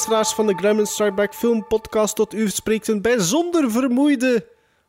luisteraars 0.00 0.34
van 0.34 0.46
de 0.46 0.54
Gremlin 0.54 0.86
Strike 0.86 1.12
Back 1.12 1.34
Film 1.34 1.66
Podcast, 1.66 2.16
tot 2.16 2.34
u 2.34 2.48
spreekt 2.48 2.88
een 2.88 3.02
bijzonder 3.02 3.70
vermoeide 3.70 4.46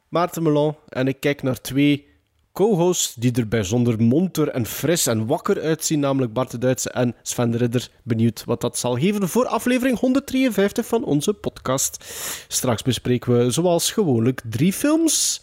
Maarten 0.10 0.44
Melon. 0.44 0.76
En 0.90 1.08
ik 1.08 1.20
kijk 1.20 1.44
naar 1.44 1.62
twee 1.62 2.08
co-hosts 2.54 3.14
die 3.16 3.32
er 3.32 3.48
bijzonder 3.48 4.02
monter 4.02 4.48
en 4.48 4.66
fris 4.66 5.08
en 5.08 5.26
wakker 5.26 5.62
uitzien, 5.62 6.00
namelijk 6.00 6.34
Bart 6.34 6.52
de 6.52 6.58
Duitse 6.58 6.90
en 6.90 7.16
Sven 7.22 7.52
de 7.52 7.58
Ridder. 7.58 7.90
Benieuwd 8.04 8.44
wat 8.46 8.62
dat 8.62 8.78
zal 8.78 8.96
geven 8.96 9.30
voor 9.30 9.48
aflevering 9.48 10.00
153 10.00 10.86
van 10.86 11.04
onze 11.04 11.34
podcast. 11.34 12.04
Straks 12.48 12.82
bespreken 12.82 13.38
we 13.38 13.52
zoals 13.52 13.92
gewoonlijk 13.92 14.42
drie 14.50 14.74
films. 14.74 15.42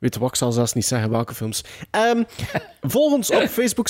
Weet 0.00 0.16
wat, 0.16 0.28
ik 0.28 0.36
zal 0.36 0.52
zelfs 0.52 0.72
niet 0.72 0.86
zeggen 0.86 1.10
welke 1.10 1.34
films. 1.34 1.64
Ehm 1.90 2.22
volg 2.94 3.12
ons 3.12 3.30
op 3.30 3.42
Facebook, 3.42 3.88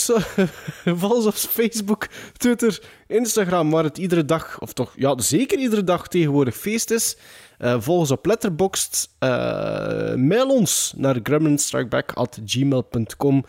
volg 1.00 1.12
ons 1.12 1.26
op 1.26 1.34
Facebook, 1.34 2.06
Twitter, 2.36 2.82
Instagram, 3.06 3.70
waar 3.70 3.84
het 3.84 3.98
iedere 3.98 4.24
dag, 4.24 4.60
of 4.60 4.72
toch 4.72 4.92
ja, 4.96 5.18
zeker 5.18 5.58
iedere 5.58 5.84
dag 5.84 6.08
tegenwoordig 6.08 6.56
feest 6.56 6.90
is. 6.90 7.16
Eh, 7.58 7.80
volg 7.80 7.98
ons 7.98 8.10
op 8.10 8.26
Letterboxd. 8.26 9.10
Eh, 9.18 9.28
mail 10.14 10.48
ons 10.48 10.92
naar 10.96 11.18
gremlinstrikeback.gmail.com. 11.22 13.44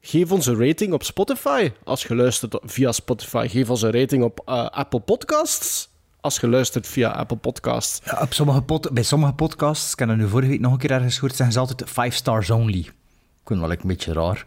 Geef 0.00 0.32
ons 0.32 0.46
een 0.46 0.66
rating 0.66 0.92
op 0.92 1.02
Spotify. 1.02 1.72
Als 1.84 2.02
je 2.02 2.14
luistert 2.14 2.58
via 2.62 2.92
Spotify, 2.92 3.46
geef 3.50 3.70
ons 3.70 3.82
een 3.82 3.92
rating 3.92 4.22
op 4.22 4.42
eh, 4.44 4.66
Apple 4.66 5.00
Podcasts. 5.00 5.93
Als 6.24 6.38
je 6.40 6.48
luistert 6.48 6.86
via 6.86 7.08
Apple 7.10 7.36
Podcasts. 7.36 8.00
Ja, 8.04 8.18
op 8.22 8.32
sommige 8.32 8.62
pod- 8.62 8.90
bij 8.92 9.02
sommige 9.02 9.32
podcasts, 9.32 9.92
ik 9.92 9.98
heb 9.98 10.08
dat 10.08 10.16
nu 10.16 10.28
vorige 10.28 10.48
week 10.50 10.60
nog 10.60 10.72
een 10.72 10.78
keer 10.78 10.90
ergens 10.90 11.14
gehoord, 11.14 11.34
zeggen 11.36 11.54
ze 11.54 11.60
altijd 11.60 11.90
5 11.90 12.14
stars 12.14 12.50
only. 12.50 12.78
Ik 12.78 12.92
vind 13.44 13.60
wel 13.60 13.70
een 13.70 13.78
beetje 13.84 14.12
raar 14.12 14.44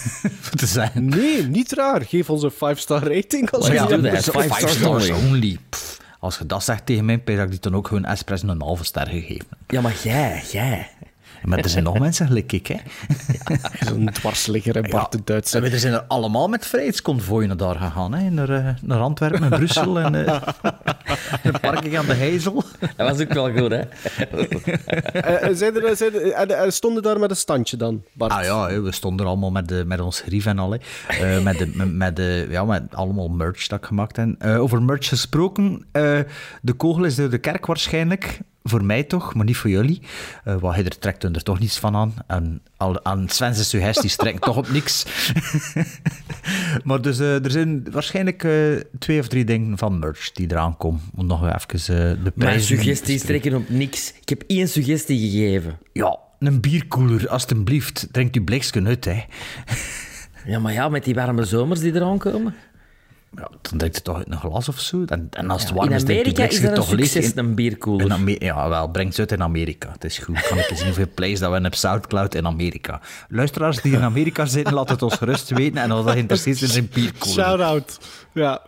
te 0.56 0.66
zeggen. 0.66 1.04
Nee, 1.08 1.42
niet 1.46 1.72
raar. 1.72 2.02
Geef 2.04 2.30
ons 2.30 2.42
een 2.42 2.52
5-star 2.52 3.02
rating. 3.14 3.50
Als 3.50 3.62
Maar 3.62 3.72
je 3.72 3.80
ja, 3.80 3.86
die 3.86 3.96
doe 4.00 4.08
hebt. 4.10 4.24
dat. 4.24 4.34
dus 4.34 4.42
Five 4.44 4.54
stars 4.58 4.76
stars 4.76 5.10
only. 5.10 5.26
only. 5.26 5.58
Pff, 5.68 5.98
als 6.20 6.38
je 6.38 6.46
dat 6.46 6.64
zegt 6.64 6.86
tegen 6.86 7.04
mij, 7.04 7.18
dan 7.18 7.38
ik 7.38 7.50
die 7.50 7.60
dan 7.60 7.74
ook 7.74 7.88
gewoon 7.88 8.04
expres 8.04 8.42
een 8.42 8.60
halve 8.62 8.84
ster 8.84 9.06
gegeven. 9.06 9.46
Ja, 9.66 9.80
maar 9.80 9.94
jij, 10.02 10.42
jij. 10.52 10.90
Maar 11.44 11.58
er 11.58 11.68
zijn 11.68 11.84
nog 11.84 11.98
mensen 11.98 12.26
gelijk 12.26 12.52
ik, 12.52 12.66
hè. 12.66 12.76
Zo'n 13.88 14.10
dwarsligger 14.12 14.76
en 14.76 14.90
Bart 14.90 15.12
de 15.12 15.20
Duitse. 15.24 15.58
En 15.58 15.72
er 15.72 15.78
zijn 15.78 15.92
er 15.92 16.04
allemaal 16.08 16.48
met 16.48 16.66
vrijheidsconvooi 16.66 17.46
naar 17.46 17.56
daar 17.56 17.76
gegaan, 17.76 18.14
hè. 18.14 18.30
Naar, 18.30 18.50
eh, 18.50 18.68
naar 18.82 18.98
Antwerpen, 19.00 19.40
naar 19.40 19.58
Brussel 19.58 20.00
en 20.00 20.26
eh 20.26 20.42
een 21.42 21.60
parking 21.60 21.98
aan 21.98 22.06
de 22.06 22.14
Heizel. 22.14 22.64
Dat 22.96 23.08
was 23.08 23.20
ook 23.20 23.32
wel 23.32 23.52
goed, 23.52 23.70
hè? 23.70 23.82
Eh, 25.14 25.48
eh, 25.48 25.56
zijn 25.56 25.82
er, 25.82 25.96
zijn 25.96 26.14
er, 26.14 26.30
en, 26.32 26.58
en 26.58 26.72
stonden 26.72 27.02
daar 27.02 27.18
met 27.18 27.30
een 27.30 27.36
standje 27.36 27.76
dan, 27.76 28.02
Bart? 28.12 28.32
Ah 28.32 28.44
ja, 28.44 28.80
we 28.80 28.92
stonden 28.92 29.26
er 29.26 29.32
allemaal 29.32 29.50
met, 29.50 29.68
de, 29.68 29.84
met 29.86 30.00
ons 30.00 30.20
grief 30.20 30.46
en 30.46 30.58
al. 30.58 30.70
hè. 30.70 30.78
Eh, 31.36 31.42
met, 31.42 31.58
de, 31.58 31.70
met, 31.74 31.92
met, 31.92 32.16
de, 32.16 32.46
ja, 32.50 32.64
met 32.64 32.82
allemaal 32.94 33.28
merch 33.28 33.66
dat 33.66 33.78
ik 33.78 33.84
gemaakt 33.84 34.16
heb. 34.16 34.34
Eh, 34.38 34.60
over 34.60 34.82
merch 34.82 35.08
gesproken, 35.08 35.86
eh, 35.92 36.18
de 36.62 36.72
kogel 36.72 37.04
is 37.04 37.14
door 37.14 37.30
de 37.30 37.38
kerk 37.38 37.66
waarschijnlijk. 37.66 38.40
Voor 38.68 38.84
mij 38.84 39.02
toch, 39.02 39.34
maar 39.34 39.44
niet 39.44 39.56
voor 39.56 39.70
jullie. 39.70 40.00
Eh 40.44 40.56
wat 40.56 40.74
hij 40.74 40.84
er 40.84 40.98
trekt 40.98 41.24
er 41.24 41.42
toch 41.42 41.58
niets 41.58 41.78
van 41.78 41.96
aan. 41.96 42.14
En 42.26 42.62
al, 42.76 43.04
aan 43.04 43.28
Sven's 43.28 43.68
suggesties 43.68 44.16
trekken 44.16 44.40
toch 44.40 44.56
op 44.56 44.70
niks. 44.70 45.06
maar 46.84 47.02
dus, 47.02 47.18
eh, 47.18 47.44
er 47.44 47.50
zijn 47.50 47.90
waarschijnlijk 47.90 48.44
eh, 48.44 48.52
twee 48.98 49.20
of 49.20 49.28
drie 49.28 49.44
dingen 49.44 49.78
van 49.78 49.98
merch 49.98 50.32
die 50.32 50.50
eraan 50.50 50.76
komen. 50.76 51.00
Om 51.14 51.26
nog 51.26 51.46
even 51.46 51.78
de 51.86 52.16
Mijn 52.20 52.32
prijzen... 52.34 52.76
suggesties 52.76 53.22
trekken 53.22 53.54
op 53.54 53.68
niks. 53.68 54.14
Ik 54.20 54.28
heb 54.28 54.42
één 54.46 54.68
suggestie 54.68 55.30
gegeven. 55.30 55.78
Ja, 55.92 56.18
een 56.38 56.60
bierkoeler, 56.60 57.28
alstublieft. 57.28 58.08
Drinkt 58.10 58.36
uw 58.36 58.44
bliksken 58.44 58.86
uit, 58.86 59.04
hè. 59.04 59.24
Ja, 60.46 60.58
maar 60.58 60.72
ja, 60.72 60.88
met 60.88 61.04
die 61.04 61.14
warme 61.14 61.44
zomers 61.44 61.80
die 61.80 61.94
eraan 61.94 62.18
komen. 62.18 62.54
Ja, 63.36 63.48
dan 63.62 63.78
drinkt 63.78 63.94
het 63.94 64.04
toch 64.04 64.16
uit 64.16 64.30
een 64.30 64.38
glas 64.38 64.68
of 64.68 64.80
zo. 64.80 65.04
En, 65.04 65.28
en 65.30 65.50
als 65.50 65.62
het 65.62 65.70
warm 65.70 65.90
is, 65.90 66.04
drinkt 66.04 66.22
Amerika 66.22 66.48
die 66.48 66.58
is 66.58 66.64
een 66.64 66.74
toch 66.74 66.90
leeg. 66.90 67.14
In, 67.14 67.32
een 67.34 67.54
bierkoeler. 67.54 68.28
in 68.28 68.36
ja, 68.38 68.68
wel, 68.68 68.88
brengt 68.88 69.16
het 69.16 69.30
uit 69.30 69.38
in 69.38 69.44
Amerika. 69.44 69.92
Het 69.92 70.04
is 70.04 70.18
goed. 70.18 70.40
Kan 70.40 70.58
ik 70.58 70.70
eens 70.70 70.78
zien 70.78 70.86
hoeveel 70.86 71.08
plays 71.14 71.38
dat 71.38 71.48
we 71.48 71.54
hebben 71.54 71.72
op 71.72 71.78
Soundcloud 71.78 72.34
in 72.34 72.46
Amerika. 72.46 73.00
Luisteraars 73.28 73.82
die 73.82 73.92
in 73.92 74.02
Amerika 74.02 74.46
zitten, 74.46 74.74
laat 74.74 74.88
het 74.88 75.02
ons 75.02 75.14
gerust 75.14 75.50
weten. 75.50 75.82
En 75.82 75.90
als 75.90 76.04
dat 76.04 76.12
geïnteresseerd 76.12 76.62
is 76.62 76.76
in 76.76 76.82
een 76.82 76.90
bierkoeler. 76.94 77.44
Shout-out. 77.44 77.98
Ja. 78.32 78.62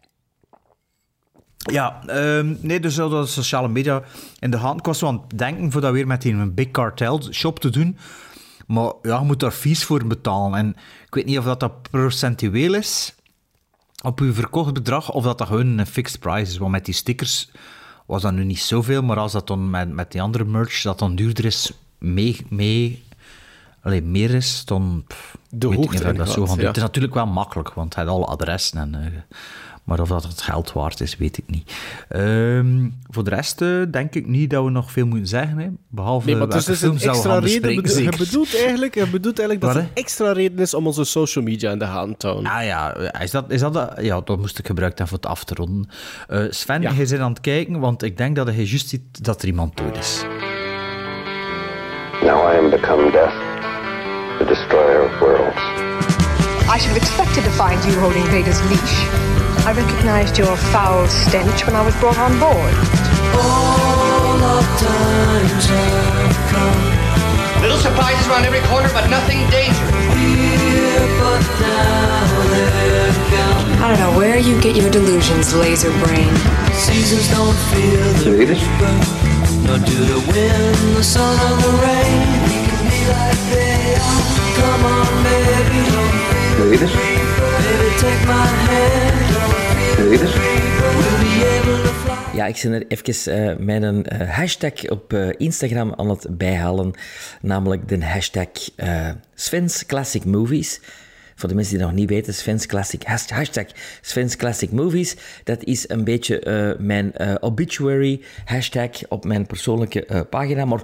Ja, 1.56 2.02
ehm, 2.06 2.54
nee, 2.60 2.80
dus 2.80 2.94
zo 2.94 3.08
dat 3.08 3.28
sociale 3.28 3.68
media 3.68 4.02
in 4.38 4.50
de 4.50 4.56
hand. 4.56 4.78
Ik 4.78 4.86
was 4.86 4.98
zo 4.98 5.06
aan 5.06 5.24
het 5.28 5.38
denken 5.38 5.72
voor 5.72 5.80
dat 5.80 5.92
weer 5.92 6.06
met 6.06 6.22
die 6.22 6.32
een 6.32 6.54
big 6.54 6.70
cartel 6.70 7.22
shop 7.30 7.58
te 7.58 7.70
doen. 7.70 7.98
Maar 8.66 8.92
ja, 9.02 9.18
je 9.18 9.24
moet 9.24 9.40
daar 9.40 9.50
fees 9.50 9.84
voor 9.84 10.06
betalen. 10.06 10.58
En 10.58 10.76
ik 11.06 11.14
weet 11.14 11.24
niet 11.26 11.38
of 11.38 11.44
dat, 11.44 11.60
dat 11.60 11.90
procentueel 11.90 12.74
is 12.74 13.15
op 14.06 14.20
uw 14.20 14.32
verkocht 14.32 14.72
bedrag 14.72 15.12
of 15.12 15.24
dat 15.24 15.38
dat 15.38 15.46
gewoon 15.46 15.78
een 15.78 15.86
fixed 15.86 16.20
price 16.20 16.50
is. 16.52 16.58
Want 16.58 16.70
met 16.70 16.84
die 16.84 16.94
stickers 16.94 17.50
was 18.06 18.22
dat 18.22 18.32
nu 18.32 18.44
niet 18.44 18.60
zoveel, 18.60 19.02
maar 19.02 19.18
als 19.18 19.32
dat 19.32 19.46
dan 19.46 19.70
met, 19.70 19.92
met 19.92 20.12
die 20.12 20.22
andere 20.22 20.44
merch 20.44 20.82
dat 20.82 20.98
dan 20.98 21.14
duurder 21.14 21.44
is, 21.44 21.72
mee, 21.98 22.46
mee 22.48 23.04
allee, 23.82 24.02
meer 24.02 24.30
is, 24.30 24.64
dan 24.64 25.04
pff, 25.06 25.36
De 25.50 25.68
weet 25.68 25.78
ik 25.78 25.84
hoogte 25.84 26.04
niet 26.04 26.20
of 26.20 26.26
dat 26.26 26.34
zo 26.34 26.46
gaan 26.46 26.58
ja. 26.58 26.66
Het 26.66 26.76
is 26.76 26.82
natuurlijk 26.82 27.14
wel 27.14 27.26
makkelijk, 27.26 27.72
want 27.72 27.88
het 27.88 27.96
heeft 27.96 28.16
alle 28.16 28.26
adressen. 28.26 28.78
En, 28.78 28.94
eh, 28.94 29.36
maar 29.86 30.00
of 30.00 30.08
dat 30.08 30.22
het 30.22 30.42
geld 30.42 30.72
waard 30.72 31.00
is, 31.00 31.16
weet 31.16 31.38
ik 31.38 31.44
niet. 31.46 31.72
Ehm, 32.08 32.88
voor 33.10 33.24
de 33.24 33.30
rest 33.30 33.60
eh, 33.62 33.68
denk 33.90 34.14
ik 34.14 34.26
niet 34.26 34.50
dat 34.50 34.64
we 34.64 34.70
nog 34.70 34.90
veel 34.92 35.06
moeten 35.06 35.26
zeggen. 35.28 35.58
Hè. 35.58 35.68
Behalve 35.88 36.26
Nee, 36.26 36.36
maar 36.36 36.56
is 36.56 36.64
dus 36.64 36.82
een 36.82 36.90
dat 36.92 37.02
we 37.02 37.08
extra 37.08 37.30
gaan 37.32 37.42
reden. 37.44 37.82
bedo- 37.82 38.00
Je 38.10 38.12
bedoelt 38.18 38.56
eigenlijk, 38.56 38.94
je 38.94 39.06
bedoelt 39.10 39.38
eigenlijk 39.38 39.60
dat 39.60 39.72
Wat, 39.74 39.82
het 39.82 39.90
een 39.96 40.02
extra 40.02 40.32
reden 40.32 40.58
is 40.58 40.74
om 40.74 40.86
onze 40.86 41.04
social 41.04 41.44
media 41.44 41.70
in 41.72 41.78
de 41.78 41.84
hand 41.84 42.18
te 42.18 42.26
houden. 42.26 42.50
Ah 42.52 42.64
ja, 42.64 42.94
is 43.20 43.30
dat, 43.30 43.44
is 43.50 43.60
dat, 43.60 43.92
ja, 44.00 44.20
dat 44.20 44.38
moest 44.38 44.58
ik 44.58 44.66
gebruikt 44.66 44.98
hebben 44.98 45.18
voor 45.20 45.30
het 45.30 45.38
af 45.38 45.44
te 45.44 45.54
ronden. 45.54 45.88
Eh, 46.28 46.40
Sven, 46.50 46.82
Ja. 46.82 46.94
bent 46.94 47.18
aan 47.18 47.30
het 47.30 47.40
kijken, 47.40 47.80
want 47.80 48.02
ik 48.02 48.16
denk 48.16 48.36
dat 48.36 48.46
hij 48.46 48.54
juist 48.64 48.88
ziet 48.88 49.24
dat 49.24 49.42
er 49.42 49.48
iemand 49.48 49.76
dood 49.76 49.96
is. 49.98 50.22
Now 52.22 52.52
I 52.52 52.56
am 52.58 52.70
become 52.70 53.10
death, 53.10 53.34
the 54.38 54.44
destroyer 54.44 55.04
of 55.04 55.18
worlds. 55.18 55.85
I 56.76 56.78
should 56.78 56.92
have 56.92 56.98
expected 57.00 57.42
to 57.44 57.50
find 57.52 57.82
you 57.88 57.98
holding 57.98 58.22
Vader's 58.28 58.60
leash. 58.68 58.96
I 59.64 59.72
recognized 59.72 60.36
your 60.36 60.54
foul 60.76 61.08
stench 61.08 61.64
when 61.64 61.74
I 61.74 61.80
was 61.80 61.96
brought 61.96 62.18
on 62.18 62.36
board. 62.36 62.74
Little 67.64 67.80
surprises 67.80 68.28
around 68.28 68.44
every 68.44 68.60
corner, 68.68 68.92
but 68.92 69.08
nothing 69.08 69.40
dangerous. 69.48 69.88
I 73.80 73.86
don't 73.88 73.98
know 73.98 74.18
where 74.18 74.36
you 74.36 74.60
get 74.60 74.76
your 74.76 74.90
delusions, 74.90 75.54
laser 75.54 75.88
brain. 76.04 76.28
Seasons 76.76 77.26
don't 77.32 77.56
feel 77.72 78.04
the 78.20 78.24
You 78.28 78.36
read 78.36 78.50
it? 78.52 78.60
nor 79.64 79.78
do 79.80 79.96
the 80.12 80.20
wind, 80.28 80.76
the 80.94 81.02
sun, 81.02 81.40
or 81.40 81.56
the 81.56 81.72
rain. 81.80 82.20
We 82.44 82.58
can 82.68 82.84
be 82.84 83.00
like 83.08 83.40
they 83.48 83.96
are. 83.96 84.25
Come 84.58 84.84
on, 84.84 85.22
baby, 85.22 85.80
don't 85.90 86.14
You 86.58 86.70
read 86.70 86.82
it? 86.82 86.92
baby, 87.62 87.88
take 88.04 88.22
my 88.26 88.46
hand. 88.68 89.98
You 89.98 90.10
read 90.10 90.22
it? 90.22 90.34
We'll 90.98 91.18
be 91.24 91.34
able 91.56 91.82
to 91.82 91.92
fly. 91.92 92.36
Ja, 92.36 92.46
ik 92.46 92.60
ben 92.62 92.72
er 92.72 92.84
even 92.88 93.48
eh, 93.48 93.56
mijn 93.56 94.04
eh, 94.06 94.30
hashtag 94.30 94.88
op 94.88 95.12
eh, 95.12 95.28
Instagram 95.36 95.94
aan 95.96 96.08
het 96.10 96.26
bijhalen. 96.30 96.92
Namelijk 97.40 97.88
de 97.88 98.04
hashtag 98.04 98.48
eh 98.76 99.08
Sven's 99.34 99.86
Classic 99.86 100.24
Movies. 100.24 100.80
Voor 101.38 101.48
de 101.48 101.54
mensen 101.54 101.76
die 101.76 101.82
nog 101.86 101.94
niet 101.94 102.08
weten, 102.08 102.34
Sven's 102.34 102.66
Classic, 102.66 103.02
has- 103.02 103.28
hashtag 103.30 103.64
Sven's 104.00 104.36
Classic 104.36 104.70
Movies. 104.72 105.16
Dat 105.44 105.64
is 105.64 105.88
een 105.88 106.04
beetje 106.04 106.38
eh, 106.40 106.70
mijn 106.78 107.12
eh, 107.14 107.34
obituary 107.40 108.20
hashtag 108.44 108.90
op 109.08 109.24
mijn 109.24 109.46
persoonlijke 109.46 110.06
eh, 110.06 110.20
pagina. 110.30 110.64
Maar 110.64 110.80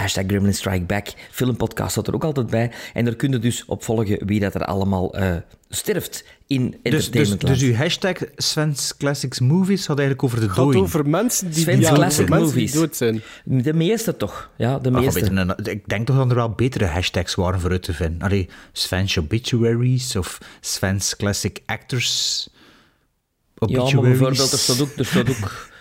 hashtag 0.00 0.24
Gremlin 0.26 0.54
Strike 0.54 0.84
Back, 0.84 1.08
filmpodcast 1.30 1.90
staat 1.90 2.06
er 2.08 2.14
ook 2.14 2.24
altijd 2.24 2.46
bij. 2.46 2.70
En 2.94 3.04
daar 3.04 3.14
kun 3.14 3.30
je 3.32 3.38
dus 3.38 3.64
op 3.66 3.84
volgen 3.84 4.26
wie 4.26 4.40
dat 4.40 4.54
er 4.54 4.64
allemaal 4.64 5.14
eh, 5.14 5.36
sterft 5.68 6.24
in 6.46 6.62
Dus, 6.70 6.70
dus, 6.82 6.92
entertainmentland. 6.92 7.58
dus 7.58 7.68
uw 7.68 7.74
hashtag 7.74 8.16
Sven's 8.36 8.96
Classics 8.96 9.40
Movies 9.40 9.86
had 9.86 9.98
eigenlijk 9.98 10.22
over 10.28 10.40
de 10.40 10.44
Het 10.46 10.54
gaat 10.54 10.64
doden. 10.64 10.80
over 10.80 11.08
mensen 11.08 11.50
die, 11.50 11.62
Sven's 11.62 11.86
ja, 11.88 11.92
Classic 11.94 12.28
mensen 12.28 12.46
die 12.46 12.54
Movies. 12.54 12.72
dood 12.72 12.96
zijn. 12.96 13.22
De 13.44 13.72
meeste 13.74 14.16
toch? 14.16 14.50
Ja, 14.56 14.78
de 14.78 14.90
Maar 14.90 15.00
meeste. 15.02 15.20
beter 15.20 15.72
ik 15.72 15.88
denk 15.88 16.06
toch 16.06 16.16
dat 16.16 16.30
er 16.30 16.36
wel 16.36 16.50
betere 16.50 16.84
hashtags 16.86 17.34
waren 17.34 17.60
voor 17.60 17.70
uit 17.70 17.82
te 17.82 17.92
vinden. 17.92 18.22
Allee, 18.22 18.48
Sven's 18.72 19.16
Obituaries 19.18 20.16
of 20.16 20.38
Sven's 20.60 21.16
Classic 21.16 21.58
Actors 21.66 22.48
Ja, 22.52 23.66
Obituaries. 23.66 23.92
maar 23.94 24.02
bijvoorbeeld, 24.02 24.52
er 24.52 24.58
staat 24.58 24.80
ook, 24.80 24.90
er 24.96 25.04
staat 25.06 25.28
ook 25.30 25.68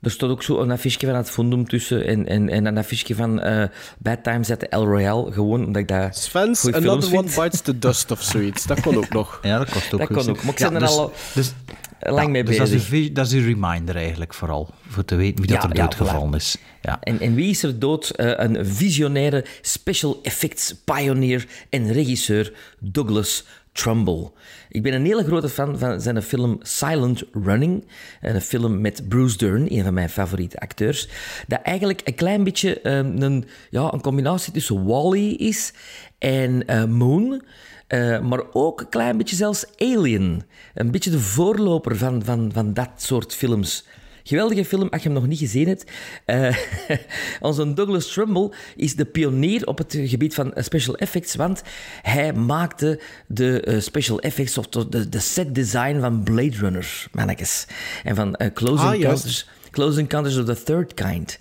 Er 0.00 0.10
stond 0.10 0.32
ook 0.32 0.42
zo 0.42 0.58
een 0.60 0.70
affiche 0.70 1.06
van 1.06 1.14
het 1.14 1.30
Fundum 1.30 1.68
tussen 1.68 2.06
en, 2.06 2.26
en, 2.26 2.48
en 2.48 2.66
een 2.66 2.78
affiche 2.78 3.14
van 3.14 3.40
eh, 3.40 3.64
Bad 3.98 4.22
Times 4.22 4.50
at 4.50 4.58
the 4.58 4.68
El 4.68 4.84
Royale. 4.84 5.32
Gewoon 5.32 5.64
omdat 5.64 5.82
ik 5.82 5.88
dat 5.88 6.16
Svens, 6.16 6.60
goeie 6.60 6.80
films 6.80 6.90
Another 7.04 7.18
One 7.18 7.28
vind. 7.28 7.42
Bites 7.44 7.60
the 7.60 7.78
Dust 7.78 8.10
of 8.10 8.22
zoiets. 8.22 8.64
Dat 8.66 8.80
kon 8.80 8.96
ook 8.96 9.08
nog. 9.12 9.38
Ja, 9.42 9.58
dat 9.58 9.70
kost 9.70 9.92
ook 9.94 10.00
Dat 10.00 10.08
kon 10.08 10.22
zijn. 10.22 10.36
ook, 10.36 10.42
maar 10.42 10.52
ik 10.52 10.58
Ja, 10.58 10.66
ben 10.70 10.74
er 10.74 10.86
dus- 10.86 10.96
al 10.96 11.12
dus, 11.34 11.52
lang 12.00 12.20
ja, 12.26 12.28
mee 12.28 12.44
dus 12.44 12.56
dat 12.56 12.68
is, 12.68 12.88
bezig. 12.88 13.06
een, 13.08 13.14
dat 13.14 13.26
is 13.26 13.32
een 13.32 13.44
reminder 13.44 13.96
eigenlijk 13.96 14.34
vooral, 14.34 14.74
voor 14.88 15.04
te 15.04 15.14
weten 15.14 15.44
wie 15.44 15.52
Ja, 15.54 15.60
dat 15.60 15.70
er 15.70 15.76
ja, 15.76 15.82
doodgevallen 15.82 16.34
is. 16.34 16.56
Ja. 16.82 16.98
En, 17.00 17.20
en 17.20 17.34
wie 17.34 17.50
is 17.50 17.62
er 17.62 17.78
dood? 17.78 18.10
Eh, 18.10 18.32
een 18.36 18.66
visionaire 18.66 19.44
special 19.60 20.18
effects 20.22 20.74
pioneer 20.84 21.46
en 21.70 21.92
regisseur 21.92 22.52
Douglas 22.78 23.44
Trumbull. 23.72 24.30
Ik 24.68 24.82
ben 24.82 24.92
een 24.92 25.04
hele 25.04 25.24
grote 25.24 25.48
fan 25.48 25.78
van 25.78 26.00
zijn 26.00 26.22
film 26.22 26.58
Silent 26.62 27.22
Running. 27.32 27.86
Een 28.20 28.40
film 28.40 28.80
met 28.80 29.08
Bruce 29.08 29.36
Dern, 29.36 29.72
een 29.72 29.84
van 29.84 29.94
mijn 29.94 30.10
favoriete 30.10 30.58
acteurs. 30.58 31.08
Dat 31.46 31.62
eigenlijk 31.62 32.00
een 32.04 32.14
klein 32.14 32.44
beetje 32.44 32.80
eh, 32.80 32.96
een, 32.96 33.44
ja, 33.70 33.92
een 33.92 34.00
combinatie 34.00 34.52
tussen 34.52 34.84
Wall-E 34.84 35.30
is 35.30 35.72
en 36.18 36.66
eh, 36.66 36.84
Moon. 36.84 37.42
Eh, 37.86 38.20
maar 38.20 38.42
ook 38.52 38.80
een 38.80 38.88
klein 38.88 39.16
beetje 39.16 39.36
zelfs 39.36 39.66
Alien. 39.76 40.42
Een 40.74 40.90
beetje 40.90 41.10
de 41.10 41.20
voorloper 41.20 41.96
van, 41.96 42.24
van, 42.24 42.50
van 42.52 42.74
dat 42.74 42.90
soort 42.96 43.34
films. 43.34 43.86
Geweldige 44.30 44.64
film, 44.64 44.88
als 44.90 45.02
je 45.02 45.08
hem 45.08 45.18
nog 45.18 45.26
niet 45.26 45.38
gezien 45.38 45.68
hebt. 45.68 45.84
Eh, 46.24 46.56
onze 47.40 47.72
Douglas 47.74 48.12
Trumbull 48.12 48.50
is 48.76 48.94
de 48.96 49.04
pionier 49.04 49.66
op 49.66 49.78
het 49.78 49.98
gebied 50.04 50.34
van 50.34 50.54
eh, 50.54 50.64
special 50.64 50.96
effects, 50.96 51.34
want 51.34 51.62
hij 52.02 52.32
maakte 52.32 53.00
de 53.26 53.60
eh, 53.60 53.80
special 53.80 54.20
effects 54.20 54.58
of 54.58 54.66
de, 54.68 55.08
de, 55.08 55.18
set 55.18 55.54
design 55.54 56.00
van 56.00 56.22
Blade 56.22 56.56
Runner, 56.56 57.06
mannetjes. 57.12 57.66
En 58.04 58.14
van 58.16 58.34
eh, 58.36 58.52
Close, 58.54 58.82
Ah. 58.84 58.92
Encounters, 58.94 59.48
Close 59.70 59.98
Encounters 60.00 60.36
of 60.38 60.44
the 60.44 60.62
Third 60.62 60.94
Kind. 60.94 61.38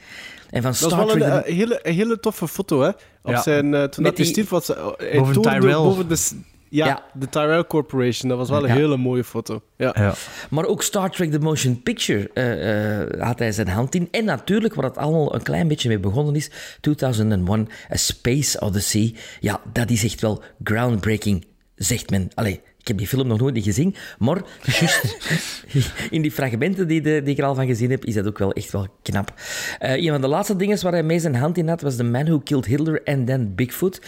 En 0.49 0.61
van 0.61 0.71
Dat 0.71 0.79
is 0.81 0.87
Star 0.87 0.97
wel 1.05 1.11
een, 1.15 1.19
Trek... 1.41 1.45
hele, 1.55 1.79
een 1.83 1.93
hele 1.93 2.19
toffe 2.19 2.47
foto, 2.47 2.81
hè? 2.81 2.87
Op 2.89 2.95
Ja. 3.31 3.41
zijn, 3.41 3.71
toen 3.71 3.71
Met 3.79 3.93
dat 3.93 4.03
hij 4.03 4.11
die- 4.15 4.25
stierf, 4.25 4.49
was, 4.49 4.69
eh, 4.69 4.87
hij 4.97 5.17
Boven 5.17 5.41
Tyrell. 5.41 5.73
boven 5.73 6.07
de, 6.07 6.15
s- 6.15 6.33
ja, 6.69 6.85
Ja. 6.85 7.03
de 7.13 7.29
Tyrell 7.29 7.63
Corporation. 7.65 8.29
Dat 8.29 8.37
was 8.37 8.49
wel 8.49 8.61
een 8.63 8.67
Ja. 8.67 8.73
hele 8.75 8.97
mooie 8.97 9.23
foto. 9.23 9.61
Ja. 9.77 9.95
Ja. 9.97 10.13
Maar 10.49 10.65
ook 10.65 10.83
Star 10.83 11.11
Trek 11.11 11.31
The 11.31 11.39
Motion 11.39 11.83
Picture 11.83 12.29
eh, 12.33 13.01
eh, 13.01 13.21
had 13.21 13.39
hij 13.39 13.51
zijn 13.51 13.67
hand 13.67 13.95
in. 13.95 14.07
En 14.11 14.25
natuurlijk, 14.25 14.73
waar 14.73 14.85
het 14.85 14.97
allemaal 14.97 15.35
een 15.35 15.43
klein 15.43 15.67
beetje 15.67 15.87
mee 15.89 15.99
begonnen 15.99 16.35
is, 16.35 16.49
2001, 16.81 17.67
A 17.93 17.95
Space 17.95 18.59
Odyssey. 18.61 19.15
Ja, 19.39 19.61
dat 19.73 19.89
is 19.89 20.03
echt 20.03 20.21
wel 20.21 20.43
groundbreaking, 20.63 21.45
zegt 21.75 22.09
men. 22.09 22.29
Allee, 22.33 22.61
ik 22.79 22.87
heb 22.87 22.97
die 22.97 23.07
film 23.07 23.27
nog 23.27 23.39
nooit 23.39 23.53
niet 23.53 23.63
gezien, 23.63 23.95
maar 24.19 24.41
juist 24.63 25.17
in 26.09 26.21
die 26.21 26.31
fragmenten 26.31 26.87
die, 26.87 27.01
de, 27.01 27.21
die 27.23 27.33
ik 27.33 27.37
er 27.39 27.45
al 27.45 27.55
van 27.55 27.65
gezien 27.67 27.89
heb, 27.89 28.05
is 28.05 28.13
dat 28.13 28.27
ook 28.27 28.37
wel 28.37 28.51
echt 28.53 28.71
wel 28.71 28.87
knap. 29.01 29.33
Eh, 29.79 29.95
een 30.03 30.09
van 30.09 30.21
de 30.21 30.27
laatste 30.27 30.55
dingen 30.55 30.81
waar 30.83 30.91
hij 30.91 31.03
mee 31.03 31.19
zijn 31.19 31.35
hand 31.35 31.57
in 31.57 31.67
had, 31.67 31.81
was 31.81 31.95
The 31.95 32.03
Man 32.03 32.25
Who 32.25 32.39
Killed 32.39 32.65
Hitler 32.65 33.01
and 33.05 33.27
Then 33.27 33.55
Bigfoot. 33.55 33.99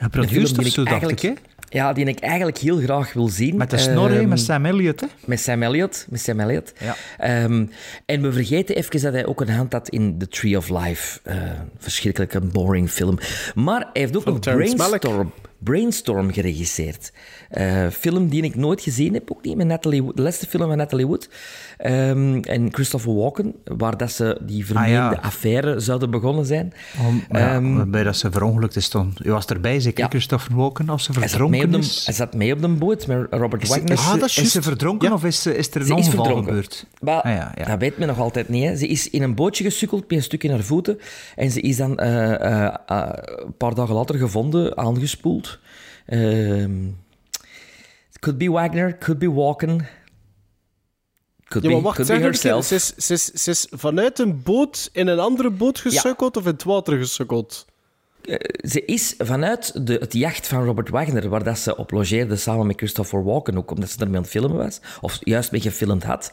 Ja, 0.00 0.08
Een 0.10 0.28
film 0.28 0.62
die 0.64 0.86
eigenlijk- 0.86 1.22
ik? 1.22 1.38
Ja, 1.70 1.92
die 1.92 2.04
ik 2.04 2.18
eigenlijk 2.20 2.58
heel 2.58 2.78
graag 2.78 3.12
wil 3.12 3.28
zien. 3.28 3.56
Met 3.56 3.70
de 3.70 3.78
snor, 3.78 4.10
Ehm, 4.10 4.28
met 4.28 4.40
Sam 4.40 4.66
Elliott, 4.66 5.00
hè? 5.00 5.06
met 5.24 5.40
Sam 5.40 5.62
Elliott. 5.62 6.06
Met 6.10 6.20
Sam 6.20 6.40
Elliott. 6.40 6.72
Ja. 6.78 6.96
Ehm, 7.18 7.66
en 8.06 8.22
we 8.22 8.32
vergeten 8.32 8.76
even 8.76 9.00
dat 9.02 9.12
hij 9.12 9.26
ook 9.26 9.40
een 9.40 9.50
hand 9.50 9.72
had 9.72 9.88
in 9.88 10.18
The 10.18 10.28
Tree 10.28 10.56
of 10.56 10.68
Life. 10.68 11.20
Eh 11.22 11.36
verschrikkelijk 11.78 12.34
een 12.34 12.50
boring 12.50 12.90
film. 12.90 13.18
Maar 13.54 13.80
hij 13.80 13.88
heeft 14.02 14.16
ook 14.16 14.22
Van 14.22 14.40
Terrence 14.40 14.76
Brainstorm, 14.76 15.32
Brainstorm 15.58 16.32
geregisseerd. 16.32 17.12
Eh, 17.50 17.86
film 17.88 18.28
die 18.28 18.42
ik 18.42 18.54
nooit 18.54 18.80
gezien 18.80 19.14
heb, 19.14 19.30
ook 19.32 19.44
niet 19.44 19.56
met 19.56 19.66
Natalie 19.66 20.02
Wood. 20.02 20.16
De 20.16 20.22
laatste 20.22 20.46
film 20.46 20.68
van 20.68 20.76
Natalie 20.76 21.06
Wood. 21.06 21.28
Ehm, 21.80 22.38
en 22.42 22.68
Christopher 22.74 23.14
Walken, 23.14 23.54
waar 23.64 23.96
dat 23.96 24.10
ze 24.12 24.38
die 24.42 24.66
vermeende 24.66 24.98
Ah, 25.00 25.12
ja. 25.12 25.18
affaire 25.22 25.80
zouden 25.80 26.10
begonnen 26.10 26.44
zijn. 26.46 26.72
Om, 27.06 27.22
ja, 27.30 27.54
Ehm, 27.54 27.74
waarbij 27.76 28.02
dat 28.02 28.16
ze 28.16 28.30
verongelukt 28.30 28.76
is 28.76 28.88
toen. 28.88 29.14
U 29.22 29.30
was 29.30 29.46
erbij, 29.46 29.80
zeker 29.80 30.02
Ja. 30.04 30.08
Christopher 30.08 30.56
Walken, 30.56 30.88
als 30.88 31.04
ze 31.04 31.12
verdronken 31.12 31.70
de, 31.70 31.78
is. 31.78 32.04
hij 32.04 32.14
zat 32.14 32.34
mee 32.34 32.52
op 32.52 32.60
de 32.60 32.68
boot 32.68 33.06
met 33.06 33.26
Robert 33.30 33.68
Wagner. 33.68 33.90
is, 33.92 34.08
Ah, 34.08 34.22
is 34.22 34.52
ze 34.52 34.62
verdronken 34.62 35.12
of 35.12 35.24
is, 35.24 35.46
is 35.46 35.70
er 35.74 35.80
een 35.80 35.86
Ze 35.86 35.94
ongeval 35.94 36.36
gebeurd? 36.36 36.86
Maar 37.00 37.22
Ah, 37.22 37.66
dat 37.66 37.78
weet 37.78 37.98
men 37.98 38.08
nog 38.08 38.18
altijd 38.18 38.48
niet. 38.48 38.64
Hè. 38.64 38.76
Ze 38.76 38.86
is 38.86 39.10
in 39.10 39.22
een 39.22 39.34
bootje 39.34 39.64
gesukkeld 39.64 40.00
met 40.08 40.18
een 40.18 40.22
stuk 40.24 40.44
in 40.44 40.50
haar 40.50 40.62
voeten. 40.62 40.98
En 41.36 41.50
ze 41.50 41.60
is 41.60 41.76
dan 41.76 41.98
eh, 41.98 42.32
eh, 42.64 42.74
eh, 42.86 43.08
een 43.46 43.56
paar 43.56 43.74
dagen 43.74 43.94
later 43.94 44.14
gevonden, 44.18 44.76
aangespoeld. 44.76 45.58
Ehm 46.06 46.72
could 48.20 48.38
be 48.38 48.50
Wagner, 48.50 48.96
could 48.98 49.18
be 49.18 49.30
Walken. 49.32 49.86
Could, 51.50 51.64
Ja, 51.64 51.70
maar 51.70 51.80
be, 51.80 51.86
wacht, 51.86 52.06
zeg 52.06 52.20
herself. 52.20 52.64
Ze 52.64 52.74
is, 52.74 52.94
ze, 52.96 53.12
is, 53.12 53.24
ze 53.24 53.50
is 53.50 53.66
vanuit 53.70 54.18
een 54.18 54.42
boot 54.42 54.90
in 54.92 55.06
een 55.06 55.18
andere 55.18 55.50
boot 55.50 55.78
gesukkeld 55.78 56.36
of 56.36 56.44
in 56.44 56.52
het 56.52 56.62
water 56.62 56.98
gesukkeld? 56.98 57.66
Ze 58.62 58.84
is 58.84 59.14
vanuit 59.18 59.86
de, 59.86 59.96
het 60.00 60.12
jacht 60.12 60.46
van 60.46 60.64
Robert 60.64 60.88
Wagner, 60.88 61.28
waar 61.28 61.44
dat 61.44 61.58
ze 61.58 61.76
op 61.76 61.90
logeerde 61.90 62.36
samen 62.36 62.66
met 62.66 62.76
Christopher 62.76 63.24
Walken, 63.24 63.56
ook 63.56 63.70
omdat 63.70 63.90
ze 63.90 63.98
ermee 63.98 64.16
aan 64.16 64.22
het 64.22 64.30
filmen 64.30 64.56
was, 64.56 64.80
of 65.00 65.18
juist 65.20 65.52
mee 65.52 65.60
gefilmd 65.60 66.02
had, 66.02 66.32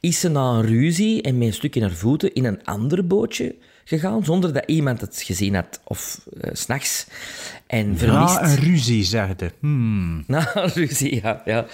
is 0.00 0.20
ze 0.20 0.28
na 0.28 0.50
een 0.50 0.66
ruzie 0.66 1.22
en 1.22 1.38
met 1.38 1.46
een 1.46 1.54
stuk 1.54 1.76
in 1.76 1.82
haar 1.82 1.90
voeten 1.90 2.34
in 2.34 2.44
een 2.44 2.64
ander 2.64 3.06
bootje 3.06 3.54
gegaan, 3.84 4.24
zonder 4.24 4.52
dat 4.52 4.64
iemand 4.66 5.00
het 5.00 5.22
gezien 5.22 5.54
had, 5.54 5.80
of 5.84 6.20
eh, 6.40 6.50
s 6.52 6.60
s'nachts. 6.60 7.06
En 7.66 7.98
vermist. 7.98 8.34
Ja, 8.34 8.44
een 8.44 8.56
ruzie, 8.56 9.04
zegde. 9.04 9.52
Hmm. 9.60 10.24
Na 10.26 10.56
een 10.56 10.70
ruzie, 10.72 11.20
ja. 11.22 11.42
ja, 11.44 11.66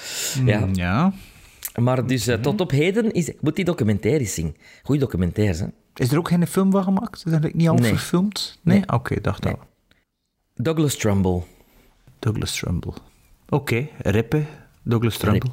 ja. 0.44 0.68
Ja. 0.72 1.12
Maar 1.76 2.06
dus 2.06 2.26
eh, 2.26 2.38
tot 2.40 2.60
op 2.60 2.70
heden 2.70 3.12
is... 3.12 3.28
Ik 3.28 3.42
moet 3.42 3.56
die 3.56 3.64
documentaires 3.64 4.34
zien. 4.34 4.56
Goeie 4.82 5.00
documentaires, 5.00 5.58
hè. 5.60 5.66
Is 5.94 6.12
er 6.12 6.18
ook 6.18 6.28
geen 6.28 6.46
film 6.46 6.70
van 6.70 6.82
gemaakt? 6.82 7.22
Is 7.26 7.32
dat 7.32 7.52
niet 7.52 7.68
al 7.68 7.74
Nee. 7.74 7.90
verfilmd? 7.90 8.58
Nee? 8.62 8.82
Oké, 8.86 9.20
dacht 9.20 9.44
Nee. 9.44 9.52
al. 9.52 9.58
Douglas 10.54 10.96
Trumbull. 10.96 11.42
Douglas 12.18 12.58
Trumbull. 12.58 12.92
Oké, 13.48 13.88
rippen. 13.98 14.46
Douglas 14.82 15.16
Trumbull. 15.16 15.50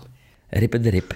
Rippe 0.50 0.80
de 0.80 0.90
Rip. 0.90 1.16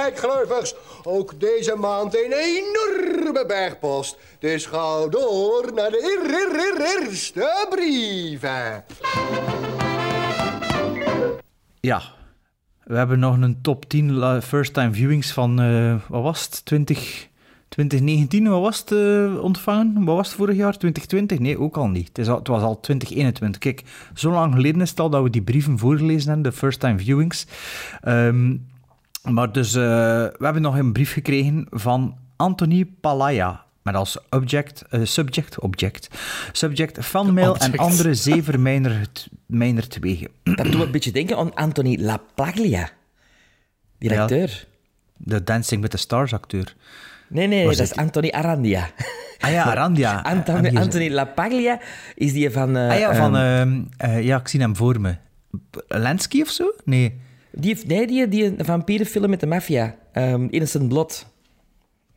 Kijkgluivers. 0.00 0.74
Ook 1.02 1.40
deze 1.40 1.74
maand 1.76 2.14
een 2.14 2.32
enorme 2.32 3.44
bergpost. 3.46 4.16
Dus 4.38 4.66
ga 4.66 5.06
door 5.08 5.70
naar 5.74 5.90
de 5.90 6.02
eer- 6.02 6.34
eer- 6.34 6.60
eer- 6.60 7.06
eerste 7.06 7.66
brieven. 7.70 8.84
Ja. 11.80 12.02
We 12.84 12.96
hebben 12.96 13.18
nog 13.18 13.40
een 13.40 13.58
top 13.62 13.84
10 13.88 14.12
la- 14.12 14.42
first-time 14.42 14.92
viewings 14.92 15.32
van, 15.32 15.60
eh, 15.60 15.94
wat 16.08 16.22
was 16.22 16.44
het, 16.44 16.64
20, 16.64 17.28
2019, 17.68 18.48
wat 18.48 18.60
was 18.60 18.78
het 18.78 18.92
eh, 18.92 19.42
ontvangen? 19.42 20.04
Wat 20.04 20.16
was 20.16 20.26
het 20.28 20.36
vorig 20.36 20.56
jaar? 20.56 20.78
2020? 20.78 21.38
Nee, 21.38 21.58
ook 21.58 21.76
al 21.76 21.88
niet. 21.88 22.16
Het, 22.16 22.26
was 22.26 22.62
al 22.62 22.80
2021. 22.80 23.60
Kijk, 23.60 23.82
zo 24.14 24.30
lang 24.30 24.54
geleden 24.54 24.80
is 24.80 24.90
het 24.90 25.00
al 25.00 25.10
dat 25.10 25.22
we 25.22 25.30
die 25.30 25.42
brieven 25.42 25.78
voorgelezen 25.78 26.30
hebben, 26.32 26.50
de 26.50 26.56
first-time 26.58 26.98
viewings. 26.98 27.46
Ehm, 28.00 28.56
maar 29.22 29.52
dus, 29.52 29.74
eh, 29.74 29.82
we 29.82 30.38
hebben 30.44 30.62
nog 30.62 30.78
een 30.78 30.92
brief 30.92 31.12
gekregen 31.12 31.66
van 31.70 32.16
Anthony 32.36 32.84
Palaya. 33.00 33.64
Met 33.82 33.94
als 33.94 34.18
object, 34.30 34.84
eh, 34.90 35.00
subject, 35.04 35.58
object, 35.60 36.08
subject, 36.52 37.04
fanmail 37.04 37.56
en 37.56 37.76
andere 37.76 38.14
zeven 38.14 38.62
mijner, 39.46 39.88
twegen. 39.88 40.28
Dat 40.42 40.56
doet 40.64 40.76
me 40.78 40.84
een 40.84 40.90
beetje 40.90 41.12
denken 41.12 41.36
aan 41.36 41.54
Anthony 41.54 41.96
LaPaglia. 42.00 42.88
Die 43.98 44.10
Ja. 44.10 44.22
acteur. 44.22 44.66
De 45.16 45.44
Dancing 45.44 45.82
with 45.82 45.90
the 45.90 45.96
Stars 45.96 46.32
acteur. 46.32 46.74
Nee, 47.28 47.46
nee, 47.46 47.64
dat 47.66 47.78
is 47.78 47.94
Anthony 47.96 48.30
Arandia. 48.30 48.90
Ah 49.38 49.50
ja, 49.50 49.64
Arandia. 49.64 50.22
Anthony, 50.34 50.76
Anthony 50.76 51.08
LaPaglia 51.10 51.80
is 52.14 52.32
die 52.32 52.50
van... 52.50 52.76
eh, 52.76 52.88
Ah 52.90 52.98
ja, 52.98 53.14
van... 53.14 53.36
ehm, 53.36 53.44
ehm, 53.46 53.82
eh, 53.96 54.24
ja, 54.24 54.38
ik 54.38 54.48
zie 54.48 54.60
hem 54.60 54.76
voor 54.76 55.00
me. 55.00 55.16
Lansky 55.88 56.40
of 56.40 56.48
zo? 56.48 56.72
Nee. 56.84 57.20
Die, 57.52 57.70
heeft- 57.74 57.86
nee, 57.86 58.06
die, 58.06 58.28
die 58.28 58.54
vampierenfilm 58.58 59.30
met 59.30 59.40
de 59.40 59.46
maffia. 59.46 59.94
ehm, 60.12 60.46
Innocent 60.50 60.88
Blood. 60.88 61.26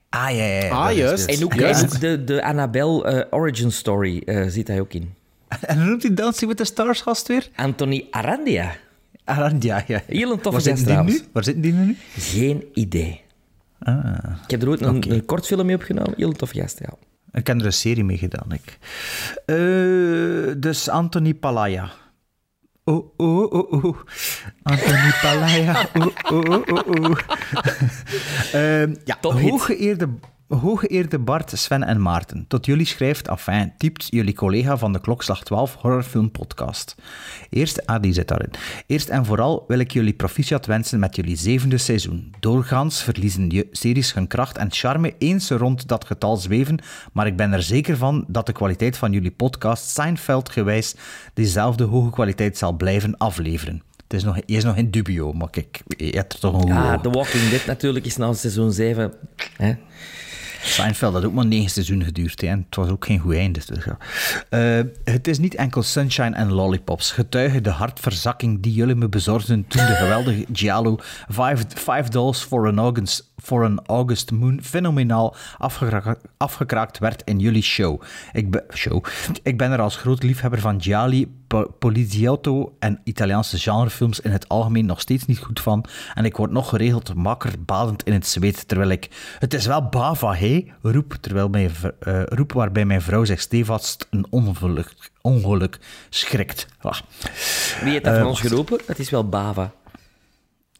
Ah, 0.09 0.29
ja, 0.29 0.43
ja. 0.45 0.63
ja. 0.63 0.69
Ah, 0.69 0.95
juist. 0.95 1.25
En 1.29 1.43
ook, 1.43 1.53
Juist. 1.53 1.81
en 1.81 1.87
ook 1.89 1.99
de, 1.99 2.23
de 2.23 2.43
Annabelle 2.43 3.03
eh, 3.03 3.25
origin 3.39 3.71
story 3.71 4.21
eh, 4.25 4.47
zit 4.47 4.67
hij 4.67 4.79
ook 4.79 4.93
in. 4.93 5.13
En 5.61 5.77
hoe 5.77 5.85
noemt 5.89 6.03
hij 6.03 6.13
Dancing 6.13 6.49
with 6.49 6.57
the 6.59 6.63
Stars 6.65 7.01
gast 7.01 7.27
weer? 7.27 7.49
Anthony 7.55 8.07
Arandia. 8.11 8.75
Arandia, 9.23 9.83
ja. 9.87 10.01
Heel 10.07 10.31
een 10.31 10.39
toffe 10.39 10.51
Waar 10.51 10.77
zitten 10.77 10.95
gast 10.95 11.05
die 11.07 11.13
nu? 11.13 11.19
trouwens. 11.19 11.29
Waar 11.33 11.43
zitten 11.43 11.61
die 11.61 11.73
nu? 11.73 11.97
Geen 12.17 12.63
idee. 12.73 13.21
Ah. 13.79 14.15
Ik 14.43 14.51
heb 14.51 14.61
er 14.61 14.69
ooit 14.69 14.81
een, 14.81 14.95
Oké. 14.95 15.09
een 15.09 15.25
kort 15.25 15.45
film 15.45 15.65
mee 15.65 15.75
opgenomen. 15.75 16.13
Heel 16.17 16.27
een 16.29 16.35
toffe 16.35 16.59
gast, 16.59 16.79
ja. 16.79 16.89
Ik 17.39 17.47
heb 17.47 17.59
er 17.59 17.65
een 17.65 17.73
serie 17.73 18.03
mee 18.03 18.17
gedaan, 18.17 18.51
ik. 18.51 18.77
Eh, 19.45 19.55
dus 20.57 20.89
Anthony 20.89 21.33
Palaya. 21.33 21.91
Oh, 22.85 23.13
oh, 23.17 23.47
oh, 23.49 23.67
oh. 23.71 23.95
Anthony 24.63 25.11
Palaya. 25.23 25.87
Oh, 25.95 26.11
oh, 26.31 26.63
oh, 26.67 26.83
oh, 26.87 26.99
oh. 26.99 27.15
Ehm, 28.57 28.95
ja, 29.05 29.17
Tophit. 29.21 29.49
hooggeëerde, 29.49 30.09
hooggeëerde 30.47 31.19
Bart, 31.19 31.51
Sven 31.55 31.83
en 31.83 32.01
Maarten. 32.01 32.45
Tot 32.47 32.65
jullie 32.65 32.85
schrijft, 32.85 33.29
afijn, 33.29 33.73
typt 33.77 34.07
jullie 34.09 34.33
collega 34.33 34.77
van 34.77 34.93
de 34.93 35.01
Klokslag 35.01 35.43
12 35.43 35.75
Horrorfilm 35.75 36.31
Podcast. 36.31 36.95
Eerst, 37.49 37.85
ah, 37.85 38.01
die 38.01 38.13
zit 38.13 38.27
daarin. 38.27 38.49
Eerst 38.87 39.09
en 39.09 39.25
vooral 39.25 39.63
wil 39.67 39.79
ik 39.79 39.91
jullie 39.91 40.13
proficiat 40.13 40.65
wensen 40.65 40.99
met 40.99 41.15
jullie 41.15 41.35
zevende 41.35 41.77
seizoen. 41.77 42.33
Doorgaans 42.39 43.03
verliezen 43.03 43.49
je 43.49 43.67
series 43.71 44.13
hun 44.13 44.27
kracht 44.27 44.57
en 44.57 44.71
charme 44.71 45.15
eens 45.17 45.49
rond 45.49 45.87
dat 45.87 46.05
getal 46.05 46.37
zweven, 46.37 46.79
maar 47.13 47.27
ik 47.27 47.35
ben 47.35 47.53
er 47.53 47.63
zeker 47.63 47.97
van 47.97 48.25
dat 48.27 48.45
de 48.45 48.53
kwaliteit 48.53 48.97
van 48.97 49.11
jullie 49.11 49.31
podcast 49.31 49.89
Seinfeld 49.89 50.49
gewijs 50.49 50.95
diezelfde 51.33 51.83
hoge 51.83 52.09
kwaliteit 52.09 52.57
zal 52.57 52.73
blijven 52.73 53.17
afleveren. 53.17 53.81
Het 54.03 54.13
is 54.13 54.23
nog, 54.23 54.39
is 54.45 54.63
nog 54.63 54.75
in 54.75 54.91
dubio, 54.91 55.33
maar 55.33 55.49
kijk, 55.49 55.81
je 55.87 56.05
hebt 56.05 56.33
er 56.33 56.39
toch 56.39 56.61
een 56.61 56.67
Ja. 56.67 56.99
The 56.99 57.09
Walking 57.09 57.49
Dead 57.49 57.65
natuurlijk 57.65 58.05
is 58.05 58.17
na 58.17 58.33
seizoen 58.33 58.71
7. 58.71 59.13
Hè? 59.57 59.73
Seinfeld 60.63 61.13
had 61.13 61.25
ook 61.25 61.33
maar 61.33 61.45
negen 61.45 61.69
seizoenen 61.69 62.05
geduurd 62.05 62.41
hè, 62.41 62.47
en 62.47 62.65
het 62.65 62.75
was 62.75 62.89
ook 62.89 63.05
geen 63.05 63.19
goed 63.19 63.35
einde. 63.35 63.59
Dus. 63.65 63.83
Eh, 64.49 64.79
het 65.03 65.27
is 65.27 65.37
niet 65.39 65.55
enkel 65.55 65.83
sunshine 65.83 66.35
en 66.35 66.51
lollipops. 66.51 67.11
Getuige 67.11 67.61
de 67.61 67.69
hartverzakking 67.69 68.61
die 68.61 68.73
jullie 68.73 68.95
me 68.95 69.09
bezorgden 69.09 69.67
toen 69.67 69.85
de 69.85 69.93
geweldige 69.93 70.45
Giallo 70.53 70.97
Five, 71.29 71.57
five 71.75 72.09
Dolls 72.09 72.41
for 72.41 72.67
an, 72.67 72.77
August, 72.79 73.31
for 73.37 73.63
an 73.65 73.81
August 73.85 74.31
Moon 74.31 74.59
fenomenaal 74.63 75.35
afgekra- 75.57 76.17
afgekraakt 76.37 76.99
werd 76.99 77.21
in 77.25 77.39
jullie 77.39 77.61
show. 77.63 78.01
Ik, 78.33 78.61
show. 78.73 79.05
ik 79.43 79.57
ben 79.57 79.71
er 79.71 79.81
als 79.81 79.95
groot 79.95 80.23
liefhebber 80.23 80.59
van 80.59 80.77
po- 80.77 81.27
Poliziotto 81.61 82.75
en 82.79 82.99
Italiaanse 83.03 83.57
genrefilms 83.57 84.19
in 84.19 84.31
het 84.31 84.49
algemeen 84.49 84.85
nog 84.85 84.99
steeds 85.01 85.25
niet 85.25 85.39
goed 85.39 85.59
van. 85.59 85.85
En 86.13 86.25
ik 86.25 86.37
word 86.37 86.51
nog 86.51 86.69
geregeld 86.69 87.13
makker 87.13 87.51
badend 87.65 88.03
in 88.03 88.13
het 88.13 88.27
zweet, 88.27 88.67
terwijl 88.67 88.89
ik... 88.89 89.09
Het 89.39 89.53
is 89.53 89.65
wel 89.65 89.89
bava, 89.89 90.33
hé? 90.33 90.65
Roep, 90.81 91.13
terwijl 91.21 91.49
mijn, 91.49 91.71
eh, 91.99 92.23
roep 92.25 92.51
waarbij 92.53 92.85
mijn 92.85 93.01
vrouw 93.01 93.23
zich 93.25 93.41
stevast 93.41 94.07
een 94.09 94.25
ongeluk, 94.29 94.93
ongeluk 95.21 95.79
schrikt. 96.09 96.65
Ah. 96.81 96.93
Wie 97.81 97.91
heeft 97.91 98.03
dat 98.03 98.13
van 98.13 98.23
Eh, 98.23 98.29
ons 98.29 98.39
geroepen? 98.39 98.79
Het 98.85 98.99
is 98.99 99.09
wel 99.09 99.29
Bava. 99.29 99.71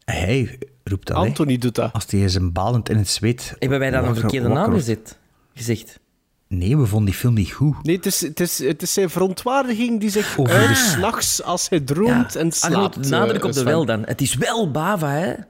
Hij 0.04 0.58
roept 0.84 1.06
dat. 1.06 1.16
Anthony 1.16 1.58
doet 1.58 1.74
dat. 1.74 1.92
Als 1.92 2.04
hij 2.08 2.20
is 2.20 2.34
een 2.34 2.52
balend 2.52 2.88
in 2.88 2.96
het 2.96 3.08
zweet... 3.08 3.54
Hebben 3.58 3.78
wij 3.78 3.90
dan 3.90 3.98
een 3.98 4.04
wakker- 4.04 4.22
verkeerde 4.22 4.48
naam 4.48 4.72
gezet? 4.72 5.18
gezegd? 5.54 5.98
Nee, 6.48 6.76
we 6.76 6.86
vonden 6.86 7.06
die 7.10 7.14
film 7.20 7.34
niet 7.34 7.52
goed. 7.52 7.82
Nee, 7.82 7.96
het 7.96 8.06
is, 8.06 8.20
het, 8.20 8.40
is, 8.40 8.58
het 8.58 8.82
is 8.82 8.92
zijn 8.92 9.10
verontwaardiging 9.10 10.00
die 10.00 10.10
zich 10.10 10.38
Over 10.38 10.54
uit 10.54 10.68
de- 10.68 10.74
s'nachts 10.74 11.42
als 11.42 11.68
hij 11.68 11.80
droomt 11.80 12.36
en 12.36 12.46
Ah, 12.46 12.52
slaapt. 12.52 13.08
nadruk 13.10 13.40
eh, 13.40 13.46
op 13.46 13.52
de 13.52 13.62
wel 13.62 13.84
dan. 13.84 14.02
Het 14.06 14.20
is 14.20 14.34
wel 14.34 14.70
Bava, 14.70 15.10
hè? 15.10 15.32
En 15.32 15.44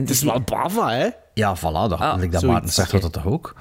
Het 0.00 0.10
is 0.10 0.22
wel 0.22 0.40
Bava, 0.40 0.90
hè? 0.90 1.08
Ja, 1.34 1.56
voilà, 1.56 1.60
dat, 1.60 1.92
Ah, 1.92 2.18
like 2.18 2.30
dat 2.32 2.42
Maarten 2.42 2.72
zegt 2.72 2.92
oké. 2.92 3.00
dat 3.02 3.12
toch 3.12 3.26
ook? 3.26 3.54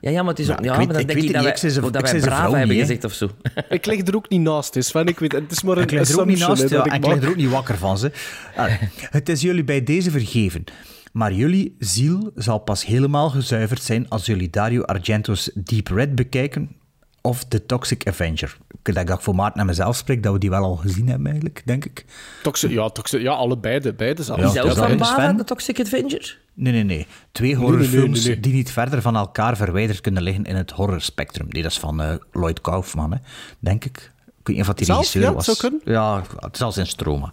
Ja, 0.00 0.10
ja, 0.10 0.20
maar 0.20 0.30
het 0.30 0.38
is 0.38 0.46
Ja, 0.46 0.52
ik 0.52 0.58
weet- 0.60 0.68
maar 0.68 0.76
dan 0.78 0.88
ik 0.88 0.92
denk 0.94 1.06
weet 1.06 1.16
ik 1.16 1.22
het 1.24 1.32
dat 1.32 1.42
niet, 1.42 1.62
wij, 1.62 1.70
ik 1.70 1.92
dat 1.92 2.02
ik 2.14 2.24
wij 2.50 2.58
hebben 2.58 2.76
gezegd 2.76 3.04
of 3.04 3.12
zo. 3.12 3.28
Ik 3.68 3.86
lig 3.86 4.06
er 4.06 4.16
ook 4.16 4.28
niet 4.28 4.40
naast, 4.40 4.74
hè, 4.74 4.82
Sven. 4.82 5.06
Ik 5.06 5.18
weet, 5.18 5.32
het 5.32 5.50
is 5.52 5.62
maar 5.62 5.76
een 5.76 5.82
Ik 5.82 5.90
lig 5.90 6.08
er 6.08 6.20
ook 6.20 6.26
niet 6.26 6.38
naast, 6.38 6.62
ja, 6.62 6.68
dat 6.68 6.86
ik 6.86 6.92
ik 6.94 7.06
lig 7.06 7.22
er 7.22 7.28
ook 7.28 7.36
niet 7.36 7.50
wakker 7.50 7.78
van. 7.78 7.98
Ze. 7.98 8.12
Allee, 8.56 8.78
het 9.10 9.28
is 9.28 9.40
jullie 9.40 9.64
bij 9.64 9.84
deze 9.84 10.10
vergeven. 10.10 10.64
Maar 11.12 11.32
jullie 11.32 11.76
ziel 11.78 12.30
zal 12.34 12.58
pas 12.58 12.86
helemaal 12.86 13.30
gezuiverd 13.30 13.82
zijn 13.82 14.08
als 14.08 14.26
jullie 14.26 14.50
Dario 14.50 14.82
Argento's 14.82 15.50
Deep 15.54 15.88
Red 15.88 16.14
bekijken 16.14 16.76
of 17.22 17.44
The 17.44 17.66
Toxic 17.66 18.08
Avenger. 18.08 18.56
Ik 18.82 18.94
denk 18.94 19.06
dat 19.06 19.16
ik 19.18 19.24
voor 19.24 19.34
Maarten 19.34 19.60
en 19.60 19.66
mezelf 19.66 19.96
spreek, 19.96 20.22
dat 20.22 20.32
we 20.32 20.38
die 20.38 20.50
wel 20.50 20.62
al 20.62 20.76
gezien 20.76 21.08
hebben 21.08 21.26
eigenlijk, 21.26 21.62
denk 21.64 21.84
ik. 21.84 22.04
Toxic, 22.42 22.70
ja, 22.70 22.88
toxic, 22.88 23.20
ja, 23.20 23.32
allebei. 23.32 23.92
Beide 23.92 24.22
zelfs. 24.22 24.40
Ja, 24.40 24.46
Is 24.46 24.54
dat 24.54 24.62
ook 24.64 24.74
dat 24.74 24.86
van 24.86 24.96
Bava, 24.96 25.32
de 25.32 25.44
Toxic 25.44 25.80
Avenger? 25.80 26.38
Nee, 26.54 26.72
nee, 26.72 26.84
nee. 26.84 27.06
Twee 27.32 27.54
nee, 27.54 27.60
horrorfilms 27.60 28.24
nee, 28.24 28.32
nee. 28.32 28.40
die 28.40 28.52
niet 28.52 28.72
verder 28.72 29.02
van 29.02 29.16
elkaar 29.16 29.56
verwijderd 29.56 30.00
kunnen 30.00 30.22
liggen 30.22 30.44
in 30.44 30.56
het 30.56 30.70
horrorspectrum. 30.70 31.46
Nee, 31.50 31.62
dat 31.62 31.70
is 31.70 31.78
van 31.78 32.02
eh, 32.02 32.14
Lloyd 32.32 32.60
Kaufman, 32.60 33.12
hè, 33.12 33.18
denk 33.58 33.84
ik. 33.84 34.12
Weet 34.48 34.56
niet 34.56 34.60
of 34.60 34.66
dat 34.66 34.76
die 34.76 34.86
Zelf? 34.86 34.98
regisseur 34.98 35.22
Ja, 35.22 35.28
het 35.28 35.36
was. 35.36 35.44
zou 35.44 35.58
kunnen. 35.58 35.80
Ja, 35.94 36.22
het 36.36 36.54
is 36.54 36.62
al 36.62 36.72
zijn 36.72 36.86
stroma. 36.86 37.32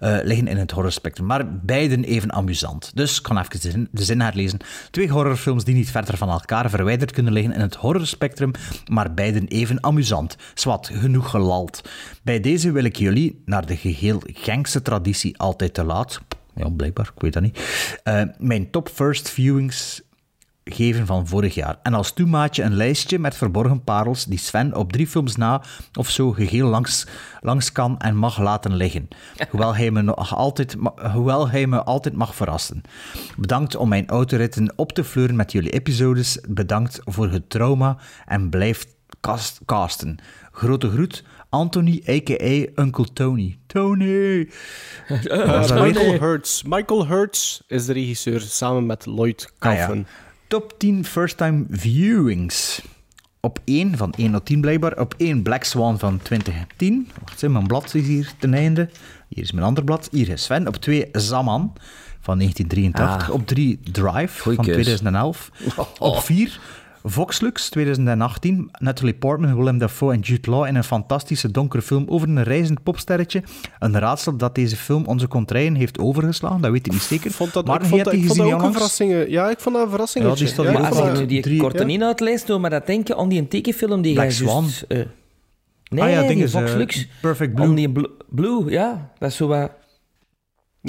Eh, 0.00 0.16
liggen 0.22 0.46
in 0.48 0.56
het 0.56 0.70
horrorspectrum. 0.70 1.26
Maar 1.26 1.56
beiden 1.60 2.04
even 2.04 2.32
amusant. 2.32 2.90
Dus 2.94 3.16
ik 3.16 3.22
kan 3.22 3.38
even 3.38 3.50
de 3.50 3.70
zin, 3.70 3.88
de 3.90 4.04
zin 4.04 4.20
herlezen. 4.20 4.58
Twee 4.90 5.10
horrorfilms 5.10 5.64
die 5.64 5.74
niet 5.74 5.90
verder 5.90 6.16
van 6.16 6.28
elkaar 6.30 6.70
verwijderd 6.70 7.10
kunnen 7.10 7.32
liggen 7.32 7.52
in 7.52 7.60
het 7.60 7.74
horrorspectrum, 7.74 8.50
maar 8.86 9.14
beiden 9.14 9.46
even 9.46 9.84
amusant. 9.84 10.36
Zwat, 10.54 10.90
genoeg 10.92 11.30
gelald. 11.30 11.80
Bij 12.22 12.40
deze 12.40 12.72
wil 12.72 12.84
ik 12.84 12.96
jullie, 12.96 13.42
naar 13.44 13.66
de 13.66 13.76
geheel 13.76 14.22
Genkse 14.24 14.82
traditie 14.82 15.38
altijd 15.38 15.74
te 15.74 15.84
laat... 15.84 16.20
Ja, 16.56 16.68
blijkbaar, 16.68 17.10
ik 17.14 17.22
weet 17.22 17.32
dat 17.32 17.42
niet. 17.42 17.58
eh, 18.02 18.22
mijn 18.38 18.70
top 18.70 18.88
first 18.88 19.30
viewings 19.30 20.02
geven 20.64 21.06
van 21.06 21.26
vorig 21.26 21.54
jaar. 21.54 21.78
En 21.82 21.94
als 21.94 22.12
toemaatje 22.12 22.62
een 22.62 22.74
lijstje 22.74 23.18
met 23.18 23.36
verborgen 23.36 23.84
parels 23.84 24.24
die 24.24 24.38
Sven 24.38 24.76
op 24.76 24.92
drie 24.92 25.06
films 25.06 25.36
na 25.36 25.62
of 25.98 26.10
zo 26.10 26.32
geheel 26.32 26.68
langs, 26.68 27.06
langs 27.40 27.72
kan 27.72 27.98
en 27.98 28.16
mag 28.16 28.38
laten 28.38 28.76
liggen. 28.76 29.08
Hoewel 29.50 29.76
hij, 29.76 29.90
me 29.90 30.02
nog 30.02 30.34
altijd, 30.36 30.76
hoewel 31.12 31.48
hij 31.48 31.66
me 31.66 31.82
altijd 31.82 32.14
mag 32.14 32.34
verrassen. 32.34 32.82
Bedankt 33.36 33.76
om 33.76 33.88
mijn 33.88 34.08
autoritten 34.08 34.72
op 34.76 34.92
te 34.92 35.04
fleuren 35.04 35.36
met 35.36 35.52
jullie 35.52 35.70
episodes. 35.70 36.40
Bedankt 36.48 37.00
voor 37.04 37.30
het 37.30 37.50
trauma 37.50 37.96
en 38.26 38.50
blijf 38.50 38.86
cast, 39.20 39.60
casten. 39.64 40.18
Grote 40.52 40.90
groet, 40.90 41.24
Anthony, 41.48 42.02
a.k.a. 42.08 42.82
Uncle 42.82 43.12
Tony. 43.12 43.58
Tony! 43.66 44.38
Michael 45.84 46.18
Hurts. 46.20 46.62
Michael 46.62 47.06
Hurts 47.06 47.62
is 47.66 47.86
de 47.86 47.92
regisseur, 47.92 48.40
samen 48.40 48.86
met 48.86 49.06
Lloyd 49.06 49.52
Kaufman. 49.58 49.98
Ah, 49.98 50.04
ja. 50.06 50.32
Top 50.54 50.74
10 50.78 51.04
first-time 51.04 51.64
viewings. 51.70 52.82
Op 53.40 53.58
1 53.64 53.96
van 53.96 54.12
1 54.12 54.32
tot 54.32 54.44
10 54.44 54.60
blijkbaar. 54.60 54.98
Op 54.98 55.14
1 55.16 55.42
Black 55.42 55.64
Swan 55.64 55.98
van 55.98 56.18
2010. 56.22 57.08
Wacht, 57.20 57.40
hè, 57.40 57.48
mijn 57.48 57.66
blad 57.66 57.94
is 57.94 58.06
hier 58.06 58.32
ten 58.38 58.54
einde. 58.54 58.88
Hier 59.28 59.42
is 59.42 59.52
mijn 59.52 59.66
ander 59.66 59.84
blad. 59.84 60.08
Hier 60.10 60.28
is 60.28 60.42
Sven. 60.42 60.66
Op 60.66 60.76
2 60.76 61.08
Zaman 61.12 61.72
van 62.20 62.38
1983. 62.38 63.28
Ah. 63.28 63.34
Op 63.34 63.46
3 63.46 63.80
Drive 63.92 64.42
Goeie 64.42 64.56
van 64.56 64.64
keus. 64.64 64.74
2011. 64.74 65.50
Op 65.98 66.18
4 66.18 66.60
Voxlux 67.06 67.68
2018. 67.70 68.68
Natalie 68.78 69.14
Portman, 69.14 69.56
Willem 69.56 69.78
Dafoe 69.78 70.12
en 70.12 70.20
Jude 70.20 70.50
Law 70.50 70.66
in 70.66 70.74
een 70.74 70.84
fantastische 70.84 71.50
donkere 71.50 71.82
film 71.82 72.04
over 72.08 72.28
een 72.28 72.42
reizend 72.42 72.82
popsterretje. 72.82 73.42
Een 73.78 73.98
raadsel 73.98 74.36
dat 74.36 74.54
deze 74.54 74.76
film 74.76 75.04
onze 75.06 75.28
contraien 75.28 75.74
heeft 75.74 75.98
overgeslagen, 75.98 76.60
dat 76.60 76.70
weet 76.70 76.86
ik 76.86 76.92
niet 76.92 77.02
zeker. 77.02 77.30
Vond 77.30 77.52
dat, 77.52 77.66
maar 77.66 77.80
ik 77.82 77.86
vond, 77.86 78.04
dat, 78.04 78.12
ik 78.12 78.24
vond 78.26 78.38
dat 78.38 78.52
ook 78.52 78.62
een 78.62 78.72
verrassing. 78.72 79.24
Ja, 79.28 79.50
ik 79.50 79.60
vond 79.60 79.74
dat 79.74 79.84
een 79.84 79.90
verrassing. 79.90 80.24
Ja, 80.24 80.34
die 80.34 80.48
Maar 80.72 80.80
ook 80.80 80.88
als 80.88 80.98
wel. 80.98 81.12
ik 81.12 81.18
nu 81.18 81.26
die 81.26 81.42
Drie- 81.42 81.58
korte 81.58 81.78
ja. 81.78 81.84
doe 82.46 82.58
maar 82.58 82.70
dat 82.70 82.86
denken 82.86 83.16
aan 83.16 83.28
die 83.28 83.38
een 83.40 83.48
tekenfilm 83.48 84.02
die 84.02 84.12
Black 84.14 84.24
jij 84.26 84.34
Swan. 84.34 84.62
juist... 84.62 84.82
eh, 84.88 84.98
nee, 85.88 86.02
Ah 86.02 86.10
ja, 86.10 86.20
die 86.20 86.28
eh, 86.70 86.76
Lux. 86.76 87.08
Perfect 87.20 87.54
Blue. 87.54 87.66
Aan 87.66 87.74
die 87.74 87.90
Blu- 87.90 88.10
Blue, 88.28 88.70
ja. 88.70 89.10
Dat 89.18 89.30
is 89.30 89.36
zo 89.36 89.46
wat... 89.46 89.70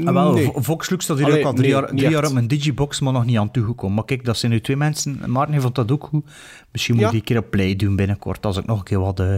Ah, 0.04 0.14
wel, 0.14 0.34
Nee. 0.34 0.46
Vo- 0.46 0.62
Voxlux 0.62 1.04
staat 1.04 1.18
hier 1.18 1.26
Allee, 1.26 1.40
ook 1.40 1.46
al 1.46 1.54
drie, 1.54 1.62
nee, 1.72 1.80
jaar, 1.82 1.88
drie 1.96 2.10
jaar 2.10 2.26
op 2.26 2.34
mijn 2.34 2.48
digibox, 2.48 3.00
maar 3.00 3.14
nog 3.14 3.26
niet 3.26 3.38
aan 3.38 3.52
toegekomen. 3.52 3.96
Maar 3.96 4.06
kijk, 4.06 4.26
dat 4.26 4.38
zijn 4.38 4.52
nu 4.52 4.62
twee 4.62 4.78
mensen. 4.78 5.22
Maarten 5.26 5.62
vond 5.62 5.76
dat 5.76 5.92
ook 5.92 6.04
goed. 6.04 6.26
Misschien 6.72 6.96
moet 6.96 7.04
Ja. 7.04 7.10
ik 7.10 7.14
die 7.14 7.22
een 7.22 7.28
keer 7.28 7.46
op 7.46 7.52
play 7.52 7.76
doen 7.76 7.96
binnenkort, 7.96 8.46
als 8.46 8.58
ik 8.58 8.66
nog 8.66 8.78
een 8.78 8.84
keer 8.84 9.00
wat, 9.00 9.20
eh, 9.20 9.36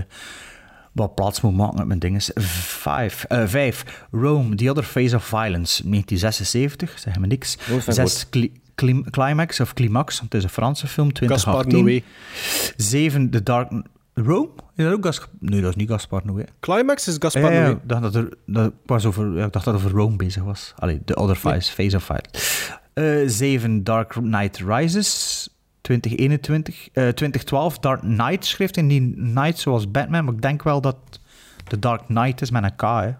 wat 0.91 1.15
plaats 1.15 1.41
moet 1.41 1.55
maken 1.55 1.77
met 1.77 1.87
mijn 1.87 1.99
dingen. 1.99 2.21
Vijf, 2.35 3.23
eh, 3.23 3.43
vijf. 3.47 4.05
Rome, 4.11 4.55
The 4.55 4.69
Other 4.69 4.83
Face 4.83 5.15
of 5.15 5.23
Violence, 5.25 5.87
1976, 5.87 6.99
zeg 6.99 7.19
me 7.19 7.27
niks. 7.27 7.55
Van 7.59 7.93
Zes, 7.93 8.29
Cli- 8.29 8.51
Clim- 8.75 9.09
Climax 9.09 9.59
of 9.59 9.73
Climax, 9.73 10.19
want 10.19 10.31
het 10.33 10.41
is 10.41 10.47
een 10.47 10.53
Franse 10.53 10.87
film, 10.87 11.07
Gaspar 11.15 11.63
2018. 11.63 11.85
Noé. 11.85 12.01
Zeven, 12.77 13.29
The 13.29 13.43
Dark... 13.43 13.71
Rome? 14.13 14.49
Is 14.77 14.83
dat 14.85 14.93
ook 14.93 15.05
Gaspar... 15.05 15.27
Nee, 15.39 15.61
dat 15.61 15.69
is 15.69 15.75
niet 15.75 15.89
Gaspar 15.89 16.21
Noé. 16.25 16.43
Climax 16.59 17.07
is 17.07 17.15
Gaspar 17.19 17.41
Ja, 17.41 17.49
ja, 17.51 17.61
Noé. 17.65 17.71
ik 17.71 17.79
dacht 17.83 18.01
dat, 18.01 18.15
er, 18.15 18.29
dat, 18.45 18.73
was 18.85 19.05
over, 19.05 19.37
ja, 19.37 19.45
ik 19.45 19.51
dacht 19.53 19.65
dat 19.65 19.73
het 19.73 19.83
over 19.83 19.97
Rome 19.97 20.15
bezig 20.15 20.43
was. 20.43 20.73
Allee, 20.77 21.01
The 21.05 21.15
Other 21.15 21.35
Face, 21.35 21.71
Face 21.71 21.95
of 21.95 22.03
Fight. 22.03 22.39
Eh, 22.93 23.05
Zeven, 23.25 23.83
Dark 23.83 24.11
Knight 24.11 24.57
Rises, 24.65 25.49
2021. 25.81 26.75
Eh 26.87 27.07
2012, 27.07 27.79
Dark 27.79 27.99
Knight 28.01 28.45
schreef 28.45 28.71
in 28.71 28.87
die 28.87 29.13
Knight 29.15 29.59
zoals 29.59 29.91
Batman, 29.91 30.25
maar 30.25 30.33
ik 30.33 30.41
denk 30.41 30.63
wel 30.63 30.81
dat 30.81 30.97
The 31.67 31.79
Dark 31.79 32.05
Knight 32.05 32.41
is 32.41 32.51
met 32.51 32.63
een 32.63 32.75
K, 32.75 32.81
hè. 32.81 33.11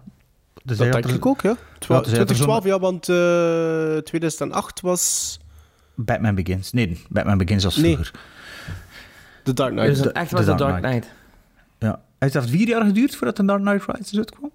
Dus 0.64 0.76
Dat 0.76 0.92
denk 0.92 1.04
er- 1.04 1.14
ik 1.14 1.26
ook, 1.26 1.40
ja. 1.42 1.56
Twa- 1.78 1.94
Ja, 1.94 2.00
dus 2.00 2.10
hij 2.10 2.18
had 2.18 2.30
er 2.30 2.36
2012, 2.36 2.64
ja, 2.64 2.78
want 2.78 3.08
eh 3.08 3.96
2008 4.02 4.80
was 4.80 5.38
Batman 5.94 6.34
Begins. 6.34 6.72
Nee, 6.72 7.02
Batman 7.08 7.38
Begins 7.38 7.64
was 7.64 7.76
Nee. 7.76 7.92
vroeger. 7.92 8.14
The 9.44 9.52
Dark 9.54 9.74
Dus 9.76 9.82
Knight. 9.84 10.04
het 10.04 10.12
echt 10.12 10.30
was 10.30 10.40
The 10.40 10.46
Dark 10.46 10.58
Dark 10.58 10.82
Knight. 10.82 11.16
Ja. 11.78 12.00
Heeft 12.18 12.32
dat 12.32 12.48
vier 12.48 12.68
jaar 12.68 12.84
geduurd 12.84 13.16
voordat 13.16 13.36
The 13.36 13.44
Dark 13.44 13.60
Knight 13.60 13.86
Rises 13.86 14.18
uitkwam? 14.18 14.50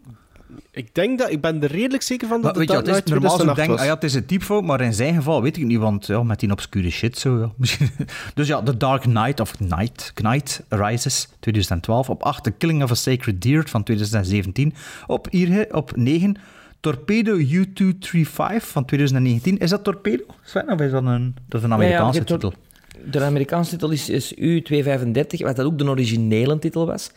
Ik 0.72 0.96
denk 0.96 1.20
dat... 1.20 1.32
Ik 1.32 1.42
ben 1.42 1.64
er 1.64 1.72
redelijk 1.72 2.04
zeker 2.04 2.28
van 2.28 2.42
Maar 2.42 2.54
dat 2.54 2.58
weet 2.58 2.72
het 2.72 2.86
je, 2.86 2.94
het 2.94 3.06
is 3.06 3.12
normaal 3.12 3.30
zo 3.30 3.36
2008 3.36 3.58
denk, 3.58 3.70
was. 3.70 3.80
ah 3.80 3.86
ja, 3.86 3.94
het 3.94 4.04
is 4.04 4.14
een 4.14 4.26
typfout, 4.26 4.64
maar 4.64 4.82
in 4.82 4.94
zijn 4.94 5.16
geval 5.16 5.42
weet 5.42 5.58
ik 5.58 5.64
niet, 5.64 5.80
want 5.80 6.08
ja, 6.08 6.24
met 6.24 6.40
die 6.40 6.52
obscure 6.52 6.90
shit 6.90 7.18
zo, 7.18 7.40
ja. 7.40 7.52
Misschien. 7.58 7.90
Dus 8.34 8.48
ja, 8.48 8.62
The 8.62 8.78
Dark 8.78 9.02
Knight 9.02 9.40
of 9.40 9.58
Knight, 9.58 10.12
Knight 10.14 10.64
Rises 10.70 11.30
2012. 11.40 12.10
Op 12.10 12.24
8, 12.24 12.44
The 12.44 12.52
Killing 12.52 12.84
of 12.84 12.92
a 12.92 12.94
Sacred 12.94 13.42
Deer 13.42 13.64
van 13.68 13.84
2017. 13.84 14.74
Op, 15.08 15.28
hier, 15.30 15.68
op 15.72 15.96
9, 15.96 16.36
Torpedo 16.80 17.36
U-235 17.36 18.26
van 18.58 18.86
2019. 18.86 19.58
Is 19.58 19.70
dat 19.70 19.84
Torpedo? 19.84 20.24
Sven, 20.42 20.70
of 20.70 20.80
is 20.80 20.92
dat 20.92 21.04
een, 21.04 21.36
dat 21.48 21.60
is 21.60 21.66
een 21.66 21.74
Amerikaanse 21.74 22.24
titel? 22.24 22.54
De 23.06 23.22
Amerikaanse 23.22 23.70
titel 23.70 23.90
is, 23.90 24.10
is 24.10 24.34
U235, 24.34 25.38
wat 25.38 25.56
dat 25.56 25.60
ook 25.60 25.78
de 25.78 25.90
originele 25.90 26.60
titel 26.60 26.86
was 26.86 27.12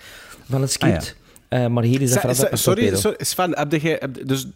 van 0.49 0.61
het 0.61 0.73
script. 0.73 1.17
Eh, 1.49 1.67
maar 1.67 1.83
hier 1.85 2.03
is 2.03 2.11
dat 2.11 2.21
veranderd 2.21 2.59
sorry, 2.59 2.97
sorry, 2.97 3.17
Sven, 3.25 3.59
heb 3.59 3.73
jij, 3.73 3.97
heb, 4.01 4.27
dus, 4.27 4.47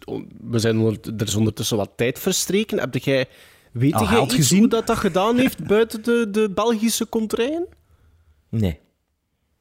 we 0.41 0.59
zijn 0.59 0.77
onder, 0.77 0.97
er 1.17 1.27
is 1.27 1.35
ondertussen 1.35 1.77
wat 1.77 1.91
tijd 1.95 2.19
verstreken. 2.19 2.79
Heb 2.79 2.95
jij, 2.95 3.25
weet 3.71 3.91
jij 3.99 4.07
geld 4.07 4.25
iets 4.25 4.35
gezien? 4.35 4.59
hoe 4.59 4.67
dat, 4.67 4.87
dat 4.87 4.97
gedaan 4.97 5.37
heeft 5.37 5.65
buiten 5.73 6.03
de, 6.03 6.27
de 6.31 6.49
Belgische 6.49 7.09
contraien? 7.09 7.65
Nee. 8.49 8.79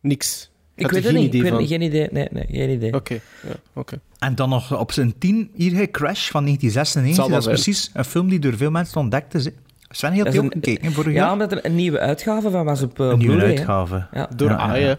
Niks. 0.01 0.51
Ik 0.75 0.83
Heb 0.83 0.91
weet 0.91 1.05
het 1.05 1.13
geen 1.13 1.23
niet. 1.23 1.35
Ik 1.35 1.41
idee 1.41 1.51
weet, 1.51 1.61
van? 1.61 1.69
geen 1.69 1.83
idee. 1.83 2.09
Nee, 2.11 2.29
nee, 2.31 2.47
geen 2.51 2.71
idee. 2.71 2.95
Oké, 2.95 3.15
ja, 3.43 3.55
oké. 3.73 4.01
En 4.19 4.35
dan 4.35 4.49
nog 4.49 4.79
op 4.79 4.93
zijn 4.93 5.19
10, 5.19 5.51
hier 5.55 5.73
hij 5.73 5.91
Crash 5.91 6.31
van 6.31 6.45
1996. 6.45 7.15
Zal 7.15 7.29
Dat 7.29 7.39
is 7.39 7.63
precies 7.63 7.91
een 7.93 8.05
film 8.05 8.29
die 8.29 8.39
door 8.39 8.57
veel 8.57 8.71
mensen 8.71 9.01
ontdekt 9.01 9.35
is. 9.35 9.45
hè. 9.45 9.51
Sven 9.91 10.13
heeft 10.13 10.25
die 10.25 10.33
is 10.33 10.39
ook 10.39 10.45
een- 10.45 10.63
gekeken 10.63 10.93
vorig 10.93 11.13
Ja, 11.13 11.23
jaar. 11.23 11.33
omdat 11.33 11.53
er 11.53 11.65
een 11.65 11.75
nieuwe 11.75 11.99
uitgave 11.99 12.51
van 12.51 12.65
was 12.65 12.83
op 12.83 12.99
uh, 12.99 13.07
Een 13.09 13.19
nieuwe 13.19 13.35
Blu-ray, 13.37 13.57
uitgave. 13.57 14.07
Ja. 14.13 14.29
Door 14.37 14.49
Ja, 14.51 14.75
ja, 14.75 14.75
ja. 14.75 14.97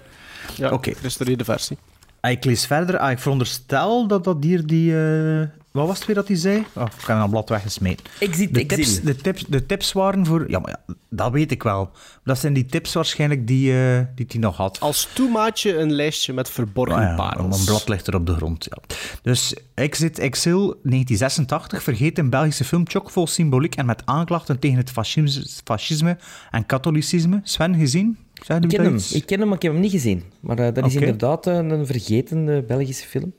Ja, 0.55 0.71
Oké. 0.71 0.93
gerestaureerde 0.93 1.43
versie. 1.43 1.77
Ah, 2.19 2.31
Ik 2.31 2.45
lees 2.45 2.65
verder. 2.65 2.98
Ah, 2.98 3.12
ik 3.12 3.19
veronderstel 3.19 4.07
dat 4.07 4.24
dat 4.24 4.43
hier 4.43 4.65
die... 4.65 4.95
eh, 4.95 5.48
wat 5.72 5.88
was 5.88 5.98
het 5.98 6.06
weer 6.06 6.16
dat 6.16 6.28
hij 6.28 6.38
zei? 6.38 6.66
Oh, 6.74 6.86
ik 7.00 7.06
heb 7.08 7.18
een 7.18 7.30
blad 7.30 7.50
weggesmeten. 7.50 8.06
Exit, 8.20 8.54
De 8.54 8.60
exit. 8.60 8.78
tips, 8.78 9.01
de, 9.01 9.16
tips, 9.16 9.46
de 9.48 9.66
tips 9.66 9.92
waren 9.92 10.25
voor... 10.25 10.50
Ja, 10.50 10.60
maar 10.60 10.80
ja, 10.88 10.96
dat 11.10 11.32
weet 11.32 11.51
ik 11.51 11.63
wel. 11.63 11.90
Dat 12.24 12.38
zijn 12.38 12.54
die 12.54 12.66
tips 12.66 12.94
waarschijnlijk 12.94 13.48
die 13.48 13.72
eh, 13.72 14.00
die 14.16 14.25
hij 14.30 14.40
nog 14.40 14.58
had. 14.58 14.80
Als 14.80 15.10
toemaatje 15.13 15.78
een 15.78 15.92
lijstje 15.94 16.34
met 16.34 16.50
verborgen 16.50 16.96
Ah 16.96 17.04
ja, 17.04 17.16
parels. 17.16 17.60
Een 17.60 17.66
blad 17.66 17.90
ligt 17.90 18.08
er 18.08 18.16
op 18.16 18.25
de 18.25 18.34
grond, 18.34 18.68
ja. 18.70 18.78
Dus 19.22 19.56
Exit 19.74 20.20
Exil 20.20 20.58
1986 20.60 21.84
vergeet 21.84 22.18
een 22.18 22.30
Belgische 22.30 22.63
film 22.63 22.84
chockvol 22.88 23.28
symboliek 23.28 23.75
en 23.75 23.86
met 23.86 24.01
aanklachten 24.06 24.60
tegen 24.60 24.78
het 24.78 24.90
fascisme, 24.92 25.46
fascisme 25.63 26.18
en 26.51 26.66
katholicisme. 26.66 27.40
Sven, 27.44 27.75
gezien? 27.75 28.18
Ik 28.34 28.68
ken 28.68 28.84
hem. 28.84 29.00
Ik 29.12 29.25
ken 29.25 29.40
hem, 29.40 29.48
maar 29.48 29.58
ik 29.58 29.63
heb 29.63 29.72
hem 29.72 29.82
niet 29.82 29.92
gezien. 29.92 30.24
Maar 30.40 30.60
eh, 30.60 30.74
dat 30.74 30.86
is 30.86 30.96
inderdaad 30.96 31.46
een, 31.46 31.70
een 31.70 31.86
vergeten 31.86 32.50
eh, 32.50 32.66
Belgische 32.68 33.08
film. 33.08 33.34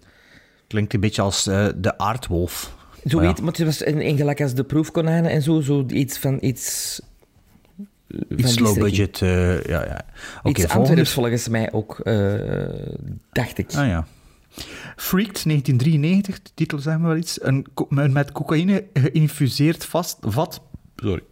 Klinkt 0.72 0.94
een 0.94 1.00
beetje 1.00 1.22
als 1.22 1.46
eh, 1.46 1.66
de 1.76 1.98
aardwolf. 1.98 2.74
Zo 3.06 3.16
Maar 3.16 3.26
ja. 3.26 3.34
maar 3.42 3.52
het 3.52 3.64
was 3.64 3.86
een 3.86 4.16
gelijk 4.16 4.40
als 4.40 4.54
de 4.54 4.64
proefkonijnen 4.64 5.30
en 5.30 5.42
zo, 5.42 5.60
zo 5.60 5.84
iets 5.88 6.18
van 6.18 6.38
iets... 6.40 7.00
Iets 8.36 8.58
low 8.58 8.70
strekking. 8.70 8.78
budget, 8.78 9.22
eh, 9.22 9.64
ja, 9.64 9.84
ja. 9.84 10.04
Oké, 10.42 10.60
iets. 10.60 10.72
Antwerps 10.72 11.12
volgens 11.12 11.48
mij 11.48 11.72
ook, 11.72 11.98
eh, 11.98 12.34
dacht 13.32 13.58
ik. 13.58 13.74
Ah 13.74 13.86
ja. 13.86 14.06
Freaked, 14.96 15.44
1993, 15.44 16.42
de 16.42 16.50
titel 16.54 16.78
zeg 16.78 16.98
maar 16.98 17.08
wel 17.08 17.16
iets. 17.16 17.44
Een 17.44 17.66
met 17.88 18.32
cocaïne 18.32 18.84
geïnfuseerd 18.94 19.84
vast, 19.84 20.18
vat... 20.20 20.62
Sorry. 20.96 21.22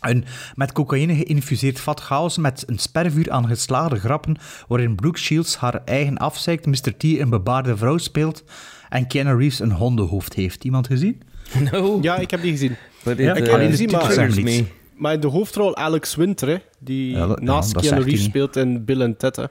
Een 0.00 0.24
met 0.54 0.72
cocaïne 0.72 1.14
geïnfuseerd 1.14 1.80
vat 1.80 2.00
chaos 2.00 2.38
met 2.38 2.62
een 2.66 2.78
spervuur 2.78 3.30
aan 3.30 3.46
geslaagde 3.46 3.96
grappen 3.98 4.36
waarin 4.68 4.94
Brooke 4.94 5.18
Shields 5.18 5.56
haar 5.56 5.82
eigen 5.84 6.16
afzeikt, 6.18 6.66
Mr. 6.66 6.96
T 6.96 7.02
een 7.04 7.30
bebaarde 7.30 7.76
vrouw 7.76 7.98
speelt 7.98 8.44
en 8.88 9.06
Keanu 9.06 9.36
Reeves 9.38 9.58
een 9.60 9.72
hondenhoofd 9.72 10.34
heeft. 10.34 10.64
Iemand 10.64 10.86
gezien? 10.86 11.20
No. 11.72 11.98
Ja, 12.02 12.16
ik 12.16 12.30
heb 12.30 12.42
die 12.42 12.50
gezien. 12.50 12.76
But 13.04 13.18
Ja, 13.18 13.34
ik 13.34 13.48
alleen 13.48 13.64
de 13.64 13.70
gezien, 13.70 13.90
maar- 13.90 14.00
zeggen 14.12 14.14
triggers 14.32 14.56
niets. 14.56 14.68
me. 14.68 14.78
Maar 14.94 15.12
in 15.12 15.20
de 15.20 15.26
hoofdrol 15.26 15.76
Alex 15.76 16.14
Winter, 16.14 16.48
hè, 16.48 16.56
die 16.78 17.10
Ja, 17.16 17.26
dat- 17.26 17.38
ja, 17.38 17.44
naast 17.44 17.74
dat 17.74 17.82
Keanu 17.82 18.02
Reeves 18.04 18.24
speelt 18.24 18.56
in 18.56 18.84
Bill 18.84 19.00
en 19.00 19.16
Ted. 19.16 19.36
hè. 19.36 19.44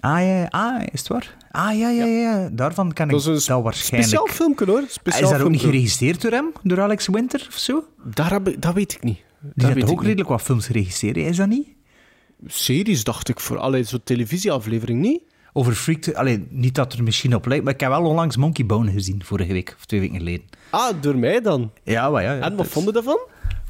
Ah 0.00 0.20
ja, 0.20 0.46
ah, 0.50 0.82
is 0.92 0.98
het 0.98 1.08
waar? 1.08 1.36
Ah 1.50 1.78
ja, 1.78 1.88
ja, 1.88 2.04
ja, 2.04 2.48
daarvan 2.52 2.92
kan 2.92 3.06
ik 3.06 3.12
Dat 3.12 3.20
is 3.26 3.46
waarschijnlijk. 3.48 3.72
speciaal 3.82 4.26
filmpje 4.26 4.64
hoor. 4.66 4.82
Speciaal 4.88 5.22
is 5.22 5.30
dat 5.30 5.40
ook 5.40 5.50
niet 5.50 5.60
geregisseerd 5.60 6.22
door 6.22 6.30
hem? 6.30 6.52
Door 6.62 6.80
Alex 6.80 7.08
Winter 7.08 7.46
of 7.48 7.58
zo? 7.58 7.84
Daar 8.04 8.30
heb 8.30 8.48
ik- 8.48 8.62
dat 8.62 8.74
weet 8.74 8.92
ik 8.92 9.02
niet. 9.02 9.18
Die 9.54 9.66
heeft 9.66 9.90
ook 9.90 10.02
redelijk 10.02 10.28
wat 10.28 10.42
films 10.42 10.66
geregisseerd, 10.66 11.16
is 11.16 11.36
dat 11.36 11.48
niet? 11.48 11.68
Series 12.46 13.04
dacht 13.04 13.28
ik 13.28 13.40
voor 13.40 13.58
alle 13.58 13.82
zo'n 13.84 14.00
televisieaflevering 14.04 15.00
niet. 15.00 15.20
Over 15.52 15.72
Freaked, 15.74 16.14
allee, 16.14 16.46
niet 16.50 16.74
dat 16.74 16.92
er 16.92 17.02
misschien 17.02 17.34
op 17.34 17.46
lijkt, 17.46 17.64
maar 17.64 17.72
ik 17.74 17.80
heb 17.80 17.88
wel 17.90 18.04
onlangs 18.04 18.36
Monkey 18.36 18.66
Bone 18.66 18.90
gezien, 18.92 19.24
vorige 19.24 19.52
week, 19.52 19.74
of 19.78 19.84
twee 19.86 20.00
weken 20.00 20.16
geleden. 20.18 20.44
Ah, 20.70 20.90
door 21.00 21.16
mij 21.16 21.40
dan. 21.40 21.72
Ja, 21.82 22.10
maar 22.10 22.22
ja. 22.22 22.32
ja 22.32 22.40
En 22.40 22.48
wat 22.48 22.56
dat- 22.58 22.66
vond 22.68 22.86
je 22.86 22.92
daarvan? 22.92 23.18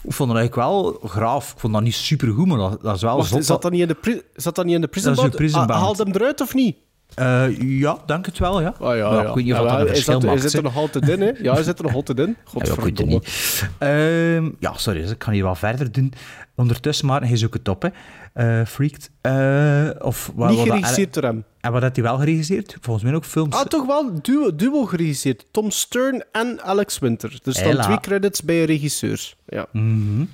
Ik 0.04 0.12
vond 0.12 0.30
het 0.30 0.38
eigenlijk 0.38 0.68
wel 0.68 0.98
graaf. 1.10 1.52
Ik 1.52 1.58
vond 1.58 1.72
dat 1.72 1.82
niet 1.82 1.94
super 1.94 2.32
goed, 2.32 2.46
maar 2.46 2.58
dat, 2.58 2.82
dat 2.82 2.94
is 2.96 3.02
wel 3.02 3.16
Wacht, 3.16 3.44
zat 3.44 3.62
dat 3.62 3.70
niet 3.72 3.80
in 3.80 3.88
de, 3.88 3.94
pri- 3.94 4.22
zat 4.34 4.54
dat 4.54 4.64
niet 4.64 4.74
in 4.74 4.80
de 4.80 4.86
prison 4.88 5.08
Dat 5.14 5.18
is 5.18 5.24
een 5.24 5.36
bound? 5.38 5.52
prison 5.52 5.68
Ah, 5.70 5.98
hem 5.98 6.08
eruit 6.14 6.40
of 6.40 6.54
niet? 6.54 6.76
Eh, 7.14 7.60
ja, 7.60 7.98
denk 8.06 8.26
het 8.26 8.38
wel, 8.38 8.60
ja. 8.60 8.74
Ah, 8.80 8.96
ja, 8.96 9.10
Maar 9.10 9.22
ja. 9.22 9.28
Ik 9.28 9.34
weet 9.34 9.44
niet 9.44 9.54
of 9.54 9.60
Ja, 9.60 9.64
dat 9.64 9.80
een 9.80 9.84
is 9.86 9.90
verschil 9.90 10.18
dat, 10.20 10.30
maakt. 10.30 10.38
Is 10.38 10.44
het 10.44 10.54
er 10.54 10.62
nog 10.62 10.76
altijd 10.76 11.08
in, 11.08 11.20
hè? 11.20 11.30
Ja, 11.42 11.58
is 11.58 11.66
het 11.66 11.78
er 11.78 11.84
nog 11.84 11.94
altijd 11.94 12.18
in? 12.18 12.26
Ja, 12.28 12.34
Godverdomme. 12.44 13.12
niet. 13.12 13.68
Ehm, 13.78 14.50
ja, 14.58 14.72
sorry, 14.76 15.00
dus 15.00 15.10
ik 15.10 15.18
kan 15.18 15.32
hier 15.32 15.42
wel 15.42 15.54
verder 15.54 15.92
doen. 15.92 16.12
Ondertussen, 16.54 17.06
maar 17.06 17.22
hij 17.26 17.36
zoekt 17.36 17.54
het 17.54 17.68
op, 17.68 17.82
hè. 17.82 17.88
Eh, 18.32 18.66
Freaked. 18.66 19.10
Eh, 19.20 19.88
of, 19.98 20.32
wat, 20.34 20.50
Niet 20.50 20.58
geregisseerd 20.60 21.14
door 21.14 21.22
hem. 21.22 21.44
En 21.62 21.72
wat 21.72 21.82
had 21.82 21.96
hij 21.96 22.04
wel 22.04 22.18
geregisseerd? 22.18 22.76
Volgens 22.80 23.04
mij 23.04 23.14
ook 23.14 23.24
films. 23.24 23.54
Ah, 23.54 23.64
toch 23.66 23.86
wel 23.86 24.22
duo, 24.22 24.54
duo 24.56 24.84
geregisseerd. 24.84 25.46
Tom 25.50 25.70
Stern 25.70 26.24
en 26.32 26.62
Alex 26.62 26.98
Winter. 26.98 27.40
Er 27.44 27.52
staan 27.52 27.64
Hela. 27.64 27.82
twee 27.84 28.00
credits 28.00 28.42
bij 28.42 28.60
een 28.60 28.64
regisseur. 28.64 29.34
Ja. 29.46 29.66
Mhm. 29.72 30.24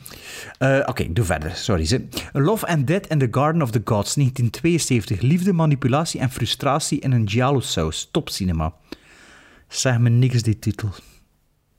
Eh, 0.59 0.81
Oké, 0.87 1.13
doe 1.13 1.25
verder. 1.25 1.57
Sorry. 1.57 1.85
Ze. 1.85 2.05
Love 2.33 2.67
and 2.67 2.87
Death 2.87 3.07
in 3.07 3.19
the 3.19 3.29
Garden 3.31 3.63
of 3.63 3.71
the 3.71 3.81
Gods, 3.85 4.15
1972. 4.15 5.21
Liefde, 5.21 5.53
manipulatie 5.53 6.21
en 6.21 6.31
frustratie 6.31 7.01
in 7.01 7.13
een 7.13 7.29
giallo-saus. 7.29 8.09
Top 8.13 8.29
cinema. 8.29 8.73
Zeg 9.69 9.99
me 9.99 10.09
niks, 10.09 10.43
die 10.43 10.59
titel. 10.59 10.89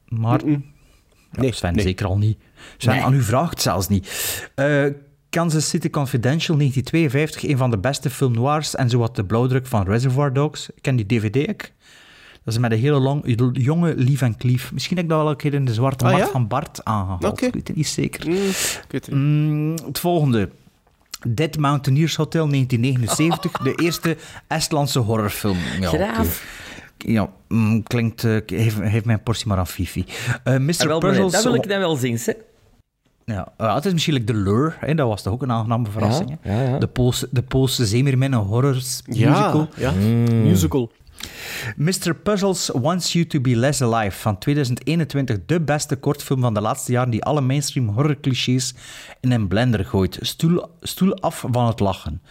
Ja, 0.05 0.37
Nee, 1.31 1.51
Sven 1.53 1.73
nee. 1.75 1.83
zeker 1.83 2.05
al 2.05 2.17
niet. 2.17 2.37
Sven, 2.77 2.93
Nee. 2.93 3.03
aan 3.03 3.13
u 3.13 3.21
vraagt 3.21 3.61
zelfs 3.61 3.87
niet. 3.87 4.07
Eh, 4.55 4.85
Kansas 5.29 5.69
City 5.69 5.89
Confidential, 5.89 6.57
1952. 6.57 7.43
Een 7.51 7.57
van 7.57 7.69
de 7.71 7.77
beste 7.77 8.09
film 8.09 8.33
noirs 8.33 8.75
en 8.75 8.89
zowat 8.89 9.15
de 9.15 9.25
blauwdruk 9.25 9.67
van 9.67 9.85
Reservoir 9.87 10.33
Dogs. 10.33 10.69
Ik 10.69 10.81
ken 10.81 10.95
die 10.95 11.05
dvd 11.05 11.49
ook. 11.49 11.61
Dat 12.43 12.53
is 12.53 12.57
met 12.57 12.71
een 12.71 12.79
hele 12.79 12.99
long, 12.99 13.21
jonge 13.53 13.95
Lief 13.95 14.21
en 14.21 14.37
Klief. 14.37 14.71
Misschien 14.73 14.95
heb 14.95 15.05
ik 15.05 15.11
dat 15.11 15.21
wel 15.21 15.29
een 15.29 15.35
keer 15.37 15.53
in 15.53 15.65
de 15.65 15.73
zwarte 15.73 16.05
Ah, 16.05 16.11
markt 16.11 16.25
ja? 16.25 16.31
van 16.31 16.47
Bart 16.47 16.85
aangehaald. 16.85 17.23
Oké. 17.25 17.45
Ik 17.45 17.53
weet 17.53 17.67
het 17.67 17.77
niet 17.77 17.87
zeker. 17.87 18.27
Mm, 18.29 18.35
het 18.87 18.91
niet. 18.91 19.09
Mm, 19.11 19.75
het 19.85 19.99
volgende. 19.99 20.49
Dead 21.27 21.57
Mountaineers 21.57 22.15
Hotel 22.15 22.47
1979. 22.49 23.51
De 23.67 23.83
eerste 23.83 24.17
Estlandse 24.47 24.99
horrorfilm. 24.99 25.57
Ja, 25.79 25.87
Graaf. 25.89 26.45
Ja, 26.97 27.29
mm, 27.47 27.83
klinkt... 27.83 28.23
eh, 28.23 28.37
geef, 28.45 28.77
geef 28.81 29.05
mij 29.05 29.13
een 29.15 29.23
portie 29.23 29.47
maar 29.47 29.57
aan 29.57 29.67
Fifi. 29.67 30.05
Eh 30.43 30.57
Mr. 30.57 30.97
Puzzles... 30.97 31.31
dat 31.31 31.43
wil 31.43 31.53
ik 31.53 31.67
dan 31.69 31.79
wel 31.79 31.95
zien, 31.95 32.17
hè. 32.23 32.33
Ja, 33.33 33.51
eh, 33.57 33.75
het 33.75 33.85
is 33.85 33.93
misschien 33.93 34.13
like 34.13 34.25
The 34.25 34.37
Lure. 34.37 34.73
Hè? 34.79 34.95
Dat 34.95 35.07
was 35.07 35.21
toch 35.21 35.33
ook 35.33 35.41
een 35.41 35.51
aangename 35.51 35.87
verrassing. 35.89 36.37
hè? 36.41 36.53
ja, 36.63 36.69
ja. 36.69 36.77
De 36.77 36.87
Poolse, 36.87 37.27
de 37.31 37.41
Poolse 37.41 37.85
zeemermin, 37.85 38.33
een 38.33 38.39
horror 38.39 38.73
musical. 39.05 39.67
Ja, 39.75 39.91
ja. 39.91 40.31
musical. 40.31 40.91
Mr. 41.75 42.15
Puzzles 42.23 42.69
Wants 42.73 43.13
You 43.13 43.25
to 43.27 43.39
Be 43.41 43.55
Less 43.55 43.81
Alive 43.81 44.17
van 44.17 44.37
2021. 44.37 45.37
De 45.45 45.61
beste 45.61 45.95
kortfilm 45.95 46.41
van 46.41 46.53
de 46.53 46.61
laatste 46.61 46.91
jaren 46.91 47.09
die 47.09 47.23
alle 47.23 47.41
mainstream 47.41 47.87
horrorclichés 47.87 48.73
in 49.19 49.31
een 49.31 49.47
blender 49.47 49.85
gooit. 49.85 50.17
Stoel, 50.21 50.69
stoel 50.81 51.15
af 51.19 51.45
van 51.51 51.67
het 51.67 51.79
lachen. 51.79 52.21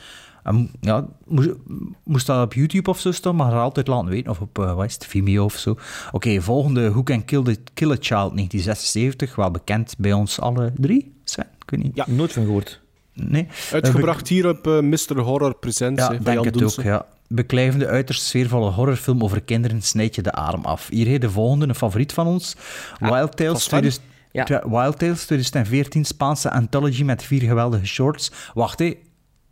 En, 0.49 0.71
ja, 0.81 1.07
moest, 1.27 1.49
moest 2.05 2.27
dat 2.27 2.45
op 2.45 2.55
YouTube 2.55 2.91
of 2.91 2.99
zo 3.01 3.13
staan, 3.13 3.37
maar 3.37 3.53
altijd 3.53 3.87
laten 3.87 4.09
weten. 4.09 4.31
Of 4.31 4.41
op, 4.41 4.59
eh 4.59 4.75
wat 4.75 4.85
is 4.85 4.95
het, 4.95 5.07
Vimeo 5.07 5.45
of 5.45 5.55
zo. 5.57 5.77
Oké, 6.13 6.41
volgende 6.41 6.91
Who 6.91 7.03
Can 7.03 7.25
Kill, 7.25 7.43
the, 7.43 7.57
Kill 7.75 7.91
a 7.91 7.97
Child 8.01 8.37
1976. 8.37 9.35
Wel 9.37 9.51
bekend 9.51 9.95
bij 9.99 10.13
ons 10.13 10.41
alle 10.41 10.73
drie. 10.77 11.15
Sven, 11.25 11.47
ik 11.65 11.71
weet 11.71 11.83
niet. 11.83 11.97
Ja. 11.97 12.05
Nooit 12.09 12.33
van 12.33 12.45
gehoord. 12.45 12.81
Nee. 13.13 13.47
Uitgebracht 13.73 14.29
hier 14.29 14.49
op 14.49 14.67
eh, 14.67 14.81
Mr. 14.81 15.19
Horror 15.21 15.55
Presents 15.55 16.01
Ja, 16.01 16.07
van 16.07 16.17
denk 16.17 16.37
Jan 16.37 16.45
het 16.45 16.55
Doelsen. 16.55 16.83
ook, 16.83 16.89
ja. 16.89 17.07
Beklijvende, 17.29 17.87
uiterst 17.87 18.23
sfeervolle 18.23 18.71
horrorfilm 18.71 19.23
over 19.23 19.41
kinderen 19.41 19.83
snijdt 19.83 20.15
je 20.15 20.23
de 20.23 20.33
adem 20.33 20.65
af. 20.65 20.89
Hier 20.91 21.07
heet 21.07 21.21
de 21.21 21.31
volgende, 21.31 21.67
een 21.69 21.75
favoriet 21.75 22.13
van 22.13 22.27
ons. 22.27 22.57
Wild 23.01 23.37
Tales, 23.37 23.51
van 23.53 23.61
Sven? 23.61 23.69
2000 23.69 24.05
Ja. 24.33 24.45
twa- 24.45 24.69
Wild 24.69 24.99
Tales 24.99 25.25
2014, 25.25 26.05
Spaanse 26.05 26.51
anthology 26.51 27.03
met 27.03 27.23
vier 27.23 27.41
geweldige 27.43 27.87
shorts. 27.87 28.31
Wacht, 28.55 28.79
hé. 28.79 28.95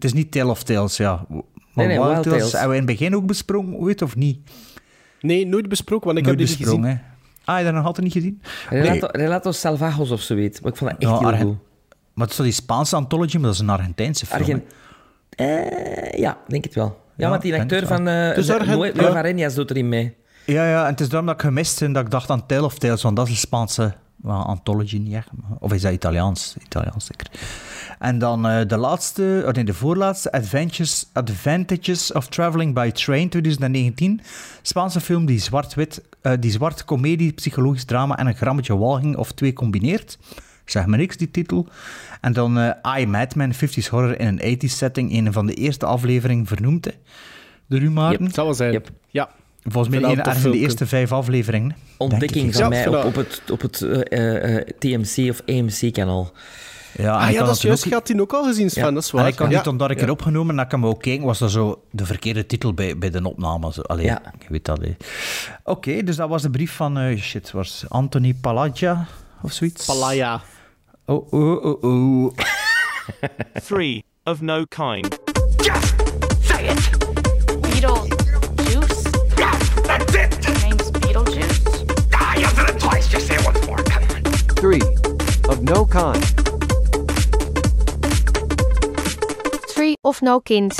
Het 0.06 0.14
is 0.14 0.22
niet 0.22 0.32
Tale 0.32 0.50
of 0.50 0.62
Tales, 0.62 0.96
ja. 0.96 1.24
Maar 1.28 1.42
Nee, 1.74 1.86
nee, 1.86 1.96
Wild, 1.98 2.10
Wild 2.12 2.22
Tales, 2.22 2.52
hebben 2.52 2.70
we 2.70 2.76
in 2.76 2.82
het 2.88 2.98
begin 2.98 3.16
ook 3.16 3.26
besproken, 3.26 3.84
weet 3.84 4.02
of 4.02 4.16
niet? 4.16 4.50
Nee, 5.20 5.46
nooit 5.46 5.68
besproken, 5.68 6.06
want 6.06 6.18
ik 6.18 6.24
Nooit 6.24 6.38
heb 6.38 6.48
die 6.48 6.56
niet 6.58 6.66
gezien. 6.66 6.84
hè. 6.84 6.94
Ah, 7.44 7.58
je 7.58 7.64
dat 7.64 7.74
nog 7.74 7.84
altijd 7.84 8.04
niet 8.04 8.14
gezien? 8.14 8.42
Relato, 8.70 9.08
Relatos 9.10 9.60
Salvajos 9.60 10.10
of 10.10 10.20
zoiets. 10.20 10.60
Maar 10.60 10.72
ik 10.72 10.78
vond 10.78 10.90
dat 10.90 11.00
echt 11.00 11.10
Ja, 11.10 11.18
heel 11.18 11.26
Argen- 11.28 11.46
goed. 11.46 11.56
Maar 12.14 12.22
het 12.24 12.30
is 12.30 12.36
toch 12.36 12.46
die 12.46 12.54
Spaanse 12.54 12.96
anthology, 12.96 13.34
maar 13.36 13.44
dat 13.44 13.54
is 13.54 13.60
een 13.60 13.68
Argentijnse 13.70 14.26
film. 14.26 14.40
Argen... 14.40 14.64
Eh, 15.30 16.18
ja, 16.18 16.38
denk 16.48 16.64
het 16.64 16.74
wel. 16.74 16.84
Ja, 17.16 17.24
Ja, 17.24 17.28
want 17.30 17.42
die 17.42 17.54
acteur 17.60 17.86
van 17.86 18.08
uh, 18.08 18.34
Dus 18.34 18.50
Argent- 18.50 18.78
Nueva 18.94 19.02
ja. 19.02 19.18
Arenas 19.18 19.54
doet 19.54 19.70
erin 19.70 19.88
mee. 19.88 20.16
Ja, 20.46 20.68
ja, 20.68 20.84
en 20.84 20.90
het 20.90 21.00
is 21.00 21.08
daarom 21.08 21.26
dat 21.26 21.34
ik 21.36 21.40
gemist 21.40 21.80
ben 21.80 21.92
dat 21.92 22.04
ik 22.04 22.10
dacht 22.10 22.30
aan 22.30 22.46
Tale 22.46 22.64
of 22.64 22.78
Tales, 22.78 23.02
want 23.02 23.16
dat 23.16 23.24
is 23.26 23.30
een 23.32 23.38
Spaanse 23.38 23.94
anthology, 24.24 24.98
niet 24.98 25.12
echt. 25.14 25.28
maar- 25.34 25.58
Of 25.58 25.72
is 25.72 25.82
dat 25.82 25.92
Italiaans? 25.92 26.56
Italiaans 26.64 27.04
zeker. 27.04 27.26
En 27.98 28.18
dan 28.18 28.46
eh, 28.46 28.66
de 28.66 28.76
laatste, 28.76 29.42
oh 29.46 29.52
nee, 29.52 29.64
de 29.64 29.74
voorlaatste, 29.74 30.32
Adventures, 30.32 31.06
Advantages 31.12 32.12
of 32.12 32.28
Traveling 32.28 32.74
by 32.74 32.90
Train 32.90 33.28
2019. 33.28 34.20
Spaanse 34.62 35.00
film 35.00 35.26
die 35.26 35.38
zwart-wit, 35.38 36.02
eh, 36.22 36.32
die 36.40 36.50
zwart 36.50 36.84
comedie, 36.84 37.32
psychologisch 37.32 37.84
drama 37.84 38.16
en 38.18 38.26
een 38.26 38.36
grammetje 38.36 38.76
walging 38.78 39.16
of 39.16 39.32
twee 39.32 39.52
combineert. 39.52 40.18
Zeg 40.64 40.86
maar 40.86 40.98
niks, 40.98 41.16
die 41.16 41.30
titel. 41.30 41.68
En 42.20 42.32
dan 42.32 42.58
eh 42.58 42.98
I, 43.00 43.06
Madman, 43.06 43.52
50s 43.54 43.88
Horror 43.90 44.20
in 44.20 44.26
een 44.26 44.58
80s 44.58 44.76
setting. 44.76 45.12
Een 45.12 45.32
van 45.32 45.46
de 45.46 45.54
eerste 45.54 45.86
afleveringen 45.86 46.46
vernoemd, 46.46 46.84
hè. 46.84 46.90
De 47.66 47.78
Rumaarten. 47.78 48.24
Yep. 48.24 48.34
zal 48.34 48.44
wel 48.44 48.54
zijn. 48.54 48.72
Yep. 48.72 48.90
Ja. 49.10 49.28
Volgens 49.68 50.00
mij 50.00 50.14
ergens 50.16 50.44
in 50.44 50.50
de 50.50 50.58
eerste 50.58 50.86
vijf 50.86 51.12
afleveringen. 51.12 51.76
Ontdekking 51.96 52.54
van 52.54 52.68
mij 52.68 52.88
op, 52.88 53.04
op 53.04 53.14
het, 53.14 53.42
op 53.50 53.60
het 53.60 53.82
eh, 53.82 54.00
eh, 54.12 54.56
eh, 54.56 54.66
TMC 54.78 55.30
of 55.30 55.42
AMC-kanaal. 55.46 56.32
Ja, 56.98 57.12
Ah 57.18 57.26
ik 57.28 57.32
ja, 57.32 57.38
had 57.38 57.46
dat 57.46 57.56
is 57.56 57.62
juist. 57.62 57.82
ook- 57.84 57.88
Je 57.88 57.94
had 57.94 58.06
die 58.06 58.20
ook 58.20 58.32
al 58.32 58.44
gezien, 58.44 58.70
Sven. 58.70 58.84
Ja. 58.84 58.90
Dat 58.90 59.02
is 59.02 59.10
En 59.10 59.16
waar. 59.18 59.28
ik 59.28 59.34
kan 59.36 59.50
ja. 59.50 59.56
niet 59.56 59.66
omdat 59.66 59.90
ik 59.90 59.98
Ja. 59.98 60.04
erop 60.04 60.22
genomen 60.22 60.50
en 60.50 60.56
dat 60.56 60.64
ik 60.64 60.70
hem 60.70 60.86
ook 60.86 61.02
keek, 61.02 61.22
was 61.22 61.38
dat 61.38 61.50
zo 61.50 61.82
de 61.90 62.06
verkeerde 62.06 62.46
titel 62.46 62.74
bij, 62.74 62.98
bij 62.98 63.10
de 63.10 63.28
opname. 63.28 63.72
Zo. 63.72 63.80
Allee, 63.80 64.04
Ja. 64.04 64.22
ik 64.38 64.48
weet 64.48 64.64
dat. 64.64 64.80
Oké, 65.64 66.02
dus 66.02 66.16
dat 66.16 66.28
was 66.28 66.42
de 66.42 66.50
brief 66.50 66.72
van, 66.72 66.98
eh, 66.98 67.18
shit, 67.20 67.50
was 67.50 67.84
Anthony 67.88 68.34
Palladia 68.40 69.06
of 69.42 69.52
zoiets? 69.52 69.84
Palaya. 69.86 70.40
Oh, 71.06 71.32
oh, 71.32 71.64
oh, 71.64 71.82
oh. 71.84 72.32
Three 73.68 74.04
of 74.24 74.40
no 74.40 74.64
kind. 74.68 75.18
Beetlejuice? 77.60 78.15
3. 84.66 84.80
Of 85.48 85.60
no 85.62 85.84
kind. 85.84 86.34
3. 89.74 89.96
Of 90.02 90.20
no 90.22 90.40
kind. 90.40 90.74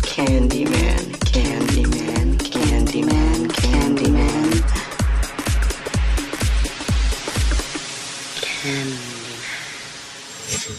Candyman, 0.00 1.18
Candyman, 1.28 2.38
Candyman, 2.38 3.48
Candyman. 3.48 4.62
Candyman. 8.40 9.02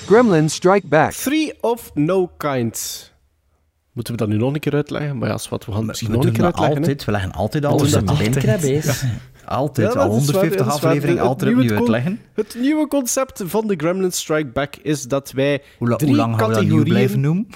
Gremlin 0.08 0.49
Strike 0.49 0.88
Back. 0.88 1.13
3 1.13 1.54
of 1.62 1.91
no 1.93 2.27
kind. 2.38 3.12
Moeten 3.91 4.13
we 4.13 4.19
dat 4.19 4.30
nu 4.30 4.38
nog 4.38 4.54
een 4.54 4.60
keer 4.60 4.73
uitleggen? 4.73 5.17
Maar 5.17 5.30
ja, 5.30 5.38
wat, 5.49 5.65
we 5.65 5.71
gaan 5.71 5.86
misschien 5.86 6.12
nog 6.12 6.25
een 6.25 6.32
keer 6.32 6.43
uitleggen. 6.43 6.77
Altijd, 6.77 7.06
we 7.06 7.12
leggen 7.12 7.32
altijd 7.32 7.65
alles 7.65 7.93
in 7.93 8.06
de 8.06 8.82
Altijd, 9.52 9.94
Ja, 9.94 10.00
al 10.00 10.10
dat 10.10 10.22
is 10.22 10.26
waar, 10.26 10.34
150 10.36 10.66
dat 10.66 10.76
is 10.76 10.82
waar. 10.82 10.90
afleveringen, 10.90 11.24
altijd 11.24 11.52
opnieuw 11.56 11.76
uitleggen. 11.78 12.20
Het 12.34 12.56
nieuwe 12.60 12.88
concept 12.88 13.42
van 13.46 13.68
de 13.68 13.74
Gremlin 13.78 14.12
Strike 14.12 14.50
Back 14.50 14.76
is 14.76 15.04
dat 15.04 15.32
wij 15.32 15.62
Hoe, 15.78 15.88
la- 15.90 15.96
drie 15.96 16.10
hoe 16.10 16.18
lang 16.18 16.36
gaan 16.38 16.48
we 16.50 16.54
dat 16.54 16.64
nieuw 16.64 16.72
categorieën... 16.72 16.94
blijven 16.94 17.20
noemen? 17.20 17.48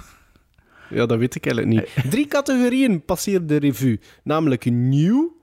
Ja, 0.89 1.05
dat 1.05 1.17
weet 1.17 1.35
ik 1.35 1.45
eigenlijk 1.45 1.75
niet. 1.95 2.05
Drie 2.13 2.27
categorieën 2.27 3.05
passeren 3.05 3.47
de 3.47 3.57
revue. 3.57 3.99
Namelijk 4.23 4.65
nieuw. 4.71 5.35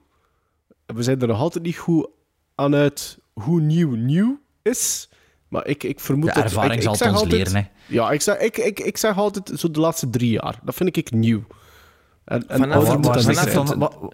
We 0.85 1.03
zijn 1.03 1.21
er 1.21 1.27
nog 1.27 1.39
altijd 1.39 1.63
niet 1.63 1.77
goed 1.77 2.07
aan 2.55 2.75
uit 2.75 3.19
hoe 3.33 3.61
nieuw 3.61 3.91
nieuw 3.95 4.39
is. 4.61 5.09
Maar 5.47 5.67
ik, 5.67 5.83
ik 5.83 5.99
vermoed 5.99 6.27
De 6.27 6.33
dat... 6.33 6.43
ervaring 6.43 6.73
ik, 6.73 6.81
zal 6.81 6.93
ik 6.93 6.99
het 6.99 7.07
zeg 7.09 7.21
ons 7.21 7.21
altijd- 7.31 7.47
leren, 7.53 7.69
hè. 7.87 7.93
Ja, 7.95 8.11
ik 8.11 8.21
zeg, 8.21 8.37
ik, 8.37 8.57
ik, 8.57 8.79
ik 8.79 8.97
zeg 8.97 9.17
altijd 9.17 9.51
zo 9.59 9.71
de 9.71 9.79
laatste 9.79 10.09
drie 10.09 10.31
jaar. 10.31 10.59
Dat 10.63 10.75
vind 10.75 10.97
ik 10.97 11.11
nieuw. 11.11 11.43
En, 12.25 12.47
en 12.49 12.57
Vanaf- 12.59 12.95
moet 12.95 13.05
waar 13.05 13.13
dat 13.13 13.23
stikt 13.23 13.27
niet 13.45 13.53
het 13.53 13.67
zijn. 13.67 13.79
dan- 13.79 13.99
wa- 13.99 14.09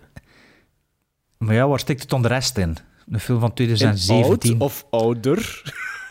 Maar 1.45 1.56
ja, 1.56 1.67
waar 1.67 1.80
stikt 1.80 2.02
het 2.02 2.10
dan 2.10 2.21
de 2.21 2.28
rest 2.28 2.58
in? 2.58 2.78
De 3.06 3.19
film 3.19 3.39
van 3.39 3.49
In 3.49 3.56
2017. 3.56 4.52
oud 4.52 4.62
of 4.62 4.86
ouder. 4.89 5.62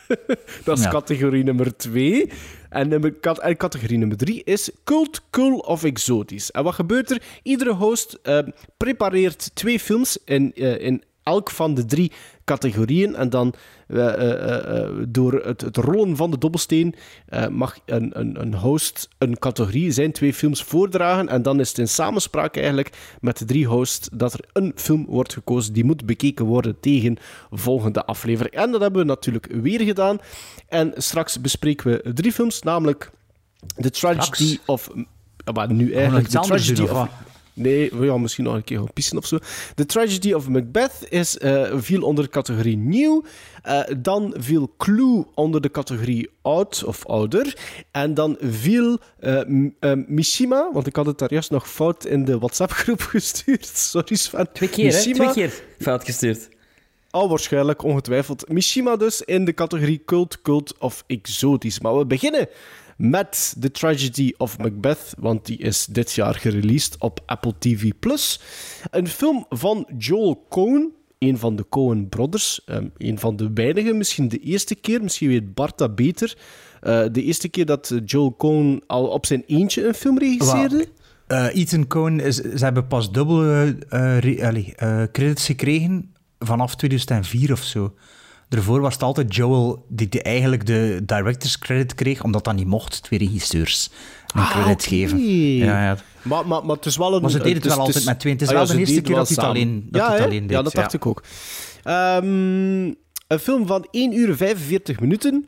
dat 0.65 0.79
is 0.79 0.85
Ja. 0.85 0.91
categorie 0.91 1.45
nummer 1.45 1.77
twee. 1.77 2.31
En, 2.71 2.89
nummer, 2.89 3.21
cat- 3.21 3.39
en 3.41 3.57
categorie 3.57 3.99
nummer 3.99 4.17
drie 4.17 4.45
is 4.45 4.71
cult, 4.85 5.23
cool 5.31 5.59
of 5.59 5.85
exotisch. 5.85 6.51
En 6.51 6.65
wat 6.65 6.75
gebeurt 6.75 7.11
er? 7.11 7.23
Iedere 7.43 7.73
host 7.73 8.19
eh, 8.23 8.39
prepareert 8.77 9.51
twee 9.55 9.81
films 9.81 10.19
in, 10.25 10.53
eh, 10.55 10.81
in 10.81 11.03
elk 11.23 11.51
van 11.51 11.75
de 11.75 11.85
drie 11.85 12.13
categorieën. 12.45 13.15
En 13.17 13.31
dan 13.31 13.55
door 15.09 15.33
het, 15.45 15.61
het 15.61 15.77
rollen 15.77 16.17
van 16.17 16.31
de 16.31 16.39
dobbelsteen 16.39 16.95
eh, 17.27 17.47
mag 17.47 17.79
een, 17.87 18.19
een, 18.19 18.41
een 18.41 18.55
host 18.55 19.09
een 19.19 19.39
categorie, 19.39 19.91
zijn 19.91 20.13
twee 20.13 20.35
films 20.35 20.63
voordragen. 20.63 21.29
En 21.29 21.43
dan 21.43 21.61
is 21.61 21.69
het 21.69 21.79
in 21.79 21.89
samenspraak 21.89 22.57
eigenlijk 22.57 23.17
met 23.21 23.39
de 23.39 23.45
drie 23.45 23.67
hosts 23.67 24.09
dat 24.13 24.33
er 24.33 24.41
een 24.53 24.73
film 24.75 25.07
wordt 25.09 25.33
gekozen 25.33 25.73
die 25.73 25.85
moet 25.85 26.07
bekeken 26.07 26.45
worden 26.45 26.81
tegen 26.81 27.17
volgende 27.51 28.05
aflevering. 28.05 28.55
En 28.55 28.71
dat 28.71 28.81
hebben 28.81 29.01
we 29.01 29.07
natuurlijk 29.07 29.47
weer 29.47 29.81
gedaan. 29.81 30.19
En 30.69 30.93
straks 30.97 31.41
bespreken 31.41 31.91
we 31.91 32.13
drie 32.13 32.33
films, 32.33 32.63
namelijk 32.63 33.11
The 33.77 33.91
Tragedy 33.91 34.23
Straks? 34.23 34.59
of... 34.67 34.91
ja, 35.45 35.53
Maar 35.53 35.73
nu 35.73 35.93
eigenlijk 35.93 36.29
The 36.29 36.39
anders 36.39 36.67
Tragedy 36.67 36.91
of... 36.91 37.09
Nee, 37.59 37.91
we 37.93 38.07
gaan 38.07 38.21
misschien 38.21 38.45
nog 38.45 38.55
een 38.55 38.65
keer 38.65 38.79
gaan 38.79 38.93
pissen 38.93 39.19
of 39.19 39.27
zo. 39.27 39.39
The 39.75 39.87
Tragedy 39.87 40.33
of 40.33 40.49
Macbeth 40.49 41.07
is, 41.09 41.39
eh, 41.39 41.73
viel 41.77 42.03
onder 42.03 42.25
de 42.25 42.31
categorie 42.31 42.77
nieuw. 42.77 43.25
Eh, 43.63 43.81
dan 43.99 44.35
viel 44.39 44.75
Clue 44.77 45.27
onder 45.35 45.61
de 45.61 45.71
categorie 45.71 46.31
oud 46.43 46.85
of 46.85 47.07
ouder. 47.07 47.57
En 47.91 48.15
dan 48.15 48.37
viel 48.41 48.99
eh, 49.19 49.93
Mishima, 50.07 50.71
want 50.73 50.87
ik 50.87 50.97
had 50.97 51.07
het 51.07 51.19
daar 51.19 51.33
juist 51.33 51.51
nog 51.51 51.69
fout 51.71 52.05
in 52.05 52.25
de 52.25 52.39
WhatsApp-groep 52.39 53.01
gestuurd. 53.13 53.67
Sorry 53.67 54.17
Sven. 54.17 54.49
Twee 54.53 54.69
keer, 54.69 54.91
hè? 54.91 54.97
Mishima, 54.97 55.31
Twee 55.31 55.49
keer 55.49 55.63
fout 55.79 56.05
gestuurd. 56.05 56.49
Al 57.11 57.29
waarschijnlijk, 57.29 57.83
ongetwijfeld. 57.83 58.49
Mishima 58.49 58.97
dus 58.97 59.23
in 59.23 59.45
de 59.45 59.55
categorie 59.55 60.03
cult, 60.05 60.43
cult 60.43 60.79
of 60.79 61.05
exotisch. 61.07 61.81
Maar 61.81 61.99
we 61.99 62.07
beginnen 62.07 62.49
met 62.99 63.55
The 63.61 63.71
Tragedy 63.71 64.33
of 64.37 64.59
Macbeth, 64.59 65.15
want 65.19 65.47
die 65.47 65.59
is 65.59 65.87
dit 65.87 66.13
jaar 66.13 66.35
gereleased 66.35 66.97
op 66.99 67.21
Apple 67.27 67.55
TV+. 67.59 67.91
Een 68.91 69.09
film 69.09 69.47
van 69.49 69.89
Joel 69.99 70.47
Coen, 70.49 70.93
een 71.19 71.39
van 71.39 71.57
de 71.57 71.67
Coen 71.69 72.09
Brothers. 72.09 72.61
Ehm, 72.67 72.87
een 72.97 73.19
van 73.19 73.37
de 73.37 73.51
weinigen, 73.55 73.97
misschien 73.97 74.29
de 74.29 74.39
eerste 74.39 74.75
keer, 74.75 75.03
misschien 75.03 75.29
weet 75.29 75.55
Bart 75.55 75.79
dat 75.79 75.95
beter. 75.97 76.37
Eh, 76.81 77.05
de 77.13 77.23
eerste 77.23 77.49
keer 77.49 77.67
dat 77.67 77.95
Joel 78.05 78.37
Coen 78.37 78.83
al 78.87 79.07
op 79.07 79.27
zijn 79.27 79.43
eentje 79.47 79.87
een 79.87 79.95
film 79.95 80.19
regisseerde. 80.19 80.89
Eh, 81.27 81.47
Ethan 81.57 81.87
Coen, 81.87 82.21
is, 82.21 82.37
ze 82.37 82.65
hebben 82.65 82.87
pas 82.87 83.13
dubbel 83.13 83.65
re- 84.19 84.47
allee, 84.47 84.73
eh, 84.77 85.03
credits 85.13 85.47
gekregen 85.47 86.15
vanaf 86.39 86.77
2004 86.77 87.53
of 87.53 87.63
zo. 87.63 87.95
Daarvoor 88.49 88.81
was 88.81 88.93
het 88.93 89.03
altijd 89.03 89.35
Joel 89.35 89.85
die, 89.89 90.09
die 90.09 90.23
eigenlijk 90.23 90.67
de 90.67 91.01
director's 91.07 91.59
credit 91.59 91.95
kreeg, 91.95 92.23
omdat 92.23 92.45
dat 92.45 92.55
niet 92.55 92.67
mocht, 92.67 93.03
twee 93.03 93.19
regisseurs 93.19 93.91
een 94.35 94.41
Ah, 94.41 94.51
credit 94.51 94.85
geven. 94.85 95.19
Ja, 95.57 95.85
ja. 95.85 95.97
Maar, 96.23 96.47
maar, 96.47 96.65
maar 96.65 96.77
het 96.77 96.87
is 96.87 96.97
wel 96.97 97.15
een... 97.15 97.21
Maar 97.23 97.31
ze 97.31 97.39
deden 97.39 97.55
het 97.55 97.65
wel 97.67 97.79
altijd 97.79 97.97
is- 97.97 98.05
met 98.05 98.21
twee. 98.21 98.33
Het 98.33 98.43
is 98.43 98.49
Ah 98.49 98.55
wel 98.55 98.67
ja, 98.67 98.73
de 98.73 98.79
eerste 98.79 99.01
keer 99.01 99.15
dat 99.15 99.27
hij 99.29 99.37
het 99.37 99.45
alleen- 99.47 99.87
dat 99.91 100.01
ja, 100.03 100.13
het 100.13 100.21
alleen 100.25 100.41
deed, 100.47 100.51
Ja, 100.57 100.63
dat 100.63 100.73
dacht 100.73 100.93
ja. 100.93 100.99
ik 100.99 101.07
ook. 101.07 101.23
Ehm, 101.83 102.25
een 103.27 103.39
film 103.41 103.67
van 103.67 103.87
1 103.91 104.13
uur 104.19 104.37
45 104.37 105.01
minuten. 105.01 105.47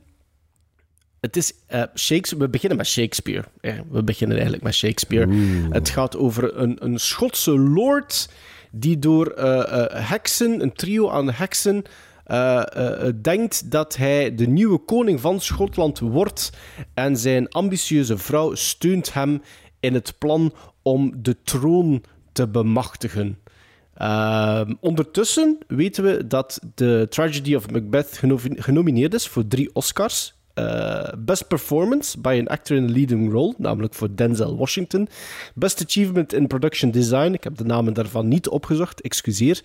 Het 1.21 1.37
is 1.37 1.53
eh, 1.67 1.83
Shakespeare. 1.97 2.45
We 2.45 2.51
beginnen 2.51 2.79
met 2.79 2.87
Shakespeare. 2.87 3.45
Eh, 3.61 3.75
we 3.91 4.03
beginnen 4.05 4.35
eigenlijk 4.37 4.65
met 4.65 4.75
Shakespeare. 4.75 5.35
Het 5.71 5.89
gaat 5.89 6.17
over 6.17 6.57
een, 6.57 6.77
een 6.85 6.99
Schotse 6.99 7.59
lord 7.59 8.29
die 8.71 8.99
door 8.99 9.27
eh, 9.27 9.59
eh, 9.85 10.09
heksen, 10.09 10.63
een 10.63 10.73
trio 10.73 11.11
aan 11.11 11.31
heksen, 11.31 11.83
eh, 12.31 12.62
eh, 12.73 13.07
eh, 13.07 13.14
denkt 13.23 13.71
dat 13.71 13.97
hij 13.97 14.35
de 14.35 14.47
nieuwe 14.47 14.79
koning 14.79 15.21
van 15.21 15.40
Schotland 15.40 15.99
wordt. 15.99 16.53
En 16.95 17.16
zijn 17.16 17.49
ambitieuze 17.49 18.19
vrouw 18.19 18.55
steunt 18.55 19.12
hem 19.12 19.43
in 19.81 19.95
het 19.95 20.14
plan 20.19 20.53
om 20.83 21.12
de 21.23 21.37
troon 21.43 22.03
te 22.33 22.49
bemachtigen. 22.49 23.38
Ondertussen 24.81 25.59
weten 25.66 26.05
we 26.05 26.27
dat 26.27 26.61
The 26.75 27.07
Tragedy 27.09 27.55
of 27.55 27.71
Macbeth 27.71 28.19
geno- 28.19 28.38
genomineerd 28.40 29.14
is 29.14 29.27
voor 29.27 29.47
drie 29.47 29.75
Oscars. 29.75 30.39
Eh, 30.61 31.12
Best 31.18 31.49
Performance 31.49 32.20
by 32.20 32.38
an 32.38 32.49
Actor 32.49 32.77
in 32.77 32.85
a 32.85 32.92
Leading 32.92 33.33
Role, 33.33 33.55
namelijk 33.59 33.94
voor 33.94 34.09
Denzel 34.14 34.57
Washington. 34.57 35.09
Best 35.55 35.83
Achievement 35.83 36.33
in 36.33 36.46
Production 36.46 36.90
Design, 36.90 37.33
ik 37.33 37.44
heb 37.44 37.57
de 37.57 37.64
namen 37.64 37.94
daarvan 37.94 38.29
niet 38.29 38.49
opgezocht, 38.49 39.01
excuseer. 39.01 39.61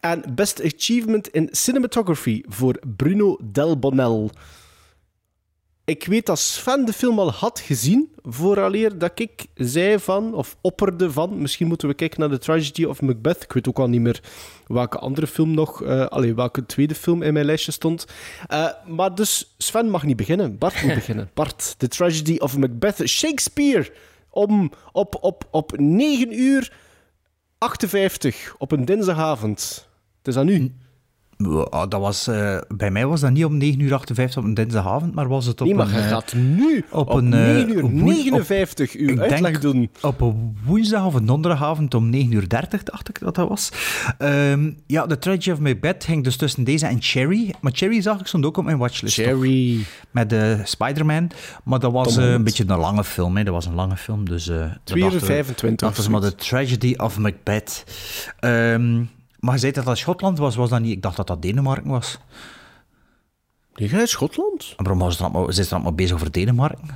En 0.00 0.22
Best 0.34 0.62
Achievement 0.64 1.28
in 1.28 1.48
Cinematography 1.50 2.42
voor 2.48 2.80
Bruno 2.96 3.38
Del 3.42 3.78
Bonnel. 3.78 4.30
Ik 5.84 6.04
weet 6.04 6.26
dat 6.26 6.38
Sven 6.38 6.84
de 6.84 6.92
film 6.92 7.18
al 7.18 7.32
had 7.32 7.60
gezien, 7.60 8.12
vooraleer 8.22 8.98
dat 8.98 9.20
ik 9.20 9.46
zei 9.54 9.98
van, 9.98 10.34
of 10.34 10.56
opperde 10.60 11.12
van, 11.12 11.40
misschien 11.40 11.66
moeten 11.66 11.88
we 11.88 11.94
kijken 11.94 12.20
naar 12.20 12.28
The 12.28 12.38
Tragedy 12.38 12.84
of 12.84 13.02
Macbeth. 13.02 13.42
Ik 13.42 13.52
weet 13.52 13.68
ook 13.68 13.78
al 13.78 13.88
niet 13.88 14.00
meer 14.00 14.20
welke 14.66 14.98
andere 14.98 15.26
film 15.26 15.54
nog, 15.54 15.82
eh 15.82 16.06
allee, 16.06 16.34
welke 16.34 16.66
tweede 16.66 16.94
film 16.94 17.22
in 17.22 17.32
mijn 17.32 17.44
lijstje 17.44 17.72
stond. 17.72 18.06
Eh, 18.48 18.68
maar 18.86 19.14
dus, 19.14 19.54
Sven 19.58 19.90
mag 19.90 20.02
niet 20.02 20.16
beginnen. 20.16 20.58
Bart 20.58 20.82
moet 20.82 20.94
beginnen. 21.02 21.30
Bart, 21.34 21.74
The 21.78 21.88
Tragedy 21.88 22.36
of 22.38 22.58
Macbeth. 22.58 23.08
Shakespeare, 23.08 23.92
om, 24.30 24.72
op, 24.92 25.18
op, 25.20 25.48
op 25.50 25.78
9 25.78 26.40
uur 26.40 26.72
58 27.58 28.54
op 28.58 28.72
een 28.72 28.84
dinsdagavond. 28.84 29.88
Het 30.18 30.28
is 30.28 30.36
aan 30.36 30.48
u. 30.48 30.74
Dat 31.88 32.00
was, 32.00 32.26
eh, 32.26 32.56
bij 32.74 32.90
mij 32.90 33.06
was 33.06 33.20
dat 33.20 33.30
niet 33.30 33.44
om 33.44 33.56
9 33.56 33.80
uur 33.80 33.94
58 33.94 34.38
op 34.42 34.44
een 34.48 34.54
dinsdagavond, 34.54 35.14
maar 35.14 35.28
was 35.28 35.46
het 35.46 35.60
op 35.60 35.66
Nee, 35.66 35.76
maar 35.76 35.86
een... 35.86 35.92
je 35.92 35.98
eh, 35.98 36.08
gaat 36.08 36.32
nu 36.34 36.84
op, 36.90 37.08
op 37.08 37.16
een, 37.16 37.32
eh, 37.34 37.40
9 37.40 37.68
uur 37.74 37.80
woen- 37.80 38.04
59 38.04 38.96
uur 38.96 39.10
ik 39.10 39.18
uitleg 39.18 39.58
doen. 39.60 39.90
Op 40.02 40.20
een 40.20 40.56
woensdag 40.64 41.04
of 41.06 41.14
een 41.14 41.26
donderdagavond 41.26 41.94
om 41.94 42.10
9 42.10 42.32
uur 42.32 42.48
30, 42.48 42.82
dacht 42.82 43.08
ik 43.08 43.20
dat 43.20 43.34
dat 43.34 43.48
was. 43.48 43.70
Ehm, 44.18 44.70
ja, 44.86 45.06
The 45.06 45.18
Tragedy 45.18 45.50
of 45.50 45.58
My 45.60 45.78
Bed 45.78 46.04
ging 46.04 46.24
dus 46.24 46.36
tussen 46.36 46.64
deze 46.64 46.86
en 46.86 46.96
Cherry. 47.00 47.54
Maar 47.60 47.72
Cherry 47.74 48.00
zag 48.00 48.20
ik 48.20 48.26
stond 48.26 48.44
ook 48.46 48.56
op 48.56 48.64
mijn 48.64 48.78
watchlist. 48.78 49.16
toch? 49.16 49.24
Cherry. 49.24 49.78
Met 50.10 50.30
de 50.30 50.60
Spider-Man. 50.64 51.30
Maar 51.64 51.78
dat 51.78 51.92
was 51.92 52.16
een 52.16 52.44
beetje 52.44 52.64
een 52.66 52.78
lange 52.78 53.04
film. 53.04 53.36
Hè. 53.36 53.44
Dat 53.44 53.54
was 53.54 53.66
een 53.66 53.74
lange 53.74 53.96
film. 53.96 54.28
Dus, 54.28 54.48
eh, 54.48 54.56
dat 54.58 54.68
2 54.84 54.96
uur 55.02 55.10
dachten 55.10 55.20
we- 55.28 55.32
25 55.34 55.88
Dat 55.88 55.96
was 55.96 56.08
maar 56.08 56.20
The 56.20 56.34
Tragedy 56.34 56.94
of 56.96 57.18
Macbeth. 57.18 57.84
Ehm, 58.40 59.02
maar 59.42 59.54
je 59.54 59.60
zei 59.60 59.72
dat 59.72 59.84
dat 59.84 59.98
Schotland 59.98 60.38
was, 60.38 60.56
was 60.56 60.68
dat 60.70 60.80
niet? 60.80 60.92
Ik 60.92 61.02
dacht 61.02 61.16
dat 61.16 61.26
dat 61.26 61.42
Denemarken 61.42 61.90
was. 61.90 62.18
Die 63.74 63.88
gaat 63.88 64.08
Schotland? 64.08 64.74
En 64.76 64.84
waarom 64.84 64.98
was 64.98 65.12
het 65.12 65.22
allemaal, 65.22 65.52
zijn 65.52 65.66
ze 65.66 65.74
allemaal 65.74 65.92
bezig 65.94 66.14
over 66.14 66.32
Denemarken? 66.32 66.88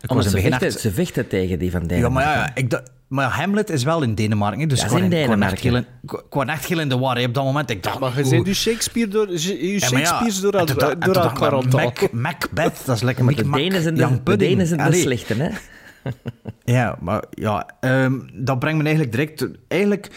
Ik 0.00 0.08
was 0.08 0.24
ze 0.26 0.30
in 0.30 0.34
het 0.34 0.34
begin 0.34 0.50
vechten, 0.50 0.68
echt- 0.68 0.80
ze 0.80 0.92
vechten 0.92 1.28
tegen 1.28 1.58
die 1.58 1.70
van 1.70 1.80
Ja, 1.80 1.86
Denemarken. 1.86 2.12
maar, 2.30 2.36
ja, 2.36 2.50
ik 2.54 2.70
dacht, 2.70 2.90
maar 3.08 3.28
Hamlet 3.30 3.70
is 3.70 3.82
wel 3.84 4.02
in 4.02 4.14
Denemarken. 4.14 4.68
Dus 4.68 4.80
Ja, 4.80 4.96
in 4.96 5.10
Denemarken. 5.10 5.76
ik 6.02 6.20
was 6.30 6.46
echt 6.46 6.64
heel 6.66 6.78
in 6.80 6.88
de 6.88 6.98
war 6.98 7.16
hè, 7.16 7.24
op 7.24 7.34
dat 7.34 7.44
moment. 7.44 7.70
Ik 7.70 7.82
dacht, 7.82 7.98
Maar 7.98 8.16
je 8.24 8.28
bent 8.30 8.46
je 8.46 8.54
Shakespeare 8.54 9.08
door, 9.10 9.30
je 9.30 9.72
Ja, 9.78 9.90
maar 9.90 10.00
ja, 10.00 10.06
Shakespeare's 10.06 10.40
door, 10.40 10.52
door 10.98 11.14
elkaar 11.16 11.52
aan. 11.52 11.68
Mac- 11.70 12.12
Macbeth, 12.12 12.82
dat 12.84 12.96
is 12.96 13.02
lekker 13.02 13.24
Maar 13.24 13.34
de 13.34 13.44
Mac- 13.44 13.58
Denen 13.60 13.82
zijn 13.82 13.94
de, 13.94 14.20
de. 14.24 14.36
Denen 14.36 14.66
zijn 14.66 14.90
de 14.90 14.96
slechte, 14.96 15.34
hè? 15.34 15.48
Ja, 16.74 16.96
maar 17.00 17.24
ja, 17.30 17.66
ehm, 17.80 18.18
dat 18.34 18.58
brengt 18.58 18.78
me 18.78 18.84
eigenlijk 18.84 19.12
direct... 19.12 19.48
Eigenlijk, 19.68 20.10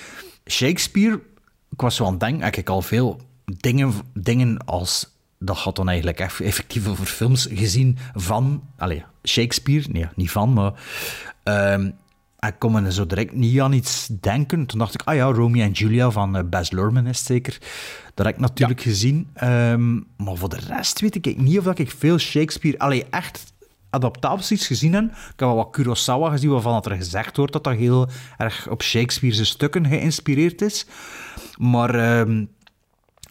Shakespeare, 0.49 1.19
ik 1.75 1.81
was 1.81 1.95
zo 1.95 2.05
aan 2.05 2.11
het 2.11 2.19
denken, 2.19 2.43
heb 2.43 2.55
ik 2.55 2.69
al 2.69 2.81
veel 2.81 3.21
dingen, 3.45 3.93
dingen 4.13 4.65
als... 4.65 5.13
Dat 5.39 5.57
had 5.57 5.75
dan 5.75 5.87
eigenlijk 5.87 6.19
eff- 6.19 6.39
effectief 6.39 6.87
over 6.87 7.05
films 7.05 7.47
gezien 7.51 7.97
van... 8.13 8.63
Allee, 8.77 9.03
Shakespeare, 9.23 9.85
nee, 9.91 10.07
niet 10.15 10.31
van, 10.31 10.53
maar... 10.53 10.73
ehm 11.43 11.89
ik 12.47 12.55
kon 12.59 12.71
me 12.71 12.91
zo 12.91 13.05
direct 13.05 13.33
niet 13.33 13.59
aan 13.59 13.73
iets 13.73 14.07
denken. 14.07 14.65
Toen 14.65 14.79
dacht 14.79 14.93
ik, 14.93 15.01
ah 15.05 15.15
ja, 15.15 15.25
Romeo 15.25 15.63
en 15.63 15.71
Julia 15.71 16.11
van 16.11 16.37
eh, 16.37 16.43
Baz 16.43 16.69
Luhrmann 16.69 17.07
is 17.07 17.23
zeker. 17.23 17.57
Dat 18.13 18.25
heb 18.25 18.35
ik 18.35 18.41
natuurlijk 18.41 18.81
gezien. 18.81 19.29
Ehm, 19.33 19.93
maar 19.95 20.35
voor 20.35 20.49
de 20.49 20.59
rest 20.67 21.01
weet 21.01 21.15
ik 21.15 21.37
niet 21.37 21.57
of 21.57 21.63
dat 21.63 21.79
ik 21.79 21.91
veel 21.91 22.17
Shakespeare... 22.17 22.79
Allee, 22.79 23.05
echt 23.09 23.53
adaptaties 23.89 24.67
gezien 24.67 24.93
heb. 24.93 25.03
Ik 25.03 25.11
heb 25.25 25.39
wel 25.39 25.55
wat 25.55 25.69
Kurosawa 25.71 26.29
gezien, 26.29 26.49
waarvan 26.49 26.83
er 26.83 26.95
gezegd 26.95 27.37
wordt 27.37 27.53
dat 27.53 27.63
dat 27.63 27.75
heel 27.75 28.07
erg 28.37 28.69
op 28.69 28.83
Shakespeare's 28.83 29.47
stukken 29.47 29.87
geïnspireerd 29.87 30.61
is. 30.61 30.85
Maar 31.57 31.95
ehm, 31.95 32.45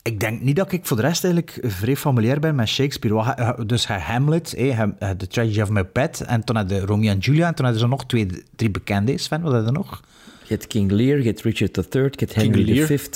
ik 0.02 0.20
denk 0.20 0.40
niet 0.40 0.56
dat 0.56 0.72
ik 0.72 0.86
voor 0.86 0.96
de 0.96 1.02
rest 1.02 1.24
eigenlijk 1.24 1.58
vrij 1.62 1.96
familiair 1.96 2.40
ben 2.40 2.54
met 2.54 2.68
Shakespeare. 2.68 3.64
Dus 3.66 3.86
hij 3.86 4.00
Hamlet, 4.00 4.54
eh, 4.54 4.80
The 5.16 5.26
Tragedy 5.26 5.60
of 5.60 5.68
Macbeth, 5.68 6.20
en 6.20 6.44
toen 6.44 6.56
had 6.56 6.68
de 6.68 6.80
Romeo 6.80 7.10
en 7.10 7.18
Julia, 7.18 7.46
en 7.46 7.54
toen 7.54 7.64
hadden 7.64 7.82
ze 7.82 7.88
nog 7.88 8.06
twee, 8.06 8.26
drie 8.56 8.70
bekende. 8.70 9.18
Sven, 9.18 9.40
wat 9.42 9.52
had 9.52 9.66
er 9.66 9.72
nog? 9.72 10.00
Je 10.42 10.52
hebt 10.54 10.66
King 10.66 10.90
Lear, 10.90 11.18
je 11.18 11.24
hebt 11.24 11.42
Richard 11.42 11.94
III, 11.94 12.02
je 12.02 12.10
hebt 12.16 12.34
Henry. 12.34 12.86
V. 12.86 13.08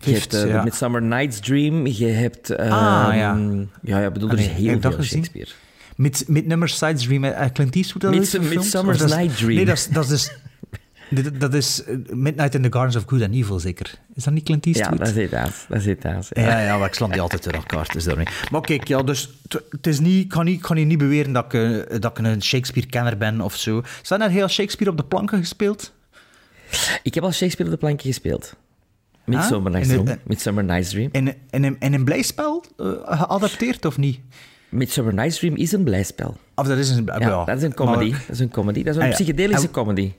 Je 0.00 0.12
hebt 0.12 0.34
eh, 0.34 0.48
ja. 0.48 0.62
Midsummer 0.62 1.02
Night's 1.02 1.40
Dream, 1.40 1.86
je 1.86 2.06
hebt... 2.06 2.50
ehm, 2.50 2.72
Ah, 2.72 3.14
ja. 3.16 3.38
Ja, 3.82 4.00
ja, 4.00 4.10
bedoel, 4.10 4.30
er 4.30 4.38
is 4.38 4.46
nee, 4.46 4.54
heel 4.54 4.80
veel 4.80 4.92
gezien? 4.92 5.24
Shakespeare. 5.24 5.50
Mid, 5.96 6.24
Midnummer 6.28 6.68
Sides 6.68 7.02
Dream, 7.02 7.24
eh, 7.24 7.46
Clint 7.52 7.74
Eastwood 7.74 8.02
dat 8.02 8.14
Mids-? 8.14 8.38
Midsummer's 8.38 9.14
Night 9.14 9.36
Dream. 9.36 9.54
Nee, 9.54 9.64
dat 9.64 9.76
is, 9.76 9.86
dat 9.86 10.04
is 10.04 10.10
dus... 10.10 10.32
Dat 11.38 11.54
is 11.54 11.84
eh, 11.84 11.96
Midnight 12.10 12.54
in 12.54 12.62
the 12.62 12.72
Gardens 12.72 12.96
of 12.96 13.02
Good 13.06 13.22
and 13.22 13.34
Evil, 13.34 13.58
zeker. 13.58 13.94
Is 14.14 14.24
dat 14.24 14.34
niet 14.34 14.44
Clint 14.44 14.64
Ja, 14.64 14.72
Eastwood? 14.72 14.98
dat 14.98 15.08
is 15.08 15.30
dat. 15.30 15.66
Dat 15.68 15.84
is 15.86 15.96
dat. 16.00 16.28
Ja, 16.44 16.60
ja, 16.60 16.78
maar 16.78 16.88
ik 16.88 16.94
slam 16.94 17.10
die 17.10 17.20
altijd 17.20 17.44
door 17.44 17.52
elkaar. 17.52 17.90
Is 17.96 18.04
daarmee. 18.04 18.26
Maar 18.50 18.60
kijk, 18.60 18.88
ja, 18.88 19.02
dus 19.02 19.30
het- 19.70 19.86
is 19.86 20.00
niet, 20.00 20.22
ik, 20.24 20.28
kan 20.28 20.44
niet, 20.44 20.54
ik 20.56 20.62
kan 20.62 20.76
hier 20.76 20.86
niet 20.86 20.98
beweren 20.98 21.32
dat 21.32 21.44
ik, 21.44 21.52
eh, 21.54 21.98
dat 22.00 22.18
ik 22.18 22.26
een 22.26 22.42
Shakespeare-kenner 22.42 23.16
ben 23.16 23.40
of 23.40 23.56
zo. 23.56 23.82
Zijn 24.02 24.20
er 24.22 24.30
heel 24.30 24.48
Shakespeare 24.48 24.90
op 24.92 24.96
de 24.98 25.04
planken 25.04 25.38
gespeeld? 25.38 25.92
Ik 27.02 27.14
heb 27.14 27.24
al 27.24 27.32
Shakespeare 27.32 27.70
op 27.72 27.78
de 27.80 27.86
planken 27.86 28.06
gespeeld. 28.06 28.54
Midsummer 29.24 29.72
Night's 29.72 29.90
In 29.90 29.96
de- 29.98 30.02
Dream. 30.04 30.18
Midsummer 30.24 30.64
Night's 30.64 30.90
Dream. 30.90 31.08
In, 31.12 31.34
in, 31.50 31.64
een- 31.64 31.76
in 31.78 31.94
een 31.94 32.04
blijspel 32.04 32.64
eh, 32.76 32.86
geadapteerd 33.04 33.84
of 33.84 33.96
niet? 33.98 34.20
Midsummer 34.68 35.14
Night's 35.14 35.38
Dream 35.38 35.56
is 35.56 35.72
een 35.72 35.84
blijspel. 35.84 36.36
Of 36.54 36.66
dat 36.66 36.78
is 36.78 36.90
een... 36.90 37.04
Ja, 37.06 37.18
ja, 37.18 37.44
dat 37.44 37.56
is 37.56 37.62
een 37.62 37.74
comedy. 37.74 38.10
maar- 38.10 38.18
Dat 38.26 38.34
is 38.34 38.40
een 38.40 38.50
comedy. 38.50 38.82
Dat 38.82 38.88
is 38.94 38.96
een 38.96 39.02
Ah, 39.02 39.08
ja. 39.08 39.14
psychedelische 39.14 39.66
En- 39.66 39.72
comedy. 39.72 40.12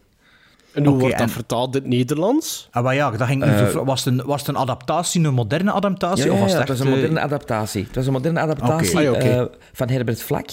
En 0.74 0.86
hoe 0.86 1.00
wordt 1.00 1.18
dat 1.18 1.28
en- 1.28 1.34
vertaald 1.34 1.76
in 1.76 1.82
het 1.82 1.90
Nederlands? 1.90 2.68
Ah, 2.72 2.84
maar 2.84 2.96
ja, 2.96 3.12
dat 3.12 3.28
ging 3.28 3.44
Eh, 3.44 3.72
was, 3.72 4.06
het 4.06 4.14
een, 4.14 4.26
was 4.26 4.40
het 4.40 4.50
een 4.50 4.58
adaptatie, 4.58 5.26
een 5.26 5.34
moderne 5.34 5.72
adaptatie? 5.72 6.26
Ja, 6.26 6.32
of 6.32 6.38
ja, 6.38 6.44
was 6.44 6.52
ja, 6.52 6.60
het 6.60 6.68
het 6.68 6.78
was 6.78 6.88
een 6.88 6.94
eh, 6.94 7.00
moderne 7.00 7.20
adaptatie. 7.20 7.84
Het 7.84 7.96
was 7.96 8.06
een 8.06 8.14
moderne 8.14 8.40
adaptatie 8.40 9.10
Oké. 9.10 9.20
Ah, 9.20 9.40
eh, 9.40 9.46
van 9.74 9.90
Herbert 9.90 10.22
Vlak. 10.22 10.50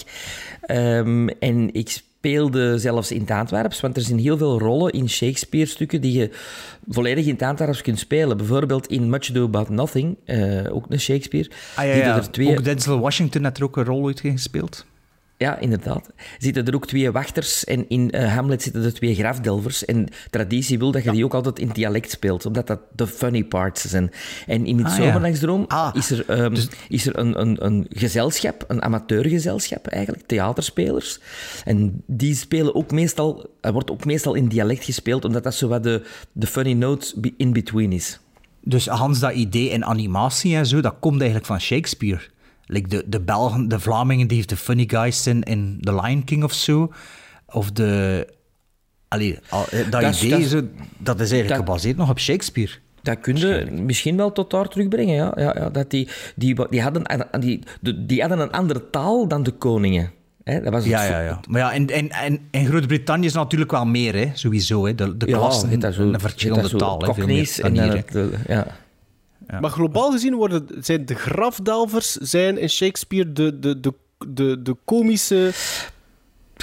Ehm, 0.61 1.27
en 1.27 1.73
ik 1.73 1.89
speelde 1.89 2.77
zelfs 2.77 3.11
in 3.11 3.21
het 3.21 3.31
Antwerps, 3.31 3.79
want 3.79 3.95
er 3.95 4.01
zijn 4.01 4.19
heel 4.19 4.37
veel 4.37 4.59
rollen 4.59 4.91
in 4.91 5.09
Shakespeare-stukken 5.09 6.01
die 6.01 6.19
je 6.19 6.29
volledig 6.87 7.25
in 7.25 7.33
het 7.33 7.41
Antwerps 7.41 7.81
kunt 7.81 7.99
spelen. 7.99 8.37
Bijvoorbeeld 8.37 8.87
in 8.87 9.09
Much 9.09 9.29
Ado 9.29 9.43
About 9.43 9.69
Nothing, 9.69 10.17
eh, 10.25 10.75
ook 10.75 10.85
een 10.89 10.99
Shakespeare. 10.99 11.49
Ah, 11.75 11.85
ja, 11.85 11.93
die 11.93 12.01
ja. 12.01 12.15
er 12.15 12.31
twee... 12.31 12.49
Ook 12.49 12.63
Denzel 12.63 12.99
Washington 12.99 13.43
had 13.43 13.57
er 13.57 13.63
ook 13.63 13.77
een 13.77 13.85
rol 13.85 14.07
uit 14.07 14.19
gespeeld. 14.19 14.85
Ja, 15.39 15.57
inderdaad. 15.59 16.09
Zitten 16.37 16.65
er 16.65 16.75
ook 16.75 16.87
twee 16.87 17.11
wachters 17.11 17.63
en 17.63 17.89
in 17.89 18.11
eh, 18.11 18.33
Hamlet 18.33 18.61
zitten 18.61 18.83
er 18.83 18.93
twee 18.93 19.15
grafdelvers. 19.15 19.85
En 19.85 20.07
traditie 20.29 20.77
wil 20.79 20.91
dat 20.91 21.03
je 21.03 21.11
die 21.11 21.23
ook 21.25 21.33
altijd 21.33 21.59
in 21.59 21.69
dialect 21.73 22.11
speelt, 22.11 22.45
omdat 22.45 22.67
dat 22.67 22.79
de 22.95 23.07
funny 23.07 23.43
parts 23.43 23.85
zijn. 23.85 24.11
En 24.47 24.65
in 24.65 24.77
het 24.77 24.85
Ah, 24.87 24.91
ja. 24.97 25.13
is 25.93 26.11
er, 26.11 26.29
ehm, 26.29 26.55
is 26.89 27.05
er 27.07 27.17
een, 27.19 27.39
een, 27.41 27.65
een 27.65 27.85
gezelschap, 27.89 28.63
een 28.67 28.81
amateurgezelschap 28.81 29.87
eigenlijk, 29.87 30.23
theaterspelers. 30.27 31.19
En 31.65 32.03
die 32.05 32.35
spelen 32.35 32.75
ook 32.75 32.91
meestal, 32.91 33.49
er 33.61 33.73
wordt 33.73 33.91
ook 33.91 34.05
meestal 34.05 34.33
in 34.33 34.47
dialect 34.47 34.83
gespeeld, 34.83 35.25
omdat 35.25 35.43
dat 35.43 35.55
zo 35.55 35.67
wat 35.67 35.83
de, 35.83 36.05
de 36.31 36.47
funny 36.47 36.73
note 36.73 37.19
be- 37.19 37.33
in 37.37 37.53
between 37.53 37.91
is. 37.91 38.19
Dus 38.61 38.87
Hans, 38.87 39.19
dat 39.19 39.33
idee 39.33 39.69
in 39.69 39.85
animatie 39.85 40.55
en 40.55 40.65
zo, 40.65 40.81
dat 40.81 40.95
komt 40.99 41.15
eigenlijk 41.17 41.45
van 41.45 41.59
Shakespeare. 41.61 42.21
Like 42.69 42.87
de, 42.87 43.03
de 43.07 43.19
Belgen, 43.21 43.67
de 43.67 43.79
Vlamingen 43.79 44.27
die 44.27 44.45
de 44.45 44.57
funny 44.57 44.83
guys 44.87 45.23
zijn 45.23 45.43
in 45.43 45.77
The 45.81 45.95
Lion 45.95 46.23
King 46.23 46.43
of 46.43 46.53
zo. 46.53 46.91
Of 47.45 47.71
de... 47.71 48.27
Allee, 49.07 49.39
al- 49.49 49.65
eh, 49.69 49.91
dat, 49.91 50.01
is- 50.01 50.17
idee, 50.23 50.29
dat 50.31 50.39
is- 50.39 50.49
zo, 50.49 50.61
dat 50.97 51.19
is 51.19 51.31
eigenlijk 51.31 51.47
dat- 51.47 51.57
gebaseerd 51.57 51.97
nog 51.97 52.09
op 52.09 52.19
Shakespeare. 52.19 52.71
Dat 53.01 53.19
kun 53.19 53.35
je 53.35 53.67
misschien 53.71 54.17
wel 54.17 54.31
tot 54.31 54.51
daar 54.51 54.67
terugbrengen, 54.67 55.15
ja. 55.15 55.31
ja, 55.35 55.55
ja 55.57 55.69
dat 55.69 55.89
die, 55.89 56.07
die, 56.35 56.69
die, 56.69 56.81
hadden, 56.81 57.01
een- 57.31 57.41
die, 57.41 57.59
die 58.05 58.19
hadden 58.19 58.39
een 58.39 58.51
andere 58.51 58.89
taal 58.89 59.27
dan 59.27 59.43
de 59.43 59.51
koningen. 59.51 60.11
Hè, 60.43 60.61
dat 60.61 60.73
was 60.73 60.85
Ja, 60.85 61.03
ja, 61.03 61.21
ja. 61.21 61.39
Maar 61.49 61.59
ja, 61.61 61.71
in, 61.71 61.87
in, 61.87 62.11
in, 62.25 62.47
in 62.51 62.65
Groot-Brittannië 62.65 63.25
is 63.25 63.33
natuurlijk 63.33 63.71
wel 63.71 63.85
meer, 63.85 64.15
hè, 64.15 64.29
sowieso. 64.33 64.85
Hè. 64.85 64.95
De, 64.95 65.17
de 65.17 65.27
Ja, 65.27 65.37
klassen, 65.37 65.83
een 65.83 66.19
verschillende 66.19 66.69
taal. 66.75 66.97
Cockneys 66.97 67.59
en 67.59 67.75
het, 67.75 68.15
eh, 68.15 68.61
ja. 69.47 69.59
Maar 69.59 69.69
globaal 69.69 70.11
gezien 70.11 70.35
worden, 70.35 70.67
zijn 70.79 71.05
de 71.05 71.15
grafdelvers 71.15 72.11
zijn 72.13 72.57
in 72.57 72.69
Shakespeare 72.69 73.33
de, 73.33 73.59
de, 73.59 73.79
de, 73.79 73.93
de, 74.27 74.61
de 74.61 74.75
komische... 74.85 75.51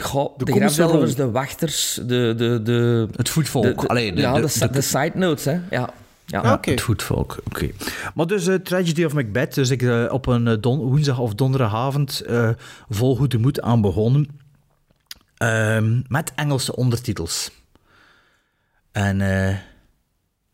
Goh, 0.03 0.38
de 0.38 0.44
komische 0.44 0.75
grafdelvers, 0.83 1.14
de 1.14 1.31
wachters, 1.31 2.01
de... 2.07 2.35
de, 2.37 2.61
de 2.62 3.09
Het 3.16 3.29
voetvolk. 3.29 3.64
de- 3.64 3.75
de- 3.75 3.87
Allee, 3.88 4.12
de, 4.12 4.20
ja, 4.20 4.33
de, 4.35 4.40
de, 4.40 4.59
de- 4.59 4.70
de 4.70 4.81
side 4.81 5.12
notes, 5.14 5.44
hè. 5.44 5.59
Ja. 5.70 5.90
Ja. 6.27 6.40
Ah, 6.40 6.53
oké. 6.53 6.70
Het 6.70 6.81
voetvolk, 6.81 7.37
oké. 7.44 7.70
Maar 8.14 8.27
dus 8.27 8.47
eh, 8.47 8.55
Tragedy 8.55 9.05
of 9.05 9.12
Macbeth, 9.14 9.55
dus 9.55 9.70
ik 9.70 9.83
eh, 9.83 10.05
op 10.09 10.27
een 10.27 10.49
eh, 10.49 10.57
don- 10.61 10.79
woensdag 10.79 11.18
of 11.18 11.35
donderdagavond 11.35 12.20
eh, 12.20 12.51
vol 12.88 13.16
goede 13.16 13.38
moed 13.38 13.61
aan 13.61 13.81
begonnen. 13.81 14.29
Ehm, 15.37 16.01
met 16.09 16.33
Engelse 16.35 16.77
ondertitels. 16.77 17.51
En 18.92 19.20
eh, 19.20 19.49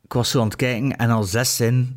ik 0.05 0.13
was 0.13 0.31
zo 0.31 0.39
aan 0.41 0.47
het 0.47 0.57
kijken 0.57 0.97
en 0.97 1.11
al 1.11 1.23
zes 1.23 1.57
zin 1.57 1.97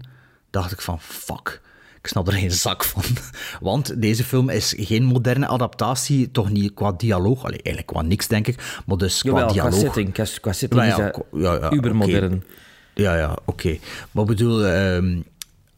dacht 0.53 0.71
ik 0.71 0.81
van 0.81 1.01
fuck. 1.01 1.61
Ik 2.01 2.07
snap 2.09 2.27
er 2.27 2.33
geen 2.33 2.51
zak 2.51 2.83
van. 2.83 3.03
Want 3.61 4.01
deze 4.01 4.23
film 4.23 4.49
is 4.49 4.73
geen 4.77 5.03
moderne 5.03 5.47
adaptatie, 5.47 6.31
toch 6.31 6.49
niet 6.49 6.73
qua 6.73 6.91
dialoog. 6.91 7.43
Allee, 7.43 7.61
eigenlijk 7.61 7.87
qua 7.87 8.01
niks, 8.01 8.27
denk 8.27 8.47
ik. 8.47 8.81
Maar 8.85 8.97
dus 8.97 9.21
qua 9.21 9.29
Jawel, 9.29 9.45
qua 9.45 9.53
dialoog. 9.53 9.79
setting, 9.79 10.13
qua, 10.13 10.23
qua 10.41 10.53
setting 10.53 10.81
Nou 10.81 10.91
is 10.91 10.97
ja, 11.31 11.51
ja, 11.51 11.59
ja, 11.59 11.71
ubermodern. 11.71 12.33
oké. 12.33 12.45
Ja, 12.93 13.15
ja, 13.17 13.37
oké. 13.45 13.77
Maar 14.11 14.23
ik 14.23 14.29
bedoel, 14.29 14.65
ehm, 14.65 15.17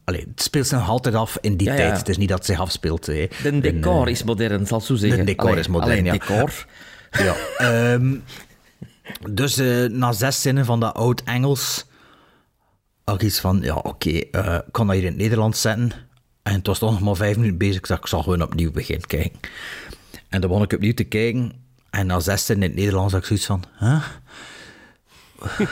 allee, 0.04 0.26
het 0.30 0.42
speelt 0.42 0.66
zich 0.66 0.78
nog 0.78 0.88
altijd 0.88 1.14
af 1.14 1.38
in 1.40 1.56
die 1.56 1.66
Ja, 1.66 1.72
ja. 1.74 1.78
tijd. 1.78 1.98
Het 1.98 2.08
is 2.08 2.16
niet 2.16 2.28
dat 2.28 2.38
het 2.38 2.46
zich 2.46 2.60
afspeelt. 2.60 3.06
Hè. 3.06 3.28
De 3.42 3.60
decor 3.60 4.00
En, 4.00 4.06
eh, 4.06 4.12
is 4.12 4.22
modern, 4.24 4.66
zal 4.66 4.78
ik 4.78 4.84
zo 4.84 4.94
zeggen. 4.94 5.18
de 5.18 5.24
decor 5.24 5.48
Allee, 5.48 5.60
is 5.60 5.68
modern, 5.68 5.90
allee, 5.90 6.04
ja. 6.04 6.12
decor. 6.12 6.66
Ja. 7.10 7.34
ehm, 7.56 8.14
dus 9.30 9.56
eh, 9.58 9.84
na 9.84 10.12
zes 10.12 10.40
zinnen 10.42 10.64
van 10.64 10.80
dat 10.80 10.94
oud-Engels 10.94 11.84
had 13.10 13.22
iets 13.22 13.40
van, 13.40 13.58
ja, 13.62 13.74
oké, 13.74 14.10
eh, 14.10 14.54
ik 14.54 14.72
kan 14.72 14.86
dat 14.86 14.94
hier 14.94 15.04
in 15.04 15.10
het 15.10 15.20
Nederlands 15.20 15.60
zetten. 15.60 15.92
En 16.42 16.52
het 16.52 16.66
was 16.66 16.78
toch 16.78 16.90
nog 16.90 17.00
maar 17.00 17.16
vijf 17.16 17.36
minuten 17.36 17.58
bezig. 17.58 17.76
Ik 17.76 17.86
dacht, 17.86 18.00
ik 18.00 18.06
zal 18.06 18.22
gewoon 18.22 18.42
opnieuw 18.42 18.70
beginnen 18.70 19.06
kijken. 19.06 19.40
En 20.28 20.40
dan 20.40 20.50
begon 20.50 20.64
ik 20.64 20.72
opnieuw 20.72 20.94
te 20.94 21.04
kijken. 21.04 21.52
En 21.90 22.06
na 22.06 22.20
zes 22.20 22.46
zinnen 22.46 22.64
in 22.64 22.70
het 22.70 22.80
Nederlands 22.80 23.12
had 23.12 23.20
ik 23.20 23.26
zoiets 23.26 23.46
van, 23.46 23.64
huh? 23.78 24.04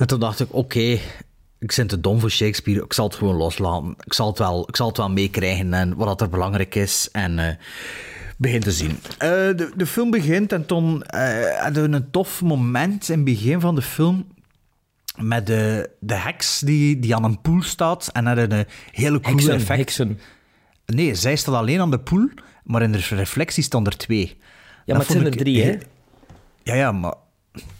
en 0.00 0.06
toen 0.06 0.20
dacht 0.20 0.40
ik, 0.40 0.48
oké, 0.50 0.98
ik 1.58 1.74
ben 1.76 1.86
te 1.86 2.00
dom 2.00 2.20
voor 2.20 2.30
Shakespeare, 2.30 2.84
ik 2.84 2.92
zal 2.92 3.06
het 3.06 3.14
gewoon 3.14 3.36
loslaten. 3.36 3.94
Ik 4.04 4.14
zal 4.14 4.28
het 4.28 4.38
wel, 4.38 4.68
ik 4.68 4.76
zal 4.76 4.88
het 4.88 4.96
wel 4.96 5.10
meekrijgen 5.10 5.74
en 5.74 5.96
wat 5.96 6.20
er 6.20 6.28
belangrijk 6.28 6.74
is. 6.74 7.08
En 7.12 7.38
eh 7.38 7.54
begin 8.38 8.60
te 8.60 8.72
zien. 8.72 8.98
Eh, 9.18 9.28
de, 9.28 9.70
de 9.76 9.86
film 9.86 10.10
begint 10.10 10.52
en 10.52 10.66
toen 10.66 11.02
eh, 11.02 11.62
hadden 11.62 11.90
we 11.90 11.96
een 11.96 12.10
tof 12.10 12.42
moment 12.42 13.08
in 13.08 13.14
het 13.14 13.24
begin 13.24 13.60
van 13.60 13.74
de 13.74 13.82
film 13.82 14.26
met 15.20 15.46
de, 15.46 15.90
de 16.00 16.14
heks 16.14 16.58
die, 16.60 16.98
die 16.98 17.14
aan 17.14 17.24
een 17.24 17.40
poel 17.40 17.62
staat 17.62 18.08
en 18.12 18.26
hadden 18.26 18.52
een 18.52 18.66
hele 18.92 19.20
coole 19.20 19.36
Heksen, 19.36 19.54
effect. 19.54 19.78
heksen. 19.78 20.20
Nee, 20.86 21.14
zij 21.14 21.36
staat 21.36 21.54
alleen 21.54 21.80
aan 21.80 21.90
de 21.90 21.98
poel, 22.00 22.28
maar 22.64 22.82
in 22.82 22.92
de 22.92 22.98
reflectie 23.08 23.62
stonden 23.62 23.92
er 23.92 23.98
twee. 23.98 24.36
Ja, 24.84 24.94
maar 24.96 25.02
het 25.02 25.12
zijn 25.12 25.24
er 25.24 25.36
drie, 25.36 25.62
hè? 25.64 25.76
Ja, 26.62 26.74
ja, 26.74 26.92
maar 26.92 27.14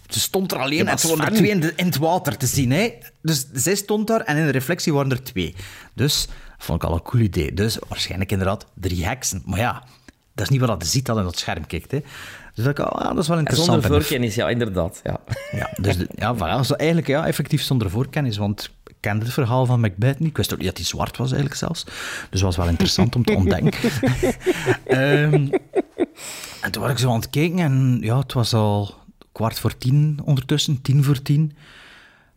ze 0.07 0.19
stond 0.19 0.51
er 0.51 0.57
alleen 0.57 0.87
en 0.87 0.97
er 0.97 1.07
waren 1.07 1.25
er 1.25 1.33
twee 1.33 1.49
in, 1.49 1.59
de- 1.59 1.73
in 1.75 1.85
het 1.85 1.97
water 1.97 2.37
te 2.37 2.47
zien. 2.47 2.71
Hè? 2.71 2.93
Dus 3.21 3.47
zij 3.53 3.75
stond 3.75 4.07
daar 4.07 4.21
en 4.21 4.37
in 4.37 4.45
de 4.45 4.51
reflectie 4.51 4.93
waren 4.93 5.11
er 5.11 5.23
twee. 5.23 5.55
Dus 5.93 6.25
dat 6.25 6.35
vond 6.67 6.83
ik 6.83 6.89
al 6.89 6.95
een 6.95 7.01
cool 7.01 7.23
idee. 7.23 7.53
Dus 7.53 7.77
waarschijnlijk 7.87 8.31
inderdaad 8.31 8.65
drie 8.73 9.05
heksen. 9.05 9.41
Maar 9.45 9.59
ja, 9.59 9.83
dat 10.39 10.47
is 10.49 10.57
niet 10.57 10.67
wat 10.67 10.81
je 10.81 10.87
ziet 10.87 11.05
dat 11.05 11.17
in 11.17 11.23
dat 11.23 11.37
scherm 11.39 11.67
kijkt. 11.67 11.91
Hè? 11.91 11.99
Dus 12.53 12.65
dat, 12.65 12.79
ik, 12.79 12.85
oh, 12.93 13.01
ja, 13.01 13.09
dat 13.13 13.17
is 13.23 13.27
wel 13.27 13.37
interessant. 13.37 13.69
zonder 13.71 13.91
En 13.91 13.97
de- 13.97 14.01
voorkennis, 14.03 14.35
ja, 14.35 14.49
inderdaad. 14.49 14.99
Ja. 15.03 15.19
ja, 15.51 15.69
dus 15.81 15.97
de- 15.97 16.09
ja, 16.15 16.35
voilà, 16.35 16.75
eigenlijk 16.77 17.07
ja, 17.07 17.27
effectief 17.27 17.61
zonder 17.61 17.89
voorkennis, 17.89 18.37
want 18.37 18.69
ik 18.87 18.95
kende 18.99 19.25
het 19.25 19.33
verhaal 19.33 19.65
van 19.65 19.79
Macbeth 19.79 20.19
niet. 20.19 20.29
Ik 20.29 20.37
wist 20.37 20.51
ook 20.53 20.57
niet 20.57 20.67
dat 20.67 20.77
hij 20.77 20.85
zwart 20.85 21.17
was 21.17 21.27
eigenlijk 21.27 21.59
zelfs. 21.59 21.83
Dus 21.83 21.93
dat 22.29 22.41
was 22.41 22.55
wel 22.57 22.67
interessant 22.67 23.15
om 23.15 23.23
te 23.23 23.33
ontdekken. 23.35 23.73
Ehm, 24.85 25.47
en 26.61 26.71
toen 26.71 26.81
was 26.81 26.91
ik 26.91 26.97
zo 26.97 27.09
aan 27.09 27.15
het 27.19 27.29
kijken 27.29 27.59
en 27.59 27.97
ja, 28.01 28.19
het 28.19 28.33
was 28.33 28.53
al 28.53 28.95
kwart 29.31 29.59
voor 29.59 29.77
tien 29.77 30.19
ondertussen, 30.23 30.81
tien 30.81 31.03
voor 31.03 31.21
tien. 31.21 31.53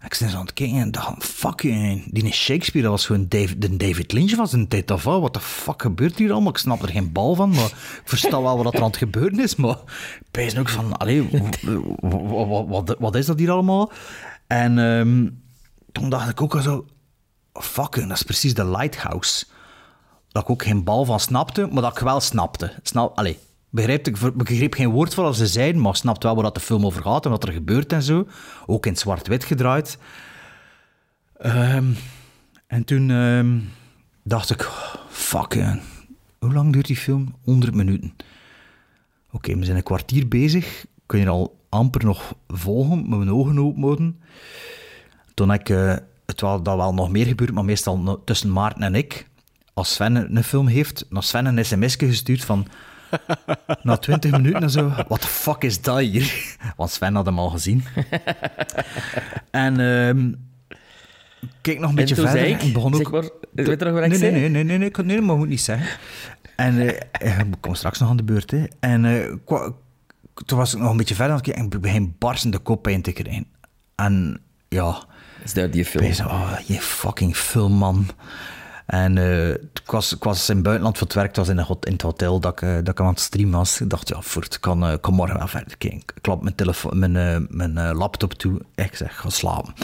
Ik 0.05 0.17
ben 0.21 0.31
zo 0.31 0.37
aan 0.37 0.45
het 0.45 0.53
kijken 0.53 0.79
en 0.79 0.91
dacht, 0.91 1.25
fucking, 1.25 2.13
die 2.13 2.33
Shakespeare, 2.33 2.89
was 2.89 3.07
gewoon 3.07 3.29
David, 3.29 3.63
de 3.63 3.77
David 3.77 4.13
Lynch 4.13 4.31
van 4.31 4.49
zijn 4.49 4.69
tijd 4.69 4.91
of 4.91 5.03
wat. 5.05 5.33
The 5.33 5.41
fuck 5.41 5.83
gebeurt 5.83 6.19
hier 6.19 6.33
allemaal? 6.33 6.51
Ik 6.51 6.59
snap 6.59 6.83
er 6.83 6.89
geen 6.89 7.13
bal 7.13 7.35
van, 7.35 7.51
maar 7.51 7.65
ik 7.65 8.03
versta 8.05 8.43
wel 8.43 8.63
wat 8.63 8.75
er 8.75 8.81
aan 8.81 8.87
het 8.87 8.97
gebeuren 8.97 9.41
is. 9.41 9.57
Maar 9.57 9.77
ik 10.21 10.31
ben 10.31 10.59
ook 10.59 10.69
van, 10.69 10.97
allee, 10.97 11.29
wat, 11.31 11.59
wat, 12.29 12.69
wat, 12.69 12.97
wat 12.99 13.15
is 13.15 13.27
dat 13.27 13.39
hier 13.39 13.51
allemaal? 13.51 13.93
En 14.47 14.79
ehm, 14.79 15.29
toen 15.93 16.11
dacht 16.11 16.29
ik 16.29 16.41
ook 16.41 16.55
al 16.55 16.63
zo, 16.63 16.87
fucking, 17.53 18.09
dat 18.09 18.17
is 18.17 18.23
precies 18.23 18.55
de 18.55 18.67
Lighthouse. 18.67 19.45
Dat 20.29 20.43
ik 20.43 20.51
ook 20.51 20.63
geen 20.63 20.85
bal 20.85 21.05
van 21.05 21.21
snapte, 21.21 21.69
maar 21.71 21.83
dat 21.83 21.93
ik 21.93 22.05
wel 22.05 22.21
snapte. 22.21 22.73
Snap, 22.83 23.19
allee, 23.19 23.39
begreep, 23.73 24.07
ik 24.07 24.37
begreep 24.37 24.75
geen 24.75 24.91
woord 24.91 25.15
van 25.15 25.25
wat 25.25 25.37
ze 25.37 25.47
zeiden, 25.47 25.81
maar 25.81 25.97
snapte 25.97 26.27
wel 26.27 26.43
waar 26.43 26.53
de 26.53 26.61
film 26.61 26.87
over 26.87 27.03
gaat 27.03 27.25
en 27.25 27.31
wat 27.31 27.45
er 27.45 27.53
gebeurt 27.53 27.93
en 27.93 28.03
zo. 28.03 28.27
Ook 28.67 28.87
in 28.87 28.97
zwart-wit 28.97 29.45
gedraaid. 29.45 29.99
Ehm, 31.39 31.85
en 32.67 32.85
toen 32.85 33.11
ehm, 33.11 33.59
dacht 34.23 34.51
ik, 34.51 34.71
fuck, 35.09 35.55
eh, 35.55 35.75
hoe 36.39 36.53
lang 36.53 36.73
duurt 36.73 36.87
die 36.87 36.97
film? 36.97 37.35
100 37.45 37.75
minuten. 37.75 38.17
Oké, 39.31 39.57
we 39.57 39.65
zijn 39.65 39.77
een 39.77 39.83
kwartier 39.83 40.29
bezig. 40.29 40.87
Kun 41.07 41.21
je 41.21 41.29
al 41.29 41.59
amper 41.69 42.05
nog 42.05 42.35
volgen, 42.49 43.09
met 43.09 43.19
mijn 43.19 43.33
ogen 43.33 43.59
open. 43.59 44.21
Toen 45.35 45.53
ik, 45.53 45.69
eh, 45.69 45.97
het 46.27 46.41
wel, 46.41 46.63
dat 46.63 46.77
wel 46.77 46.95
nog 46.95 47.11
meer 47.11 47.27
gebeurt, 47.27 47.53
maar 47.53 47.65
meestal 47.65 48.23
tussen 48.25 48.53
Maarten 48.53 48.83
en 48.83 48.95
ik. 48.95 49.27
Als 49.75 49.93
Sven 49.93 50.15
een 50.15 50.37
een 50.37 50.45
film 50.45 50.67
heeft, 50.67 51.07
naar 51.11 51.23
Sven 51.23 51.47
een 51.47 51.65
sms'je 51.65 52.07
gestuurd 52.07 52.45
van... 52.45 52.67
na 53.83 53.97
20 53.97 54.31
minuten 54.31 54.63
en 54.63 54.71
zo, 54.71 54.89
what 54.89 55.21
the 55.21 55.27
fuck 55.27 55.63
is 55.63 55.83
dat 55.83 55.99
hier? 55.99 56.57
Want 56.77 56.91
Sven 56.91 57.15
had 57.15 57.27
hem 57.27 57.39
al 57.39 57.51
gezien. 57.51 57.85
en 59.51 59.81
ehm 59.81 60.33
keek 61.61 61.79
nog 61.79 61.91
een 61.91 61.97
beetje 61.97 62.15
verder. 62.15 62.47
ik, 62.47 62.63
en 62.63 62.73
begon 62.73 62.95
ook... 62.95 63.11
maar, 63.11 63.31
weet 63.53 63.79
je 63.79 63.85
nog 63.85 63.95
wat 63.95 64.03
ik 64.03 64.09
nee, 64.09 64.19
zei? 64.19 64.33
Nee, 64.33 64.41
nee, 64.41 64.51
nee, 64.51 64.65
nee, 64.65 64.79
nee, 64.79 64.89
ik- 64.89 65.05
nee, 65.05 65.21
maar 65.21 65.37
moet 65.37 65.49
niet 65.49 65.61
zeggen. 65.61 65.99
En 66.57 66.79
eh, 67.13 67.39
ik 67.39 67.47
kom 67.61 67.75
straks 67.75 67.99
nog 67.99 68.09
aan 68.09 68.17
de 68.17 68.23
beurt. 68.23 68.51
Hè. 68.51 68.65
En 68.81 69.05
eh, 69.05 69.61
toen 70.47 70.59
was 70.59 70.75
ik 70.75 70.81
nog 70.81 70.91
een 70.91 70.97
beetje 70.97 71.15
verder 71.15 71.55
en 71.55 71.65
ik 71.65 71.81
begin 71.81 72.15
barsende 72.19 72.59
koppijn 72.59 73.03
te 73.03 73.13
krijgen. 73.13 73.47
En 73.95 74.41
ja... 74.69 75.05
Is 75.45 75.55
dat 75.55 75.73
die 75.73 75.85
film? 75.85 76.13
Zo, 76.13 76.25
oh, 76.25 76.59
je 76.67 76.81
fucking 76.81 77.37
film, 77.37 77.73
man. 77.73 78.07
En 78.93 79.19
eh, 79.19 79.51
ik, 79.51 79.83
was, 80.21 80.49
in 80.49 80.55
het 80.55 80.65
buitenland 80.65 80.99
voor 80.99 81.07
het 81.07 81.17
werk, 81.17 81.29
het 81.29 81.37
was 81.37 81.49
in, 81.49 81.59
een 81.59 81.77
in 81.81 81.93
het 81.93 82.03
hotel 82.03 82.41
dat 82.41 82.53
ik, 82.53 82.63
eh, 82.63 82.75
dat 82.75 82.89
ik 82.89 83.01
aan 83.01 83.07
het 83.07 83.21
streamen 83.21 83.59
was. 83.59 83.81
Ik 83.81 83.91
dacht, 83.91 84.09
ja, 84.09 84.21
voort, 84.21 84.55
ik 84.55 84.61
kan, 84.61 84.87
eh, 84.87 84.95
kan 85.01 85.15
morgen 85.15 85.39
wel 85.39 85.49
verder 85.49 85.77
kijken. 85.77 85.99
Ik 85.99 86.15
klap 86.21 86.43
mijn, 86.43 86.55
telefoon, 86.55 86.99
mijn, 86.99 87.47
mijn 87.51 87.95
laptop 87.95 88.33
toe. 88.33 88.61
Ik 88.75 88.95
zeg, 88.95 89.21
ga 89.21 89.29
slapen. 89.29 89.75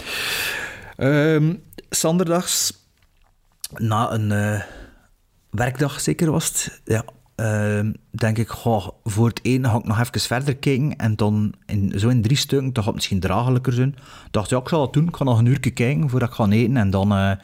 Ehm 0.96 1.54
Zanderdags, 1.88 2.72
na 3.76 4.12
een 4.12 4.62
werkdag 5.50 6.00
zeker 6.00 6.30
was 6.30 6.48
het, 6.48 6.80
ja, 6.84 7.04
ehm, 7.34 7.92
denk 8.10 8.38
ik, 8.38 8.50
voor 9.04 9.28
het 9.28 9.40
ene 9.42 9.68
ga 9.68 9.76
ik 9.76 9.84
nog 9.84 10.00
even 10.00 10.20
verder 10.20 10.56
kijken 10.56 10.96
en 10.96 11.16
dan 11.16 11.54
in, 11.66 11.92
zo 11.96 12.08
in 12.08 12.22
drie 12.22 12.36
stukken, 12.36 12.72
dat 12.72 12.84
gaat 12.84 12.94
misschien 12.94 13.20
draaglijker 13.20 13.72
zijn. 13.72 13.96
Dacht, 14.30 14.50
ja, 14.50 14.58
ik 14.58 14.68
zal 14.68 14.80
dat 14.80 14.92
doen, 14.92 15.08
ik 15.08 15.16
ga 15.16 15.24
nog 15.24 15.38
een 15.38 15.46
uurtje 15.46 15.70
kijken 15.70 16.10
voordat 16.10 16.28
ik 16.28 16.34
ga 16.34 16.48
eten 16.48 16.76
en 16.76 16.90
dan... 16.90 17.38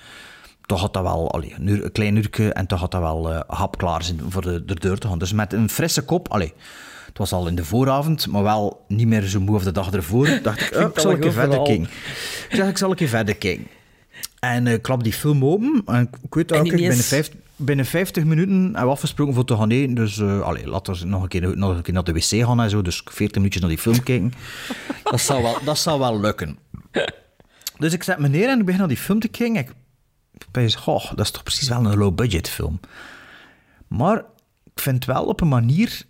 toch 0.66 0.81
gaat 0.81 0.92
dat 0.92 1.03
wel, 1.03 1.33
allee, 1.33 1.55
een, 1.59 1.92
klein 1.92 2.16
uurtje 2.16 2.53
en 2.53 2.66
toch 2.66 2.81
gaat 2.81 2.90
dat 2.90 3.00
wel 3.00 3.33
eh 3.33 3.40
hap 3.46 3.79
klaar 3.79 4.03
zijn 4.03 4.20
voor 4.29 4.42
de, 4.42 4.64
de 4.64 4.74
deur 4.74 4.98
te 4.98 5.09
gaan. 5.09 5.18
Dus 5.18 5.33
met 5.33 5.53
een 5.53 5.68
frisse 5.68 6.03
kop, 6.03 6.29
allee, 6.29 6.53
het 7.07 7.18
was 7.18 7.33
al 7.33 7.46
in 7.46 7.55
de 7.55 7.64
vooravond, 7.64 8.27
maar 8.27 8.42
wel 8.42 8.85
niet 8.88 9.07
meer 9.07 9.22
zo 9.22 9.40
moe 9.40 9.55
of 9.55 9.64
de 9.64 9.72
dag 9.72 9.92
ervoor. 9.92 10.40
dacht 10.42 10.61
ik, 10.61 10.74
oh, 10.77 10.88
ik 10.88 10.98
zal 10.98 11.11
een 11.11 11.18
keer 11.18 11.33
verder 11.33 11.62
kijken. 11.62 11.88
Ik 12.50 12.57
dacht, 12.57 12.70
ik 12.70 12.79
zal 12.79 12.90
een 12.90 12.96
keer 12.96 13.09
verder 13.09 13.37
kijken. 13.37 13.66
En 14.40 14.66
eh, 14.66 14.72
ik 14.72 14.83
klap 14.83 15.05
die 15.05 15.12
film 15.12 15.44
open. 15.44 15.83
En 15.87 16.11
ik, 16.22 16.35
weet 16.35 16.53
ik 16.53 16.62
binnen, 16.77 16.96
vijf, 16.96 17.31
binnen 17.57 17.87
50 17.87 18.24
minuten 18.24 18.62
hebben 18.62 18.85
we 18.85 18.90
afgesproken 18.90 19.35
voor 19.35 19.44
te 19.44 19.57
gaan 19.57 19.70
eten. 19.70 19.94
Dus 19.94 20.18
eh 20.18 20.40
allee, 20.40 20.68
laten 20.68 20.94
we 20.94 21.05
nog 21.05 21.22
een, 21.22 21.29
keer, 21.29 21.57
nog 21.57 21.77
een 21.77 21.83
keer 21.83 21.94
naar 21.94 22.05
de 22.05 22.12
wc 22.12 22.46
gaan 22.46 22.61
en 22.61 22.70
zo. 22.70 22.83
Dus 22.83 23.03
40 23.05 23.37
minuutjes 23.37 23.62
naar 23.62 23.70
die 23.70 23.81
film 23.81 24.03
kijken. 24.11 24.33
dat, 25.03 25.20
zou 25.20 25.42
wel, 25.42 25.59
dat 25.64 25.79
zou 25.79 25.98
wel 25.98 26.20
lukken. 26.20 26.59
Dus 27.79 27.92
ik 27.92 28.03
zet 28.03 28.18
me 28.18 28.29
neer 28.29 28.48
en 28.48 28.59
ik 28.59 28.64
begin 28.64 28.81
naar 28.81 28.88
die 28.88 28.96
film 28.96 29.20
te 29.20 29.29
kijken. 29.29 29.57
Ik 29.57 29.72
ben 30.51 30.73
goh, 30.73 31.11
dat 31.11 31.20
is 31.20 31.31
toch 31.31 31.42
precies 31.42 31.68
wel 31.68 31.85
een 31.85 31.99
low-budget 31.99 32.49
film. 32.49 32.81
Maar 33.88 34.18
ik 34.64 34.81
vind 34.81 35.05
wel 35.05 35.25
op 35.25 35.40
een 35.40 35.49
manier 35.49 36.03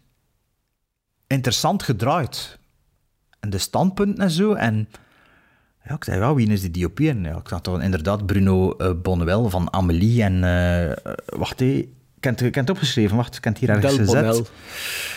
interessant 1.27 1.83
gedraaid. 1.83 2.59
En 3.41 3.51
de 3.51 3.59
standpunten 3.59 4.25
en 4.25 4.31
zo. 4.31 4.53
En 4.53 4.89
ja, 5.85 5.95
ik 5.95 6.05
zei, 6.05 6.21
ja, 6.21 6.35
wie 6.35 6.49
is 6.49 6.61
die 6.61 6.83
DOP? 6.83 7.01
En 7.01 7.23
ja, 7.23 7.37
ik 7.37 7.49
zag 7.49 7.61
toch 7.61 7.83
inderdaad 7.83 8.27
Bruno 8.27 8.77
eh, 8.77 8.93
Bonwell 9.03 9.49
van 9.49 9.73
Amelie 9.73 10.23
en... 10.23 10.45
eh, 10.45 11.13
wacht, 11.39 11.61
hé. 11.61 11.89
Heb 12.25 12.55
het- 12.55 12.71
opgeschreven, 12.71 13.17
wacht, 13.17 13.35
het 13.35 13.41
hier 13.59 13.69
ergens 13.69 13.97
Del 13.97 14.05
gezet. 14.05 14.23
Bonnell. 14.25 14.45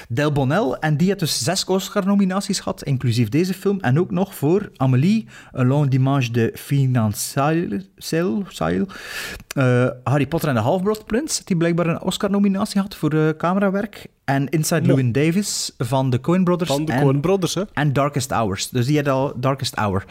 Del 0.09 0.31
en 0.79 0.97
die 0.97 1.07
heeft 1.07 1.19
dus 1.19 1.43
zes 1.43 1.65
Oscar-nominaties 1.65 2.59
gehad, 2.59 2.83
inclusief 2.83 3.29
deze 3.29 3.53
film. 3.53 3.79
En 3.79 3.99
ook 3.99 4.11
nog 4.11 4.35
voor 4.35 4.69
Amélie, 4.75 5.27
Un 5.53 5.67
long 5.67 5.89
dimanche 5.89 6.31
de 6.31 6.51
financiële, 6.55 7.81
eh 9.55 9.87
Harry 10.03 10.27
Potter 10.27 10.49
en 10.49 10.55
de 10.55 10.61
Half-Blood 10.61 11.05
Prince, 11.05 11.41
die 11.45 11.57
blijkbaar 11.57 11.87
een 11.87 12.01
Oscar-nominatie 12.01 12.81
had 12.81 12.95
voor 12.95 13.13
eh, 13.13 13.29
camerawerk. 13.37 14.07
En 14.25 14.49
Inside 14.49 14.81
Mo. 14.81 14.87
Llewyn 14.87 15.11
Davis 15.11 15.71
van 15.77 16.09
de 16.09 16.19
Coen 16.19 16.43
Brothers. 16.43 16.69
Van 16.69 16.85
de 16.85 16.91
en- 16.91 17.01
Coen 17.01 17.19
Brothers, 17.21 17.53
hè? 17.53 17.63
en 17.73 17.93
Darkest 17.93 18.31
Hours. 18.31 18.69
Dus 18.69 18.85
die 18.85 18.97
had 18.97 19.07
al 19.07 19.33
Darkest 19.35 19.75
Hour. 19.75 20.05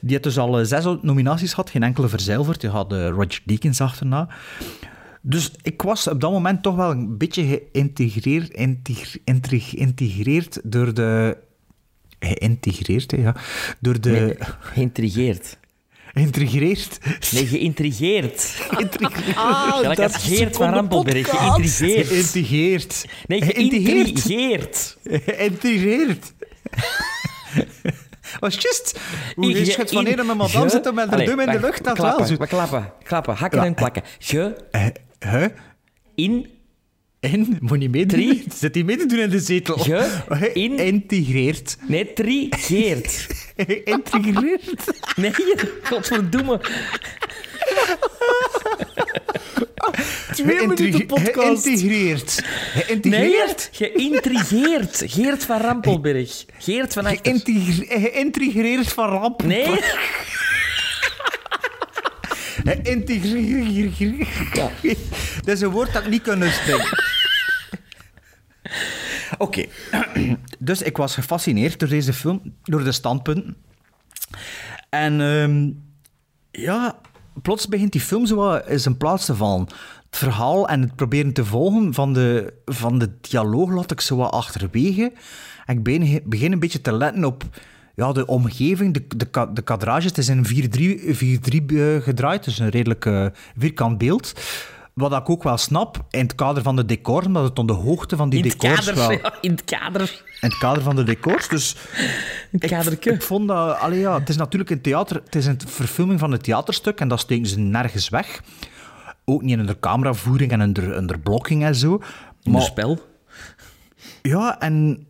Die 0.00 0.14
had 0.14 0.22
dus 0.22 0.38
al 0.38 0.58
eh, 0.58 0.64
zes 0.66 0.84
nominaties 1.02 1.50
gehad, 1.50 1.70
geen 1.70 1.82
enkele 1.82 2.08
verzilverd. 2.08 2.60
Die 2.60 2.70
had 2.70 2.92
Roger 2.92 3.40
Deakins 3.44 3.80
achterna. 3.80 4.28
Dus 5.22 5.52
ik 5.62 5.82
was 5.82 6.08
op 6.08 6.20
dat 6.20 6.30
moment 6.30 6.62
toch 6.62 6.74
wel 6.76 6.90
een 6.90 7.18
beetje 7.18 7.62
geïntegreerd, 7.72 8.50
integr- 8.50 9.16
integ- 9.24 9.70
geïntegreerd 9.70 10.60
door 10.64 10.94
de... 10.94 11.36
Geïntegreerd, 12.20 13.10
hè, 13.10 13.16
ja. 13.16 13.34
Door 13.80 14.00
de... 14.00 14.10
Nee, 14.10 14.34
geïntrigeerd. 14.60 15.58
Geïntegreerd? 16.14 16.98
Nee, 17.32 17.46
geïntrigeerd. 17.46 18.56
Ah, 19.34 19.76
Gelijk 19.76 19.96
dat 20.00 20.10
is 20.14 20.22
Geert 20.22 20.56
van 20.56 20.70
Rampelberg. 20.72 21.28
Geïntrigeerd. 21.30 22.06
Geïntegreerd. 22.08 23.04
Nee, 23.26 23.42
Geïntegreerd. 23.42 24.20
geïntrigeerd. 24.20 24.96
Geïntegreerd. 25.04 26.32
Was 28.40 28.54
juist. 28.54 29.00
Hoe 29.34 29.48
je 29.48 29.64
van 29.90 30.06
in- 30.06 30.18
een 30.18 30.36
madame 30.36 30.68
zitten 30.68 30.94
met 30.94 31.10
Allee, 31.10 31.26
duim 31.26 31.40
in 31.40 31.50
de 31.50 31.60
lucht, 31.60 31.84
dat 31.84 31.94
klappen, 31.94 32.28
wel 32.28 32.38
we 32.38 32.46
klappen, 32.46 32.92
klappen, 33.02 33.34
hakken 33.34 33.60
Ja, 33.60 33.66
en 33.66 33.74
plakken. 33.74 34.02
Ge, 34.18 34.56
Huh? 35.18 35.46
in, 36.14 36.46
En, 37.20 37.56
moet 37.60 37.78
niet 37.78 37.90
meedoen. 37.90 38.18
Drie. 38.18 38.44
Zit 38.60 38.74
hij 38.74 38.84
mee 38.84 38.96
te 38.96 39.06
doen 39.06 39.18
in 39.18 39.30
de 39.30 39.38
zetel? 39.40 39.76
Ge- 39.78 40.20
in- 40.54 40.76
Geïntegreerd. 40.78 41.76
nee, 41.88 42.12
trigeert. 42.12 43.26
Geïntegreerd. 43.56 44.74
Nee, 45.16 45.32
godverdomme. 45.82 46.60
twee 50.32 50.66
minuten 50.66 51.06
podcast. 51.06 51.62
Geïntegreerd. 51.68 52.42
Nee, 53.02 53.34
geïntrigeerd. 53.72 55.02
Geert 55.06 55.44
van 55.44 55.60
Rampelberg. 55.60 56.44
Geert 56.58 56.92
van 56.92 57.06
Achter. 57.06 57.20
Geïntegre- 57.22 58.00
Geïntegreerd 58.00 58.88
van 58.92 59.08
ramp. 59.08 59.42
Nee, 59.42 59.66
Geïntegreerd. 62.64 64.28
Dat 65.44 65.54
is 65.54 65.60
een 65.60 65.70
woord 65.70 65.92
dat 65.92 66.02
ik 66.02 66.10
niet 66.10 66.22
kan 66.22 66.42
uitspreken. 66.42 66.98
Oké. 69.38 69.64
Dus 70.58 70.82
ik 70.82 70.96
was 70.96 71.14
gefascineerd 71.14 71.78
door 71.78 71.88
deze 71.88 72.12
film, 72.12 72.54
door 72.62 72.84
de 72.84 72.92
standpunten. 72.92 73.56
En 74.90 75.20
ehm, 75.20 75.70
ja, 76.50 76.98
plots 77.42 77.68
begint 77.68 77.92
die 77.92 78.00
film 78.00 78.26
zo 78.26 78.54
in 78.54 78.80
zijn 78.80 78.96
plaats 78.96 79.24
te 79.24 79.34
vallen. 79.34 79.66
Het 80.06 80.18
verhaal 80.18 80.68
en 80.68 80.80
het 80.80 80.96
proberen 80.96 81.32
te 81.32 81.44
volgen 81.44 81.94
van 81.94 82.12
de, 82.12 82.54
van 82.64 82.98
de 82.98 83.10
dialoog 83.20 83.70
laat 83.70 83.90
ik 83.90 84.00
zo 84.00 84.16
wat 84.16 84.32
achterwege. 84.32 85.12
En 85.66 85.76
ik 85.76 85.82
begin, 85.82 86.22
begin 86.24 86.52
een 86.52 86.58
beetje 86.58 86.80
te 86.80 86.92
letten 86.92 87.24
op 87.24 87.44
ja, 87.98 88.12
de 88.12 88.26
omgeving, 88.26 88.94
de, 88.94 89.04
de, 89.16 89.48
de 89.52 89.62
kadrage. 89.62 90.06
Het 90.06 90.18
is 90.18 90.28
in 90.28 90.46
4-3 90.46 90.50
4-3 90.50 91.76
eh, 91.76 91.96
gedraaid, 91.96 92.44
dus 92.44 92.58
een 92.58 92.68
redelijk 92.68 93.06
eh, 93.06 93.26
vierkant 93.56 93.98
beeld. 93.98 94.32
Wat 94.94 95.12
ik 95.12 95.30
ook 95.30 95.42
wel 95.42 95.56
snap, 95.56 96.04
in 96.10 96.20
het 96.20 96.34
kader 96.34 96.62
van 96.62 96.76
de 96.76 96.84
decor, 96.84 97.24
omdat 97.24 97.44
het 97.44 97.58
om 97.58 97.66
de 97.66 97.72
hoogte 97.72 98.16
van 98.16 98.28
die 98.28 98.42
in 98.42 98.48
decors 98.48 98.84
kader. 98.84 98.94
wel... 98.94 99.10
ja, 99.10 99.34
in 99.40 99.50
het 99.50 99.64
kader. 99.64 100.22
In 100.40 100.48
het 100.48 100.58
kader 100.58 100.82
van 100.82 100.96
de 100.96 101.02
decors. 101.02 101.48
Dus 101.48 101.76
In 102.50 102.58
het 102.60 102.92
ik, 102.92 103.04
ik 103.04 103.22
vond 103.22 103.48
dat... 103.48 103.78
Allee, 103.78 103.98
ja, 103.98 104.18
het 104.18 104.28
is 104.28 104.36
natuurlijk 104.36 104.70
een 104.70 104.80
theater... 104.80 105.20
Het 105.24 105.34
is 105.34 105.46
een 105.46 105.60
verfilming 105.66 106.20
van 106.20 106.32
een 106.32 106.40
theaterstuk 106.40 107.00
en 107.00 107.08
dat 107.08 107.20
steken 107.20 107.46
ze 107.46 107.58
nergens 107.58 108.08
weg. 108.08 108.42
Ook 109.24 109.42
niet 109.42 109.58
in 109.58 109.66
de 109.66 109.80
cameravoering 109.80 110.52
en 110.52 110.60
in 110.60 110.72
de, 110.72 110.82
in 110.82 111.06
de 111.06 111.18
blokking 111.18 111.64
en 111.64 111.74
zo. 111.74 112.02
In 112.42 112.54
het 112.54 112.62
spel. 112.62 112.98
Ja, 114.22 114.60
en... 114.60 115.06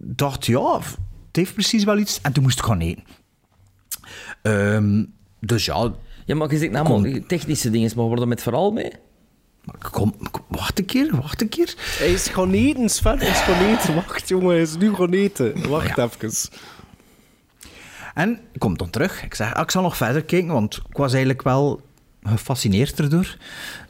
dacht, 0.00 0.46
ja, 0.46 0.78
het 1.26 1.36
heeft 1.36 1.54
precies 1.54 1.84
wel 1.84 1.98
iets. 1.98 2.20
En 2.20 2.32
toen 2.32 2.42
moest 2.42 2.58
ik 2.58 2.64
gaan 2.64 2.80
eten. 2.80 3.04
Ehm, 4.42 5.04
dus 5.40 5.64
ja, 5.64 5.92
Ja, 6.24 6.34
maar 6.34 6.50
je 6.52 6.58
zegt 6.58 6.72
nou, 6.72 6.86
allemaal 6.86 7.20
technische 7.26 7.70
dingen, 7.70 7.90
maar 7.96 8.04
worden 8.04 8.28
met 8.28 8.42
vooral 8.42 8.70
mee? 8.72 8.92
kom, 9.90 10.14
kom- 10.30 10.44
wacht 10.48 10.78
een 10.78 10.84
keer, 10.84 11.16
wacht 11.16 11.40
een 11.40 11.48
keer. 11.48 11.74
Hij 11.78 12.12
is 12.12 12.28
gewoon 12.28 12.52
eten, 12.52 12.88
Sven. 12.88 13.18
Hij 13.18 13.28
is 13.28 13.38
gewoon 13.40 13.68
eten. 13.76 13.94
Wacht, 13.94 14.28
jongen. 14.28 14.48
Hij 14.48 14.60
is 14.60 14.76
nu 14.76 14.88
gewoon 14.90 15.12
eten. 15.12 15.68
Wacht 15.68 15.98
even. 15.98 16.30
En 18.14 18.40
ik 18.52 18.60
kom 18.60 18.76
dan 18.76 18.90
terug. 18.90 19.22
Ik 19.24 19.34
zeg, 19.34 19.54
ah, 19.54 19.62
ik 19.62 19.70
zal 19.70 19.82
nog 19.82 19.96
verder 19.96 20.24
kijken, 20.24 20.52
want 20.52 20.76
ik 20.90 20.96
was 20.96 21.10
eigenlijk 21.10 21.42
wel 21.42 21.80
gefascineerd 22.28 22.98
erdoor. 22.98 23.36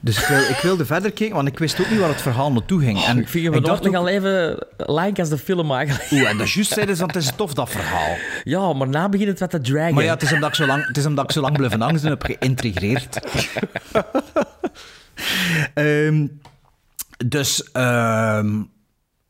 Dus 0.01 0.18
ik, 0.18 0.26
wil, 0.26 0.39
ik 0.39 0.59
wilde 0.62 0.86
verder 0.86 1.12
kijken, 1.12 1.36
want 1.36 1.49
ik 1.49 1.59
wist 1.59 1.80
ook 1.80 1.91
niet 1.91 1.99
waar 1.99 2.09
het 2.09 2.22
verhaal 2.22 2.53
naartoe 2.53 2.80
ging. 2.80 3.05
En 3.05 3.18
Ik 3.18 3.64
dacht 3.64 3.82
nog 3.82 3.95
ook, 3.95 3.95
al 3.95 4.09
even 4.09 4.66
like 4.76 5.20
als 5.20 5.28
de 5.28 5.39
film 5.39 5.72
eigenlijk. 5.72 6.11
oeh, 6.12 6.28
en 6.28 6.39
dat 6.39 6.47
is 6.47 6.55
juist 6.55 6.72
zeiden 6.72 6.97
ze, 6.97 7.01
want 7.01 7.14
het 7.14 7.24
is 7.24 7.32
tof, 7.36 7.55
dat 7.55 7.70
verhaal. 7.70 8.16
Ja, 8.45 8.72
maar 8.72 8.89
na 8.89 9.09
begint 9.09 9.28
het 9.28 9.41
wat 9.41 9.51
te 9.51 9.61
dragen. 9.61 9.95
Maar 9.95 10.05
ja, 10.05 10.12
het 10.12 10.22
is 10.22 10.32
omdat 10.32 10.49
ik 10.49 10.55
zo 10.55 10.66
lang, 10.66 10.86
het 10.86 10.97
is 10.97 11.07
omdat 11.07 11.24
ik 11.24 11.32
zo 11.32 11.41
lang 11.41 11.57
blijven 11.57 11.80
hangen 11.80 12.03
en 12.03 12.09
heb 12.09 12.22
geïntrigeerd. 12.22 13.18
Ehm, 15.74 16.26
dus 17.26 17.72
ehm, 17.72 18.61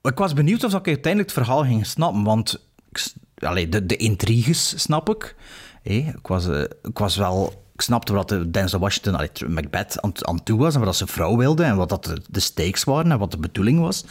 ik 0.02 0.18
was 0.18 0.32
benieuwd 0.32 0.64
of 0.64 0.74
ik 0.74 0.86
uiteindelijk 0.86 1.34
het 1.34 1.44
verhaal 1.44 1.64
ging 1.64 1.86
snappen, 1.86 2.22
want 2.22 2.68
ik 2.90 3.12
allee, 3.46 3.68
de, 3.68 3.86
de 3.86 3.96
intriges 3.96 4.82
snap 4.82 5.08
ik. 5.10 5.34
Ik, 5.82 6.26
was, 6.26 6.48
eh, 6.48 6.62
ik 6.82 6.98
was 6.98 7.16
wel... 7.16 7.66
Ik 7.78 7.84
snapte 7.84 8.12
wat 8.12 8.28
de 8.28 8.50
Denzel 8.50 8.78
Washington, 8.78 9.28
Macbeth, 9.46 10.00
aan, 10.00 10.12
aan 10.26 10.42
toe 10.42 10.58
was 10.58 10.74
en 10.74 10.80
wat 10.80 10.96
zijn 10.96 11.08
vrouw 11.08 11.36
wilde 11.36 11.64
en 11.64 11.76
wat 11.76 11.88
dat 11.88 12.20
de, 12.30 12.40
stakes 12.40 12.84
waren 12.84 13.12
en 13.12 13.18
wat 13.18 13.30
de 13.30 13.38
bedoeling 13.38 13.80
was. 13.80 14.04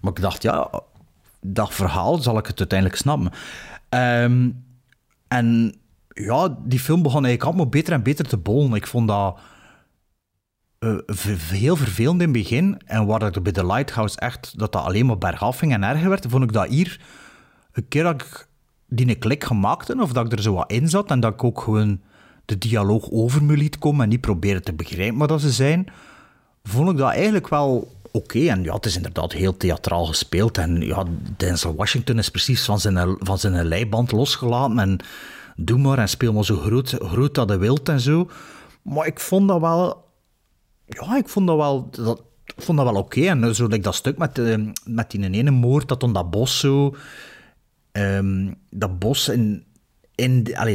Maar 0.00 0.12
ik 0.12 0.20
dacht, 0.20 0.42
ja, 0.42 0.70
dat 1.40 1.74
verhaal 1.74 2.16
zal 2.18 2.38
ik 2.38 2.46
het 2.46 2.58
uiteindelijk 2.58 2.98
snappen. 2.98 3.32
Ehm, 3.88 4.50
en 5.28 5.74
ja, 6.08 6.56
die 6.64 6.78
film 6.78 7.02
begon 7.02 7.24
eigenlijk 7.24 7.44
allemaal 7.44 7.68
beter 7.68 7.92
en 7.92 8.02
beter 8.02 8.28
te 8.28 8.36
bollen. 8.36 8.74
Ik 8.74 8.86
vond 8.86 9.08
dat 9.08 9.38
eh, 10.78 10.96
heel 11.50 11.76
vervelend 11.76 12.20
in 12.20 12.28
het 12.28 12.36
begin. 12.36 12.80
En 12.86 13.06
waar 13.06 13.22
ik 13.22 13.42
bij 13.42 13.52
The 13.52 13.66
Lighthouse 13.66 14.20
echt, 14.20 14.58
dat 14.58 14.72
dat 14.72 14.82
alleen 14.82 15.06
maar 15.06 15.18
bergaf 15.18 15.58
ging 15.58 15.72
en 15.72 15.82
erger 15.82 16.08
werd, 16.08 16.26
vond 16.28 16.44
ik 16.44 16.52
dat 16.52 16.68
hier, 16.68 17.00
een 17.72 17.88
keer 17.88 18.02
dat 18.02 18.22
ik 18.22 18.48
die 18.86 19.08
een 19.08 19.18
klik 19.18 19.44
gemaakt 19.44 19.88
had, 19.88 20.00
of 20.00 20.12
dat 20.12 20.26
ik 20.26 20.32
er 20.32 20.42
zo 20.42 20.54
wat 20.54 20.70
in 20.70 20.88
zat, 20.88 21.10
en 21.10 21.20
dat 21.20 21.32
ik 21.32 21.44
ook 21.44 21.60
gewoon 21.60 22.00
de 22.50 22.58
dialoog 22.58 23.10
over 23.10 23.44
me 23.44 23.56
liet 23.56 23.78
komen 23.78 24.02
en 24.02 24.08
niet 24.08 24.20
probeerde 24.20 24.60
te 24.60 24.72
begrijpen 24.72 25.18
wat 25.18 25.28
dat 25.28 25.40
ze 25.40 25.50
zijn, 25.50 25.86
vond 26.62 26.90
ik 26.90 26.96
dat 26.96 27.10
eigenlijk 27.10 27.48
wel 27.48 27.88
oké. 28.10 28.38
En 28.38 28.62
ja, 28.62 28.74
het 28.74 28.86
is 28.86 28.96
inderdaad 28.96 29.32
heel 29.32 29.56
theatraal 29.56 30.04
gespeeld. 30.04 30.58
En 30.58 30.80
ja, 30.80 31.04
Denzel 31.36 31.74
Washington 31.74 32.18
is 32.18 32.28
precies 32.28 32.64
van 32.64 32.80
zijn, 32.80 33.16
van 33.18 33.38
zijn 33.38 33.66
leiband 33.66 34.12
losgelaten. 34.12 34.78
En 34.78 34.98
doe 35.56 35.78
maar 35.78 35.98
en 35.98 36.08
speel 36.08 36.32
maar 36.32 36.44
zo 36.44 36.56
groot, 36.56 36.96
groot 36.98 37.34
dat 37.34 37.48
hij 37.48 37.58
wilt 37.58 37.88
en 37.88 38.00
zo. 38.00 38.30
Maar 38.82 39.06
ik 39.06 39.20
vond 39.20 39.48
dat 39.48 39.60
wel... 39.60 40.08
Ja, 40.86 41.16
ik 41.16 41.28
vond 41.28 41.46
dat 41.46 41.56
wel... 41.56 41.88
Dat, 41.90 42.22
vond 42.56 42.78
dat 42.78 42.86
wel 42.92 43.02
oké. 43.02 43.20
En 43.20 43.54
zo 43.54 43.66
like 43.66 43.82
dat 43.82 43.94
stuk 43.94 44.18
met, 44.18 44.38
eh, 44.38 44.56
met 44.84 45.10
die 45.10 45.30
ene 45.30 45.50
moord, 45.50 45.88
dat 45.88 46.02
om 46.02 46.12
dat 46.12 46.30
bos 46.30 46.58
zo... 46.58 46.96
ehm, 47.92 48.52
dat 48.70 48.98
bos 48.98 49.28
in... 49.28 49.64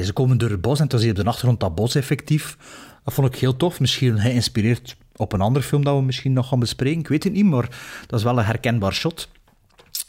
ze 0.04 0.12
komen 0.14 0.38
door 0.38 0.50
het 0.50 0.62
bos 0.62 0.80
en 0.80 0.88
toen 0.88 1.00
zie 1.00 1.08
je 1.08 1.16
op 1.18 1.24
de 1.24 1.30
achtergrond 1.30 1.60
dat 1.60 1.76
bos 1.76 1.96
effectief. 1.96 2.58
Dat 3.04 3.14
vond 3.14 3.28
ik 3.28 3.40
heel 3.40 3.58
tof. 3.58 3.80
Misschien 3.80 4.20
geïnspireerd 4.20 4.98
op 5.16 5.34
een 5.34 5.42
andere 5.42 5.66
film 5.66 5.84
dat 5.84 5.96
we 5.98 6.04
misschien 6.04 6.34
nog 6.34 6.48
gaan 6.48 6.60
bespreken. 6.60 7.00
Ik 7.00 7.08
weet 7.08 7.24
het 7.24 7.34
niet, 7.34 7.46
maar 7.46 7.70
dat 8.08 8.20
is 8.20 8.26
wel 8.26 8.38
een 8.38 8.46
herkenbaar 8.46 8.94
shot. 8.94 9.30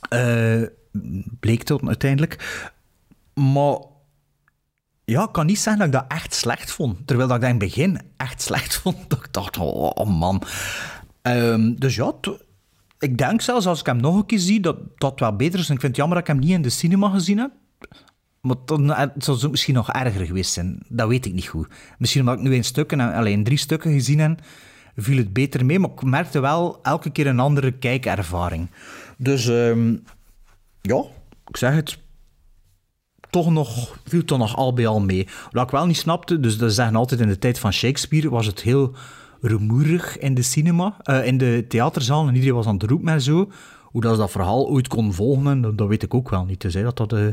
Eh, 0.09 0.63
bleek 1.41 1.63
tot 1.63 1.87
uiteindelijk. 1.87 2.65
Maar 3.35 3.79
ja, 5.05 5.23
ik 5.23 5.33
kan 5.33 5.47
niet 5.47 5.59
zeggen 5.59 5.91
dat 5.91 6.03
ik 6.03 6.09
dat 6.09 6.19
echt 6.19 6.35
slecht 6.35 6.71
vond. 6.71 7.07
Terwijl 7.07 7.29
dat 7.29 7.37
ik 7.37 7.43
dat 7.43 7.53
in 7.53 7.61
het 7.61 7.75
begin 7.75 8.01
echt 8.17 8.43
slecht 8.43 8.77
vond. 8.81 9.11
Dat 9.11 9.19
ik 9.19 9.33
dacht, 9.33 9.57
oh, 9.59 10.19
man. 10.19 10.43
Ehm, 11.23 11.75
dus 11.75 11.95
ja, 11.95 12.15
ik 12.99 13.19
denk 13.19 13.41
zelfs 13.41 13.67
als 13.67 13.81
ik 13.81 13.87
hem 13.87 14.01
nog 14.01 14.15
een 14.17 14.27
keer 14.27 14.39
zie, 14.39 14.61
dat 14.61 14.77
dat 14.97 15.21
wel 15.21 15.37
beter 15.37 15.59
is. 15.59 15.69
En 15.69 15.75
ik 15.75 15.81
vind 15.81 15.97
het 15.97 15.97
jammer 15.97 16.19
dat 16.19 16.29
ik 16.29 16.35
hem 16.35 16.43
niet 16.43 16.55
in 16.55 16.63
de 16.63 16.71
cinema 16.71 17.09
gezien 17.09 17.39
heb. 17.39 17.51
Maar 18.47 18.57
dan 18.65 18.93
eh, 18.93 18.99
het 19.15 19.25
zou 19.25 19.51
misschien 19.51 19.75
nog 19.75 19.91
erger 19.93 20.27
geweest 20.27 20.53
zijn. 20.53 20.79
Dat 20.89 21.09
weet 21.09 21.27
ik 21.27 21.33
niet 21.33 21.47
goed. 21.47 21.69
Misschien 21.99 22.21
omdat 22.23 22.39
ik 22.39 22.43
nu 22.45 22.55
in 22.55 22.65
stukken, 22.65 23.01
en- 23.01 23.15
alleen 23.15 23.45
drie 23.45 23.59
stukken 23.59 23.93
gezien 23.93 24.19
heb, 24.19 24.41
viel 24.97 25.17
het 25.17 25.33
beter 25.33 25.65
mee. 25.65 25.79
Maar 25.79 25.91
ik 25.91 26.03
merkte 26.03 26.41
wel 26.41 26.79
elke 26.83 27.11
keer 27.11 27.27
een 27.27 27.41
andere 27.41 27.73
kijkervaring. 27.73 28.71
Dus 29.19 29.49
ehm, 29.49 29.97
ja, 30.81 31.03
ik 31.47 31.57
zeg 31.57 31.75
het. 31.75 31.99
Toch 33.31 33.51
nog, 33.51 33.99
viel 34.05 34.25
toch 34.25 34.39
nog 34.39 34.57
al 34.57 34.73
bij 34.73 34.87
al 34.87 35.01
mee. 35.01 35.29
Wat 35.51 35.65
ik 35.65 35.71
wel 35.71 35.87
niet 35.87 35.97
snapte, 35.97 36.41
dus 36.41 36.59
dat 36.59 36.73
zeggen 36.73 36.97
altijd 36.97 37.21
in 37.21 37.29
de 37.29 37.39
tijd 37.39 37.59
van 37.59 37.73
Shakespeare, 37.73 38.31
was 38.31 38.47
het 38.47 38.61
heel 38.63 38.95
rumoerig 39.41 40.19
in 40.19 40.35
de 40.35 40.43
cinema, 40.43 40.97
eh, 41.03 41.27
in 41.27 41.39
de 41.39 41.65
theaterzaal. 41.69 42.29
En 42.29 42.35
iedereen 42.35 42.55
was 42.55 42.67
aan 42.67 42.75
het 42.75 42.91
roepen 42.91 43.09
en 43.09 43.21
zo. 43.21 43.51
Hoe 43.83 44.01
dat 44.01 44.17
dat 44.17 44.31
verhaal 44.31 44.69
ooit 44.69 44.89
kon 44.89 45.13
volgen, 45.15 45.61
dat, 45.61 45.79
dat 45.79 45.89
weet 45.89 46.03
ik 46.03 46.15
ook 46.15 46.31
wel 46.31 46.45
niet. 46.45 46.61
Te 46.61 46.71
zeggen 46.71 46.95
dat 46.95 47.11
dat 47.11 47.21
eh, 47.21 47.27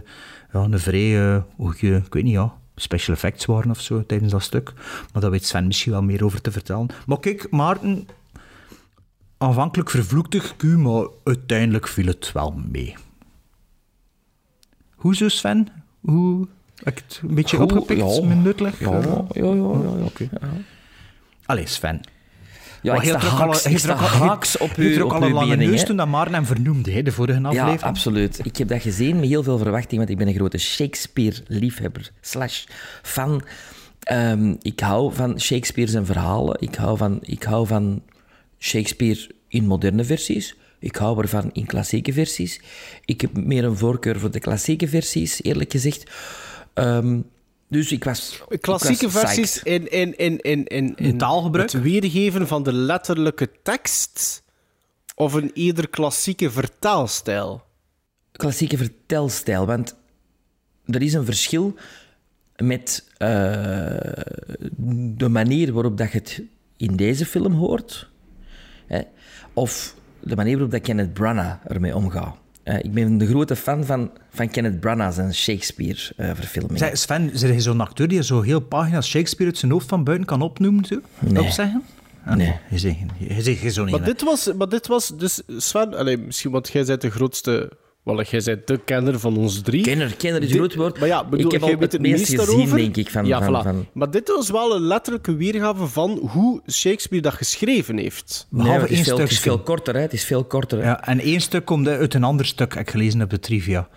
ja, 0.53 0.59
een 0.59 0.79
vrij, 0.79 1.33
eh, 1.35 1.41
hoe 1.55 1.73
je- 1.77 2.01
ik 2.05 2.13
weet 2.13 2.23
niet, 2.23 2.33
ja, 2.33 2.53
special 2.75 3.15
effects 3.15 3.45
waren 3.45 3.69
of 3.71 3.79
zo 3.81 4.05
tijdens 4.05 4.31
dat 4.31 4.41
stuk. 4.43 4.73
Maar 5.13 5.21
daar 5.21 5.31
weet 5.31 5.45
Sven 5.45 5.65
misschien 5.67 5.91
wel 5.91 6.01
meer 6.03 6.25
over 6.25 6.41
te 6.41 6.51
vertellen. 6.51 6.87
Maar 7.05 7.19
kijk, 7.19 7.51
Maarten, 7.51 8.07
aanvankelijk 9.37 9.89
vervloekte 9.89 10.37
ik 10.37 10.63
u, 10.63 10.77
maar 10.77 11.07
uiteindelijk 11.23 11.87
viel 11.87 12.05
het 12.05 12.31
wel 12.31 12.61
mee. 12.71 12.95
Hoezo, 14.95 15.27
Sven? 15.27 15.67
Hoe 15.99 16.47
heb 16.75 16.97
ik 16.97 17.03
het 17.07 17.19
een 17.23 17.35
beetje 17.35 17.57
Goed, 17.57 17.71
opgepikt? 17.71 17.99
ja. 17.99 18.05
Ja, 18.79 18.89
Eh, 18.89 19.41
ja, 19.43 19.43
ja. 19.43 19.53
ja, 19.53 19.97
ja. 19.97 20.03
Oké. 20.03 20.29
Allee, 21.45 21.67
Sven. 21.67 22.01
Ja, 22.83 22.93
ook 22.95 23.03
al- 23.03 23.97
haaks, 23.97 24.57
op 24.57 24.71
je 24.75 25.03
ook 25.03 25.13
al 25.13 25.21
een 25.23 25.31
lange 25.33 25.55
neus 25.55 25.83
toen 25.85 25.97
dat 25.97 26.07
Maarten 26.07 26.33
hem 26.33 26.45
vernoemde, 26.45 26.91
hè, 26.91 27.03
de 27.03 27.11
vorige 27.11 27.39
Ja, 27.39 27.47
aflevering. 27.47 27.81
absoluut. 27.81 28.39
Ik 28.43 28.57
heb 28.57 28.67
dat 28.67 28.81
gezien 28.81 29.19
met 29.19 29.29
heel 29.29 29.43
veel 29.43 29.57
verwachting, 29.57 29.97
want 29.97 30.09
ik 30.09 30.17
ben 30.17 30.27
een 30.27 30.33
grote 30.33 30.57
Shakespeare-liefhebber 30.57 32.11
slash 32.21 32.63
fan. 33.01 33.41
Ehm, 33.99 34.55
ik 34.61 34.79
hou 34.79 35.13
van 35.13 35.39
Shakespeare 35.39 35.91
zijn 35.91 36.05
verhalen. 36.05 36.55
Ik 36.59 36.75
hou 36.75 36.97
van, 36.97 37.17
ik 37.21 37.43
hou 37.43 37.67
van 37.67 38.01
Shakespeare 38.59 39.29
in 39.47 39.65
moderne 39.65 40.03
versies. 40.03 40.55
Ik 40.79 40.95
hou 40.95 41.21
ervan 41.21 41.49
in 41.53 41.65
klassieke 41.65 42.13
versies. 42.13 42.61
Ik 43.05 43.21
heb 43.21 43.37
meer 43.37 43.63
een 43.63 43.77
voorkeur 43.77 44.19
voor 44.19 44.31
de 44.31 44.39
klassieke 44.39 44.87
versies, 44.87 45.43
eerlijk 45.43 45.71
gezegd. 45.71 46.11
Ehm, 46.73 47.19
dus 47.73 47.91
ik 47.91 48.03
was. 48.03 48.43
ik 48.49 48.61
Klassieke 48.61 49.09
was 49.09 49.21
versies 49.21 49.63
in, 49.63 49.91
in, 49.91 50.17
in, 50.17 50.39
in, 50.39 50.65
in, 50.65 50.95
in 50.95 51.17
taalgebruik? 51.17 51.71
het 51.71 51.81
weergeven 51.81 52.47
van 52.47 52.63
de 52.63 52.73
letterlijke 52.73 53.49
tekst 53.63 54.43
of 55.15 55.33
een 55.33 55.51
ieder 55.53 55.89
klassieke 55.89 56.51
vertaalstijl? 56.51 57.63
klassieke 58.31 58.77
vertelstijl. 58.77 59.65
Want 59.65 59.95
er 60.85 61.01
is 61.01 61.13
een 61.13 61.25
verschil 61.25 61.75
met 62.55 63.07
eh, 63.17 63.27
de 65.15 65.29
manier 65.29 65.73
waarop 65.73 65.97
dat 65.97 66.11
je 66.11 66.17
het 66.17 66.41
in 66.77 66.95
deze 66.95 67.25
film 67.25 67.53
hoort, 67.53 68.09
hè, 68.87 69.01
of 69.53 69.95
de 70.19 70.35
manier 70.35 70.53
waarop 70.53 70.71
dat 70.71 70.81
Kenneth 70.81 71.13
Branagh 71.13 71.57
ermee 71.63 71.95
omgaat. 71.95 72.37
Eh, 72.63 72.79
ik 72.81 72.93
ben 72.93 73.03
een 73.21 73.27
grote 73.27 73.55
fan 73.55 73.85
van, 73.85 74.11
van 74.29 74.49
Kenneth 74.49 74.79
Branagh 74.79 75.19
en 75.19 75.33
Shakespeare-verfilming. 75.35 76.79
Zeg, 76.79 76.97
Sven, 76.97 77.33
is 77.33 77.41
er 77.41 77.61
zo'n 77.61 77.81
acteur 77.81 78.07
die 78.07 78.23
zo 78.23 78.41
heel 78.41 78.59
pagina's 78.59 79.07
Shakespeare 79.07 79.51
uit 79.51 79.59
zijn 79.59 79.71
hoofd 79.71 79.87
van 79.87 80.03
buiten 80.03 80.27
kan 80.27 80.41
opnoemen? 80.41 80.85
Zo? 80.85 80.99
Nee. 81.19 81.43
Opzeggen? 81.43 81.83
Ah, 82.25 82.35
Nee. 82.35 82.55
Je 82.69 82.77
zegt, 82.77 82.97
je 83.17 83.41
zegt 83.41 83.59
je 83.59 83.69
zo 83.69 83.83
niet. 83.83 83.91
Maar 83.97 84.03
dit, 84.05 84.21
was, 84.21 84.53
maar 84.57 84.69
dit 84.69 84.87
was 84.87 85.11
dus, 85.17 85.41
Sven, 85.57 85.97
allee, 85.97 86.17
misschien 86.17 86.51
want 86.51 86.69
jij 86.69 86.85
bent 86.85 87.01
de 87.01 87.09
grootste, 87.11 87.71
wel, 88.03 88.21
jij 88.23 88.41
bent 88.45 88.67
de 88.67 88.79
kenner 88.85 89.19
van 89.19 89.37
ons 89.37 89.61
drie. 89.61 89.83
Kenner, 89.83 90.15
kenner 90.15 90.41
is 90.41 90.49
een 90.51 90.55
groot 90.57 90.75
woord. 90.75 90.99
Maar 90.99 91.07
ja, 91.07 91.23
bedoel, 91.23 91.45
ik 91.45 91.51
heb 91.51 91.61
jij 91.61 91.73
al 91.73 91.79
weet 91.79 91.91
het 91.91 91.91
het 91.91 92.01
meest 92.01 92.19
gezien, 92.19 92.37
daarover. 92.37 92.77
denk 92.77 92.97
ik, 92.97 93.09
van... 93.09 93.25
ja, 93.25 93.41
van, 93.43 93.53
voilà. 93.61 93.63
van 93.63 93.85
Maar 93.93 94.11
dit 94.11 94.27
was 94.27 94.49
wel 94.49 94.75
een 94.75 94.81
letterlijke 94.81 95.35
weergave 95.35 95.87
van 95.87 96.19
hoe 96.31 96.61
Shakespeare 96.71 97.23
dat 97.23 97.33
geschreven 97.33 97.97
heeft. 97.97 98.47
nee, 98.49 98.61
Behalve 98.63 98.81
het 98.81 98.91
is, 98.91 98.95
één 98.97 99.05
veel, 99.05 99.17
het 99.17 99.31
is 99.31 99.39
veel 99.39 99.59
korter, 99.59 99.93
hè. 99.95 100.01
Het 100.01 100.13
is 100.13 100.25
veel 100.25 100.43
korter. 100.43 100.77
hè. 100.77 100.83
Ja, 100.85 101.05
en 101.05 101.19
één 101.19 101.41
stuk 101.41 101.65
komt 101.65 101.87
uit 101.87 102.13
een 102.13 102.23
ander 102.23 102.45
stuk, 102.45 102.73
heb 102.73 102.83
ik 102.83 102.89
gelezen 102.91 103.21
op 103.21 103.29
de 103.29 103.39
trivia. 103.39 103.87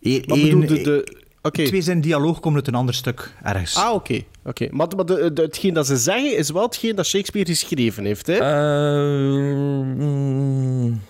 E- 0.00 0.20
Maar 0.26 0.36
één- 0.36 0.60
bedoel, 0.60 0.76
de... 0.76 0.82
de 0.82 1.22
Oké. 1.46 1.64
Twee 1.64 1.82
zijn 1.82 2.00
dialoog 2.00 2.40
komt 2.40 2.54
uit 2.54 2.66
een 2.68 2.74
ander 2.74 2.94
stuk 2.94 3.34
ergens. 3.42 3.76
Ah, 3.76 3.94
oké. 3.94 4.20
oké. 4.44 4.68
Maar, 4.70 4.86
maar 4.96 5.06
de, 5.06 5.32
de- 5.32 5.42
hetgeen 5.42 5.74
dat 5.74 5.86
ze 5.86 5.96
zeggen 5.96 6.36
is 6.36 6.50
wel 6.50 6.62
hetgeen 6.62 6.96
dat 6.96 7.06
Shakespeare 7.06 7.48
geschreven 7.54 8.04
heeft. 8.04 8.26
Hè? 8.26 8.34
Eh, 8.34 9.84
mm, 9.96 11.00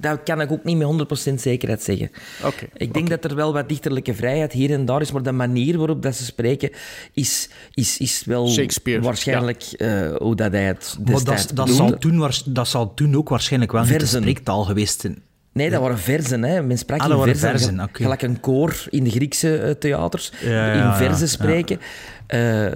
dat 0.00 0.22
kan 0.24 0.40
ik 0.40 0.52
ook 0.52 0.64
niet 0.64 0.76
met 0.76 1.30
100% 1.30 1.34
zekerheid 1.34 1.82
zeggen. 1.82 2.10
Oké, 2.44 2.66
Ik 2.76 2.94
denk 2.94 3.08
dat 3.08 3.24
er 3.24 3.34
wel 3.34 3.52
wat 3.52 3.68
dichterlijke 3.68 4.14
vrijheid 4.14 4.52
hier 4.52 4.70
en 4.72 4.84
daar 4.84 5.00
is, 5.00 5.12
maar 5.12 5.22
de 5.22 5.32
manier 5.32 5.78
waarop 5.78 6.02
dat 6.02 6.14
ze 6.16 6.24
spreken 6.24 6.70
is, 7.12 7.48
is, 7.74 7.98
is 7.98 8.22
wel 8.24 8.48
Shakespeare, 8.48 9.02
waarschijnlijk 9.02 9.62
eh, 9.62 10.16
hoe 10.16 10.36
dat 10.36 10.52
hij 10.52 10.64
het 10.64 10.96
maar 11.04 11.14
destijds 11.14 11.46
dat, 11.46 11.56
dat, 11.56 11.66
bedoelde. 11.66 11.90
zal 11.90 11.98
toen, 11.98 12.54
dat 12.54 12.68
zal 12.68 12.94
toen 12.94 13.16
ook 13.16 13.28
waarschijnlijk 13.28 13.72
wel 13.72 13.84
niet 13.84 14.08
spreektaal 14.08 14.64
geweest 14.64 15.00
zijn. 15.00 15.22
Nee, 15.52 15.70
dat 15.70 15.80
waren 15.80 15.98
verzen. 15.98 16.42
Hè. 16.42 16.62
Men 16.62 16.78
sprak 16.78 17.00
Ah, 17.00 17.10
in 17.10 17.26
dat 17.26 17.38
verzen. 17.38 17.88
Gelijk 17.92 18.22
een 18.22 18.40
koor 18.40 18.84
in 18.90 19.04
de 19.04 19.10
Griekse 19.10 19.56
eh, 19.58 19.70
theaters. 19.70 20.32
Ja, 20.40 20.72
in 20.72 20.78
ja, 20.78 20.96
verzen 20.96 21.26
ja, 21.26 21.32
spreken. 21.32 21.80
Eh, 22.26 22.66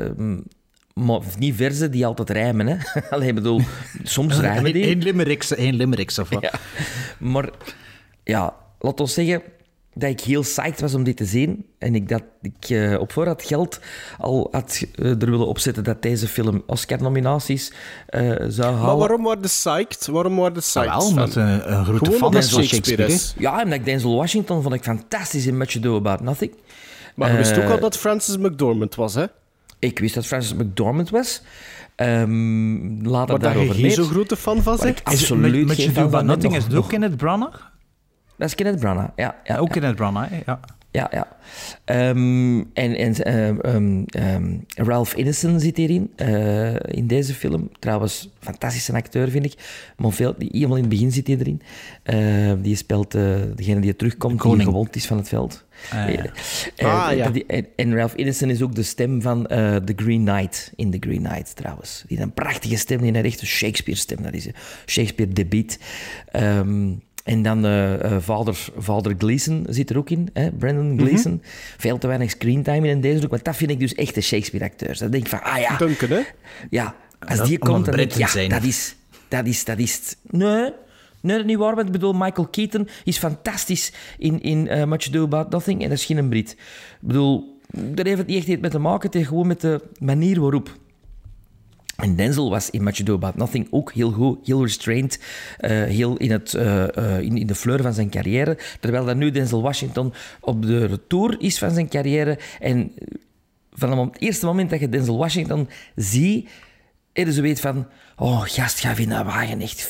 maar 0.94 1.20
niet 1.38 1.54
verzen 1.54 1.90
die 1.90 2.06
altijd 2.06 2.30
rijmen. 2.30 2.66
Hè. 2.66 2.76
Allee, 3.10 3.28
ik 3.28 3.34
bedoel, 3.34 3.60
soms 4.02 4.38
rijmen 4.38 4.72
die. 4.72 4.90
Eén 4.90 5.02
limericks, 5.02 5.54
één 5.54 5.74
limericks 5.74 6.18
of 6.18 6.28
wat. 6.28 6.42
Ja. 6.42 6.52
Maar 7.18 7.50
ja, 8.24 8.54
laat 8.78 9.00
ons 9.00 9.14
zeggen 9.14 9.42
dat 9.94 10.10
ik 10.10 10.20
heel 10.20 10.40
psyched 10.40 10.80
was 10.80 10.94
om 10.94 11.04
dit 11.04 11.16
te 11.16 11.24
zien. 11.24 11.66
En 11.78 11.94
ik 11.94 12.08
dat 12.08 12.22
ik 12.42 12.68
eh, 12.68 13.00
op 13.00 13.12
voorhand 13.12 13.42
geld 13.42 13.80
al 14.18 14.48
had 14.50 14.84
eh, 14.94 15.10
er 15.10 15.30
willen 15.30 15.46
opzetten 15.46 15.84
dat 15.84 16.02
deze 16.02 16.28
film 16.28 16.62
Oscar-nominaties 16.66 17.72
eh, 18.06 18.32
zou 18.48 18.72
halen. 18.74 18.86
Maar 18.86 18.96
waarom 18.96 19.22
waren 19.22 19.42
de 19.42 19.48
psyched? 19.48 20.06
Waarom 20.06 20.36
waren 20.36 20.54
de 20.54 20.60
psyched? 20.60 20.88
Ah, 20.88 20.98
wel, 20.98 21.06
omdat 21.06 21.34
een, 21.34 21.72
een 21.72 21.84
grote 21.84 22.04
Gewoon 22.04 22.18
fan 22.18 22.36
is 22.36 22.50
van 22.50 22.62
Shakespeare 22.62 23.02
Shakespeare. 23.02 23.12
is. 23.12 23.34
Ja, 23.38 23.60
en 23.60 23.64
dat 23.64 23.78
ik 23.78 23.84
Denzel 23.84 24.14
Washington 24.14 24.62
vond 24.62 24.74
ik 24.74 24.82
fantastisch 24.82 25.46
in 25.46 25.56
Much 25.56 25.76
Ado 25.76 25.96
About 25.96 26.20
Nothing. 26.20 26.52
Maar 27.14 27.30
je 27.30 27.36
wist 27.36 27.58
ook 27.58 27.70
al 27.70 27.80
dat 27.80 27.96
Francis 27.96 28.36
McDormand 28.36 28.94
was, 28.94 29.14
hè? 29.14 29.24
Ik 29.84 29.98
wist 29.98 30.14
dat 30.14 30.26
Francis 30.26 30.54
McDormand 30.54 31.10
was. 31.10 31.42
Ehm 31.96 33.06
later 33.06 33.10
Maar 33.10 33.26
dat 33.26 33.36
je 33.38 33.38
daarover 33.38 33.80
meer. 33.80 33.90
zo'n 33.90 34.04
grote 34.04 34.36
fan 34.36 34.62
van 34.62 34.76
bent? 34.82 35.04
absoluut 35.04 35.66
Met 35.66 35.76
je. 35.76 36.22
Nothing 36.22 36.56
is 36.56 36.64
het 36.64 36.74
ook 36.74 36.92
het 36.92 37.16
Branagh? 37.16 37.60
Dat 38.36 38.48
is 38.48 38.54
Kenneth 38.54 38.80
Branagh, 38.80 39.08
ja. 39.16 39.36
ja, 39.44 39.56
Ook 39.56 39.68
ja. 39.68 39.74
in 39.74 39.82
het 39.82 39.96
Branagh, 39.96 40.30
ja. 40.46 40.60
Ja, 40.94 41.08
ja. 41.12 41.36
Ehm, 41.84 42.58
en 42.58 42.96
en 42.96 43.14
ehm, 43.24 43.58
ehm, 43.60 44.02
ehm, 44.06 44.56
Ralph 44.68 45.14
Ineson 45.16 45.60
zit 45.60 45.76
hierin, 45.76 46.10
eh, 46.16 46.74
in 46.74 47.06
deze 47.06 47.34
film. 47.34 47.70
Trouwens, 47.78 48.28
fantastische 48.40 48.92
acteur, 48.92 49.28
vind 49.30 49.44
ik. 49.44 49.54
Maar 49.96 50.12
veel, 50.12 50.34
die, 50.38 50.48
helemaal 50.52 50.76
in 50.76 50.82
het 50.82 50.92
begin 50.92 51.12
zit 51.12 51.26
hij 51.26 51.36
erin. 51.38 51.60
Eh, 52.02 52.52
die 52.62 52.76
speelt 52.76 53.14
eh, 53.14 53.22
degene 53.54 53.80
die 53.80 53.96
terugkomt, 53.96 54.32
die 54.42 54.50
gewond 54.64 54.96
is 54.96 55.06
van 55.06 55.16
het 55.16 55.28
veld. 55.28 55.64
Ah, 55.90 56.08
ja. 56.12 56.24
Ah, 57.06 57.16
ja. 57.16 57.30
die- 57.30 57.46
en, 57.46 57.66
en 57.76 57.94
Ralph 57.94 58.14
Ineson 58.14 58.50
is 58.50 58.62
ook 58.62 58.74
de 58.74 58.82
stem 58.82 59.22
van 59.22 59.46
eh 59.46 59.76
The 59.76 59.92
Green 59.96 60.24
Knight, 60.24 60.72
in 60.76 60.90
The 60.90 60.98
Green 61.00 61.22
Knight 61.22 61.56
trouwens. 61.56 62.04
Die 62.06 62.16
heeft 62.16 62.28
een 62.28 62.34
prachtige 62.34 62.76
stem, 62.76 63.00
die 63.00 63.12
heeft 63.12 63.24
echt 63.26 63.40
een 63.40 63.46
Shakespeare-stem. 63.46 64.22
Dat 64.22 64.34
is 64.34 64.46
een 64.46 64.54
Shakespeare-debiet. 64.86 65.78
Ehm, 66.30 66.92
en 67.24 67.42
dan 67.42 67.64
eh, 67.64 68.04
eh, 68.04 68.22
vader, 68.22 68.66
vader 68.76 69.14
Gleason 69.18 69.66
zit 69.68 69.90
er 69.90 69.98
ook 69.98 70.10
in, 70.10 70.28
hè? 70.32 70.50
Brandon 70.52 70.98
Gleason. 70.98 71.42
Veel 71.76 71.98
te 71.98 72.06
weinig 72.06 72.30
screentime 72.30 72.88
in 72.88 73.00
deze 73.00 73.24
ook, 73.24 73.30
maar 73.30 73.42
dat 73.42 73.56
vind 73.56 73.70
ik 73.70 73.78
dus 73.80 73.94
echt 73.94 74.14
de 74.14 74.20
Shakespeare-acteurs. 74.20 74.98
Dan 74.98 75.10
denk 75.10 75.22
ik 75.22 75.28
van, 75.28 75.42
ah 75.42 75.58
ja, 75.58 75.76
Duncan, 75.76 76.08
hè? 76.08 76.20
ja, 76.70 76.94
als 77.18 77.38
dat- 77.38 77.46
die 77.46 77.58
komt, 77.58 77.84
dan 77.84 77.96
denk 77.96 78.10
ik, 78.12 78.18
ja, 78.18 78.26
zijn. 78.26 78.48
dat 78.48 78.62
is, 78.62 78.94
dat 79.28 79.46
is, 79.46 79.64
dat 79.64 79.78
is... 79.78 80.16
Nee, 80.30 80.48
nee, 80.60 80.72
dat 81.20 81.38
is 81.38 81.44
niet 81.44 81.58
waar. 81.58 81.74
Want 81.74 81.86
ik 81.86 81.92
bedoel, 81.92 82.12
Michael 82.12 82.46
Keaton 82.48 82.88
is 83.04 83.18
fantastisch 83.18 83.92
in, 84.18 84.42
in 84.42 84.68
eh, 84.68 84.84
Much 84.84 85.08
Ado 85.08 85.24
About 85.24 85.50
Nothing 85.50 85.82
en 85.82 85.88
dat 85.88 85.98
is 85.98 86.04
geen 86.04 86.28
Brit. 86.28 86.50
Ik 86.50 86.58
bedoel, 87.00 87.58
daar 87.70 88.04
heeft 88.06 88.18
het 88.18 88.26
niet 88.26 88.36
echt 88.38 88.46
iets 88.46 88.60
mee 88.60 88.70
te 88.70 88.78
maken, 88.78 89.06
het 89.06 89.14
heeft 89.14 89.28
gewoon 89.28 89.46
met 89.46 89.60
de 89.60 89.80
manier 89.98 90.40
waarop... 90.40 90.76
En 91.96 92.16
Denzel 92.16 92.50
was 92.50 92.70
in 92.70 92.82
Much 92.82 93.00
Ado 93.00 93.14
About 93.14 93.36
Nothing 93.36 93.66
ook 93.70 93.92
heel 93.92 94.10
goed, 94.10 94.46
heel 94.46 94.62
restrained, 94.62 95.18
eh, 95.58 95.70
heel 95.70 96.16
in, 96.16 96.30
het, 96.30 96.54
eh, 96.54 96.96
eh, 96.96 97.20
in, 97.20 97.36
in 97.38 97.46
de 97.46 97.54
fleur 97.54 97.82
van 97.82 97.94
zijn 97.94 98.10
carrière. 98.10 98.58
Terwijl 98.80 99.04
dat 99.04 99.16
nu 99.16 99.30
Denzel 99.30 99.62
Washington 99.62 100.14
op 100.40 100.62
de 100.62 100.84
retour 100.84 101.36
is 101.40 101.58
van 101.58 101.70
zijn 101.70 101.88
carrière. 101.88 102.38
En 102.60 102.92
van 103.72 103.98
het 103.98 104.20
eerste 104.20 104.46
moment 104.46 104.70
dat 104.70 104.80
je 104.80 104.88
Denzel 104.88 105.18
Washington 105.18 105.68
ziet, 105.94 106.48
je 107.12 107.32
zo 107.32 107.42
weet 107.42 107.60
van... 107.60 107.86
Oh, 108.16 108.42
gast, 108.42 108.80
ga 108.80 108.96
in 108.96 109.08
dat 109.08 109.24
wagen 109.24 109.60
echt 109.60 109.82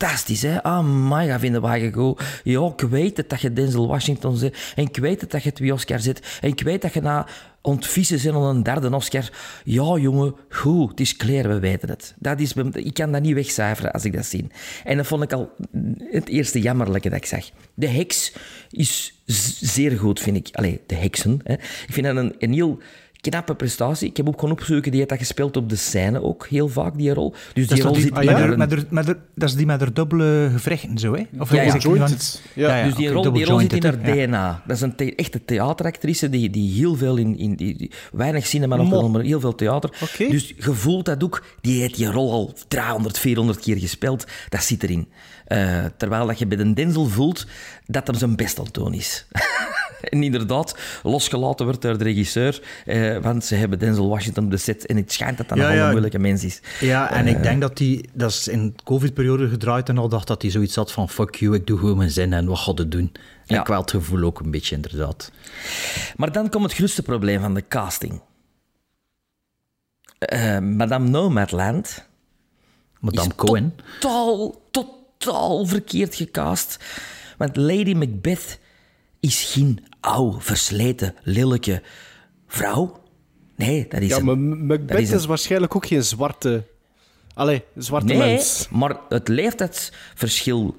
fantastisch, 0.00 0.42
hè? 0.42 0.56
Oh 0.56 0.82
my, 0.82 1.26
ga 1.26 1.40
in 1.40 1.52
de 1.52 1.60
wagen 1.60 1.92
go. 1.92 2.16
Ja, 2.44 2.72
ik 2.76 2.80
weet 2.80 3.16
het 3.16 3.28
dat 3.30 3.40
je 3.40 3.52
Denzel 3.52 3.88
Washington 3.88 4.36
zit. 4.36 4.72
En 4.76 4.84
ik 4.84 4.96
weet 4.96 5.20
het 5.20 5.30
dat 5.30 5.42
je 5.42 5.52
twee 5.52 5.72
Oscar 5.72 6.00
zit. 6.00 6.38
En 6.40 6.48
ik 6.48 6.60
weet 6.60 6.82
dat 6.82 6.92
je 6.92 7.00
na 7.00 7.26
bent 7.62 8.26
om 8.26 8.42
een 8.42 8.62
derde 8.62 8.94
Oscar. 8.94 9.30
Ja, 9.64 9.96
jongen, 9.96 10.34
goed, 10.48 10.90
het 10.90 11.00
is 11.00 11.16
klaar, 11.16 11.48
we 11.48 11.58
weten 11.58 11.88
het. 11.88 12.14
Dat 12.18 12.40
is, 12.40 12.52
ik 12.72 12.94
kan 12.94 13.12
dat 13.12 13.22
niet 13.22 13.34
wegcijferen 13.34 13.92
als 13.92 14.04
ik 14.04 14.12
dat 14.12 14.26
zie. 14.26 14.46
En 14.84 14.96
dat 14.96 15.06
vond 15.06 15.22
ik 15.22 15.32
al 15.32 15.50
het 15.98 16.28
eerste 16.28 16.60
jammerlijke 16.60 17.08
dat 17.08 17.18
ik 17.18 17.26
zag. 17.26 17.50
De 17.74 17.88
heks 17.88 18.32
is 18.70 19.22
zeer 19.60 19.98
goed, 19.98 20.20
vind 20.20 20.36
ik. 20.36 20.48
Allee, 20.52 20.80
de 20.86 20.94
heksen. 20.94 21.40
Hè. 21.44 21.52
Ik 21.52 21.88
vind 21.90 22.06
dat 22.06 22.16
een, 22.16 22.34
een 22.38 22.52
heel 22.52 22.78
knappe 23.20 23.54
prestatie. 23.54 24.08
Ik 24.08 24.16
heb 24.16 24.28
ook 24.28 24.38
gewoon 24.40 24.54
opzoeken, 24.54 24.90
die 24.90 24.98
heeft 25.00 25.10
dat 25.10 25.18
gespeeld 25.18 25.56
op 25.56 25.68
de 25.68 25.76
scène 25.76 26.22
ook 26.22 26.46
heel 26.46 26.68
vaak, 26.68 26.96
die 26.98 27.14
rol. 27.14 27.34
Dus 27.52 27.66
Dat 27.66 27.68
die 27.68 27.78
is, 27.78 27.84
rol 27.84 27.94
zit 27.94 28.16
een- 28.16 28.28
haar- 28.28 29.16
dat 29.34 29.48
is 29.48 29.54
die 29.54 29.66
met 29.66 29.80
haar 29.80 29.92
dubbele 29.92 30.50
gewrichten, 30.56 30.98
zo, 30.98 31.14
hè? 31.14 31.22
Of 31.38 31.52
Ja, 31.52 31.62
ja. 31.62 31.76
Jointed. 31.76 32.42
Ja. 32.54 32.84
dus 32.84 32.94
die 32.94 33.08
rol, 33.10 33.32
die 33.32 33.44
rol 33.44 33.58
zit 33.60 33.72
in 33.72 33.84
haar? 33.84 34.02
DNA. 34.02 34.62
Dat 34.66 34.76
is 34.76 34.82
een 34.82 34.94
the- 34.94 35.14
echte 35.14 35.44
theateractrice 35.44 36.28
die, 36.28 36.50
die 36.50 36.72
heel 36.74 36.96
veel 36.96 37.16
in... 37.16 37.38
in 37.38 37.54
die, 37.54 37.76
die- 37.76 37.90
weinig 38.12 38.46
cinema 38.46 38.76
nog 38.76 39.10
maar 39.12 39.22
heel 39.22 39.40
veel 39.40 39.54
theater. 39.54 39.90
Oké. 40.02 40.28
Dus 40.30 40.48
je 40.56 40.72
voelt 40.72 41.04
dat 41.04 41.24
ook. 41.24 41.44
Die 41.60 41.80
heeft 41.80 41.96
die 41.96 42.10
rol 42.10 42.30
al 42.32 42.54
300, 42.68 43.18
400 43.18 43.58
keer 43.60 43.76
gespeeld. 43.76 44.26
Dat 44.48 44.62
zit 44.62 44.82
erin. 44.82 45.08
Eh, 45.46 45.84
terwijl 45.96 46.26
dat 46.26 46.38
je 46.38 46.46
bij 46.46 46.56
de 46.56 46.72
Denzel 46.72 47.06
voelt 47.06 47.46
dat 47.86 48.08
er 48.08 48.14
zijn 48.16 48.36
best 48.36 48.60
aan 48.78 48.94
is. 48.94 49.26
en 50.02 50.22
inderdaad, 50.22 50.76
losgelaten 51.02 51.64
wordt 51.66 51.82
door 51.82 51.98
de 51.98 52.04
regisseur. 52.04 52.62
eh, 52.86 53.16
want 53.16 53.44
ze 53.44 53.54
hebben 53.54 53.78
Denzel 53.78 54.08
Washington 54.08 54.44
op 54.44 54.50
de 54.50 54.56
set. 54.56 54.86
En 54.86 54.96
het 54.96 55.12
schijnt 55.12 55.36
dat 55.38 55.48
dat 55.48 55.58
Ja, 55.58 55.62
nogal 55.62 55.78
ja. 55.78 55.84
een 55.84 55.90
moeilijke 55.90 56.18
mens 56.18 56.44
is. 56.44 56.60
Ja, 56.80 57.10
en 57.12 57.26
Eh, 57.26 57.32
ik 57.32 57.42
denk 57.42 57.60
dat 57.60 57.78
hij, 57.78 58.04
dat 58.12 58.30
is 58.30 58.48
in 58.48 58.66
de 58.66 58.82
covid-periode 58.84 59.48
gedraaid 59.48 59.88
en 59.88 59.98
al 59.98 60.08
dacht 60.08 60.26
dat 60.26 60.42
hij 60.42 60.50
zoiets 60.50 60.74
had 60.74 60.92
van 60.92 61.08
fuck 61.08 61.34
you, 61.34 61.54
ik 61.54 61.66
doe 61.66 61.78
gewoon 61.78 61.96
mijn 61.96 62.10
zin 62.10 62.32
en 62.32 62.46
wat 62.46 62.64
je 62.64 62.88
doen? 62.88 63.12
En 63.46 63.54
Ja. 63.56 63.60
ik 63.60 63.66
wel 63.66 63.80
het 63.80 63.90
gevoel 63.90 64.22
ook 64.22 64.40
een 64.40 64.50
beetje, 64.50 64.74
inderdaad. 64.74 65.30
Maar 66.16 66.32
dan 66.32 66.48
komt 66.50 66.64
het 66.64 66.74
grootste 66.74 67.02
probleem 67.02 67.40
van 67.40 67.54
de 67.54 67.64
casting. 67.68 68.20
Eh, 70.18 70.58
Madame 70.58 71.08
Nomadland 71.08 72.08
Madame 73.00 73.34
Cohen. 73.34 73.74
totaal, 74.00 74.60
totaal 74.70 75.66
verkeerd 75.66 76.14
gecast. 76.14 76.78
Want 77.38 77.56
Lady 77.56 77.92
Macbeth 77.94 78.58
is 79.20 79.42
geen 79.52 79.84
oude, 80.00 80.40
versleten, 80.40 81.14
lelijke 81.22 81.82
vrouw. 82.46 83.02
Nee, 83.56 83.86
dat 83.88 84.00
is 84.00 84.08
Ja, 84.08 84.16
een... 84.16 84.24
maar 84.24 84.38
Macbeth 84.38 85.12
is 85.12 85.26
waarschijnlijk 85.26 85.76
ook 85.76 85.86
geen 85.86 86.04
zwarte... 86.04 86.64
Allee, 87.34 87.62
zwarte 87.76 88.06
Nee, 88.06 88.18
mens. 88.18 88.68
maar 88.70 88.96
het 89.08 89.28
leeftijdsverschil 89.28 90.74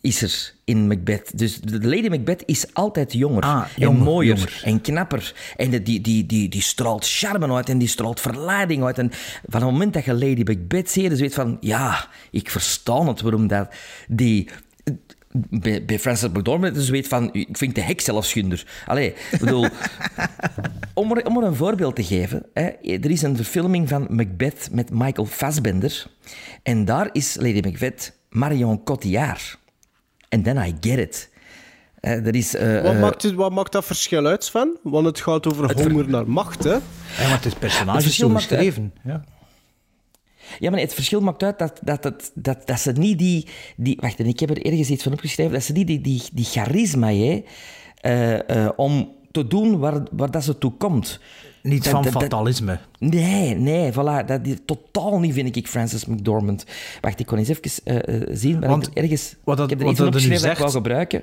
is 0.00 0.22
er 0.22 0.54
in 0.64 0.86
Macbeth. 0.86 1.38
Dus 1.38 1.60
de 1.60 1.86
Lady 1.88 2.08
Macbeth 2.08 2.42
is 2.46 2.74
altijd 2.74 3.12
jonger 3.12 3.42
Ah, 3.42 3.60
en 3.60 3.82
jonger, 3.82 4.02
mooier 4.02 4.34
jonger. 4.36 4.60
en 4.64 4.80
knapper. 4.80 5.34
En 5.56 5.70
de- 5.70 5.82
die, 5.82 6.00
die, 6.00 6.26
die, 6.26 6.48
die 6.48 6.62
straalt 6.62 7.06
charme 7.08 7.52
uit 7.54 7.68
en 7.68 7.78
die 7.78 7.88
straalt 7.88 8.20
verleiding 8.20 8.84
uit. 8.84 8.98
En 8.98 9.10
van 9.46 9.62
het 9.62 9.70
moment 9.70 9.92
dat 9.94 10.04
je 10.04 10.12
Lady 10.12 10.42
Macbeth 10.44 10.90
ziet, 10.90 11.08
dan 11.08 11.18
weet 11.18 11.28
je 11.28 11.34
van... 11.40 11.56
Ja, 11.60 12.08
ik 12.30 12.50
versta 12.50 13.04
het 13.06 13.20
waarom 13.20 13.46
dat 13.46 13.68
die... 14.08 14.48
bij, 15.50 15.84
bij 15.84 15.98
Francis 15.98 16.28
McDormand 16.28 16.74
dus 16.74 16.88
weet 16.88 17.08
van, 17.08 17.32
ik 17.32 17.56
vind 17.56 17.74
de 17.74 17.80
hek 17.80 18.00
zelf 18.00 18.24
schunder. 18.24 18.66
Allee, 18.86 19.14
ik 19.30 19.38
bedoel, 19.40 19.66
om, 20.94 21.16
er, 21.16 21.26
om 21.26 21.36
er 21.36 21.44
een 21.44 21.54
voorbeeld 21.54 21.96
te 21.96 22.04
geven. 22.04 22.46
Hè, 22.54 22.66
er 22.82 23.10
is 23.10 23.22
een 23.22 23.36
verfilming 23.36 23.88
van 23.88 24.06
Macbeth 24.10 24.68
met 24.72 24.90
Michael 24.90 25.26
Fassbender. 25.26 26.06
En 26.62 26.84
daar 26.84 27.08
is 27.12 27.36
Lady 27.36 27.60
Macbeth 27.60 28.12
Marion 28.28 28.84
Cotillard. 28.84 29.58
En 30.28 30.42
then 30.42 30.56
I 30.56 30.76
get 30.80 30.98
it. 30.98 31.30
Eh, 32.00 32.24
is, 32.24 32.54
eh, 32.54 32.82
Wat, 32.82 32.92
eh, 32.92 33.00
maakt 33.00 33.22
het, 33.22 33.34
wat 33.34 33.52
maakt 33.52 33.72
dat 33.72 33.84
verschil 33.84 34.26
uit, 34.26 34.44
Sven? 34.44 34.78
Want 34.82 35.06
het 35.06 35.20
gaat 35.20 35.46
over 35.46 35.82
honger 35.82 36.08
naar 36.08 36.30
macht, 36.30 36.64
hè? 36.64 36.72
Ja, 36.72 36.80
maar 37.28 37.42
het 37.42 37.58
personage 37.58 37.90
Het 37.90 37.98
is 37.98 38.04
verschil 38.04 38.28
zo 38.28 38.34
geschreven. 38.34 38.94
Ja. 39.04 39.24
Ja, 40.58 40.70
maar 40.70 40.80
het 40.80 40.94
verschil 40.94 41.20
maakt 41.20 41.42
uit 41.42 41.58
dat, 41.58 41.80
dat, 41.84 42.02
dat, 42.02 42.30
dat, 42.34 42.66
dat 42.66 42.80
ze 42.80 42.92
niet 42.92 43.18
die, 43.18 43.46
die... 43.76 43.96
Wacht, 44.00 44.18
ik 44.18 44.40
heb 44.40 44.50
er 44.50 44.64
ergens 44.66 44.90
iets 44.90 45.02
van 45.02 45.12
opgeschreven. 45.12 45.52
Dat 45.52 45.62
ze 45.62 45.72
niet 45.72 45.86
die, 45.86 46.00
die, 46.00 46.22
die 46.32 46.44
charisma 46.44 47.12
hè, 47.12 47.42
eh, 48.00 48.64
eh, 48.64 48.70
om 48.76 49.08
te 49.30 49.46
doen 49.46 49.78
waar, 49.78 50.02
waar 50.12 50.30
dat 50.30 50.44
ze 50.44 50.58
toe 50.58 50.72
komt. 50.78 51.20
Niet 51.62 51.84
Dat- 51.84 51.92
van 51.92 52.02
dat- 52.02 52.12
fatalisme. 52.12 52.78
Nee, 52.98 53.54
nee, 53.54 53.92
voilà. 53.92 54.24
Dat 54.26 54.46
is 54.46 54.56
totaal 54.64 55.18
niet, 55.18 55.32
vind 55.34 55.56
ik, 55.56 55.68
Francis 55.68 56.04
McDormand. 56.06 56.64
Wacht, 57.00 57.20
ik 57.20 57.26
kon 57.26 57.38
eens 57.38 57.48
even 57.48 57.84
eh, 58.04 58.28
zien. 58.36 58.58
Maar 58.58 58.68
Want 58.68 58.86
ik, 58.86 58.94
ergens, 58.94 59.34
wat 59.44 59.56
dat- 59.56 59.64
ik 59.64 59.70
heb 59.70 59.78
er 59.78 59.84
wat 59.84 59.92
iets 59.94 60.00
nu 60.02 60.06
opgeschreven 60.06 60.42
dat 60.42 60.50
ik 60.52 60.58
zegt- 60.58 60.72
gebruiken. 60.72 61.22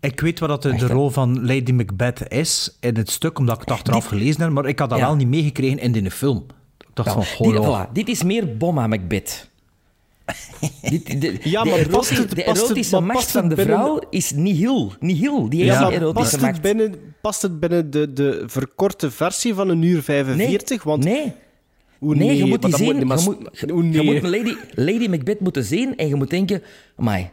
Ik 0.00 0.20
weet 0.20 0.38
wat 0.38 0.48
dat 0.48 0.62
de, 0.62 0.86
rol 0.86 1.10
van 1.10 1.46
Lady 1.46 1.72
Macbeth 1.72 2.22
is 2.32 2.76
in 2.80 2.96
het 2.96 3.10
stuk, 3.10 3.38
omdat 3.38 3.54
ik 3.54 3.60
het 3.60 3.70
achteraf 3.70 4.04
gelezen 4.06 4.42
heb, 4.42 4.50
maar 4.50 4.66
ik 4.66 4.78
had 4.78 4.90
dat 4.90 4.98
Ja. 4.98 5.04
wel 5.06 5.16
niet 5.16 5.28
meegekregen 5.28 5.78
in 5.78 5.92
de 5.92 6.10
film. 6.10 6.46
Dacht 6.94 7.12
van, 7.12 7.20
dit, 7.20 7.28
goh, 7.30 7.54
ja. 7.54 7.86
voilà, 7.88 7.92
dit 7.92 8.08
is 8.08 8.22
meer 8.22 8.56
Bomma 8.56 8.86
Macbeth. 8.86 9.50
dit, 10.90 11.38
Ja, 11.44 11.64
maar 11.64 11.78
het- 11.78 11.90
de 11.90 11.96
het- 12.16 12.38
erotische 12.38 13.00
macht 13.00 13.30
van 13.30 13.40
het 13.40 13.50
de 13.50 13.56
binnen- 13.56 13.76
vrouw 13.78 14.00
is 14.10 14.30
nihil. 14.30 14.92
Nihil, 15.00 15.48
die 15.48 15.62
heeft 15.62 15.78
Ja, 15.78 15.90
erotische 15.90 16.12
past 16.12 16.32
het, 16.32 16.40
macht. 16.40 16.60
binnen, 16.60 16.94
past 17.20 17.42
het 17.42 17.60
binnen 17.60 17.90
de, 17.90 18.12
de 18.12 18.42
verkorte 18.46 19.10
versie 19.10 19.54
van 19.54 19.68
een 19.68 19.82
uur 19.82 20.02
45? 20.02 20.82
Want, 20.82 21.04
Nee. 21.04 21.32
Hoe 21.98 22.14
Nee, 22.14 22.36
je 22.36 22.44
moet 22.44 22.62
die 22.62 22.76
zien. 22.76 22.98
je 22.98 23.04
moet, 23.04 23.36
je 23.58 23.72
nee. 23.72 24.04
moet 24.04 24.22
Lady, 24.22 24.54
Lady 24.74 25.06
Macbeth 25.08 25.40
moeten 25.40 25.64
zien 25.64 25.96
en 25.96 26.08
je 26.08 26.14
moet 26.14 26.30
denken... 26.30 26.62
Amai, 26.96 27.30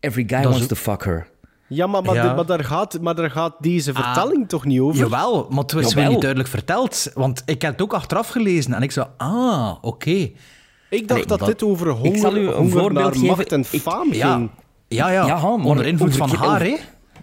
every 0.00 0.24
guy 0.26 0.36
Dat 0.42 0.44
wants 0.44 0.60
is- 0.60 0.66
to 0.66 0.74
fuck 0.74 1.04
her. 1.04 1.26
Ja, 1.74 1.86
maar, 1.86 2.02
maar, 2.02 2.14
Ja. 2.14 2.28
de- 2.28 2.34
maar, 2.34 2.46
daar 2.46 2.64
gaat, 2.64 3.00
maar 3.00 3.14
daar 3.14 3.30
gaat 3.30 3.54
deze 3.60 3.92
vertelling 3.92 4.48
toch 4.48 4.64
niet 4.64 4.80
over? 4.80 4.98
Jawel, 4.98 5.46
maar 5.50 5.58
het 5.62 5.72
was 5.72 5.82
Jawel. 5.88 6.02
mij 6.02 6.12
niet 6.12 6.20
duidelijk 6.20 6.50
verteld. 6.50 7.10
Want 7.14 7.42
ik 7.46 7.62
heb 7.62 7.72
het 7.72 7.82
ook 7.82 7.92
achteraf 7.94 8.28
gelezen 8.28 8.74
en 8.74 8.82
ik 8.82 8.90
zei, 8.90 9.06
ah, 9.16 9.72
oké. 9.80 10.10
Ik 10.10 10.32
dacht 10.90 11.10
Allee, 11.10 11.26
dat 11.26 11.38
wat- 11.40 11.48
dit 11.48 11.62
over 11.62 11.88
ik 11.88 11.96
honger, 11.96 12.18
zal 12.18 12.36
u 12.36 12.46
een 12.46 12.52
honger 12.54 12.70
voorbeeld 12.70 12.92
naar 13.04 13.12
geven. 13.12 13.26
macht 13.26 13.52
en 13.52 13.64
Ik- 13.70 13.80
faam 13.80 14.12
Ja, 14.12 14.34
ging. 14.34 14.50
ja, 14.88 15.08
ja. 15.10 15.26
Ja, 15.26 15.50
onder 15.52 15.86
invloed 15.86 16.16
van 16.16 16.30
haar, 16.30 16.60
hè. 16.62 16.76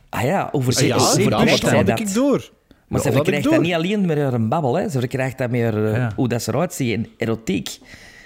Ah 0.10 0.22
ja, 0.24 0.50
over 0.52 0.86
Ja, 0.86 0.98
voor 1.00 1.08
over- 1.10 1.34
alles, 1.34 1.50
over- 1.50 1.50
dat 1.50 1.60
zei 1.60 1.76
had 1.76 1.86
dat. 1.86 2.00
ik 2.00 2.14
door. 2.14 2.50
Maar 2.88 3.00
Ja, 3.00 3.06
ze 3.06 3.08
ik 3.08 3.14
verkrijgt 3.16 3.50
dat 3.50 3.62
niet 3.62 3.74
alleen 3.74 4.06
met 4.06 4.18
haar 4.18 4.48
babbel, 4.48 4.76
hè. 4.78 4.90
ze 4.90 5.00
verkrijgt 5.00 5.38
dat 5.38 5.50
met 5.50 5.62
haar, 5.62 5.86
eh, 5.86 5.96
Ja. 5.96 6.12
hoe 6.16 6.28
dat 6.28 6.42
ze 6.42 6.52
eruit 6.54 6.74
ziet 6.74 6.90
in 6.92 7.08
erotiek. 7.18 7.78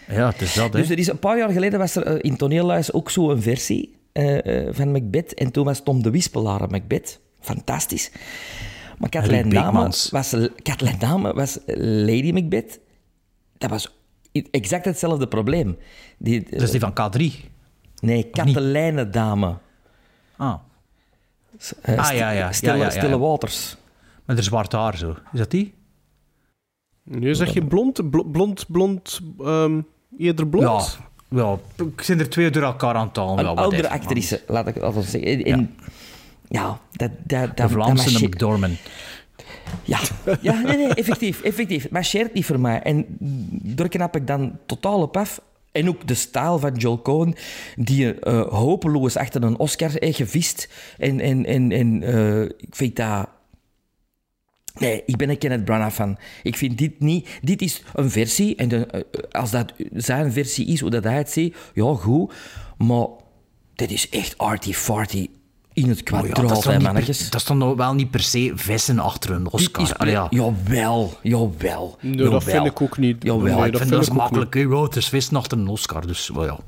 Ja, 0.08 0.28
het 0.28 0.42
is 0.42 0.54
dat, 0.54 0.74
hè. 0.74 0.80
Dus 0.80 0.90
er 0.90 0.98
is 0.98 1.08
een 1.08 1.20
paar 1.20 1.38
jaar 1.38 1.50
geleden 1.50 1.80
was 1.80 1.96
er 1.96 2.04
eh, 2.06 2.16
in 2.22 2.38
Toneelhuis 2.38 2.94
ook 2.94 3.10
zo 3.10 3.30
een 3.32 3.42
versie 3.42 3.96
eh, 4.16 4.68
eh, 4.68 4.74
van 4.74 4.92
Macbeth. 4.92 5.34
En 5.34 5.52
toen 5.52 5.66
was 5.66 5.84
Tom 5.84 6.04
de 6.04 6.10
Wispelaar 6.10 6.62
aan 6.62 6.70
Macbeth. 6.72 7.20
Fantastisch. 7.40 8.12
Maar 8.98 9.10
Kathleen 9.10 9.42
Rick 9.44 9.52
Dame 9.54 9.80
was, 10.12 10.36
Kathleen 10.64 11.00
Dame 11.00 11.34
was 11.34 11.60
Lady 11.78 12.32
Macbeth. 12.32 12.80
Dat 13.58 13.70
was 13.70 13.96
exact 14.52 14.86
hetzelfde 14.86 15.28
probleem. 15.28 15.78
Die, 16.18 16.44
Dat 16.50 16.62
is 16.62 16.72
die 16.72 16.80
van 16.80 16.92
K3. 16.94 17.50
nee, 18.00 18.30
Kathelijne 18.30 19.10
Dame. 19.10 19.58
Ah. 20.38 20.56
Eh, 21.82 21.98
Ah, 21.98 22.16
ja, 22.16 22.30
ja. 22.32 22.52
Stille, 22.52 22.72
Ja, 22.72 22.78
ja, 22.78 22.84
ja. 22.84 22.90
stille 22.90 23.18
waters. 23.20 23.78
Met 24.26 24.36
haar 24.36 24.46
zwart 24.46 24.72
haar 24.72 24.98
zo. 24.98 25.16
Is 25.34 25.40
dat 25.40 25.52
die? 25.52 25.74
Nu 27.04 27.36
zeg 27.36 27.54
je 27.54 27.66
blond, 27.66 28.10
bl- 28.10 28.24
blond, 28.32 28.66
blond, 28.68 29.20
ehm, 29.40 29.82
eerder 30.18 30.48
blond? 30.48 30.98
Ja. 30.98 31.06
Ja. 31.36 31.58
Ik 31.76 32.02
zijn 32.02 32.20
er 32.20 32.30
twee 32.30 32.50
door 32.50 32.64
elkaar 32.64 32.96
aan 32.96 33.08
het 33.08 33.16
halen. 33.16 33.38
Een 33.38 33.46
Ja, 33.46 33.62
oudere 33.62 33.82
man. 33.82 33.92
actrice, 33.92 34.42
laat 34.48 34.68
ik 34.68 34.76
het 34.76 35.06
zeggen. 35.06 35.22
En, 35.22 35.44
en- 35.44 35.76
ja. 36.50 36.80
dat, 36.92 37.12
dat, 37.24 37.58
dat, 37.58 37.68
De 37.68 37.70
Vlaamse 37.70 38.26
McDormand. 38.26 38.78
Ja, 39.84 40.00
ja 40.42 40.62
nee, 40.62 40.78
nee, 40.78 40.94
effectief, 40.94 41.42
effectief. 41.42 41.84
Het 41.84 41.92
marcheert 41.92 42.34
niet 42.34 42.46
voor 42.46 42.60
mij. 42.60 42.82
En 42.82 43.06
daar 43.76 43.88
knap 43.88 44.16
ik 44.16 44.28
dan 44.28 44.58
totaal 44.66 45.02
op 45.02 45.18
af. 45.18 45.42
En 45.72 45.90
ook 45.90 46.08
de 46.08 46.14
stijl 46.14 46.60
van 46.60 46.74
Joel 46.76 47.02
Cohen, 47.02 47.36
die 47.76 48.20
eh, 48.20 48.42
hopeloos 48.48 49.18
achter 49.18 49.44
een 49.44 49.58
Oscar 49.58 49.92
heeft 49.94 50.18
gevist. 50.18 50.70
En, 50.98 51.20
en, 51.20 51.46
en, 51.46 51.72
en 51.72 52.04
eh, 52.04 52.42
ik 52.42 52.76
vind 52.76 52.96
dat... 52.96 53.28
Nee, 54.80 55.04
ik 55.06 55.16
ben 55.18 55.30
een 55.30 55.38
Kenneth 55.38 55.66
Branagh 55.66 55.94
fan. 55.94 56.18
Ik 56.44 56.58
vind 56.58 56.78
dit 56.78 57.00
niet... 57.00 57.28
Dit 57.42 57.62
is 57.62 57.84
een 57.94 58.12
versie. 58.12 58.56
En 58.56 58.68
de, 58.68 58.86
eh, 58.86 59.02
als 59.32 59.52
dat 59.52 59.74
zijn 59.94 60.32
versie 60.32 60.66
is, 60.68 60.80
hoe 60.80 60.90
dat 60.90 61.04
hij 61.04 61.18
het 61.18 61.32
ziet, 61.32 61.56
ja, 61.74 61.94
goed. 61.96 62.34
Maar 62.78 63.08
dit 63.76 63.92
is 63.92 64.10
echt 64.10 64.38
arty-farty 64.38 65.30
in 65.74 65.90
het 65.90 66.12
Oh 66.14 66.26
ja, 66.26 66.32
kwadraat, 66.34 66.64
hè, 66.64 66.72
per- 66.72 66.82
mannetjes. 66.82 67.30
dat 67.30 67.42
is 67.42 67.48
dan 67.48 67.76
wel 67.76 67.94
niet 67.94 68.12
per 68.12 68.20
se 68.20 68.52
vissen 68.56 69.00
achter 69.00 69.32
een 69.32 69.52
Oscar. 69.52 69.84
is 69.84 69.94
Allee, 69.98 70.14
ja. 70.14 70.28
Jawel, 70.30 71.14
jawel. 71.22 71.98
Nee, 72.02 72.14
jawel. 72.14 72.32
dat 72.32 72.44
vind 72.44 72.66
ik 72.66 72.82
ook 72.82 72.98
niet. 72.98 73.24
Jawel, 73.24 73.42
Nee, 73.44 73.52
ik 73.52 73.58
dat 73.58 73.66
vind 73.66 73.78
vind 73.78 73.90
dat 73.92 74.02
ik 74.02 74.08
is 74.10 74.18
makkelijk. 74.18 74.54
Ja, 74.56 74.82
het 74.84 74.96
is 74.96 75.10
vissen 75.10 75.36
achter 75.38 75.58
een 75.58 75.68
Oscar. 75.68 76.08
Dus, 76.08 76.30
wel 76.34 76.46
ja. 76.46 76.60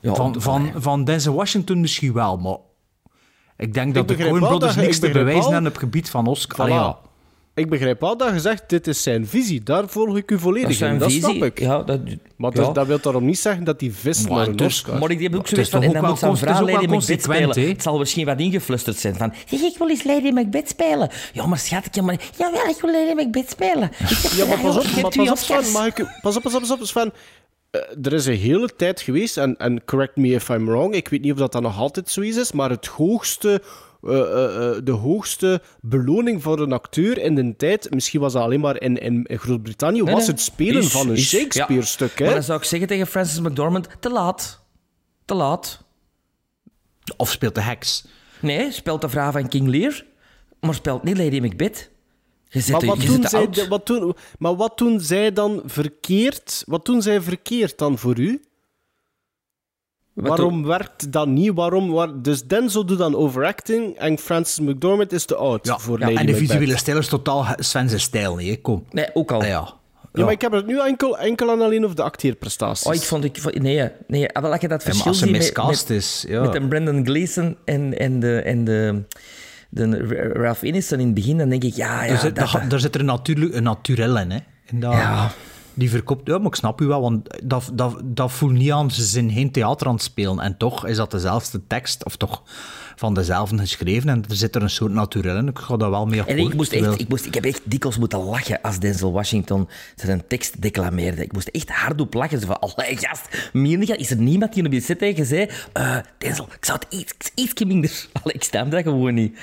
Ja, 0.00 0.14
Van, 0.14 0.40
van, 0.42 0.70
van 0.76 1.04
Denzel 1.04 1.34
Washington 1.34 1.80
misschien 1.80 2.12
wel, 2.12 2.36
maar 2.36 2.56
ik 3.56 3.74
denk 3.74 3.94
dat 3.94 4.08
de 4.08 4.16
Coen 4.16 4.38
Brothers 4.38 4.76
niks 4.76 4.96
ik 4.96 5.02
te 5.02 5.10
bewijzen 5.10 5.52
hebben 5.52 5.66
op 5.66 5.72
het 5.72 5.82
gebied 5.82 6.10
van 6.10 6.26
Oscar. 6.26 6.56
Voilà. 6.56 6.70
Allee, 6.72 6.74
ja. 6.84 6.98
Ik 7.54 7.70
begrijp 7.70 8.00
wel 8.00 8.16
dat 8.16 8.32
je 8.32 8.40
zegt, 8.40 8.62
dit 8.66 8.86
is 8.86 9.02
zijn 9.02 9.26
visie. 9.26 9.62
Daar 9.62 9.88
volg 9.88 10.16
ik 10.16 10.30
u 10.30 10.34
Dat 10.34 10.42
volledig 10.42 10.68
is 10.68 10.78
zijn 10.78 10.92
in. 10.92 10.98
Dat 10.98 11.12
visie. 11.12 11.30
snap 11.30 11.42
ik. 11.42 11.58
Ja, 11.60 11.82
dat, 11.82 12.00
Maar 12.36 12.50
ja. 12.54 12.62
dat, 12.62 12.74
dat 12.74 12.86
wil 12.86 13.00
daarom 13.00 13.24
niet 13.24 13.38
zeggen 13.38 13.64
dat 13.64 13.80
hij 13.80 13.90
vist 13.90 14.28
Maar 14.28 14.38
naar 14.38 14.46
een 14.46 14.56
dus- 14.56 14.66
Oscar. 14.66 14.98
Maar 14.98 15.10
ik 15.10 15.20
heb 15.20 15.34
ook 15.34 15.48
zoiets 15.48 15.70
van, 15.70 15.82
en 15.82 15.92
dan 15.92 16.04
moet 16.04 16.22
is 16.22 16.38
vrouw 16.38 16.66
Lady 16.66 16.86
Macbeth 16.86 17.22
spelen. 17.22 17.68
Het 17.68 17.82
zal 17.82 17.98
misschien 17.98 18.26
wat 18.26 18.40
ingeflusterd 18.40 18.96
zijn 18.96 19.14
van, 19.14 19.32
zeg, 19.46 19.60
ik 19.60 19.78
wil 19.78 19.88
eens 19.88 20.04
Lady 20.04 20.30
Macbeth 20.30 20.68
spelen. 20.68 21.10
Ja, 21.32 21.46
maar 21.46 21.58
schatje, 21.58 22.02
maar... 22.02 22.20
Jawel, 22.38 22.66
ik 22.68 22.80
wil 22.80 22.92
Lady 22.92 23.12
Macbeth 23.14 23.50
spelen. 23.50 23.90
Ik 23.98 24.08
heb 24.08 24.32
Ja, 24.32 24.46
maar 24.46 24.58
pas 24.60 24.76
op, 24.76 24.82
ik 24.82 25.02
maar 25.02 25.10
pas 25.16 25.30
op, 25.30 25.36
Sven. 25.36 25.72
Mag 25.72 25.86
ik 25.86 26.06
pas 26.22 26.36
op, 26.36 26.42
pas 26.42 26.54
op, 26.54 26.60
pas 26.60 26.70
op, 26.70 26.78
Sven. 26.82 27.12
Eh, 27.70 27.80
er 28.02 28.12
is 28.12 28.26
een 28.26 28.36
hele 28.36 28.70
tijd 28.76 29.00
geweest, 29.00 29.36
en, 29.36 29.56
en 29.56 29.84
correct 29.84 30.16
me 30.16 30.28
if 30.28 30.48
I'm 30.48 30.66
wrong, 30.66 30.94
ik 30.94 31.08
weet 31.08 31.22
niet 31.22 31.32
of 31.32 31.38
dat, 31.38 31.52
dat 31.52 31.62
nog 31.62 31.78
altijd 31.78 32.10
zo 32.10 32.20
is, 32.20 32.52
maar 32.52 32.70
het 32.70 32.86
hoogste, 32.86 33.62
eh, 34.02 34.20
eh, 34.20 34.76
eh, 34.76 34.84
de 34.84 34.90
hoogste 34.90 35.62
beloning 35.80 36.42
voor 36.42 36.60
een 36.60 36.72
acteur 36.72 37.18
in 37.18 37.34
de 37.34 37.56
tijd, 37.56 37.90
misschien 37.94 38.20
was 38.20 38.32
dat 38.32 38.42
alleen 38.42 38.60
maar 38.60 38.80
in, 38.80 38.96
in, 38.98 39.24
in 39.24 39.38
Groot-Brittannië, 39.38 40.02
Nee, 40.02 40.14
was 40.14 40.22
nee. 40.22 40.30
het 40.32 40.40
spelen 40.40 40.82
Is- 40.82 40.90
van 40.90 41.08
een 41.08 41.18
Shakespeare-stuk. 41.18 42.18
Ja. 42.18 42.24
Maar 42.24 42.34
dan 42.34 42.42
zou 42.42 42.58
ik 42.58 42.64
zeggen 42.64 42.88
tegen 42.88 43.06
Francis 43.06 43.40
McDormand, 43.40 43.88
te 44.00 44.10
laat. 44.10 44.64
Te 45.24 45.34
laat. 45.34 45.84
Of 47.16 47.30
speelt 47.30 47.54
de 47.54 47.60
heks. 47.60 48.04
Nee, 48.40 48.72
speelt 48.72 49.00
de 49.00 49.08
vrouw 49.08 49.30
van 49.30 49.48
King 49.48 49.68
Lear, 49.68 50.04
maar 50.60 50.74
speelt 50.74 51.02
niet 51.02 51.18
Lady 51.18 51.40
Macbeth. 51.40 51.90
Je 52.48 52.60
zit, 52.60 52.72
Maar 52.72 52.84
wat, 52.86 53.00
doen 53.00 53.24
zij, 53.28 53.48
wat 53.68 53.86
doen, 53.86 54.14
maar 54.38 54.56
wat 54.56 54.78
doen 54.78 55.00
zij 55.00 55.32
dan 55.32 55.62
verkeerd? 55.64 56.62
Wat 56.66 56.84
doen 56.84 57.02
zij 57.02 57.20
verkeerd 57.20 57.78
dan 57.78 57.98
voor 57.98 58.18
u? 58.18 58.42
Wat 60.14 60.28
Waarom 60.28 60.64
werkt 60.64 61.12
dat 61.12 61.26
niet? 61.28 61.50
Waarom, 61.54 61.90
waar, 61.90 62.08
dus 62.22 62.44
Denzel 62.44 62.84
doet 62.86 62.98
dan 62.98 63.16
overacting 63.16 63.96
en 63.96 64.18
Francis 64.18 64.60
McDormand 64.60 65.12
is 65.12 65.24
te 65.24 65.34
oud 65.36 65.66
Ja, 65.66 65.78
voor 65.78 65.98
ja, 65.98 66.04
Lady 66.06 66.18
en 66.18 66.26
de 66.26 66.32
Macbeth. 66.32 66.50
visuele 66.50 66.76
stijl 66.78 66.98
is 66.98 67.08
totaal 67.08 67.46
Sven's 67.56 68.02
stijl, 68.02 68.36
niet? 68.36 68.48
hè. 68.48 68.56
Kom. 68.56 68.84
Nee, 68.90 69.06
ook 69.14 69.32
al. 69.32 69.40
Ah, 69.40 69.46
ja. 69.46 69.72
Ja, 70.14 70.24
maar 70.24 70.32
ik 70.32 70.40
heb 70.40 70.52
het 70.52 70.66
nu 70.66 70.80
enkel, 70.80 71.18
enkel 71.18 71.50
en 71.50 71.60
alleen 71.60 71.84
over 71.84 71.96
de 71.96 72.02
acteerprestaties. 72.02 72.86
Oh, 72.86 72.94
ik 72.94 73.00
vond... 73.00 73.24
Ik, 73.24 73.60
nee, 73.62 73.88
nee. 74.06 74.28
Ah, 74.28 74.42
wel, 74.42 74.52
als 74.52 74.60
je 74.60 74.68
dat 74.68 74.82
Ja, 74.82 74.86
maar 74.86 74.94
verschil 74.94 75.06
als 75.10 75.18
ze 75.18 75.24
ziet 75.24 75.32
met, 75.32 75.40
miscast 75.42 75.88
met, 75.88 75.98
is, 75.98 76.24
ja. 76.28 76.40
met 76.40 76.54
een 76.54 76.68
Brendan 76.68 77.04
Gleeson 77.04 77.56
en, 77.64 77.98
en, 77.98 78.20
de, 78.20 78.40
en 78.40 78.64
de, 78.64 79.02
de 79.70 79.96
Ralph 80.32 80.62
Ineson 80.62 80.98
in 80.98 81.06
het 81.06 81.14
begin, 81.14 81.38
dan 81.38 81.48
denk 81.48 81.64
ik, 81.64 81.74
ja, 81.74 82.04
ja, 82.04 82.10
er, 82.10 82.18
zit, 82.18 82.36
dat, 82.36 82.50
daar- 82.52 82.68
daar 82.68 82.80
zit 82.80 82.94
er 82.94 83.04
natuurlijk 83.04 83.54
een 83.54 83.62
naturel 83.62 84.18
in, 84.18 84.30
hè. 84.30 84.38
En 84.66 84.80
dat, 84.80 84.92
Ja. 84.92 85.30
Die 85.74 85.90
verkoopt... 85.90 86.26
Ja, 86.26 86.38
maar 86.38 86.46
ik 86.46 86.54
snap 86.54 86.80
u 86.80 86.86
wel, 86.86 87.00
want 87.00 87.38
dat, 87.44 87.70
dat, 87.74 88.00
dat 88.04 88.32
voelt 88.32 88.52
niet 88.52 88.72
aan. 88.72 88.90
Ze 88.90 89.02
zijn 89.02 89.30
geen 89.30 89.50
theater 89.50 89.86
aan 89.86 89.94
het 89.94 90.02
spelen. 90.02 90.40
En 90.40 90.56
toch 90.56 90.86
is 90.86 90.96
dat 90.96 91.10
dezelfde 91.10 91.66
tekst, 91.66 92.04
of 92.04 92.16
toch 92.16 92.42
van 92.96 93.14
dezelfde 93.14 93.58
geschreven. 93.58 94.08
En 94.08 94.24
er 94.28 94.36
zit 94.36 94.54
er 94.54 94.62
een 94.62 94.70
soort 94.70 94.92
naturel 94.92 95.36
in. 95.36 95.48
Ik 95.48 95.58
ga 95.58 95.76
daar 95.76 95.90
wel 95.90 96.06
mee 96.06 96.20
akkoord. 96.20 96.38
En 96.38 96.44
ik, 96.44 96.54
moest 96.54 96.72
echt, 96.72 97.00
ik, 97.00 97.08
moest, 97.08 97.26
ik 97.26 97.34
heb 97.34 97.44
echt 97.44 97.60
dikwijls 97.64 97.98
moeten 97.98 98.18
lachen 98.18 98.60
als 98.60 98.78
Denzel 98.78 99.12
Washington 99.12 99.68
zijn 99.96 100.26
tekst 100.26 100.62
declameerde. 100.62 101.22
Ik 101.22 101.32
moest 101.32 101.48
echt 101.48 101.70
hardop 101.70 102.14
lachen. 102.14 102.40
Zo 102.40 102.46
van, 102.46 102.60
allee, 102.60 102.96
gast, 102.96 103.50
je? 103.52 103.96
Is 103.96 104.10
er 104.10 104.16
niemand 104.16 104.54
die 104.54 104.66
op 104.66 104.72
je 104.72 104.80
zit 104.80 104.98
tegen 104.98 105.26
zei... 105.26 105.50
Denzel, 106.18 106.48
ik 106.56 106.64
zou 106.64 106.78
het 106.78 107.00
iets, 107.00 107.30
ietsje 107.34 107.64
minder... 107.64 108.06
Allee, 108.22 108.34
ik 108.34 108.44
stem 108.44 108.70
dat 108.70 108.82
gewoon 108.82 109.14
niet. 109.14 109.38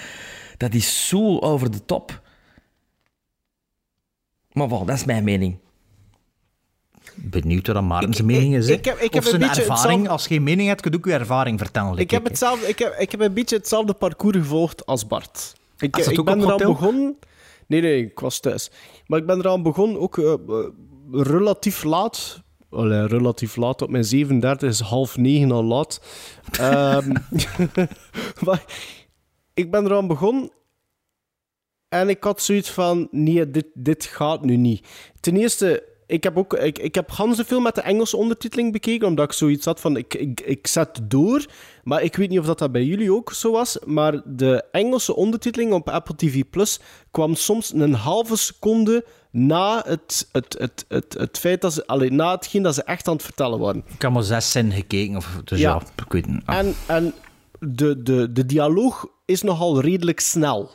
Dat 0.58 0.74
is 0.74 1.08
zo 1.08 1.38
over 1.38 1.72
de 1.72 1.86
top. 1.86 2.22
Maar 4.52 4.70
wel, 4.70 4.86
dat 4.86 4.96
is 4.96 5.06
mijn 5.06 5.24
mening. 5.24 5.58
Benieuwd 7.22 7.68
wat 7.68 7.84
Maarten 7.84 8.14
zijn 8.14 8.28
mening 8.28 8.56
is. 8.56 8.68
ik 8.68 8.86
heb- 8.86 8.98
ik 9.00 9.14
heb 9.14 9.24
of 9.24 9.30
zijn 9.30 9.42
ervaring. 9.42 9.70
hetzelfde- 9.80 10.10
Als 10.10 10.22
je 10.24 10.28
geen 10.30 10.44
mening 10.44 10.68
hebt, 10.68 10.82
kun 10.82 10.92
je 10.92 10.98
ook 10.98 11.06
je 11.06 11.14
ervaring 11.14 11.60
vertellen. 11.60 11.98
Ik 11.98 12.12
heb, 12.12 12.24
hetzelfde, 12.24 12.68
ik, 12.68 12.80
heb, 12.80 12.96
ik 13.00 13.12
heb 13.12 13.20
een 13.20 13.34
beetje 13.34 13.56
hetzelfde 13.56 13.94
parcours 13.94 14.38
gevolgd 14.38 14.86
als 14.86 15.08
Bart. 15.08 15.54
Ik, 15.78 15.98
ik 15.98 16.24
ben 16.24 16.38
eraan 16.40 16.50
hotel? 16.52 16.72
begonnen... 16.74 17.18
Nee, 17.68 17.82
nee, 17.82 18.06
ik 18.06 18.20
was 18.20 18.40
thuis. 18.40 18.72
Maar 19.08 19.20
ik 19.20 19.26
ben 19.26 19.38
eraan 19.38 19.64
begonnen, 19.64 20.00
ook 20.00 20.18
eh, 20.18 20.34
eh, 20.34 20.40
relatief 21.12 21.84
laat. 21.84 22.42
Allee, 22.70 23.08
relatief 23.08 23.56
laat. 23.56 23.82
Op 23.82 23.90
mijn 23.90 24.04
37 24.04 24.70
is 24.70 24.80
half 24.80 25.18
negen 25.18 25.52
al 25.52 25.64
laat. 25.64 26.02
Ehm, 26.60 27.10
maar 28.46 28.64
ik 29.54 29.72
ben 29.72 29.86
eraan 29.86 30.08
begonnen 30.08 30.52
en 31.90 32.10
ik 32.10 32.24
had 32.24 32.42
zoiets 32.42 32.70
van, 32.70 33.08
nee, 33.12 33.50
dit, 33.52 33.66
dit 33.74 34.06
gaat 34.06 34.44
nu 34.46 34.56
niet. 34.58 34.88
Ten 35.20 35.36
eerste, 35.38 35.84
ik 36.10 36.24
heb 36.24 36.38
ook, 36.38 36.54
ik, 36.54 36.80
ik 36.80 36.96
heb 36.96 37.12
film 37.46 37.64
met 37.64 37.76
de 37.76 37.82
Engelse 37.82 38.18
ondertiteling 38.18 38.72
bekeken, 38.72 39.08
omdat 39.08 39.26
ik 39.26 39.32
zoiets 39.32 39.66
had 39.66 39.80
van, 39.80 39.98
ik, 39.98 40.14
ik, 40.14 40.42
ik 40.42 40.68
zet 40.68 41.00
door, 41.04 41.46
maar 41.84 42.04
ik 42.04 42.16
weet 42.16 42.30
niet 42.30 42.40
of 42.40 42.46
dat, 42.46 42.60
dat 42.60 42.72
bij 42.72 42.84
jullie 42.84 43.14
ook 43.14 43.34
zo 43.34 43.52
was, 43.52 43.78
maar 43.86 44.22
de 44.26 44.64
Engelse 44.72 45.16
ondertiteling 45.16 45.74
op 45.74 45.90
Apple 45.90 46.16
TV 46.16 46.44
Plus 46.50 46.80
kwam 47.12 47.36
soms 47.36 47.74
een 47.74 47.94
halve 47.94 48.36
seconde 48.38 49.06
na 49.32 49.84
het, 49.86 50.30
het, 50.32 50.56
het, 50.60 50.86
het, 50.88 51.14
het 51.14 51.38
feit 51.38 51.62
dat 51.62 51.74
ze, 51.74 51.88
allee, 51.88 52.12
na 52.12 52.32
hetgeen 52.32 52.64
dat 52.64 52.76
ze 52.76 52.84
echt 52.84 53.08
aan 53.08 53.14
het 53.14 53.24
vertellen 53.24 53.60
waren. 53.60 53.84
Ik 53.94 54.02
heb 54.02 54.12
maar 54.12 54.24
zes 54.24 54.52
zinnen 54.52 54.74
gekeken. 54.74 55.16
Of, 55.16 55.42
dus 55.44 55.60
ja, 55.60 55.70
Ja. 55.70 56.04
ik 56.06 56.12
weet 56.12 56.28
niet. 56.28 56.42
Ah. 56.46 56.58
En, 56.58 56.76
en 56.88 57.14
de, 57.60 58.02
de, 58.04 58.32
de 58.32 58.46
dialoog 58.46 59.08
is 59.26 59.42
nogal 59.42 59.82
redelijk 59.82 60.20
snel 60.20 60.70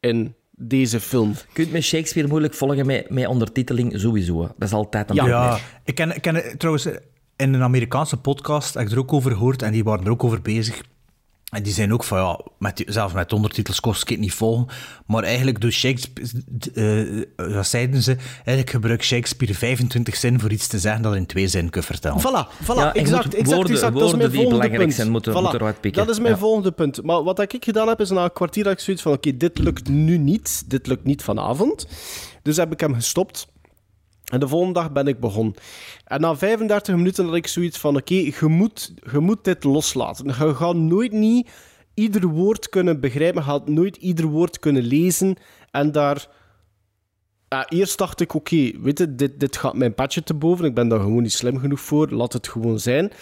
in 0.00 0.34
deze 0.58 1.00
film. 1.00 1.28
Je 1.30 1.44
kunt 1.52 1.72
met 1.72 1.82
Shakespeare 1.82 2.28
moeilijk 2.28 2.54
volgen 2.54 2.86
met, 2.86 3.10
met 3.10 3.26
ondertiteling 3.26 3.92
sowieso. 3.96 4.40
Dat 4.40 4.68
is 4.68 4.72
altijd 4.72 5.10
een 5.10 5.16
Ja, 5.16 5.22
probleem. 5.22 5.64
ik 5.84 5.94
ken, 5.94 6.14
ik 6.16 6.22
ken 6.22 6.58
trouwens 6.58 6.86
in 7.36 7.54
een 7.54 7.62
Amerikaanse 7.62 8.16
podcast 8.16 8.74
heb 8.74 8.86
ik 8.86 8.92
er 8.92 8.98
ook 8.98 9.12
over 9.12 9.30
gehoord 9.30 9.62
en 9.62 9.72
die 9.72 9.84
waren 9.84 10.04
er 10.04 10.10
ook 10.10 10.24
over 10.24 10.42
bezig. 10.42 10.82
En 11.48 11.62
die 11.62 11.72
zijn 11.72 11.92
ook 11.92 12.04
van 12.04 12.18
ja, 12.18 12.40
met, 12.58 12.82
zelfs 12.86 13.14
met 13.14 13.32
ondertitels 13.32 13.80
kost 13.80 14.02
ik 14.02 14.08
het 14.08 14.18
niet 14.18 14.32
volgen. 14.34 14.66
Maar 15.06 15.22
eigenlijk 15.22 15.60
doet 15.60 15.72
Shakespeare, 15.72 17.28
eh, 17.36 17.48
dat 17.54 17.66
zeiden 17.66 18.02
ze, 18.02 18.16
eigenlijk 18.34 18.70
gebruikt 18.70 19.04
Shakespeare 19.04 19.54
25 19.54 20.16
zinnen 20.16 20.40
voor 20.40 20.50
iets 20.52 20.66
te 20.66 20.78
zeggen 20.78 21.02
dat 21.02 21.10
hij 21.10 21.20
in 21.20 21.26
twee 21.26 21.48
zinnen 21.48 21.70
kunt 21.70 21.84
vertellen. 21.84 22.20
Voilà, 22.20 22.62
voilà, 22.62 22.66
Ja, 22.66 22.94
exact, 22.94 23.34
exact, 23.34 23.54
woorden- 23.54 23.72
exact. 23.72 23.92
Dat 23.92 24.02
is 24.02 24.10
woorden 24.10 24.18
mijn 24.18 24.30
die 24.30 24.40
volgende 24.40 24.48
belangrijk 24.48 24.82
punt. 24.82 24.94
zijn, 24.94 25.10
moeten- 25.10 25.32
Voilà, 25.32 25.40
moeten 25.40 25.60
eruit 25.60 25.80
pikken. 25.80 26.06
Dat 26.06 26.14
is 26.14 26.20
mijn 26.20 26.32
Ja. 26.34 26.38
volgende 26.40 26.72
punt. 26.72 27.02
Maar 27.02 27.22
wat 27.22 27.40
ik 27.52 27.64
gedaan 27.64 27.88
heb, 27.88 28.00
is 28.00 28.10
na 28.10 28.24
een 28.24 28.32
kwartier 28.32 28.64
dat 28.64 28.72
ik 28.72 28.78
zoiets 28.78 29.02
van, 29.02 29.12
oké, 29.12 29.36
dit 29.36 29.58
lukt 29.58 29.88
nu 29.88 30.18
niet. 30.18 30.64
Dit 30.66 30.86
lukt 30.86 31.04
niet 31.04 31.22
vanavond. 31.22 31.86
Dus 32.42 32.56
heb 32.56 32.72
ik 32.72 32.80
hem 32.80 32.94
gestopt. 32.94 33.46
En 34.28 34.40
de 34.40 34.48
volgende 34.48 34.74
dag 34.74 34.92
ben 34.92 35.06
ik 35.06 35.20
begonnen. 35.20 35.54
En 36.04 36.20
na 36.20 36.36
35 36.36 36.94
minuten 36.94 37.24
had 37.24 37.34
ik 37.34 37.46
zoiets 37.46 37.78
van, 37.78 37.96
oké, 37.96 38.14
je, 38.14 38.46
moet, 38.46 38.94
je 39.12 39.18
moet 39.18 39.44
dit 39.44 39.64
loslaten. 39.64 40.26
Je 40.26 40.54
gaat 40.54 40.74
nooit 40.74 41.12
niet 41.12 41.50
ieder 41.94 42.26
woord 42.26 42.68
kunnen 42.68 43.00
begrijpen. 43.00 43.42
Je 43.42 43.48
gaat 43.48 43.68
nooit 43.68 43.96
ieder 43.96 44.26
woord 44.26 44.58
kunnen 44.58 44.82
lezen. 44.82 45.36
En 45.70 45.92
daar... 45.92 46.28
Ja, 47.48 47.68
eerst 47.68 47.98
dacht 47.98 48.20
ik, 48.20 48.34
oké, 48.34 48.70
weet 48.80 48.98
je, 48.98 49.14
dit, 49.14 49.40
dit 49.40 49.56
gaat 49.56 49.74
mijn 49.74 49.94
padje 49.94 50.22
te 50.22 50.34
boven. 50.34 50.64
Ik 50.64 50.74
ben 50.74 50.88
daar 50.88 51.00
gewoon 51.00 51.22
niet 51.22 51.32
slim 51.32 51.58
genoeg 51.58 51.80
voor. 51.80 52.10
Laat 52.10 52.32
het 52.32 52.48
gewoon 52.48 52.78
zijn. 52.78 53.12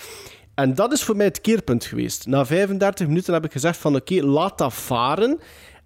En 0.54 0.74
dat 0.74 0.92
is 0.92 1.02
voor 1.02 1.16
mij 1.16 1.26
het 1.26 1.40
keerpunt 1.40 1.84
geweest. 1.84 2.26
Na 2.26 2.46
35 2.46 3.06
minuten 3.06 3.34
heb 3.34 3.44
ik 3.44 3.52
gezegd 3.52 3.78
van, 3.78 3.94
oké, 3.96 4.14
laat 4.14 4.58
dat 4.58 4.74
varen. 4.74 5.38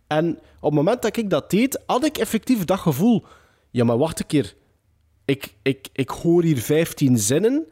En 0.07 0.31
op 0.37 0.71
het 0.71 0.73
moment 0.73 1.03
dat 1.03 1.17
ik 1.17 1.31
dat 1.31 1.51
deed, 1.51 1.83
had 1.87 2.05
ik 2.05 2.19
effectief 2.19 2.65
dat 2.65 2.79
gevoel. 2.79 3.25
Ja, 3.71 3.85
maar 3.85 3.99
wacht 3.99 4.21
een 4.21 4.27
keer. 4.27 4.55
Ik, 5.31 5.55
ik, 5.63 5.89
ik 5.93 6.09
hoor 6.09 6.43
hier 6.43 6.59
15 6.59 7.19
zinnen, 7.19 7.67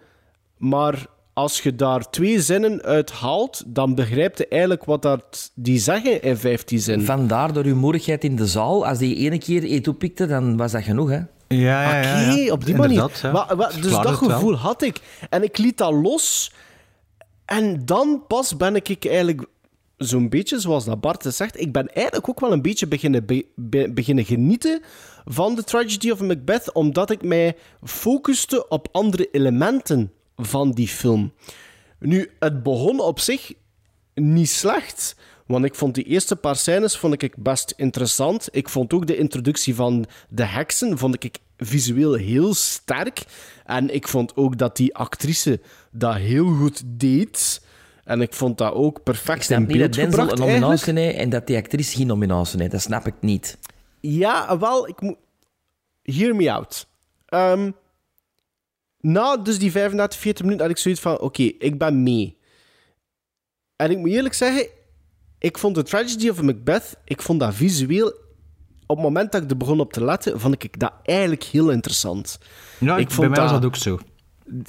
maar 0.56 1.06
als 1.32 1.61
je 1.61 1.74
daar 1.74 2.11
twee 2.11 2.40
zinnen 2.40 2.82
uit 2.82 3.11
haalt, 3.11 3.62
dan 3.66 3.94
begrijpt 3.94 4.38
je 4.38 4.48
eigenlijk 4.48 4.84
wat 4.84 5.02
dat 5.02 5.50
die 5.54 5.78
zeggen 5.78 6.22
in 6.22 6.36
15 6.36 6.78
zinnen. 6.78 7.06
Vandaar 7.06 7.52
door 7.52 7.64
uw 7.64 7.76
moedigheid 7.76 8.24
in 8.24 8.36
de 8.36 8.46
zaal. 8.46 8.86
Als 8.86 8.98
die 8.98 9.16
ene 9.16 9.38
keer 9.38 9.64
eet 9.64 9.88
oppikte, 9.88 10.26
dan 10.26 10.56
was 10.56 10.72
dat 10.72 10.82
genoeg. 10.82 11.09
Hè? 11.09 11.16
Ja, 11.16 11.26
ja, 11.48 12.00
ja. 12.02 12.30
Oké, 12.30 12.40
ja. 12.40 12.52
op 12.52 12.64
die 12.64 12.74
manier. 12.76 13.11
Wa- 13.22 13.56
wa- 13.56 13.70
dus 13.80 13.90
dat 13.90 14.02
wel. 14.04 14.14
gevoel 14.14 14.54
had 14.56 14.82
ik. 14.82 15.00
En 15.30 15.42
ik 15.42 15.59
liet 15.59 15.78
dat 15.78 15.92
los. 15.92 16.52
En 17.44 17.84
dan 17.84 18.24
pas 18.28 18.56
ben 18.56 18.76
ik 18.76 19.04
eigenlijk 19.06 19.46
zo'n 19.96 20.28
beetje, 20.28 20.61
zoals 20.61 20.84
dat 20.84 21.00
Bart 21.00 21.24
het 21.24 21.34
zegt, 21.34 21.61
ik 21.61 21.72
ben 21.72 21.86
eigenlijk 21.94 22.28
ook 22.28 22.40
wel 22.40 22.52
een 22.52 22.62
beetje 22.62 22.86
beginnen, 22.86 23.26
be- 23.26 23.46
be- 23.54 23.90
beginnen 23.92 24.24
genieten 24.24 24.82
van 25.28 25.54
de 25.54 25.64
Tragedy 25.64 26.10
of 26.10 26.20
Macbeth, 26.20 26.72
omdat 26.72 27.10
ik 27.10 27.22
mij 27.22 27.56
focuste 27.84 28.68
op 28.68 28.88
andere 28.92 29.28
elementen 29.32 30.12
van 30.36 30.70
die 30.70 30.88
film. 30.88 31.32
Nu, 31.98 32.30
het 32.38 32.62
begon 32.62 33.00
op 33.00 33.20
zich 33.20 33.52
niet 34.14 34.50
slecht. 34.50 35.16
Want 35.46 35.64
ik 35.64 35.74
vond 35.74 35.94
die 35.94 36.04
eerste 36.04 36.36
paar 36.36 36.56
scènes 36.56 36.96
vond 36.96 37.22
ik 37.22 37.34
best 37.36 37.74
interessant. 37.76 38.48
Ik 38.50 38.68
vond 38.68 38.92
ook 38.92 39.06
de 39.06 39.16
introductie 39.16 39.74
van 39.74 40.06
de 40.28 40.44
heksen 40.44 40.98
vond 40.98 41.24
ik 41.24 41.38
visueel 41.56 42.14
heel 42.14 42.54
sterk. 42.54 43.24
En 43.64 43.94
ik 43.94 44.08
vond 44.08 44.36
ook 44.36 44.58
dat 44.58 44.76
die 44.76 44.94
actrice 44.94 45.60
dat 45.90 46.14
heel 46.14 46.46
goed 46.46 46.82
deed. 46.86 47.62
En 48.04 48.20
ik 48.20 48.32
vond 48.32 48.58
dat 48.58 48.72
ook 48.72 48.96
Ik 48.96 49.04
perfect 49.04 49.44
snap 49.44 49.58
in 49.58 49.66
niet 49.66 49.78
dat 49.78 49.78
beeld 49.78 49.94
Denzel 49.94 50.10
gebracht 50.10 50.40
een 50.40 50.46
nominatie 50.46 51.12
en 51.12 51.30
dat 51.30 51.46
die 51.46 51.56
actrice 51.56 51.96
geen 51.96 52.06
nominatie 52.06 52.58
heeft. 52.58 52.72
Dat 52.72 52.80
snap 52.80 53.06
ik 53.06 53.14
niet. 53.20 53.58
Ja, 54.01 54.59
wel, 54.59 54.88
ik 54.88 55.01
moet... 55.01 55.16
Hear 56.03 56.36
me 56.36 56.53
out. 56.53 56.86
Ehm, 57.26 57.70
na 59.01 59.36
dus 59.36 59.59
die 59.59 59.70
35, 59.70 60.20
40 60.20 60.44
minuten 60.44 60.66
had 60.66 60.74
ik 60.76 60.82
zoiets 60.82 61.01
van... 61.01 61.18
Oké, 61.20 61.42
ik 61.42 61.78
ben 61.78 62.03
mee. 62.03 62.36
En 63.76 63.90
ik 63.90 63.99
moet 63.99 64.11
eerlijk 64.11 64.34
zeggen... 64.34 64.66
Ik 65.38 65.59
vond 65.59 65.74
de 65.74 65.82
Tragedy 65.82 66.28
of 66.28 66.42
Macbeth... 66.42 66.96
Ik 67.05 67.22
vond 67.22 67.40
dat 67.40 67.55
visueel... 67.55 68.07
Op 68.86 68.96
het 68.96 69.05
moment 69.05 69.32
dat 69.32 69.42
ik 69.42 69.51
er 69.51 69.57
begon 69.57 69.80
op 69.80 69.92
te 69.92 70.05
letten... 70.05 70.40
Vond 70.40 70.62
ik 70.64 70.80
dat 70.80 70.92
eigenlijk 71.03 71.42
heel 71.42 71.70
interessant. 71.70 72.38
Ja, 72.78 72.96
ik 72.96 73.07
bij 73.07 73.14
vond 73.14 73.28
mij 73.28 73.40
was 73.40 73.51
dat- 73.51 73.64
ook 73.64 73.76
zo. 73.76 73.99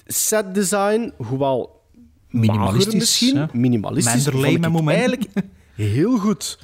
Set 0.06 0.54
design, 0.54 1.14
hoewel... 1.18 1.78
Minimalistisch, 2.30 2.94
misschien. 2.94 3.50
Minimalistisch. 3.54 4.26
Ik 4.28 4.60
met 4.72 4.88
eigenlijk 4.88 5.26
heel 5.76 6.18
goed. 6.18 6.60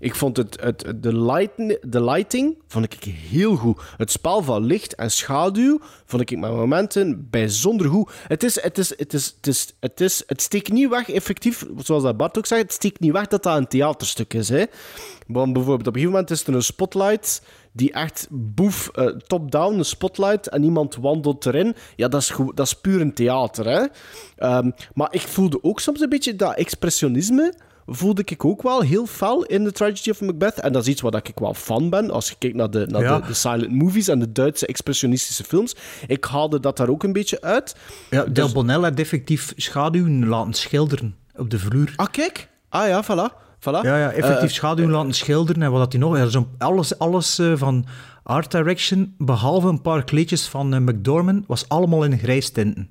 Ik 0.00 0.14
vond 0.14 0.36
het, 0.36 0.60
het, 0.60 0.92
de, 0.96 1.16
light, 1.16 1.56
de 1.92 2.04
lighting 2.04 2.58
vond 2.68 2.84
ik 2.84 3.04
heel 3.04 3.56
goed. 3.56 3.82
Het 3.96 4.10
spel 4.10 4.42
van 4.42 4.64
licht 4.64 4.94
en 4.94 5.10
schaduw 5.10 5.80
vond 6.04 6.22
ik 6.22 6.38
met 6.38 6.50
momenten 6.50 7.28
bijzonder 7.30 7.86
goed. 7.86 8.12
Het, 8.26 8.42
is, 8.42 8.62
het, 8.62 8.78
is, 8.78 8.88
het, 8.96 9.14
is, 9.14 9.34
het, 9.36 9.46
is, 9.46 9.74
het, 9.80 10.00
is, 10.00 10.22
het 10.26 10.42
steekt 10.42 10.72
niet 10.72 10.88
weg, 10.88 11.08
effectief, 11.10 11.66
zoals 11.78 12.02
dat 12.02 12.16
Bart 12.16 12.38
ook 12.38 12.46
zei, 12.46 12.62
het 12.62 12.72
steekt 12.72 13.00
niet 13.00 13.12
weg 13.12 13.26
dat 13.26 13.42
dat 13.42 13.56
een 13.56 13.68
theaterstuk 13.68 14.34
is. 14.34 14.48
Hè. 14.48 14.64
Want 15.26 15.52
bijvoorbeeld 15.52 15.88
op 15.88 15.94
een 15.94 16.00
gegeven 16.00 16.12
moment 16.12 16.30
is 16.30 16.46
er 16.46 16.54
een 16.54 16.62
spotlight 16.62 17.42
die 17.72 17.92
echt 17.92 18.26
boef, 18.30 18.88
eh, 18.88 19.06
top-down, 19.06 19.78
een 19.78 19.84
spotlight 19.84 20.48
en 20.48 20.62
iemand 20.62 20.94
wandelt 20.94 21.46
erin. 21.46 21.74
Ja, 21.96 22.08
dat 22.08 22.20
is, 22.20 22.32
dat 22.54 22.66
is 22.66 22.74
puur 22.74 23.00
een 23.00 23.14
theater. 23.14 23.66
Hè. 23.66 23.86
Ehm, 24.36 24.70
maar 24.94 25.08
ik 25.10 25.20
voelde 25.20 25.58
ook 25.62 25.80
soms 25.80 26.00
een 26.00 26.08
beetje 26.08 26.36
dat 26.36 26.56
expressionisme 26.56 27.54
voelde 27.92 28.22
ik 28.24 28.44
ook 28.44 28.62
wel 28.62 28.80
heel 28.80 29.06
fel 29.06 29.44
in 29.44 29.64
The 29.64 29.72
Tragedy 29.72 30.10
of 30.10 30.20
Macbeth. 30.20 30.60
En 30.60 30.72
dat 30.72 30.82
is 30.82 30.88
iets 30.88 31.00
waar 31.00 31.14
ik 31.14 31.32
wel 31.34 31.54
fan 31.54 31.90
ben. 31.90 32.10
Als 32.10 32.28
je 32.28 32.34
kijkt 32.38 32.56
naar 32.56 32.70
de, 32.70 32.86
naar 32.86 33.02
Ja. 33.02 33.18
de, 33.20 33.26
de 33.26 33.34
silent 33.34 33.72
movies 33.72 34.08
en 34.08 34.18
de 34.18 34.32
Duitse 34.32 34.66
expressionistische 34.66 35.44
films. 35.44 35.76
Ik 36.06 36.24
haalde 36.24 36.60
dat 36.60 36.76
daar 36.76 36.88
ook 36.88 37.02
een 37.02 37.12
beetje 37.12 37.40
uit. 37.40 37.76
Ja, 38.10 38.24
Del 38.24 38.44
Dus- 38.44 38.52
Bonnell 38.52 38.80
had 38.80 38.98
effectief 38.98 39.52
schaduwen 39.56 40.26
laten 40.26 40.52
schilderen 40.54 41.14
op 41.36 41.50
de 41.50 41.58
vloer. 41.58 41.92
Ah, 41.96 42.06
kijk. 42.10 42.48
Ah 42.68 42.86
ja, 42.88 43.04
voilà. 43.04 43.32
voilà. 43.58 43.80
Ja, 43.82 43.98
ja, 43.98 44.10
effectief 44.12 44.48
Eh, 44.48 44.54
schaduwen 44.54 44.90
laten 44.90 45.14
schilderen. 45.14 45.62
En 45.62 45.70
wat 45.70 45.80
had 45.80 45.92
hij 45.92 46.00
nog? 46.00 46.16
Ja, 46.16 46.26
zo'n- 46.26 46.48
alles 46.58 46.98
alles 46.98 47.38
eh, 47.38 47.52
van 47.56 47.86
Art 48.22 48.50
Direction, 48.50 49.14
behalve 49.18 49.68
een 49.68 49.82
paar 49.82 50.04
kleedjes 50.04 50.46
van 50.48 50.74
eh, 50.74 50.80
McDormand, 50.80 51.44
was 51.46 51.68
allemaal 51.68 52.04
in 52.04 52.18
grijs 52.18 52.50
tinten. 52.50 52.90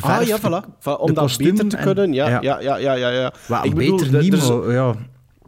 De 0.00 0.06
verf, 0.06 0.20
ah 0.20 0.26
ja, 0.26 0.38
voilà. 0.38 0.82
De 0.82 0.98
om 0.98 1.14
dat 1.14 1.36
beter 1.38 1.68
te 1.68 1.76
en- 1.76 1.82
kunnen. 1.84 2.12
Ja, 2.12 2.28
ja, 2.28 2.60
ja, 2.60 2.76
ja, 2.76 3.08
ja. 3.08 3.32
Ik 3.62 3.74
bedoel, 3.74 3.96
beter 3.96 4.14
er- 4.14 4.22
niet, 4.22 4.32
er 4.32 4.56
maar 4.58 4.72
ja. 4.72 4.94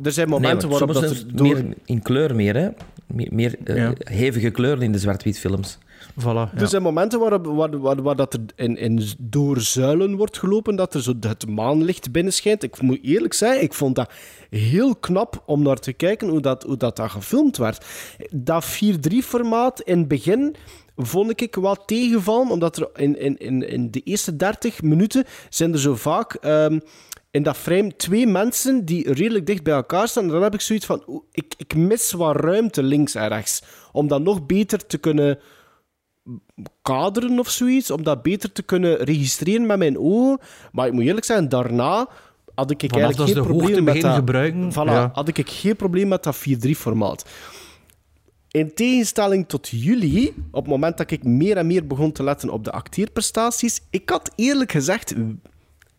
Er 0.02 0.12
zijn 0.12 0.28
Nee, 0.28 0.38
momenten 0.40 0.68
maar 0.68 0.78
waarop 0.78 1.00
dat 1.00 1.10
er 1.10 1.36
door... 1.36 1.46
meer 1.46 1.64
in 1.84 2.02
kleur 2.02 2.34
meer, 2.34 2.56
hè. 2.56 2.68
Meer, 3.06 3.28
meer 3.32 3.56
eh, 3.64 3.76
Ja. 3.76 3.92
hevige 3.98 4.50
kleuren 4.50 4.82
in 4.82 4.92
de 4.92 4.98
zwart-wit 4.98 5.38
films. 5.38 5.78
Voilà, 6.20 6.54
Er 6.56 6.68
zijn 6.68 6.82
momenten 6.82 7.20
waarop, 7.20 7.46
waar, 7.46 7.78
waar, 7.80 8.02
waar 8.02 8.16
dat 8.16 8.34
er 8.34 8.40
in, 8.56 8.76
in 8.76 9.02
door 9.18 9.60
zuilen 9.60 10.16
wordt 10.16 10.38
gelopen, 10.38 10.76
dat 10.76 10.94
er 10.94 11.02
zo 11.02 11.12
het 11.20 11.48
maanlicht 11.48 12.12
binnen 12.12 12.32
schijnt. 12.32 12.62
Ik 12.62 12.82
moet 12.82 12.98
eerlijk 13.02 13.34
zijn, 13.34 13.62
ik 13.62 13.74
vond 13.74 13.94
dat 13.94 14.10
heel 14.50 14.96
knap 14.96 15.42
om 15.46 15.62
naar 15.62 15.76
te 15.78 15.92
kijken 15.92 16.28
hoe 16.28 16.40
dat, 16.40 16.62
hoe 16.62 16.76
dat, 16.76 16.96
dat 16.96 17.10
gefilmd 17.10 17.56
werd. 17.56 17.84
Dat 18.30 18.64
4-3-formaat 18.66 19.80
in 19.84 19.98
het 19.98 20.08
begin 20.08 20.54
vond 20.98 21.40
ik 21.40 21.54
wel 21.54 21.84
tegenvallen, 21.84 22.50
omdat 22.50 22.76
er 22.76 22.88
in, 22.94 23.18
in, 23.20 23.38
in, 23.38 23.68
in 23.68 23.90
de 23.90 24.00
eerste 24.00 24.36
30 24.36 24.82
minuten 24.82 25.24
zijn 25.48 25.72
er 25.72 25.78
zo 25.78 25.94
vaak... 25.94 26.34
ehm, 26.34 26.78
in 27.30 27.42
dat 27.42 27.56
frame 27.56 27.96
twee 27.96 28.26
mensen 28.26 28.84
die 28.84 29.12
redelijk 29.12 29.46
dicht 29.46 29.62
bij 29.62 29.74
elkaar 29.74 30.08
staan. 30.08 30.24
En 30.24 30.30
dan 30.30 30.42
heb 30.42 30.54
ik 30.54 30.60
zoiets 30.60 30.86
van, 30.86 31.22
ik, 31.32 31.54
ik 31.56 31.74
mis 31.74 32.12
wat 32.12 32.36
ruimte 32.36 32.82
links 32.82 33.14
en 33.14 33.28
rechts. 33.28 33.62
Om 33.92 34.08
dat 34.08 34.22
nog 34.22 34.46
beter 34.46 34.86
te 34.86 34.98
kunnen 34.98 35.38
kaderen 36.82 37.38
of 37.38 37.48
zoiets, 37.48 37.90
om 37.90 38.02
dat 38.02 38.22
beter 38.22 38.52
te 38.52 38.62
kunnen 38.62 38.96
registreren 38.96 39.66
met 39.66 39.78
mijn 39.78 39.98
ogen. 39.98 40.38
Maar 40.72 40.86
ik 40.86 40.92
moet 40.92 41.04
eerlijk 41.04 41.26
zijn, 41.26 41.48
daarna 41.48 42.08
had 42.54 42.70
ik 42.70 42.80
Vanaf 42.80 43.02
eigenlijk 43.02 43.32
geen 43.32 43.44
probleem 43.44 43.84
met 43.84 44.00
dat... 44.00 44.14
gebruiken, 44.14 44.72
Voilà, 44.72 44.74
ja. 44.74 45.10
had 45.12 45.28
ik 45.28 45.48
geen 45.48 45.76
probleem 45.76 46.08
met 46.08 46.22
dat 46.22 46.36
4.3-formaat. 46.36 47.24
In 48.50 48.74
tegenstelling 48.74 49.48
tot 49.48 49.68
jullie, 49.68 50.34
op 50.50 50.62
het 50.62 50.72
moment 50.72 50.96
dat 50.96 51.10
ik 51.10 51.24
meer 51.24 51.56
en 51.56 51.66
meer 51.66 51.86
begon 51.86 52.12
te 52.12 52.22
letten 52.22 52.50
op 52.50 52.64
de 52.64 52.72
acteerprestaties, 52.72 53.80
ik 53.90 54.08
had 54.08 54.32
eerlijk 54.34 54.72
gezegd 54.72 55.14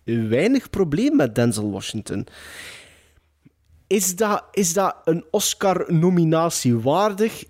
weinig 0.03 0.69
probleem 0.69 1.15
met 1.15 1.35
Denzel 1.35 1.71
Washington. 1.71 2.27
Is 3.87 4.15
dat, 4.15 4.43
is 4.51 4.73
dat 4.73 4.95
een 5.05 5.25
Oscar-nominatie 5.31 6.79
waardig? 6.79 7.43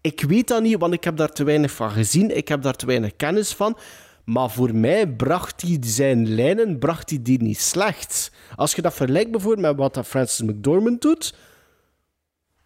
Ik 0.00 0.20
weet 0.20 0.48
dat 0.48 0.62
niet, 0.62 0.78
want 0.78 0.92
ik 0.94 1.04
heb 1.04 1.16
daar 1.16 1.32
te 1.32 1.44
weinig 1.44 1.70
van 1.70 1.90
gezien. 1.90 2.36
Ik 2.36 2.48
heb 2.48 2.62
daar 2.62 2.76
te 2.76 2.86
weinig 2.86 3.16
kennis 3.16 3.52
van. 3.52 3.78
Maar 4.24 4.50
voor 4.50 4.74
mij 4.74 5.08
bracht 5.08 5.62
hij 5.62 5.78
zijn 5.80 6.34
lijnen 6.34 6.78
bracht 6.78 7.10
hij 7.10 7.22
die 7.22 7.42
niet 7.42 7.60
slecht. 7.60 8.32
Als 8.56 8.74
je 8.74 8.82
dat 8.82 8.94
vergelijkt 8.94 9.30
bijvoorbeeld 9.30 9.78
met 9.78 9.94
wat 9.94 10.06
Francis 10.06 10.46
McDormand 10.46 11.02
doet, 11.02 11.34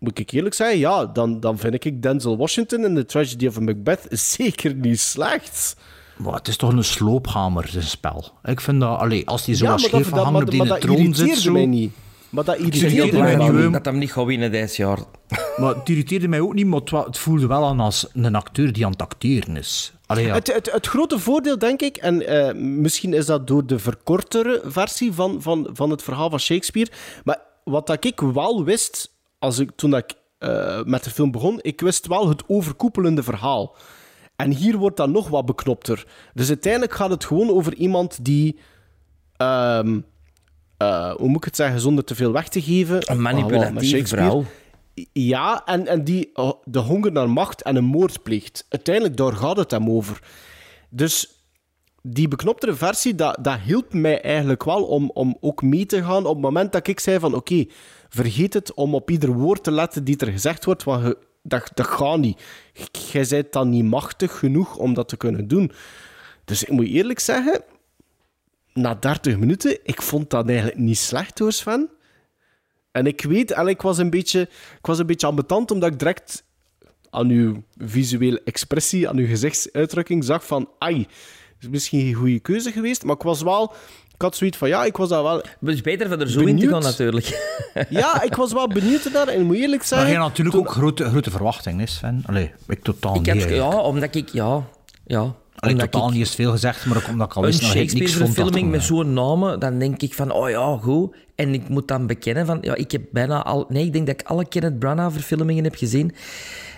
moet 0.01 0.18
ik 0.18 0.30
eerlijk 0.30 0.55
zeggen, 0.55 0.78
ja, 0.78 1.07
dan, 1.07 1.40
dan 1.40 1.59
vind 1.59 1.84
ik 1.84 2.03
Denzel 2.03 2.36
Washington 2.36 2.84
in 2.84 2.94
The 2.94 3.05
Tragedy 3.05 3.46
of 3.46 3.61
Macbeth 3.61 4.07
zeker 4.11 4.74
niet 4.74 5.01
slecht. 5.01 5.76
Maar 6.16 6.34
het 6.34 6.48
is 6.48 6.57
toch 6.57 6.72
een 6.72 6.84
sloophamer, 6.84 7.68
zijn 7.68 7.84
spel. 7.84 8.32
Ik 8.44 8.61
vind 8.61 8.80
dat, 8.80 8.98
allee, 8.98 9.28
als 9.28 9.44
die 9.44 9.55
zo 9.55 9.64
Ja, 9.64 9.78
scheef 9.78 9.90
dat, 9.90 10.03
van 10.03 10.14
dat, 10.14 10.24
hangen 10.24 10.42
op 10.42 10.51
die 10.51 10.59
maar 10.59 10.68
dat 10.68 10.80
troon 10.80 10.96
zit, 10.96 11.07
irriteerde 11.07 11.40
zo... 11.40 11.53
mij 11.53 11.66
niet. 11.66 11.92
Maar 12.30 12.44
dat 12.44 12.59
irriteerde 12.59 13.22
niet 13.22 13.36
mij 13.36 13.48
niet. 13.51 13.72
dat 13.72 13.84
hem 13.84 13.98
niet 13.98 14.12
gaat 14.12 14.24
winnen 14.24 14.51
deze 14.51 14.82
jaar. 14.82 14.98
Maar 15.57 15.74
het 15.74 15.88
irriteerde 15.88 16.28
mij 16.28 16.40
ook 16.40 16.55
niet, 16.55 16.66
maar 16.66 16.80
het, 16.80 17.18
voelde 17.18 17.46
wel 17.46 17.64
aan 17.64 17.80
als 17.80 18.07
een 18.12 18.34
acteur 18.34 18.72
die 18.72 18.84
aan 18.84 18.92
het 18.92 19.03
acteren 19.03 19.57
is. 19.57 19.92
Allee, 20.07 20.26
ja. 20.26 20.34
Het, 20.34 20.55
het, 20.55 20.72
het 20.72 20.86
grote 20.86 21.18
voordeel, 21.18 21.59
denk 21.59 21.80
ik, 21.80 21.96
en 21.96 22.26
eh, 22.26 22.55
misschien 22.55 23.14
is 23.14 23.26
dat 23.26 23.46
door 23.46 23.66
de 23.66 23.78
verkortere 23.78 24.61
versie 24.64 25.12
van, 25.12 25.42
van, 25.42 25.68
van 25.72 25.90
het 25.90 26.03
verhaal 26.03 26.30
van 26.30 26.40
Shakespeare, 26.40 26.90
maar 27.24 27.38
wat 27.64 27.86
dat 27.86 28.05
ik 28.05 28.20
wel 28.20 28.64
wist, 28.64 29.11
als 29.41 29.59
ik, 29.59 29.70
toen 29.76 29.91
dat 29.91 30.01
ik 30.11 30.16
eh, 30.38 30.82
met 30.84 31.05
de 31.05 31.11
film 31.11 31.30
begon, 31.30 31.59
ik 31.62 31.80
wist 31.80 32.07
wel 32.07 32.28
het 32.28 32.43
overkoepelende 32.47 33.22
verhaal. 33.22 33.76
En 34.36 34.51
hier 34.51 34.76
wordt 34.76 34.97
dat 34.97 35.09
nog 35.09 35.28
wat 35.28 35.47
beknopter. 35.47 36.07
Dus 36.34 36.49
uiteindelijk 36.49 36.93
gaat 36.93 37.11
het 37.11 37.24
gewoon 37.24 37.51
over 37.51 37.74
iemand 37.74 38.24
die... 38.24 38.59
ehm, 39.36 40.01
eh, 40.76 41.11
hoe 41.14 41.28
moet 41.28 41.36
ik 41.36 41.45
het 41.45 41.57
zeggen, 41.57 41.80
zonder 41.80 42.05
te 42.05 42.14
veel 42.14 42.32
weg 42.32 42.49
te 42.49 42.62
geven... 42.62 43.11
Een 43.11 43.22
manipulatieve 43.22 43.78
Ah, 43.78 43.84
Shakespeare. 43.84 44.24
vrouw. 44.26 44.45
Ja, 45.12 45.62
en, 45.64 45.86
en 45.86 46.05
die 46.05 46.30
eh, 46.34 46.53
de 46.64 46.78
honger 46.78 47.12
naar 47.12 47.30
macht 47.30 47.62
en 47.62 47.76
een 47.76 47.84
moord 47.84 48.22
pleegt. 48.22 48.66
Uiteindelijk, 48.68 49.16
daar 49.16 49.32
gaat 49.32 49.57
het 49.57 49.70
hem 49.70 49.91
over. 49.91 50.22
Dus 50.91 51.45
die 52.03 52.28
beknoptere 52.28 52.74
versie, 52.74 53.14
dat, 53.14 53.38
dat 53.43 53.59
hielp 53.59 53.93
mij 53.93 54.20
eigenlijk 54.22 54.64
wel 54.64 54.84
om, 54.84 55.11
om 55.14 55.36
ook 55.41 55.62
mee 55.62 55.86
te 55.86 56.03
gaan 56.03 56.26
op 56.26 56.34
het 56.34 56.43
moment 56.43 56.72
dat 56.72 56.86
ik 56.86 57.01
zei 57.01 57.18
van 57.18 57.34
oké, 57.34 57.64
vergeet 58.11 58.54
het 58.54 58.74
om 58.74 58.94
op 58.94 59.11
ieder 59.11 59.32
woord 59.32 59.64
te 59.64 59.70
letten 59.70 60.04
die 60.04 60.16
er 60.16 60.32
gezegd 60.32 60.64
wordt, 60.64 60.84
want 60.84 61.14
dat, 61.42 61.70
dat 61.74 61.86
gaat 61.86 62.18
niet. 62.18 62.42
Jij 63.12 63.26
bent 63.28 63.52
dan 63.52 63.68
niet 63.68 63.84
machtig 63.84 64.38
genoeg 64.38 64.76
om 64.76 64.94
dat 64.94 65.08
te 65.08 65.16
kunnen 65.16 65.48
doen. 65.48 65.72
Dus 66.44 66.62
ik 66.62 66.70
moet 66.70 66.86
eerlijk 66.86 67.20
zeggen, 67.20 67.62
na 68.72 68.94
30 68.94 69.38
minuten, 69.38 69.78
ik 69.82 70.02
vond 70.02 70.30
dat 70.30 70.48
eigenlijk 70.48 70.78
niet 70.78 70.98
slecht 70.98 71.38
hoor, 71.38 71.52
Sven. 71.52 71.90
En 72.92 73.06
ik 73.06 73.22
weet, 73.22 73.50
en 73.50 73.66
ik 73.66 73.82
was 73.82 73.98
een 73.98 74.11
beetje, 74.11 74.40
ik 74.78 74.86
was 74.86 74.98
een 74.98 75.06
beetje 75.06 75.26
ambetant, 75.26 75.70
omdat 75.70 75.92
ik 75.92 75.98
direct 75.98 76.44
aan 77.11 77.28
uw 77.28 77.62
visuele 77.76 78.42
expressie, 78.44 79.08
aan 79.08 79.16
uw 79.16 79.26
gezichtsuitdrukking 79.26 80.24
zag 80.24 80.46
van, 80.46 80.68
ai, 80.78 81.06
is 81.61 81.68
misschien 81.68 82.00
geen 82.00 82.14
goede 82.14 82.40
keuze 82.40 82.72
geweest, 82.72 83.04
maar 83.04 83.14
ik 83.14 83.22
was 83.22 83.42
wel, 83.42 83.72
ik 84.21 84.27
had 84.27 84.37
zoiets 84.37 84.57
van, 84.59 84.68
ja, 84.68 84.85
ik 84.85 84.97
was 84.97 85.09
daar 85.09 85.23
wel... 85.23 85.37
Het 85.37 85.49
is 85.61 85.81
beter 85.81 86.09
van 86.09 86.21
er 86.21 86.31
zo 86.31 86.39
in 86.41 86.47
te 86.47 86.53
Benieuwd. 86.53 86.73
gaan, 86.73 86.83
natuurlijk. 86.83 87.27
Ja, 87.91 88.23
ik 88.23 88.35
was 88.35 88.53
wel 88.53 88.68
benieuwd 88.68 89.11
naar, 89.12 89.29
en 89.29 89.43
moet 89.43 89.57
eerlijk 89.57 89.91
Maar 89.91 90.01
je 90.01 90.07
hebt 90.07 90.18
natuurlijk 90.21 90.57
ook 90.57 90.71
grote, 90.71 91.05
grote 91.05 91.31
verwachtingen, 91.31 91.81
is 91.81 91.95
Sven. 91.95 92.23
Allee, 92.27 92.51
ik 92.68 92.83
totaal 92.83 93.14
Ik 93.14 93.33
niet. 93.35 93.43
heb, 93.45 93.51
ja, 93.51 93.68
omdat 93.81 94.14
ik... 94.14 94.29
Ja, 94.29 94.62
ja. 95.07 95.18
Allee, 95.18 95.75
omdat 95.75 95.93
totaal 95.93 96.09
ik- 96.09 96.14
niet 96.14 96.23
is 96.27 96.35
veel 96.35 96.51
gezegd, 96.51 96.87
maar 96.87 96.97
ook 96.97 97.09
omdat 97.09 97.27
ik 97.27 97.37
al 97.37 97.43
wist 97.43 97.61
dat 97.61 97.75
ik 97.75 97.93
niks 97.93 98.14
vond. 98.14 98.64
Met 98.71 98.83
zo'n 98.83 99.12
namen, 99.12 99.61
dan 99.61 99.79
denk 99.79 100.03
ik 100.03 100.14
van, 100.14 100.31
oh 100.31 100.51
ja, 100.51 100.77
goed. 100.83 101.14
En 101.35 101.55
ik 101.55 101.68
moet 101.68 101.89
dan 101.89 102.07
bekennen 102.07 102.47
van, 102.47 102.59
ja, 102.61 102.75
ik 102.75 102.91
heb 102.91 103.03
bijna 103.12 103.43
al... 103.45 103.66
Nee, 103.68 103.85
ik 103.85 103.93
denk 103.93 104.07
dat 104.07 104.21
ik 104.21 104.27
alle 104.27 104.49
Kenneth 104.49 104.79
Branagh-verfilmingen 104.79 105.64
heb 105.64 105.75
gezien. 105.75 106.14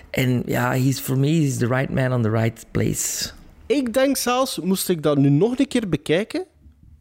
En 0.09 0.43
ja, 0.45 0.71
he's, 0.71 0.99
for 0.99 1.17
me, 1.19 1.27
he's 1.27 1.57
the 1.57 1.67
right 1.67 1.89
man 1.89 2.13
on 2.13 2.21
the 2.21 2.29
right 2.29 2.65
place. 2.71 3.29
Ik 3.65 3.93
denk 3.93 4.17
zelfs, 4.17 4.59
moest 4.59 4.89
ik 4.89 5.03
dat 5.03 5.17
nu 5.17 5.29
nog 5.29 5.59
een 5.59 5.67
keer 5.67 5.89
bekijken, 5.89 6.45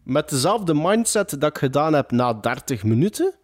met 0.03 0.28
dezelfde 0.30 0.74
mindset 0.74 1.40
dat 1.40 1.50
ik 1.50 1.59
gedaan 1.59 1.92
heb 1.94 2.11
na 2.11 2.32
30 2.34 2.84
minuten, 2.84 3.34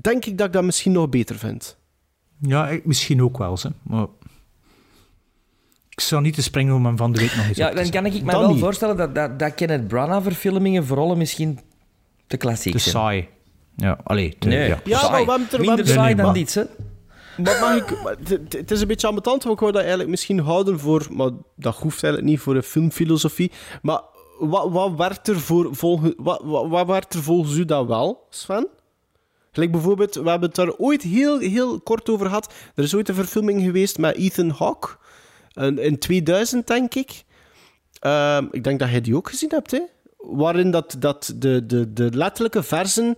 denk 0.00 0.24
ik 0.24 0.38
dat 0.38 0.46
ik 0.46 0.52
dat 0.52 0.64
misschien 0.64 0.92
nog 0.92 1.08
beter 1.08 1.36
vind. 1.38 1.76
Ja, 2.40 2.68
ik, 2.68 2.84
misschien 2.84 3.22
ook 3.22 3.38
wel, 3.38 3.58
hè. 3.62 3.68
maar... 3.82 4.06
Ik 5.88 6.00
zou 6.00 6.22
niet 6.22 6.34
te 6.34 6.42
springen 6.42 6.74
om 6.74 6.86
hem 6.86 6.96
van 6.96 7.12
de 7.12 7.18
week 7.20 7.34
nog 7.36 7.46
eens 7.46 7.56
Ja, 7.56 7.68
op 7.70 7.74
te 7.76 7.82
dan 7.82 7.90
kan 7.90 8.06
ik 8.06 8.22
me 8.22 8.30
wel 8.32 8.48
niet. 8.50 8.60
voorstellen 8.60 8.96
dat, 8.96 9.14
dat, 9.14 9.38
dat 9.38 9.54
Kenneth 9.54 9.88
Branagh-verfilmingen 9.88 10.86
vooral 10.86 11.16
misschien 11.16 11.58
te 12.26 12.36
klassiek 12.36 12.72
Te 12.72 12.78
zijn. 12.78 12.94
saai. 12.94 13.28
Ja, 13.76 13.98
allee. 14.04 14.36
Te, 14.38 14.48
Nee, 14.48 14.68
ja. 14.68 14.80
Ja, 14.84 14.98
saai. 14.98 15.10
maar 15.10 15.24
we 15.24 15.30
hebben 15.40 15.58
er- 15.60 15.66
Minder 15.66 15.86
saai 15.86 16.06
Nee, 16.06 16.14
dan 16.14 16.24
maar- 16.24 16.34
dit, 16.34 16.54
hè. 16.54 16.62
Maar 17.42 17.60
mag 17.60 17.76
ik... 17.76 18.02
maar 18.02 18.16
Het 18.18 18.28
het- 18.28 18.52
het 18.52 18.70
is 18.70 18.80
een 18.80 18.86
beetje 18.86 19.06
ambetant, 19.06 19.42
want 19.42 19.54
ik 19.54 19.60
wou 19.60 19.72
dat 19.72 19.80
eigenlijk 19.80 20.10
misschien 20.10 20.38
houden 20.40 20.78
voor... 20.78 21.06
Maar 21.10 21.30
dat 21.56 21.74
hoeft 21.76 22.02
eigenlijk 22.02 22.32
niet 22.32 22.40
voor 22.42 22.56
een 22.56 22.62
filmfilosofie. 22.62 23.52
Maar 23.82 24.00
wat, 24.48 24.70
wat, 24.70 24.94
werd, 24.96 25.28
er 25.28 25.40
voor, 25.40 25.74
volge, 25.76 26.14
wat, 26.16 26.40
wat, 26.44 26.68
wat 26.68 26.86
werd 26.86 27.14
er 27.14 27.22
volgens 27.22 27.56
u 27.56 27.64
dan 27.64 27.86
wel, 27.86 28.26
Sven? 28.30 28.66
Gelijk 29.52 29.72
bijvoorbeeld, 29.72 30.14
we 30.14 30.28
hebben 30.30 30.48
het 30.48 30.56
daar 30.56 30.74
ooit 30.76 31.02
heel, 31.02 31.38
heel 31.38 31.80
kort 31.80 32.08
over 32.10 32.26
gehad. 32.26 32.52
Er 32.74 32.84
is 32.84 32.94
ooit 32.94 33.08
een 33.08 33.14
verfilming 33.14 33.62
geweest 33.62 33.98
met 33.98 34.16
Ethan 34.16 34.50
Hawke. 34.50 34.88
In, 35.54 35.78
in 35.78 35.98
2000, 35.98 36.66
denk 36.66 36.94
ik. 36.94 37.24
Ehm, 37.98 38.46
ik 38.50 38.64
denk 38.64 38.78
dat 38.78 38.90
jij 38.90 39.00
die 39.00 39.16
ook 39.16 39.28
gezien 39.28 39.50
hebt, 39.50 39.70
hè? 39.70 39.80
Waarin 40.16 40.70
dat, 40.70 40.96
dat 40.98 41.32
de, 41.36 41.66
de, 41.66 41.92
de 41.92 42.08
letterlijke 42.16 42.62
versen 42.62 43.14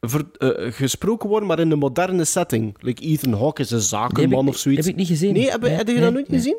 ver- 0.00 0.30
eh, 0.38 0.72
gesproken 0.72 1.28
worden, 1.28 1.48
maar 1.48 1.58
in 1.58 1.70
een 1.70 1.78
moderne 1.78 2.24
setting. 2.24 2.76
Like 2.80 3.02
Ethan 3.02 3.32
Hawke 3.32 3.62
is 3.62 3.70
een 3.70 3.80
zakenman 3.80 4.42
ik- 4.42 4.48
of 4.48 4.56
zoiets. 4.56 4.84
heb 4.86 4.92
ik 4.94 4.98
niet 5.00 5.08
gezien. 5.08 5.32
Nee, 5.32 5.50
heb, 5.50 5.60
Nee, 5.60 5.70
heb 5.70 5.88
je 5.88 6.00
dat 6.00 6.12
nooit 6.12 6.28
nee. 6.28 6.38
gezien? 6.38 6.58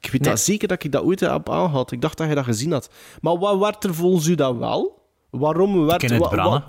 Ik 0.00 0.10
weet 0.10 0.20
Nee. 0.20 0.30
dat 0.30 0.40
zeker 0.40 0.68
dat 0.68 0.84
ik 0.84 0.92
dat 0.92 1.02
ooit 1.02 1.20
heb 1.20 1.50
aangehad. 1.50 1.92
Ik 1.92 2.00
dacht 2.00 2.18
dat 2.18 2.28
je 2.28 2.34
dat 2.34 2.44
gezien 2.44 2.72
had. 2.72 2.90
Maar 3.20 3.38
wat 3.38 3.58
werd 3.58 3.84
er 3.84 3.94
volgens 3.94 4.26
u 4.26 4.34
dat 4.34 4.56
wel? 4.56 4.98
Waarom 5.30 5.86
werd... 5.86 5.98
Kenneth 6.00 6.30
wa-. 6.30 6.64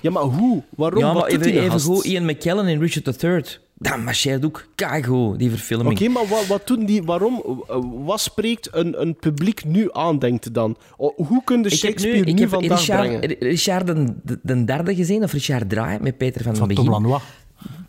Ja, 0.00 0.10
maar 0.10 0.22
hoe? 0.22 0.62
Waarom? 0.76 0.98
Ja, 1.00 1.12
Wat 1.12 1.14
maar 1.22 1.30
doet 1.30 1.40
even, 1.40 1.52
die 1.52 1.60
even 1.60 1.80
goed, 1.80 2.04
Ian 2.04 2.24
McKellen 2.24 2.66
en 2.66 2.78
Richard 2.80 3.22
III. 3.22 3.42
Dat 3.74 3.98
marcheert 3.98 4.44
ook 4.44 4.66
keigoed, 4.74 5.38
die 5.38 5.50
verfilming. 5.50 6.00
Oké, 6.00 6.08
maar 6.08 6.26
wat, 6.28 6.46
wat 6.46 6.66
doen 6.66 6.84
die... 6.84 7.02
Waarom... 7.02 7.62
eh, 7.68 7.76
Wat 8.04 8.20
spreekt 8.20 8.68
een, 8.74 9.00
een 9.00 9.16
publiek 9.16 9.64
nu 9.64 9.88
aan, 9.92 10.18
denkt 10.18 10.54
dan? 10.54 10.76
Hoe 10.96 11.42
kun 11.44 11.58
je 11.58 11.64
Ik 11.64 11.70
heb 11.70 11.78
Shakespeare 11.78 12.18
nu 12.18 12.24
nu, 12.24 12.30
ik 12.32 12.38
heb 12.38 12.48
vandaag 12.48 12.78
Richard, 12.78 13.00
brengen? 13.18 13.36
Richard 13.38 13.86
de, 13.86 14.14
de, 14.24 14.38
de 14.42 14.64
derde 14.64 14.94
gezien, 14.94 15.22
of 15.22 15.32
Richard 15.32 15.68
Draai, 15.70 15.98
met 16.00 16.16
Peter 16.16 16.42
van, 16.42 16.56
Van 16.56 16.66
den 16.68 16.76
Tom 16.76 16.86
Begin. 16.86 17.02
Lanois. 17.02 17.22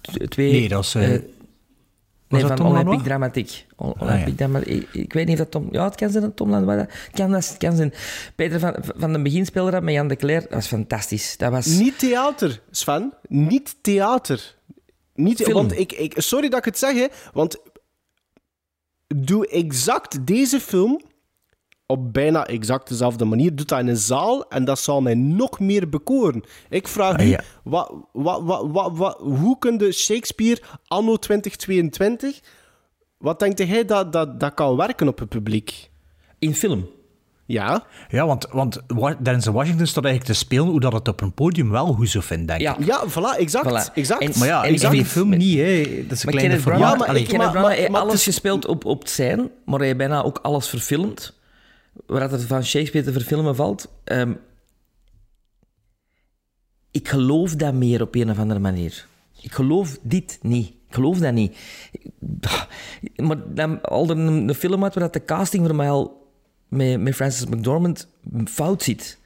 T- 0.01 0.29
Twee, 0.31 0.51
Nee, 0.51 0.67
dat 0.67 0.84
is... 0.84 0.95
eh, 0.95 1.13
eh, 1.15 1.21
was 1.21 1.27
nee, 2.28 2.41
dat 2.41 2.49
van 2.49 2.57
Tom 2.59 2.74
Lanois? 2.76 3.03
Dramatiek. 3.03 3.65
O- 3.76 3.86
Ah, 3.91 4.01
Olympique 4.01 4.30
ja. 4.30 4.36
Dramatiek. 4.36 4.67
Ik, 4.84 4.93
ik 4.93 5.13
weet 5.13 5.26
niet 5.28 5.34
of 5.39 5.39
dat 5.39 5.51
Tom... 5.51 5.67
Ja, 5.71 5.84
het 5.84 5.95
kan 5.95 6.09
zijn 6.09 6.24
dat 6.24 6.36
Tom 6.36 6.49
Lanois... 6.49 6.78
dat- 6.78 6.88
Het 6.91 7.11
kan, 7.15 7.32
dat, 7.32 7.47
het 7.47 7.57
kan 7.57 7.76
zijn. 7.76 7.93
Peter 8.36 8.59
van, 8.59 8.76
van 8.95 9.11
den 9.11 9.24
Begin 9.24 9.45
speelde 9.45 9.71
dat 9.71 9.84
met 9.84 9.93
Jan 9.93 10.07
de 10.07 10.15
Cler. 10.15 10.41
Dat 10.41 10.49
was 10.53 10.67
fantastisch. 10.67 11.38
Dat 11.38 11.51
was... 11.51 11.65
Niet 11.65 11.99
theater, 11.99 12.61
Sven. 12.71 13.13
Niet 13.28 13.76
theater. 13.82 14.55
Niet, 15.15 15.41
Film. 15.41 15.53
want 15.53 15.78
ik, 15.78 15.91
ik, 15.91 16.13
sorry 16.17 16.49
dat 16.49 16.59
ik 16.59 16.65
het 16.65 16.78
zeg, 16.78 16.93
hè, 16.93 17.07
want 17.34 17.57
doe 19.15 19.47
exact 19.47 20.28
deze 20.28 20.59
film 20.59 21.01
op 21.86 22.13
bijna 22.13 22.45
exact 22.47 22.88
dezelfde 22.89 23.25
manier. 23.25 23.55
Doe 23.55 23.65
dat 23.65 23.79
in 23.79 23.88
een 23.88 23.97
zaal 23.97 24.47
en 24.49 24.65
dat 24.65 24.79
zal 24.79 25.01
mij 25.01 25.13
nog 25.15 25.59
meer 25.59 25.89
bekoren. 25.89 26.43
Ik 26.69 26.88
vraag 26.88 27.17
Ah, 27.17 27.25
u, 27.25 27.29
ja. 27.29 27.39
wat, 27.63 27.93
wat, 28.13 28.41
wat, 28.43 28.67
wat, 28.71 28.97
wat- 28.97 29.17
hoe 29.19 29.57
kun 29.59 29.77
je 29.79 29.91
Shakespeare 29.91 30.61
anno 30.88 31.15
2022... 31.17 32.39
Wat 33.17 33.39
denkt 33.39 33.57
jij 33.67 33.86
dat, 33.86 34.13
dat 34.13 34.39
dat 34.39 34.53
kan 34.53 34.75
werken 34.75 35.07
op 35.07 35.19
het 35.19 35.29
publiek? 35.29 35.89
In 36.39 36.55
film. 36.55 36.88
Ja? 37.45 37.84
Ja, 38.09 38.25
want, 38.25 38.47
want 38.51 38.81
Wa- 38.88 39.17
Denzel 39.19 39.53
Washington 39.53 39.88
staat 39.88 40.03
eigenlijk 40.05 40.34
te 40.34 40.39
spelen 40.45 40.65
hoe 40.67 40.79
dat 40.79 40.93
het 40.93 41.07
op 41.07 41.21
een 41.21 41.34
podium 41.34 41.69
wel 41.69 41.93
goed 41.93 42.09
zou 42.09 42.23
vinden, 42.23 42.47
denk 42.47 42.59
ik. 42.79 42.86
Ja. 42.86 42.99
Ja, 43.01 43.09
voilà, 43.09 43.39
exact. 43.39 43.65
Voilà. 43.89 43.93
exact. 43.93 44.21
En- 44.21 44.31
Maar 44.39 44.47
ja, 44.47 44.63
en 44.63 44.75
die 44.89 45.05
film 45.05 45.29
met- 45.29 45.39
niet, 45.39 45.57
hè. 45.57 46.03
Dat 46.07 46.11
is 46.17 46.23
een 46.23 46.29
kleine 46.29 46.39
Kenneth 46.39 46.61
formaat. 46.61 46.97
Branagh, 46.97 47.27
Ja, 47.29 47.51
maar 47.61 47.77
ik- 47.77 47.89
maar- 47.89 48.01
alles 48.01 48.23
gespeeld 48.23 48.65
op, 48.65 48.86
op 48.86 48.99
het 48.99 49.09
zijn, 49.09 49.49
maar 49.65 49.77
hij 49.77 49.86
heeft 49.86 49.97
bijna 49.97 50.23
ook 50.23 50.39
alles 50.41 50.67
verfilmd. 50.69 51.41
Waar 52.05 52.31
het 52.31 52.43
van 52.43 52.63
Shakespeare 52.65 53.05
te 53.07 53.13
verfilmen 53.13 53.55
valt. 53.55 53.91
Ehm, 54.03 54.33
ik 56.91 57.07
geloof 57.07 57.55
dat 57.55 57.73
meer 57.73 58.01
op 58.01 58.15
een 58.15 58.29
of 58.29 58.39
andere 58.39 58.59
manier. 58.59 59.07
Ik 59.41 59.51
geloof 59.51 59.97
dit 60.01 60.39
niet. 60.41 60.67
Ik 60.67 60.93
geloof 60.99 61.17
dat 61.17 61.33
niet. 61.33 61.57
Maar 63.15 63.53
dan 63.53 63.81
al 63.81 64.09
er 64.09 64.17
een, 64.17 64.47
een 64.47 64.55
film 64.55 64.83
uit 64.83 64.93
waar 64.93 65.03
dat 65.03 65.13
de 65.13 65.25
casting 65.25 65.65
voor 65.65 65.75
mij 65.75 65.89
al 65.89 66.31
met, 66.67 66.99
met 67.01 67.15
Francis 67.15 67.45
McDormand 67.45 68.07
fout 68.45 68.83
zit. 68.83 69.17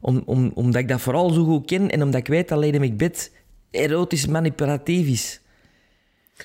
Om, 0.00 0.22
om, 0.26 0.50
omdat 0.54 0.80
ik 0.82 0.88
dat 0.88 1.00
vooral 1.00 1.30
zo 1.30 1.44
goed 1.44 1.66
ken 1.66 1.90
en 1.90 2.02
omdat 2.02 2.20
ik 2.20 2.26
weet 2.26 2.48
dat 2.48 2.64
Lady 2.64 2.78
Macbeth 2.78 3.32
erotisch 3.70 4.26
manipulatief 4.26 5.06
is. 5.06 5.40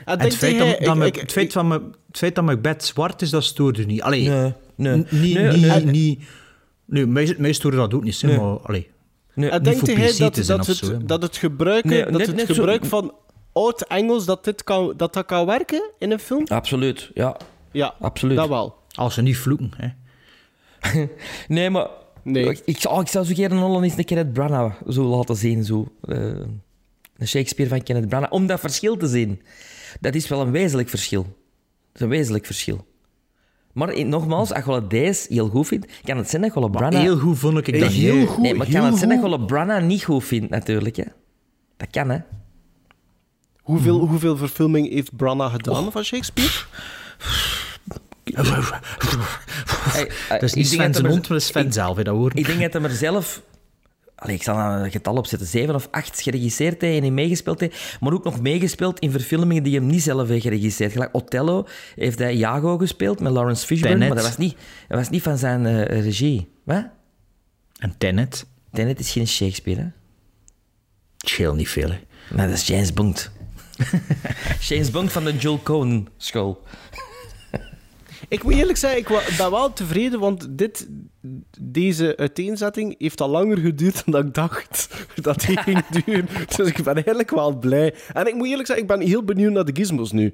Ah, 0.05 0.19
het, 0.19 0.35
feit 0.35 0.57
dat, 0.57 0.95
me- 0.97 1.05
ik- 1.05 1.15
ik- 1.15 1.21
het, 1.21 1.31
feit 1.31 1.51
van 1.51 1.67
me, 1.67 1.73
het 2.07 2.17
feit 2.17 2.35
dat 2.35 2.43
Macbeth 2.43 2.83
zwart 2.83 3.21
is, 3.21 3.29
dat 3.29 3.43
stoorde 3.43 3.85
niet. 3.85 4.01
Allee, 4.01 4.29
Nee, 4.29 4.53
nee. 4.81 5.05
Nee, 5.11 5.83
nee. 5.85 6.19
nee, 6.85 7.05
mij, 7.05 7.35
mij 7.37 7.51
stoorde 7.53 7.77
dat 7.77 7.93
ook 7.93 8.03
niet, 8.03 8.21
Nee. 8.23 8.37
maar 8.39 8.59
allee. 8.59 8.89
Nee, 9.33 9.49
En 9.49 9.63
denkt 9.63 9.87
hij 9.87 9.95
dat, 10.17 10.35
dat, 10.35 10.65
zo, 10.65 10.91
het, 10.91 11.07
dat 11.07 11.21
het 11.21 11.37
gebruiken, 11.37 11.89
Nee, 11.89 12.03
dat 12.03 12.11
net- 12.11 12.27
het 12.27 12.35
net 12.35 12.47
zo- 12.47 12.53
gebruik 12.53 12.85
van 12.85 13.13
oud 13.53 13.81
Engels, 13.81 14.25
dat, 14.25 14.43
dit 14.43 14.63
kan, 14.63 14.93
dat 14.97 15.13
dat 15.13 15.25
kan 15.25 15.45
werken 15.45 15.91
in 15.99 16.11
een 16.11 16.19
film? 16.19 16.45
Absoluut, 16.47 17.11
ja. 17.13 17.37
Ja, 17.71 17.95
Absoluut. 17.99 18.37
dat 18.37 18.47
wel. 18.47 18.75
Als 18.91 19.13
ze 19.13 19.21
niet 19.21 19.37
vloeken, 19.37 19.71
hè. 19.77 19.87
Nee, 21.47 21.69
maar... 21.69 21.87
Nee. 22.23 22.45
Ik, 22.49 22.61
ik, 22.65 22.85
oh, 22.89 23.01
ik 23.01 23.07
zou 23.07 23.25
zo 23.25 23.33
gerne 23.33 23.59
Holland 23.61 23.83
eens 23.83 23.97
een 23.97 24.05
Kenneth 24.05 24.33
Branagh 24.33 24.75
zo 24.89 25.03
laten 25.03 25.35
zien. 25.35 25.63
Zo. 25.63 25.87
Eh, 26.03 26.17
een 27.17 27.27
Shakespeare 27.27 27.69
van 27.69 27.83
Kenneth 27.83 28.07
Branagh. 28.09 28.31
Om 28.31 28.47
dat 28.47 28.59
verschil 28.59 28.97
te 28.97 29.07
zien. 29.07 29.41
Dat 29.99 30.15
is 30.15 30.27
wel 30.27 30.41
een 30.41 30.51
wezenlijk 30.51 30.89
verschil. 30.89 31.21
Dat 31.21 31.31
is 31.93 32.01
een 32.01 32.07
wezenlijk 32.09 32.45
verschil. 32.45 32.85
Maar 33.73 34.05
nogmaals, 34.05 34.53
als 34.53 34.63
je 34.63 34.69
wel 34.69 34.87
deze 34.87 35.25
heel 35.33 35.49
goed 35.49 35.67
vindt, 35.67 35.87
kan 36.03 36.17
het 36.17 36.29
zijn 36.29 36.41
dat 36.41 36.53
je 36.53 36.97
heel 36.97 37.17
goed 37.17 37.37
vond 37.37 37.67
ik 37.67 37.79
dat 37.79 37.91
Heel 37.91 38.25
goed. 38.25 38.43
Nee, 38.43 38.53
maar 38.55 38.67
kan 38.71 38.83
het 38.83 38.97
zijn 38.97 39.21
dat 39.21 39.79
je 39.79 39.85
niet 39.85 40.03
goed 40.03 40.23
vindt, 40.23 40.49
natuurlijk. 40.49 40.95
Hè? 40.95 41.03
Dat 41.77 41.87
kan, 41.89 42.09
hè. 42.09 42.17
Hoeveel, 43.61 43.99
hoeveel 43.99 44.37
verfilming 44.37 44.89
heeft 44.89 45.15
Branagh 45.15 45.53
gedaan 45.53 45.91
van 45.91 46.03
Shakespeare? 46.03 46.51
Hey, 49.81 50.07
eh, 50.07 50.29
Dat 50.29 50.43
is 50.43 50.53
niet 50.53 50.67
Sven 50.67 50.93
zijn 50.93 51.05
mond, 51.05 51.29
maar 51.29 51.41
Sven 51.41 51.73
zelf, 51.73 51.97
hè, 51.97 52.03
dat. 52.03 52.31
Ik 52.33 52.45
denk 52.45 52.61
dat 52.61 52.73
hij 52.73 52.81
er 52.81 52.95
zelf... 52.95 53.41
Allee, 54.21 54.35
ik 54.35 54.43
zal 54.43 54.55
daar 54.55 54.81
een 54.81 54.91
getal 54.91 55.15
opzetten. 55.15 55.47
Zeven 55.47 55.75
of 55.75 55.87
acht 55.91 56.21
geregisseerd 56.21 56.81
heeft 56.81 57.05
en 57.05 57.13
meegespeeld 57.13 57.59
heeft. 57.59 57.97
Maar 57.99 58.13
ook 58.13 58.23
nog 58.23 58.41
meegespeeld 58.41 58.99
in 58.99 59.11
verfilmingen 59.11 59.63
die 59.63 59.75
hem 59.75 59.85
niet 59.85 60.01
zelf 60.01 60.27
heeft 60.27 60.41
geregisseerd. 60.41 60.91
Gelijk 60.91 61.15
Othello 61.15 61.67
heeft 61.95 62.19
hij 62.19 62.33
Iago 62.33 62.77
gespeeld 62.77 63.19
met 63.19 63.31
Lawrence 63.31 63.65
Fishburne. 63.65 63.93
Tenet. 63.95 64.07
Maar 64.07 64.17
dat 64.17 64.27
was 64.27 64.37
niet, 64.37 64.55
dat 64.87 64.97
was 64.97 65.09
niet 65.09 65.21
van 65.21 65.37
zijn 65.37 65.65
eh, 65.65 66.01
regie. 66.01 66.51
Wat? 66.63 66.85
En 67.77 67.95
Tenet, 67.97 68.45
Tenet 68.71 68.99
is 68.99 69.11
geen 69.11 69.27
Shakespeare, 69.27 69.81
hè? 69.81 69.87
scheelt 71.17 71.55
niet 71.55 71.69
veel, 71.69 71.89
hè. 71.89 71.99
Nee, 72.35 72.47
dat 72.47 72.55
is 72.55 72.67
James 72.67 72.93
Bond. 72.93 73.31
James 74.67 74.91
Bond 74.91 75.11
van 75.11 75.23
de 75.23 75.35
Joel 75.37 75.59
Cohen 75.63 76.07
school. 76.17 76.63
Ik 78.27 78.43
moet 78.43 78.53
eerlijk 78.53 78.77
zeggen, 78.77 78.99
ik 78.99 79.35
ben 79.37 79.51
wel 79.51 79.73
tevreden, 79.73 80.19
want 80.19 80.47
dit, 80.49 80.87
deze 81.59 82.17
uiteenzetting 82.17 82.95
heeft 82.97 83.21
al 83.21 83.29
langer 83.29 83.57
geduurd 83.57 84.03
dan 84.05 84.25
ik 84.25 84.33
dacht 84.33 84.89
dat 85.21 85.39
die 85.39 85.57
ging 85.57 85.85
duren. 85.87 86.27
Dus 86.55 86.67
ik 86.67 86.83
ben 86.83 86.93
eigenlijk 86.93 87.31
wel 87.31 87.57
blij. 87.57 87.95
En 88.13 88.27
ik 88.27 88.33
moet 88.33 88.47
eerlijk 88.47 88.67
zeggen, 88.67 88.85
ik 88.85 88.97
ben 88.97 89.07
heel 89.07 89.23
benieuwd 89.23 89.51
naar 89.51 89.65
de 89.65 89.75
gizmos 89.75 90.11
nu. 90.11 90.33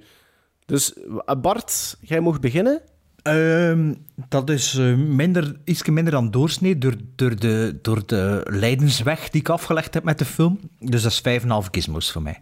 Dus 0.66 0.94
eh, 0.94 1.36
Bart, 1.42 1.98
jij 2.02 2.22
mag 2.22 2.40
beginnen. 2.40 2.82
Ehm, 3.22 3.94
dat 4.30 4.50
is 4.50 4.76
eh, 4.78 4.96
minder, 4.96 5.56
iets 5.64 5.86
minder 5.86 6.14
dan 6.14 6.32
doorsnee 6.32 6.78
door, 6.78 6.96
door, 7.16 7.36
de, 7.36 7.80
door 7.82 8.06
de 8.06 8.42
lijdensweg 8.50 9.30
die 9.30 9.42
ik 9.42 9.50
afgelegd 9.50 9.94
heb 9.94 10.04
met 10.04 10.20
de 10.20 10.26
film. 10.26 10.60
Dus 10.80 11.02
dat 11.02 11.12
is 11.12 11.42
5,5 11.42 11.48
gizmos 11.72 12.12
voor 12.12 12.22
mij. 12.22 12.42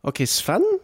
Oké, 0.00 0.24
Sven? 0.24 0.80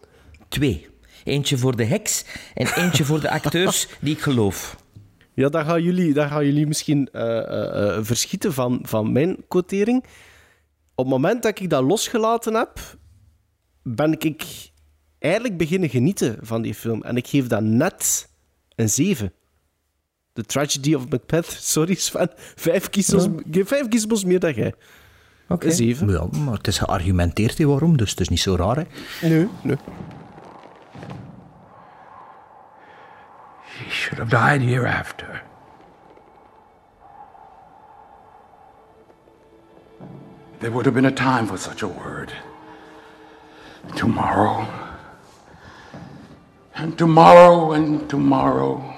Twee. 0.48 0.86
Eentje 1.26 1.58
voor 1.58 1.76
de 1.76 1.84
heks 1.84 2.24
en 2.54 2.66
eentje 2.74 3.04
voor 3.04 3.20
de 3.20 3.30
acteurs 3.30 3.88
die 4.00 4.14
ik 4.14 4.20
geloof. 4.20 4.76
Ja, 5.34 5.48
daar 5.48 5.64
gaan 5.64 5.82
jullie, 5.82 6.12
daar 6.12 6.28
gaan 6.28 6.44
jullie 6.44 6.66
misschien 6.66 7.08
eh, 7.12 7.38
eh, 7.38 7.96
eh, 7.96 8.04
verschieten 8.04 8.52
van, 8.52 8.78
van 8.82 9.12
mijn 9.12 9.36
quotering. 9.48 10.04
Op 10.94 11.04
het 11.04 11.14
moment 11.14 11.42
dat 11.42 11.60
ik 11.60 11.70
dat 11.70 11.82
losgelaten 11.82 12.54
heb, 12.54 12.96
ben 13.82 14.12
ik 14.12 14.44
eigenlijk 15.18 15.56
beginnen 15.56 15.88
genieten 15.88 16.38
van 16.40 16.62
die 16.62 16.74
film. 16.74 17.02
En 17.02 17.16
ik 17.16 17.26
geef 17.26 17.46
dat 17.46 17.62
net 17.62 18.28
een 18.74 18.90
7. 18.90 19.32
The 20.32 20.42
Tragedy 20.42 20.94
of 20.94 21.08
Macbeth. 21.08 21.56
Sorry 21.60 21.94
Sven. 21.94 22.30
Vijf 22.54 22.90
kiezels, 22.90 23.28
geef 23.50 23.68
vijf 23.68 23.88
kiezels 23.88 24.24
meer 24.24 24.40
dan 24.40 24.52
jij. 24.54 24.74
Oké. 25.48 25.66
Een 25.66 25.72
7. 25.72 26.10
Ja, 26.10 26.26
maar 26.44 26.56
het 26.56 26.66
is 26.66 26.78
geargumenteerd 26.78 27.62
waarom, 27.62 27.96
dus 27.96 28.10
het 28.10 28.20
is 28.20 28.28
niet 28.28 28.40
zo 28.40 28.54
raar. 28.54 28.76
Hè. 28.76 29.28
Nee, 29.28 29.48
nee. 29.62 29.76
Should 33.96 34.18
have 34.18 34.30
died 34.30 34.60
hereafter. 34.60 35.40
There 40.60 40.70
would 40.70 40.86
have 40.86 40.94
been 40.94 41.06
a 41.06 41.12
time 41.12 41.46
for 41.46 41.56
such 41.56 41.82
a 41.82 41.88
word. 41.88 42.32
Tomorrow. 43.96 44.66
And 46.74 46.96
tomorrow 46.98 47.72
and 47.72 48.08
tomorrow 48.08 48.94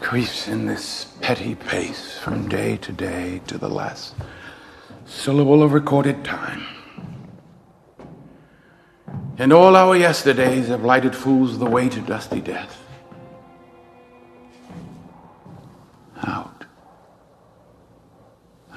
creeps 0.00 0.48
in 0.48 0.66
this 0.66 1.06
petty 1.20 1.54
pace 1.54 2.18
from 2.18 2.48
day 2.48 2.76
to 2.78 2.92
day 2.92 3.40
to 3.46 3.56
the 3.56 3.68
last 3.68 4.14
syllable 5.06 5.62
of 5.62 5.72
recorded 5.72 6.24
time. 6.24 6.66
And 9.38 9.52
all 9.52 9.76
our 9.76 9.96
yesterdays 9.96 10.68
have 10.68 10.84
lighted 10.84 11.14
fools 11.14 11.58
the 11.58 11.66
way 11.66 11.88
to 11.88 12.00
dusty 12.00 12.40
death. 12.40 12.87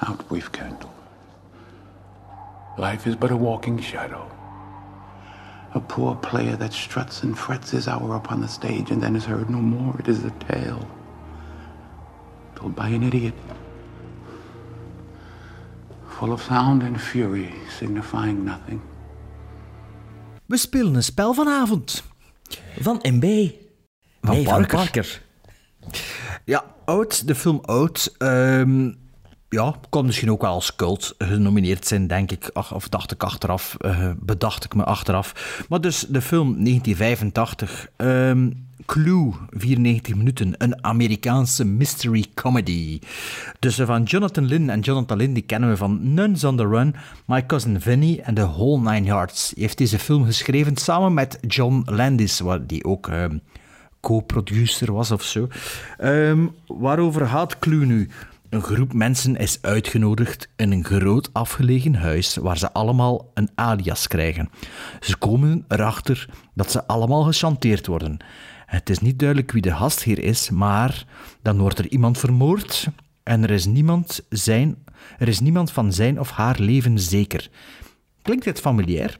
Out, 0.07 0.27
brief 0.27 0.51
candle. 0.51 0.89
Life 2.77 3.07
is 3.09 3.15
but 3.15 3.31
a 3.31 3.35
walking 3.35 3.79
shadow. 3.81 4.25
A 5.73 5.79
poor 5.79 6.15
player 6.15 6.55
that 6.57 6.73
struts 6.73 7.23
and 7.23 7.37
frets 7.37 7.71
his 7.71 7.87
hour 7.87 8.15
upon 8.15 8.41
the 8.41 8.47
stage 8.47 8.91
and 8.91 9.01
then 9.01 9.15
is 9.15 9.25
heard 9.25 9.49
no 9.49 9.59
more. 9.61 9.95
It 9.99 10.07
is 10.07 10.23
a 10.25 10.31
tale 10.47 10.87
told 12.55 12.75
by 12.75 12.87
an 12.93 13.03
idiot, 13.03 13.33
full 16.07 16.31
of 16.31 16.41
sound 16.41 16.83
and 16.83 16.99
fury, 17.01 17.53
signifying 17.79 18.43
nothing. 18.43 18.81
We 20.45 20.57
spelen 20.57 20.95
een 20.95 21.03
spel 21.03 21.33
vanavond. 21.33 22.03
Van 22.79 22.99
MB. 23.01 23.49
Van 24.21 24.35
nee, 24.35 24.43
Parker. 24.43 24.43
van 24.43 24.65
Parker. 24.67 25.21
Ja, 26.45 26.63
Oud, 26.85 27.27
de 27.27 27.35
film 27.35 27.59
Oud. 27.61 28.15
ehm, 28.17 28.91
ja, 29.51 29.75
kon 29.89 30.05
misschien 30.05 30.31
ook 30.31 30.41
wel 30.41 30.51
als 30.51 30.75
cult 30.75 31.15
genomineerd 31.17 31.87
zijn, 31.87 32.07
denk 32.07 32.31
ik. 32.31 32.49
Ach, 32.53 32.73
of 32.73 32.89
dacht 32.89 33.11
ik 33.11 33.23
achteraf, 33.23 33.75
eh, 33.79 34.11
bedacht 34.19 34.63
ik 34.63 34.75
me 34.75 34.83
achteraf. 34.83 35.63
Maar 35.69 35.81
dus 35.81 35.99
de 36.09 36.21
film 36.21 36.63
1985. 36.63 37.87
ehm, 37.95 38.49
Clue, 38.85 39.33
94 39.49 40.15
minuten. 40.15 40.53
Een 40.57 40.83
Amerikaanse 40.83 41.65
mystery 41.65 42.25
comedy. 42.33 42.99
Dus 43.59 43.79
eh, 43.79 43.85
van 43.85 44.03
Jonathan 44.03 44.45
Lynn. 44.45 44.69
En 44.69 44.79
Jonathan 44.79 45.17
Lynn 45.17 45.33
die 45.33 45.43
kennen 45.43 45.69
we 45.69 45.77
van 45.77 46.13
Nuns 46.13 46.43
on 46.43 46.57
the 46.57 46.67
Run, 46.67 46.95
My 47.25 47.45
Cousin 47.45 47.81
Vinny 47.81 48.19
en 48.23 48.33
The 48.33 48.47
Whole 48.47 48.91
Nine 48.91 49.05
Yards. 49.05 49.51
Hij 49.53 49.63
heeft 49.63 49.77
deze 49.77 49.99
film 49.99 50.25
geschreven 50.25 50.77
samen 50.77 51.13
met 51.13 51.37
John 51.47 51.83
Landis, 51.85 52.41
die 52.67 52.85
ook... 52.85 53.07
ehm, 53.07 53.37
co-producer 54.01 54.93
was 54.93 55.11
of 55.11 55.23
zo. 55.23 55.47
Ehm, 55.97 56.47
waarover 56.67 57.27
gaat 57.27 57.59
Clue 57.59 57.85
nu? 57.85 58.09
Een 58.51 58.61
groep 58.61 58.93
mensen 58.93 59.35
is 59.35 59.61
uitgenodigd 59.61 60.49
in 60.55 60.71
een 60.71 60.83
groot 60.85 61.29
afgelegen 61.33 61.95
huis 61.95 62.35
waar 62.35 62.57
ze 62.57 62.71
allemaal 62.73 63.31
een 63.33 63.49
alias 63.55 64.07
krijgen. 64.07 64.49
Ze 64.99 65.17
komen 65.17 65.65
erachter 65.67 66.29
dat 66.53 66.71
ze 66.71 66.87
allemaal 66.87 67.23
gechanteerd 67.23 67.87
worden. 67.87 68.17
Het 68.65 68.89
is 68.89 68.99
niet 68.99 69.19
duidelijk 69.19 69.51
wie 69.51 69.61
de 69.61 69.75
gastheer 69.75 70.19
is, 70.23 70.49
maar 70.49 71.05
dan 71.41 71.57
wordt 71.59 71.79
er 71.79 71.89
iemand 71.89 72.17
vermoord 72.17 72.87
en 73.23 73.43
er 73.43 73.49
is 73.51 73.65
niemand, 73.65 74.25
zijn, 74.29 74.77
er 75.17 75.27
is 75.27 75.39
niemand 75.39 75.71
van 75.71 75.93
zijn 75.93 76.19
of 76.19 76.31
haar 76.31 76.59
leven 76.59 76.99
zeker. 76.99 77.49
Klinkt 78.21 78.43
dit 78.43 78.59
familiair? 78.59 79.15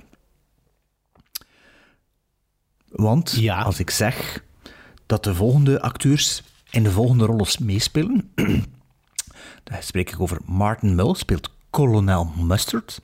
Want 2.89 3.32
Ja. 3.32 3.61
als 3.61 3.79
ik 3.79 3.89
zeg 3.89 4.43
dat 5.05 5.23
de 5.23 5.36
volgende 5.36 5.82
acteurs 5.82 6.43
in 6.69 6.84
de 6.84 6.91
volgende 6.91 7.25
rollen 7.25 7.47
meespelen, 7.59 8.32
dan 9.64 9.84
spreek 9.84 10.12
ik 10.12 10.20
over 10.20 10.38
Martin 10.45 10.95
Mull, 10.95 11.14
speelt 11.14 11.49
kolonel 11.70 12.26
Mustard. 12.38 12.99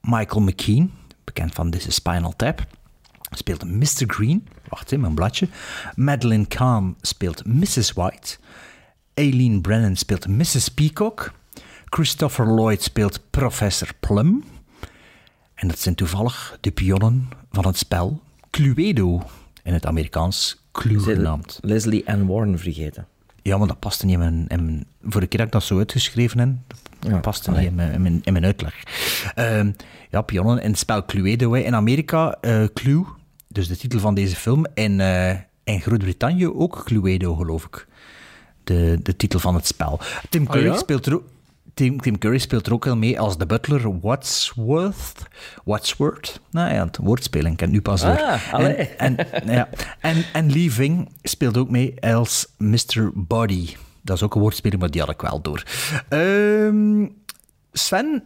Michael 0.00 0.40
McKean, 0.40 0.90
bekend 1.24 1.54
van 1.54 1.70
This 1.70 1.86
is 1.86 1.94
Spinal 1.94 2.36
Tap, 2.36 2.66
speelt 3.30 3.64
Mr. 3.64 4.04
Green. 4.06 4.48
Wacht 4.68 4.84
even, 4.84 5.00
mijn 5.00 5.14
bladje. 5.14 5.48
Madeline 5.94 6.46
Kahn 6.46 6.96
speelt 7.00 7.46
Mrs. 7.46 7.92
White. 7.92 8.38
Aileen 9.14 9.60
Brennan 9.60 9.96
speelt 9.96 10.28
Mrs. 10.28 10.68
Peacock. 10.68 11.32
Christopher 11.84 12.46
Lloyd 12.46 12.82
speelt 12.82 13.30
Professor 13.30 13.88
Plum. 14.00 14.44
En 15.54 15.68
dat 15.68 15.78
zijn 15.78 15.94
toevallig 15.94 16.58
de 16.60 16.70
pionnen 16.70 17.28
van 17.50 17.66
het 17.66 17.78
spel 17.78 18.20
Cluedo, 18.50 19.22
in 19.62 19.72
het 19.72 19.86
Amerikaans 19.86 20.62
Clue 20.72 21.00
genaamd. 21.00 21.58
Leslie 21.62 22.08
Ann 22.08 22.26
Warren 22.26 22.58
vergeten. 22.58 23.06
Ja, 23.48 23.58
maar 23.58 23.66
dat 23.68 23.78
paste 23.78 24.04
niet 24.06 24.14
in 24.14 24.20
mijn... 24.20 24.44
In 24.48 24.64
mijn 24.64 24.86
voor 25.08 25.20
de 25.20 25.26
keer 25.26 25.38
dat 25.38 25.46
ik 25.46 25.52
dat 25.52 25.62
zo 25.62 25.78
uitgeschreven 25.78 26.38
heb, 26.38 26.48
dat 26.98 27.10
Ja, 27.10 27.18
paste 27.18 27.50
allee. 27.50 27.60
niet 27.60 27.70
in 27.70 27.76
mijn, 27.76 27.92
in 27.92 28.02
mijn, 28.02 28.20
in 28.24 28.32
mijn 28.32 28.44
uitleg. 28.44 28.82
Ehm, 29.34 29.70
ja, 30.10 30.20
pionnen 30.22 30.62
in 30.62 30.70
het 30.70 30.78
spel 30.78 31.04
Cluedo. 31.04 31.52
hè. 31.52 31.60
In 31.60 31.74
Amerika, 31.74 32.36
eh, 32.40 32.64
Clue, 32.74 33.04
dus 33.48 33.68
de 33.68 33.76
titel 33.76 34.00
van 34.00 34.14
deze 34.14 34.36
film. 34.36 34.64
En 34.74 35.00
eh, 35.00 35.36
in 35.64 35.80
Groot-Brittannië 35.80 36.48
ook 36.48 36.82
Cluedo, 36.84 37.34
geloof 37.34 37.64
ik. 37.64 37.86
De, 38.64 38.98
de 39.02 39.16
titel 39.16 39.38
van 39.40 39.54
het 39.54 39.66
spel. 39.66 40.00
Tim 40.28 40.46
Ah, 40.46 40.52
Curry 40.52 40.66
ja? 40.66 40.76
speelt 40.76 41.06
er 41.06 41.14
ook... 41.14 41.22
Tim, 41.78 42.00
Tim 42.00 42.18
Curry 42.18 42.38
speelt 42.38 42.66
er 42.66 42.72
ook 42.72 42.84
heel 42.84 42.96
mee 42.96 43.20
als 43.20 43.38
de 43.38 43.46
butler 43.46 44.00
Wadsworth. 44.00 45.28
Wadsworth? 45.64 46.40
Nou 46.50 46.74
ja, 46.74 46.84
het 46.84 46.96
woordspeling, 46.96 47.56
ken 47.56 47.70
nu 47.70 47.80
pas 47.80 48.00
door. 48.00 48.20
Ah, 48.20 48.52
allee. 48.52 48.74
en, 48.74 49.32
en, 49.32 49.52
ja. 49.52 49.68
en, 50.00 50.24
en 50.32 50.52
Lee 50.52 50.72
Ving 50.72 51.08
speelt 51.22 51.56
ook 51.56 51.70
mee 51.70 52.00
als 52.00 52.46
Mr. 52.56 53.10
Body. 53.14 53.76
Dat 54.02 54.16
is 54.16 54.22
ook 54.22 54.34
een 54.34 54.40
woordspeling, 54.40 54.80
maar 54.80 54.90
die 54.90 55.00
had 55.00 55.10
ik 55.10 55.20
wel 55.20 55.40
door. 55.40 55.62
Ehm, 56.08 57.06
Sven 57.72 58.22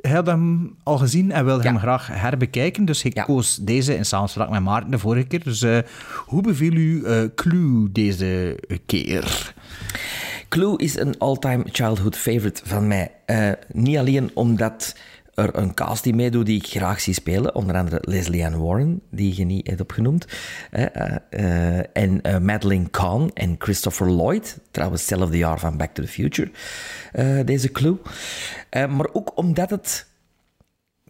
had 0.00 0.26
hem 0.26 0.76
al 0.82 0.98
gezien 0.98 1.32
en 1.32 1.44
wilde 1.44 1.62
hem 1.62 1.78
graag 1.78 2.06
herbekijken. 2.06 2.84
Dus 2.84 3.02
ik 3.04 3.22
koos 3.26 3.56
deze 3.56 3.96
in 3.96 4.04
samenspraak 4.04 4.50
met 4.50 4.62
Maarten 4.62 4.90
de 4.90 4.98
vorige 4.98 5.26
keer. 5.26 5.44
Dus 5.44 5.62
eh, 5.62 5.78
hoe 6.26 6.42
beviel 6.42 6.72
u 6.72 7.04
eh, 7.04 7.22
Clue 7.34 7.92
deze 7.92 8.58
keer? 8.86 9.54
Clue 10.54 10.78
is 10.78 10.98
een 10.98 11.18
all-time 11.18 11.64
childhood 11.72 12.16
favorite 12.16 12.60
van 12.64 12.86
mij. 12.86 13.10
Eh, 13.24 13.50
niet 13.72 13.96
alleen 13.96 14.30
omdat 14.34 14.96
er 15.34 15.56
een 15.56 15.74
cast 15.74 16.02
die 16.02 16.14
meedoet 16.14 16.46
die 16.46 16.58
ik 16.58 16.66
graag 16.66 17.00
zie 17.00 17.14
spelen. 17.14 17.54
Onder 17.54 17.76
andere 17.76 17.98
Leslie 18.00 18.44
Ann 18.44 18.62
Warren, 18.62 19.00
die 19.10 19.36
je 19.36 19.44
niet 19.44 19.66
hebt 19.66 19.80
opgenoemd. 19.80 20.26
Eh, 20.70 21.16
eh, 21.30 21.84
en 21.92 22.22
eh, 22.22 22.38
Madeleine 22.38 22.88
Kahn 22.88 23.30
en 23.34 23.54
Christopher 23.58 24.10
Lloyd. 24.10 24.58
Trouwens, 24.70 25.00
hetzelfde 25.00 25.36
jaar 25.36 25.58
van 25.58 25.76
Back 25.76 25.94
to 25.94 26.02
the 26.02 26.08
Future. 26.08 26.50
deze 27.44 27.72
Clue. 27.72 27.96
Maar 28.70 29.08
ook 29.12 29.38
omdat 29.38 29.70
het 29.70 30.06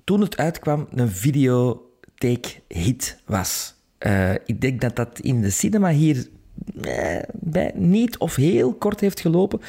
toen 0.05 0.21
het 0.21 0.37
uitkwam 0.37 0.89
een 0.91 1.11
videotheek-hit 1.11 3.19
was. 3.27 3.75
Eh, 4.05 4.35
ik 4.35 4.61
denk 4.61 4.81
dat 4.81 4.97
dat 4.97 5.19
in 5.19 5.41
de 5.41 5.51
cinema 5.51 5.91
hier 5.91 6.29
bij 7.33 7.73
niet 7.75 8.19
of 8.19 8.35
heel 8.35 8.75
kort 8.75 9.01
heeft 9.01 9.21
gelopen. 9.21 9.61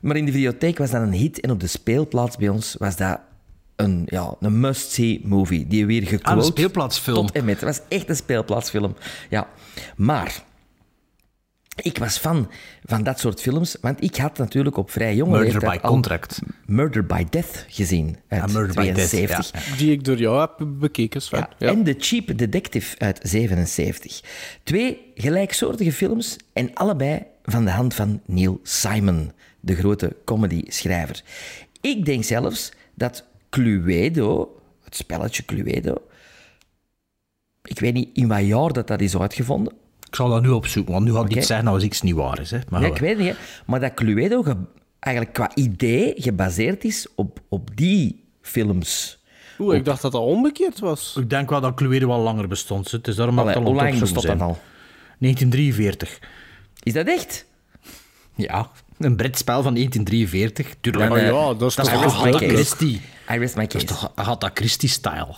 Maar 0.00 0.16
in 0.16 0.24
de 0.24 0.32
videotheek 0.32 0.78
was 0.78 0.90
dat 0.90 1.02
een 1.02 1.12
hit. 1.12 1.40
En 1.40 1.50
op 1.50 1.60
de 1.60 1.66
speelplaats 1.66 2.36
bij 2.36 2.48
ons 2.48 2.74
was 2.78 2.96
dat 2.96 3.20
een, 3.76 4.02
ja, 4.06 4.34
een 4.40 4.60
must-see 4.60 5.20
movie. 5.24 5.66
Die 5.66 5.86
weer 5.86 6.02
gequote... 6.02 6.24
Ah, 6.24 6.36
een 6.36 6.42
speelplaatsfilm. 6.42 7.26
Tot 7.26 7.36
en 7.36 7.44
met. 7.44 7.54
Het 7.54 7.64
was 7.64 7.80
echt 7.88 8.08
een 8.08 8.16
speelplaatsfilm. 8.16 8.94
Ja. 9.28 9.48
Maar... 9.96 10.48
Ik 11.82 11.98
was 11.98 12.18
fan 12.18 12.50
van 12.84 13.02
dat 13.02 13.18
soort 13.20 13.40
films, 13.40 13.76
want 13.80 14.02
ik 14.02 14.16
had 14.16 14.38
natuurlijk 14.38 14.76
op 14.76 14.90
vrij 14.90 15.14
jonge 15.14 15.30
Murder 15.30 15.52
leeftijd 15.52 15.80
by 15.80 15.86
al 15.86 15.90
Contract. 15.92 16.38
Murder 16.66 17.06
by 17.06 17.24
Death 17.30 17.64
gezien 17.68 18.16
uit 18.28 18.42
Ah, 18.42 18.48
Murder 18.52 18.74
by 18.74 18.92
Death, 18.92 19.08
72. 19.08 19.70
ja. 19.70 19.76
Die 19.76 19.92
ik 19.92 20.04
door 20.04 20.16
jou 20.16 20.40
heb 20.40 20.66
bekeken, 20.78 21.22
Sven. 21.22 21.48
Ja, 21.58 21.68
En 21.68 21.84
The 21.84 21.94
Cheap 21.98 22.38
Detective 22.38 22.98
uit 22.98 23.18
77. 23.22 24.20
Twee 24.62 25.12
gelijksoortige 25.14 25.92
films 25.92 26.36
en 26.52 26.74
allebei 26.74 27.22
van 27.44 27.64
de 27.64 27.70
hand 27.70 27.94
van 27.94 28.20
Neil 28.26 28.60
Simon, 28.62 29.32
de 29.60 29.74
grote 29.74 30.16
comedy-schrijver. 30.24 31.22
Ik 31.80 32.04
denk 32.04 32.24
zelfs 32.24 32.72
dat 32.94 33.24
Cluedo, 33.50 34.60
het 34.84 34.96
spelletje 34.96 35.44
Cluedo, 35.44 35.94
ik 37.62 37.78
weet 37.80 37.94
niet 37.94 38.08
in 38.12 38.28
wat 38.28 38.46
jaar 38.46 38.72
dat, 38.72 38.86
dat 38.86 39.00
is 39.00 39.16
uitgevonden. 39.16 39.72
Ik 40.10 40.16
zal 40.16 40.28
dat 40.28 40.42
nu 40.42 40.48
opzoeken, 40.48 40.92
want 40.92 41.04
nu 41.04 41.12
had 41.12 41.24
ik 41.24 41.28
Oké. 41.30 41.38
iets 41.38 41.46
zeggen 41.46 41.66
als 41.66 41.82
iets 41.82 42.02
niet 42.02 42.14
waar 42.14 42.40
is. 42.40 42.50
Hè. 42.50 42.58
Maar 42.68 42.80
Ja, 42.80 42.86
goed. 42.86 42.96
ik 42.96 43.02
weet 43.02 43.18
niet, 43.18 43.28
hè. 43.28 43.34
maar 43.66 43.80
dat 43.80 43.94
Cluedo 43.94 44.42
ge- 44.42 44.56
eigenlijk 44.98 45.34
qua 45.34 45.50
idee 45.54 46.12
gebaseerd 46.16 46.84
is 46.84 47.06
op, 47.14 47.40
op 47.48 47.70
die 47.76 48.24
films. 48.42 49.18
Oeh, 49.58 49.76
ik 49.76 49.84
dacht 49.84 50.02
dat 50.02 50.12
dat 50.12 50.22
omgekeerd 50.22 50.78
was. 50.78 51.16
Ik 51.18 51.30
denk 51.30 51.50
wel 51.50 51.60
dat 51.60 51.74
Cluedo 51.74 52.10
al 52.10 52.20
langer 52.22 52.48
bestond. 52.48 52.90
Het 52.90 53.08
is 53.08 53.14
daarom 53.16 53.36
dat 53.36 53.44
Allee, 53.44 53.56
al 53.64 53.74
lang 53.74 53.98
bestond 53.98 54.26
dat 54.26 54.40
al? 54.40 54.58
1943. 55.18 56.18
Is 56.82 56.92
dat 56.92 57.06
echt? 57.06 57.46
Ja, 58.34 58.70
een 59.00 59.16
Brits 59.16 59.38
spel 59.38 59.62
van 59.62 59.74
1943. 59.74 60.74
Tuurlijk. 60.80 61.08
Dan, 61.08 61.18
Oh 61.18 61.24
eh, 61.24 61.30
ja, 61.30 61.54
dat 61.54 61.68
is 61.68 61.74
dat 61.74 61.84
toch 61.84 62.04
Agatha 62.26 62.38
Christie. 62.38 63.00
I 63.32 63.36
rest 63.38 63.56
my 63.56 63.66
Dat 63.66 63.74
is 63.74 63.84
toch 63.84 64.12
Agatha 64.14 64.50
Christie-style. 64.54 65.34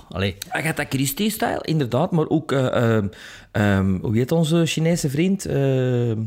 Agatha 0.49 0.85
Christie-style, 0.89 1.61
inderdaad. 1.63 2.11
Maar 2.11 2.29
ook, 2.29 2.53
eh, 2.53 2.95
ehm, 2.97 3.07
ehm, 3.53 3.99
hoe 4.01 4.17
heet 4.17 4.33
onze 4.33 4.67
Chinese 4.67 5.11
vriend? 5.11 5.47
Ehm, 5.47 6.19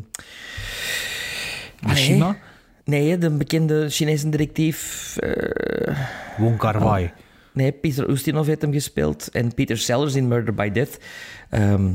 Mishima? 1.87 2.25
allee. 2.25 2.37
Nee, 2.83 3.17
de 3.17 3.29
bekende 3.29 3.89
Chinese 3.89 4.29
detectief. 4.29 5.15
eh, 5.17 5.97
Wong 6.37 6.57
Kar-wai. 6.57 7.11
nee, 7.53 7.71
Peter 7.71 8.09
Ustinov 8.09 8.47
heeft 8.47 8.61
hem 8.61 8.73
gespeeld. 8.73 9.29
En 9.31 9.53
Peter 9.53 9.77
Sellers 9.77 10.15
in 10.15 10.27
Murder 10.27 10.53
by 10.53 10.69
Death. 10.71 10.97
Ehm, 11.49 11.89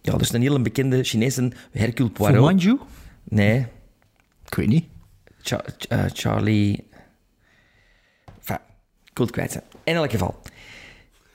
ja, 0.00 0.16
dus 0.16 0.32
een 0.32 0.42
hele 0.42 0.60
bekende 0.60 1.04
Chinese 1.04 1.52
Hercule 1.70 2.10
Poirot. 2.10 2.36
Fu 2.36 2.42
Manchu? 2.42 2.78
Nee, 3.24 3.66
Ik 4.54 4.60
weet 4.60 4.68
niet. 4.68 4.84
Cha- 5.42 5.64
Charlie. 6.12 6.86
Enfin, 8.38 8.58
ik 9.04 9.10
wil 9.14 9.26
het 9.26 9.30
kwijt 9.30 9.52
zijn. 9.52 9.64
In 9.84 9.94
elk 9.94 10.10
geval. 10.10 10.40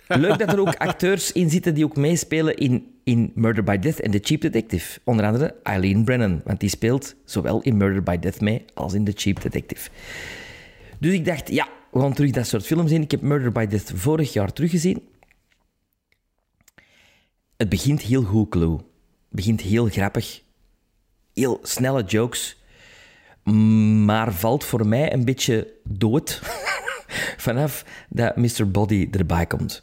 Leuk 0.08 0.38
dat 0.40 0.54
er 0.54 0.60
ook 0.60 0.76
acteurs 0.88 1.32
in 1.32 1.50
zitten 1.50 1.74
die 1.74 1.84
ook 1.86 1.96
meespelen 1.96 2.56
in, 2.56 3.00
in 3.04 3.32
Murder 3.36 3.64
by 3.64 3.78
Death 3.78 4.00
en 4.00 4.12
The 4.12 4.20
Cheap 4.22 4.42
Detective. 4.42 5.00
Onder 5.04 5.26
andere 5.26 5.56
Eileen 5.64 6.04
Brennan, 6.04 6.42
want 6.46 6.60
die 6.60 6.70
speelt 6.70 7.16
zowel 7.26 7.62
in 7.62 7.78
Murder 7.78 8.04
by 8.04 8.18
Death 8.18 8.42
mee 8.42 8.66
als 8.74 8.94
in 8.94 9.06
The 9.06 9.14
Cheap 9.16 9.42
Detective. 9.42 9.90
Dus 11.00 11.14
ik 11.14 11.26
dacht, 11.26 11.50
ja, 11.50 11.68
we 11.92 12.00
gaan 12.00 12.14
terug 12.14 12.32
dat 12.32 12.48
soort 12.48 12.66
films 12.66 12.90
zien. 12.90 13.02
Ik 13.02 13.12
heb 13.12 13.22
Murder 13.22 13.52
by 13.52 13.66
Death 13.66 13.92
vorig 13.96 14.34
jaar 14.34 14.54
teruggezien. 14.54 15.08
Het 17.58 17.70
begint 17.70 18.02
heel 18.02 18.24
goed, 18.24 18.50
Clue. 18.50 18.76
Het 18.78 18.84
begint 19.30 19.62
heel 19.62 19.86
grappig. 19.86 20.42
Heel 21.34 21.60
snelle 21.62 22.04
jokes. 22.04 22.58
Maar 24.06 24.34
valt 24.34 24.64
voor 24.64 24.88
mij 24.88 25.14
een 25.14 25.26
beetje 25.26 25.68
dood 25.84 26.40
vanaf 27.38 27.84
dat 28.10 28.36
Mr. 28.36 28.72
Body 28.72 29.08
erbij 29.12 29.46
komt. 29.46 29.82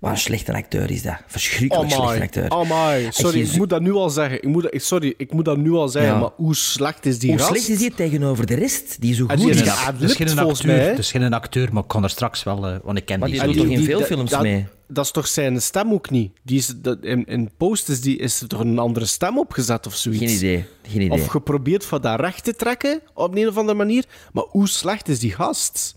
Wat 0.00 0.10
een 0.10 0.18
slechte 0.18 0.52
acteur 0.54 0.90
is 0.90 1.02
dat. 1.02 1.16
Verschrikkelijk 1.26 1.90
slechte 1.90 2.06
Amai, 2.08 2.22
acteur. 2.22 2.48
amai. 2.48 3.06
Sorry, 3.10 3.40
ik 3.40 3.56
moet 3.56 3.68
dat 3.70 3.80
nu 3.80 3.92
al 3.92 4.10
zeggen. 4.10 4.36
Ik 4.42 4.48
moet 4.48 4.62
dat, 4.62 4.72
sorry, 4.82 5.14
ik 5.16 5.32
moet 5.32 5.44
dat 5.44 5.56
nu 5.56 5.70
al 5.72 5.88
zeggen, 5.88 6.12
Ja. 6.12 6.18
maar 6.18 6.30
hoe 6.36 6.54
slecht 6.54 7.06
is 7.06 7.18
die 7.18 7.30
Hoe 7.30 7.38
gast? 7.38 7.50
slecht 7.50 7.68
is 7.68 7.78
die 7.78 7.94
tegenover 7.94 8.46
de 8.46 8.54
rest? 8.54 9.00
Die 9.00 9.14
zo 9.14 9.26
goed 9.26 9.36
die 9.38 9.50
is. 9.50 9.60
Het 9.60 10.00
is 10.00 10.14
geen 10.14 10.26
lukt 10.26 10.38
volgens 10.38 10.60
acteur, 10.60 10.74
mij, 10.76 10.84
hè? 10.84 10.90
het 10.90 10.98
is 10.98 11.10
geen 11.10 11.32
acteur, 11.32 11.68
maar 11.72 11.82
ik 11.82 11.88
kan 11.88 12.02
er 12.02 12.10
straks 12.10 12.42
wel, 12.42 12.66
eh, 12.66 12.76
want 12.82 12.98
ik 12.98 13.04
ken 13.04 13.18
Maar 13.18 13.28
die. 13.28 13.38
die 13.38 13.48
doet 13.48 13.56
toch 13.56 13.66
in 13.72 13.84
veel 13.84 14.00
films 14.02 14.30
dat, 14.30 14.42
mee? 14.42 14.66
Dat 14.92 15.04
is 15.04 15.10
toch 15.10 15.26
zijn 15.26 15.62
stem 15.62 15.92
ook 15.92 16.10
niet? 16.10 16.32
Die 16.42 16.58
is, 16.58 16.66
dat, 16.76 16.98
in, 17.04 17.24
in 17.26 17.50
post 17.56 17.88
is, 17.88 18.00
die, 18.00 18.18
is 18.18 18.40
er 18.40 18.48
toch 18.48 18.60
een 18.60 18.78
andere 18.78 19.06
stem 19.06 19.38
opgezet 19.38 19.86
of 19.86 19.94
zoiets? 19.94 20.24
Geen 20.24 20.34
idee. 20.34 20.64
Geen 20.82 21.00
idee. 21.00 21.10
Of 21.18 21.26
geprobeerd 21.26 21.84
van 21.84 22.00
dat 22.00 22.20
recht 22.20 22.44
te 22.44 22.54
trekken 22.54 23.00
op 23.14 23.36
een 23.36 23.48
of 23.48 23.56
andere 23.56 23.78
manier. 23.78 24.04
Maar 24.32 24.44
hoe 24.48 24.68
slecht 24.68 25.08
is 25.08 25.18
die 25.18 25.32
gast? 25.32 25.94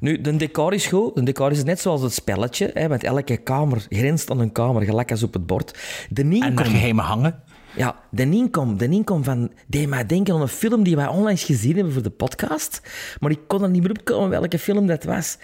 Nu, 0.00 0.20
de 0.20 0.36
decor 0.36 0.74
is 0.74 0.86
goed. 0.86 1.14
De 1.14 1.22
decor 1.22 1.50
is 1.50 1.64
net 1.64 1.80
zoals 1.80 2.02
het 2.02 2.12
spelletje. 2.12 2.70
Hè, 2.74 2.88
want 2.88 3.04
elke 3.04 3.36
kamer 3.36 3.86
grenst 3.88 4.30
aan 4.30 4.40
een 4.40 4.52
kamer, 4.52 4.82
gelijk 4.82 5.10
als 5.10 5.22
op 5.22 5.32
het 5.32 5.46
bord. 5.46 5.78
De 6.10 6.22
En 6.22 6.54
naar 6.54 6.64
geheime 6.64 7.02
hangen. 7.02 7.42
ja, 7.76 7.96
de 8.10 8.22
inkom, 8.30 8.76
de 8.78 8.88
inkom 8.88 9.24
van... 9.24 9.52
deed 9.66 9.88
mij 9.88 10.06
denken 10.06 10.34
aan 10.34 10.40
een 10.40 10.48
film 10.48 10.82
die 10.82 10.96
wij 10.96 11.06
onlangs 11.06 11.44
gezien 11.44 11.74
hebben 11.74 11.92
voor 11.92 12.02
de 12.02 12.10
podcast. 12.10 12.80
Maar 13.20 13.30
ik 13.30 13.40
kon 13.46 13.62
er 13.62 13.70
niet 13.70 13.82
meer 13.82 13.90
opkomen 13.90 14.30
welke 14.30 14.58
film 14.58 14.86
dat 14.86 15.04
was. 15.04 15.38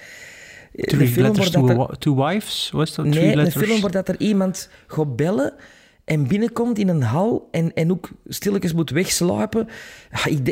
De 0.72 0.82
Three 0.82 1.08
film 1.08 1.26
letters 1.26 1.50
waar 1.50 1.74
to, 1.74 1.88
er- 1.88 1.98
to 1.98 2.14
wives? 2.14 2.70
Was 2.72 2.94
dat? 2.94 3.04
Nee, 3.06 3.36
een 3.36 3.50
film 3.50 3.80
waar 3.80 3.90
dat 3.90 4.08
er 4.08 4.20
iemand 4.20 4.68
gaat 4.86 5.16
bellen 5.16 5.54
en 6.04 6.26
binnenkomt 6.28 6.78
in 6.78 6.88
een 6.88 7.02
hal 7.02 7.48
en, 7.50 7.74
en 7.74 7.90
ook 7.90 8.10
stilletjes 8.26 8.72
moet 8.72 8.90
wegsluipen. 8.90 9.68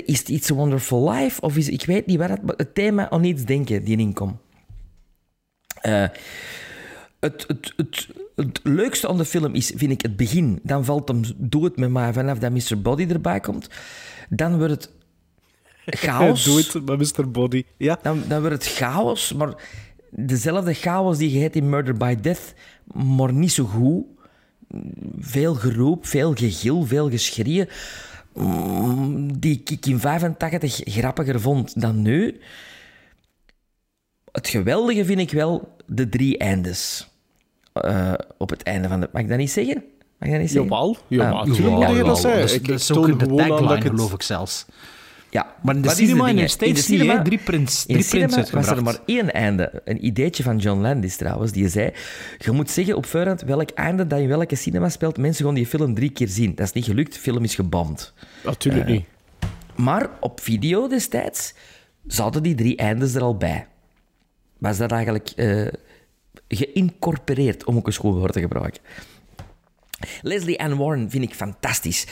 Is 0.04 0.18
het 0.18 0.28
It's 0.28 0.50
a 0.50 0.54
Wonderful 0.54 1.10
Life? 1.10 1.40
Of 1.40 1.56
is, 1.56 1.68
ik 1.68 1.84
weet 1.84 2.06
niet 2.06 2.18
wat 2.18 2.28
het, 2.28 2.42
maar 2.42 2.54
het 2.56 2.74
thema 2.74 3.10
aan 3.10 3.24
iets 3.24 3.44
denken, 3.44 3.84
die 3.84 3.98
inkom. 3.98 4.38
Eh, 5.80 6.04
het, 7.20 7.44
het, 7.46 7.72
het, 7.76 8.08
het 8.36 8.60
leukste 8.62 9.08
aan 9.08 9.16
de 9.16 9.24
film 9.24 9.54
is, 9.54 9.72
vind 9.76 9.90
ik, 9.92 10.02
het 10.02 10.16
begin. 10.16 10.60
Dan 10.62 10.84
valt 10.84 11.08
hem 11.08 11.22
dood 11.36 11.76
met 11.76 11.90
mij 11.90 12.12
vanaf 12.12 12.38
dat 12.38 12.50
Mr. 12.52 12.80
Body 12.82 13.06
erbij 13.08 13.40
komt. 13.40 13.68
Dan 14.28 14.58
wordt 14.58 14.72
het 14.72 14.90
chaos. 16.04 16.44
Doe 16.44 16.56
het 16.58 16.86
met 16.86 17.16
Mr. 17.16 17.30
Body. 17.30 17.64
Ja. 17.76 17.98
Dan, 18.02 18.22
dan 18.28 18.40
wordt 18.40 18.54
het 18.64 18.74
chaos, 18.74 19.32
maar 19.32 19.54
dezelfde 20.10 20.74
chaos 20.74 21.18
die 21.18 21.32
je 21.32 21.38
hebt 21.40 21.54
in 21.56 21.68
Murder 21.68 21.96
by 21.96 22.14
Death, 22.20 22.54
maar 22.94 23.32
niet 23.32 23.52
zo 23.52 23.64
goed. 23.64 24.04
Veel 25.18 25.54
geroep, 25.54 26.06
veel 26.06 26.34
gegil, 26.34 26.84
veel 26.84 27.10
geschreeuw. 27.10 27.64
Mm, 28.34 29.40
Die 29.40 29.60
ik 29.64 29.86
in 29.86 30.00
85 30.00 30.80
grappiger 30.84 31.40
vond 31.40 31.80
dan 31.80 32.02
nu. 32.02 32.40
Het 34.32 34.48
geweldige 34.48 35.04
vind 35.04 35.20
ik 35.20 35.30
wel 35.30 35.76
de 35.86 36.08
drie 36.08 36.38
eindes. 36.38 37.08
Eh, 37.72 38.12
op 38.38 38.50
het 38.50 38.62
einde 38.62 38.88
van 38.88 39.00
de... 39.00 39.08
Mag 39.12 39.22
ik 39.22 39.28
dat 39.28 39.38
niet 39.38 39.50
zeggen? 39.50 39.74
Mag 40.18 40.28
ik 40.28 40.30
dat 40.30 40.40
niet 40.40 40.50
zeggen? 40.50 40.70
Jawel, 40.70 40.96
jawel, 41.08 41.34
Ah, 41.36 41.46
Jawel, 41.96 42.04
dat 42.22 42.24
is- 42.24 42.52
Ik- 42.54 42.60
dat 42.60 42.68
ik 42.70 42.80
is 42.80 42.92
ook 42.92 43.18
de 43.18 43.26
tagline, 43.26 43.74
het- 43.74 43.86
geloof 43.86 44.12
ik 44.12 44.22
zelfs. 44.22 44.66
Ja, 45.30 45.54
Maar 45.62 45.74
in 45.74 45.80
de 45.82 45.88
wat 45.88 45.96
cinema 45.96 46.20
in 46.20 46.26
dingen? 46.26 46.42
de 46.44 46.50
States 46.50 46.68
In 46.68 46.74
de 46.74 46.90
niet, 46.90 47.00
cinema- 47.00 47.22
Drie 47.22 47.38
prints- 47.38 47.84
drie 47.84 47.96
prints 48.08 48.34
cinema 48.34 48.46
was 48.52 48.66
er 48.68 48.82
maar 48.82 48.98
één 49.06 49.32
einde. 49.32 49.82
Een 49.84 50.04
ideetje 50.06 50.42
van 50.42 50.58
John 50.58 50.80
Landis 50.80 51.16
trouwens, 51.16 51.52
die 51.52 51.68
zei... 51.68 51.92
Je 52.38 52.50
moet 52.50 52.70
zeggen 52.70 52.96
op 52.96 53.06
voorhand 53.06 53.40
welk 53.42 53.70
einde 53.70 54.06
dat 54.06 54.20
in 54.20 54.28
welke 54.28 54.54
cinema 54.56 54.88
speelt. 54.88 55.18
Mensen 55.18 55.44
gaan 55.44 55.54
die 55.54 55.66
film 55.66 55.94
drie 55.94 56.10
keer 56.10 56.28
zien. 56.28 56.54
Dat 56.54 56.66
is 56.66 56.72
niet 56.72 56.84
gelukt, 56.84 57.12
de 57.14 57.18
film 57.20 57.44
is 57.44 57.54
gebomd. 57.54 58.12
Natuurlijk 58.44 58.86
Eh, 58.86 58.90
niet. 58.92 59.04
Maar 59.76 60.08
op 60.20 60.40
video 60.40 60.88
destijds 60.88 61.54
zaten 62.06 62.42
die 62.42 62.54
drie 62.54 62.76
eindes 62.76 63.14
er 63.14 63.22
al 63.22 63.36
bij. 63.36 63.66
Was 64.58 64.76
dat 64.78 64.90
eigenlijk 64.92 65.30
eh, 65.36 65.66
geïncorporeerd, 66.48 67.64
om 67.64 67.76
ook 67.76 67.86
een 67.86 67.92
schoon 67.92 68.18
woord 68.18 68.32
te 68.32 68.40
gebruiken. 68.40 68.80
Leslie 70.22 70.60
Ann 70.60 70.76
Warren 70.76 71.10
vind 71.10 71.24
ik 71.24 71.34
fantastisch. 71.34 72.06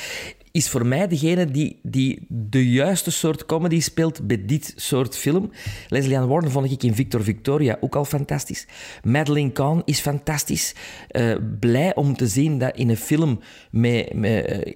Is 0.58 0.68
voor 0.68 0.86
mij 0.86 1.08
degene 1.08 1.44
die, 1.44 1.78
die 1.82 2.26
de 2.28 2.70
juiste 2.70 3.10
soort 3.10 3.46
comedy 3.46 3.80
speelt 3.80 4.26
bij 4.26 4.44
dit 4.46 4.72
soort 4.76 5.16
film. 5.16 5.50
Leslie 5.88 6.18
Ann 6.18 6.28
Warren 6.28 6.50
vond 6.50 6.70
ik 6.70 6.82
in 6.82 6.94
Victor 6.94 7.22
Victoria 7.22 7.76
ook 7.80 7.96
al 7.96 8.04
fantastisch. 8.04 8.66
Madeleine 9.02 9.52
Kahn 9.52 9.82
is 9.84 10.00
fantastisch. 10.00 10.74
Eh, 11.08 11.34
blij 11.60 11.94
om 11.94 12.16
te 12.16 12.26
zien 12.26 12.58
dat 12.58 12.76
in 12.76 12.88
een 12.88 12.96
film, 12.96 13.40
met, 13.70 14.14
met, 14.14 14.44
eh, 14.44 14.72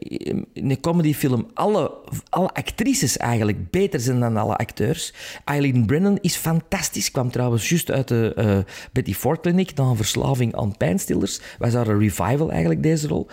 in 0.53 0.71
een 0.71 0.81
comedyfilm, 0.81 1.51
alle, 1.55 1.99
alle 2.29 2.51
actrices 2.55 3.17
eigenlijk 3.17 3.71
beter 3.71 4.01
zijn 4.01 4.21
dan 4.21 4.37
alle 4.37 4.57
acteurs. 4.57 5.13
Eileen 5.45 5.87
Brennan 5.87 6.19
is 6.21 6.37
fantastisch. 6.37 7.11
Kwam 7.11 7.31
trouwens 7.31 7.69
juist 7.69 7.91
uit 7.91 8.09
de 8.09 8.33
eh, 8.37 8.59
Betty 8.93 9.15
Ford 9.15 9.41
Clinic 9.41 9.75
na 9.75 9.85
een 9.85 9.97
verslaving 9.97 10.57
aan 10.57 10.77
pijnstillers. 10.77 11.41
Was 11.59 11.73
daar 11.73 11.87
een 11.87 11.99
revival 11.99 12.51
eigenlijk, 12.51 12.83
deze 12.83 13.09
rol. 13.09 13.27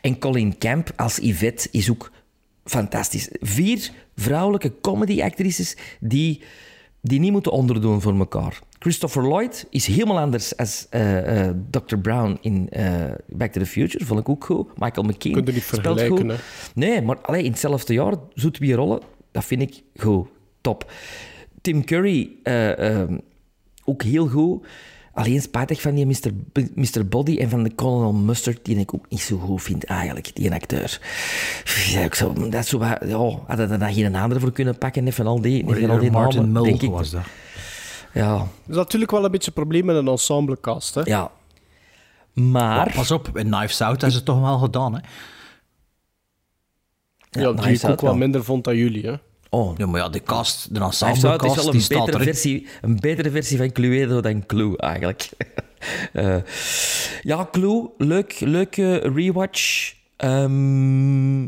En 0.00 0.18
Colleen 0.18 0.58
Camp 0.58 0.92
als 0.96 1.16
Yvette 1.16 1.68
is 1.70 1.90
ook 1.90 1.91
fantastisch. 2.64 3.28
Vier 3.40 3.90
vrouwelijke 4.16 4.72
comedy-actrices 4.80 5.76
die, 6.00 6.42
die 7.00 7.20
niet 7.20 7.32
moeten 7.32 7.52
onderdoen 7.52 8.00
voor 8.00 8.18
elkaar. 8.18 8.60
Christopher 8.82 9.22
Lloyd 9.22 9.66
is 9.70 9.86
helemaal 9.86 10.18
anders 10.18 10.56
als 10.56 10.86
eh, 10.90 11.48
eh, 11.48 11.54
Dr. 11.70 11.96
Brown 11.96 12.38
in 12.40 12.68
eh, 12.70 13.12
Back 13.26 13.52
to 13.52 13.60
the 13.60 13.66
Future. 13.66 14.04
Vond 14.04 14.20
ik 14.20 14.28
ook 14.28 14.44
goed. 14.44 14.78
Michael 14.78 15.06
McKean 15.06 15.34
Kun 15.34 15.44
je 15.44 15.52
niet 15.52 15.62
vergelijken, 15.62 16.28
hè? 16.28 16.36
Nee, 16.74 17.02
maar 17.02 17.20
allee, 17.20 17.42
in 17.42 17.50
hetzelfde 17.50 17.92
jaar, 17.92 18.14
zoet 18.34 18.58
wie 18.58 18.74
rollen, 18.74 19.00
dat 19.30 19.44
vind 19.44 19.62
ik 19.62 19.82
goed. 19.96 20.28
Top. 20.60 20.92
Tim 21.60 21.84
Curry, 21.84 22.30
ook 23.84 24.02
heel 24.02 24.28
goed. 24.28 24.66
Alleen 25.14 25.40
spijtig 25.42 25.80
van 25.80 25.94
die 25.94 26.06
Mr. 26.06 26.32
B- 26.52 26.76
Mr. 26.76 27.08
Body 27.08 27.36
en 27.38 27.48
van 27.48 27.62
de 27.62 27.74
Colonel 27.74 28.12
Mustard, 28.12 28.64
die 28.64 28.76
ik 28.78 28.94
ook 28.94 29.06
niet 29.08 29.20
zo 29.20 29.38
goed 29.38 29.62
vind 29.62 29.84
eigenlijk, 29.84 30.34
die 30.34 30.52
acteur. 30.52 31.00
Ja, 31.86 32.00
ik 32.00 32.14
zou, 32.14 32.50
dat 32.50 32.66
zo 32.66 32.78
ja, 32.84 32.98
hadden 33.46 33.70
er 33.70 33.78
dan 33.78 33.92
geen 33.94 34.14
andere 34.14 34.40
voor 34.40 34.52
kunnen 34.52 34.78
pakken, 34.78 35.04
net 35.04 35.14
van 35.14 35.26
al 35.26 35.40
die, 35.40 35.64
van 35.64 35.90
al 35.90 35.98
die 35.98 36.10
Martin 36.10 36.52
namen, 36.52 36.62
denk 36.62 36.82
ik. 36.82 36.90
was 36.90 37.10
dat. 37.10 37.22
Ja, 38.14 38.36
Dat 38.38 38.46
is 38.68 38.76
natuurlijk 38.76 39.10
wel 39.10 39.24
een 39.24 39.30
beetje 39.30 39.48
een 39.48 39.54
probleem 39.62 39.84
met 39.84 39.96
een 39.96 40.08
ensemblecast. 40.08 40.94
Hè? 40.94 41.00
ja. 41.04 41.30
Maar... 42.32 42.76
Maar 42.76 42.92
pas 42.94 43.10
op, 43.10 43.38
in 43.38 43.50
Knives 43.50 43.80
Out 43.80 43.90
hebben 43.90 44.10
ze 44.10 44.16
het 44.16 44.24
toch 44.24 44.40
wel 44.40 44.58
gedaan, 44.58 44.94
hè? 44.94 45.00
Ja, 47.40 47.52
die 47.52 47.72
ik 47.72 47.84
ook 47.84 48.00
wel. 48.00 48.16
minder 48.16 48.44
vond 48.44 48.64
dan 48.64 48.76
jullie. 48.76 49.06
Hè? 49.06 49.14
Oh, 49.54 49.76
Ja, 49.78 49.86
maar 49.86 50.00
ja, 50.00 50.08
de 50.08 50.22
cast, 50.22 50.74
de 50.74 50.80
Out 50.80 50.92
is 51.02 51.20
wel 51.20 51.38
die 51.38 51.74
een 51.74 51.80
staat 51.80 52.04
betere, 52.04 52.24
versie, 52.24 52.66
een 52.80 53.00
betere 53.00 53.30
versie 53.30 53.56
van 53.58 53.72
Cluedo 53.72 54.20
dan 54.20 54.46
Clue, 54.46 54.76
eigenlijk. 54.76 55.28
Eh, 56.12 56.36
ja, 57.22 57.48
Clue, 57.50 57.90
leuk, 57.98 58.40
leuke 58.40 58.96
rewatch. 58.96 59.94
Ehm, 60.16 61.42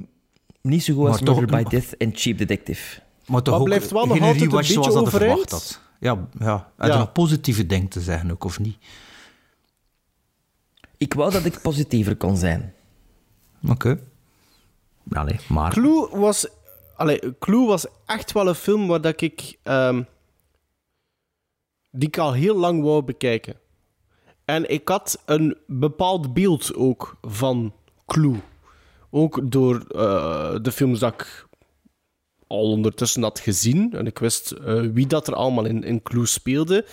niet 0.60 0.82
zo 0.84 0.94
goed 0.94 1.06
als 1.08 1.20
toch- 1.20 1.40
Murder 1.40 1.62
by 1.62 1.68
Death 1.70 1.96
en 1.96 2.10
Cheap 2.14 2.38
Detective. 2.38 3.00
Maar 3.26 3.42
toch 3.42 3.52
Maar 3.52 3.60
ook 3.62 3.66
blijft 3.68 3.90
wel 3.90 4.06
nog 4.06 4.20
altijd 4.20 4.34
een 4.34 4.40
rewatch 4.40 4.56
beetje 4.68 4.72
zoals 4.72 4.94
dat 4.94 5.04
er 5.04 5.10
verwacht 5.20 5.50
had. 5.50 5.80
Ja, 6.00 6.28
ja. 6.38 6.70
Had 6.76 6.86
Ja. 6.88 6.92
er 6.92 6.98
nog 6.98 7.12
positieve 7.12 7.66
dingen 7.66 7.88
te 7.88 8.00
zeggen 8.00 8.30
ook, 8.30 8.44
of 8.44 8.58
niet? 8.58 8.76
Ik 10.98 11.14
wou 11.14 11.32
dat 11.32 11.44
ik 11.44 11.60
positiever 11.62 12.16
kon 12.16 12.36
zijn. 12.36 12.74
Oké. 13.68 13.98
Ja, 15.10 15.22
nee, 15.22 15.36
maar... 15.48 15.72
Clue 15.72 16.08
was, 16.12 16.46
allee, 16.96 17.38
Clue 17.38 17.66
was 17.66 17.86
echt 18.06 18.32
wel 18.32 18.48
een 18.48 18.54
film 18.54 18.86
waar 18.86 19.00
dat 19.00 19.20
ik, 19.20 19.58
ehm, 19.62 20.02
die 21.90 22.08
ik 22.08 22.18
al 22.18 22.32
heel 22.32 22.56
lang 22.56 22.82
wou 22.82 23.02
bekijken. 23.02 23.56
En 24.44 24.70
ik 24.70 24.88
had 24.88 25.22
een 25.24 25.56
bepaald 25.66 26.34
beeld 26.34 26.74
ook 26.74 27.16
van 27.22 27.72
Clue. 28.06 28.40
Ook 29.10 29.40
door 29.50 29.84
eh, 29.88 30.54
de 30.62 30.72
films 30.72 30.98
dat 30.98 31.12
ik 31.12 31.46
al 32.46 32.70
ondertussen 32.70 33.22
had 33.22 33.40
gezien. 33.40 33.92
En 33.92 34.06
ik 34.06 34.18
wist 34.18 34.50
eh, 34.50 34.80
wie 34.92 35.06
dat 35.06 35.26
er 35.26 35.34
allemaal 35.34 35.64
in, 35.64 35.82
in 35.82 36.02
Clue 36.02 36.26
speelde. 36.26 36.86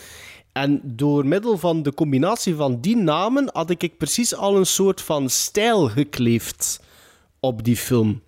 En 0.52 0.82
door 0.84 1.26
middel 1.26 1.58
van 1.58 1.84
de 1.84 1.94
combinatie 1.94 2.56
van 2.56 2.82
die 2.82 2.98
namen 2.98 3.50
had 3.54 3.70
ik 3.70 3.98
precies 3.98 4.36
al 4.36 4.58
een 4.58 4.66
soort 4.66 5.02
van 5.02 5.30
stijl 5.30 5.90
gekleefd 5.90 6.82
op 7.40 7.64
die 7.64 7.78
film. 7.78 8.22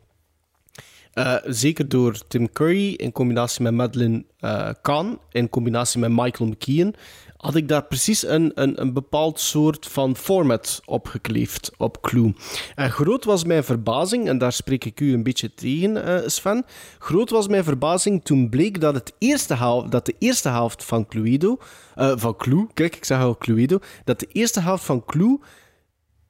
Eh, 1.14 1.36
zeker 1.46 1.90
door 1.90 2.18
Tim 2.28 2.52
Curry 2.52 2.94
in 2.94 3.12
combinatie 3.12 3.64
met 3.64 3.74
Madeleine 3.74 4.24
eh 4.40 4.70
Kahn, 4.82 5.20
in 5.32 5.50
combinatie 5.50 6.00
met 6.00 6.10
Michael 6.12 6.50
McKean, 6.50 6.94
had 7.38 7.56
ik 7.56 7.68
daar 7.68 7.84
precies 7.84 8.28
een, 8.28 8.52
een, 8.56 8.82
een 8.82 8.94
bepaald 8.94 9.40
soort 9.40 9.88
van 9.88 10.16
format 10.16 10.82
op 10.86 11.08
gekleefd, 11.08 11.72
op 11.78 12.02
Clue. 12.02 12.34
En 12.76 12.92
groot 12.92 13.26
was 13.26 13.44
mijn 13.44 13.64
verbazing, 13.64 14.28
en 14.28 14.38
daar 14.38 14.54
spreek 14.54 14.86
ik 14.86 15.00
u 15.00 15.14
een 15.14 15.24
beetje 15.24 15.54
tegen, 15.54 16.06
eh, 16.06 16.28
Sven. 16.28 16.66
Groot 17.00 17.30
was 17.30 17.48
mijn 17.48 17.64
verbazing 17.64 18.24
toen 18.24 18.50
bleek 18.50 18.82
dat, 18.82 18.94
het 18.94 19.14
eerste 19.18 19.56
helft, 19.56 19.92
dat 19.92 20.06
de 20.06 20.16
eerste 20.20 20.50
helft 20.50 20.84
van 20.84 21.08
Cluedo, 21.08 21.58
van 21.96 22.36
Clue, 22.36 22.68
kijk, 22.74 22.96
ik 22.96 23.06
zeg 23.06 23.20
al 23.20 23.38
Cluedo, 23.38 23.80
dat 24.04 24.20
de 24.20 24.28
eerste 24.32 24.60
helft 24.60 24.84
van 24.84 25.06
Clue 25.06 25.40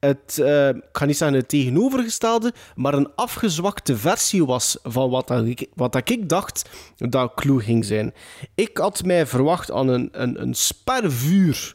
het, 0.04 0.38
eh, 0.38 0.68
ik 0.68 0.82
ga 0.92 1.04
niet 1.04 1.16
zeggen 1.16 1.36
het 1.36 1.48
tegenovergestelde, 1.48 2.52
maar 2.74 2.94
een 2.94 3.14
afgezwakte 3.14 3.96
versie 3.96 4.44
was 4.44 4.78
van 4.82 5.10
wat, 5.10 5.28
dat 5.28 5.46
ik, 5.46 5.68
wat 5.74 5.92
dat 5.92 6.10
ik 6.10 6.28
dacht 6.28 6.68
dat 6.96 7.34
Clue 7.34 7.60
ging 7.60 7.84
zijn. 7.84 8.14
Ik 8.54 8.76
had 8.76 9.04
mij 9.04 9.26
verwacht 9.26 9.70
aan 9.70 9.88
een, 9.88 10.08
een, 10.12 10.40
een 10.40 10.54
spervuur 10.54 11.74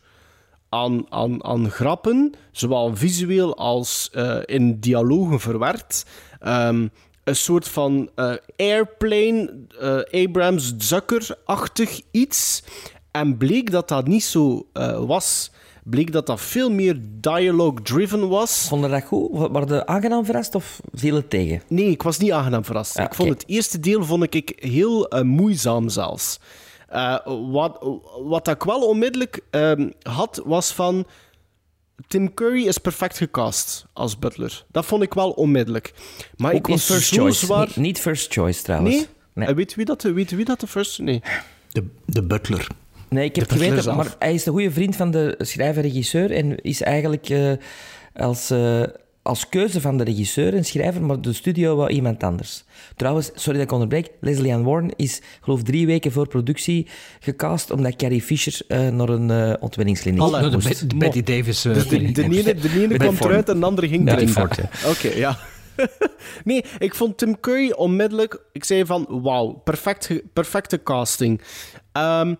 aan, 0.69 1.11
aan, 1.11 1.43
aan 1.43 1.69
grappen, 1.72 2.34
zowel 2.51 2.95
visueel 2.95 3.57
als 3.57 4.10
eh, 4.11 4.38
in 4.45 4.80
dialogen 4.80 5.39
verwerkt. 5.39 6.06
Ehm, 6.39 6.88
een 7.23 7.35
soort 7.35 7.68
van 7.68 8.10
eh, 8.15 8.34
airplane, 8.57 9.53
Abrams 10.11 10.73
Zucker-achtig 10.77 12.01
iets. 12.11 12.64
En 13.11 13.38
bleek 13.38 13.72
dat 13.72 13.88
dat 13.88 14.07
niet 14.07 14.23
zo 14.23 14.68
was. 15.06 15.51
Bleek 15.84 16.11
dat 16.11 16.26
dat 16.26 16.41
veel 16.41 16.72
meer 16.72 16.97
dialogue-driven 17.01 18.27
was. 18.27 18.65
Vond 18.68 18.84
je 18.84 18.89
dat 18.89 19.03
goed? 19.03 19.30
Waren 19.31 19.76
je 19.76 19.85
aangenaam 19.85 20.26
verrast 20.26 20.56
of 20.56 20.80
viel 20.93 21.15
het 21.15 21.30
tegen? 21.30 21.61
Nee, 21.68 21.89
ik 21.89 22.01
was 22.03 22.18
niet 22.18 22.31
aangenaam 22.31 22.65
verrast. 22.65 22.97
Ja, 22.97 23.06
ik 23.06 23.14
vond 23.14 23.30
het 23.30 23.43
eerste 23.47 23.80
deel 23.80 24.03
vond 24.06 24.34
ik 24.34 24.53
heel 24.56 25.07
eh, 25.07 25.22
moeizaam 25.22 25.89
zelfs. 25.89 26.39
Eh, 26.89 27.18
wat, 27.51 27.99
wat 28.23 28.47
ik 28.47 28.64
wel 28.64 28.88
onmiddellijk 28.88 29.41
ehm, 29.49 29.89
had, 30.01 30.41
was 30.45 30.72
van... 30.72 31.06
Tim 32.07 32.34
Curry 32.34 32.68
is 32.68 32.77
perfect 32.77 33.18
gecast 33.18 33.85
als 33.93 34.19
Butler. 34.19 34.65
Dat 34.72 34.85
vond 34.85 35.03
ik 35.03 35.14
wel 35.14 35.30
onmiddellijk. 35.30 35.93
Maar 36.38 36.51
Ook 36.51 36.57
ik 36.57 36.68
niet 36.68 36.88
was 36.88 36.97
first 36.97 37.14
choice. 37.14 37.45
zwaar... 37.45 37.68
Niet, 37.68 37.76
niet 37.76 37.99
first 37.99 38.34
choice 38.34 38.64
trouwens. 38.64 38.95
Nee? 38.95 39.07
Nee. 39.34 39.47
En 39.47 39.56
weet 39.56 39.76
wie 39.76 39.85
dat, 39.85 40.01
weet 40.01 40.31
wie 40.31 40.45
dat 40.45 40.60
de 40.60 40.68
first... 40.68 40.99
Nee. 40.99 41.22
De, 41.72 41.85
de 42.06 42.23
butler. 42.23 42.68
Nee, 43.10 43.26
ik 43.26 43.36
heb 43.36 43.44
De 43.48 43.53
butler 43.53 43.69
geweten, 43.69 43.84
zelf. 43.84 43.95
maar 43.95 44.15
hij 44.19 44.34
is 44.34 44.45
een 44.45 44.52
goede 44.53 44.72
vriend 44.72 44.95
van 44.95 45.11
de 45.11 45.36
schrijver-regisseur 45.38 46.31
en 46.31 46.61
is 46.61 46.81
eigenlijk 46.81 47.30
eh, 47.30 47.52
als, 48.15 48.49
eh, 48.49 48.81
als 49.22 49.49
keuze 49.49 49.81
van 49.81 49.98
de 49.98 50.03
regisseur 50.03 50.53
en 50.56 50.65
schrijver, 50.65 51.02
maar 51.02 51.22
de 51.22 51.34
studio 51.34 51.76
wou 51.76 51.90
iemand 51.90 52.23
anders. 52.23 52.64
Trouwens, 52.95 53.31
sorry 53.34 53.57
dat 53.60 53.68
ik 53.68 53.73
onderbreek, 53.73 54.10
Leslie 54.22 54.53
Ann 54.53 54.64
Warren 54.64 54.91
is 54.95 55.22
geloof 55.41 55.64
drie 55.64 55.86
weken 55.86 56.11
voor 56.11 56.27
productie 56.27 56.88
gecast 57.19 57.72
omdat 57.72 57.95
Carrie 57.95 58.22
Fisher 58.22 58.61
eh, 58.68 58.88
naar 58.88 59.10
een 59.10 59.30
eh 59.31 59.53
ontwenningskliniek 59.60 60.19
de, 60.22 60.49
moest. 60.52 60.80
Be- 60.81 60.88
de 60.88 60.95
Betty 60.98 61.23
Davis. 61.23 61.61
Dus 61.61 61.88
de, 61.88 62.11
de, 62.11 62.23
ene, 62.23 62.53
de 62.56 62.69
ene 62.84 62.98
kwam 62.98 63.15
Ford. 63.15 63.30
eruit 63.30 63.49
en 63.49 63.60
de 63.60 63.65
andere 63.65 63.88
ging 63.88 64.03
Betty 64.06 64.23
erin. 64.23 64.49
Ja. 64.84 64.90
Oké, 64.90 65.07
ja. 65.15 65.38
nee, 66.44 66.64
ik 66.77 66.95
vond 66.95 67.18
Tim 67.18 67.40
Curry 67.40 67.72
onmiddellijk... 67.72 68.41
Ik 68.52 68.64
zei 68.64 68.86
van, 68.86 69.06
wauw, 69.10 69.52
perfect, 69.64 70.11
perfecte 70.34 70.84
casting. 70.84 71.41
Ehm, 71.91 72.34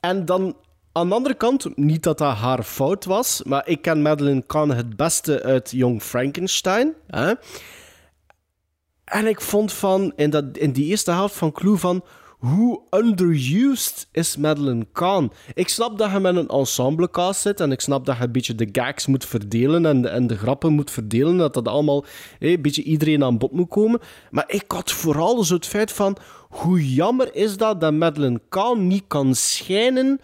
en 0.00 0.24
dan 0.24 0.56
aan 0.92 1.08
de 1.08 1.14
andere 1.14 1.34
kant, 1.34 1.76
niet 1.76 2.02
dat 2.02 2.18
dat 2.18 2.36
haar 2.36 2.62
fout 2.62 3.04
was, 3.04 3.42
maar 3.42 3.68
ik 3.68 3.82
ken 3.82 4.02
Madeleine 4.02 4.42
Kahn 4.46 4.70
het 4.70 4.96
beste 4.96 5.42
uit 5.42 5.70
Young 5.70 6.02
Frankenstein. 6.02 6.94
Hè? 7.06 7.32
En 9.04 9.26
ik 9.26 9.40
vond 9.40 9.72
van, 9.72 10.12
in, 10.16 10.30
dat, 10.30 10.44
in 10.52 10.72
die 10.72 10.84
eerste 10.84 11.10
helft 11.10 11.36
van 11.36 11.52
Clue 11.52 11.76
van... 11.76 12.04
hoe 12.38 12.80
underused 12.90 14.08
is 14.12 14.36
Madeleine 14.36 14.86
Kahn? 14.92 15.32
Ik 15.54 15.68
snap 15.68 15.98
dat 15.98 16.10
je 16.10 16.18
met 16.18 16.36
een 16.36 16.48
ensemblecast 16.48 17.40
zit 17.40 17.60
en 17.60 17.72
ik 17.72 17.80
snap 17.80 18.06
dat 18.06 18.16
je 18.16 18.22
een 18.22 18.32
beetje 18.32 18.54
de 18.54 18.68
gags 18.72 19.06
moet 19.06 19.24
verdelen 19.24 19.86
en 19.86 20.02
de, 20.02 20.08
en 20.08 20.26
de 20.26 20.36
grappen 20.36 20.72
moet 20.72 20.90
verdelen, 20.90 21.36
dat 21.36 21.54
dat 21.54 21.68
allemaal 21.68 22.04
hé, 22.38 22.48
een 22.48 22.62
beetje 22.62 22.82
iedereen 22.82 23.24
aan 23.24 23.38
bod 23.38 23.52
moet 23.52 23.68
komen. 23.68 24.00
Maar 24.30 24.44
ik 24.46 24.64
had 24.72 24.92
vooral 24.92 25.44
zo 25.44 25.54
het 25.54 25.66
feit 25.66 25.92
van, 25.92 26.16
hoe 26.48 26.94
jammer 26.94 27.34
is 27.34 27.56
dat 27.56 27.80
dat 27.80 27.92
Madeleine 27.92 28.40
Kahn 28.48 28.86
niet 28.86 29.04
kan 29.06 29.34
schijnen 29.34 30.20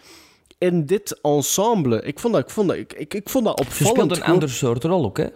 in 0.57 0.85
dit 0.85 1.19
ensemble. 1.21 2.01
Ik 2.01 2.19
vond 2.19 2.33
dat, 2.33 2.43
ik 2.43 2.49
vond 2.49 2.67
dat, 2.67 2.77
ik, 2.77 2.93
ik, 2.93 3.13
ik 3.13 3.29
vond 3.29 3.45
dat 3.45 3.57
Ze 3.59 3.65
opvallend. 3.65 3.95
speelt 3.95 4.17
een 4.17 4.33
ander 4.33 4.49
soort 4.49 4.83
rol 4.83 5.05
ook, 5.05 5.17
hè? 5.17 5.27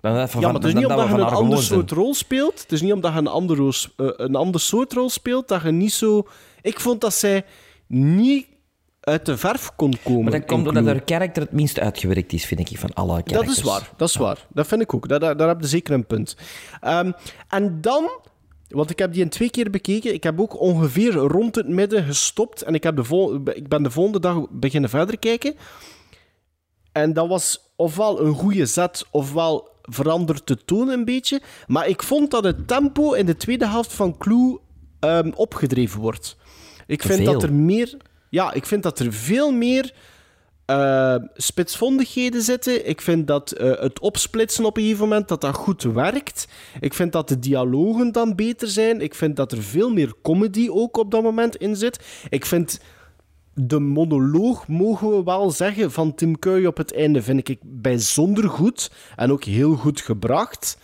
Dan 0.00 0.14
dat 0.14 0.30
van- 0.30 0.40
Ja, 0.40 0.46
maar 0.46 0.56
het 0.56 0.64
is 0.64 0.74
niet 0.74 0.86
omdat 0.86 1.08
je 1.08 1.14
een 1.14 1.22
ander 1.22 1.62
soort 1.62 1.90
rol 1.90 2.14
speelt. 2.14 2.60
Het 2.60 2.72
is 2.72 2.80
niet 2.82 2.92
omdat 2.92 3.12
je 3.12 3.18
een 3.18 3.26
ander, 3.26 3.58
eh, 3.96 4.06
een 4.16 4.34
ander 4.34 4.60
soort 4.60 4.92
rol 4.92 5.10
speelt 5.10 5.48
dat 5.48 5.62
je 5.62 5.70
niet 5.70 5.92
zo. 5.92 6.26
Ik 6.62 6.80
vond 6.80 7.00
dat 7.00 7.14
zij 7.14 7.44
niet 7.86 8.46
uit 9.00 9.26
de 9.26 9.36
verf 9.36 9.72
kon 9.76 9.94
komen. 10.04 10.22
Maar 10.22 10.32
dat 10.32 10.44
komt 10.44 10.66
omdat 10.68 10.84
haar 10.84 11.00
karakter 11.00 11.42
het 11.42 11.52
minst 11.52 11.78
uitgewerkt 11.80 12.32
is, 12.32 12.44
vind 12.46 12.70
ik, 12.70 12.78
van 12.78 12.94
alle 12.94 13.14
Dat 13.14 13.22
karakters. 13.24 13.56
is 13.56 13.62
waar, 13.62 13.90
dat 13.96 14.08
is 14.08 14.16
waar. 14.16 14.46
Dat 14.52 14.66
vind 14.66 14.80
ik 14.82 14.94
ook. 14.94 15.08
Daar, 15.08 15.20
daar, 15.20 15.36
daar 15.36 15.48
heb 15.48 15.60
je 15.60 15.66
zeker 15.66 15.94
een 15.94 16.06
punt. 16.06 16.36
Ehm, 16.80 17.12
en 17.48 17.80
dan, 17.80 18.10
want 18.68 18.90
ik 18.90 18.98
heb 18.98 19.12
die 19.12 19.22
in 19.22 19.28
twee 19.28 19.50
keer 19.50 19.70
bekeken, 19.70 20.14
ik 20.14 20.22
heb 20.22 20.40
ook 20.40 20.60
ongeveer 20.60 21.12
rond 21.12 21.54
het 21.54 21.68
midden 21.68 22.04
gestopt 22.04 22.62
en 22.62 22.74
ik, 22.74 22.82
heb 22.82 22.96
de 22.96 23.04
vol, 23.04 23.34
ik 23.54 23.68
ben 23.68 23.82
de 23.82 23.90
volgende 23.90 24.20
dag 24.20 24.46
beginnen 24.50 24.90
verder 24.90 25.18
kijken. 25.18 25.54
En 26.92 27.12
dat 27.12 27.28
was 27.28 27.60
ofwel 27.76 28.20
een 28.20 28.34
goede 28.34 28.66
zet, 28.66 29.04
ofwel 29.10 29.68
verandert 29.86 30.46
de 30.46 30.64
toon 30.64 30.88
een 30.88 31.04
beetje. 31.04 31.40
Maar 31.66 31.88
ik 31.88 32.02
vond 32.02 32.30
dat 32.30 32.44
het 32.44 32.68
tempo 32.68 33.12
in 33.12 33.26
de 33.26 33.36
tweede 33.36 33.68
helft 33.68 33.92
van 33.92 34.16
Clue 34.18 34.58
ehm, 35.00 35.30
opgedreven 35.34 36.00
wordt. 36.00 36.36
Ik 36.86 37.02
vind 37.02 37.22
veel. 37.22 37.32
dat 37.32 37.42
er 37.42 37.52
meer... 37.52 37.96
Ja, 38.30 38.52
ik 38.52 38.66
vind 38.66 38.82
dat 38.82 38.98
er 38.98 39.12
veel 39.12 39.52
meer 39.52 39.92
eh, 40.66 41.16
spitsvondigheden 41.34 42.42
zitten. 42.42 42.88
Ik 42.88 43.00
vind 43.00 43.26
dat 43.26 43.52
eh, 43.52 43.80
het 43.80 43.98
opsplitsen 43.98 44.64
op 44.64 44.76
een 44.76 44.82
gegeven 44.82 45.08
moment 45.08 45.28
dat 45.28 45.40
dat 45.40 45.54
goed 45.54 45.82
werkt. 45.82 46.48
Ik 46.80 46.94
vind 46.94 47.12
dat 47.12 47.28
de 47.28 47.38
dialogen 47.38 48.12
dan 48.12 48.34
beter 48.34 48.68
zijn. 48.68 49.00
Ik 49.00 49.14
vind 49.14 49.36
dat 49.36 49.52
er 49.52 49.62
veel 49.62 49.90
meer 49.90 50.12
comedy 50.22 50.68
ook 50.70 50.96
op 50.96 51.10
dat 51.10 51.22
moment 51.22 51.56
in 51.56 51.76
zit. 51.76 52.00
Ik 52.28 52.46
vind 52.46 52.80
de 53.58 53.78
monoloog, 53.80 54.68
mogen 54.68 55.10
we 55.10 55.22
wel 55.22 55.50
zeggen, 55.50 55.92
van 55.92 56.14
Tim 56.14 56.38
Curry 56.38 56.66
op 56.66 56.76
het 56.76 56.94
einde 56.94 57.22
vind 57.22 57.48
ik 57.48 57.58
bijzonder 57.62 58.48
goed 58.48 58.90
en 59.16 59.32
ook 59.32 59.44
heel 59.44 59.74
goed 59.74 60.00
gebracht. 60.00 60.78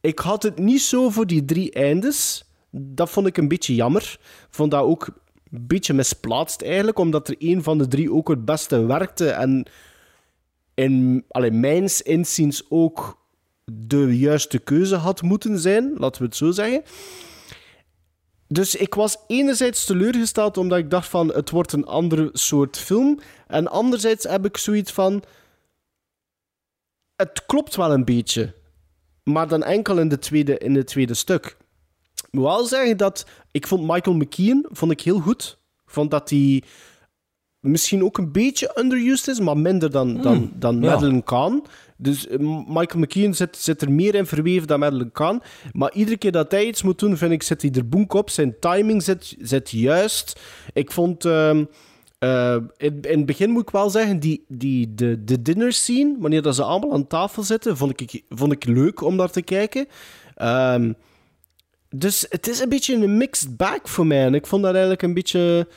Ik 0.00 0.18
had 0.18 0.42
het 0.42 0.58
niet 0.58 0.82
zo 0.82 1.10
voor 1.10 1.26
die 1.26 1.44
drie 1.44 1.72
eindes. 1.72 2.44
Dat 2.70 3.10
vond 3.10 3.26
ik 3.26 3.36
een 3.36 3.48
beetje 3.48 3.74
jammer. 3.74 4.18
Vond 4.50 4.70
dat 4.70 4.82
ook 4.82 5.06
een 5.50 5.66
beetje 5.66 5.94
misplaatst 5.94 6.62
eigenlijk, 6.62 6.98
omdat 6.98 7.28
er 7.28 7.34
een 7.38 7.62
van 7.62 7.78
de 7.78 7.88
drie 7.88 8.12
ook 8.12 8.28
het 8.28 8.44
beste 8.44 8.86
werkte 8.86 9.30
en 9.30 9.66
in 10.74 11.24
allee, 11.28 11.50
mijns 11.50 12.02
inziens 12.02 12.62
ook 12.68 13.18
de 13.64 14.18
juiste 14.18 14.58
keuze 14.58 14.96
had 14.96 15.22
moeten 15.22 15.58
zijn, 15.58 15.92
laten 15.96 16.20
we 16.20 16.26
het 16.26 16.36
zo 16.36 16.50
zeggen. 16.50 16.82
Dus 18.54 18.74
ik 18.74 18.94
was 18.94 19.16
enerzijds 19.26 19.84
teleurgesteld 19.84 20.56
omdat 20.56 20.78
ik 20.78 20.90
dacht 20.90 21.08
van 21.08 21.28
het 21.28 21.50
wordt 21.50 21.72
een 21.72 21.86
ander 21.86 22.28
soort 22.32 22.78
film. 22.78 23.18
En 23.46 23.68
anderzijds 23.68 24.24
heb 24.24 24.44
ik 24.44 24.56
zoiets 24.56 24.92
van... 24.92 25.22
Het 27.16 27.46
klopt 27.46 27.76
wel 27.76 27.92
een 27.92 28.04
beetje. 28.04 28.54
Maar 29.22 29.48
dan 29.48 29.62
enkel 29.62 29.98
in 29.98 30.08
de 30.08 30.18
tweede, 30.18 30.58
in 30.58 30.74
de 30.74 30.84
tweede 30.84 31.14
stuk. 31.14 31.56
Ik 32.14 32.28
moet 32.30 32.44
wel 32.44 32.66
zeggen 32.66 32.96
dat... 32.96 33.26
Ik 33.50 33.66
vond 33.66 33.92
Michael 33.92 34.16
McKean 34.16 34.66
vond 34.70 34.92
ik 34.92 35.00
heel 35.00 35.20
goed. 35.20 35.58
Vond 35.86 36.10
dat 36.10 36.30
hij 36.30 36.62
misschien 37.60 38.04
ook 38.04 38.18
een 38.18 38.32
beetje 38.32 38.78
underused 38.78 39.28
is, 39.28 39.40
maar 39.40 39.58
minder 39.58 39.90
dan, 39.90 40.20
dan, 40.20 40.52
dan 40.54 40.80
ja. 40.80 40.90
Madeleine 40.90 41.22
Kahn. 41.22 41.64
Dus 41.96 42.26
eh, 42.26 42.38
Michael 42.66 43.00
McKean 43.00 43.34
zit, 43.34 43.56
zit 43.56 43.82
er 43.82 43.92
meer 43.92 44.14
in 44.14 44.26
verweven 44.26 44.66
dan 44.66 44.78
Madeleine 44.78 45.12
Kahn. 45.12 45.42
Maar 45.72 45.92
iedere 45.92 46.16
keer 46.16 46.32
dat 46.32 46.50
hij 46.50 46.66
iets 46.66 46.82
moet 46.82 46.98
doen, 46.98 47.16
vind 47.16 47.32
ik, 47.32 47.42
zit 47.42 47.62
hij 47.62 47.70
er 47.70 47.88
boek 47.88 48.12
op. 48.12 48.30
Zijn 48.30 48.58
timing 48.60 49.02
zit, 49.02 49.36
zit 49.38 49.70
juist. 49.70 50.40
Ik 50.72 50.92
vond... 50.92 51.24
ehm, 51.24 51.64
eh, 52.18 52.56
in, 52.76 53.00
in 53.00 53.16
het 53.16 53.26
begin 53.26 53.50
moet 53.50 53.62
ik 53.62 53.70
wel 53.70 53.90
zeggen, 53.90 54.18
die, 54.18 54.44
die, 54.48 54.94
de, 54.94 55.24
de 55.24 55.42
dinner 55.42 55.72
scene, 55.72 56.16
wanneer 56.18 56.42
dat 56.42 56.54
ze 56.54 56.62
allemaal 56.62 56.92
aan 56.92 57.06
tafel 57.06 57.42
zitten, 57.42 57.76
vond 57.76 58.00
ik, 58.00 58.22
vond 58.28 58.52
ik 58.52 58.64
leuk 58.64 59.00
om 59.00 59.16
naar 59.16 59.30
te 59.30 59.42
kijken. 59.42 59.86
Ehm, 60.34 60.92
dus 61.88 62.26
het 62.28 62.48
is 62.48 62.60
een 62.60 62.68
beetje 62.68 62.94
een 62.94 63.16
mixed 63.16 63.56
bag 63.56 63.80
voor 63.82 64.06
mij. 64.06 64.24
En 64.24 64.34
ik 64.34 64.46
vond 64.46 64.62
dat 64.62 64.72
eigenlijk 64.72 65.02
een 65.02 65.14
beetje... 65.14 65.68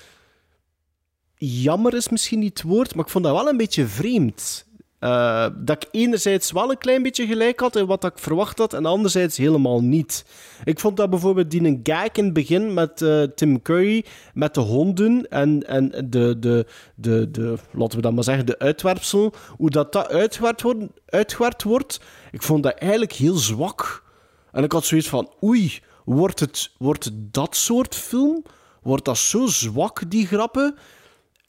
Jammer 1.40 1.94
is 1.94 2.10
misschien 2.10 2.40
niet 2.40 2.58
het 2.58 2.68
woord, 2.68 2.96
maar 2.96 3.06
ik 3.06 3.12
vond 3.12 3.24
dat 3.24 3.34
wel 3.34 3.50
een 3.50 3.58
beetje 3.58 3.88
vreemd. 3.88 4.67
Eh, 5.00 5.48
dat 5.56 5.84
ik 5.84 5.90
enerzijds 5.92 6.52
wel 6.52 6.72
een 6.72 6.78
klein 6.78 7.04
beetje 7.04 7.28
gelijk 7.28 7.60
had 7.60 7.76
in 7.76 7.86
wat 7.86 8.04
ik 8.04 8.20
verwacht 8.20 8.58
had, 8.58 8.74
en 8.74 8.86
anderzijds 8.86 9.38
helemaal 9.38 9.82
niet. 9.82 10.26
Ik 10.64 10.80
vond 10.80 10.98
dat 10.98 11.10
bijvoorbeeld 11.10 11.52
die 11.52 11.64
een 11.64 11.80
gag 11.84 12.12
in 12.12 12.24
het 12.24 12.34
begin 12.34 12.74
met 12.74 13.02
eh, 13.02 13.24
Tim 13.24 13.62
Curry, 13.62 14.06
met 14.34 14.54
de 14.54 14.60
honden 14.60 15.30
en, 15.30 15.68
en 15.68 15.90
de, 16.10 16.40
de, 16.40 16.66
de, 16.96 17.32
de, 17.32 17.56
laten 17.72 17.96
we 17.96 18.04
dat 18.04 18.14
maar 18.14 18.24
zeggen, 18.24 18.46
de 18.46 18.60
uitwerpsel, 18.60 19.34
hoe 19.58 19.70
dat, 19.70 19.94
dat 19.94 20.10
uitgewerkt 20.10 20.62
wordt, 20.62 20.86
uitgewerkt 21.06 21.64
wordt, 21.64 22.00
ik 22.32 22.44
vond 22.44 22.64
dat 22.64 22.74
eigenlijk 22.74 23.14
heel 23.14 23.36
zwak. 23.36 24.04
En 24.52 24.64
ik 24.64 24.72
had 24.72 24.86
zoiets 24.86 25.10
van, 25.10 25.32
oei, 25.44 25.80
wordt 26.06 26.40
het, 26.40 26.72
wordt 26.78 27.04
het 27.04 27.34
dat 27.34 27.56
soort 27.56 27.96
film? 27.96 28.44
Wordt 28.82 29.06
dat 29.06 29.18
zo 29.18 29.46
zwak, 29.46 30.10
die 30.10 30.28
grappen? 30.28 30.76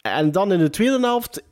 En 0.03 0.33
dan 0.33 0.53
in 0.53 0.59
de 0.59 0.71
tweede 0.71 1.01
helft 1.01 1.43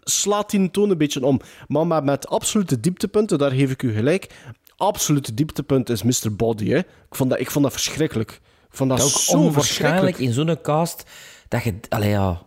slaat 0.00 0.50
die 0.50 0.70
toon 0.70 0.90
een 0.90 0.98
beetje 0.98 1.24
om. 1.24 1.40
Maar 1.66 2.04
met, 2.04 2.28
absolute 2.28 2.80
dieptepunten, 2.80 3.38
daar 3.38 3.50
geef 3.50 3.70
ik 3.70 3.82
u 3.82 3.92
gelijk. 3.92 4.34
Absolute 4.76 5.34
dieptepunt 5.34 5.88
is 5.88 6.02
Mr. 6.02 6.36
Body. 6.36 6.68
Hè. 6.68 6.78
Ik, 6.78 6.86
vond 7.10 7.30
dat, 7.30 7.40
ik 7.40 7.50
vond 7.50 7.64
dat 7.64 7.72
verschrikkelijk. 7.72 8.30
Ik 8.70 8.76
vond 8.76 8.90
dat, 8.90 8.98
Dat 8.98 9.08
zo 9.08 9.36
onwaarschijnlijk 9.36 10.16
verschrikkelijk. 10.16 10.18
in 10.18 10.32
zo'n 10.32 10.60
cast 10.62 11.04
dat 11.48 11.62
je... 11.62 11.74
Allee, 11.88 12.08
ja. 12.08 12.42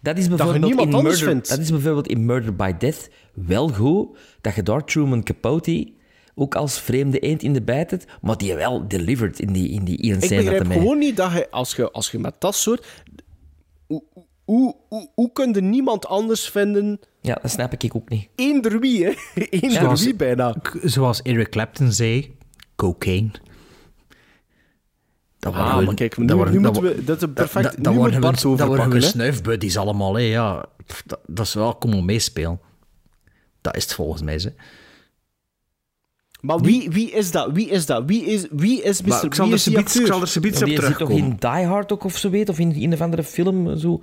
Dat 0.00 0.18
is 0.18 0.28
bijvoorbeeld 0.28 0.80
in 0.80 0.88
Murder, 0.88 1.16
vindt. 1.16 1.48
Dat 1.48 1.58
is 1.58 1.70
bijvoorbeeld 1.70 2.08
in 2.08 2.24
Murder 2.24 2.56
by 2.56 2.72
Death 2.78 3.08
wel 3.34 3.68
goed, 3.68 4.18
dat 4.40 4.54
je 4.54 4.62
daar 4.62 4.84
Truman 4.84 5.22
Capote 5.22 5.92
ook 6.34 6.54
als 6.54 6.80
vreemde 6.80 7.18
eend 7.18 7.42
in 7.42 7.52
de 7.52 7.62
bijt 7.62 7.90
hebt, 7.90 8.06
maar 8.20 8.36
die 8.36 8.54
wel 8.54 8.88
delivered 8.88 9.40
in 9.40 9.52
die, 9.52 9.68
in 9.68 9.84
die 9.84 10.02
Ian 10.02 10.22
Ik 10.22 10.28
begrijp 10.28 10.72
gewoon 10.72 10.98
niet 10.98 11.16
dat 11.16 11.32
je 11.32 11.50
als, 11.50 11.76
je, 11.76 11.90
als 11.90 12.10
je 12.10 12.18
met 12.18 12.34
dat 12.38 12.54
soort... 12.54 12.86
Hoe, 13.86 14.02
hoe, 14.46 14.74
hoe, 14.88 15.08
hoe 15.14 15.32
kun 15.32 15.52
je 15.52 15.60
niemand 15.60 16.06
anders 16.06 16.48
vinden... 16.48 17.00
Ja, 17.20 17.38
dat 17.42 17.50
snap 17.50 17.72
ik 17.72 17.96
ook 17.96 18.08
niet. 18.08 18.28
Eender 18.34 18.80
wie, 18.80 19.04
hè? 19.04 19.12
Eender 19.50 19.70
Zoals- 19.80 20.04
wie 20.04 20.14
bijna. 20.14 20.54
Zoals 20.82 21.22
Eric 21.22 21.50
Clapton 21.50 21.92
zei, 21.92 22.36
cocaine. 22.76 23.30
Dat 25.38 25.54
Ah, 25.54 25.84
maar 25.86 25.94
kijk, 25.94 26.16
nu- 26.16 26.26
dat 26.26 26.36
worden- 26.36 26.54
nu 26.54 26.60
dat 26.62 26.72
moeten 26.72 26.96
we- 26.96 27.04
dat 27.04 27.22
is 27.22 27.28
perfect. 27.34 27.64
Dat, 27.64 27.76
Nu 27.76 27.82
dat 27.82 28.20
Bart 28.20 28.42
we, 28.42 28.56
dat 28.56 28.66
worden 28.66 28.90
we 28.90 29.00
snuifbuddies 29.00 29.76
allemaal, 29.76 30.14
hè. 30.14 30.20
ja. 30.22 30.64
Dat, 31.06 31.20
dat 31.26 31.46
is 31.46 31.54
wel, 31.54 31.74
kom 31.74 31.90
maar 31.90 32.04
meespelen. 32.04 32.60
Dat 33.60 33.76
is 33.76 33.82
het 33.82 33.94
volgens 33.94 34.22
mij, 34.22 34.38
ze. 34.38 34.52
Maar 36.40 36.60
wie, 36.60 36.90
wie 36.90 37.10
is 37.10 37.30
dat? 37.30 37.52
Wie 37.52 37.68
is 37.68 37.86
dat? 37.86 38.02
Wie 38.06 38.24
is, 38.24 38.46
wie 38.50 38.82
is 38.82 39.02
Mr. 39.02 39.08
Maar 39.08 39.24
ik 39.24 39.34
zal 39.34 39.44
wie 39.44 39.52
er 39.54 39.58
is 39.58 39.64
die 39.64 39.72
subiet- 39.74 39.88
ik 39.88 39.94
acteur? 39.94 40.06
zal 40.06 40.20
er 40.20 40.28
subiet 40.28 40.60
Maar 40.60 40.88
op 40.90 40.96
toch 40.96 41.10
in 41.10 41.36
Die 41.38 41.66
Hard 41.66 41.92
ook 41.92 42.04
of 42.04 42.16
zo 42.16 42.30
weet, 42.30 42.48
of 42.48 42.58
in 42.58 42.74
een 42.82 42.92
of 42.92 43.00
andere 43.00 43.22
film 43.22 43.78
zo. 43.78 44.00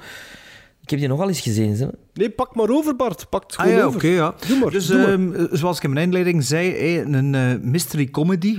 Ik 0.82 0.90
heb 0.90 1.00
die 1.00 1.08
nogal 1.08 1.28
eens 1.28 1.40
gezien. 1.42 1.76
Zo. 1.76 1.90
Nee, 2.14 2.30
pak 2.30 2.56
maar 2.56 2.70
over, 2.70 2.96
Bart. 2.96 3.30
Pak 3.30 3.44
het 3.44 3.56
Ah 3.58 3.64
gewoon 3.66 3.78
ja, 3.80 3.84
over. 3.84 3.96
oké, 3.98 4.08
ja. 4.08 4.36
Doe 4.48 4.58
maar, 4.60 4.72
Dus 4.72 4.86
doe 4.86 4.98
maar. 5.18 5.40
ehm, 5.40 5.56
zoals 5.56 5.78
ik 5.78 5.84
in 5.84 5.94
mijn 5.94 6.06
inleiding 6.06 6.44
zei, 6.44 6.72
eh, 6.74 6.96
een 6.98 7.36
eh, 7.36 7.54
mystery 7.62 8.10
comedy. 8.10 8.58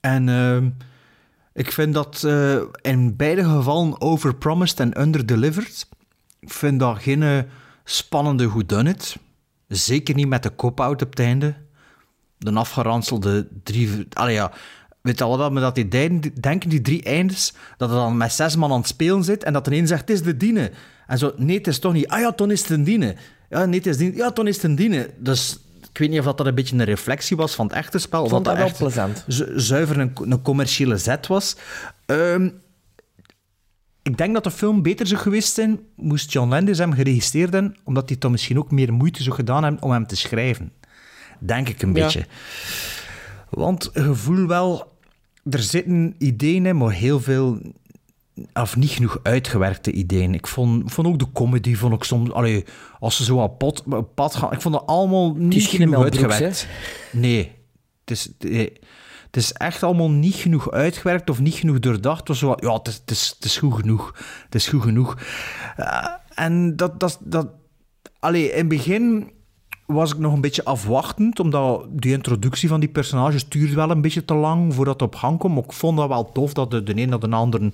En 0.00 0.28
ehm, 0.28 0.68
ik 1.54 1.72
vind 1.72 1.94
dat 1.94 2.22
eh, 2.26 2.56
in 2.82 3.16
beide 3.16 3.44
gevallen 3.44 4.00
overpromised 4.00 4.80
en 4.80 5.00
underdelivered. 5.00 5.88
Ik 6.40 6.50
vind 6.52 6.80
dat 6.80 6.98
geen 6.98 7.44
spannende 7.84 8.48
whodunit. 8.48 9.16
Zeker 9.68 10.14
niet 10.14 10.28
met 10.28 10.42
de 10.42 10.50
kop-out 10.50 11.02
op 11.02 11.10
het 11.10 11.18
einde. 11.20 11.54
De 12.38 12.52
afgeranselde 12.52 13.48
drie... 13.62 14.06
Allee 14.12 14.34
ja, 14.34 14.52
weet 15.02 15.18
je 15.18 15.24
al 15.24 15.38
wat 15.38 15.52
me 15.52 15.60
dat 15.60 15.74
die 15.74 15.88
denken, 16.40 16.68
die 16.68 16.80
drie 16.80 17.02
eindes, 17.02 17.52
dat 17.76 17.90
er 17.90 17.96
dan 17.96 18.16
met 18.16 18.32
zes 18.32 18.56
man 18.56 18.70
aan 18.72 18.78
het 18.78 18.86
spelen 18.88 19.24
zit 19.24 19.44
en 19.44 19.52
dat 19.52 19.66
er 19.66 19.72
een 19.72 19.86
zegt, 19.86 20.00
het 20.00 20.10
is 20.10 20.22
de 20.22 20.36
diene. 20.36 20.70
En 21.06 21.18
zo, 21.18 21.32
nee, 21.36 21.56
het 21.56 21.66
is 21.66 21.78
toch 21.78 21.92
niet. 21.92 22.08
Ah 22.08 22.20
ja, 22.20 22.32
toen 22.32 22.50
is 22.50 22.60
het 22.60 22.70
een 22.70 22.84
diene. 22.84 23.14
Ja, 23.50 23.64
nee, 23.64 23.78
het 23.78 23.86
is 23.86 23.96
diene. 23.96 24.16
Ja, 24.16 24.30
toen 24.32 24.46
is 24.46 24.54
het 24.54 24.64
een 24.64 24.74
diene. 24.76 25.10
Dus 25.18 25.58
ik 25.90 25.98
weet 25.98 26.08
niet 26.10 26.18
of 26.18 26.24
dat, 26.24 26.36
dat 26.38 26.46
een 26.46 26.54
beetje 26.54 26.76
een 26.76 26.84
reflectie 26.84 27.36
was 27.36 27.54
van 27.54 27.66
het 27.66 27.74
echte 27.76 27.98
spel. 27.98 28.18
Ik 28.18 28.24
Of 28.24 28.30
vond 28.30 28.44
dat 28.44 28.56
dat 28.56 28.68
dat 28.68 28.78
wel 28.78 28.88
plezant. 28.88 29.24
zu- 29.28 29.52
zuiver 29.60 29.98
een, 29.98 30.12
een 30.22 30.42
commerciële 30.42 30.96
zet 30.96 31.26
was. 31.26 31.56
Ehm, 32.06 32.48
ik 34.02 34.16
denk 34.16 34.34
dat 34.34 34.44
de 34.44 34.50
film 34.50 34.82
beter 34.82 35.06
zou 35.06 35.20
geweest 35.20 35.54
zijn, 35.54 35.80
moest 35.96 36.32
John 36.32 36.48
Landis 36.48 36.78
hem 36.78 36.92
geregistreerd 36.92 37.52
hebben, 37.52 37.76
omdat 37.84 38.08
hij 38.08 38.18
toch 38.18 38.30
misschien 38.30 38.58
ook 38.58 38.70
meer 38.70 38.92
moeite 38.92 39.22
zou 39.22 39.34
gedaan 39.34 39.62
hebben 39.62 39.82
om 39.82 39.90
hem 39.90 40.06
te 40.06 40.16
schrijven. 40.16 40.72
Denk 41.38 41.68
ik 41.68 41.82
een 41.82 41.94
Ja. 41.94 42.02
beetje. 42.04 42.26
Want 43.50 43.90
je 43.94 44.14
voelt 44.14 44.48
wel, 44.48 44.98
er 45.50 45.62
zitten 45.62 46.14
ideeën 46.18 46.66
in, 46.66 46.76
maar 46.76 46.92
heel 46.92 47.20
veel 47.20 47.58
of 48.52 48.76
niet 48.76 48.90
genoeg 48.90 49.20
uitgewerkte 49.22 49.92
ideeën. 49.92 50.34
Ik 50.34 50.46
vond, 50.46 50.92
vond 50.92 51.06
ook 51.06 51.18
de 51.18 51.32
comedy, 51.32 51.74
vond 51.74 51.94
ik 51.94 52.04
soms, 52.04 52.32
allee, 52.32 52.64
als 52.98 53.16
ze 53.16 53.24
zo 53.24 53.36
op 53.36 53.58
pad, 54.14 54.34
gaan, 54.34 54.52
ik 54.52 54.60
vond 54.60 54.74
dat 54.74 54.86
allemaal 54.86 55.34
niet 55.34 55.66
genoeg 55.66 56.02
uitgewerkt. 56.02 56.66
Nee, 57.12 57.52
het 58.00 58.10
is, 58.10 58.28
nee. 58.38 58.72
het 59.26 59.36
is 59.36 59.52
echt 59.52 59.82
allemaal 59.82 60.10
niet 60.10 60.34
genoeg 60.34 60.70
uitgewerkt 60.70 61.30
of 61.30 61.40
niet 61.40 61.54
genoeg 61.54 61.78
doordacht. 61.78 62.18
Het 62.18 62.28
was 62.28 62.38
zo, 62.38 62.54
ja, 62.56 62.72
het 62.72 62.88
is, 62.88 62.94
het, 62.94 63.10
is, 63.10 63.32
het 63.36 63.44
is 63.44 63.56
goed 63.56 63.74
genoeg. 63.74 64.14
Het 64.44 64.54
is 64.54 64.68
goed 64.68 64.82
genoeg. 64.82 65.18
Eh, 65.76 66.06
en 66.34 66.76
dat, 66.76 67.00
dat, 67.00 67.18
dat, 67.20 67.48
allee, 68.18 68.50
in 68.50 68.58
het 68.58 68.68
begin 68.68 69.30
was 69.94 70.12
ik 70.12 70.18
nog 70.18 70.32
een 70.32 70.40
beetje 70.40 70.64
afwachtend, 70.64 71.40
omdat 71.40 71.86
die 71.90 72.12
introductie 72.12 72.68
van 72.68 72.80
die 72.80 72.88
personages 72.88 73.48
duurde 73.48 73.74
wel 73.74 73.90
een 73.90 74.00
beetje 74.00 74.24
te 74.24 74.34
lang 74.34 74.74
voordat 74.74 75.00
het 75.00 75.02
op 75.02 75.14
gang 75.14 75.38
komt. 75.38 75.64
Ik 75.64 75.72
vond 75.72 75.96
dat 75.96 76.08
wel 76.08 76.32
tof 76.32 76.52
dat 76.52 76.70
de, 76.70 76.82
een 76.84 77.10
dat 77.10 77.20
de 77.20 77.28
ander 77.28 77.72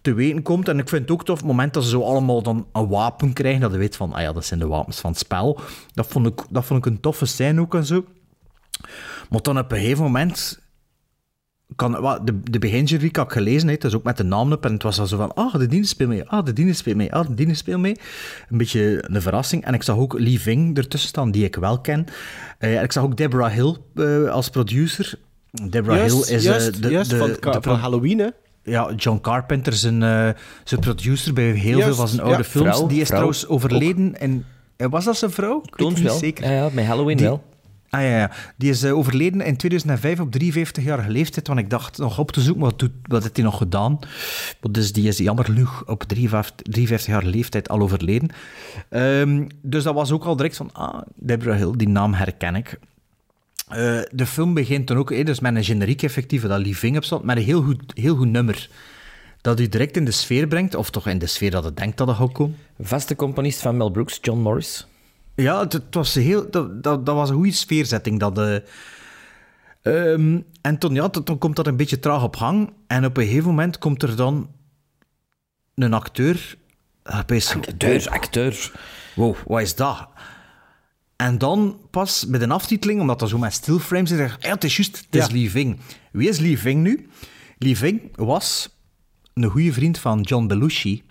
te 0.00 0.14
weten 0.14 0.42
komt. 0.42 0.68
En 0.68 0.78
ik 0.78 0.88
vind 0.88 1.02
het 1.02 1.10
ook 1.10 1.24
tof, 1.24 1.36
het 1.36 1.46
moment 1.46 1.74
dat 1.74 1.82
ze 1.82 1.88
zo 1.88 2.02
allemaal 2.02 2.42
dan 2.42 2.66
een 2.72 2.88
wapen 2.88 3.32
krijgen, 3.32 3.60
dat 3.60 3.72
je 3.72 3.78
weet 3.78 3.96
van, 3.96 4.12
ah 4.12 4.20
ja, 4.20 4.32
dat 4.32 4.44
zijn 4.44 4.60
de 4.60 4.66
wapens 4.66 5.00
van 5.00 5.10
het 5.10 5.18
spel. 5.18 5.60
Dat 5.92 6.06
vond 6.06 6.26
ik, 6.26 6.44
dat 6.50 6.64
vond 6.64 6.86
ik 6.86 6.92
een 6.92 7.00
toffe 7.00 7.26
scène 7.26 7.60
ook 7.60 7.74
en 7.74 7.86
zo. 7.86 8.04
Maar 9.30 9.42
dan 9.42 9.58
op 9.58 9.72
een 9.72 9.78
gegeven 9.78 10.04
moment... 10.04 10.62
Kan, 11.76 12.00
wat, 12.00 12.26
de, 12.26 12.40
de 12.42 12.58
beginjury 12.58 13.08
had 13.12 13.24
ik 13.26 13.32
gelezen, 13.32 13.68
hè, 13.68 13.76
dus 13.76 13.94
ook 13.94 14.02
met 14.04 14.16
de 14.16 14.22
naam 14.24 14.52
op. 14.52 14.64
En 14.64 14.72
het 14.72 14.82
was 14.82 14.96
dan 14.96 15.08
zo 15.08 15.16
van, 15.16 15.34
ah, 15.34 15.54
de 15.54 15.66
dienst 15.66 15.90
speelt 15.90 16.08
mee, 16.08 16.24
ah, 16.28 16.44
de 16.44 16.52
dienst 16.52 16.78
speelt 16.78 16.96
mee, 16.96 17.12
ah, 17.14 17.26
de 17.28 17.34
dienst 17.34 17.58
speelt 17.58 17.80
mee. 17.80 17.96
Een 18.48 18.58
beetje 18.58 19.04
een 19.06 19.22
verrassing. 19.22 19.64
En 19.64 19.74
ik 19.74 19.82
zag 19.82 19.96
ook 19.96 20.18
Lee 20.18 20.40
Ving 20.40 20.76
ertussen 20.78 21.08
staan, 21.08 21.30
die 21.30 21.44
ik 21.44 21.56
wel 21.56 21.80
ken. 21.80 22.06
Eh, 22.58 22.78
en 22.78 22.84
ik 22.84 22.92
zag 22.92 23.02
ook 23.04 23.16
Deborah 23.16 23.52
Hill 23.52 23.76
eh, 23.94 24.30
als 24.30 24.48
producer. 24.50 25.18
Deborah 25.70 25.96
Juist, 25.96 26.28
Hill 26.28 26.36
is 26.36 26.44
juist, 26.44 26.68
eh, 26.76 26.82
de, 26.82 26.88
juist, 26.90 27.10
de, 27.10 27.16
van, 27.16 27.28
de 27.28 27.36
van 27.40 27.60
pro- 27.60 27.74
Halloween, 27.74 28.18
hè? 28.18 28.28
ja, 28.62 28.92
John 28.96 29.20
Carpenter, 29.20 29.72
zijn, 29.72 30.02
eh, 30.02 30.28
zijn 30.64 30.80
producer 30.80 31.32
bij 31.32 31.44
heel 31.44 31.70
Juist, 31.70 31.84
veel 31.84 31.94
van 31.94 32.08
zijn 32.08 32.20
oude 32.20 32.36
ja. 32.36 32.44
films. 32.44 32.76
Vrouw, 32.76 32.86
die 32.86 32.96
is 33.00 33.06
vrouw, 33.06 33.16
trouwens 33.18 33.46
overleden. 33.48 34.20
En, 34.20 34.44
was 34.76 35.04
dat 35.04 35.16
zijn 35.16 35.30
vrouw? 35.30 35.56
Ik 35.56 35.62
weet 35.64 35.76
Toont 35.76 35.90
het 35.92 36.00
niet 36.00 36.08
wel. 36.08 36.18
zeker. 36.18 36.44
Ja, 36.44 36.50
ja, 36.52 36.68
met 36.72 36.84
Halloween 36.84 37.16
Die- 37.16 37.26
wel. 37.26 37.42
Ah 37.94 38.02
ja, 38.02 38.18
ja. 38.18 38.30
die 38.56 38.70
is 38.70 38.82
eh, 38.82 38.96
overleden 38.96 39.40
in 39.40 39.56
2005 39.56 40.20
op 40.20 40.34
53-jarige 40.42 41.10
leeftijd. 41.10 41.46
Want 41.46 41.58
ik 41.58 41.70
dacht 41.70 41.98
nog 41.98 42.18
op 42.18 42.32
te 42.32 42.40
zoeken, 42.40 42.62
wat, 42.62 42.78
doet, 42.78 42.90
wat 43.02 43.22
heeft 43.22 43.36
hij 43.36 43.44
nog 43.44 43.58
gedaan? 43.58 43.98
Dus 44.70 44.92
die 44.92 45.08
is 45.08 45.18
jammer 45.18 45.44
genoeg 45.44 45.84
op 45.86 46.02
53 46.02 47.06
jaar 47.06 47.24
leeftijd 47.24 47.68
al 47.68 47.80
overleden. 47.80 48.28
Ehm, 48.88 49.46
dus 49.62 49.82
dat 49.82 49.94
was 49.94 50.12
ook 50.12 50.24
al 50.24 50.36
direct 50.36 50.56
van, 50.56 50.72
ah, 50.72 51.02
Deborah 51.14 51.56
Hill, 51.56 51.72
die 51.76 51.88
naam 51.88 52.14
herken 52.14 52.56
ik. 52.56 52.78
Eh, 53.68 54.00
de 54.10 54.26
film 54.26 54.54
begint 54.54 54.86
dan 54.86 54.96
ook 54.96 55.10
eh, 55.10 55.24
dus 55.24 55.40
met 55.40 55.54
een 55.54 55.64
generiek 55.64 56.02
effectieve 56.02 56.48
dat 56.48 56.60
Lee 56.60 56.76
Ving 56.76 56.96
op 56.96 57.04
staat, 57.04 57.24
met 57.24 57.36
een 57.36 57.42
heel 57.42 57.62
goed, 57.62 57.92
heel 57.94 58.16
goed 58.16 58.30
nummer. 58.30 58.68
Dat 59.40 59.60
u 59.60 59.68
direct 59.68 59.96
in 59.96 60.04
de 60.04 60.10
sfeer 60.10 60.46
brengt, 60.46 60.74
of 60.74 60.90
toch 60.90 61.08
in 61.08 61.18
de 61.18 61.26
sfeer 61.26 61.50
dat 61.50 61.64
het 61.64 61.76
denkt 61.76 61.96
dat 61.96 62.06
het 62.06 62.16
gaat 62.16 62.32
komen. 62.32 62.56
Vaste 62.80 63.16
componist 63.16 63.60
van 63.60 63.76
Mel 63.76 63.90
Brooks, 63.90 64.18
John 64.20 64.40
Morris. 64.40 64.86
Ja, 65.34 65.60
het, 65.60 65.72
het 65.72 65.94
was 65.94 66.14
heel, 66.14 66.50
dat, 66.50 66.82
dat, 66.82 67.06
dat 67.06 67.14
was 67.14 67.28
een 67.28 67.34
goede 67.34 67.52
sfeerzetting. 67.52 68.20
Dat, 68.20 68.62
ehm, 69.82 70.40
en 70.60 70.78
toen, 70.78 70.94
ja, 70.94 71.08
toen 71.08 71.38
komt 71.38 71.56
dat 71.56 71.66
een 71.66 71.76
beetje 71.76 71.98
traag 71.98 72.22
op 72.22 72.36
gang. 72.36 72.72
En 72.86 73.04
op 73.04 73.16
een 73.16 73.26
gegeven 73.26 73.48
moment 73.48 73.78
komt 73.78 74.02
er 74.02 74.16
dan 74.16 74.50
een 75.74 75.92
acteur. 75.94 76.56
Acteur, 77.02 77.54
Acteur, 77.56 78.08
acteur. 78.08 78.72
Wow, 79.14 79.36
wat 79.46 79.60
is 79.60 79.74
dat? 79.74 80.08
En 81.16 81.38
dan 81.38 81.78
pas 81.90 82.26
met 82.26 82.40
een 82.42 82.50
aftiteling, 82.50 83.00
omdat 83.00 83.18
dat 83.18 83.28
zo 83.28 83.38
met 83.38 83.52
stillframes 83.52 84.10
is, 84.10 84.16
zeg 84.16 84.34
ik, 84.36 84.44
ja, 84.44 84.50
het 84.52 84.64
is 84.64 84.76
juist, 84.76 84.96
het 84.96 85.14
is 85.14 85.26
Ja. 85.26 85.32
Lee 85.32 85.50
Ving. 85.50 85.78
Wie 86.12 86.28
is 86.28 86.38
Lee 86.38 86.58
Ving 86.58 86.82
nu? 86.82 87.08
Lee 87.58 87.76
Ving 87.76 88.16
was 88.16 88.68
een 89.34 89.50
goede 89.50 89.72
vriend 89.72 89.98
van 89.98 90.20
John 90.20 90.46
Belushi. 90.46 91.02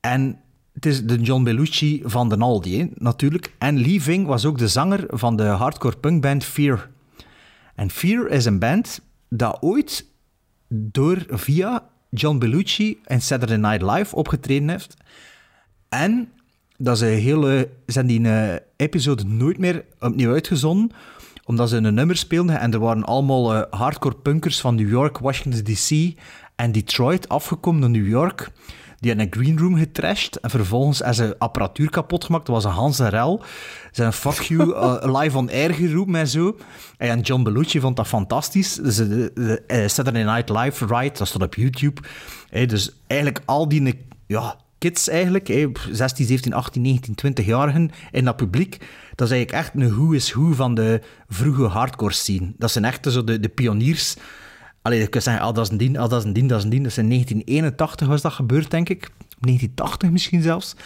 En 0.00 0.40
het 0.74 0.86
is 0.86 1.04
de 1.04 1.20
John 1.20 1.42
Belushi 1.42 2.02
van 2.04 2.28
de 2.28 2.36
Aldi, 2.36 2.78
hè, 2.78 2.86
natuurlijk. 2.94 3.54
En 3.58 3.80
Lee 3.80 4.02
Ving 4.02 4.26
was 4.26 4.44
ook 4.44 4.58
de 4.58 4.68
zanger 4.68 5.04
van 5.08 5.36
de 5.36 5.44
hardcore 5.44 5.96
punkband 5.96 6.44
Fear. 6.44 6.90
En 7.74 7.90
Fear 7.90 8.28
is 8.28 8.44
een 8.44 8.58
band 8.58 9.00
dat 9.28 9.56
ooit 9.60 10.06
door 10.68 11.26
via 11.28 11.88
John 12.10 12.38
Belushi 12.38 12.98
en 13.04 13.20
Saturday 13.20 13.56
Night 13.56 13.82
Live 13.82 14.16
opgetreden 14.16 14.68
heeft. 14.68 14.96
En 15.88 16.28
dat 16.76 16.98
ze 16.98 17.04
hele, 17.04 17.68
zijn 17.86 18.06
die 18.06 18.28
eh, 18.28 18.54
episode 18.76 19.24
nooit 19.24 19.58
meer 19.58 19.84
opnieuw 20.00 20.32
uitgezonden, 20.32 20.90
omdat 21.44 21.68
ze 21.68 21.76
een 21.76 21.94
nummer 21.94 22.16
speelden 22.16 22.60
en 22.60 22.72
er 22.72 22.78
waren 22.78 23.04
allemaal 23.04 23.54
eh, 23.54 23.80
hardcore 23.80 24.16
punkers 24.16 24.60
van 24.60 24.74
New 24.74 24.88
York, 24.88 25.18
Washington 25.18 25.64
DC 25.64 26.18
en 26.56 26.72
Detroit 26.72 27.28
afgekomen 27.28 27.80
naar 27.80 27.90
New 27.90 28.08
York. 28.08 28.50
Die 29.04 29.12
hebben 29.12 29.32
een 29.32 29.44
green 29.44 29.58
room 29.58 29.76
getrashed 29.76 30.40
en 30.40 30.50
vervolgens 30.50 30.98
hebben 30.98 31.14
ze 31.16 31.38
apparatuur 31.38 31.90
kapot 31.90 32.24
gemaakt. 32.24 32.46
Dat 32.46 32.54
was 32.54 32.64
een 32.64 32.70
Hans 32.70 32.98
Rel. 32.98 33.42
Zijn 33.92 34.12
fuck 34.12 34.40
you 34.40 34.72
eh, 34.74 35.20
live 35.20 35.38
on 35.38 35.50
air 35.50 35.74
geroepen 35.74 36.14
en 36.14 36.28
zo. 36.28 36.56
En 36.96 37.20
John 37.20 37.42
Belushi 37.42 37.80
vond 37.80 37.96
dat 37.96 38.06
fantastisch. 38.06 38.74
Dus 38.74 38.96
de, 38.96 39.62
eh, 39.66 39.88
Saturday 39.88 40.22
Night 40.22 40.48
Live 40.48 40.86
Ride, 40.86 41.18
dat 41.18 41.28
staat 41.28 41.42
op 41.42 41.54
YouTube. 41.54 42.00
Dus 42.50 42.92
eigenlijk 43.06 43.42
al 43.44 43.68
die 43.68 44.04
ja, 44.26 44.56
kids 44.78 45.08
eigenlijk, 45.08 45.48
eh, 45.48 45.66
16, 45.90 46.26
17, 46.26 46.52
18, 46.52 46.82
19, 46.82 47.14
20-jarigen 47.14 47.90
in 48.10 48.24
dat 48.24 48.36
publiek, 48.36 48.78
dat 49.14 49.26
is 49.26 49.34
eigenlijk 49.34 49.52
echt 49.52 49.74
een 49.74 49.94
who 49.94 50.12
is 50.12 50.32
who 50.32 50.52
van 50.52 50.74
de 50.74 51.00
vroege 51.28 51.64
hardcore 51.64 52.12
scene. 52.12 52.52
Dat 52.56 52.70
zijn 52.70 52.84
echt 52.84 53.06
zo 53.12 53.24
de, 53.24 53.40
de 53.40 53.48
pioniers. 53.48 54.16
Allee, 54.84 54.98
je 54.98 55.06
kunt 55.06 55.22
zeggen, 55.24 55.42
ah, 55.42 55.54
dat 55.54 55.64
is 55.64 55.70
een 55.70 55.76
dien, 55.76 55.96
ah, 55.98 56.08
dat 56.10 56.18
is 56.20 56.24
een 56.26 56.32
dien, 56.32 56.46
dat 56.46 56.58
is 56.58 56.64
een 56.64 56.70
dien. 56.70 56.82
Dat 56.82 56.90
is 56.90 56.98
in 56.98 57.08
1981 57.08 58.08
was 58.08 58.22
dat 58.22 58.32
gebeurd, 58.32 58.70
denk 58.70 58.88
ik. 58.88 59.10
1980 59.40 60.10
misschien 60.10 60.42
zelfs. 60.42 60.76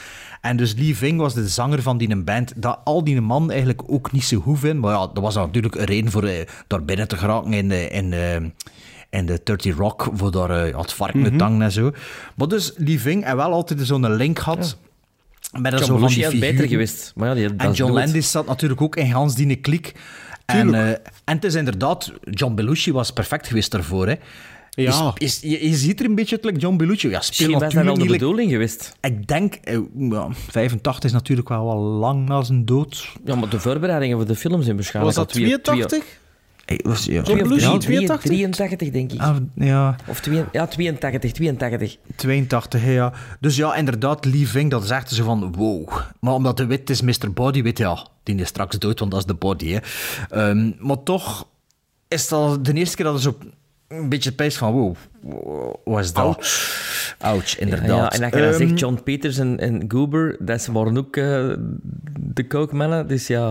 En 0.41 0.57
dus 0.57 0.75
Lee 0.75 0.97
Ving 0.97 1.19
was 1.21 1.35
de 1.35 1.49
zanger 1.49 1.83
van 1.83 1.99
die 1.99 2.17
band, 2.17 2.53
dat 2.57 2.79
al 2.85 3.05
die 3.05 3.21
man 3.21 3.51
eigenlijk 3.51 3.83
ook 3.87 4.13
niet 4.13 4.25
zo 4.25 4.41
goed 4.41 4.59
vindt. 4.59 4.81
Maar 4.81 4.93
ja, 4.93 5.07
dat 5.07 5.23
was 5.23 5.35
natuurlijk 5.35 5.75
een 5.75 5.85
reden 5.85 6.11
voor 6.11 6.25
eh, 6.25 6.47
daar 6.67 6.85
binnen 6.85 7.09
te 7.09 7.17
geraken 7.17 7.53
in 7.53 7.69
de, 7.69 7.89
in 7.89 8.11
de, 8.11 8.51
in 9.11 9.27
de 9.27 9.41
30 9.45 9.77
Rock, 9.77 10.09
voor 10.13 10.31
daar 10.31 10.51
eh, 10.51 10.79
het 10.79 10.93
vark 10.93 11.15
met 11.15 11.31
Mhm. 11.31 11.39
tang 11.39 11.63
en 11.63 11.73
zo. 11.73 11.93
Maar 12.37 12.49
dus 12.49 12.73
Lee 12.77 13.01
Ving 13.01 13.25
en 13.25 13.37
wel 13.37 13.53
altijd 13.53 13.81
zo'n 13.83 14.15
link 14.15 14.39
had... 14.39 14.79
Met 15.53 15.73
John 15.73 15.85
zo 15.85 15.99
van 15.99 16.09
die 16.09 16.25
had 16.25 16.39
beter 16.39 16.69
geweest. 16.69 17.13
Maar 17.17 17.29
ja, 17.29 17.35
die, 17.35 17.57
En 17.57 17.73
John. 17.73 17.93
Landis 17.93 18.31
zat 18.31 18.47
natuurlijk 18.47 18.81
ook 18.81 18.97
in 18.97 19.11
Hans 19.11 19.35
die 19.35 19.57
kliek. 19.57 19.95
En, 20.57 20.75
eh, 20.75 20.89
en 20.91 21.35
het 21.35 21.45
is 21.45 21.55
inderdaad, 21.55 22.13
John 22.31 22.55
Belushi 22.55 22.93
was 22.93 23.13
perfect 23.13 23.47
geweest 23.47 23.71
daarvoor. 23.71 24.07
Hè. 24.07 24.15
Ja. 24.71 25.15
Je, 25.15 25.69
je, 25.69 25.75
ziet 25.77 26.01
er 26.01 26.07
een 26.07 26.15
beetje 26.15 26.37
het 26.37 26.45
like 26.45 26.59
John 26.59 26.77
Belushi. 26.77 27.09
Ja, 27.09 27.21
speel 27.21 27.49
Misschien 27.49 27.53
was 27.53 27.75
dat 27.75 27.85
wel 27.85 28.07
de 28.07 28.13
bedoeling 28.13 28.51
geweest. 28.51 28.97
Ik 29.01 29.27
denk, 29.27 29.55
eh, 29.55 29.79
ja, 29.99 30.29
85 30.33 31.05
is 31.05 31.13
natuurlijk 31.13 31.49
wel 31.49 31.65
wel 31.65 31.77
lang 31.79 32.29
na 32.29 32.43
zijn 32.43 32.65
dood. 32.65 33.09
Ja, 33.25 33.35
maar 33.35 33.49
de 33.49 33.61
voorbereidingen 33.61 34.17
voor 34.17 34.27
de 34.27 34.37
film 34.37 34.63
zijn 34.63 34.77
waarschijnlijk 34.77 35.17
Was 35.17 35.27
dat 35.27 35.37
al 35.37 35.41
twee- 35.43 35.61
82? 35.61 36.19
Eh, 36.69 36.79
was, 36.83 37.05
ja. 37.05 37.23
drie- 37.23 37.45
82? 37.79 38.21
83, 38.21 38.91
denk 38.91 39.13
ik. 39.13 39.21
Ah, 39.21 39.37
ja, 39.55 39.97
Of 40.07 40.21
twee, 40.21 40.45
ja, 40.53 40.67
82, 40.67 41.33
82. 41.33 41.97
82, 42.17 42.83
hè, 42.83 42.91
ja. 42.93 43.13
Dus 43.41 43.57
ja, 43.57 43.75
inderdaad, 43.75 44.25
Lee 44.25 44.49
Ving, 44.49 44.71
dat 44.71 44.85
is 44.85 44.91
echt 44.91 45.11
zo 45.11 45.25
van, 45.25 45.53
wow. 45.53 45.91
Maar 46.21 46.33
omdat 46.35 46.57
de 46.57 46.67
wit 46.67 46.91
is 46.91 47.01
Mr. 47.03 47.33
Body, 47.35 47.63
weet 47.63 47.79
je, 47.79 47.85
ja, 47.85 48.07
die 48.23 48.35
is 48.35 48.49
straks 48.49 48.79
dood, 48.79 48.99
want 48.99 49.11
dat 49.11 49.21
is 49.21 49.27
de 49.27 49.35
body, 49.35 49.71
hè. 49.73 49.79
Ehm, 50.31 50.71
maar 50.79 51.03
toch 51.03 51.47
is 52.09 52.29
dat 52.29 52.65
de 52.65 52.73
eerste 52.73 52.97
keer 52.97 53.05
dat 53.05 53.15
er 53.15 53.21
zo 53.21 53.37
een 53.89 54.09
beetje 54.09 54.33
pijs 54.33 54.57
van, 54.57 54.73
wow, 54.73 54.97
wat 55.85 56.01
is 56.05 56.13
dat? 56.13 56.25
Ouch. 56.25 57.17
Ouch, 57.19 57.59
inderdaad. 57.59 57.89
Ja, 57.89 58.11
en 58.13 58.21
dat 58.21 58.33
je 58.33 58.39
dan 58.41 58.49
Ehm, 58.49 58.59
zegt, 58.59 58.79
John 58.79 59.01
Peters 59.05 59.39
en, 59.39 59.59
en 59.59 59.85
Goober, 59.89 60.37
dat 60.41 60.67
waren 60.67 60.97
ook 60.99 61.17
eh, 61.17 61.49
de 62.19 62.47
kookmannen. 62.49 63.09
Dus 63.09 63.27
ja, 63.27 63.49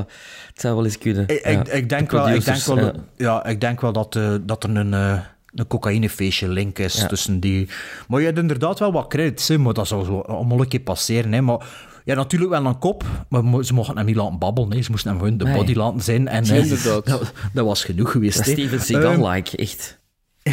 het 0.47 0.61
zou 0.61 0.75
wel 0.75 0.85
eens 0.85 0.97
kunnen. 0.97 1.27
Ik, 1.27 1.43
Ja, 1.43 1.49
ik, 1.49 1.67
ik, 1.67 1.89
denk 1.89 2.09
de 2.09 2.15
wel, 2.17 2.29
ik, 2.29 2.45
denk 2.45 2.63
wel, 2.63 2.77
ja. 2.77 2.93
ja. 3.15 3.45
ik 3.45 3.61
denk 3.61 3.81
wel 3.81 3.91
dat, 3.93 4.15
eh, 4.15 4.35
dat 4.41 4.63
er 4.63 4.75
een, 4.75 4.93
eh, 4.93 5.19
een 5.55 5.67
cocaïnefeestje 5.67 6.49
link 6.49 6.79
is 6.79 7.05
tussen 7.07 7.39
die... 7.39 7.69
Maar 8.07 8.19
je 8.19 8.25
hebt 8.25 8.37
inderdaad 8.37 8.79
wel 8.79 8.91
wat 8.91 9.07
credits, 9.07 9.47
hè, 9.47 9.57
maar 9.57 9.73
dat 9.73 9.87
zal 9.87 10.03
zo 10.03 10.19
allemaal 10.19 10.59
een 10.59 10.67
keer 10.67 10.79
passeren. 10.79 11.33
Hè. 11.33 11.41
Maar 11.41 11.65
ja, 12.05 12.15
natuurlijk 12.15 12.51
wel 12.51 12.65
een 12.65 12.79
kop, 12.79 13.03
maar 13.29 13.63
ze 13.65 13.73
mochten 13.73 13.97
hem 13.97 14.05
niet 14.05 14.15
laten 14.15 14.37
babbelen. 14.37 14.83
Ze 14.83 14.91
moesten 14.91 15.09
hem 15.11 15.19
gewoon 15.19 15.37
de 15.37 15.51
body 15.51 15.73
laten 15.73 16.01
zijn. 16.01 16.27
En, 16.27 16.43
eh, 16.43 16.83
dat, 16.83 17.33
dat 17.53 17.65
was 17.65 17.83
genoeg 17.83 18.11
geweest. 18.11 18.39
Steven 18.41 18.77
Ehm, 18.77 18.85
Seagal-like, 18.85 19.57
echt. 19.57 19.96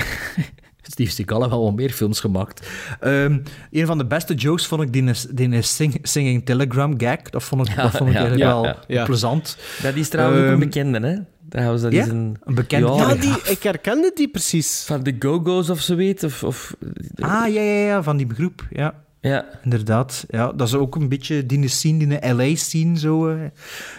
Steve 0.91 1.11
Seagal 1.11 1.39
heeft 1.41 1.51
wel 1.51 1.63
wat 1.65 1.75
meer 1.75 1.91
films 1.91 2.21
gemaakt. 2.21 2.69
Ehm, 3.01 3.39
een 3.71 3.87
van 3.87 3.99
de 3.99 4.07
beste 4.07 4.35
jokes 4.35 4.67
vond 4.67 4.83
ik 4.83 4.93
die, 4.93 5.13
die 5.35 5.63
sing, 5.63 5.99
Singing 6.03 6.45
Telegram 6.45 7.01
gag. 7.01 7.21
Dat 7.21 7.43
vond 7.43 7.69
ik, 7.69 7.75
Ja, 7.75 7.83
dat 7.83 7.91
vond 7.91 8.11
ik 8.11 8.17
ja, 8.17 8.21
eigenlijk 8.27 8.51
ja, 8.87 8.95
wel 8.97 9.05
plezant. 9.05 9.57
Dat 9.83 9.95
is 9.95 10.09
trouwens 10.09 10.39
ook 10.41 10.45
Ehm, 10.45 10.53
een 10.53 10.59
bekende, 10.59 11.01
hè? 11.01 11.17
Dat 11.49 11.93
ja? 11.93 12.03
is 12.03 12.09
een... 12.09 12.37
Een 12.45 12.55
bekende? 12.55 12.93
Ja, 12.93 13.15
die, 13.15 13.37
ik 13.45 13.63
herkende 13.63 14.11
die 14.15 14.29
precies. 14.29 14.85
Van 14.87 15.03
de 15.03 15.17
Go-Go's 15.19 15.71
of 15.71 15.81
zoiets. 15.81 16.25
Of, 16.25 16.43
of, 16.43 16.77
Ah, 17.15 17.53
ja, 17.53 17.63
ja, 17.63 17.87
ja, 17.87 18.03
van 18.03 18.17
die 18.17 18.27
groep, 18.35 18.67
ja. 18.71 19.04
Ja. 19.29 19.45
Inderdaad, 19.63 20.25
ja. 20.29 20.53
Dat 20.53 20.69
is 20.69 20.75
ook 20.75 20.95
een 20.95 21.09
beetje 21.09 21.47
die 21.47 21.69
scene, 21.69 22.07
die 22.07 22.35
LA-scene, 22.35 22.99
zo. 22.99 23.29
eh, 23.29 23.37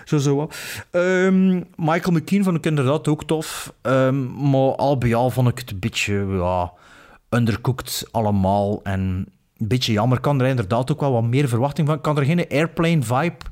zo, 0.06 0.18
zo 0.18 0.36
wat. 0.36 0.56
Ehm, 0.92 1.62
Michael 1.76 2.16
McKean 2.16 2.44
vond 2.44 2.58
ik 2.58 2.66
inderdaad 2.66 3.08
ook 3.08 3.24
tof. 3.24 3.74
Ehm, 3.82 4.50
maar 4.50 4.76
al 4.76 4.98
bij 4.98 5.16
al 5.16 5.30
vond 5.30 5.48
ik 5.48 5.60
het 5.60 5.72
een 5.72 5.80
beetje, 5.80 6.26
ja... 6.30 6.72
undercooked 7.30 8.08
allemaal. 8.12 8.80
En 8.84 9.26
een 9.58 9.68
beetje 9.68 9.92
jammer. 9.94 10.18
Ik 10.18 10.24
kan 10.24 10.42
er 10.42 10.48
inderdaad 10.48 10.92
ook 10.92 11.00
wel 11.00 11.12
wat 11.12 11.24
meer 11.24 11.48
verwachting 11.48 11.88
van. 11.88 11.96
Ik 11.96 12.02
kan 12.02 12.18
er 12.18 12.26
geen 12.26 12.50
airplane-vibe 12.50 13.46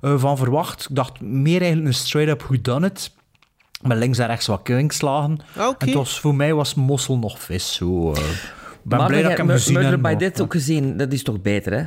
eh, 0.00 0.18
van 0.18 0.36
verwacht. 0.36 0.86
Ik 0.90 0.96
dacht 0.96 1.20
meer 1.20 1.60
eigenlijk 1.60 1.86
een 1.86 1.94
straight-up 1.94 2.42
whodunit. 2.42 3.10
Met 3.82 3.98
links 3.98 4.18
en 4.18 4.26
rechts 4.26 4.46
wat 4.46 4.62
killingslagen. 4.62 5.38
Oké. 5.58 5.74
En 5.78 5.86
het 5.86 5.94
was, 5.94 6.20
voor 6.20 6.34
mij 6.34 6.54
was 6.54 6.74
mossel 6.74 7.18
nog 7.18 7.40
vis. 7.40 7.74
Zo, 7.74 8.12
eh. 8.12 8.22
Ik 8.84 8.90
ben 8.90 8.98
maar 8.98 9.08
blij 9.08 9.22
dat 9.22 9.30
ik 9.30 9.36
hem 9.36 9.48
gezien 9.48 9.72
Murder 9.72 9.90
heb. 9.90 10.00
by 10.00 10.08
maar- 10.08 10.18
Death 10.18 10.40
ook 10.40 10.52
gezien, 10.52 10.96
dat 10.96 11.12
is 11.12 11.22
toch 11.22 11.42
beter, 11.42 11.72
hè? 11.72 11.84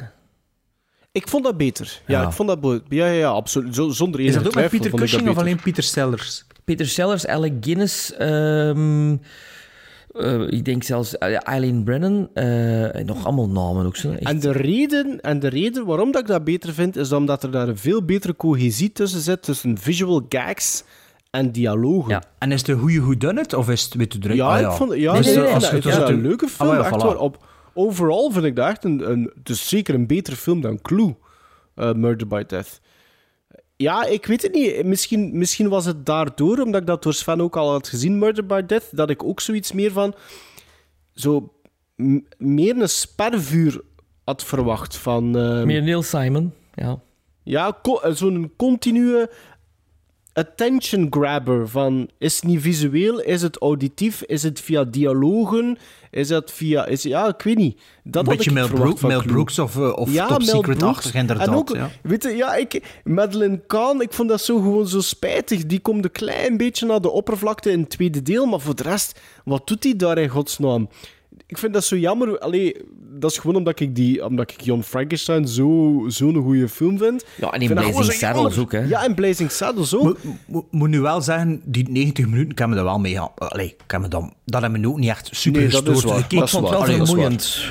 Ik 1.11 1.28
vond 1.28 1.44
dat 1.44 1.57
beter. 1.57 2.02
Ja, 2.07 2.22
Ja. 2.22 2.28
ik 2.28 2.34
vond 2.34 2.49
dat 2.61 2.82
Ja, 2.90 3.06
ja, 3.06 3.11
ja, 3.11 3.28
absoluut. 3.30 3.76
Zo- 3.76 3.90
zonder 3.90 4.19
Is 4.19 4.26
enige 4.26 4.44
dat 4.44 4.48
ook 4.48 4.61
met 4.61 4.69
Peter 4.69 4.91
Cushing 4.99 5.30
of 5.30 5.38
alleen 5.38 5.60
Peter 5.61 5.84
Sellers? 5.84 6.45
Peter 6.65 6.88
Sellers, 6.88 7.28
Alec 7.28 7.53
Guinness, 7.61 8.14
ehm, 8.15 9.15
eh, 10.11 10.48
ik 10.48 10.65
denk 10.65 10.84
zelfs 10.84 11.18
eh, 11.18 11.38
Eileen 11.48 11.84
Brennan, 11.84 12.30
eh, 12.34 12.95
en 12.95 13.06
nog 13.06 13.26
allemaal 13.26 13.49
namen 13.49 13.86
ook 13.86 13.95
zo. 13.95 14.11
Echt. 14.11 14.22
En 14.24 14.40
de, 14.40 14.52
reden, 14.52 15.22
en 15.22 15.40
de 15.40 15.48
reden 15.48 15.86
waarom 15.86 16.11
dat 16.11 16.22
ik 16.22 16.28
dat 16.28 16.44
beter 16.44 16.74
vind, 16.74 16.95
is 16.95 17.11
omdat 17.11 17.44
er 17.44 17.52
daar 17.52 17.68
een 17.68 17.78
veel 17.78 18.03
betere 18.06 18.36
cohesie 18.36 18.91
tussen 18.91 19.22
zit, 19.22 19.41
tussen 19.41 19.78
visual 19.78 20.26
gags 20.30 20.84
en 21.38 21.51
dialogen. 21.51 22.09
Ja. 22.09 22.23
En 22.38 22.51
is 22.51 22.59
het 22.59 22.69
een 22.69 22.80
goede 22.80 23.01
whodunit 23.01 23.53
of 23.53 23.69
is 23.69 23.84
het 23.84 23.93
weet 23.93 24.14
je 24.14 24.19
direct? 24.19 24.39
Ja, 24.39 24.47
Ah, 24.47 24.59
ik 24.61 24.72
vond, 24.77 24.93
ja, 24.93 25.14
Nee, 25.14 25.22
nee, 25.22 25.35
nee, 25.35 25.43
nee, 25.43 25.53
als 25.53 25.69
je 25.69 25.80
dat- 25.80 25.84
het 25.84 25.99
doet- 25.99 26.09
een 26.09 26.22
leuke 26.22 26.47
film. 26.47 26.69
Ah, 26.69 26.76
ja, 26.76 26.81
echt 26.84 26.93
voilà. 26.93 27.05
waar. 27.05 27.18
Op, 27.18 27.45
overal 27.73 28.31
vind 28.31 28.45
ik 28.45 28.55
dat 28.55 28.68
echt 28.69 28.84
een, 28.84 29.11
een... 29.11 29.31
Het 29.38 29.49
is 29.49 29.68
zeker 29.69 29.95
een 29.95 30.07
betere 30.07 30.35
film 30.35 30.61
dan 30.61 30.81
Clue, 30.81 31.15
eh, 31.76 31.93
Murder 31.93 32.27
by 32.27 32.43
Death. 32.47 32.80
Ja, 33.76 34.05
ik 34.05 34.26
weet 34.26 34.41
het 34.41 34.53
niet. 34.53 34.84
Misschien, 34.85 35.38
misschien 35.38 35.69
was 35.69 35.85
het 35.85 36.05
daardoor, 36.05 36.59
omdat 36.59 36.81
ik 36.81 36.88
dat 36.88 37.03
door 37.03 37.14
Sven 37.14 37.41
ook 37.41 37.55
al 37.57 37.72
had 37.72 37.88
gezien, 37.88 38.18
Murder 38.18 38.45
by 38.45 38.61
Death, 38.61 38.88
dat 38.91 39.09
ik 39.09 39.23
ook 39.23 39.39
zoiets 39.39 39.72
meer 39.72 39.91
van... 39.91 40.14
Zo... 41.14 41.51
meer 42.38 42.77
een 42.81 42.89
spervuur 42.89 43.81
had 44.23 44.43
verwacht 44.43 44.97
van... 44.97 45.38
ehm, 45.38 45.65
Meer 45.65 45.81
Neil 45.84 46.03
Simon, 46.03 46.53
ja. 46.73 46.99
ja, 47.43 47.77
co- 47.81 47.99
eh, 47.99 48.14
zo'n 48.14 48.51
continue 48.57 49.27
attention 50.38 51.07
grabber 51.09 51.68
van 51.69 52.09
is 52.18 52.35
het 52.35 52.43
niet 52.43 52.61
visueel, 52.61 53.19
is 53.19 53.41
het 53.41 53.57
auditief, 53.57 54.22
is 54.22 54.43
het 54.43 54.59
via 54.59 54.84
dialogen, 54.84 55.77
is 56.11 56.30
het 56.30 56.51
via... 56.51 56.85
Is, 56.85 57.03
ja, 57.03 57.27
ik 57.27 57.41
weet 57.41 57.57
niet. 57.57 57.80
Dat 58.03 58.27
Een 58.27 58.35
beetje 58.35 58.51
Mel, 58.51 58.68
van 58.68 59.09
Mel. 59.09 59.22
Brooks 59.22 59.59
of, 59.59 59.77
eh, 59.77 59.93
of 59.95 60.14
Ja, 60.14 60.27
Top 60.27 60.41
Secret-achtig, 60.41 61.14
inderdaad. 61.14 61.47
En 61.47 61.53
ook, 61.53 61.69
ja. 61.69 61.89
weet 62.03 62.23
je, 62.23 62.30
ja, 62.30 62.55
ik, 62.55 62.99
Madeleine 63.03 63.61
Kahn, 63.68 64.01
ik 64.01 64.14
vond 64.14 64.30
dat 64.30 64.41
zo 64.41 64.55
gewoon 64.55 64.88
zo 64.88 65.01
spijtig. 65.01 65.65
Die 65.65 65.80
komt 65.80 66.03
een 66.03 66.11
klein 66.11 66.57
beetje 66.57 66.85
naar 66.85 67.01
de 67.01 67.09
oppervlakte 67.09 67.72
in 67.72 67.80
het 67.80 67.89
tweede 67.89 68.22
deel, 68.22 68.45
maar 68.45 68.59
voor 68.59 68.76
de 68.76 68.84
rest, 68.84 69.19
wat 69.45 69.68
doet 69.68 69.84
hij 69.84 69.95
daar 69.95 70.18
in 70.18 70.30
godsnaam? 70.30 70.89
Ik 71.48 71.57
vind 71.57 71.74
dat 71.74 71.84
zo 71.84 71.95
jammer. 71.98 72.40
Allee, 72.40 72.76
dat 73.19 73.32
is 73.32 73.38
gewoon 73.38 73.56
omdat 73.56 73.80
ik, 73.80 73.95
die, 73.95 74.26
omdat 74.26 74.52
ik 74.52 74.61
John 74.61 74.82
Frankenstein 74.82 75.48
zo- 75.48 76.06
zo'n 76.07 76.36
goede 76.44 76.69
film 76.69 76.98
vind. 76.98 77.26
Ja, 77.38 77.52
en 77.52 77.61
in 77.61 77.68
dat 77.68 77.78
Blazing 77.78 78.06
zo 78.06 78.11
Saddles 78.11 78.57
ook, 78.57 78.72
hè. 78.72 78.80
Ja, 78.80 79.06
in 79.06 79.14
Blazing 79.14 79.52
Saddles 79.52 79.95
ook. 79.95 80.03
Moet 80.03 80.18
mo- 80.48 80.68
moet 80.72 80.90
nu 80.90 80.99
wel 80.99 81.22
zeggen, 81.22 81.61
die 81.65 81.90
90 81.90 82.28
minuten 82.28 82.53
kan 82.53 82.69
me 82.69 82.76
er 82.76 82.84
wel 82.84 82.99
mee. 82.99 83.19
Allee, 83.19 83.76
kan 83.86 84.02
me 84.02 84.07
dan, 84.07 84.34
dat 84.45 84.61
hebben 84.61 84.82
we 84.82 84.88
ook 84.88 84.98
niet 84.99 85.10
echt 85.10 85.30
super 85.32 85.61
Nee, 85.61 85.69
dat 85.69 85.82
is 85.84 85.90
gestoord. 85.90 86.14
waar. 86.14 86.19
Ik 86.24 86.28
keek- 86.28 86.41
Ik 86.41 86.48
vond 86.48 86.64
het 86.64 86.74
wel 86.74 86.84
Allee, 86.84 86.98
dat 86.98 87.07
is 87.07 87.14
vermoeiend. 87.14 87.65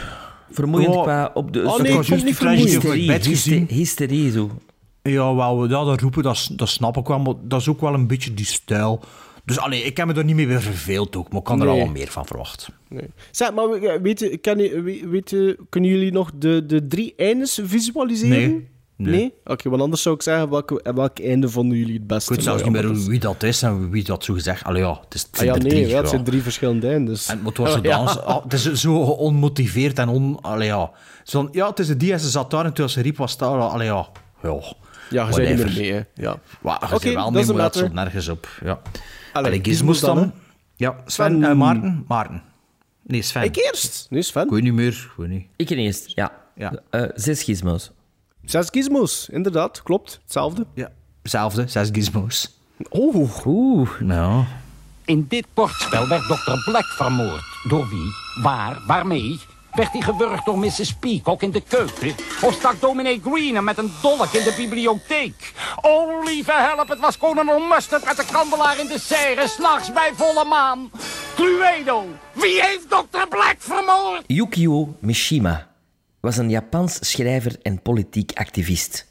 Vermoeiend 0.51 0.95
Ja. 0.95 1.03
qua 1.03 1.31
op 1.35 1.53
de... 1.53 1.63
Oh, 1.63 1.77
zo- 1.77 1.83
nee, 1.83 1.93
ik 1.93 2.05
vond 2.05 2.25
niet 2.25 2.39
hysterie, 2.39 3.07
bed 3.07 3.27
gezien. 3.27 3.59
hyste- 3.59 3.75
hysterie, 3.75 4.31
zo. 4.31 4.51
Ja, 5.03 5.35
wel, 5.35 5.65
ja, 5.69 5.85
dat 5.85 6.01
roepen, 6.01 6.23
dat, 6.23 6.49
dat 6.53 6.69
snap 6.69 6.97
ik 6.97 7.07
wel, 7.07 7.19
maar 7.19 7.35
dat 7.43 7.61
is 7.61 7.69
ook 7.69 7.81
wel 7.81 7.95
een 7.95 8.07
beetje 8.07 8.35
die 8.35 8.47
stijl. 8.47 9.01
Dus 9.47 9.59
allee, 9.59 9.83
ik 9.83 9.97
heb 9.97 10.07
me 10.07 10.15
er 10.15 10.25
niet 10.25 10.37
mee 10.37 10.47
weer 10.47 10.63
verveeld 10.63 11.17
ook, 11.17 11.29
maar 11.29 11.39
ik 11.39 11.45
kan 11.45 11.61
er 11.63 11.69
al 11.69 11.79
wat 11.79 11.89
meer 11.93 12.09
van 12.09 12.27
verwachten. 12.27 12.75
Nee. 12.89 13.09
Zeg, 13.31 13.53
maar 13.53 13.69
we- 13.71 13.99
weet, 14.03 14.19
je- 14.21 14.37
kan 14.37 14.57
weet, 15.11 15.31
je- 15.31 15.59
kunnen 15.69 15.91
jullie 15.91 16.13
nog 16.13 16.31
de, 16.35 16.67
de 16.67 16.87
drie 16.87 17.15
eindes 17.17 17.61
visualiseren? 17.65 18.39
Nee. 18.39 18.69
Nee. 18.99 19.35
Oké, 19.45 19.69
want 19.69 19.83
anders 19.83 20.03
zou 20.03 20.15
ik 20.15 20.23
zeggen, 20.23 20.51
welke, 20.51 20.93
welk 20.95 21.19
einde 21.19 21.49
vonden 21.49 21.79
jullie 21.79 21.95
het 21.95 22.07
beste? 22.07 22.31
Ik 22.31 22.37
weet 22.37 22.45
zelfs 22.47 22.63
Nou 22.63 22.73
niet 22.75 22.83
meer 22.83 22.93
maar 22.93 23.09
wie 23.11 23.19
dat 23.21 23.43
is 23.43 23.63
en 23.63 23.91
wie 23.91 24.05
dat 24.05 24.25
zo 24.25 24.35
gezegd. 24.35 24.65
Allee, 24.65 24.83
ja, 24.83 25.01
het, 25.05 25.15
is, 25.15 25.23
het 25.23 25.37
zijn 25.37 25.51
Ah 25.51 25.57
ja, 25.57 25.63
nee, 25.63 25.71
drie. 25.71 25.87
ja, 25.87 25.97
het 26.01 26.09
zijn 26.09 26.25
drie 26.25 26.43
verschillende 26.43 26.89
eindes. 26.89 27.27
En 27.29 27.45
het 27.45 27.57
was 27.57 27.73
zo 27.73 27.79
Ja. 27.83 27.97
dans- 27.97 28.19
ah, 28.21 28.43
het 28.43 28.53
is 28.53 28.73
zo 28.73 28.95
onmotiveerd 29.01 29.99
en 29.99 30.09
on... 30.09 30.39
Allee, 30.43 30.67
ja. 30.69 30.91
Zo 31.25 31.49
ja, 31.53 31.69
het 31.69 31.79
is 31.79 31.87
de 31.87 31.97
die 31.97 32.13
en 32.13 32.21
ze 32.21 32.29
zat 32.31 32.51
daar 32.51 32.65
en 32.65 32.73
toen 32.73 32.89
ze 32.89 33.01
riep 33.01 33.17
was 33.17 33.37
daar. 33.37 33.59
Allee, 33.61 33.87
ja. 33.87 34.09
Ja, 34.43 34.59
Ja, 35.11 35.29
je 35.31 35.41
niet 35.49 35.57
meer 35.65 35.73
mee, 35.77 35.93
hè. 35.93 36.01
Ja. 36.15 36.39
Wa- 36.61 36.81
je 37.01 37.13
wel 37.15 37.23
dat 37.25 37.33
mee, 37.33 37.43
is 37.43 37.49
een 37.49 37.55
maar 37.55 37.63
dat 37.63 37.75
matter. 37.75 37.81
stond 37.81 37.93
nergens 37.95 38.29
op. 38.29 38.49
Ja. 38.65 38.81
Allee, 39.37 39.51
Allee, 39.51 39.65
Gizmos 39.65 40.01
dan, 40.01 40.17
dan. 40.17 40.33
Ja, 40.77 40.91
Sven, 41.07 41.31
Sven. 41.37 41.45
eh, 41.45 41.55
Maarten. 41.57 42.05
Maarten. 42.09 42.43
Nee, 43.03 43.23
Sven. 43.23 43.43
Ik 43.43 43.57
eerst. 43.57 44.07
Nee, 44.11 44.23
Sven. 44.23 44.45
Ik 44.45 44.51
weet 44.51 44.63
niet 44.63 44.73
meer. 44.73 45.11
Ik 45.19 45.29
niet. 45.29 45.47
Ik 45.57 45.71
eerst, 45.71 46.13
ja. 46.15 46.33
Ja. 46.55 46.73
Eh, 46.91 47.03
zes 47.15 47.43
gizmos. 47.43 47.91
Zes 48.45 48.69
gizmos, 48.71 49.29
inderdaad. 49.29 49.83
Klopt. 49.83 50.19
Hetzelfde. 50.23 50.67
Ja. 50.75 50.91
Hetzelfde, 51.23 51.67
zes 51.69 51.89
gizmos. 51.93 52.59
Oeh. 52.93 53.47
Oeh. 53.47 54.01
Nou, 54.01 54.45
In 55.05 55.27
dit 55.29 55.47
bordspel 55.55 56.09
werd 56.09 56.23
Dr. 56.23 56.71
Black 56.71 56.85
vermoord. 56.85 57.45
Door 57.69 57.89
wie? 57.89 58.43
Waar? 58.43 58.83
Waarmee? 58.87 59.41
Werd 59.77 59.93
hij 59.93 60.01
gewurgd 60.01 60.45
door 60.45 60.59
Mrs. 60.59 60.95
Peacock 60.95 61.43
in 61.43 61.51
de 61.51 61.61
keuken? 61.61 62.15
Of 62.43 62.55
stak 62.55 62.81
dominee 62.81 63.21
Green 63.25 63.55
hem 63.55 63.65
met 63.65 63.79
een 63.79 63.91
dolk 64.03 64.33
in 64.33 64.45
de 64.45 64.55
bibliotheek? 64.57 65.53
Oh, 65.81 66.25
lieve 66.25 66.53
help, 66.53 66.89
het 66.89 66.99
was 66.99 67.19
Colonel 67.19 67.59
Mustard 67.59 68.05
met 68.05 68.17
de 68.17 68.25
kandelaar 68.33 68.79
in 68.79 68.87
de 68.87 68.99
serre, 68.99 69.49
s'nachts 69.49 69.93
bij 69.93 70.11
volle 70.15 70.45
maan. 70.45 70.91
Cluedo, 71.35 72.05
wie 72.33 72.63
heeft 72.63 72.89
Dr. 72.89 73.29
Black 73.29 73.57
vermoord? 73.59 74.23
Yukio 74.27 74.95
Mishima 74.99 75.69
was 76.21 76.37
een 76.37 76.51
Japans 76.51 77.11
schrijver 77.11 77.57
en 77.63 77.83
politiek 77.83 78.33
activist. 78.35 79.07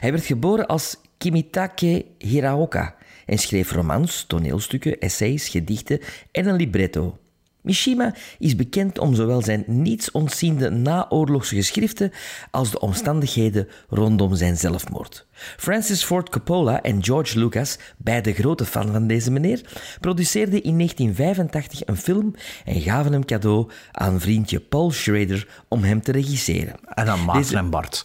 Hij 0.00 0.12
werd 0.12 0.24
geboren 0.24 0.66
als 0.66 0.96
Kimitake 1.18 2.04
Hiraoka 2.18 2.94
en 3.26 3.38
schreef 3.38 3.72
romans, 3.72 4.24
toneelstukken, 4.26 4.98
essays, 4.98 5.48
gedichten 5.48 6.00
en 6.32 6.46
een 6.46 6.56
libretto. 6.56 7.18
Mishima 7.66 8.14
is 8.38 8.56
bekend 8.56 8.98
om 8.98 9.14
zowel 9.14 9.42
zijn 9.42 9.64
niets 9.66 10.10
ontziende 10.10 10.70
naoorlogse 10.70 11.54
geschriften 11.54 12.12
als 12.50 12.70
de 12.70 12.80
omstandigheden 12.80 13.68
rondom 13.88 14.34
zijn 14.34 14.56
zelfmoord. 14.56 15.26
Francis 15.56 16.04
Ford 16.04 16.28
Coppola 16.28 16.82
en 16.82 17.04
George 17.04 17.38
Lucas, 17.38 17.78
beide 17.96 18.32
grote 18.32 18.64
fan 18.64 18.92
van 18.92 19.06
deze 19.06 19.30
meneer, 19.30 19.60
produceerden 20.00 20.62
in 20.62 20.76
1985 20.76 21.86
een 21.86 21.96
film 21.96 22.34
en 22.64 22.80
gaven 22.80 23.12
hem 23.12 23.24
cadeau 23.24 23.70
aan 23.92 24.20
vriendje 24.20 24.60
Paul 24.60 24.90
Schrader 24.90 25.48
om 25.68 25.82
hem 25.82 26.00
te 26.02 26.12
regisseren. 26.12 26.74
en 26.84 27.06
dan 27.06 27.24
Maarten 27.24 27.42
Deze- 27.42 27.56
en 27.56 27.70
Bart. 27.70 28.04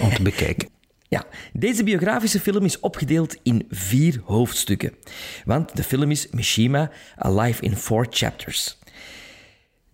Om 0.00 0.14
te 0.14 0.22
bekijken. 0.22 0.68
Ja, 1.08 1.24
deze 1.52 1.84
biografische 1.84 2.40
film 2.40 2.64
is 2.64 2.80
opgedeeld 2.80 3.36
in 3.42 3.66
vier 3.70 4.20
hoofdstukken. 4.24 4.92
Want 5.44 5.76
de 5.76 5.82
film 5.82 6.10
is 6.10 6.26
Mishima, 6.30 6.90
A 7.24 7.30
Life 7.30 7.62
in 7.62 7.76
Four 7.76 8.06
Chapters. 8.10 8.75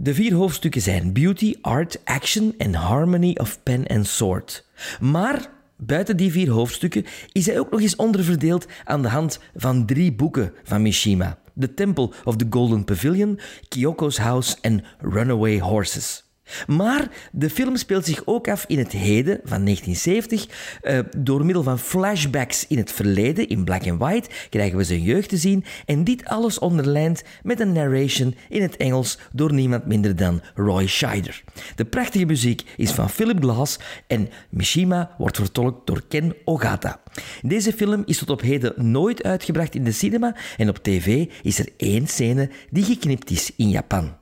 De 0.03 0.15
vier 0.15 0.35
hoofdstukken 0.35 0.81
zijn 0.81 1.13
Beauty, 1.13 1.55
Art, 1.61 2.05
Action 2.05 2.55
en 2.59 2.75
Harmony 2.75 3.37
of 3.41 3.63
Pen 3.63 3.87
and 3.87 4.07
Sword. 4.07 4.67
Maar 5.01 5.51
buiten 5.77 6.17
die 6.17 6.31
vier 6.31 6.51
hoofdstukken 6.51 7.05
is 7.33 7.47
hij 7.47 7.59
ook 7.59 7.71
nog 7.71 7.81
eens 7.81 7.97
onderverdeeld 7.97 8.67
aan 8.85 9.03
de 9.03 9.09
hand 9.09 9.39
van 9.55 9.87
drie 9.87 10.13
boeken 10.13 10.53
van 10.63 10.83
Mishima. 10.83 11.39
The 11.59 11.75
Temple 11.75 12.11
of 12.25 12.37
the 12.37 12.47
Golden 12.51 12.85
Pavilion, 12.85 13.41
Kyoko's 13.69 14.17
House 14.19 14.57
en 14.61 14.85
Runaway 14.99 15.59
Horses. 15.59 16.32
Maar 16.67 17.09
de 17.33 17.51
film 17.51 17.77
speelt 17.77 18.05
zich 18.05 18.23
ook 18.25 18.49
af 18.49 18.65
in 18.67 18.79
het 18.79 18.93
heden 18.93 19.41
van 19.45 19.65
1970. 19.65 20.47
Eh, 20.83 20.99
door 21.17 21.45
middel 21.45 21.63
van 21.63 21.79
flashbacks 21.79 22.67
in 22.67 22.79
het 22.79 22.93
verleden, 22.93 23.49
in 23.49 23.65
black 23.65 23.89
and 23.89 23.99
white, 23.99 24.29
krijgen 24.51 24.77
we 24.77 24.85
zijn 24.85 25.03
jeugd 25.03 25.29
te 25.29 25.37
zien. 25.37 25.65
En 25.87 26.05
dit 26.05 26.25
alles 26.25 26.59
onderlijnd 26.59 27.23
met 27.43 27.61
een 27.61 27.73
narration 27.73 28.35
in 28.49 28.63
het 28.63 28.77
Engels 28.77 29.19
door 29.33 29.53
niemand 29.53 29.87
minder 29.87 30.17
dan 30.17 30.41
Roy 30.55 30.87
Scheider. 30.87 31.43
De 31.75 31.85
prachtige 31.85 32.25
muziek 32.25 32.65
is 32.77 32.91
van 32.91 33.11
Philip 33.11 33.43
Glass 33.43 33.79
en 34.07 34.29
Mishima 34.49 35.15
wordt 35.19 35.37
vertolkt 35.37 35.87
door 35.87 36.03
Ken 36.09 36.35
Ogata. 36.45 37.01
Deze 37.43 37.73
film 37.73 38.03
is 38.07 38.19
tot 38.19 38.31
op 38.31 38.41
heden 38.41 38.91
nooit 38.91 39.23
uitgebracht 39.23 39.75
in 39.75 39.85
de 39.85 39.93
cinema 39.93 40.37
en 40.57 40.69
op 40.69 40.79
tv 40.79 41.27
is 41.43 41.59
er 41.59 41.69
één 41.77 42.07
scène 42.07 42.51
die 42.71 42.85
geknipt 42.85 43.31
is 43.31 43.53
in 43.57 43.69
Japan. 43.69 44.17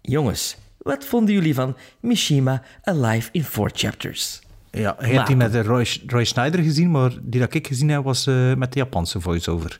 Jongens, 0.00 0.56
wat 0.86 1.04
vonden 1.04 1.34
jullie 1.34 1.54
van 1.54 1.76
Mishima 2.00 2.62
Alive 2.82 3.28
in 3.32 3.44
Four 3.44 3.70
Chapters? 3.74 4.40
Ja, 4.70 4.96
je 5.00 5.06
hebt 5.06 5.26
die 5.26 5.36
met 5.36 5.52
de 5.52 5.62
Roy, 5.62 5.86
Roy 6.06 6.24
Schneider 6.24 6.60
gezien, 6.62 6.90
maar 6.90 7.10
die 7.22 7.40
dat 7.40 7.54
ik 7.54 7.66
gezien 7.66 7.88
heb 7.88 8.04
was 8.04 8.26
eh, 8.26 8.54
met 8.54 8.72
de 8.72 8.78
Japanse 8.78 9.20
voice-over. 9.20 9.78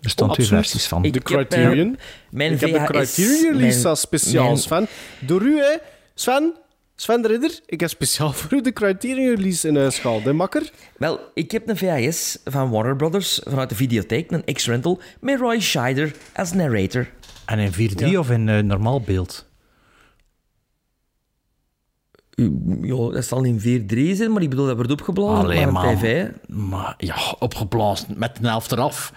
Er 0.00 0.10
staan 0.10 0.28
twee 0.32 0.46
Absoluut. 0.46 0.66
versies 0.66 0.86
van. 0.88 1.02
De 1.02 1.08
heb, 1.08 1.22
Criterion. 1.22 1.94
eh, 1.96 2.00
mijn 2.30 2.52
ik 2.52 2.60
heb 2.60 2.70
de 2.72 2.84
Criterion 2.84 3.52
release 3.52 3.76
mijn- 3.76 3.86
als 3.86 4.00
speciaal, 4.00 4.44
mijn- 4.44 4.56
Sven. 4.56 4.86
Door 5.20 5.42
u, 5.42 5.58
hè. 5.58 5.76
Sven, 6.14 6.54
Sven 6.96 7.22
de 7.22 7.28
Ridder, 7.28 7.60
ik 7.66 7.80
heb 7.80 7.88
speciaal 7.88 8.32
voor 8.38 8.54
u 8.58 8.60
de 8.60 8.72
Criterion 8.72 9.34
release 9.36 9.68
in 9.68 9.76
huis 9.76 9.98
gehaald, 9.98 10.24
hè, 10.24 10.32
makker? 10.32 10.70
Wel, 10.96 11.20
ik 11.34 11.50
heb 11.50 11.68
een 11.68 11.76
VHS 11.76 12.38
van 12.44 12.70
Warner 12.70 12.96
Brothers 12.96 13.40
vanuit 13.44 13.68
de 13.68 13.74
videotheek, 13.74 14.30
een 14.30 14.44
X-Rental, 14.54 15.00
met 15.20 15.38
Roy 15.40 15.60
Scheider 15.60 16.12
als 16.34 16.52
narrator. 16.52 17.08
En 17.46 17.58
in 17.58 17.72
4.3 17.72 18.18
of 18.18 18.30
in 18.30 18.48
eh, 18.48 18.62
normaal 18.62 19.00
beeld? 19.00 19.45
Ja, 22.82 23.10
dat 23.10 23.24
zal 23.24 23.44
in 23.44 23.60
4-3 23.60 24.16
zijn, 24.16 24.32
maar 24.32 24.42
ik 24.42 24.50
bedoel, 24.50 24.66
dat 24.66 24.76
wordt 24.76 24.90
opgeblazen. 24.90 25.44
Allee, 25.44 25.66
maar 25.66 25.72
man. 25.84 25.96
PV. 25.96 26.28
Maar 26.46 26.94
ja, 26.98 27.16
opgeblazen 27.38 28.14
met 28.18 28.38
een 28.38 28.44
helft 28.44 28.72
eraf. 28.72 29.12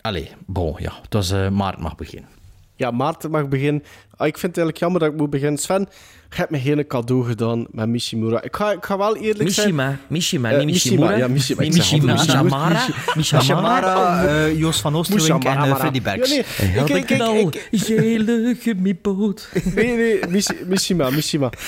Allee, 0.00 0.30
bon, 0.46 0.74
ja. 0.78 0.92
Het 1.02 1.12
was 1.12 1.30
eh 1.30 1.48
Maart 1.48 1.78
mag 1.78 1.94
beginnen. 1.94 2.30
Ja, 2.76 2.90
Maarten 2.90 3.30
mag 3.30 3.48
beginnen. 3.48 3.82
Ah, 4.16 4.26
ik 4.26 4.38
vind 4.38 4.56
het 4.56 4.64
eigenlijk 4.64 4.78
jammer 4.78 5.00
dat 5.00 5.10
ik 5.12 5.16
moet 5.16 5.30
beginnen. 5.30 5.58
Sven, 5.58 5.88
je 6.30 6.36
hebt 6.36 6.50
me 6.50 6.60
geen 6.60 6.86
cadeau 6.86 7.24
gedaan 7.26 7.66
met 7.70 7.88
Mishimura. 7.88 8.42
Ik 8.42 8.56
ga, 8.56 8.72
ik 8.72 8.84
ga 8.84 8.98
wel 8.98 9.16
eerlijk 9.16 9.50
zijn... 9.50 9.74
Mishima, 9.74 9.96
Mishima, 10.08 10.50
Eh, 10.50 10.58
niet 10.58 10.66
Mishimura. 10.66 11.16
Ja, 11.16 11.28
Mishima. 11.28 11.62
Altijd 11.62 11.76
Mishima, 11.78 12.12
Mishima. 12.12 12.42
Mishamara. 12.42 12.86
Mishamara, 13.14 14.24
eh, 14.26 14.58
Joost 14.58 14.80
van 14.80 14.96
Oosterwink 14.96 15.44
en 15.44 15.50
eh, 15.50 15.56
Mushamara. 15.56 15.76
Freddy 15.76 16.02
Berks. 16.02 16.28
Ja, 16.34 16.34
nee, 16.34 16.70
ik- 16.82 16.88
een 16.88 16.96
ik- 16.96 17.10
ik- 17.10 17.16
knal, 17.16 17.34
ik- 17.36 17.68
gele 17.70 18.56
gummiboot. 18.60 19.48
Nee, 19.74 19.96
nee, 19.96 20.20
Mishi- 20.28 20.64
Mishima, 20.66 21.10
Mishima. 21.10 21.46
Het 21.46 21.58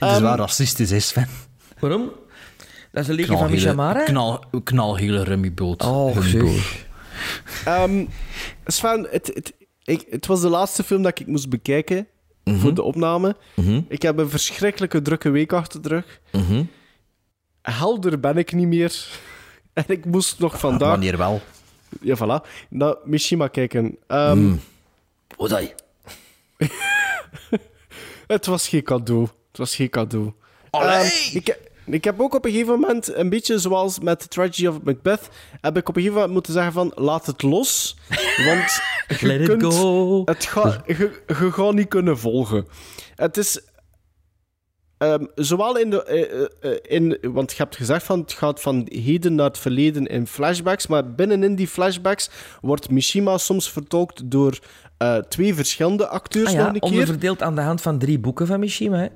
is 0.00 0.08
Ehm, 0.16 0.22
wel 0.22 0.34
racistisch, 0.36 0.90
hè, 0.90 1.00
Sven. 1.00 1.28
Waarom? 1.78 2.10
Dat 2.92 3.02
is 3.02 3.08
een 3.08 3.14
liedje 3.14 3.36
van 3.36 3.50
Mishamara? 3.50 4.02
Knal, 4.04 4.44
knalgele 4.64 5.22
rummieboot. 5.24 5.82
Oh, 5.82 6.14
Rummieboot. 6.14 6.54
zeg. 6.54 6.86
Ehm, 7.64 8.04
Sven, 8.66 9.06
het, 9.10 9.30
het, 9.34 9.52
ik, 9.84 10.06
het 10.10 10.26
was 10.26 10.40
de 10.40 10.48
laatste 10.48 10.82
film 10.82 11.02
dat 11.02 11.18
ik 11.20 11.26
moest 11.26 11.48
bekijken 11.48 12.06
Mhm. 12.44 12.58
voor 12.58 12.74
de 12.74 12.82
opname. 12.82 13.36
Ik 13.88 14.02
heb 14.02 14.18
een 14.18 14.28
verschrikkelijke 14.30 15.02
drukke 15.02 15.30
week 15.30 15.52
achter 15.52 15.82
de 15.82 15.88
rug. 15.88 16.20
Mhm. 16.32 16.64
Helder 17.62 18.20
ben 18.20 18.36
ik 18.36 18.52
niet 18.52 18.66
meer. 18.66 18.94
En 19.72 19.84
ik 19.86 20.04
moest 20.04 20.38
nog 20.38 20.58
vandaag... 20.58 20.88
Wanneer 20.88 21.16
wel? 21.16 21.40
Ja, 22.00 22.16
voilà. 22.16 22.48
Naar 22.68 22.94
Mishima 23.04 23.48
kijken. 23.48 23.96
Ehm, 24.06 24.38
Mm. 24.38 24.60
Wat 25.36 25.48
dat? 25.50 25.74
Het 28.26 28.46
was 28.46 28.68
geen 28.68 28.82
cadeau. 28.82 29.22
Het 29.48 29.58
was 29.58 29.74
geen 29.74 29.88
cadeau. 29.90 30.32
Ehm, 30.70 31.06
ik, 31.32 31.58
ik 31.92 32.04
heb 32.04 32.20
ook 32.20 32.34
op 32.34 32.44
een 32.44 32.50
gegeven 32.50 32.80
moment, 32.80 33.14
een 33.14 33.28
beetje 33.28 33.58
zoals 33.58 33.98
met 34.00 34.20
The 34.20 34.28
Tragedy 34.28 34.66
of 34.66 34.82
Macbeth, 34.82 35.28
heb 35.60 35.76
ik 35.76 35.88
op 35.88 35.96
een 35.96 36.02
gegeven 36.02 36.14
moment 36.14 36.32
moeten 36.32 36.52
zeggen 36.52 36.72
van, 36.72 36.92
laat 36.94 37.26
het 37.26 37.42
los. 37.42 37.96
Want 38.46 38.80
je 39.20 39.42
kunt 39.44 39.64
go. 39.74 40.22
Het 40.24 40.44
ga, 40.44 40.82
je, 40.86 41.22
je 41.26 41.34
gaat 41.34 41.74
niet 41.74 41.88
kunnen 41.88 42.18
volgen. 42.18 42.66
Het 43.14 43.36
is... 43.36 43.60
ehm, 44.98 45.24
zowel 45.34 45.78
in 45.78 45.90
de... 45.90 46.04
eh, 46.04 46.70
eh, 46.72 46.78
in, 46.82 47.18
want 47.22 47.50
je 47.50 47.56
hebt 47.56 47.76
gezegd 47.76 48.04
van 48.04 48.20
het 48.20 48.32
gaat 48.32 48.60
van 48.60 48.86
heden 48.90 49.34
naar 49.34 49.46
het 49.46 49.58
verleden 49.58 50.06
in 50.06 50.26
flashbacks, 50.26 50.86
maar 50.86 51.14
binnenin 51.14 51.54
die 51.54 51.68
flashbacks 51.68 52.30
wordt 52.60 52.90
Mishima 52.90 53.38
soms 53.38 53.70
vertolkt 53.70 54.30
door 54.30 54.58
eh, 54.98 55.16
twee 55.16 55.54
verschillende 55.54 56.06
acteurs 56.06 56.48
Ah 56.48 56.54
nog 56.54 56.66
ja, 56.66 56.72
een 56.74 56.80
keer. 56.80 56.90
onderverdeeld 56.90 57.42
aan 57.42 57.54
de 57.54 57.60
hand 57.60 57.80
van 57.80 57.98
drie 57.98 58.18
boeken 58.18 58.46
van 58.46 58.60
Mishima. 58.60 58.96
Hè? 58.96 59.06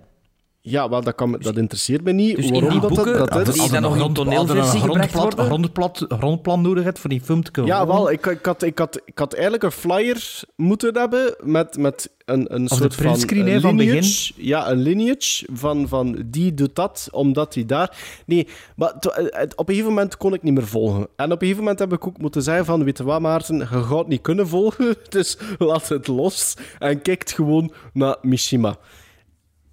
Ja, 0.68 0.88
wel, 0.88 1.02
dat, 1.02 1.14
kan, 1.14 1.30
me- 1.30 1.38
dat 1.38 1.56
interesseert 1.56 2.02
me 2.04 2.12
niet. 2.12 2.36
Dus 2.36 2.44
in 2.44 2.52
Waarom 2.52 2.70
die 2.70 2.80
dat, 2.80 2.88
boeken- 2.94 3.18
dat, 3.18 3.32
dat 3.32 3.52
die 3.54 3.62
is. 3.62 3.70
dan 3.70 3.82
nog 3.82 4.12
toneelversie 4.12 4.74
een 4.74 4.80
gebracht 4.80 5.10
grondplat, 5.10 5.22
worden? 5.34 5.44
grondplat, 5.46 6.04
grondplan 6.08 6.60
nodig 6.60 6.84
hebt 6.84 6.98
voor 6.98 7.10
die 7.10 7.20
film 7.20 7.42
te 7.42 7.50
kunnen 7.50 7.72
Ja, 7.72 7.78
volgen. 7.86 8.02
wel, 8.02 8.10
ik, 8.12 8.26
ik, 8.26 8.44
had, 8.46 8.62
ik, 8.62 8.78
had, 8.78 9.00
ik 9.04 9.18
had 9.18 9.32
eigenlijk 9.32 9.62
een 9.62 9.70
flyer 9.70 10.42
moeten 10.56 10.96
hebben 10.98 11.34
met, 11.42 11.76
met 11.78 12.10
een, 12.24 12.54
een 12.54 12.68
soort 12.68 12.94
van 12.94 13.14
eh, 13.16 13.62
lineage. 13.62 14.32
Ja, 14.36 14.70
een 14.70 14.78
lineage 14.78 15.46
van, 15.52 15.88
van 15.88 16.22
die 16.26 16.54
doet 16.54 16.74
dat, 16.76 17.08
omdat 17.12 17.52
die 17.52 17.66
daar... 17.66 17.96
Nee, 18.26 18.46
maar 18.76 18.98
to- 18.98 19.10
eh, 19.10 19.42
op 19.42 19.68
een 19.68 19.74
gegeven 19.74 19.94
moment 19.94 20.16
kon 20.16 20.34
ik 20.34 20.42
niet 20.42 20.54
meer 20.54 20.66
volgen. 20.66 21.06
En 21.16 21.24
op 21.24 21.30
een 21.32 21.38
gegeven 21.38 21.58
moment 21.62 21.78
heb 21.78 21.92
ik 21.92 22.06
ook 22.06 22.18
moeten 22.18 22.42
zeggen 22.42 22.64
van, 22.64 22.84
weet 22.84 22.98
je 22.98 23.04
wat 23.04 23.20
Maarten, 23.20 23.58
je 23.58 23.66
gaat 23.66 24.08
niet 24.08 24.20
kunnen 24.22 24.48
volgen, 24.48 24.94
dus 25.08 25.38
laat 25.58 25.88
het 25.88 26.06
los 26.06 26.54
en 26.78 27.02
kijkt 27.02 27.32
gewoon 27.32 27.72
naar 27.92 28.16
Mishima. 28.22 28.76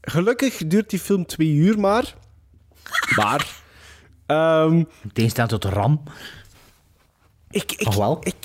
Gelukkig 0.06 0.58
duurt 0.68 0.90
die 0.90 1.00
film 1.00 1.26
twee 1.26 1.52
uur 1.54 1.80
maar. 1.80 2.16
Maar... 3.16 3.62
ehm, 4.26 4.84
Meteen 5.02 5.30
staat 5.30 5.50
tot 5.50 5.64
ram. 5.64 6.04
ik, 7.50 7.72
ik, 7.72 7.80
Toch 7.84 7.96
wel? 7.96 8.20
ik, 8.24 8.36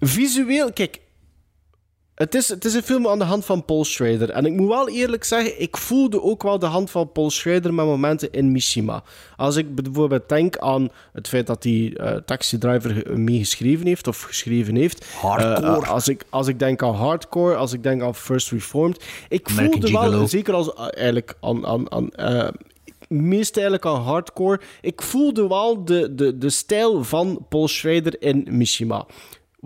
visueel, 0.00 0.72
kijk, 0.72 1.00
het 2.16 2.34
is, 2.34 2.48
het 2.48 2.64
is 2.64 2.74
een 2.74 2.82
film 2.82 3.08
aan 3.08 3.18
de 3.18 3.24
hand 3.24 3.44
van 3.44 3.64
Paul 3.64 3.84
Schrader. 3.84 4.30
En 4.30 4.46
ik 4.46 4.52
moet 4.52 4.68
wel 4.68 4.88
eerlijk 4.88 5.24
zeggen, 5.24 5.60
ik 5.60 5.76
voelde 5.76 6.22
ook 6.22 6.42
wel 6.42 6.58
de 6.58 6.66
hand 6.66 6.90
van 6.90 7.12
Paul 7.12 7.30
Schrader 7.30 7.74
met 7.74 7.84
momenten 7.86 8.30
in 8.32 8.52
Mishima. 8.52 9.02
Als 9.36 9.56
ik 9.56 9.74
bijvoorbeeld 9.74 10.28
denk 10.28 10.58
aan 10.58 10.88
het 11.12 11.28
feit 11.28 11.46
dat 11.46 11.62
die 11.62 11.98
eh, 11.98 12.16
Taxi 12.16 12.58
Driver 12.58 12.90
ge- 12.90 13.16
meegeschreven 13.16 13.86
heeft 13.86 14.06
of 14.08 14.20
geschreven 14.22 14.76
heeft. 14.76 15.06
Hardcore. 15.20 15.82
Eh, 15.84 15.90
als, 15.90 16.08
ik, 16.08 16.24
als 16.30 16.46
ik 16.46 16.58
denk 16.58 16.82
aan 16.82 16.94
Hardcore, 16.94 17.56
als 17.56 17.72
ik 17.72 17.82
denk 17.82 18.02
aan 18.02 18.14
First 18.14 18.50
Reformed. 18.50 19.04
Ik 19.28 19.48
American 19.48 19.80
voelde 19.90 20.10
wel, 20.16 20.28
zeker 20.28 20.54
als 20.54 20.72
eh, 20.74 20.86
eigenlijk 20.94 21.34
aan. 21.40 21.66
aan, 21.66 21.92
aan 21.92 22.10
eh, 22.10 22.48
meest 23.08 23.54
eigenlijk 23.56 23.86
aan 23.86 24.00
hardcore. 24.02 24.60
Ik 24.80 25.02
voelde 25.02 25.48
wel 25.48 25.84
de, 25.84 26.14
de, 26.14 26.38
de 26.38 26.50
stijl 26.50 27.04
van 27.04 27.46
Paul 27.48 27.68
Schrader 27.68 28.22
in 28.22 28.46
Mishima. 28.50 29.06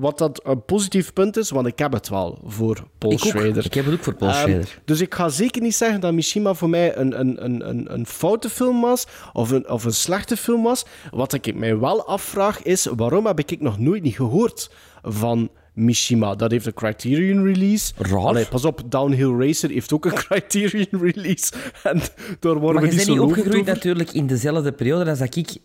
Wat 0.00 0.18
dat 0.18 0.40
een 0.44 0.64
positief 0.64 1.12
punt 1.12 1.36
is, 1.36 1.50
want 1.50 1.66
ik 1.66 1.78
heb 1.78 1.92
het 1.92 2.08
wel 2.08 2.38
voor 2.44 2.86
Paul 2.98 3.12
Ik 3.12 3.18
ook. 3.24 3.28
Schrader. 3.30 3.64
Ik 3.64 3.74
heb 3.74 3.84
het 3.84 3.94
ook 3.94 4.02
voor 4.02 4.14
Paul 4.14 4.30
Ehm, 4.30 4.40
Schrader. 4.40 4.80
Dus 4.84 5.00
ik 5.00 5.14
ga 5.14 5.28
zeker 5.28 5.62
niet 5.62 5.74
zeggen 5.74 6.00
dat 6.00 6.12
Mishima 6.12 6.54
voor 6.54 6.68
mij 6.70 6.96
een, 6.96 7.20
een, 7.20 7.44
een, 7.44 7.68
een, 7.68 7.92
een 7.92 8.06
foute 8.06 8.48
film 8.50 8.80
was 8.80 9.06
of 9.32 9.50
een, 9.50 9.68
of 9.68 9.84
een 9.84 9.92
slechte 9.94 10.36
film 10.36 10.62
was. 10.62 10.84
Wat 11.10 11.32
ik 11.32 11.54
mij 11.54 11.78
wel 11.78 12.06
afvraag 12.06 12.62
is, 12.62 12.86
waarom 12.96 13.26
heb 13.26 13.38
ik 13.38 13.60
nog 13.60 13.78
nooit 13.78 14.02
niet 14.02 14.14
gehoord 14.14 14.70
van 15.02 15.48
Mishima? 15.74 16.34
Dat 16.34 16.50
heeft 16.50 16.66
een 16.66 16.74
Criterion 16.74 17.44
release. 17.44 17.92
Raar. 17.96 18.18
Allee, 18.18 18.46
pas 18.46 18.64
op, 18.64 18.82
Downhill 18.86 19.46
Racer 19.46 19.70
heeft 19.70 19.92
ook 19.92 20.04
een 20.04 20.14
Criterion 20.28 21.00
release. 21.02 21.52
En 21.82 22.00
daar 22.40 22.54
worden 22.58 22.80
Maar 22.82 22.90
we 22.90 22.96
niet 22.96 23.04
zo 23.06 23.12
niet 23.12 23.20
opgegroeid 23.20 23.60
over. 23.60 23.74
natuurlijk 23.74 24.12
in 24.12 24.26
dezelfde 24.26 24.72
periode 24.72 25.10
als 25.10 25.18
dat 25.18 25.36
ik... 25.36 25.56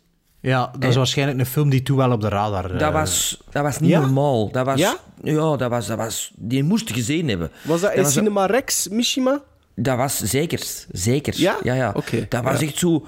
Ja, 0.46 0.72
dat 0.74 0.84
is 0.84 0.90
Eh. 0.90 0.96
waarschijnlijk 0.96 1.40
een 1.40 1.46
film 1.46 1.70
die 1.70 1.82
toen 1.84 1.98
wel 1.98 2.12
op 2.12 2.22
de 2.22 2.30
radar... 2.30 2.72
eh, 2.74 2.80
Dat 2.80 2.94
was, 2.94 3.42
dat 3.52 3.64
was 3.64 3.80
niet 3.80 3.90
Ja? 3.90 4.00
normaal. 4.00 4.52
Dat 4.52 4.66
was, 4.66 4.80
Ja? 4.80 4.96
Ja, 5.24 5.56
dat 5.56 5.70
was, 5.70 5.88
dat 5.88 5.98
was... 5.98 6.32
Die 6.36 6.64
moest 6.64 6.88
je 6.88 6.94
gezien 6.94 7.28
hebben. 7.30 7.52
Was 7.64 7.82
dat 7.82 7.94
in 7.94 8.04
was, 8.04 8.14
Cinema 8.14 8.46
Rex, 8.46 8.88
Mishima? 8.88 9.42
dat 9.76 9.98
was 9.98 10.18
zeker. 10.20 10.62
Zeker. 10.92 11.34
Ja? 11.38 11.56
Ja, 11.64 11.92
Dat 12.30 12.44
was 12.44 12.60
ja. 12.60 12.68
echt 12.68 12.78
zo... 12.78 13.06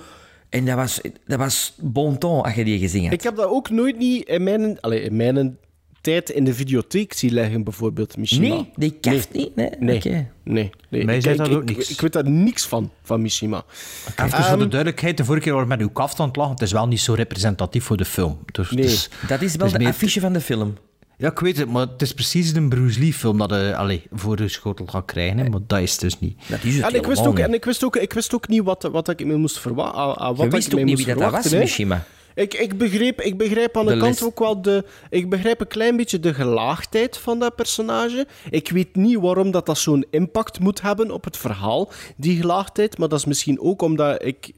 En 0.50 0.66
dat 0.66 0.76
was, 0.76 1.02
dat 1.26 1.38
was 1.40 1.74
bon 1.82 2.18
ton 2.18 2.42
als 2.44 2.54
je 2.54 2.64
die 2.64 2.80
gezien 2.80 3.04
had. 3.04 3.14
Ik 3.14 3.22
heb 3.22 3.36
dat 3.36 3.50
ook 3.50 3.70
nooit 3.70 3.98
niet 3.98 4.28
in 4.28 4.44
mijn, 4.44 4.78
allee, 4.82 5.02
in 5.02 5.16
mijn 5.16 5.58
tijd 6.02 6.30
in 6.30 6.44
de 6.44 6.54
videotheek 6.54 7.14
zien 7.14 7.34
leggen, 7.34 7.64
bijvoorbeeld, 7.64 8.18
Mishima. 8.18 8.48
Nee, 8.56 8.70
die 8.76 8.92
kaft 9.02 9.34
niet. 9.34 9.56
Nee, 9.56 9.70
Nee, 9.80 9.96
Oké. 9.96 10.10
nee, 10.44 10.70
nee. 10.90 11.06
Mij 11.06 11.16
Ik- 11.16 11.22
zei 11.22 11.34
ik, 11.34 11.40
dat 11.40 11.48
ik, 11.50 11.56
ook 11.56 11.66
niks. 11.66 11.90
Ik, 11.90 12.02
weet 12.02 12.14
daar 12.14 12.30
niks 12.30 12.66
van, 12.66 12.92
van 13.04 13.22
Mishima. 13.22 13.64
Even 14.10 14.30
voor 14.30 14.40
Ehm, 14.46 14.60
de 14.60 14.68
duidelijkheid, 14.68 15.18
de 15.18 15.26
vorige 15.26 15.44
keer 15.44 15.54
waren 15.54 15.68
we 15.70 15.76
met 15.76 15.84
uw 15.86 15.92
kaft 15.94 16.20
aan 16.20 16.28
het 16.28 16.36
lachen. 16.36 16.54
Het 16.54 16.62
is 16.62 16.72
wel 16.72 16.88
niet 16.88 17.00
zo 17.00 17.14
representatief 17.14 17.84
voor 17.84 17.98
de 17.98 18.06
film. 18.06 18.40
Dus, 18.52 18.72
Nee. 18.72 18.86
is- 18.86 19.10
Dat 19.28 19.42
is 19.42 19.56
wel 19.56 19.66
het 19.68 19.76
de 19.76 19.80
meer- 19.84 19.88
affiche 19.94 20.20
van 20.20 20.34
de 20.34 20.42
film. 20.42 20.78
Ja, 21.20 21.30
ik 21.32 21.40
weet 21.40 21.58
het, 21.58 21.70
maar 21.70 21.88
het 21.88 22.02
is 22.02 22.14
precies 22.14 22.54
een 22.54 22.70
Bruce 22.70 23.00
Lee 23.00 23.14
film 23.14 23.38
dat 23.38 23.50
je 23.50 23.76
allee, 23.76 24.04
voor 24.12 24.36
de 24.36 24.48
schotel 24.48 24.86
gaat 24.86 25.06
krijgen. 25.06 25.38
Hè, 25.38 25.50
maar 25.50 25.60
dat 25.68 25.80
is 25.80 25.98
dus 25.98 26.20
niet. 26.20 26.38
Dat 26.48 26.64
is 26.64 26.76
het 26.76 26.84
En 26.84 26.88
ik, 26.90 26.94
wist 26.94 27.08
helemaal 27.08 27.28
ook, 27.28 27.36
niet. 27.38 27.46
en 27.46 27.54
ik 27.54 27.66
wist 27.66 27.84
ook, 27.84 27.96
ik 27.96 28.14
wist 28.14 28.34
ook 28.36 28.48
niet 28.48 28.64
wat, 28.64 28.84
wat 28.92 29.10
ik 29.10 29.26
me 29.26 29.36
moest 29.36 29.60
verwachten. 29.60 30.26
Wat 30.26 30.38
Je 30.38 30.44
ik 30.46 30.52
wist 30.52 30.74
ook 30.76 30.84
niet 30.84 30.98
wie 30.98 31.06
dat, 31.06 31.18
dat 31.20 31.32
was. 31.32 31.52
Mishima. 31.54 32.04
Ik, 32.38 32.54
ik, 32.54 32.78
begreep, 32.78 33.22
ik 33.22 33.38
begrijp 33.38 33.78
aan 33.78 33.86
de, 33.86 33.94
De 33.94 34.00
kant 34.00 34.24
ook 34.24 34.40
wel 34.40 34.62
de... 34.62 34.86
Ik 35.10 35.30
begrijp 35.30 35.60
een 35.60 35.68
klein 35.68 35.98
beetje 35.98 36.20
de 36.20 36.34
gelaagdheid 36.34 37.18
van 37.18 37.40
dat 37.40 37.56
personage. 37.56 38.28
Ik 38.50 38.70
weet 38.70 38.96
niet 38.96 39.20
waarom 39.20 39.52
dat, 39.52 39.66
dat 39.66 39.78
zo'n 39.78 40.06
impact 40.10 40.60
moet 40.60 40.82
hebben 40.82 41.12
op 41.12 41.24
het 41.24 41.38
verhaal, 41.38 41.92
die 42.18 42.40
gelaagdheid. 42.42 42.98
Maar 42.98 43.08
dat 43.08 43.20
is 43.20 43.26
misschien 43.26 43.60
ook 43.60 43.82
omdat 43.82 44.24
ik 44.24 44.52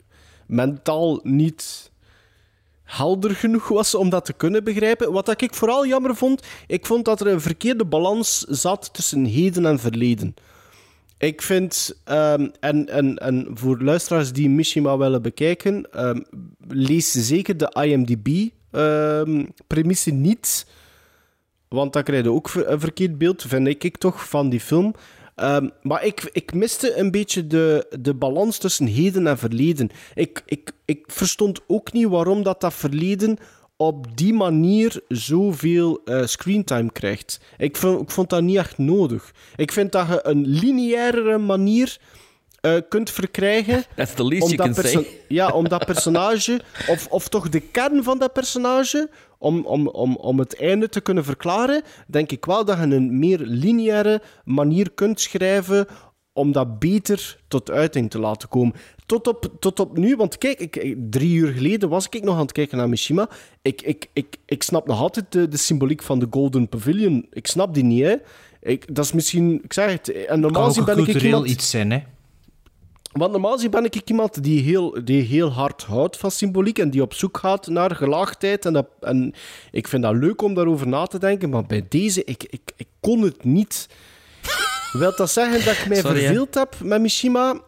mentaal 0.47 1.19
niet 1.23 1.91
helder 2.83 3.35
genoeg 3.35 3.67
was 3.67 3.95
om 3.95 4.09
dat 4.09 4.25
te 4.25 4.33
kunnen 4.33 4.63
begrijpen. 4.63 5.11
Wat 5.11 5.41
ik 5.41 5.53
vooral 5.53 5.87
jammer 5.87 6.15
vond, 6.15 6.43
ik 6.67 6.85
vond 6.85 7.05
dat 7.05 7.21
er 7.21 7.27
een 7.27 7.41
verkeerde 7.41 7.85
balans 7.85 8.39
zat 8.39 8.93
tussen 8.93 9.25
heden 9.25 9.65
en 9.65 9.79
verleden. 9.79 10.35
Ik 11.19 11.41
vind, 11.41 12.01
ehm, 12.03 12.47
en, 12.59 12.89
en, 12.89 13.17
en 13.17 13.47
voor 13.53 13.81
luisteraars 13.81 14.31
die 14.31 14.49
Mishima 14.49 14.97
willen 14.97 15.21
bekijken, 15.21 15.91
ehm, 15.91 16.19
lees 16.67 17.11
zeker 17.11 17.57
de 17.57 17.75
IMDb-premisse 17.83 20.11
niet. 20.11 20.67
Want 21.67 21.93
dan 21.93 22.03
krijg 22.03 22.23
je 22.23 22.31
ook 22.31 22.53
een 22.53 22.79
verkeerd 22.79 23.17
beeld, 23.17 23.43
vind 23.47 23.67
ik, 23.67 23.83
ik 23.83 23.97
toch, 23.97 24.29
van 24.29 24.49
die 24.49 24.59
film. 24.59 24.93
Ehm, 25.35 25.69
maar 25.81 26.05
ik, 26.05 26.29
ik 26.31 26.53
miste 26.53 26.97
een 26.97 27.11
beetje 27.11 27.47
de, 27.47 27.87
de 27.99 28.13
balans 28.13 28.57
tussen 28.57 28.85
heden 28.85 29.27
en 29.27 29.37
verleden. 29.37 29.89
Ik, 30.15 30.43
ik, 30.45 30.71
ik 30.85 31.03
verstond 31.07 31.59
ook 31.67 31.93
niet 31.93 32.07
waarom 32.07 32.43
dat, 32.43 32.61
dat 32.61 32.73
verleden 32.73 33.37
op 33.81 34.17
die 34.17 34.33
manier 34.33 35.01
zoveel 35.07 36.01
eh 36.05 36.25
screentime 36.25 36.91
krijgt. 36.91 37.39
Ik 37.57 37.77
vond, 37.77 38.01
ik 38.01 38.11
vond 38.11 38.29
dat 38.29 38.41
niet 38.41 38.57
echt 38.57 38.77
nodig. 38.77 39.33
Ik 39.55 39.71
vind 39.71 39.91
dat 39.91 40.07
je 40.07 40.19
een 40.23 40.47
lineaire 40.47 41.37
manier 41.37 41.97
eh, 42.61 42.75
kunt 42.89 43.09
verkrijgen. 43.09 43.83
That's 43.95 44.13
the 44.13 44.25
least 44.25 44.43
om 44.43 44.49
you 44.49 44.67
dat 44.73 44.81
can 44.81 44.91
say. 44.91 45.07
Ja, 45.27 45.51
om 45.51 45.69
dat 45.69 45.85
personage, 45.85 46.61
of, 46.87 47.07
of 47.07 47.27
toch 47.27 47.49
de 47.49 47.59
kern 47.59 48.03
van 48.03 48.19
dat 48.19 48.33
personage, 48.33 49.09
om, 49.37 49.65
om, 49.65 49.87
om, 49.87 50.15
om 50.15 50.39
het 50.39 50.55
einde 50.55 50.89
te 50.89 51.01
kunnen 51.01 51.23
verklaren, 51.23 51.81
denk 52.07 52.31
ik 52.31 52.45
wel 52.45 52.65
dat 52.65 52.77
je 52.77 52.83
een 52.83 53.19
meer 53.19 53.39
lineaire 53.39 54.21
manier 54.43 54.91
kunt 54.91 55.21
schrijven 55.21 55.87
om 56.33 56.51
dat 56.51 56.79
beter 56.79 57.39
tot 57.47 57.71
uiting 57.71 58.09
te 58.09 58.19
laten 58.19 58.49
komen. 58.49 58.75
Tot 59.09 59.27
op, 59.27 59.51
tot 59.59 59.79
op 59.79 59.97
nu, 59.97 60.15
want 60.15 60.37
kijk, 60.37 60.59
ik, 60.59 60.95
drie 61.09 61.35
uur 61.35 61.53
geleden 61.53 61.89
was 61.89 62.07
ik 62.09 62.23
nog 62.23 62.35
aan 62.35 62.41
het 62.41 62.51
kijken 62.51 62.77
naar 62.77 62.89
Mishima. 62.89 63.29
Ik, 63.61 63.81
ik, 63.81 64.07
ik, 64.13 64.37
ik 64.45 64.63
snap 64.63 64.87
nog 64.87 64.99
altijd 64.99 65.31
de, 65.31 65.47
de 65.47 65.57
symboliek 65.57 66.01
van 66.01 66.19
de 66.19 66.27
Golden 66.29 66.69
Pavilion. 66.69 67.27
Ik 67.31 67.47
snap 67.47 67.73
die 67.73 67.83
niet, 67.83 68.03
hè. 68.03 68.15
Ik, 68.61 68.95
dat 68.95 69.05
is 69.05 69.11
misschien, 69.11 69.63
ik 69.63 69.73
zeg 69.73 69.91
het, 69.91 70.25
en 70.25 70.39
normaal 70.39 70.67
ook 70.67 70.85
ben 70.85 70.97
ik 70.97 71.03
cultureel 71.03 71.25
iemand... 71.25 71.49
iets 71.49 71.69
zijn, 71.69 71.91
hè. 71.91 71.99
Want 73.11 73.31
normaal 73.31 73.51
gezien 73.51 73.71
ben 73.71 73.85
ik 73.85 74.09
iemand 74.09 74.43
die 74.43 74.61
heel, 74.61 75.03
die 75.03 75.21
heel 75.21 75.51
hard 75.51 75.83
houdt 75.83 76.17
van 76.17 76.31
symboliek 76.31 76.79
en 76.79 76.89
die 76.89 77.01
op 77.01 77.13
zoek 77.13 77.37
gaat 77.37 77.67
naar 77.67 77.95
gelaagdheid. 77.95 78.65
En, 78.65 78.73
dat, 78.73 78.87
en 78.99 79.33
ik 79.71 79.87
vind 79.87 80.03
dat 80.03 80.15
leuk 80.15 80.41
om 80.41 80.53
daarover 80.53 80.87
na 80.87 81.05
te 81.05 81.19
denken, 81.19 81.49
maar 81.49 81.65
bij 81.65 81.85
deze, 81.89 82.23
ik, 82.23 82.43
ik, 82.49 82.71
ik 82.75 82.87
kon 82.99 83.21
het 83.21 83.43
niet. 83.43 83.89
Wil 84.91 85.13
dat 85.15 85.31
zeggen 85.31 85.65
dat 85.65 85.77
ik 85.77 85.87
mij 85.87 85.97
Sorry, 85.97 86.19
hè. 86.19 86.25
verveeld 86.25 86.53
heb 86.53 86.75
met 86.83 87.01
Mishima? 87.01 87.67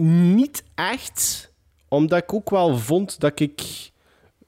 Niet 0.00 0.62
echt. 0.74 1.52
Omdat 1.88 2.22
ik 2.22 2.32
ook 2.32 2.50
wel 2.50 2.78
vond 2.78 3.20
dat 3.20 3.40
ik... 3.40 3.62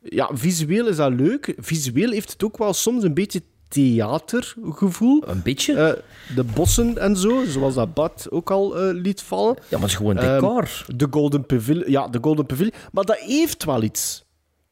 Ja, 0.03 0.31
visueel 0.33 0.87
is 0.89 0.97
dat 0.97 1.13
leuk. 1.13 1.55
Visueel 1.59 2.11
heeft 2.11 2.33
het 2.33 2.45
ook 2.45 2.59
wel 2.59 2.73
soms 2.73 3.03
een 3.03 3.15
beetje 3.15 3.43
theatergevoel. 3.69 5.23
Een 5.29 5.43
beetje? 5.43 5.75
Eh, 5.75 5.93
de 6.37 6.45
bossen 6.45 6.99
en 6.99 7.17
zo, 7.17 7.45
zoals 7.47 7.75
dat 7.75 7.95
Bart 7.95 8.31
ook 8.31 8.51
al 8.51 8.77
eh, 8.79 8.89
liet 8.95 9.23
vallen. 9.23 9.55
Ja, 9.57 9.63
maar 9.71 9.81
het 9.81 9.89
is 9.91 9.97
gewoon 9.97 10.17
Ehm, 10.19 10.41
decor. 10.41 10.85
de 10.97 11.07
Golden 11.11 11.47
Pavilion. 11.47 11.91
Ja, 11.91 12.09
de 12.09 12.19
Golden 12.21 12.47
Pavilion. 12.47 12.75
Maar 12.93 13.05
dat 13.05 13.19
heeft 13.19 13.65
wel 13.65 13.83
iets. 13.83 14.25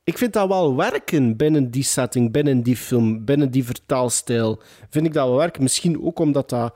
Ik 0.04 0.18
vind 0.18 0.32
dat 0.32 0.48
wel 0.48 0.76
werken 0.76 1.36
binnen 1.36 1.70
die 1.70 1.82
setting, 1.82 2.32
binnen 2.32 2.62
die 2.62 2.76
film, 2.76 3.24
binnen 3.24 3.50
die 3.50 3.64
vertaalstijl. 3.64 4.60
Vind 4.90 5.06
ik 5.06 5.12
dat 5.12 5.26
wel 5.28 5.36
werken. 5.36 5.62
Misschien 5.62 6.02
ook 6.02 6.18
omdat 6.18 6.48
dat 6.50 6.74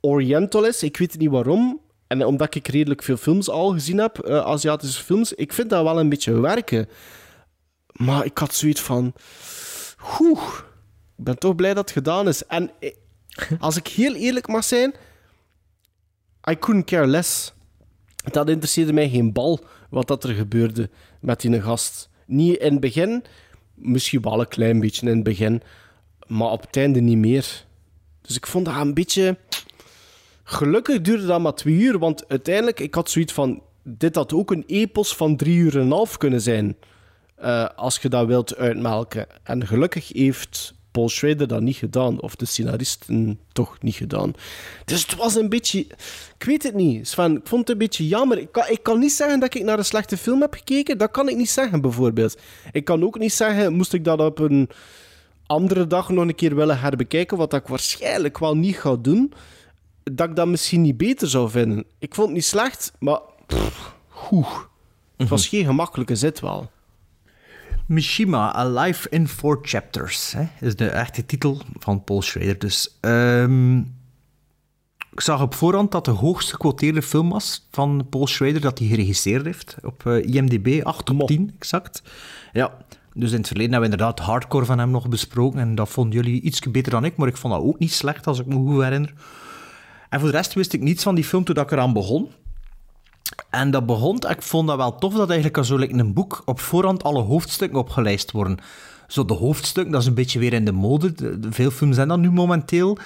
Oriental 0.00 0.64
is. 0.66 0.82
Ik 0.82 0.96
weet 0.96 1.18
niet 1.18 1.30
waarom. 1.30 1.80
En 2.20 2.26
omdat 2.26 2.54
ik 2.54 2.68
redelijk 2.68 3.02
veel 3.02 3.16
films 3.16 3.48
al 3.48 3.72
gezien 3.72 3.98
heb, 3.98 4.18
eh, 4.18 4.38
Aziatische 4.38 5.02
films. 5.04 5.32
Ik 5.32 5.52
vind 5.52 5.70
dat 5.70 5.82
wel 5.82 6.00
een 6.00 6.08
beetje 6.08 6.40
werken. 6.40 6.88
Maar 7.92 8.24
ik 8.24 8.38
had 8.38 8.54
zoiets 8.54 8.80
van... 8.80 9.12
Oeh, 10.20 10.58
ik 11.16 11.24
ben 11.24 11.38
toch 11.38 11.54
blij 11.54 11.74
dat 11.74 11.84
het 11.84 11.92
gedaan 11.92 12.28
is. 12.28 12.46
En 12.46 12.70
eh, 12.80 12.90
als 13.58 13.76
ik 13.76 13.86
heel 13.86 14.14
eerlijk 14.14 14.48
mag 14.48 14.64
zijn... 14.64 14.94
I 16.50 16.58
couldn't 16.58 16.86
care 16.86 17.06
less. 17.06 17.52
Dat 18.24 18.48
interesseerde 18.48 18.92
mij 18.92 19.08
geen 19.08 19.32
bal 19.32 19.60
wat 19.90 20.08
dat 20.08 20.24
er 20.24 20.34
gebeurde 20.34 20.90
met 21.20 21.40
die 21.40 21.62
gast. 21.62 22.08
Niet 22.26 22.56
in 22.56 22.72
het 22.72 22.80
begin, 22.80 23.24
misschien 23.74 24.22
wel 24.22 24.40
een 24.40 24.48
klein 24.48 24.80
beetje 24.80 25.06
in 25.06 25.14
het 25.14 25.22
begin, 25.22 25.62
maar 26.26 26.50
op 26.50 26.60
het 26.60 26.76
einde 26.76 27.00
niet 27.00 27.18
meer. 27.18 27.64
Dus 28.20 28.36
ik 28.36 28.46
vond 28.46 28.64
dat 28.64 28.76
een 28.76 28.94
beetje. 28.94 29.36
Gelukkig 30.44 31.00
duurde 31.00 31.26
dat 31.26 31.40
maar 31.40 31.54
twee 31.54 31.74
uur, 31.74 31.98
want 31.98 32.28
uiteindelijk, 32.28 32.80
ik 32.80 32.94
had 32.94 33.10
zoiets 33.10 33.32
van. 33.32 33.62
Dit 33.82 34.14
had 34.14 34.32
ook 34.32 34.50
een 34.50 34.64
epos 34.66 35.16
van 35.16 35.36
drie 35.36 35.56
uur 35.56 35.74
en 35.74 35.80
een 35.80 35.90
half 35.90 36.16
kunnen 36.16 36.40
zijn. 36.40 36.76
eh, 37.36 37.68
als 37.76 37.98
je 37.98 38.08
dat 38.08 38.26
wilt 38.26 38.56
uitmelken. 38.56 39.26
En 39.42 39.66
gelukkig 39.66 40.08
heeft 40.12 40.74
Paul 40.90 41.08
Schrader 41.08 41.46
dat 41.48 41.60
niet 41.60 41.76
gedaan. 41.76 42.20
Of 42.20 42.36
de 42.36 42.44
scenaristen 42.46 43.38
toch 43.52 43.76
niet 43.82 43.94
gedaan. 43.94 44.32
Dus 44.84 45.02
het 45.02 45.16
was 45.16 45.34
een 45.34 45.48
beetje... 45.48 45.78
Ik 46.38 46.44
weet 46.44 46.62
het 46.62 46.74
niet, 46.74 47.08
Sven. 47.08 47.36
Ik 47.36 47.46
vond 47.46 47.60
het 47.60 47.70
een 47.70 47.78
beetje 47.78 48.08
jammer. 48.08 48.38
Ik 48.38 48.52
kan, 48.52 48.64
ik 48.68 48.82
kan 48.82 48.98
niet 48.98 49.12
zeggen 49.12 49.40
dat 49.40 49.54
ik 49.54 49.64
naar 49.64 49.78
een 49.78 49.84
slechte 49.84 50.16
film 50.16 50.40
heb 50.40 50.54
gekeken. 50.54 50.98
Dat 50.98 51.10
kan 51.10 51.28
ik 51.28 51.36
niet 51.36 51.50
zeggen, 51.50 51.80
bijvoorbeeld. 51.80 52.38
Ik 52.72 52.84
kan 52.84 53.04
ook 53.04 53.18
niet 53.18 53.32
zeggen, 53.32 53.72
moest 53.72 53.92
ik 53.92 54.04
dat 54.04 54.20
op 54.20 54.38
een 54.38 54.68
andere 55.46 55.86
dag 55.86 56.08
nog 56.08 56.24
een 56.24 56.34
keer 56.34 56.54
willen 56.54 56.80
herbekijken, 56.80 57.36
wat 57.36 57.54
ik 57.54 57.66
waarschijnlijk 57.66 58.38
wel 58.38 58.56
niet 58.56 58.76
ga 58.76 58.96
doen, 58.96 59.32
dat 60.04 60.28
ik 60.28 60.36
dat 60.36 60.48
misschien 60.48 60.82
niet 60.82 60.96
beter 60.96 61.28
zou 61.28 61.50
vinden. 61.50 61.84
Ik 61.98 62.14
vond 62.14 62.26
het 62.26 62.36
niet 62.36 62.44
slecht, 62.44 62.92
maar... 62.98 63.20
pff. 63.46 63.92
Het 65.16 65.28
was 65.28 65.48
geen 65.48 65.64
gemakkelijke 65.64 66.16
zit 66.16 66.40
wel. 66.40 66.70
Mishima, 67.86 68.52
Alive 68.52 69.08
in 69.08 69.28
Four 69.28 69.58
Chapters. 69.62 70.32
Hè, 70.32 70.46
is 70.60 70.76
de 70.76 70.88
echte 70.88 71.26
titel 71.26 71.60
van 71.78 72.04
Paul 72.04 72.22
Schrader. 72.22 72.58
Dus, 72.58 72.98
ehm, 73.00 73.78
ik 75.12 75.20
zag 75.20 75.42
op 75.42 75.54
voorhand 75.54 75.92
dat 75.92 76.04
de 76.04 76.10
hoogst 76.10 76.50
gequoteerde 76.50 77.02
film 77.02 77.30
was 77.30 77.68
van 77.70 78.06
Paul 78.10 78.26
Schrader 78.26 78.60
dat 78.60 78.78
hij 78.78 78.88
geregisseerd 78.88 79.44
heeft. 79.44 79.76
Op 79.82 80.06
eh, 80.06 80.34
IMDb 80.34 80.80
8 80.84 81.10
op 81.10 81.26
10, 81.26 81.52
exact. 81.58 82.02
Ja, 82.52 82.76
dus 83.14 83.30
in 83.30 83.38
het 83.38 83.46
verleden 83.46 83.72
hebben 83.72 83.90
we 83.90 83.96
inderdaad 83.96 84.26
hardcore 84.26 84.64
van 84.64 84.78
hem 84.78 84.90
nog 84.90 85.08
besproken. 85.08 85.60
En 85.60 85.74
dat 85.74 85.88
vonden 85.88 86.14
jullie 86.14 86.40
iets 86.40 86.60
beter 86.60 86.92
dan 86.92 87.04
ik, 87.04 87.16
maar 87.16 87.28
ik 87.28 87.36
vond 87.36 87.54
dat 87.54 87.62
ook 87.62 87.78
niet 87.78 87.92
slecht, 87.92 88.26
als 88.26 88.38
ik 88.38 88.46
me 88.46 88.54
goed 88.54 88.82
herinner. 88.82 89.12
En 90.14 90.20
voor 90.20 90.30
de 90.30 90.36
rest 90.36 90.54
wist 90.54 90.72
ik 90.72 90.80
niets 90.80 91.02
van 91.02 91.14
die 91.14 91.24
film 91.24 91.44
toen 91.44 91.56
ik 91.56 91.70
eraan 91.70 91.92
begon. 91.92 92.28
En 93.50 93.70
dat 93.70 93.86
begon, 93.86 94.16
ik 94.28 94.42
vond 94.42 94.68
dat 94.68 94.76
wel 94.76 94.94
tof 94.94 95.14
dat 95.14 95.30
eigenlijk 95.30 95.64
zo 95.64 95.76
like, 95.76 95.92
in 95.92 95.98
een 95.98 96.12
boek 96.12 96.42
op 96.44 96.60
voorhand 96.60 97.02
alle 97.02 97.22
hoofdstukken 97.22 97.78
opgelijst 97.78 98.30
worden. 98.30 98.58
Zo 99.06 99.24
de 99.24 99.34
hoofdstukken, 99.34 99.92
dat 99.92 100.00
is 100.00 100.06
een 100.06 100.14
beetje 100.14 100.38
weer 100.38 100.52
in 100.52 100.64
de 100.64 100.72
mode. 100.72 101.12
De- 101.12 101.38
de- 101.38 101.52
veel 101.52 101.70
films 101.70 101.94
zijn 101.94 102.08
dat 102.08 102.18
nu 102.18 102.30
momenteel. 102.30 102.98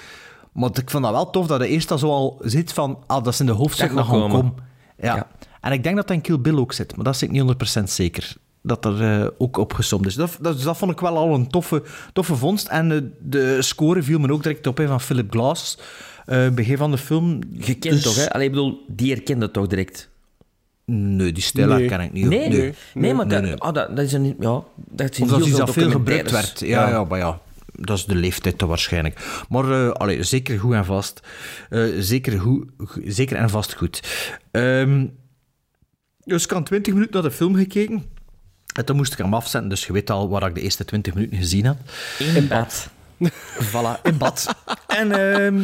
Maar 0.52 0.70
ik 0.72 0.90
vond 0.90 1.04
dat 1.04 1.12
wel 1.12 1.30
tof 1.30 1.46
dat 1.46 1.60
je 1.60 1.68
eerst 1.68 1.90
al 1.90 1.98
zo 1.98 2.08
al 2.10 2.38
zit 2.42 2.72
van, 2.72 2.98
ah, 3.06 3.24
dat 3.24 3.34
zijn 3.34 3.48
de 3.48 3.54
hoofdstukken 3.54 4.04
gaan 4.04 4.30
komen. 4.30 4.54
Ja. 4.98 5.26
En 5.60 5.72
ik 5.72 5.82
denk 5.82 5.96
dat 5.96 6.06
dat 6.08 6.16
in 6.16 6.22
Kill 6.22 6.40
Bill 6.40 6.56
ook 6.56 6.72
zit, 6.72 6.96
maar 6.96 7.04
dat 7.04 7.14
is 7.14 7.22
ik 7.22 7.30
niet 7.30 7.42
100% 7.80 7.82
zeker. 7.90 8.36
Dat 8.62 8.84
er 8.84 9.20
eh, 9.22 9.28
ook 9.38 9.56
opgesomd 9.56 10.06
is. 10.06 10.14
Dat, 10.14 10.38
dat, 10.40 10.54
dus 10.54 10.62
dat 10.64 10.76
vond 10.76 10.90
ik 10.92 11.00
wel 11.00 11.16
al 11.16 11.34
een 11.34 11.48
toffe, 11.48 11.82
toffe 12.12 12.36
vondst. 12.36 12.68
En 12.68 12.92
eh, 12.92 12.98
de 13.20 13.62
score 13.62 14.02
viel 14.02 14.18
me 14.18 14.32
ook 14.32 14.42
direct 14.42 14.66
op 14.66 14.76
hè, 14.76 14.86
van 14.86 15.00
Philip 15.00 15.30
Glass. 15.30 15.78
Eh 16.28 16.48
begin 16.48 16.76
van 16.76 16.90
de 16.90 16.98
film. 16.98 17.40
Je 17.58 17.74
kent 17.74 18.02
toch, 18.02 18.16
hè? 18.16 18.30
Allee, 18.32 18.46
ik 18.46 18.52
bedoel, 18.52 18.84
die 18.88 19.12
herkende 19.12 19.50
toch 19.50 19.66
direct? 19.66 20.08
Nee, 20.84 21.32
die 21.32 21.42
stijl 21.42 21.68
Nee. 21.68 21.78
herken 21.78 22.00
ik 22.00 22.12
niet. 22.12 22.26
Nee, 22.26 22.48
nee, 22.48 22.74
nee, 22.94 23.14
maar 23.14 23.26
nee, 23.26 23.34
dat, 23.40 23.44
nee. 23.48 23.54
ah, 23.56 23.74
dat, 23.74 23.96
dat 23.96 24.04
is 24.04 24.12
een... 24.12 24.36
Ja, 24.40 24.62
dat 24.76 25.10
is 25.10 25.18
in 25.18 25.24
Of 25.24 25.30
dat 25.30 25.44
heel 25.44 25.56
dat 25.58 25.70
veel 25.72 25.90
gebruikt 25.90 26.30
werd. 26.30 26.60
Ja, 26.60 26.88
ja. 26.88 27.04
maar 27.04 27.18
ja, 27.18 27.40
dat 27.72 27.98
is 27.98 28.04
de 28.04 28.14
leeftijd 28.14 28.58
toch 28.58 28.68
waarschijnlijk. 28.68 29.42
Maar 29.48 29.70
eh, 29.70 29.90
allee, 29.90 30.22
zeker 30.22 30.58
goed 30.58 30.72
en 30.74 30.84
vast. 30.84 31.20
Eh, 31.70 31.84
zeker, 31.98 32.40
goed, 32.40 32.64
go- 32.78 33.00
zeker 33.04 33.36
en 33.36 33.50
vast 33.50 33.74
goed. 33.74 34.02
Ehm, 34.50 35.06
dus 36.24 36.44
ik 36.44 36.50
had 36.50 36.66
20 36.66 36.92
minuten 36.92 37.14
naar 37.14 37.30
de 37.30 37.36
film 37.36 37.54
gekeken. 37.54 38.04
En 38.74 38.84
toen 38.84 38.96
moest 38.96 39.12
ik 39.12 39.18
hem 39.18 39.34
afzetten, 39.34 39.70
dus 39.70 39.86
je 39.86 39.92
weet 39.92 40.10
al 40.10 40.28
waar 40.28 40.48
ik 40.48 40.54
de 40.54 40.60
eerste 40.60 40.84
20 40.84 41.14
minuten 41.14 41.36
gezien 41.36 41.66
had. 41.66 41.76
In 42.34 42.48
bad. 42.48 42.88
Voilà, 43.62 44.02
in 44.02 44.16
bad. 44.18 44.54
en, 44.86 45.12
ehm, 45.12 45.60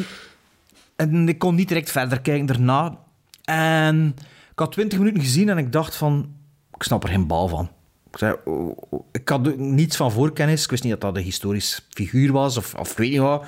en 0.97 1.29
ik 1.29 1.39
kon 1.39 1.55
niet 1.55 1.69
direct 1.69 1.91
verder 1.91 2.21
kijken 2.21 2.47
daarna. 2.47 2.99
En 3.45 4.15
ik 4.53 4.59
had 4.59 4.73
20 4.73 4.99
minuten 4.99 5.23
gezien 5.23 5.49
en 5.49 5.59
ik 5.59 5.73
dacht 5.73 5.97
van... 5.97 6.29
Ik 6.75 6.83
snap 6.83 7.03
er 7.03 7.09
geen 7.09 7.27
bal 7.27 7.49
van. 7.49 7.69
Ik, 8.11 8.19
zei, 8.19 8.35
oh, 8.45 8.77
oh, 8.91 9.07
ik 9.13 9.29
had 9.29 9.57
niets 9.57 9.97
van 9.97 10.13
voorkennis. 10.13 10.65
Ik 10.65 10.71
wist 10.71 10.83
niet 10.83 10.93
dat 10.93 11.01
dat 11.01 11.17
een 11.17 11.23
historisch 11.23 11.87
figuur 11.91 12.33
was 12.33 12.57
of, 12.57 12.75
of 12.75 12.97
weet 12.97 13.11
niet 13.11 13.19
wat. 13.21 13.45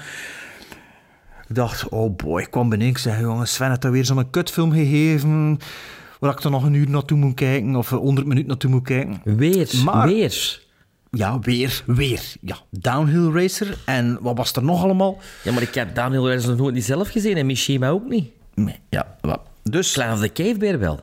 Ik 1.48 1.54
dacht, 1.54 1.88
oh 1.88 2.16
boy, 2.16 2.40
ik 2.42 2.50
kwam 2.50 2.68
beneden. 2.68 2.92
Ik 2.92 2.98
zei, 2.98 3.20
jongens, 3.20 3.54
Sven 3.54 3.68
heeft 3.68 3.82
daar 3.82 3.90
weer 3.90 4.04
zo'n 4.04 4.30
kutfilm 4.30 4.72
gegeven... 4.72 5.58
Waar 6.20 6.32
ik 6.32 6.44
er 6.44 6.50
nog 6.50 6.64
een 6.64 6.74
uur 6.74 6.90
naartoe 6.90 7.18
moet 7.18 7.34
kijken 7.34 7.76
of 7.76 7.90
100 7.90 8.26
minuten 8.26 8.48
naartoe 8.48 8.70
moet 8.70 8.82
kijken. 8.84 9.20
Weer, 9.24 9.70
Maar- 9.84 10.06
weer. 10.06 10.65
Ja, 11.16 11.38
weer, 11.38 11.82
weer. 11.86 12.20
Ja, 12.40 12.56
Downhill 12.70 13.30
Racer. 13.42 13.78
En 13.86 14.18
wat 14.20 14.36
was 14.36 14.52
er 14.52 14.64
nog 14.64 14.82
allemaal? 14.82 15.18
Ja, 15.42 15.52
maar 15.52 15.62
ik 15.62 15.74
heb 15.74 15.94
Daniel 15.94 16.22
Wijs 16.24 16.46
nog 16.46 16.56
nooit 16.56 16.74
niet 16.74 16.84
zelf 16.84 17.08
gezien 17.08 17.36
en 17.36 17.46
Mishima 17.46 17.88
ook 17.88 18.08
niet. 18.08 18.30
Nee, 18.54 18.80
ja. 18.88 19.16
wat. 19.20 19.40
Dus... 19.62 19.92
Clan 19.92 20.12
of 20.12 20.20
the 20.20 20.32
Cave 20.32 20.56
Bear 20.56 20.78
wel. 20.78 21.00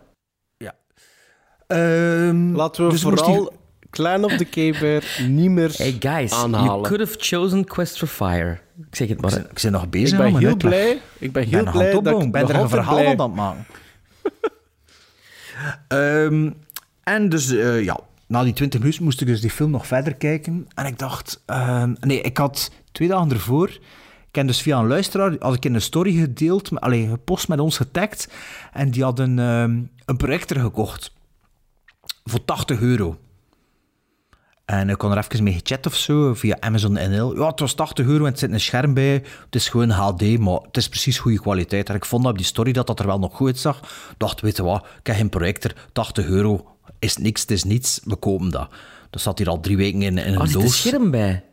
Ehm, 1.67 2.55
Laten 2.55 2.85
we 2.85 2.91
dus 2.91 3.01
vooral 3.01 3.33
die- 3.33 3.49
Clan 3.89 4.23
of 4.23 4.37
the 4.37 4.45
Cave 4.49 4.75
Bear 4.79 5.03
niet 5.29 5.49
meer 5.49 5.71
Hey 5.77 5.95
guys, 5.99 6.31
aanhalen. 6.33 6.67
you 6.67 6.81
could 6.81 6.99
have 6.99 7.15
chosen 7.19 7.65
Quest 7.65 7.97
for 7.97 8.07
Fire. 8.07 8.57
Ik 8.89 8.95
zeg 8.95 9.07
het 9.07 9.21
maar. 9.21 9.33
Ik 9.37 9.61
ben 9.61 9.71
nog 9.71 9.89
bezig 9.89 10.19
Ik 10.19 10.31
ben 10.33 10.37
heel 10.37 10.57
blij. 10.57 11.01
Ik 11.17 11.31
ben 11.31 11.43
heel 11.47 11.71
blij 11.71 12.01
dat 12.01 12.21
ik 12.21 12.31
ben 12.31 12.49
er 12.49 12.55
een 12.55 12.69
verhaal 12.69 12.93
blij- 12.95 13.15
van 13.15 13.19
aan 13.21 13.27
het 13.29 13.35
maken. 13.35 13.65
Ehm, 15.87 16.51
en 17.03 17.29
dus, 17.29 17.51
eh, 17.51 17.83
ja, 17.83 17.99
na 18.33 18.43
die 18.43 18.53
20 18.53 18.79
minuten 18.79 19.03
moest 19.03 19.21
ik 19.21 19.27
dus 19.27 19.41
die 19.41 19.49
film 19.49 19.71
nog 19.71 19.87
verder 19.87 20.15
kijken. 20.15 20.67
En 20.75 20.85
ik 20.85 20.99
dacht, 20.99 21.43
ehm, 21.45 21.93
nee, 21.99 22.21
ik 22.21 22.37
had 22.37 22.71
twee 22.91 23.07
dagen 23.07 23.31
ervoor, 23.31 23.69
ik 24.27 24.35
heb 24.35 24.47
dus 24.47 24.61
via 24.61 24.79
een 24.79 24.87
luisteraar, 24.87 25.35
had 25.39 25.53
ik 25.55 25.65
in 25.65 25.73
een 25.73 25.81
story 25.81 26.13
gedeeld, 26.13 26.71
met- 26.71 26.81
allee, 26.83 27.07
gepost 27.07 27.47
met 27.47 27.59
ons 27.59 27.77
getagd. 27.77 28.27
En 28.71 28.91
die 28.91 29.03
had 29.03 29.19
een, 29.19 29.39
ehm, 29.39 29.81
een 30.05 30.17
projector 30.17 30.57
gekocht. 30.57 31.13
Voor 32.23 32.45
80 32.45 32.81
euro. 32.81 33.17
En 34.65 34.89
ik 34.89 34.97
kon 34.97 35.11
er 35.11 35.17
even 35.17 35.43
mee 35.43 35.53
gechat 35.53 35.85
of 35.85 35.95
zo, 35.95 36.33
via 36.33 36.57
Amazon 36.59 36.93
NL. 36.93 37.35
Ja, 37.39 37.47
het 37.47 37.59
was 37.59 37.73
80 37.73 38.05
euro 38.05 38.25
en 38.25 38.31
het 38.31 38.39
zit 38.39 38.51
een 38.51 38.59
scherm 38.59 38.93
bij. 38.93 39.13
Het 39.45 39.55
is 39.55 39.69
gewoon 39.69 39.89
HD, 39.89 40.39
maar 40.39 40.59
het 40.61 40.77
is 40.77 40.89
precies 40.89 41.19
goede 41.19 41.39
kwaliteit. 41.39 41.89
En 41.89 41.95
ik 41.95 42.05
vond 42.05 42.25
op 42.25 42.37
die 42.37 42.45
story 42.45 42.71
dat 42.71 42.87
dat 42.87 42.99
er 42.99 43.05
wel 43.05 43.19
nog 43.19 43.35
goed. 43.35 43.65
Ik 43.65 43.75
dacht, 44.17 44.41
weet 44.41 44.57
je 44.57 44.63
wat, 44.63 44.85
ik 44.99 45.07
heb 45.07 45.15
geen 45.15 45.29
projector, 45.29 45.73
80 45.91 46.25
euro 46.25 46.72
is 47.03 47.17
niks, 47.17 47.41
het 47.41 47.51
is 47.51 47.63
niets, 47.63 47.99
we 48.03 48.15
kopen 48.15 48.49
dat. 48.51 48.69
Dat 49.09 49.21
zat 49.21 49.37
hier 49.37 49.49
al 49.49 49.59
drie 49.59 49.77
weken 49.77 50.01
in, 50.01 50.17
in 50.17 50.33
een 50.33 50.35
Oh, 50.37 50.41
er 50.41 50.47
zit 50.47 50.55
een 50.55 50.61
doos. 50.61 50.77
scherm 50.81 51.11
bij. 51.11 51.43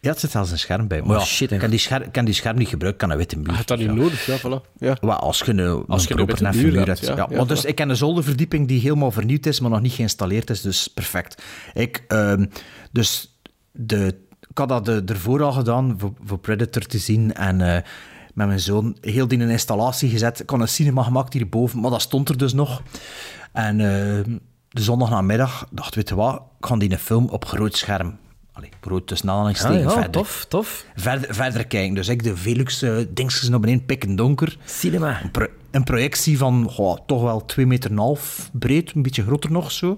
Ja, 0.00 0.10
het 0.10 0.20
zit 0.20 0.30
zelfs 0.30 0.50
een 0.50 0.58
scherm 0.58 0.88
bij. 0.88 1.00
Maar 1.02 1.10
Oh, 1.16 1.22
ja, 1.22 1.24
shit, 1.28 1.56
kan 1.56 1.70
die, 1.70 1.78
scherm, 1.78 2.10
kan 2.10 2.24
die 2.24 2.34
scherm 2.34 2.56
niet 2.58 2.68
gebruiken, 2.68 3.00
kan 3.00 3.10
een 3.10 3.16
witte 3.16 3.36
muur. 3.36 3.46
Je 3.50 3.54
hebt 3.56 3.68
dat 3.68 3.78
niet 3.78 3.94
nodig, 3.94 4.26
ja, 4.26 4.38
voilà. 4.38 4.76
Ja. 4.78 4.96
Wel, 5.00 5.12
als 5.12 5.38
je 5.38 5.50
een, 5.52 5.84
Als 5.86 6.02
een 6.02 6.16
je 6.16 6.20
een 6.20 6.26
witte 6.26 6.48
muur 6.52 6.72
muur 6.72 6.86
hebt, 6.86 6.98
ja. 7.06 7.16
Ja, 7.16 7.26
Ja, 7.30 7.36
maar 7.36 7.46
dus 7.46 7.64
voilà. 7.64 7.68
ik 7.68 7.74
ken 7.74 7.88
een 7.88 7.96
zolderverdieping 7.96 8.68
die 8.68 8.80
helemaal 8.80 9.10
vernieuwd 9.10 9.46
is, 9.46 9.60
maar 9.60 9.70
nog 9.70 9.80
niet 9.80 9.92
geïnstalleerd 9.92 10.50
is. 10.50 10.60
Dus 10.60 10.88
perfect. 10.88 11.42
Ik, 11.74 12.04
ehm, 12.08 12.46
dus 12.92 13.38
de, 13.72 14.14
ik 14.50 14.58
had 14.58 14.68
dat 14.68 14.88
ervoor 15.10 15.42
al 15.42 15.52
gedaan 15.52 15.94
voor, 15.98 16.12
voor 16.24 16.38
Predator 16.38 16.82
te 16.82 16.98
zien. 16.98 17.34
En 17.34 17.60
eh, 17.60 17.82
met 18.34 18.46
mijn 18.46 18.60
zoon 18.60 18.96
heel 19.00 19.28
die 19.28 19.38
in 19.38 19.44
een 19.44 19.50
installatie 19.50 20.10
gezet. 20.10 20.40
Ik 20.40 20.50
had 20.50 20.60
een 20.60 20.68
cinema 20.68 21.02
gemaakt 21.02 21.32
hierboven, 21.32 21.80
maar 21.80 21.90
dat 21.90 22.00
stond 22.02 22.28
er 22.28 22.38
dus 22.38 22.52
nog. 22.52 22.82
En 23.52 23.80
eh, 23.80 24.34
de 24.78 24.84
zondagnamiddag 24.84 25.66
dacht, 25.70 25.94
weet 25.94 26.08
je 26.08 26.14
wat, 26.14 26.42
ik 26.60 26.66
ga 26.66 26.76
die 26.76 26.90
een 26.92 26.98
film 26.98 27.28
op 27.28 27.44
groot 27.44 27.76
scherm. 27.76 28.16
Allee, 28.52 28.70
groot 28.80 29.06
tussen 29.06 29.30
aanhalingstekens 29.30 29.78
Ah, 29.78 29.82
ja, 29.84 29.90
verder. 29.90 30.10
tof, 30.10 30.44
tof. 30.48 30.84
Verder, 30.96 31.34
verder 31.34 31.66
kijken. 31.66 31.94
Dus 31.94 32.08
ik 32.08 32.22
de 32.22 32.36
Velux 32.36 32.82
eh 32.82 32.96
dingetjes 33.08 33.48
naar 33.48 33.60
beneden, 33.60 33.84
pikken 33.86 34.16
donker. 34.16 34.56
Cinema. 34.64 35.22
Een, 35.22 35.30
pro- 35.30 35.46
een 35.70 35.84
projectie 35.84 36.38
van 36.38 36.70
goh, 36.70 36.98
toch 37.06 37.22
wel 37.22 37.44
2,5 37.60 37.66
meter 37.66 37.90
en 37.90 37.96
half 37.98 38.50
breed, 38.52 38.92
een 38.94 39.02
beetje 39.02 39.22
groter 39.22 39.50
nog 39.50 39.72
zo. 39.72 39.96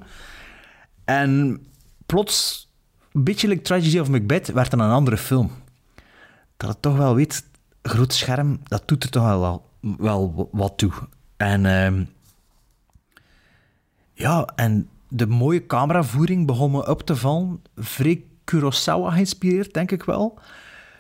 En 1.05 1.61
plots, 2.07 2.69
een 3.13 3.25
beetje 3.25 3.49
like 3.49 3.63
Tragedy 3.63 3.99
of 3.99 4.09
Macbeth, 4.09 4.53
werd 4.53 4.71
het 4.73 4.81
een 4.81 4.87
andere 4.91 5.17
film. 5.17 5.51
Dat 6.57 6.69
het 6.69 6.83
toch 6.83 6.97
wel 6.97 7.15
weet, 7.15 7.45
groot 7.83 8.13
scherm, 8.13 8.61
dat 8.65 8.83
doet 8.89 9.05
er 9.05 9.11
toch 9.11 9.23
wel, 9.25 9.65
wel, 9.99 10.49
wat 10.53 10.73
toe. 10.77 10.93
En 11.37 11.67
ehm, 11.67 12.05
ja, 14.21 14.49
en 14.55 14.89
de 15.09 15.27
mooie 15.27 15.67
cameravoering 15.67 16.47
begon 16.47 16.71
me 16.71 16.87
op 16.87 17.03
te 17.03 17.17
vallen. 17.17 17.63
Vrij 17.77 18.25
Kurosawa 18.45 19.11
geïnspireerd, 19.11 19.75
denk 19.75 19.91
ik 19.91 20.03
wel. 20.03 20.39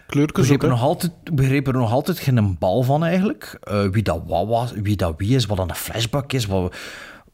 Kleurtjes 0.06 0.48
begreep 0.48 0.62
er, 0.62 0.68
nog 0.68 0.82
altijd, 0.82 1.12
begreep 1.32 1.66
er 1.66 1.72
nog 1.72 1.92
altijd 1.92 2.18
geen 2.18 2.56
bal 2.58 2.82
van 2.82 3.04
eigenlijk. 3.04 3.58
Eh, 3.60 3.86
wie 3.86 4.02
dat 4.02 4.22
wat 4.26 4.46
was, 4.46 4.72
wie 4.72 4.96
dat 4.96 5.14
wie 5.16 5.34
is, 5.34 5.46
wat 5.46 5.56
dan 5.56 5.68
een 5.68 5.74
flashback 5.74 6.32
is. 6.32 6.46
Wat, 6.46 6.74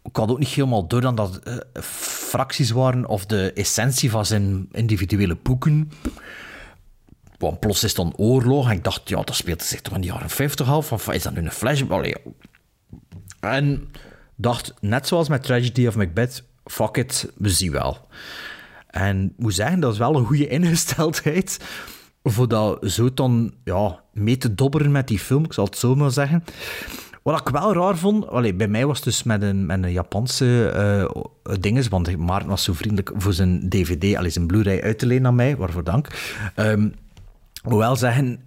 ik 0.02 0.16
had 0.16 0.30
ook 0.30 0.38
niet 0.38 0.48
helemaal 0.48 0.86
door 0.86 1.00
dan 1.00 1.14
dat 1.14 1.36
eh, 1.38 1.82
fracties 1.82 2.70
waren 2.70 3.06
of 3.06 3.26
de 3.26 3.52
essentie 3.52 4.10
van 4.10 4.26
zijn 4.26 4.68
individuele 4.72 5.36
boeken. 5.42 5.90
Want 7.38 7.60
plots 7.60 7.84
is 7.84 7.94
dan 7.94 8.16
oorlog 8.16 8.68
en 8.68 8.76
ik 8.76 8.84
dacht, 8.84 9.08
ja, 9.08 9.22
dat 9.22 9.36
speelt 9.36 9.62
zich 9.62 9.80
toch 9.80 9.94
in 9.94 10.00
de 10.00 10.06
jaren 10.06 10.30
50 10.30 10.68
af? 10.68 10.92
Of 10.92 11.12
is 11.12 11.22
dat 11.22 11.34
nu 11.34 11.40
een 11.40 11.50
flashback? 11.50 11.98
Allee, 11.98 12.14
en 13.40 13.88
dacht, 14.36 14.74
net 14.80 15.06
zoals 15.06 15.28
met 15.28 15.42
Tragedy 15.42 15.86
of 15.86 15.96
Macbeth, 15.96 16.44
fuck 16.64 16.96
it, 16.96 17.32
we 17.36 17.48
zien 17.48 17.72
wel. 17.72 18.08
En 18.86 19.32
moet 19.36 19.54
zeggen, 19.54 19.80
dat 19.80 19.92
is 19.92 19.98
wel 19.98 20.16
een 20.16 20.24
goede 20.24 20.48
ingesteldheid 20.58 21.58
voor 22.22 22.48
dat 22.48 22.90
zo 22.90 23.14
dan 23.14 23.54
ja, 23.64 24.00
mee 24.12 24.36
te 24.36 24.54
dobberen 24.54 24.92
met 24.92 25.08
die 25.08 25.18
film, 25.18 25.44
ik 25.44 25.52
zal 25.52 25.64
het 25.64 25.78
zo 25.78 25.94
maar 25.94 26.10
zeggen. 26.10 26.44
Wat 27.22 27.40
ik 27.40 27.48
wel 27.48 27.74
raar 27.74 27.96
vond, 27.96 28.28
allee, 28.28 28.54
bij 28.54 28.68
mij 28.68 28.86
was 28.86 28.96
het 28.96 29.04
dus 29.04 29.22
met 29.22 29.42
een, 29.42 29.66
met 29.66 29.82
een 29.82 29.92
Japanse 29.92 30.68
eh 30.68 31.22
dinges, 31.60 31.88
want 31.88 32.16
Maarten 32.16 32.48
was 32.48 32.64
zo 32.64 32.72
vriendelijk 32.72 33.10
voor 33.16 33.32
zijn 33.32 33.68
DVD, 33.68 34.16
allee, 34.16 34.30
zijn 34.30 34.46
Blu-ray 34.46 34.80
uit 34.80 34.98
te 34.98 35.06
lenen 35.06 35.26
aan 35.26 35.34
mij, 35.34 35.56
waarvoor 35.56 35.84
dank. 35.84 36.08
Ehm, 36.54 36.84
ik 37.62 37.62
moet 37.62 37.78
wel 37.78 37.96
zeggen, 37.96 38.40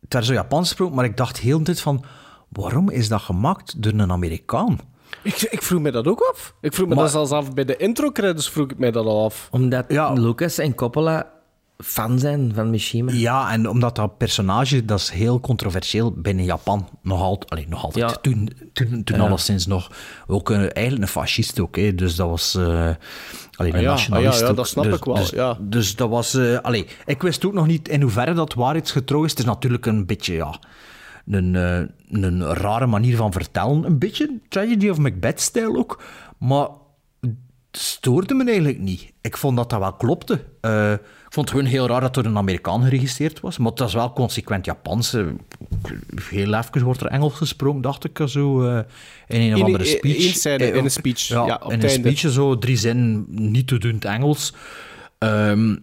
het 0.00 0.12
werd 0.12 0.24
zo 0.24 0.32
Japans 0.32 0.68
gesproken, 0.68 0.94
maar 0.94 1.04
ik 1.04 1.16
dacht 1.16 1.38
heel 1.38 1.58
de 1.58 1.64
tijd 1.64 1.80
van, 1.80 2.04
waarom 2.54 2.90
is 2.90 3.08
dat 3.08 3.20
gemaakt 3.20 3.82
door 3.82 3.92
een 3.92 4.12
Amerikaan? 4.12 4.78
Ik, 5.22 5.42
ik 5.42 5.62
vroeg 5.62 5.80
me 5.80 5.90
dat 5.90 6.06
ook 6.06 6.20
af. 6.32 6.54
Ik 6.60 6.74
vroeg 6.74 6.88
me 6.88 6.94
Maar- 6.94 7.04
dat 7.04 7.12
zelfs 7.12 7.30
af 7.30 7.52
bij 7.54 7.64
de 7.64 7.76
intro-credits 7.76 8.50
vroeg 8.50 8.70
ik 8.70 8.78
mij 8.78 8.90
dat 8.90 9.06
al 9.06 9.24
af. 9.24 9.48
Omdat 9.50 9.84
Lucas 10.14 10.58
en 10.58 10.74
Coppola 10.74 11.32
fan 11.78 12.18
zijn 12.18 12.52
van 12.54 12.70
Mishima. 12.70 13.12
Ja, 13.12 13.52
en 13.52 13.68
omdat 13.68 13.96
dat 13.96 14.16
personage, 14.18 14.84
dat 14.84 14.98
is 14.98 15.10
heel 15.10 15.40
controversieel 15.40 16.12
binnen 16.16 16.44
Japan. 16.44 16.88
Nog 17.02 17.20
altijd, 17.20 17.50
allee, 17.50 17.66
nog 17.68 17.84
altijd. 17.84 18.10
Ja. 18.10 18.16
Toen, 18.16 18.50
toen, 18.72 19.04
toen 19.04 19.16
Ja. 19.18 19.22
alleszins 19.26 19.66
nog. 19.66 19.90
Ook 20.26 20.50
eh, 20.50 20.56
eigenlijk 20.58 20.98
een 21.02 21.08
fascist 21.08 21.60
ook, 21.60 21.76
hè. 21.76 21.94
dus 21.94 22.16
dat 22.16 22.28
was... 22.28 22.54
eh 22.54 22.62
allee, 23.56 23.70
een 23.72 23.74
Ah 23.78 23.82
ja, 23.82 23.88
nationalist 23.90 24.42
ah 24.42 24.48
ja, 24.48 24.54
dat 24.54 24.68
snap 24.68 24.84
dus, 24.84 24.94
ik 24.96 25.04
wel, 25.04 25.14
Dus, 25.14 25.30
ja. 25.30 25.58
dus 25.60 25.96
dat 25.96 26.08
was... 26.08 26.34
eh 26.34 26.58
allee, 26.58 26.86
ik 27.06 27.22
wist 27.22 27.44
ook 27.46 27.52
nog 27.52 27.66
niet 27.66 27.88
in 27.88 28.02
hoeverre 28.02 28.32
dat 28.32 28.54
waarheidsgetrouw 28.54 29.24
is. 29.24 29.30
Het 29.30 29.38
is 29.38 29.44
natuurlijk 29.44 29.86
een 29.86 30.06
beetje, 30.06 30.34
ja... 30.34 30.58
Een, 31.26 31.56
eh, 31.56 31.80
een 32.22 32.42
rare 32.54 32.86
manier 32.86 33.16
van 33.16 33.32
vertellen. 33.32 33.84
Een 33.84 33.98
beetje 33.98 34.38
Tragedy 34.48 34.88
of 34.88 34.98
Macbeth-stijl 34.98 35.76
ook. 35.76 36.02
Maar 36.38 36.68
stoorde 37.72 38.34
me 38.34 38.44
eigenlijk 38.44 38.78
niet. 38.78 39.12
Ik 39.20 39.36
vond 39.36 39.56
dat 39.56 39.70
dat 39.70 39.78
wel 39.78 39.92
klopte. 39.92 40.44
Eh, 40.60 40.92
ik 40.92 41.32
vond 41.40 41.48
het 41.48 41.50
gewoon 41.50 41.72
heel 41.72 41.86
raar 41.86 42.00
dat 42.00 42.14
door 42.14 42.24
een 42.24 42.36
Amerikaan 42.36 42.82
geregisseerd 42.82 43.40
was. 43.40 43.58
Maar 43.58 43.70
het 43.70 43.78
was 43.80 43.94
wel 43.94 44.12
consequent 44.12 44.64
Japans. 44.64 45.16
Heel 46.30 46.54
even 46.54 46.82
wordt 46.82 47.00
er 47.00 47.06
Engels 47.06 47.34
gesproken, 47.34 47.80
dacht 47.80 48.04
ik. 48.04 48.20
Zo, 48.26 48.62
eh, 48.68 48.78
in 49.28 49.40
een 49.40 49.52
of 49.52 49.58
In- 49.58 49.64
andere 49.64 49.84
speech. 49.84 50.44
in 50.58 50.84
een 50.84 50.90
speech, 50.90 51.26
ja, 51.28 51.60
op 51.62 51.72
in 51.72 51.82
een 51.82 51.90
speech, 51.90 52.18
zo 52.18 52.58
drie 52.58 52.76
zinnen, 52.76 53.24
niet 53.28 53.66
te 53.66 53.78
doen 53.78 53.94
het 53.94 54.04
Engels. 54.04 54.52
Ehm, 55.18 55.76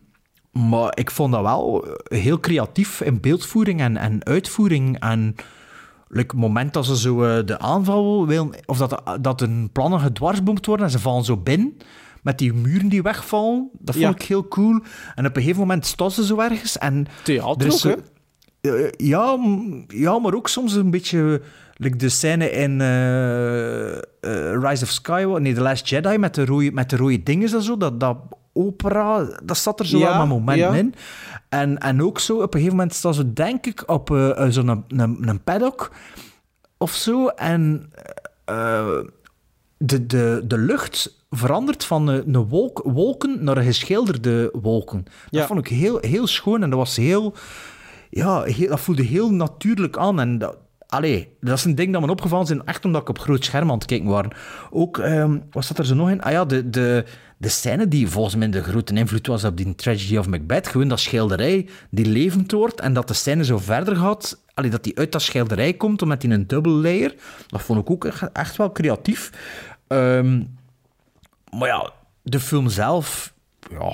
maar 0.51 0.97
ik 0.97 1.11
vond 1.11 1.31
dat 1.33 1.41
wel 1.41 1.85
heel 2.03 2.39
creatief 2.39 3.01
in 3.01 3.19
beeldvoering 3.19 3.79
en, 3.81 3.97
en 3.97 4.25
uitvoering. 4.25 4.99
En 4.99 5.35
like, 6.07 6.31
het 6.31 6.41
moment 6.41 6.73
dat 6.73 6.85
ze 6.85 6.97
zo 6.97 7.23
eh, 7.23 7.45
de 7.45 7.59
aanval 7.59 8.27
willen, 8.27 8.49
of 8.65 8.77
dat, 8.77 9.01
dat 9.21 9.41
een 9.41 9.69
plannen 9.71 9.99
gedwarsboomd 9.99 10.65
worden 10.65 10.85
en 10.85 10.91
ze 10.91 10.99
vallen 10.99 11.23
zo 11.23 11.37
binnen 11.37 11.77
met 12.21 12.37
die 12.37 12.53
muren 12.53 12.89
die 12.89 13.01
wegvallen, 13.01 13.69
dat 13.79 13.95
vond 13.95 14.07
Ja. 14.07 14.13
ik 14.15 14.21
heel 14.21 14.47
cool. 14.47 14.79
En 15.15 15.25
op 15.25 15.35
een 15.35 15.41
gegeven 15.41 15.59
moment 15.61 15.85
staan 15.85 16.11
ze 16.11 16.25
zo 16.25 16.39
ergens 16.39 16.77
en... 16.77 17.07
Theater 17.23 17.67
er 17.67 17.73
ook, 17.73 17.79
zo- 17.79 17.95
eh, 18.61 18.89
ja, 18.97 19.37
ja, 19.87 20.19
maar 20.19 20.33
ook 20.33 20.47
soms 20.47 20.73
een 20.73 20.91
beetje... 20.91 21.41
Like 21.75 21.97
de 21.97 22.09
scène 22.09 22.51
in 22.51 22.81
eh, 22.81 23.91
eh, 23.97 24.01
Rise 24.61 24.83
of 24.83 24.89
Skywalker, 24.89 25.41
nee, 25.41 25.53
The 25.53 25.61
Last 25.61 25.89
Jedi, 25.89 26.17
met 26.17 26.35
de 26.35 26.45
rode, 26.45 26.71
met 26.71 26.89
de 26.89 26.95
rode 26.95 27.23
dingen 27.23 27.53
en 27.53 27.61
zo, 27.61 27.77
dat, 27.77 27.99
dat 27.99 28.17
opera, 28.53 29.39
dat 29.43 29.57
zat 29.57 29.79
er 29.79 29.85
zo 29.87 29.97
Ja, 29.97 30.17
wel 30.17 30.27
momenten 30.27 30.71
ja. 30.71 30.77
in. 30.77 30.93
En, 31.49 31.77
en 31.77 32.03
ook 32.03 32.19
zo, 32.19 32.33
op 32.35 32.41
een 32.41 32.59
gegeven 32.59 32.75
moment 32.75 32.93
staan 32.95 33.13
ze, 33.13 33.33
denk 33.33 33.65
ik, 33.65 33.83
op 33.85 34.11
eh, 34.11 34.45
eh, 34.45 34.51
zo'n 34.51 34.67
een, 34.67 34.83
een, 34.87 35.27
een 35.27 35.43
paddock 35.43 35.91
of 36.77 36.91
zo. 36.91 37.27
En 37.27 37.89
eh, 38.45 38.97
de, 39.77 40.05
de, 40.05 40.41
de 40.45 40.57
lucht 40.57 41.25
verandert 41.29 41.85
van 41.85 42.07
een, 42.07 42.33
een 42.35 42.47
wolk, 42.47 42.81
wolken 42.85 43.43
naar 43.43 43.57
een 43.57 43.63
geschilderde 43.63 44.49
wolken. 44.61 45.03
Dat 45.03 45.13
Ja. 45.29 45.45
vond 45.45 45.59
ik 45.59 45.67
heel, 45.67 45.97
heel 46.01 46.27
schoon 46.27 46.63
en 46.63 46.69
dat 46.69 46.79
was 46.79 46.95
heel... 46.95 47.33
Ja, 48.09 48.43
heel, 48.43 48.67
dat 48.69 48.79
voelde 48.79 49.03
heel 49.03 49.31
natuurlijk 49.33 49.97
aan. 49.97 50.19
En 50.19 50.37
dat, 50.37 50.57
allee, 50.87 51.37
dat 51.39 51.57
is 51.57 51.65
een 51.65 51.75
ding 51.75 51.93
dat 51.93 52.01
me 52.01 52.09
opgevallen 52.11 52.45
is, 52.47 52.63
echt 52.65 52.85
omdat 52.85 53.01
ik 53.01 53.09
op 53.09 53.19
groot 53.19 53.45
scherm 53.45 53.69
aan 53.71 53.77
het 53.77 53.85
kijken 53.85 54.07
was. 54.07 54.25
Ook, 54.69 54.97
ehm 54.97 55.37
wat 55.51 55.65
zat 55.65 55.77
er 55.77 55.85
zo 55.85 55.95
nog 55.95 56.09
in? 56.09 56.21
Ah 56.21 56.31
ja, 56.31 56.45
de, 56.45 56.69
de, 56.69 57.05
de 57.41 57.49
scène 57.49 57.87
die 57.87 58.07
volgens 58.07 58.35
mij 58.35 58.49
de 58.49 58.63
grote 58.63 58.93
invloed 58.93 59.27
was 59.27 59.43
op 59.43 59.57
die 59.57 59.75
Tragedy 59.75 60.17
of 60.17 60.27
Macbeth. 60.27 60.67
Gewoon 60.67 60.87
dat 60.87 60.99
schilderij 60.99 61.69
die 61.89 62.05
levend 62.05 62.51
wordt 62.51 62.79
en 62.79 62.93
dat 62.93 63.07
de 63.07 63.13
scène 63.13 63.45
zo 63.45 63.57
verder 63.57 63.95
gaat. 63.95 64.41
Allee, 64.53 64.69
dat 64.69 64.83
die 64.83 64.97
uit 64.97 65.11
dat 65.11 65.21
schilderij 65.21 65.73
komt, 65.73 66.05
met 66.05 66.21
die 66.21 66.29
een 66.29 66.47
double 66.47 66.71
layer. 66.71 67.15
Dat 67.47 67.61
vond 67.61 67.79
ik 67.79 67.89
ook 67.89 68.05
echt, 68.33 68.55
wel 68.57 68.71
creatief. 68.71 69.31
Ehm, 69.87 70.43
maar 71.57 71.67
ja, 71.67 71.91
de 72.21 72.39
film 72.39 72.69
zelf, 72.69 73.33
ja, 73.69 73.93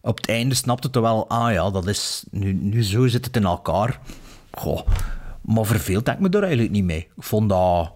op 0.00 0.16
het 0.16 0.28
einde 0.28 0.54
snapte 0.54 0.86
het 0.86 0.96
wel, 0.96 1.28
ah 1.28 1.52
ja, 1.52 1.70
dat 1.70 1.86
is, 1.86 2.24
nu, 2.30 2.52
nu 2.52 2.82
zo 2.82 3.06
zit 3.06 3.24
het 3.24 3.36
in 3.36 3.44
elkaar. 3.44 4.00
Goh, 4.50 4.86
maar 5.40 5.64
verveeld 5.64 6.04
denk 6.04 6.16
ik 6.16 6.22
me 6.22 6.28
daar 6.28 6.42
eigenlijk 6.42 6.72
niet 6.72 6.84
mee. 6.84 7.08
Ik 7.16 7.22
vond 7.22 7.48
dat, 7.48 7.92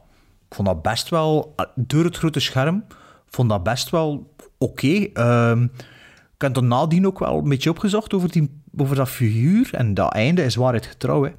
vond 0.50 0.68
dat 0.68 0.82
best 0.82 1.08
wel, 1.08 1.54
door 1.74 2.04
het 2.04 2.16
grote 2.16 2.40
scherm, 2.40 2.84
vond 3.26 3.48
dat 3.48 3.62
best 3.62 3.90
wel 3.90 4.34
oké. 4.58 5.06
Ehm, 5.12 5.62
ik 6.34 6.42
heb 6.42 6.56
er 6.56 6.64
nadien 6.64 7.06
ook 7.06 7.18
wel 7.18 7.38
een 7.38 7.48
beetje 7.48 7.70
opgezocht 7.70 8.14
over, 8.14 8.30
die, 8.30 8.60
over 8.76 8.96
dat 8.96 9.08
figuur. 9.08 9.68
En 9.72 9.94
dat 9.94 10.12
einde 10.12 10.44
is 10.44 10.54
waarheid 10.54 10.86
getrouw. 10.86 11.22
Hè. 11.24 11.30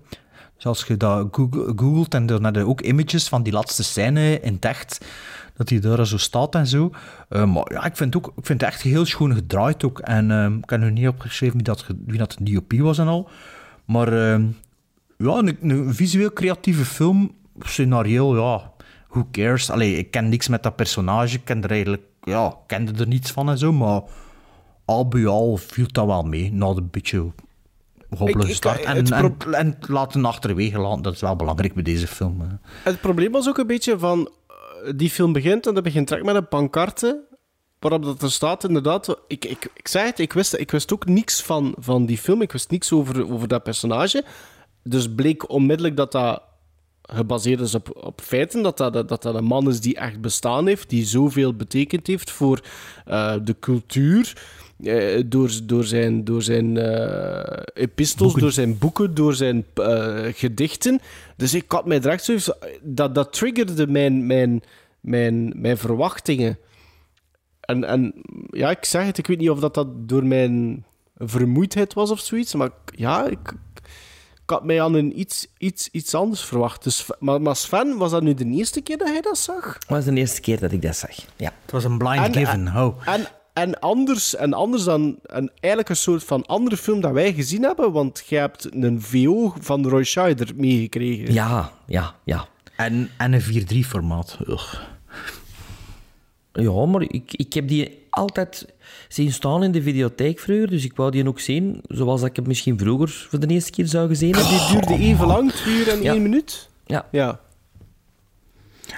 Dus 0.55 0.65
als 0.65 0.83
je 0.83 0.97
dat 0.97 1.27
goog- 1.31 1.71
googelt 1.75 2.13
en 2.13 2.25
dan 2.25 2.43
heb 2.43 2.57
ook 2.57 2.81
images 2.81 3.27
van 3.27 3.43
die 3.43 3.53
laatste 3.53 3.83
scène 3.83 4.39
in 4.39 4.57
het 4.59 4.99
dat 5.57 5.69
hij 5.69 5.79
daar 5.79 6.07
zo 6.07 6.17
staat 6.17 6.55
en 6.55 6.67
zo. 6.67 6.91
Eh, 7.29 7.45
maar 7.53 7.71
ja, 7.73 7.85
ik 7.85 7.95
vind, 7.95 8.15
ook, 8.15 8.27
ik 8.35 8.45
vind 8.45 8.61
het 8.61 8.69
echt 8.69 8.81
heel 8.81 9.05
schoon 9.05 9.33
gedraaid 9.33 9.83
ook. 9.83 9.99
En 9.99 10.31
ehm, 10.31 10.57
ik 10.57 10.69
heb 10.69 10.79
nu 10.79 10.91
niet 10.91 11.07
opgeschreven 11.07 11.55
wie 11.55 11.63
dat, 11.63 11.85
wie 12.05 12.17
dat 12.17 12.37
DOP 12.41 12.73
was 12.73 12.97
en 12.97 13.07
al. 13.07 13.29
Maar 13.85 14.07
ehm, 14.13 14.45
ja, 15.17 15.37
een, 15.37 15.57
een 15.61 15.93
visueel 15.95 16.33
creatieve 16.33 16.85
film, 16.85 17.31
scenario, 17.59 18.35
ja, 18.35 18.71
who 19.09 19.27
cares? 19.31 19.69
Allee, 19.69 19.97
ik 19.97 20.11
ken 20.11 20.29
niks 20.29 20.47
met 20.47 20.63
dat 20.63 20.75
personage, 20.75 21.35
ik 21.35 21.45
ken 21.45 21.63
er 21.63 21.71
eigenlijk, 21.71 22.01
ja, 22.27 22.47
ik 22.47 22.55
kende 22.67 22.99
er 23.01 23.07
niets 23.07 23.31
van 23.31 23.49
en 23.49 23.57
zo, 23.57 23.71
maar 23.73 24.01
al 24.85 25.07
bij 25.07 25.25
al 25.27 25.57
viel 25.57 25.85
dat 25.91 26.05
wel 26.05 26.23
mee, 26.23 26.51
na 26.53 26.65
een 26.67 26.89
beetje 26.91 27.31
ik- 28.25 28.53
start. 28.53 28.83
En, 28.83 29.11
en, 29.11 29.35
en 29.51 29.77
laten 29.87 30.25
achterwege 30.25 30.79
laten, 30.79 31.01
dat 31.01 31.13
is 31.13 31.21
wel 31.21 31.35
belangrijk 31.35 31.73
bij 31.73 31.83
deze 31.83 32.07
film. 32.07 32.41
hè. 32.41 32.47
Het 32.83 33.01
probleem 33.01 33.31
was 33.31 33.47
ook 33.49 33.57
een 33.57 33.67
beetje 33.67 33.99
van... 33.99 34.31
eh, 34.47 34.91
Die 34.95 35.09
film 35.09 35.33
begint 35.33 35.67
en 35.67 35.73
dat 35.73 35.83
begint 35.83 36.07
direct 36.07 36.25
met 36.25 36.35
een 36.35 36.47
pancarte. 36.47 37.23
waarop 37.79 38.03
dat 38.03 38.21
er 38.21 38.31
staat, 38.31 38.63
inderdaad. 38.63 39.17
Ik, 39.27 39.45
ik, 39.45 39.69
ik 39.73 39.87
zei 39.87 40.05
het, 40.05 40.19
ik 40.19 40.33
wist, 40.33 40.53
ik 40.53 40.71
wist 40.71 40.93
ook 40.93 41.05
niks 41.05 41.41
van, 41.41 41.75
van 41.79 42.05
die 42.05 42.17
film. 42.17 42.41
Ik 42.41 42.51
wist 42.51 42.71
niks 42.71 42.91
over, 42.91 43.31
over 43.33 43.47
dat 43.47 43.63
personage. 43.63 44.23
Dus 44.83 45.13
bleek 45.15 45.49
onmiddellijk 45.49 45.97
dat 45.97 46.11
dat 46.11 46.41
gebaseerd 47.07 47.59
is 47.59 47.75
op, 47.75 48.03
op 48.05 48.21
feiten. 48.21 48.61
Dat 48.61 48.77
dat, 48.77 48.93
dat 48.93 49.09
dat 49.09 49.35
een 49.35 49.43
man 49.43 49.69
is 49.69 49.79
die 49.79 49.95
echt 49.95 50.21
bestaan 50.21 50.67
heeft, 50.67 50.89
die 50.89 51.05
zoveel 51.05 51.53
betekend 51.53 52.07
heeft 52.07 52.31
voor 52.31 52.61
eh, 53.05 53.35
de 53.43 53.55
cultuur. 53.59 54.33
eh, 54.83 55.23
door, 55.25 55.51
door 55.63 55.83
zijn, 55.83 56.23
door 56.23 56.41
zijn 56.41 56.77
eh, 56.77 57.63
epistels, 57.73 58.33
door 58.33 58.51
zijn 58.51 58.77
boeken, 58.77 59.13
door 59.13 59.33
zijn 59.33 59.65
gedichten. 60.33 60.99
Dus 61.35 61.53
ik 61.53 61.71
had 61.71 61.85
mij 61.85 61.99
direct 61.99 62.23
zoiets... 62.23 62.51
Dat, 62.81 63.15
dat 63.15 63.33
triggerde 63.33 63.87
mijn, 63.87 64.25
mijn, 64.25 64.63
mijn, 64.99 65.53
mijn 65.55 65.77
verwachtingen. 65.77 66.57
En, 67.59 67.83
en 67.83 68.13
ja, 68.49 68.69
ik 68.69 68.85
zeg 68.85 69.05
het, 69.05 69.17
ik 69.17 69.27
weet 69.27 69.39
niet 69.39 69.49
of 69.49 69.59
dat, 69.59 69.73
dat 69.73 70.09
door 70.09 70.25
mijn 70.25 70.85
vermoeidheid 71.17 71.93
was 71.93 72.11
of 72.11 72.19
zoiets, 72.19 72.53
maar 72.55 72.69
ja, 72.95 73.27
ik, 73.27 73.53
ik 74.47 74.53
had 74.53 74.63
mij 74.63 74.81
aan 74.81 74.93
een 74.93 75.19
iets, 75.19 75.47
iets, 75.57 75.89
iets 75.91 76.13
anders 76.15 76.41
verwacht. 76.41 76.83
Dus, 76.83 77.05
maar, 77.19 77.41
maar 77.41 77.55
Sven, 77.55 77.97
was 77.97 78.11
dat 78.11 78.21
nu 78.21 78.33
de 78.33 78.45
eerste 78.45 78.81
keer 78.81 78.97
dat 78.97 79.07
hij 79.07 79.21
dat 79.21 79.37
zag? 79.37 79.77
Dat 79.77 79.87
was 79.87 80.05
de 80.05 80.13
eerste 80.13 80.41
keer 80.41 80.59
dat 80.59 80.71
ik 80.71 80.81
dat 80.81 80.95
zag. 80.95 81.15
Ja. 81.35 81.51
Het 81.61 81.71
was 81.71 81.83
een 81.83 81.97
blind 81.97 82.25
En- 82.25 82.33
given. 82.33 82.67
Oh. 82.75 83.07
En, 83.07 83.27
en, 83.53 83.79
anders, 83.79 84.35
en 84.35 84.53
anders 84.53 84.83
dan 84.83 85.19
en 85.25 85.51
eigenlijk 85.59 85.89
een 85.89 85.95
soort 85.95 86.23
van 86.23 86.45
andere 86.45 86.77
film 86.77 87.01
dat 87.01 87.11
wij 87.11 87.33
gezien 87.33 87.63
hebben, 87.63 87.91
want 87.91 88.23
jij 88.27 88.39
hebt 88.39 88.75
een 88.75 89.01
VO 89.01 89.53
van 89.59 89.87
Roy 89.87 90.03
Scheider 90.03 90.51
meegekregen. 90.55 91.33
Ja, 91.33 91.71
ja, 91.85 92.15
ja. 92.23 92.47
En, 92.77 93.09
en 93.17 93.33
een 93.33 93.41
4-3-formaat. 93.41 94.37
Ja, 96.53 96.85
maar 96.85 97.01
ik, 97.01 97.33
ik 97.33 97.53
heb 97.53 97.67
die 97.67 98.05
altijd 98.09 98.65
zien 99.07 99.31
staan 99.33 99.63
in 99.63 99.71
de 99.71 99.81
videotheek 99.81 100.39
vroeger, 100.39 100.67
dus 100.69 100.83
ik 100.83 100.95
wou 100.95 101.11
die 101.11 101.27
ook 101.27 101.39
zien, 101.39 101.81
zoals 101.87 102.21
ik 102.21 102.35
het 102.35 102.47
misschien 102.47 102.77
vroeger 102.77 103.27
voor 103.29 103.39
de 103.39 103.47
eerste 103.47 103.71
keer 103.71 103.87
zou 103.87 104.07
gezien 104.07 104.35
hebben. 104.35 104.57
Die 104.57 104.71
duurde 104.71 105.03
even 105.03 105.27
lang, 105.27 105.51
twee 105.51 105.75
uur 105.75 105.89
en 105.89 106.01
Ja. 106.01 106.13
één 106.13 106.21
minuut. 106.21 106.69
Ja. 106.85 107.05
Ja. 107.11 107.39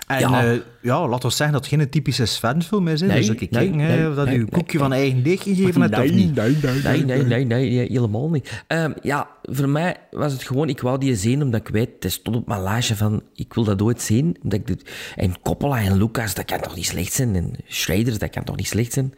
En 0.07 0.19
Ja. 0.19 0.41
ja. 0.43 0.59
ja, 0.81 1.07
laat 1.07 1.23
ons 1.23 1.35
zeggen 1.35 1.55
dat 1.55 1.65
het 1.65 1.79
geen 1.79 1.89
typische 1.89 2.25
Sven-film 2.25 2.87
is. 2.87 3.01
Hè. 3.01 3.07
Nee, 3.07 3.17
dus 3.17 3.29
ik 3.29 3.39
nee, 3.39 3.49
kijk 3.49 3.69
hè, 3.69 3.95
nee, 3.97 4.09
of 4.09 4.15
dat 4.15 4.25
nee, 4.25 4.37
u 4.37 4.39
een 4.39 4.49
koekje 4.49 4.77
van 4.77 4.93
eigen 4.93 5.23
deeg 5.23 5.43
gegeven 5.43 5.81
hebt 5.81 5.97
of 5.97 6.11
niet. 6.11 6.35
nee, 6.35 7.03
nee, 7.03 7.23
Nee, 7.23 7.45
nee, 7.45 7.87
helemaal 7.87 8.29
niet. 8.29 8.63
Ehm, 8.67 8.91
ja, 9.01 9.27
voor 9.41 9.69
mij 9.69 9.97
was 10.11 10.33
het 10.33 10.43
gewoon, 10.43 10.69
ik 10.69 10.81
wou 10.81 10.97
die 10.97 11.15
zien 11.15 11.41
omdat 11.41 11.59
ik 11.59 11.67
weet, 11.67 11.89
het 11.99 12.11
stond 12.11 12.35
op 12.35 12.47
mijn 12.47 12.61
lijstje 12.61 12.95
van, 12.95 13.23
ik 13.33 13.53
wil 13.53 13.63
dat 13.63 13.81
ooit 13.81 14.01
zien. 14.01 14.37
Omdat 14.43 14.59
ik 14.59 14.67
dit, 14.67 14.89
en 15.15 15.41
Coppola 15.41 15.81
en 15.81 15.97
Lucas, 15.97 16.35
dat 16.35 16.45
kan 16.45 16.59
toch 16.61 16.75
niet 16.75 16.85
slecht 16.85 17.13
zijn? 17.13 17.35
En 17.35 17.53
Schrader, 17.67 18.19
dat 18.19 18.29
kan 18.29 18.43
toch 18.43 18.55
niet 18.55 18.67
slecht 18.67 18.93
zijn? 18.93 19.13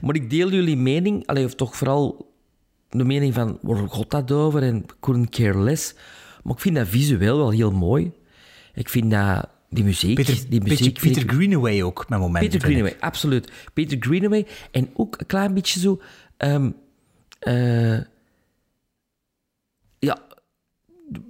Maar 0.00 0.14
ik 0.14 0.30
deel 0.30 0.50
jullie 0.50 0.76
mening, 0.76 1.26
allee, 1.26 1.44
of 1.44 1.54
toch 1.54 1.76
vooral 1.76 2.30
de 2.90 3.04
mening 3.04 3.34
van, 3.34 3.58
waar 3.62 3.88
gaat 3.88 4.10
dat 4.10 4.32
over? 4.32 4.62
En 4.62 4.84
couldn't 5.00 5.30
care 5.30 5.58
less. 5.58 5.94
Maar 6.42 6.54
ik 6.54 6.60
vind 6.60 6.76
dat 6.76 6.88
visueel 6.88 7.36
wel 7.36 7.50
heel 7.50 7.70
mooi. 7.70 8.12
Ik 8.74 8.88
vind 8.88 9.10
dat, 9.10 9.48
die 9.72 9.84
muziek... 9.84 10.14
Peter, 10.14 10.36
die 10.48 10.60
muziek 10.60 11.00
Peter 11.00 11.22
Greenaway 11.26 11.82
ook, 11.82 12.08
met 12.08 12.18
momenten. 12.18 12.50
Peter. 12.50 12.60
Greenaway, 12.68 12.96
absoluut. 13.00 13.52
Peter 13.72 13.96
Greenaway. 14.00 14.46
En 14.70 14.90
ook 14.94 15.20
een 15.20 15.26
klein 15.26 15.54
beetje 15.54 15.80
zo... 15.80 16.00
ehm, 16.36 16.70
eh, 17.38 17.98
ja, 19.98 20.18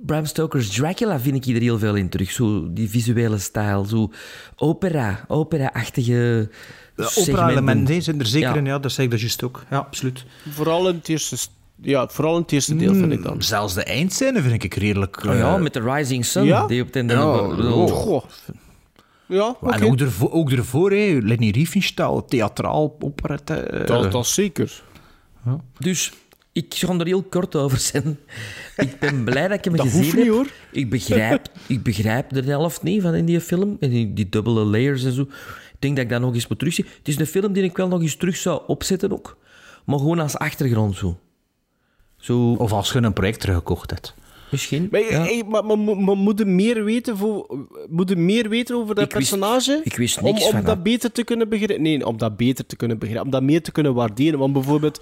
Bram 0.07 0.25
Stoker's 0.27 0.69
Dracula 0.71 1.21
vind 1.21 1.37
ik 1.37 1.45
hier 1.45 1.61
heel 1.61 1.79
veel 1.79 1.95
in 1.95 2.09
terug. 2.09 2.31
Zo 2.31 2.73
die 2.73 2.89
visuele 2.91 3.39
stijl, 3.39 3.85
zo 3.85 4.13
opera, 4.57 5.25
opera-achtige 5.29 6.13
Ja, 6.97 7.05
segmenten. 7.09 7.33
Opera-elementen 7.33 8.03
zijn 8.03 8.21
er 8.21 8.27
zeker 8.27 8.49
Ja. 8.49 8.55
in, 8.57 8.65
ja, 8.65 8.79
dat 8.79 8.93
zeg 8.93 9.05
ik 9.05 9.11
dat 9.11 9.21
juist 9.21 9.43
ook. 9.43 9.65
Ja, 9.71 9.77
absoluut. 9.79 10.25
Vooral 10.51 10.89
in 10.89 10.95
het 10.95 11.09
eerste, 11.09 11.37
st- 11.37 11.51
ja, 11.83 12.09
vooral 12.09 12.37
in 12.37 12.43
het 12.43 12.53
eerste 12.53 12.77
deel, 12.77 12.95
vind 12.95 13.13
ik 13.13 13.23
dan. 13.23 13.35
Mm, 13.35 13.41
Zelfs 13.41 13.75
de 13.75 13.83
eindscène 13.85 14.43
vind 14.43 14.65
ik 14.65 14.75
redelijk... 14.75 15.25
Oh 15.27 15.35
ja, 15.35 15.55
eh, 15.55 15.61
met 15.61 15.73
de 15.73 15.81
Rising 15.81 16.25
Sun, 16.25 16.45
ja? 16.45 16.67
die 16.67 16.81
op 16.81 16.87
het 16.87 16.97
einde... 16.97 17.13
Ja, 17.15 17.37
oh. 17.39 17.91
Goh. 17.91 18.25
Ja, 19.27 19.57
oké. 19.61 19.75
En 19.75 19.85
ook 19.85 20.01
ervoor, 20.01 20.31
ook 20.33 20.51
ervoor 20.51 20.91
hè, 20.91 21.19
Leni 21.23 21.51
Riefenstahl, 21.51 22.25
theatraal, 22.25 22.97
operette. 23.01 23.55
eh, 23.55 23.87
Dat, 23.87 24.13
dat 24.13 24.25
is 24.25 24.35
zeker. 24.35 24.83
Dus 25.79 26.13
ik 26.53 26.75
ga 26.75 26.93
er 26.99 27.07
heel 27.07 27.23
kort 27.23 27.57
over 27.57 27.79
zijn. 27.79 28.19
Ik 28.77 28.99
ben 28.99 29.25
blij 29.25 29.49
dat 29.49 29.59
ik 29.59 29.65
hem 29.65 29.77
Dat 29.77 29.87
gezien 29.87 30.03
hoeft 30.03 30.15
niet, 30.17 30.25
heb. 30.25 30.35
hoor. 30.35 30.47
Ik 30.73 30.91
begrijp, 30.91 31.47
ik 31.67 31.83
begrijp 31.83 32.31
de 32.33 32.43
helft 32.43 32.83
niet 32.83 33.03
van 33.03 33.15
in 33.15 33.25
die 33.25 33.41
film. 33.41 33.77
En 33.81 33.91
die, 33.91 34.13
die 34.13 34.29
dubbele 34.29 34.65
layers 34.65 35.05
en 35.05 35.13
zo. 35.13 35.23
Ik 35.23 35.77
denk 35.79 35.97
dat 35.97 36.05
ik 36.05 36.11
dat 36.11 36.21
nog 36.21 36.35
eens 36.35 36.49
moet 36.49 36.59
terugzien. 36.59 36.87
Het 36.99 37.09
is 37.09 37.19
een 37.19 37.27
film 37.27 37.53
die 37.53 37.63
ik 37.63 37.77
wel 37.77 37.89
nog 37.89 38.01
eens 38.01 38.17
terug 38.17 38.37
zou 38.37 38.63
opzetten 38.67 39.13
ook. 39.13 39.37
Maar 39.85 39.99
gewoon 39.99 40.19
als 40.19 40.37
achtergrond 40.39 40.97
zo. 40.97 41.19
Zo, 42.23 42.53
Of 42.53 42.73
als 42.73 42.93
je 42.93 43.03
een 43.03 43.13
project 43.13 43.41
teruggekocht 43.41 43.91
hebt. 43.91 44.15
misschien. 44.51 44.89
Maar, 44.91 45.01
ja. 45.01 45.09
hey, 45.23 45.45
maar, 45.49 45.65
maar, 45.65 45.79
maar, 45.79 45.97
maar 45.97 46.17
moet 46.17 46.39
je 46.39 46.45
meer 46.45 46.85
weten, 46.85 47.17
voor, 47.17 47.67
moet 47.89 48.09
je 48.09 48.17
meer 48.17 48.49
weten 48.49 48.77
over 48.77 48.95
dat 48.95 49.05
Ik 49.05 49.13
wist- 49.13 49.31
personage? 49.31 49.81
ik 49.85 49.97
wist 49.97 50.19
om, 50.19 50.25
niks 50.25 50.45
om 50.45 50.51
van 50.51 50.59
dat 50.61 50.67
dat. 50.75 50.83
beter 50.83 51.13
te 51.13 51.25
kunnen 51.25 51.49
begrijpen. 51.49 51.83
Nee, 51.83 52.07
om 52.07 52.17
dat 52.17 52.37
beter 52.37 52.67
te 52.67 52.77
kunnen 52.77 52.99
begrijpen. 52.99 53.27
Om 53.27 53.33
dat 53.33 53.43
meer 53.43 53.63
te 53.63 53.73
kunnen 53.73 53.95
waarderen. 53.95 54.39
Want 54.39 54.53
bijvoorbeeld... 54.53 55.01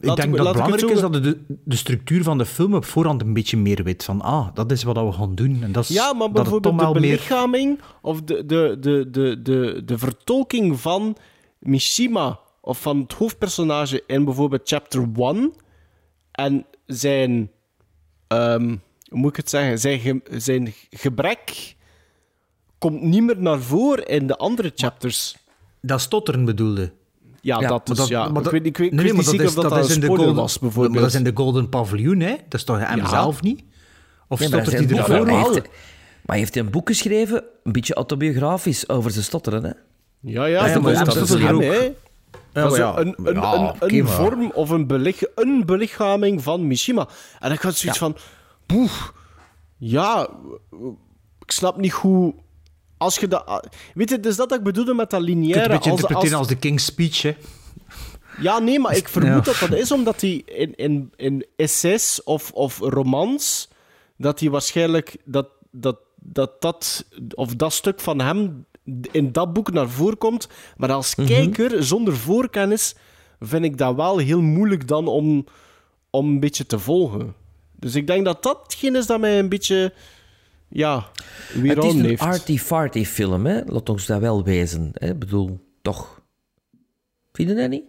Ik 0.00 0.16
denk 0.16 0.30
we- 0.30 0.36
dat 0.36 0.46
het 0.46 0.54
belangrijk 0.54 0.90
is 0.90 1.00
dat 1.00 1.14
je 1.14 1.20
de, 1.20 1.38
de 1.64 1.76
structuur 1.76 2.22
van 2.22 2.38
de 2.38 2.46
film 2.46 2.74
op 2.74 2.84
voorhand 2.84 3.22
een 3.22 3.32
beetje 3.32 3.56
meer 3.56 3.82
weet. 3.84 4.04
Van, 4.04 4.20
ah, 4.20 4.46
dat 4.54 4.70
is 4.72 4.82
wat 4.82 4.96
we 4.96 5.12
gaan 5.12 5.34
doen. 5.34 5.58
En 5.62 5.72
dat 5.72 5.82
is, 5.88 5.94
Ja, 5.96 6.12
maar 6.12 6.30
bijvoorbeeld 6.30 6.78
de 6.78 6.84
meer... 6.84 6.92
belichaming 6.92 7.80
of 8.02 8.22
de, 8.22 8.46
de, 8.46 8.76
de, 8.80 9.08
de, 9.10 9.42
de, 9.42 9.82
de 9.84 9.98
vertolking 9.98 10.80
van 10.80 11.16
Mishima 11.58 12.38
of 12.60 12.80
van 12.80 13.00
het 13.00 13.12
hoofdpersonage 13.12 14.02
in 14.06 14.24
bijvoorbeeld 14.24 14.60
chapter 14.64 15.08
1 15.16 15.52
en 16.36 16.66
zijn, 16.86 17.50
ehm, 18.26 18.66
hoe 19.08 19.18
moet 19.18 19.30
ik 19.30 19.36
het 19.36 19.50
zeggen, 19.50 19.78
zijn, 19.78 19.98
ge- 20.00 20.20
zijn 20.30 20.74
gebrek 20.90 21.74
komt 22.78 23.02
niet 23.02 23.22
meer 23.22 23.38
naar 23.40 23.60
voren 23.60 24.06
in 24.06 24.26
de 24.26 24.36
andere 24.36 24.72
chapters. 24.74 25.36
Dat 25.80 26.00
stotteren 26.00 26.44
bedoelde. 26.44 26.92
Ja, 27.40 27.60
Ja, 27.60 27.68
dat 27.68 27.88
Maar 27.88 27.98
is, 27.98 28.08
ja. 28.08 28.28
maar 28.28 28.44
ik 28.44 28.50
weet, 28.50 28.66
ik 28.66 28.76
weet, 28.76 28.86
ik 28.86 28.92
nee, 28.92 29.04
weet 29.04 29.12
maar 29.14 29.20
niet 29.22 29.30
zeker 29.30 29.46
of 29.46 29.54
dat, 29.54 29.70
dat, 29.70 29.84
is 29.84 29.88
een 29.88 29.94
in 29.94 30.00
de 30.00 30.06
Golden, 30.06 30.34
was, 30.34 30.58
Maar 30.58 30.68
bijvoorbeeld. 30.70 30.98
dat 31.02 31.06
is 31.12 31.14
in 31.14 31.24
de 31.24 31.30
Golden 31.34 31.68
Paviljoen, 31.68 32.20
hè? 32.20 32.30
Dat 32.48 32.60
is 32.60 32.64
toch 32.64 32.78
hem 32.88 32.98
Ja. 32.98 33.08
zelf 33.08 33.42
niet? 33.42 33.62
Of 34.28 34.38
Nee, 34.40 34.48
maar 34.48 34.60
stottert 34.60 34.90
hij 34.90 34.98
ervoor? 34.98 35.16
boek- 35.18 35.26
hij 35.26 35.36
heeft, 35.36 35.54
maar 35.62 35.70
hij 36.26 36.38
heeft 36.38 36.56
een 36.56 36.70
boek 36.70 36.88
geschreven, 36.88 37.44
een 37.64 37.72
beetje 37.72 37.94
autobiografisch, 37.94 38.88
over 38.88 39.10
zijn 39.10 39.24
stotteren. 39.24 39.64
Hè? 39.64 39.70
Ja, 40.20 40.44
ja, 40.44 40.66
ja, 40.66 40.72
dat, 40.72 40.82
maar 40.82 40.92
is, 40.92 40.96
hem 40.98 41.06
dat 41.06 41.16
is 41.16 41.28
hem. 41.30 41.94
Ja, 42.56 42.68
maar 42.68 42.98
een, 42.98 43.14
een, 43.24 43.34
ja, 43.34 43.74
een, 43.78 44.08
vorm 44.08 44.50
of 44.50 44.70
een, 44.70 44.86
belich, 44.86 45.22
een 45.34 45.66
belichaming 45.66 46.42
van 46.42 46.66
Mishima. 46.66 47.08
En 47.38 47.48
dan 47.48 47.58
gaat 47.58 47.74
zoiets 47.74 47.98
van... 47.98 48.16
Poeh, 48.66 48.92
ja, 49.76 50.28
ik 51.38 51.50
snap 51.50 51.76
niet 51.76 51.92
hoe... 51.92 52.34
Als 52.98 53.18
je 53.18 53.28
dat... 53.28 53.68
Weet 53.94 54.10
je, 54.10 54.20
dus 54.20 54.36
dat 54.36 54.54
ik 54.54 54.62
bedoelde 54.62 54.94
met 54.94 55.10
dat 55.10 55.20
Je 55.20 55.26
kunt 55.26 55.38
het 55.38 55.44
lineaire... 55.44 55.72
een 55.72 55.76
beetje 55.76 55.90
als, 55.90 56.00
interpreteren 56.00 56.38
als, 56.38 56.48
de 56.48 56.56
King's 56.56 56.84
Speech, 56.84 57.22
hè? 57.22 57.36
ja, 58.40 58.58
nee, 58.58 58.78
maar 58.78 58.96
ik 58.96 59.08
vermoed 59.08 59.44
dat 59.44 59.58
dat 59.60 59.72
is 59.72 59.92
omdat 59.92 60.20
hij 60.20 60.42
in, 60.46 60.74
in, 60.74 61.12
in 61.16 61.46
essays 61.56 62.22
of, 62.22 62.52
of 62.52 62.78
romans... 62.78 63.68
Dat 64.16 64.40
hij 64.40 64.50
waarschijnlijk... 64.50 65.16
Dat, 65.24 65.48
dat, 65.70 65.98
dat 66.14 66.60
dat... 66.60 67.04
Of 67.34 67.54
dat 67.54 67.72
stuk 67.72 68.00
van 68.00 68.20
hem 68.20 68.66
in 69.10 69.32
dat 69.32 69.52
boek 69.52 69.72
naar 69.72 69.88
voren 69.88 70.18
komt. 70.18 70.48
Maar 70.76 70.92
als 70.92 71.14
kijker, 71.14 71.84
zonder 71.84 72.16
voorkennis... 72.16 72.94
Vind 73.40 73.64
ik 73.64 73.78
dat 73.78 73.94
wel 73.94 74.18
heel 74.18 74.40
moeilijk 74.40 74.88
dan 74.88 75.08
om, 75.08 75.44
om 76.10 76.28
een 76.28 76.40
beetje 76.40 76.66
te 76.66 76.78
volgen. 76.78 77.34
Dus 77.78 77.94
ik 77.94 78.06
denk 78.06 78.24
dat 78.24 78.42
dat 78.42 78.58
hetgeen 78.62 78.96
is 78.96 79.06
dat 79.06 79.20
mij 79.20 79.38
een 79.38 79.48
beetje... 79.48 79.92
Ja, 80.68 81.10
weer 81.54 81.76
Het 81.76 81.84
is 81.84 81.94
een 81.94 82.18
arty-farty 82.18 83.04
film, 83.04 83.46
hè? 83.46 83.60
laat 83.66 83.88
ons 83.88 84.06
dat 84.06 84.20
wel 84.20 84.44
wezen. 84.44 84.90
hè? 84.92 85.08
Ik 85.08 85.18
bedoel, 85.18 85.58
toch. 85.82 86.20
Vind 87.32 87.48
je 87.48 87.54
dat 87.54 87.68
niet? 87.70 87.84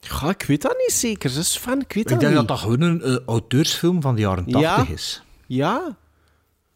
Ja, 0.00 0.28
ik 0.30 0.42
weet 0.42 0.62
dat 0.62 0.76
niet 0.78 0.92
zeker. 0.92 1.30
Ze 1.30 1.44
fan, 1.60 1.80
ik 1.80 1.92
weet 1.92 2.04
Ik 2.04 2.08
dat 2.10 2.20
denk 2.20 2.32
niet. 2.32 2.40
dat 2.40 2.48
dat 2.48 2.58
gewoon 2.58 2.80
een 2.80 3.02
eh, 3.02 3.16
auteursfilm 3.26 4.02
van 4.02 4.14
de 4.14 4.20
jaren 4.20 4.44
Ja. 4.46 4.74
80 4.76 4.94
is. 4.94 5.22
Ja. 5.46 5.96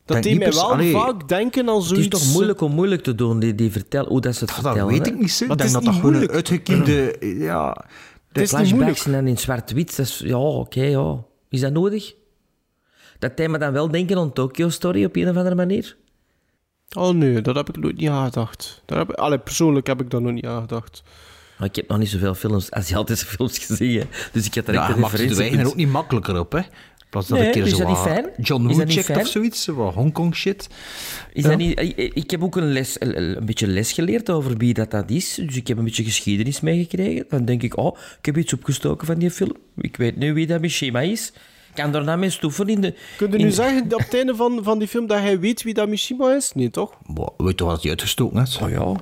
Dat 0.06 0.22
deed 0.22 0.32
niet 0.32 0.38
mij 0.38 0.52
wel 0.52 0.72
Allee, 0.72 0.92
vaak 0.92 1.28
denken 1.28 1.68
aan 1.68 1.76
Het 1.76 1.84
zoiets... 1.84 2.06
is 2.06 2.24
toch 2.24 2.32
moeilijk 2.32 2.60
om 2.60 2.72
moeilijk 2.72 3.02
te 3.02 3.14
doen, 3.14 3.38
die, 3.38 3.54
die 3.54 3.72
vertel, 3.72 4.06
hoe 4.06 4.20
dat 4.20 4.34
ze 4.34 4.44
het 4.44 4.48
Dat 4.48 4.62
vertellen. 4.62 4.86
weet 4.86 5.06
hè? 5.06 5.12
ik 5.12 5.18
niet, 5.18 5.30
zeg. 5.30 5.48
Maar 5.48 5.56
Ik 5.56 5.62
het 5.62 5.72
denk 5.72 5.82
is 5.82 5.84
dat 5.84 5.84
dat 5.84 5.92
niet 5.92 6.14
gewoon 6.14 6.22
een 6.22 6.36
uitgekiende... 6.36 7.16
Ja, 7.44 7.84
Het 8.32 8.42
is 8.42 8.52
niet 8.52 8.68
Flashbacks 8.68 9.06
en 9.06 9.26
in 9.26 9.38
zwart-wit, 9.38 9.96
dat 9.96 10.06
is... 10.06 10.18
Ja, 10.18 10.36
oké, 10.38 10.82
ja. 10.82 11.24
Is 11.48 11.60
dat 11.60 11.72
nodig? 11.72 12.14
Dat 13.18 13.36
deed 13.36 13.48
me 13.48 13.58
dan 13.58 13.72
wel 13.72 13.90
denken 13.90 14.18
aan 14.18 14.32
Tokyo 14.32 14.68
Story 14.68 15.04
op 15.04 15.16
een 15.16 15.28
of 15.28 15.36
andere 15.36 15.54
manier. 15.54 15.96
Oh 16.96 17.14
nee, 17.14 17.40
dat 17.40 17.56
heb 17.56 17.68
ik 17.68 17.76
nooit 17.76 17.96
niet 17.96 18.08
aan 18.08 18.24
gedacht. 18.24 18.82
Daar 18.86 18.98
heb 18.98 19.10
ik... 19.10 19.16
Allee, 19.16 19.38
persoonlijk 19.38 19.86
heb 19.86 20.00
ik 20.00 20.10
daar 20.10 20.22
nog 20.22 20.32
niet 20.32 20.46
aan 20.46 20.60
gedacht. 20.60 21.02
Maar 21.58 21.68
ik 21.68 21.76
heb 21.76 21.88
nog 21.88 21.98
niet 21.98 22.08
zoveel 22.08 22.34
films, 22.34 22.70
Aziatische 22.70 23.26
films 23.26 23.58
gezien, 23.58 23.98
hè. 23.98 24.06
dus 24.32 24.46
ik 24.46 24.54
had 24.54 24.68
er 24.68 24.74
ja 24.74 24.88
echt 24.88 24.96
een 24.96 25.04
het 25.04 25.36
de 25.36 25.58
er 25.58 25.66
ook 25.66 25.74
niet 25.74 25.88
makkelijker 25.88 26.38
op, 26.38 26.52
hè? 26.52 26.60
Plaats 27.10 27.28
dat 27.28 27.38
Nee, 27.38 27.46
een 27.46 27.52
keer 27.52 27.62
is 27.62 27.70
zo 27.70 27.78
dat 27.78 27.86
niet 27.88 27.96
wat 27.96 28.06
fijn? 28.06 28.26
John 28.40 28.62
Is 28.62 28.68
Woo 28.68 28.76
dat 28.78 28.86
niet 28.86 28.94
checkt 28.96 29.06
fijn? 29.06 29.20
of 29.20 29.26
zoiets, 29.26 29.62
zo 29.62 29.74
wat 29.74 29.94
Hongkong 29.94 30.34
shit. 30.36 30.68
Is 31.32 31.42
Ja. 31.42 31.48
dat 31.48 31.58
niet, 31.58 31.80
ik, 31.80 31.96
ik 32.14 32.30
heb 32.30 32.42
ook 32.42 32.56
een, 32.56 32.72
les, 32.72 32.96
een, 33.00 33.36
een 33.36 33.46
beetje 33.46 33.66
les 33.66 33.92
geleerd 33.92 34.30
over 34.30 34.56
wie 34.56 34.74
dat, 34.74 34.90
dat 34.90 35.10
is. 35.10 35.34
Dus 35.34 35.56
ik 35.56 35.66
heb 35.68 35.78
een 35.78 35.84
beetje 35.84 36.04
geschiedenis 36.04 36.60
meegekregen. 36.60 37.24
Dan 37.28 37.44
denk 37.44 37.62
ik, 37.62 37.76
oh, 37.76 37.96
ik 38.18 38.26
heb 38.26 38.36
iets 38.36 38.52
opgestoken 38.52 39.06
van 39.06 39.18
die 39.18 39.30
film. 39.30 39.52
Ik 39.76 39.96
weet 39.96 40.16
nu 40.16 40.32
wie 40.34 40.46
dat 40.46 40.60
Mishima 40.60 41.00
is. 41.00 41.32
Ik 41.68 41.82
kan 41.82 41.92
daarna 41.92 42.16
mee 42.16 42.30
stoeven 42.30 42.68
in 42.68 42.80
de... 42.80 42.94
Kun 43.16 43.30
je 43.30 43.36
in- 43.38 43.44
nu 43.44 43.50
zeggen 43.50 43.82
op 43.94 43.98
het 43.98 44.14
einde 44.14 44.34
van, 44.34 44.60
van 44.62 44.78
die 44.78 44.88
film 44.88 45.06
dat 45.06 45.18
hij 45.18 45.40
weet 45.40 45.62
wie 45.62 45.74
dat 45.74 45.88
Mishima 45.88 46.34
is? 46.34 46.52
Nee, 46.54 46.70
toch? 46.70 46.92
Boah, 47.06 47.28
weet 47.36 47.48
je 47.48 47.54
toch 47.54 47.68
wat 47.68 47.80
hij 47.82 47.90
uitgestoken 47.90 48.42
is? 48.42 48.58
Oh 48.62 48.70
ja. 48.70 48.92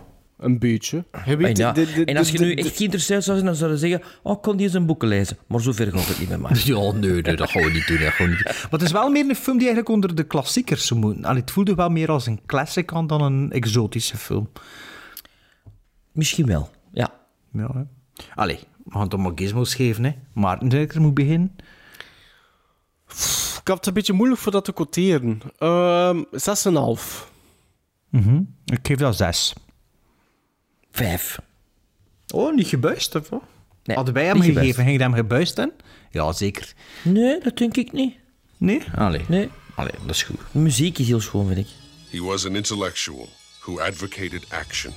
Een 0.45 0.59
beetje. 0.59 1.05
En, 1.11 1.39
weet 1.39 1.57
ja, 1.57 1.73
de- 1.73 1.93
de- 1.93 2.05
en 2.05 2.17
als 2.17 2.31
je 2.31 2.39
nu 2.39 2.55
echt 2.55 2.77
geïnteresseerd 2.77 3.25
zou 3.25 3.37
zijn, 3.37 3.49
dan 3.49 3.59
zou 3.59 3.71
je 3.71 3.77
zeggen... 3.79 4.03
Oh, 4.23 4.33
ik 4.33 4.43
kon 4.43 4.57
die 4.57 4.67
eens 4.67 4.75
een 4.75 4.87
boeken 4.87 5.09
lezen. 5.09 5.37
Maar 5.47 5.61
zover 5.61 5.93
gaat 5.93 6.07
het 6.09 6.19
niet 6.19 6.29
met 6.29 6.41
mij. 6.41 6.51
Ja, 6.65 6.93
nee, 6.93 7.11
nee, 7.23 7.37
dat 7.37 7.51
gaan 7.51 7.63
we 7.63 7.71
niet 7.71 7.87
doen. 7.87 7.99
Dat 7.99 8.13
gaan 8.13 8.27
we 8.27 8.33
niet 8.33 8.45
doen. 8.45 8.53
Maar 8.55 8.71
het 8.71 8.83
is 8.83 8.93
wel 8.93 9.11
meer 9.11 9.29
een 9.29 9.35
film 9.35 9.59
die 9.59 9.67
eigenlijk 9.67 9.89
onder 9.95 10.15
de 10.15 10.25
klassiekers 10.25 10.87
zou 10.87 11.01
moeten. 11.01 11.25
Allee, 11.25 11.41
het 11.41 11.51
voelde 11.51 11.75
wel 11.75 11.89
meer 11.89 12.11
als 12.11 12.27
een 12.27 12.41
classic 12.47 12.93
aan 12.93 13.07
dan 13.07 13.23
een 13.23 13.53
exotische 13.53 14.17
film. 14.17 14.51
Misschien 16.13 16.47
wel, 16.47 16.71
ja. 16.93 17.11
Ja, 17.53 17.71
hè. 17.75 17.83
Allee, 18.35 18.59
we 18.85 18.91
gaan 18.99 19.09
toch 19.09 19.21
maar 19.21 19.33
gizmos 19.35 19.75
geven, 19.75 20.05
hè. 20.05 20.13
Maarten 20.33 20.69
Dijker 20.69 21.01
moet 21.01 21.15
beginnen. 21.15 21.57
Ik 23.61 23.69
had 23.71 23.77
het 23.77 23.87
een 23.87 23.93
beetje 23.93 24.13
moeilijk 24.13 24.41
voor 24.41 24.53
dat 24.53 24.65
te 24.65 24.73
quoteren. 24.73 25.41
Ehm 25.59 26.23
6,5. 26.33 27.31
Mhm. 28.11 28.41
Ik 28.65 28.79
geef 28.83 28.99
dat 28.99 29.17
zes. 29.17 29.55
Vijf. 30.99 31.39
Oh, 32.35 32.55
niet 32.55 32.67
gebuist, 32.67 33.15
of 33.15 33.29
wat? 33.29 33.43
Nee, 33.85 33.97
Hadden 33.97 34.15
wij 34.15 34.25
hem 34.25 34.37
gegeven, 34.37 34.55
gebuist. 34.57 34.79
ging 34.79 34.91
je 34.97 35.03
hem 35.03 35.13
gebuist 35.15 35.59
in? 35.59 35.73
Ja, 36.11 36.33
zeker. 36.33 36.73
Nee, 37.03 37.41
dat 37.41 37.57
denk 37.57 37.77
ik 37.77 37.93
niet. 37.93 38.15
Nee? 38.57 38.83
Allee. 38.97 39.25
Nee. 39.29 39.49
Allee, 39.75 39.93
dat 40.07 40.15
is 40.15 40.23
goed. 40.23 40.39
De 40.53 40.59
muziek 40.59 40.99
is 40.99 41.07
heel 41.07 41.21
schoon, 41.21 41.47
vind 41.47 41.59
ik. 41.59 41.67
He 42.11 42.21
was 42.27 42.47
an 42.47 42.57
intellectual 42.57 43.29
who 43.61 43.81
advocated 43.81 44.45
action. 44.49 44.93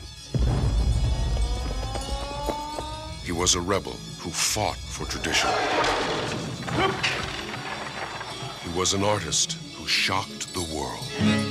He 3.25 3.33
was 3.33 3.55
a 3.55 3.59
rebel 3.59 3.95
who 4.19 4.29
fought 4.31 4.77
for 4.77 5.07
tradition. 5.07 5.49
He 8.63 8.73
was 8.75 8.93
an 8.93 9.03
artist 9.03 9.57
who 9.77 9.87
shocked 9.87 10.53
the 10.53 10.65
world. 10.73 11.46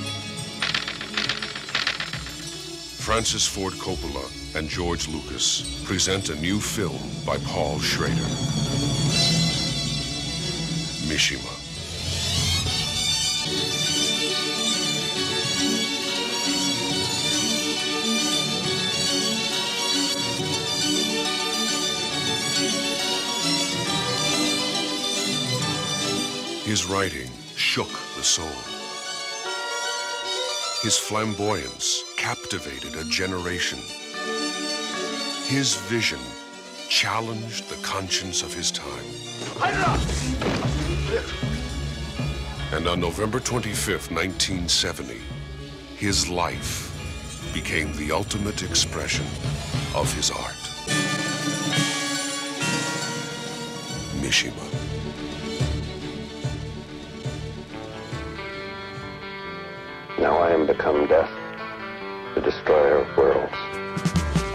Francis 3.06 3.46
Ford 3.46 3.72
Coppola 3.74 4.56
and 4.56 4.68
George 4.68 5.06
Lucas 5.06 5.80
present 5.84 6.28
a 6.28 6.34
new 6.40 6.58
film 6.58 6.98
by 7.24 7.38
Paul 7.38 7.78
Schrader. 7.78 8.16
Mishima. 11.06 11.54
His 26.64 26.86
writing 26.86 27.30
shook 27.54 27.92
the 28.16 28.24
soul. 28.24 28.75
His 30.86 30.96
flamboyance 30.96 32.04
captivated 32.16 32.94
a 32.94 33.02
generation. 33.10 33.80
His 35.48 35.74
vision 35.74 36.20
challenged 36.88 37.68
the 37.68 37.74
conscience 37.84 38.44
of 38.44 38.54
his 38.54 38.70
time. 38.70 39.04
And 42.72 42.86
on 42.86 43.00
November 43.00 43.40
25th, 43.40 44.12
1970, 44.12 45.20
his 45.96 46.28
life 46.28 46.92
became 47.52 47.92
the 47.96 48.12
ultimate 48.12 48.62
expression 48.62 49.26
of 49.92 50.14
his 50.14 50.30
art. 50.30 50.54
Mishima. 54.22 54.85
Now 60.18 60.38
I 60.38 60.50
am 60.50 60.66
become 60.66 61.06
death, 61.06 61.30
the 62.34 62.40
destroyer 62.40 62.98
of 63.04 63.16
worlds. 63.18 63.52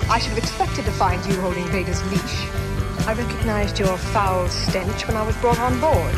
I 0.09 0.17
should 0.19 0.31
have 0.31 0.39
expected 0.39 0.85
to 0.85 0.91
find 0.91 1.23
you 1.25 1.39
holding 1.39 1.65
Vader's 1.67 2.01
leash. 2.09 2.47
I 3.05 3.13
recognized 3.13 3.77
your 3.77 3.95
foul 3.97 4.47
stench 4.49 5.07
when 5.07 5.15
I 5.15 5.21
was 5.21 5.35
brought 5.37 5.59
on 5.59 5.79
board. 5.79 6.15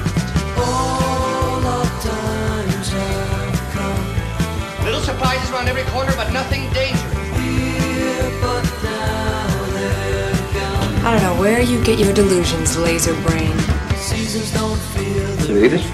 All 0.58 1.60
our 1.60 1.86
times 2.00 2.90
have 2.94 3.60
come. 3.76 4.86
Little 4.86 5.02
surprises 5.02 5.52
around 5.52 5.68
every 5.68 5.84
corner, 5.92 6.14
but 6.16 6.32
nothing 6.32 6.64
dangerous. 6.72 7.28
Here, 7.38 8.32
but 8.40 8.64
now 8.82 9.66
they're 9.76 10.32
gone. 10.56 11.06
I 11.06 11.12
don't 11.12 11.24
know 11.24 11.42
where 11.42 11.62
you 11.62 11.84
get 11.84 12.00
your 12.00 12.14
delusions, 12.14 12.78
laser 12.78 13.14
brain. 13.28 13.58
Seasons 13.98 14.52
don't 14.54 14.80
feel 14.96 15.28
the 15.36 15.54
Read 15.54 15.74
it. 15.74 15.86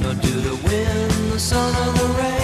nor 0.00 0.14
do 0.14 0.40
the 0.40 0.56
wind, 0.66 1.32
the 1.32 1.38
sun, 1.38 1.68
or 1.88 1.92
the 1.92 2.08
rain. 2.18 2.35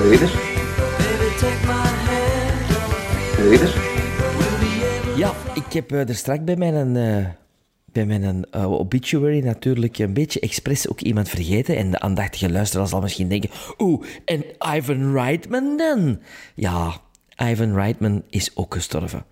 It. 0.00 0.20
Ja, 5.16 5.34
ik 5.54 5.72
heb 5.72 5.92
eh, 5.92 6.08
er 6.08 6.14
straks 6.14 6.44
bij 6.44 6.56
mijn, 6.56 6.96
eh, 6.96 7.26
bij 7.92 8.06
mijn 8.06 8.44
eh, 8.50 8.72
obituary 8.72 9.44
natuurlijk 9.44 9.98
een 9.98 10.12
beetje 10.12 10.40
expres 10.40 10.88
ook 10.88 11.00
iemand 11.00 11.28
vergeten. 11.28 11.76
En 11.76 11.90
de 11.90 12.00
aandachtige 12.00 12.50
luisteraar 12.50 12.88
zal 12.88 13.00
misschien 13.00 13.28
denken... 13.28 13.50
Oeh, 13.78 14.06
en 14.24 14.44
Ivan 14.76 15.12
Reitman 15.12 15.76
dan? 15.76 16.20
Ja, 16.54 17.00
Ivan 17.42 17.74
Reitman 17.74 18.22
is 18.30 18.50
ook 18.54 18.74
gestorven. 18.74 19.24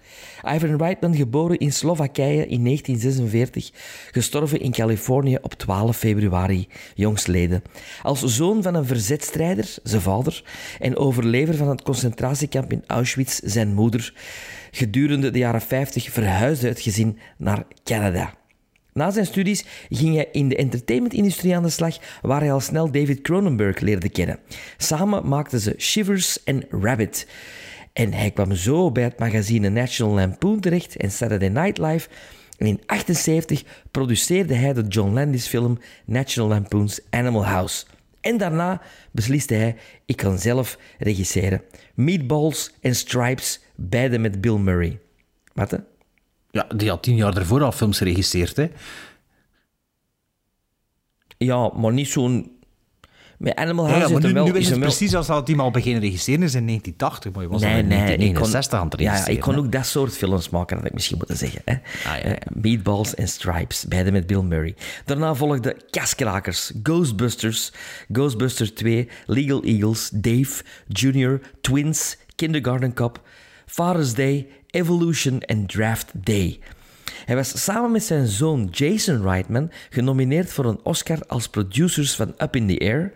Ivan 0.54 0.76
Reitman, 0.76 1.16
geboren 1.16 1.58
in 1.58 1.72
Slowakije 1.72 2.46
in 2.46 2.64
1946, 2.64 3.70
gestorven 4.10 4.60
in 4.60 4.72
Californië 4.72 5.38
op 5.42 5.54
12 5.54 5.96
februari, 5.96 6.68
jongstleden. 6.94 7.62
Als 8.02 8.22
zoon 8.22 8.62
van 8.62 8.74
een 8.74 8.86
verzetstrijder, 8.86 9.74
zijn 9.82 10.02
vader, 10.02 10.44
en 10.78 10.96
overlever 10.96 11.54
van 11.54 11.68
het 11.68 11.82
concentratiekamp 11.82 12.72
in 12.72 12.84
Auschwitz, 12.86 13.38
zijn 13.38 13.74
moeder. 13.74 14.14
Gedurende 14.70 15.30
de 15.30 15.38
jaren 15.38 15.62
50 15.62 16.10
verhuisde 16.10 16.68
het 16.68 16.80
gezin 16.80 17.18
naar 17.36 17.64
Canada. 17.84 18.34
Na 18.92 19.10
zijn 19.10 19.26
studies 19.26 19.64
ging 19.88 20.14
hij 20.14 20.28
in 20.32 20.48
de 20.48 20.56
entertainmentindustrie 20.56 21.56
aan 21.56 21.62
de 21.62 21.68
slag, 21.68 21.96
waar 22.22 22.40
hij 22.40 22.52
al 22.52 22.60
snel 22.60 22.90
David 22.90 23.20
Cronenberg 23.20 23.80
leerde 23.80 24.08
kennen. 24.08 24.38
Samen 24.76 25.28
maakten 25.28 25.60
ze 25.60 25.74
Shivers 25.78 26.44
en 26.44 26.64
Rabbit. 26.70 27.26
En 27.98 28.12
hij 28.12 28.30
kwam 28.30 28.54
zo 28.54 28.92
bij 28.92 29.02
het 29.02 29.18
magazine 29.18 29.68
National 29.68 30.14
Lampoon 30.14 30.60
terecht 30.60 30.96
en 30.96 31.10
Saturday 31.10 31.48
Night 31.48 31.78
Live. 31.78 32.08
En 32.56 32.66
in 32.66 32.80
1978 32.86 33.64
produceerde 33.90 34.54
hij 34.54 34.72
de 34.72 34.82
John 34.82 35.12
Landis 35.12 35.46
film 35.46 35.78
National 36.04 36.48
Lampoon's 36.48 37.00
Animal 37.10 37.46
House. 37.46 37.86
En 38.20 38.36
daarna 38.36 38.80
besliste 39.12 39.54
hij, 39.54 39.76
ik 40.04 40.16
kan 40.16 40.38
zelf 40.38 40.78
regisseren. 40.98 41.62
Meatballs 41.94 42.72
en 42.80 42.94
Stripes, 42.94 43.60
beide 43.74 44.18
met 44.18 44.40
Bill 44.40 44.56
Murray. 44.56 45.00
Wat 45.54 45.70
hè? 45.70 45.78
Ja, 46.50 46.66
die 46.76 46.88
had 46.88 47.02
tien 47.02 47.16
jaar 47.16 47.36
ervoor 47.36 47.62
al 47.62 47.72
films 47.72 47.98
geregisseerd, 47.98 48.56
hè. 48.56 48.68
Ja, 51.38 51.72
maar 51.74 51.92
niet 51.92 52.08
zo'n... 52.08 52.57
Met 53.38 53.54
Animal 53.56 53.86
Ja, 53.86 53.90
House 53.90 54.06
ja, 54.06 54.12
maar 54.18 54.26
nu, 54.28 54.32
wel... 54.32 54.44
nu 54.46 54.52
is 54.58 54.68
het 54.68 54.78
wel- 54.78 54.86
precies 54.88 55.14
als 55.14 55.26
dat 55.26 55.48
hij 55.48 55.56
al 55.56 55.70
beginnen 55.70 56.00
regisseren 56.02 56.42
is 56.42 56.54
in 56.54 56.66
1980, 56.66 57.32
maar 57.32 57.42
je 57.42 57.48
was 57.48 57.62
al 57.62 57.68
in 57.68 57.88
1969 57.88 58.78
aan 58.78 58.88
het 58.88 59.00
ja, 59.00 59.04
regisseren. 59.10 59.34
ik 59.34 59.40
kon 59.40 59.52
hè. 59.52 59.58
ook 59.58 59.72
dat 59.72 59.86
soort 59.86 60.12
films 60.16 60.48
maken, 60.48 60.76
had 60.76 60.86
ik 60.86 60.92
misschien 60.92 61.16
moeten 61.18 61.36
zeggen. 61.36 61.62
Hè? 61.64 61.72
ja, 62.04 62.18
Eh, 62.18 62.32
Meatballs 62.54 63.14
en 63.14 63.28
Stripes, 63.28 63.84
beide 63.88 64.12
met 64.12 64.26
Bill 64.26 64.40
Murray. 64.42 64.74
Daarna 65.04 65.34
volgden 65.34 65.76
Kaskrakers, 65.90 66.72
Ghostbusters, 66.82 67.72
Ghostbusters 68.12 68.70
2, 68.72 69.08
Legal 69.26 69.62
Eagles, 69.62 70.10
Dave, 70.12 70.62
Junior, 70.88 71.40
Twins, 71.60 72.16
Kindergarten 72.34 72.94
Cop, 72.94 73.20
Father's 73.66 74.14
Day, 74.14 74.46
Evolution 74.70 75.40
en 75.40 75.66
Draft 75.66 76.06
Day. 76.14 76.58
Hij 77.28 77.36
was 77.36 77.62
samen 77.64 77.92
met 77.92 78.02
zijn 78.04 78.26
zoon 78.26 78.68
Jason 78.70 79.22
Reitman 79.22 79.70
genomineerd 79.90 80.52
voor 80.52 80.64
een 80.64 80.80
Oscar 80.82 81.18
als 81.26 81.48
producers 81.48 82.14
van 82.16 82.34
Up 82.38 82.56
in 82.56 82.66
the 82.68 82.78
Air. 82.80 83.12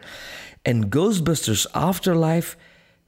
En 0.62 0.86
Ghostbusters 0.90 1.72
Afterlife 1.72 2.56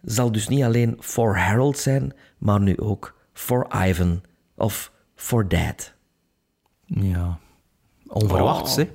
zal 0.02 0.32
dus 0.32 0.48
niet 0.48 0.62
alleen 0.62 0.97
For 1.01 1.39
Harold 1.39 1.78
zijn, 1.78 2.12
maar 2.39 2.60
nu 2.60 2.76
ook 2.78 3.14
For 3.32 3.66
Ivan 3.86 4.22
of 4.56 4.93
For 5.14 5.48
Dad. 5.48 5.93
Ja. 6.85 7.39
Onverwachts, 8.06 8.70
Oh. 8.70 8.76
hè. 8.76 8.90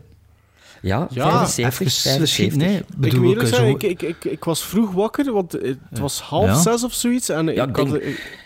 Ja, 0.81 1.07
Ja, 1.09 1.29
75, 1.29 1.65
even 1.65 1.91
75. 1.91 2.27
schieten, 2.27 2.59
hè. 2.61 2.77
Ik 2.77 2.85
Bedoel, 2.97 3.23
ik 3.23 3.29
eerlijk 3.37 3.55
zo- 3.55 3.65
ik, 3.67 3.83
ik, 3.83 4.01
ik, 4.01 4.23
ik 4.25 4.43
was 4.43 4.65
vroeg 4.65 4.91
wakker, 4.91 5.31
want 5.31 5.51
het 5.51 5.77
was 5.99 6.19
half 6.21 6.45
Ja. 6.45 6.55
zes 6.61 6.83
of 6.83 6.93
zoiets. 6.93 7.29
En 7.29 7.45
Ja, 7.45 7.63
ik, 7.63 7.69
ik 7.69 7.75
had, 7.75 7.89
denk- 7.89 8.03
ik, 8.03 8.39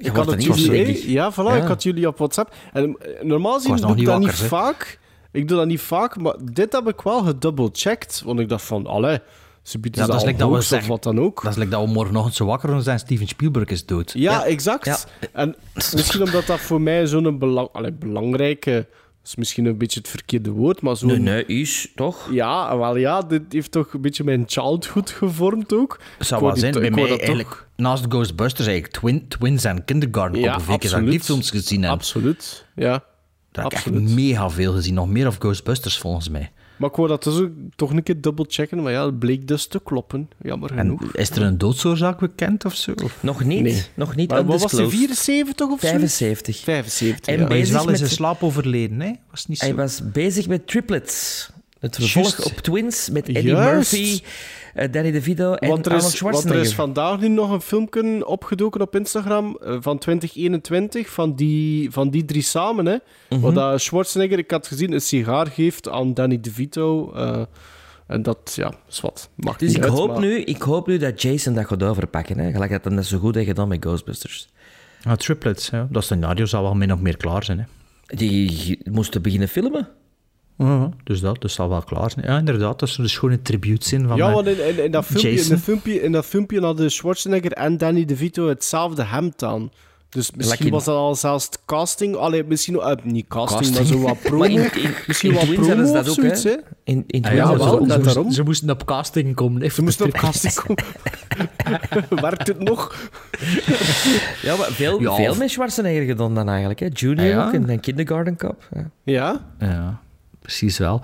ik 0.00 0.16
had 0.16 0.30
het 0.30 0.44
jullie, 0.44 1.10
ja, 1.10 1.32
voilà, 1.32 1.36
Ja. 1.36 1.54
ik 1.56 1.62
had 1.68 1.82
jullie 1.82 2.06
op 2.06 2.18
WhatsApp. 2.18 2.54
En 2.72 2.96
eh, 2.98 3.22
normaal 3.22 3.54
gezien 3.54 3.70
doe 3.76 3.80
nog 3.80 3.90
ik 3.90 3.96
niet 3.96 4.06
dat 4.06 4.18
niet 4.18 4.30
vaak. 4.30 4.98
Ik 5.32 5.48
doe 5.48 5.56
dat 5.56 5.66
niet 5.66 5.80
vaak, 5.80 6.16
maar 6.16 6.34
dit 6.52 6.72
heb 6.72 6.88
ik 6.88 7.00
wel 7.00 7.22
gedouble-checked. 7.22 8.22
Want 8.24 8.40
ik 8.40 8.48
dacht 8.48 8.64
van, 8.64 8.86
allee, 8.86 9.18
ze 9.62 9.78
biedt 9.78 9.96
Ja, 9.96 10.06
dat 10.06 10.16
is 10.16 10.24
like 10.24 10.38
dat 10.38 10.50
we 10.50 10.60
zeggen. 10.60 10.88
wat 10.88 11.02
dan 11.02 11.20
ook. 11.20 11.42
Dat 11.42 11.52
is 11.52 11.58
like 11.58 11.70
dat 11.70 11.84
we 11.84 11.90
morgenochtend 11.90 12.34
zo 12.34 12.44
wakker 12.44 12.82
zijn 12.82 12.98
Steven 12.98 13.28
Spielberg 13.28 13.68
is 13.68 13.86
dood. 13.86 14.12
Ja, 14.16 14.44
exact. 14.44 15.06
En 15.32 15.56
misschien 15.94 16.22
omdat 16.22 16.46
dat 16.46 16.60
voor 16.60 16.80
mij 16.80 17.06
zo'n 17.06 17.38
belang, 17.38 17.68
allee, 17.72 17.92
belangrijke... 17.92 18.86
is 19.30 19.36
misschien 19.36 19.64
een 19.64 19.78
beetje 19.78 20.00
het 20.00 20.08
verkeerde 20.08 20.50
woord, 20.50 20.80
maar 20.80 20.96
zo'n... 20.96 21.08
Nee, 21.08 21.18
nee, 21.18 21.44
is 21.46 21.88
toch? 21.94 22.28
Ja, 22.32 22.78
wel 22.78 22.96
ja, 22.96 23.20
dit 23.20 23.42
heeft 23.48 23.72
toch 23.72 23.92
een 23.92 24.00
beetje 24.00 24.24
mijn 24.24 24.44
childhood 24.46 25.10
gevormd 25.10 25.72
ook. 25.72 26.00
Het 26.18 26.26
zou 26.26 26.42
wel 26.42 26.56
zijn. 26.56 26.72
Bij 26.72 26.90
mij 26.90 27.08
eigenlijk, 27.08 27.48
toch- 27.48 27.66
naast 27.76 28.04
Ghostbusters 28.08 28.66
eigenlijk 28.68 28.98
twin, 28.98 29.28
Twins 29.28 29.64
en 29.64 29.84
Kindergarten 29.84 30.40
Ja, 30.40 30.54
op 30.54 30.60
een 30.60 30.66
week 30.66 31.10
die 31.10 31.20
films 31.20 31.50
gezien 31.50 31.82
heb. 31.82 31.90
Absoluut, 31.90 32.66
ja. 32.74 33.04
Daar 33.52 33.64
heb 33.64 33.72
ik 33.72 33.78
echt 33.78 33.90
mega 33.90 34.50
veel 34.50 34.72
gezien. 34.72 34.94
Nog 34.94 35.08
meer 35.08 35.26
of 35.26 35.36
Ghostbusters 35.38 35.98
volgens 35.98 36.28
mij. 36.28 36.52
Maar 36.80 36.90
ik 36.90 36.96
wou 36.96 37.08
dat 37.08 37.22
dus 37.22 37.38
ook 37.38 37.50
toch 37.76 37.90
een 37.90 38.02
keer 38.02 38.20
dubbelchecken, 38.20 38.82
maar 38.82 38.92
ja, 38.92 39.06
het 39.06 39.18
bleek 39.18 39.48
dus 39.48 39.66
te 39.66 39.80
kloppen. 39.84 40.30
Jammer 40.42 40.70
En 40.70 40.76
genoeg. 40.78 41.02
is 41.14 41.30
er 41.30 41.42
een 41.42 41.58
doodsoorzaak 41.58 42.18
bekend 42.18 42.64
of 42.64 42.74
zo? 42.74 42.92
Of? 43.04 43.16
Nog 43.22 43.44
niet. 43.44 43.62
Nee. 43.62 43.82
Nog 43.94 44.16
niet 44.16 44.30
Maar 44.30 44.44
wat 44.44 44.60
was 44.60 44.72
hij, 44.72 44.80
undisclosed. 44.80 45.18
74 45.18 45.66
of 45.70 45.80
zo? 45.80 45.86
75. 45.86 46.60
75, 46.62 47.34
En 47.34 47.40
ja. 47.40 47.46
Hij 47.46 47.56
is 47.58 47.60
bezig 47.68 47.74
wel 47.82 47.88
in 47.90 47.96
zijn 47.96 48.08
met- 48.08 48.16
slaap 48.18 48.42
overleden, 48.42 49.00
hè? 49.00 49.12
Was 49.30 49.46
niet 49.46 49.58
zo? 49.58 49.64
Hij 49.64 49.74
was 49.74 50.00
bezig 50.12 50.48
met 50.48 50.66
triplets. 50.66 51.48
Het 51.80 51.96
vervolg 51.96 52.44
op 52.44 52.52
Twins 52.52 53.10
met 53.10 53.28
Eddie 53.28 53.42
Juist. 53.54 53.92
Murphy, 53.92 54.20
Danny 54.90 55.10
DeVito 55.10 55.54
en 55.54 55.68
Want 55.68 55.86
er, 55.86 55.92
Arnold 55.92 56.12
is, 56.12 56.20
want 56.20 56.34
er 56.34 56.40
Schwarzenegger. 56.40 56.60
is 56.60 56.74
vandaag 56.74 57.20
nu 57.20 57.28
nog 57.28 57.50
een 57.50 57.60
filmpje 57.60 58.26
opgedoken 58.26 58.80
op 58.80 58.96
Instagram 58.96 59.56
eh, 59.56 59.76
van 59.80 59.98
2021 59.98 61.08
van 61.10 61.34
die, 61.34 61.90
van 61.90 62.10
die 62.10 62.24
drie 62.24 62.42
samen. 62.42 62.86
Hè. 62.86 62.96
Waar 63.40 63.52
dat 63.52 63.80
Schwarzenegger, 63.80 64.38
ik 64.38 64.50
had 64.50 64.66
gezien, 64.66 64.92
een 64.92 65.00
sigaar 65.00 65.46
geeft 65.46 65.88
aan 65.88 66.14
Danny 66.14 66.40
DeVito. 66.40 67.12
eh, 67.12 67.42
en 68.06 68.22
dat, 68.22 68.52
ja, 68.54 68.72
is 68.88 69.00
wat. 69.00 69.30
Mag 69.34 69.56
Dus 69.56 69.68
niet 69.68 69.76
ik 69.76 69.82
uit, 69.84 69.92
hoop, 69.92 70.08
maar- 70.08 70.20
nu, 70.20 70.36
ik 70.40 70.62
hoop 70.62 70.86
nu 70.86 70.98
dat 70.98 71.22
Jason 71.22 71.54
dat 71.54 71.66
gaat 71.66 71.82
overpakken. 71.82 72.38
Hè. 72.38 72.50
Gelijk 72.52 72.70
dat 72.70 72.84
hij 72.84 72.92
net 72.94 73.06
zo 73.06 73.18
goed 73.18 73.34
heeft 73.34 73.46
gedaan 73.46 73.68
met 73.68 73.84
Ghostbusters. 73.84 74.48
Ah, 75.02 75.12
triplets, 75.12 75.70
ja. 75.70 75.86
Dat 75.90 76.04
scenario 76.04 76.46
zal 76.46 76.62
wel 76.62 76.74
min 76.74 76.92
of 76.92 77.00
meer 77.00 77.16
klaar 77.16 77.44
zijn, 77.44 77.58
hè? 77.58 77.64
Die 78.16 78.78
moesten 78.90 79.22
beginnen 79.22 79.48
filmen. 79.48 79.88
Ja, 80.66 80.90
dus 81.04 81.20
dat, 81.20 81.40
dus 81.40 81.54
zal 81.54 81.68
wel 81.68 81.82
klaar 81.82 82.10
zijn. 82.10 82.26
Ja, 82.26 82.38
inderdaad, 82.38 82.78
dat 82.78 82.88
is 82.88 82.94
dus 82.96 83.18
gewoon 83.18 83.34
een 83.34 83.42
tribute 83.42 83.88
zijn 83.88 84.08
van 84.08 84.16
Ja, 84.16 84.28
eh, 84.28 84.34
want 84.34 84.46
in, 84.46 84.68
in, 84.68 84.84
in 84.84 84.90
dat 84.90 85.04
filmpje, 85.04 85.30
in, 85.42 85.48
dat 85.48 85.60
filmpje, 85.60 86.02
in 86.02 86.12
dat 86.12 86.26
filmpje 86.26 86.60
hadden 86.60 86.90
Schwarzenegger 86.90 87.52
en 87.52 87.78
Danny 87.78 88.04
DeVito 88.04 88.48
hetzelfde 88.48 89.04
hemd 89.04 89.42
aan. 89.44 89.70
Dus 90.08 90.30
misschien 90.30 90.70
was 90.70 90.84
dat 90.84 90.96
al 90.96 91.14
zelfs 91.14 91.48
casting. 91.66 92.16
Allee, 92.16 92.44
misschien 92.44 92.74
eh, 92.80 92.92
niet 93.02 93.26
casting, 93.28 93.60
Casting. 93.60 93.88
maar 93.88 93.98
zo 93.98 94.06
wat 94.08 94.20
promo. 94.22 94.38
Maar 94.38 94.50
in, 94.50 94.82
in, 94.82 94.94
misschien 95.06 95.30
in 95.30 95.36
wat 95.36 95.54
promo 95.54 95.74
ze 95.74 95.82
of 95.82 95.92
dat 95.92 96.08
ook, 96.08 96.14
zoiets, 96.14 96.44
hè. 96.44 96.56
In, 96.84 97.04
in 97.06 97.24
Ah, 97.24 97.34
ja, 97.34 97.46
ze 97.52 97.56
wel, 97.58 97.86
daarom. 97.86 98.30
Ze 98.32 98.42
moesten 98.42 98.70
op 98.70 98.84
casting 98.86 99.34
komen. 99.34 99.70
Ze 99.72 99.82
moesten 99.82 100.06
op 100.06 100.12
casting 100.12 100.54
komen. 100.54 100.84
Werkt 102.22 102.46
het 102.46 102.58
nog? 102.58 102.94
Ja, 104.42 104.56
maar 104.56 104.70
veel, 104.70 105.00
Ja, 105.00 105.14
veel 105.14 105.30
of- 105.30 105.38
met 105.38 105.50
Schwarzenegger 105.50 106.04
gedaan 106.06 106.34
dan 106.34 106.48
eigenlijk. 106.48 106.80
Hè. 106.80 106.86
Junior 106.92 107.26
Ah, 107.26 107.32
ja. 107.32 107.46
ook 107.46 107.52
en 107.52 107.66
dan 107.66 107.80
Kindergarten 107.80 108.36
Cup. 108.36 108.68
Ja. 108.74 108.90
Ja? 109.04 109.40
Ja, 109.58 110.00
precies 110.40 110.78
wel. 110.78 111.02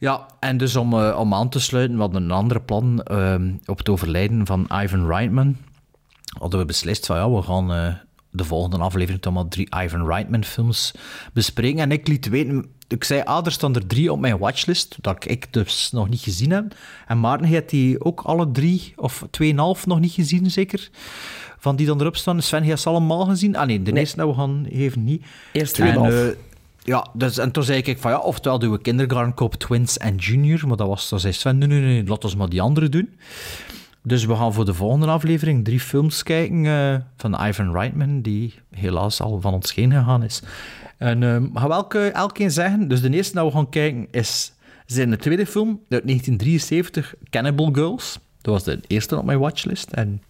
Ja, 0.00 0.26
en 0.40 0.56
dus 0.56 0.76
om, 0.76 0.92
eh, 0.94 1.16
om 1.18 1.34
aan 1.34 1.48
te 1.48 1.60
sluiten, 1.60 1.94
we 1.96 2.02
hadden 2.02 2.22
een 2.22 2.30
andere 2.30 2.60
plan 2.60 3.02
ehm, 3.02 3.52
op 3.66 3.78
het 3.78 3.88
overlijden 3.88 4.46
van 4.46 4.68
Ivan 4.82 5.06
Reitman. 5.06 5.56
Hadden 6.38 6.60
we 6.60 6.66
beslist 6.66 7.06
van 7.06 7.16
ja, 7.16 7.30
we 7.30 7.42
gaan 7.42 7.72
eh, 7.72 7.94
de 8.30 8.44
volgende 8.44 8.76
aflevering 8.78 9.22
toch 9.22 9.32
maar 9.32 9.48
drie 9.48 9.68
Ivan 9.84 10.06
Reitman 10.06 10.44
films 10.44 10.92
bespreken. 11.32 11.80
En 11.80 11.92
ik 11.92 12.08
liet 12.08 12.28
weten, 12.28 12.66
ik 12.88 13.04
zei, 13.04 13.22
ah, 13.24 13.46
er 13.46 13.52
staan 13.52 13.74
er 13.74 13.86
drie 13.86 14.12
op 14.12 14.20
mijn 14.20 14.38
watchlist, 14.38 14.96
dat 15.00 15.30
ik 15.30 15.52
dus 15.52 15.90
nog 15.92 16.08
niet 16.08 16.20
gezien 16.20 16.50
heb. 16.50 16.74
En 17.06 17.20
Maarten 17.20 17.46
heeft 17.46 17.70
die 17.70 18.04
ook 18.04 18.20
alle 18.20 18.50
drie, 18.50 18.92
of 18.96 19.26
tweeënhalf 19.30 19.86
nog 19.86 20.00
niet 20.00 20.12
gezien 20.12 20.50
zeker, 20.50 20.88
van 21.58 21.76
die 21.76 21.86
dan 21.86 22.00
erop 22.00 22.16
staan. 22.16 22.42
Sven, 22.42 22.62
heeft 22.62 22.82
ze 22.82 22.88
allemaal 22.88 23.24
gezien? 23.24 23.56
Ah 23.56 23.66
nee, 23.66 23.82
de 23.82 23.90
Nee. 23.92 24.00
eerste 24.00 24.16
dat 24.16 24.28
we 24.28 24.34
gaan 24.34 24.64
even 24.64 25.04
niet. 25.04 25.24
Eerst 25.52 25.78
En, 25.78 26.34
2,5. 26.34 26.36
Ja, 26.88 27.06
dus, 27.12 27.38
en 27.38 27.50
toen 27.50 27.62
zei 27.62 27.82
ik 27.82 27.98
van 27.98 28.10
ja, 28.10 28.18
oftewel 28.18 28.58
doen 28.58 28.70
we 28.70 28.80
Kindergarten 28.80 29.34
Cop, 29.34 29.54
Twins 29.54 29.98
en 29.98 30.16
Junior. 30.16 30.66
Maar 30.66 30.76
dat 30.76 30.88
was, 30.88 31.08
dan 31.08 31.20
zei 31.20 31.32
Sven, 31.32 31.58
nee, 31.58 31.68
nee, 31.68 31.80
nee, 31.80 32.04
laat 32.04 32.24
ons 32.24 32.36
maar 32.36 32.48
die 32.48 32.60
andere 32.60 32.88
doen. 32.88 33.14
Dus 34.02 34.24
we 34.24 34.36
gaan 34.36 34.52
voor 34.52 34.64
de 34.64 34.74
volgende 34.74 35.06
aflevering 35.06 35.64
drie 35.64 35.80
films 35.80 36.22
kijken 36.22 36.66
eh, 36.66 36.96
van 37.16 37.46
Ivan 37.46 37.72
Reitman, 37.72 38.20
die 38.20 38.54
helaas 38.70 39.20
al 39.20 39.40
van 39.40 39.52
ons 39.52 39.74
heen 39.74 39.92
gegaan 39.92 40.22
is. 40.22 40.42
En 40.98 41.22
eh, 41.22 41.60
gaan 41.60 41.68
we 41.68 41.74
elke, 41.74 42.08
elke 42.08 42.50
zeggen, 42.50 42.88
dus 42.88 43.00
de 43.00 43.10
eerste 43.10 43.34
dat 43.34 43.46
we 43.46 43.52
gaan 43.52 43.68
kijken 43.68 44.08
is 44.10 44.52
zijn 44.86 45.10
de 45.10 45.16
tweede 45.16 45.46
film 45.46 45.68
uit 45.68 46.06
1973, 46.06 47.14
Cannibal 47.30 47.68
Girls. 47.72 48.18
Dat 48.40 48.54
was 48.54 48.64
de 48.64 48.80
eerste 48.86 49.16
op 49.16 49.24
mijn 49.24 49.38
watchlist. 49.38 49.90
En 49.90 50.22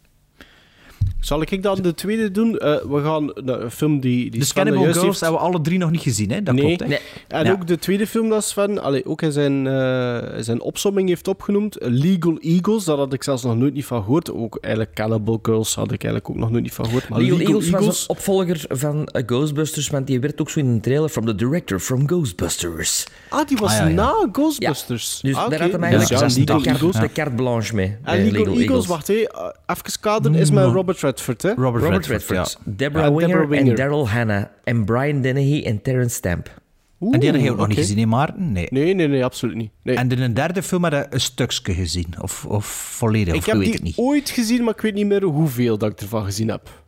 Zal 1.20 1.40
ik 1.42 1.62
dan 1.62 1.82
de 1.82 1.94
tweede 1.94 2.30
doen? 2.30 2.58
Eh, 2.58 2.74
we 2.88 3.00
gaan 3.02 3.30
een 3.34 3.70
film 3.70 4.00
die, 4.00 4.30
die 4.30 4.38
dus 4.40 4.48
Sven 4.48 4.56
Cannibal 4.62 4.82
juist 4.84 4.98
Girls 4.98 5.20
heeft- 5.20 5.20
hebben 5.32 5.40
we 5.40 5.46
alle 5.54 5.60
drie 5.64 5.78
nog 5.78 5.90
niet 5.90 6.00
gezien, 6.00 6.30
hè? 6.30 6.42
Dat 6.42 6.54
Nee. 6.54 6.64
klopt, 6.64 6.80
hè? 6.80 6.86
Nee. 6.86 6.98
En 7.28 7.44
Ja. 7.44 7.52
ook 7.52 7.66
de 7.66 7.78
tweede 7.78 8.06
film 8.06 8.28
dat 8.28 8.44
Sven 8.44 8.82
allee, 8.82 9.06
ook 9.06 9.22
in 9.22 9.32
zijn, 9.32 9.66
eh, 9.66 10.18
zijn 10.40 10.60
opsomming 10.60 11.08
heeft 11.08 11.28
opgenoemd, 11.28 11.76
Legal 11.80 12.36
Eagles, 12.40 12.84
daar 12.84 12.96
had 12.96 13.12
ik 13.12 13.22
zelfs 13.22 13.42
nog 13.42 13.56
nooit 13.56 13.74
niet 13.74 13.84
van 13.84 14.02
gehoord. 14.02 14.32
Ook 14.32 14.58
eigenlijk 14.60 14.94
Cannibal 14.94 15.38
Girls 15.42 15.74
had 15.74 15.92
ik 15.92 16.02
eigenlijk 16.04 16.30
ook 16.30 16.36
nog 16.36 16.50
nooit 16.50 16.62
niet 16.62 16.72
van 16.74 16.84
gehoord. 16.84 17.08
Maar 17.08 17.18
Legal, 17.20 17.36
Legal, 17.36 17.52
Eagles, 17.52 17.70
Eagles, 17.72 17.86
was 17.86 18.02
een 18.02 18.08
opvolger 18.08 18.64
van 18.68 19.06
eh, 19.06 19.22
Ghostbusters, 19.26 19.88
want 19.88 20.06
die 20.06 20.20
werd 20.20 20.40
ook 20.40 20.50
zo 20.50 20.58
in 20.58 20.66
een 20.66 20.80
trailer 20.80 21.08
from 21.08 21.26
the 21.26 21.34
director 21.34 21.78
from 21.80 22.08
Ghostbusters. 22.08 23.06
ah, 23.28 23.46
die 23.48 23.56
was 23.56 23.70
Ah, 23.72 23.78
ja, 23.78 23.86
ja. 23.86 23.94
na 23.94 24.28
Ghostbusters. 24.32 25.18
Dus 25.22 25.34
Ah, 25.34 25.50
daar 25.50 25.60
had 25.60 25.70
Dus 25.70 25.80
eigenlijk 25.80 26.10
ja, 26.10 26.26
de, 26.28 26.34
Legal 26.40 26.56
carte- 26.62 26.70
Eagles. 26.70 27.00
de 27.00 27.12
carte 27.12 27.34
blanche 27.34 27.74
mee. 27.74 27.86
En 27.86 28.16
Legal, 28.16 28.22
Legal 28.24 28.40
Eagles, 28.46 28.60
Eagles. 28.66 28.86
wacht, 28.86 29.06
hé, 29.06 29.24
even 29.70 30.00
kaderen, 30.00 30.38
is 30.38 30.50
met 30.50 30.64
Robert 30.64 31.00
Redford, 31.00 31.42
hè? 31.42 31.48
Robert, 31.54 31.84
Robert 31.84 32.06
Redford, 32.06 32.38
Redford, 32.38 32.58
ja. 32.64 32.72
Deborah, 32.76 33.16
Winger 33.16 33.40
Deborah 33.40 33.68
en. 33.68 33.74
Daryl 33.74 34.08
Hannah 34.08 34.44
en 34.64 34.84
Brian 34.84 35.20
Dennehy 35.20 35.62
en 35.64 35.82
Terrence 35.82 36.14
Stamp. 36.14 36.60
En 37.00 37.20
die 37.20 37.30
heb 37.30 37.40
je 37.40 37.50
ook 37.50 37.56
nog 37.56 37.68
niet 37.68 37.76
gezien, 37.76 37.98
hè, 37.98 38.06
Maarten? 38.06 38.52
Nee. 38.52 38.66
Nee, 38.70 38.94
nee, 38.94 39.08
nee, 39.08 39.24
absoluut 39.24 39.56
niet. 39.56 39.70
Nee. 39.82 39.96
En 39.96 40.10
in 40.10 40.20
een 40.20 40.34
derde 40.34 40.62
film 40.62 40.82
had 40.82 40.92
je 40.92 41.06
een 41.10 41.20
stukje 41.20 41.74
gezien? 41.74 42.06
Of, 42.20 42.44
of 42.44 42.66
volledig? 42.66 43.34
ik 43.34 43.40
of 43.40 43.46
heb 43.46 43.54
weet 43.54 43.64
die 43.64 43.72
het 43.74 43.82
niet? 43.82 43.96
ooit 43.96 44.30
gezien, 44.30 44.64
maar 44.64 44.74
ik 44.74 44.80
weet 44.80 44.94
niet 44.94 45.06
meer 45.06 45.22
hoeveel 45.22 45.78
dat 45.78 45.90
ik 45.92 46.00
ervan 46.00 46.24
gezien 46.24 46.48
heb. 46.48 46.84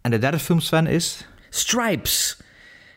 En 0.00 0.10
de 0.10 0.18
derde 0.18 0.38
film, 0.38 0.60
Sven, 0.60 0.86
is... 0.86 1.28
Stripes. 1.50 2.38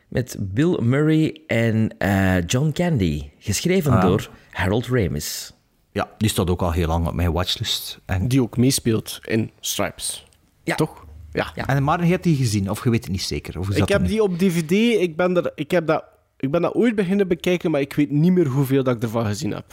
Met 0.07 0.35
Bill 0.39 0.80
Murray 0.81 1.41
en 1.47 1.95
eh, 1.97 2.35
John 2.45 2.72
Candy. 2.73 3.30
Geschreven 3.39 3.91
Ah. 3.91 4.01
door 4.01 4.30
Harold 4.51 4.88
Ramis. 4.88 5.52
Ja, 5.93 6.09
die 6.17 6.29
staat 6.29 6.49
ook 6.49 6.61
al 6.61 6.71
heel 6.71 6.87
lang 6.87 7.07
op 7.07 7.13
mijn 7.13 7.31
watchlist. 7.31 7.99
En, 8.05 8.27
Die 8.27 8.41
ook 8.41 8.57
meespeelt 8.57 9.19
in 9.23 9.51
Stripes. 9.59 10.25
Ja. 10.63 10.75
Toch? 10.75 11.05
Ja. 11.31 11.51
Ja. 11.55 11.67
en 11.67 11.83
Maarten 11.83 12.07
heeft 12.07 12.23
die 12.23 12.35
gezien? 12.35 12.69
Of 12.69 12.83
je 12.83 12.89
weet 12.89 13.03
het 13.03 13.11
niet 13.11 13.21
zeker? 13.21 13.59
Of 13.59 13.65
hoe 13.65 13.75
zat 13.75 13.83
Ik 13.83 13.89
heb 13.93 14.01
nu? 14.01 14.07
die 14.07 14.23
op 14.23 14.37
DVD, 14.37 14.71
ik 15.01 15.15
ben, 15.15 15.35
er, 15.37 15.51
ik, 15.55 15.71
heb 15.71 15.87
dat, 15.87 16.03
ik 16.37 16.51
ben 16.51 16.61
dat 16.61 16.73
ooit 16.73 16.95
beginnen 16.95 17.27
bekijken, 17.27 17.71
maar 17.71 17.81
ik 17.81 17.93
weet 17.93 18.11
niet 18.11 18.31
meer 18.31 18.47
hoeveel 18.47 18.83
dat 18.83 18.95
ik 18.95 19.03
ervan 19.03 19.25
gezien 19.25 19.51
heb. 19.51 19.65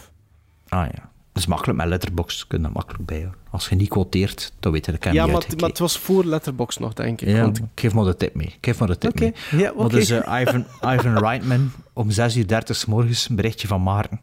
Ah 0.69 0.87
ja. 0.93 1.09
Dat 1.33 1.43
is 1.43 1.47
makkelijk 1.47 1.79
met 1.79 1.89
Letterboxd. 1.89 2.47
Kun 2.47 2.59
je 2.59 2.65
dat 2.65 2.73
makkelijk 2.75 3.07
bij. 3.07 3.31
Als 3.51 3.69
je 3.69 3.75
niet 3.75 3.89
quoteert, 3.89 4.53
dan 4.61 4.73
weet 4.73 4.85
je 4.85 4.91
dat 4.91 5.01
ik 5.01 5.07
hem 5.07 5.15
ja, 5.15 5.25
niet 5.25 5.33
maar, 5.33 5.43
het- 5.43 5.61
maar 5.61 5.69
het 5.69 5.79
was 5.79 5.99
voor 5.99 6.25
Letterbox 6.25 6.79
nog, 6.79 6.93
denk 6.93 7.21
ik. 7.21 7.29
Ja, 7.29 7.41
want, 7.43 7.59
ik 7.59 7.65
geef 7.75 7.95
maar 7.95 8.05
de 8.05 8.17
tip 8.17 8.35
mee. 8.35 8.47
Ik 8.47 8.57
geef 8.61 8.79
maar 8.79 8.89
de 8.89 8.99
tip 8.99 9.11
Oké, 9.11 9.21
mee. 9.21 9.61
ja, 9.63 9.73
Maar 9.77 9.85
oké. 9.85 9.95
dus 9.95 10.11
eh, 10.11 10.41
Ivan, 10.41 10.65
Ivan 10.95 11.19
Reitman, 11.19 11.73
om 11.93 12.11
6 12.11 12.37
uur 12.37 12.47
30 12.47 12.77
's 12.77 12.85
morgens, 12.85 13.29
een 13.29 13.37
berichtje 13.37 13.69
van 13.69 13.83
Maarten. 13.83 14.21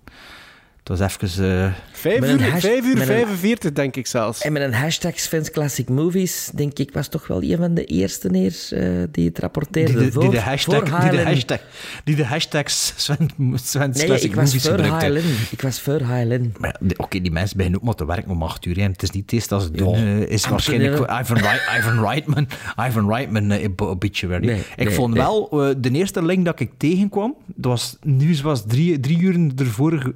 Het 0.88 0.99
was 0.99 1.15
even... 1.22 1.64
eh, 1.65 1.72
5 1.91 2.19
Met 2.19 2.30
een 2.30 2.39
uur, 2.41 2.51
hash- 2.51 2.61
5 2.61 2.84
uur 2.85 2.97
met 2.97 3.07
een- 3.09 3.15
45, 3.15 3.72
denk 3.73 3.95
ik 3.95 4.07
zelfs. 4.07 4.41
En 4.41 4.53
met 4.53 4.61
een 4.61 4.73
hashtag 4.73 5.19
Sven's 5.19 5.51
Classic 5.51 5.89
Movies, 5.89 6.49
denk 6.53 6.80
ik, 6.80 6.91
was 6.93 7.07
toch 7.07 7.27
wel 7.27 7.43
een 7.43 7.57
van 7.57 7.73
de 7.73 7.85
eerste 7.85 8.30
neer 8.30 8.55
eh, 8.69 8.89
die 9.11 9.27
het 9.27 9.39
rapporteerde. 9.39 9.93
die, 9.93 10.05
de, 10.05 10.11
voor, 10.11 10.22
die, 10.22 10.31
de 10.31 10.39
hashtag, 10.39 10.88
voor 10.89 10.99
die, 10.99 11.09
de 11.09 11.23
hashtag, 11.23 11.59
die 12.03 12.15
de 12.15 12.26
hashtags 12.26 12.93
Sven, 12.95 13.30
Sven's 13.53 13.97
Nee, 13.97 14.05
Classic 14.05 14.30
ik 14.30 14.35
was 14.35 14.45
Movies 14.45 14.61
voor 14.68 14.72
gebruikte. 14.80 15.05
Highland. 15.05 15.51
Ik 15.51 15.61
was 15.61 15.81
voor 15.81 15.97
Highland. 15.99 16.57
Oké, 16.97 17.22
die 17.22 17.31
mensen 17.31 17.57
beginnen 17.57 17.80
ook 17.80 17.85
maar 17.85 17.95
te 17.95 18.05
werken 18.05 18.31
om 18.31 18.43
acht 18.43 18.65
uur. 18.65 18.77
En 18.80 18.91
het 18.91 19.03
is 19.03 19.09
niet 19.11 19.23
het 19.23 19.31
eerste 19.34 19.53
als 19.55 19.64
het 19.64 19.73
Ja, 19.76 19.84
doen. 19.84 19.95
eh, 19.95 20.19
is 20.22 20.47
waarschijnlijk 20.47 20.93
Ivan, 21.22 21.38
Wright, 21.38 21.61
Ivan 21.80 21.99
Reitman. 22.05 22.47
Ivan 22.88 23.09
Reitman 23.09 23.51
uh, 23.51 23.65
obituary. 23.76 24.45
Nee, 24.45 24.59
ik 24.76 24.85
nee, 24.85 24.93
vond 24.93 25.14
nee. 25.14 25.23
wel, 25.23 25.49
de 25.77 25.91
eerste 25.91 26.26
link 26.26 26.45
dat 26.45 26.59
ik 26.59 26.72
tegenkwam, 26.77 27.35
dat 27.45 27.72
was, 27.72 27.97
nieuws 28.03 28.41
was 28.41 28.64
drie, 28.68 28.99
drie 28.99 29.19
uur 29.19 29.51
ervoor 29.57 30.14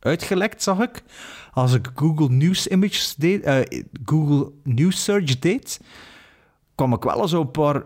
uitgelekt, 0.00 0.62
zag 0.62 0.78
ik. 0.80 1.02
Als 1.52 1.74
ik 1.74 1.88
Google 1.94 2.28
News 2.28 2.66
Images 2.66 3.14
deed, 3.14 3.42
eh, 3.42 3.80
Google 4.04 4.50
News 4.64 5.04
Search 5.04 5.38
deed, 5.38 5.80
kwam 6.74 6.92
ik 6.92 7.02
wel 7.02 7.20
eens 7.22 7.32
op 7.32 7.44
een 7.56 7.62
paar 7.62 7.82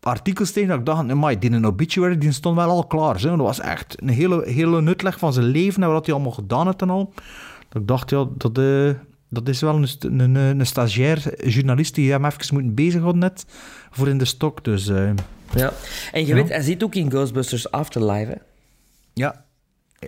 artikels 0.00 0.50
tegen 0.52 0.68
dat 0.68 0.78
ik 0.78 0.86
dacht, 0.86 1.14
maar 1.14 1.40
die 1.40 1.50
een 1.50 1.66
obituary 1.66 2.18
die 2.18 2.32
stond 2.32 2.56
wel 2.56 2.68
al 2.68 2.86
klaar. 2.86 3.20
Zo. 3.20 3.28
Dat 3.36 3.46
was 3.46 3.60
echt 3.60 4.02
een 4.02 4.08
hele, 4.08 4.42
hele 4.48 4.86
uitleg 4.86 5.18
van 5.18 5.32
zijn 5.32 5.46
leven 5.46 5.82
en 5.82 5.88
wat 5.92 6.04
hij 6.06 6.14
allemaal 6.14 6.32
gedaan 6.32 6.66
had 6.66 6.82
en 6.82 6.90
al. 6.90 7.12
Dat 7.68 7.82
ik 7.82 7.88
dacht, 7.88 8.10
ja, 8.10 8.26
dat, 8.36 8.58
eh, 8.58 8.90
Dat 9.28 9.48
is 9.48 9.60
wel 9.60 9.74
een, 9.74 10.20
een, 10.20 10.34
een, 10.34 10.66
stagiair 10.66 11.48
journalist 11.48 11.94
die 11.94 12.10
hem 12.10 12.24
even 12.24 12.54
moet 12.54 12.74
bezighouden 12.74 13.20
net 13.20 13.44
voor 13.90 14.08
in 14.08 14.18
de 14.18 14.24
stok. 14.24 14.64
Dus 14.64 14.88
eh, 14.88 15.10
Ja. 15.54 15.72
En 16.12 16.20
je 16.20 16.26
Ja. 16.26 16.34
weet, 16.34 16.48
hij 16.48 16.60
zit 16.62 16.82
ook 16.84 16.94
in 16.94 17.10
Ghostbusters 17.10 17.70
Afterlife. 17.70 18.30
Hè? 18.30 18.36
ja, 19.12 19.44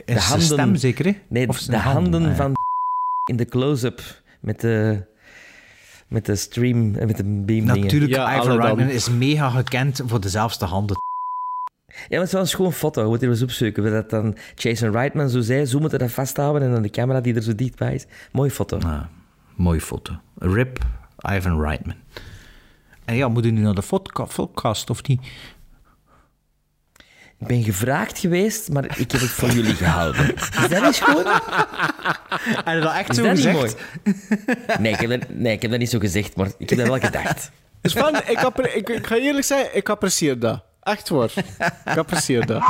is 0.05 0.29
zijn 0.29 0.41
stem 0.41 0.77
zeker, 0.77 1.05
hè? 1.05 1.13
Nee, 1.29 1.49
Of 1.49 1.61
de 1.61 1.77
handen, 1.77 2.13
handen, 2.13 2.23
ah, 2.23 2.29
ja. 2.29 2.35
van 2.35 2.53
in 3.31 3.37
de 3.37 3.45
close-up 3.45 4.23
met 4.41 4.61
de, 4.61 5.05
met 6.09 6.27
de 6.27 6.37
stream 6.37 6.95
en 6.95 7.07
met 7.07 7.17
de 7.17 7.25
beam 7.25 7.45
dingen. 7.45 7.81
Natuurlijk, 7.81 8.13
Ja, 8.13 8.37
Ivan. 8.41 8.61
Reitman 8.61 8.89
is 8.89 9.09
mega 9.09 9.51
gekend 9.51 10.03
voor 10.07 10.21
dezelfde 10.21 10.65
handen. 10.65 10.97
Ja, 11.87 11.95
maar 12.09 12.19
het 12.19 12.27
is 12.27 12.33
wel 12.33 12.41
een 12.41 12.49
schoon 12.49 12.73
foto. 12.73 13.03
Je 13.03 13.09
moet 13.09 13.23
er 13.23 13.29
eens 13.29 13.43
opzoeken. 13.43 13.91
Dat 13.91 14.11
dan 14.11 14.37
Jason 14.55 14.93
Reitman 14.93 15.29
zo 15.29 15.41
zei, 15.41 15.67
zo 15.67 15.79
moeten 15.79 15.99
dat 15.99 16.11
vasthouden 16.11 16.63
en 16.63 16.73
dan 16.73 16.83
de 16.83 16.91
camera 16.91 17.21
die 17.21 17.35
er 17.35 17.43
zo 17.43 17.55
dichtbij 17.55 17.95
is. 17.95 18.07
Mooie 18.33 18.51
foto. 18.51 18.79
Ah, 18.79 19.03
mooie 19.55 19.81
foto. 19.81 20.13
Rip 20.39 20.79
Ivan 21.33 21.61
Reitman. 21.61 21.95
En 23.05 23.15
ja, 23.17 23.29
moet 23.29 23.45
je 23.45 23.51
nu 23.51 23.61
naar 23.61 23.75
de 23.75 24.01
podcast 24.37 24.91
of 24.91 25.07
niet? 25.07 25.21
Ik 27.41 27.47
ben 27.47 27.63
gevraagd 27.63 28.19
geweest, 28.19 28.69
maar 28.71 28.85
ik 28.85 29.11
heb 29.11 29.21
het 29.21 29.31
voor 29.31 29.51
jullie 29.59 29.75
gehouden. 29.75 30.35
Is 30.35 30.69
dat 30.69 30.83
niet 30.83 30.95
schoon? 30.95 31.25
Heb 31.27 32.75
je 32.75 32.81
dat 32.81 32.95
echt 32.95 33.11
Is 33.11 33.17
zo 33.17 33.23
dat 33.23 33.35
niet 33.35 33.45
gezegd? 33.47 33.77
mooi? 34.05 34.17
Nee 34.79 34.93
ik, 34.93 34.99
heb 35.01 35.11
dat, 35.11 35.29
nee, 35.29 35.53
ik 35.53 35.63
heb 35.63 35.71
dat 35.71 35.81
niet 35.81 35.91
zo 35.91 35.99
gezegd, 35.99 36.37
maar 36.37 36.47
ik 36.59 36.69
heb 36.71 36.79
dat 36.79 36.89
wel 36.89 36.99
gedacht. 36.99 37.51
Dus 37.81 37.93
van, 37.93 38.17
ik, 38.17 38.41
ik, 38.75 38.89
ik 38.89 39.07
ga 39.07 39.17
eerlijk 39.17 39.45
zijn, 39.47 39.67
ik 39.73 39.89
apprecieer 39.89 40.39
dat. 40.39 40.63
Echt 40.83 41.09
hoor. 41.09 41.31
Ik 41.85 41.97
apprecieer 41.97 42.47
dat. 42.47 42.63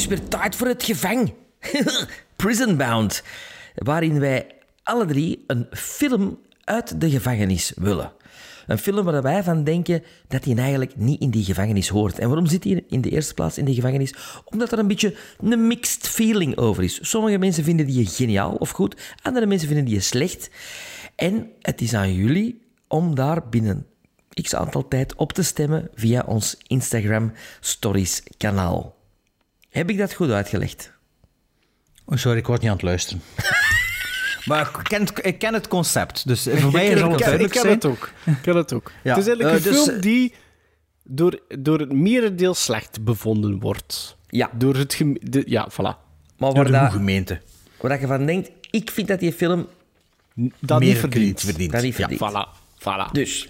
Is 0.00 0.06
weer 0.06 0.28
tijd 0.28 0.56
voor 0.56 0.66
het 0.66 0.82
gevang. 0.82 1.32
Prisonbound. 2.36 3.22
Waarin 3.74 4.20
wij 4.20 4.46
alle 4.82 5.06
drie 5.06 5.44
een 5.46 5.66
film 5.70 6.38
uit 6.64 7.00
de 7.00 7.10
gevangenis 7.10 7.72
willen. 7.76 8.12
Een 8.66 8.78
film 8.78 9.04
waar 9.04 9.22
wij 9.22 9.42
van 9.42 9.64
denken 9.64 10.02
dat 10.28 10.44
hij 10.44 10.56
eigenlijk 10.56 10.96
niet 10.96 11.20
in 11.20 11.30
die 11.30 11.44
gevangenis 11.44 11.88
hoort. 11.88 12.18
En 12.18 12.26
waarom 12.26 12.46
zit 12.46 12.64
hij 12.64 12.84
in 12.88 13.00
de 13.00 13.10
eerste 13.10 13.34
plaats 13.34 13.58
in 13.58 13.64
die 13.64 13.74
gevangenis? 13.74 14.14
Omdat 14.44 14.72
er 14.72 14.78
een 14.78 14.86
beetje 14.86 15.14
een 15.40 15.66
mixed 15.66 16.08
feeling 16.08 16.56
over 16.56 16.82
is. 16.82 16.98
Sommige 17.02 17.38
mensen 17.38 17.64
vinden 17.64 17.86
die 17.86 18.06
geniaal 18.06 18.54
of 18.54 18.70
goed, 18.70 19.00
andere 19.22 19.46
mensen 19.46 19.68
vinden 19.68 19.86
die 19.86 20.00
slecht. 20.00 20.50
En 21.14 21.50
het 21.60 21.80
is 21.80 21.94
aan 21.94 22.14
jullie 22.14 22.62
om 22.88 23.14
daar 23.14 23.48
binnen 23.48 23.86
x 24.42 24.54
aantal 24.54 24.88
tijd 24.88 25.14
op 25.14 25.32
te 25.32 25.42
stemmen 25.42 25.88
via 25.94 26.24
ons 26.26 26.56
Instagram 26.66 27.32
Stories 27.60 28.22
kanaal. 28.36 28.98
Heb 29.70 29.90
ik 29.90 29.98
dat 29.98 30.12
goed 30.12 30.30
uitgelegd? 30.30 30.92
Oh, 32.04 32.16
sorry, 32.16 32.38
ik 32.38 32.46
word 32.46 32.60
niet 32.60 32.70
aan 32.70 32.76
het 32.76 32.84
luisteren. 32.84 33.22
maar 34.44 34.60
ik 34.78 34.80
ken, 34.82 35.00
het, 35.00 35.26
ik 35.26 35.38
ken 35.38 35.54
het 35.54 35.68
concept, 35.68 36.26
dus 36.28 36.42
voor 36.42 36.72
mij 36.72 36.86
ik, 36.86 36.92
is 36.92 37.00
ken- 37.00 37.10
het 37.10 37.40
ik, 37.40 37.48
ken- 37.50 37.62
ik 37.64 37.70
het 37.72 37.84
ook. 37.84 38.10
Ik 38.26 38.38
ken 38.42 38.56
het 38.56 38.72
ook. 38.72 38.92
Ja, 39.02 39.14
Het 39.14 39.26
is 39.26 39.26
eigenlijk 39.26 39.58
eh, 39.58 39.66
een 39.66 39.72
dus, 39.72 39.82
film 39.82 39.96
eh, 39.96 40.02
die 40.02 40.34
door, 41.04 41.40
door 41.58 41.78
het 41.78 41.92
merendeel 41.92 42.54
slecht 42.54 43.04
bevonden 43.04 43.58
wordt. 43.60 44.16
Ja. 44.28 44.50
Door 44.54 44.76
het... 44.76 45.02
de- 45.20 45.42
ja, 45.46 45.68
voilà. 45.72 46.08
Maar 46.38 46.54
Door 46.54 46.64
de 46.64 46.70
dat, 46.70 46.92
gemeente. 46.92 47.40
waar 47.80 47.90
dat 47.90 48.00
je 48.00 48.06
van 48.06 48.26
denkt, 48.26 48.50
ik 48.70 48.90
vind 48.90 49.08
dat 49.08 49.20
die 49.20 49.32
film 49.32 49.68
Dat 50.60 50.78
Meer 50.78 50.88
niet 50.88 50.98
verdient. 50.98 51.40
verdient. 51.40 51.72
dat 51.72 51.82
niet 51.82 51.96
Ja, 51.96 52.08
verdient. 52.08 52.32
Voilà. 52.32 52.58
Voilà. 52.78 53.12
Dus, 53.12 53.48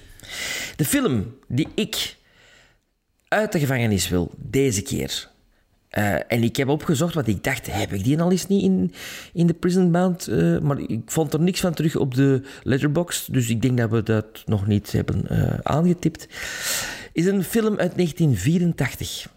de 0.77 0.85
film 0.85 1.35
die 1.49 1.69
ik 1.75 2.17
uit 3.29 3.53
de 3.53 3.59
gevangenis 3.59 4.09
wil, 4.09 4.31
deze 4.37 4.83
keer. 4.83 5.30
Eh, 5.91 6.15
en 6.33 6.43
ik 6.43 6.57
heb 6.57 6.69
opgezocht, 6.69 7.15
want 7.15 7.27
ik 7.27 7.45
dacht, 7.45 7.73
heb 7.73 7.93
ik 7.93 8.05
die 8.05 8.21
al 8.21 8.31
eens 8.31 8.47
niet 8.47 8.63
in, 8.63 8.93
in 9.33 9.47
de 9.47 9.55
Prison 9.55 9.91
Bound? 9.91 10.27
eh, 10.27 10.59
maar 10.59 10.79
ik 10.79 11.03
vond 11.07 11.33
er 11.33 11.41
niks 11.41 11.61
van 11.61 11.75
terug 11.75 11.97
op 11.97 12.15
de 12.15 12.43
letterbox, 12.63 13.27
dus 13.27 13.49
ik 13.49 13.63
denk 13.63 13.79
dat 13.79 13.91
we 13.91 14.03
dat 14.03 14.43
nog 14.47 14.67
niet 14.67 14.93
hebben 14.93 15.29
eh, 15.29 15.59
aangetipt. 15.63 16.29
Is 17.13 17.27
een 17.27 17.45
film 17.45 17.79
uit 17.79 17.95
1984. 17.97 19.29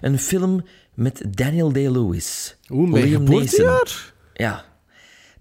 Een 0.00 0.18
film 0.18 0.64
met 0.94 1.22
Daniel 1.30 1.72
Day-Lewis. 1.72 2.56
Oeh, 2.70 2.90
mijn 2.90 3.04
Liam 3.04 3.26
geboortejaar? 3.26 4.12
Ja. 4.34 4.64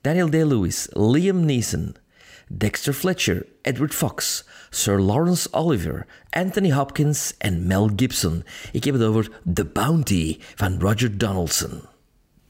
Daniel 0.01 0.29
Day-Lewis, 0.29 0.87
Liam 0.91 1.45
Neeson, 1.45 1.95
Dexter 2.47 2.93
Fletcher, 2.93 3.45
Edward 3.61 3.93
Fox, 3.93 4.45
Sir 4.69 4.99
Lawrence 4.99 5.47
Oliver, 5.53 6.05
Anthony 6.29 6.71
Hopkins 6.71 7.33
en 7.37 7.67
Mel 7.67 7.89
Gibson. 7.95 8.43
Ik 8.71 8.83
heb 8.83 8.93
het 8.93 9.03
over 9.03 9.29
The 9.53 9.65
Bounty 9.65 10.37
van 10.55 10.79
Roger 10.79 11.17
Donaldson. 11.17 11.81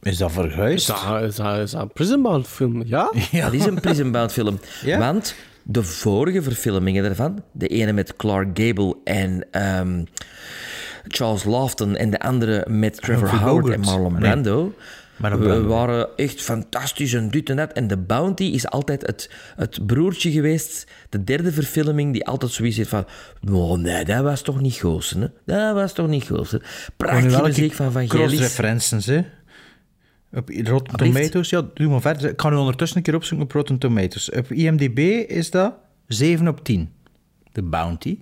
Is 0.02 0.18
dat 0.18 0.32
verguisd? 0.32 0.90
Is 0.90 0.95
dat, 1.02 1.22
is 1.22 1.36
dat, 1.36 1.57
is 1.57 1.72
dat 1.72 1.82
een 1.82 1.91
Prison 1.94 2.22
Bound 2.22 2.48
film? 2.48 2.84
Ja? 2.95 3.11
Dat 3.32 3.53
is 3.53 3.65
een 3.65 3.80
Prison 3.80 4.11
Bound 4.11 4.32
film. 4.32 4.60
Ja? 4.84 4.98
Want 4.99 5.36
de 5.64 5.84
vorige 5.84 6.41
verfilmingen 6.41 7.03
daarvan, 7.03 7.44
de 7.52 7.68
ene 7.68 7.91
met 7.94 8.15
Clark 8.15 8.60
Gable 8.60 8.95
en 9.03 9.45
ehm, 9.52 10.03
Charles 11.07 11.44
Lofton 11.44 11.95
en 11.95 12.10
de 12.10 12.19
andere 12.19 12.65
met 12.69 13.02
Trevor 13.02 13.30
Humphrey 13.30 13.49
Howard 13.49 13.65
Bogart. 13.65 13.88
en 13.88 13.94
Marlon 13.94 14.44
Nee. 14.44 14.72
We 15.18 15.61
waren 15.61 16.07
echt 16.15 16.41
fantastisch 16.41 17.14
en 17.14 17.30
dit 17.30 17.49
en 17.49 17.56
dat. 17.56 17.73
En 17.73 17.88
The 17.88 17.98
Bounty 17.98 18.44
is 18.44 18.68
altijd 18.68 19.06
het, 19.06 19.30
het 19.56 19.85
broertje 19.85 20.31
geweest, 20.31 20.88
de 21.10 21.23
derde 21.23 21.52
verfilming, 21.52 22.14
die 22.14 22.26
altijd 22.26 22.52
zoiets 22.52 22.77
heeft 22.77 22.89
van 22.89 23.06
oh 23.52 23.77
nee, 23.77 24.06
dat 24.06 24.23
was 24.23 24.41
toch 24.41 24.61
niet 24.61 24.73
Goosen, 24.73 25.22
hè? 25.22 25.27
Dat 25.45 25.73
was 25.73 25.94
toch 25.94 26.07
niet 26.07 26.23
Goosen. 26.23 26.61
Prachtige 26.98 27.41
muziek 27.41 27.73
van 27.73 27.91
Vangelis. 27.91 28.10
Cross-references, 28.10 29.06
hè? 29.06 29.22
Op 30.34 30.49
Rotten 30.49 30.68
Alsjeblieft. 30.68 30.98
Tomatoes, 30.98 31.49
ja, 31.49 31.65
doe 31.73 31.88
maar 31.88 32.02
verder. 32.02 32.30
Ik 32.30 32.41
ga 32.41 32.49
nu 32.49 32.56
ondertussen 32.56 32.98
een 32.98 33.03
keer 33.03 33.15
opzoeken 33.15 33.45
op 33.45 33.52
Rotten 33.52 33.77
Tomatoes. 33.77 34.31
Op 34.31 34.52
IMDb 34.52 34.99
is 35.27 35.52
dat 35.52 35.73
7 36.07 36.48
op 36.48 36.64
10. 36.64 36.89
De 37.52 37.61
Bounty. 37.61 38.19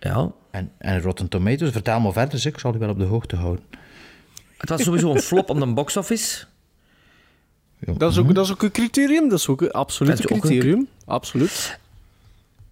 Ja, 0.00 0.32
En, 0.50 0.70
en 0.78 1.00
Rotten 1.00 1.28
Tomatoes, 1.28 1.70
vertel 1.70 2.00
maar 2.00 2.12
verder, 2.12 2.46
ik 2.46 2.58
zal 2.58 2.70
die 2.70 2.80
wel 2.80 2.90
op 2.90 2.98
de 2.98 3.04
hoogte 3.04 3.36
houden. 3.36 3.64
Het 4.58 4.68
was 4.68 4.82
sowieso 4.82 5.12
een 5.14 5.20
flop 5.20 5.50
op 5.50 5.58
de 5.58 5.66
box-office. 5.66 6.44
Dat 7.78 8.10
is, 8.10 8.18
ook, 8.18 8.34
dat 8.34 8.44
is 8.44 8.52
ook 8.52 8.62
een 8.62 8.70
criterium. 8.70 9.28
Dat 9.28 9.38
is 9.38 9.48
ook 9.48 9.60
een 9.60 9.70
absoluut 9.70 10.30
een- 10.30 10.40
criterium. 10.40 10.88
Absoluut. 11.04 11.78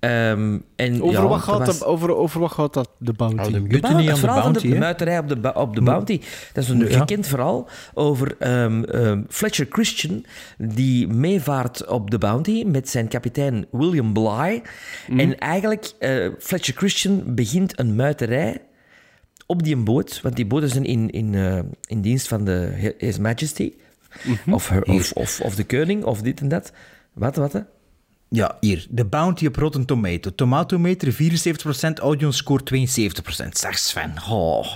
Ehm, 0.01 0.59
en, 0.77 1.03
Over, 1.03 1.21
ja, 1.23 1.27
wat 1.29 1.41
gaat 1.41 1.59
was- 1.67 1.79
dat, 1.79 1.89
over, 1.89 2.15
over 2.17 2.41
wat 2.41 2.53
gaat 2.53 2.75
dat, 2.75 2.89
de 2.99 3.13
bounty? 3.13 3.37
Oh, 3.39 3.45
de 3.45 3.53
De 3.53 3.61
mutiny 3.61 3.81
bou- 3.81 3.93
aan 3.95 3.99
het 4.05 4.15
de 4.15 4.17
verhaal 4.21 4.43
van 4.43 4.53
Bounty, 4.53 4.69
de 4.71 4.79
muiterij 4.79 5.19
op 5.19 5.29
de, 5.43 5.55
op 5.55 5.75
de 5.75 5.83
Bounty. 5.83 6.21
Dat 6.53 6.65
is 6.65 6.71
een 6.71 6.79
Ja. 6.79 6.99
gekend 6.99 7.27
verhaal 7.27 7.69
over 7.95 8.37
ehm, 8.39 8.83
ehm, 8.85 9.23
Fletcher 9.29 9.67
Christian, 9.71 10.25
die 10.59 11.07
meevaart 11.09 11.87
op 11.87 12.11
de 12.11 12.19
Bounty 12.19 12.65
met 12.67 12.89
zijn 12.89 13.09
kapitein 13.09 13.67
William 13.71 14.13
Bly. 14.13 14.63
Mhm. 15.09 15.21
En 15.21 15.39
eigenlijk, 15.39 15.93
eh, 15.99 16.29
Fletcher 16.39 16.75
Christian 16.77 17.23
begint 17.35 17.79
een 17.79 17.95
muiterij 17.95 18.61
op 19.47 19.63
die 19.63 19.77
boot, 19.77 20.21
want 20.23 20.37
die 20.37 20.47
boot 20.47 20.63
is 20.63 20.75
een 20.75 20.85
in, 20.85 21.11
in, 21.11 21.35
eh, 21.35 21.59
in 21.87 22.01
dienst 22.01 22.29
van 22.29 22.45
de 22.45 22.93
His 22.99 23.19
Majesty, 23.19 23.73
Mhm. 24.25 24.53
of, 24.53 24.69
her- 24.69 24.83
of, 24.83 25.13
of, 25.13 25.41
of 25.41 25.55
de 25.55 25.65
koning, 25.65 26.05
of 26.05 26.23
dit 26.23 26.41
en 26.41 26.49
dat. 26.49 26.73
Wat, 27.13 27.37
wat? 27.37 27.53
hè? 27.53 27.61
Ja, 28.29 28.57
hier. 28.61 28.87
De 28.91 29.05
Bounty 29.05 29.47
op 29.47 29.57
Rotten 29.57 29.85
Tomato. 29.85 30.31
Tomatometer 30.35 31.13
74%, 31.13 31.99
audience 31.99 32.39
score 32.39 32.63
72%. 32.63 33.59
Zeg 33.59 33.79
Sven. 33.79 34.13
Oh. 34.31 34.67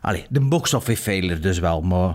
Allee, 0.00 0.24
de 0.30 0.40
box-office 0.40 1.02
failure 1.02 1.38
dus 1.40 1.58
wel, 1.58 1.80
maar... 1.82 2.14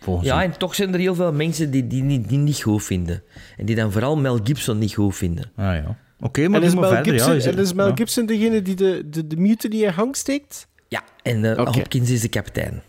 Volgens 0.00 0.28
Ja, 0.28 0.42
en 0.42 0.58
toch 0.58 0.74
zijn 0.74 0.92
er 0.92 0.98
heel 1.00 1.14
veel 1.14 1.32
mensen 1.32 1.70
die 1.70 1.86
die, 1.86 2.02
niet- 2.02 2.28
die 2.28 2.38
niet 2.38 2.60
goed 2.62 2.84
vinden. 2.84 3.22
En 3.56 3.66
die 3.66 3.76
dan 3.76 3.92
vooral 3.92 4.16
Mel 4.16 4.38
Gibson 4.44 4.78
niet 4.78 4.94
goed 4.94 5.16
vinden. 5.16 5.50
Ah 5.56 5.64
ja. 5.74 5.96
Oké, 6.20 6.48
maar 6.48 6.60
En 6.60 6.66
is 6.66 6.74
Mel, 6.74 6.88
verder. 6.88 7.12
Gibson, 7.12 7.30
ja, 7.30 7.36
is 7.36 7.46
en 7.46 7.58
is 7.58 7.72
Mel 7.72 7.88
ja. 7.88 7.94
Gibson 7.96 8.26
degene 8.26 8.62
die 8.62 8.74
de, 8.74 9.02
de, 9.10 9.26
de 9.26 9.36
mutiny 9.36 9.82
in 9.82 9.92
gang 9.92 10.16
steekt? 10.16 10.66
Ja, 10.92 11.04
en 11.22 11.44
eh. 11.44 11.66
Hopkins 11.74 12.10
is 12.10 12.20
de 12.20 12.28
kapitein. 12.28 12.82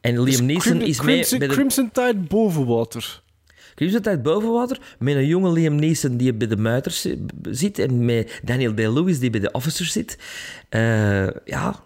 En 0.00 0.12
Liam 0.12 0.24
Dus 0.24 0.40
Neeson 0.40 0.60
Crim- 0.60 0.80
is 0.80 1.00
mee 1.00 1.14
Crimson, 1.14 1.38
bij 1.38 1.48
de... 1.48 1.54
Crimson 1.54 1.90
Tide 1.92 2.14
boven 2.28 2.66
water. 2.66 3.22
Crimson 3.74 4.00
Tide 4.00 4.18
boven 4.18 4.52
water, 4.52 4.80
met 4.98 5.14
een 5.16 5.26
jonge 5.26 5.52
Liam 5.52 5.74
Neeson 5.74 6.16
die 6.16 6.34
bij 6.34 6.46
de 6.48 6.56
muiters 6.56 7.00
zi- 7.00 7.24
zit 7.50 7.78
en 7.78 8.04
met 8.04 8.40
Daniel 8.44 8.74
Day-Lewis 8.74 9.18
die 9.18 9.30
bij 9.30 9.40
de 9.40 9.50
officers 9.50 9.92
zit. 9.92 10.18
Eh, 10.68 11.26
ja, 11.44 11.84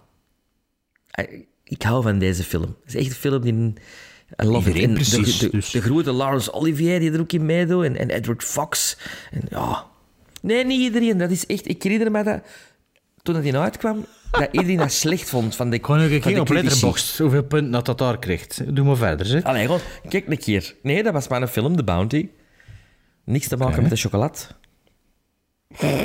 Eh, 1.11 1.41
Ik 1.65 1.83
hou 1.83 2.03
van 2.03 2.19
deze 2.19 2.43
film. 2.45 2.77
Het 2.85 2.95
is 2.95 3.01
echt 3.01 3.07
een 3.07 3.15
film 3.15 3.41
die... 3.43 3.55
I 4.43 4.47
love 4.47 4.61
it. 4.71 4.77
Iedereen 4.77 4.89
En 4.89 4.95
precies, 4.95 5.39
De, 5.39 5.45
de, 5.47 5.57
dus. 5.57 5.71
de 5.71 5.81
grote 5.83 6.13
Laurence 6.15 6.53
Olivier 6.53 7.01
die 7.01 7.13
er 7.13 7.21
ook 7.21 7.33
in 7.33 7.47
meedoet. 7.47 7.85
En, 7.85 7.97
en 7.97 8.11
Edward 8.11 8.45
Fox. 8.45 8.97
En 9.31 9.43
ja... 9.51 9.87
Nee, 10.43 10.65
niet 10.65 10.81
iedereen. 10.81 11.19
Dat 11.19 11.31
is 11.31 11.47
echt... 11.47 11.69
Ik 11.69 11.83
herinner 11.83 12.11
me 12.11 12.23
dat... 12.23 12.41
Toen 13.23 13.35
het 13.35 13.45
in 13.45 13.57
uitkwam, 13.57 14.07
dat 14.31 14.49
iedereen 14.51 14.77
dat 14.77 14.93
slecht 14.93 15.29
vond 15.29 15.57
van 15.57 15.71
de 15.71 15.79
Gewoon 15.83 16.09
keer 16.09 16.35
de 16.35 16.41
op. 16.41 16.49
Letterboxd. 16.49 17.19
Hoeveel 17.19 17.43
punten 17.43 17.71
dat 17.71 17.87
dat 17.87 17.99
daar 17.99 18.19
krijgt. 18.19 18.75
Doe 18.75 18.85
maar 18.85 18.97
verder, 18.97 19.27
zeg. 19.27 19.43
Allee, 19.43 19.63
gewoon, 19.65 19.81
kijk 20.09 20.29
een 20.29 20.39
keer. 20.39 20.75
Nee, 20.83 21.03
dat 21.03 21.13
was 21.13 21.29
maar 21.29 21.43
een 21.43 21.49
film, 21.49 21.77
The 21.77 21.85
Bounty. 21.85 22.29
Niks 23.25 23.49
te 23.49 23.57
maken 23.57 23.83
met 23.83 23.91
de 23.91 23.97
chocolade. 23.97 24.39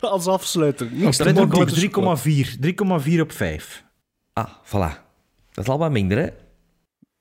Als 0.00 0.26
afsluiter. 0.26 0.88
Niks 0.92 1.06
Op 1.20 1.26
te 1.26 1.32
maken 1.32 1.58
met 1.58 1.70
Letterboxd 1.70 2.22
de 2.60 2.66
3,4. 3.06 3.14
3,4 3.14 3.20
op 3.20 3.32
5. 3.32 3.84
Ah, 4.32 4.48
voilà. 4.64 5.06
Dat 5.52 5.64
is 5.64 5.68
al 5.68 5.78
wat 5.78 5.90
minder, 5.90 6.18
hè? 6.18 6.28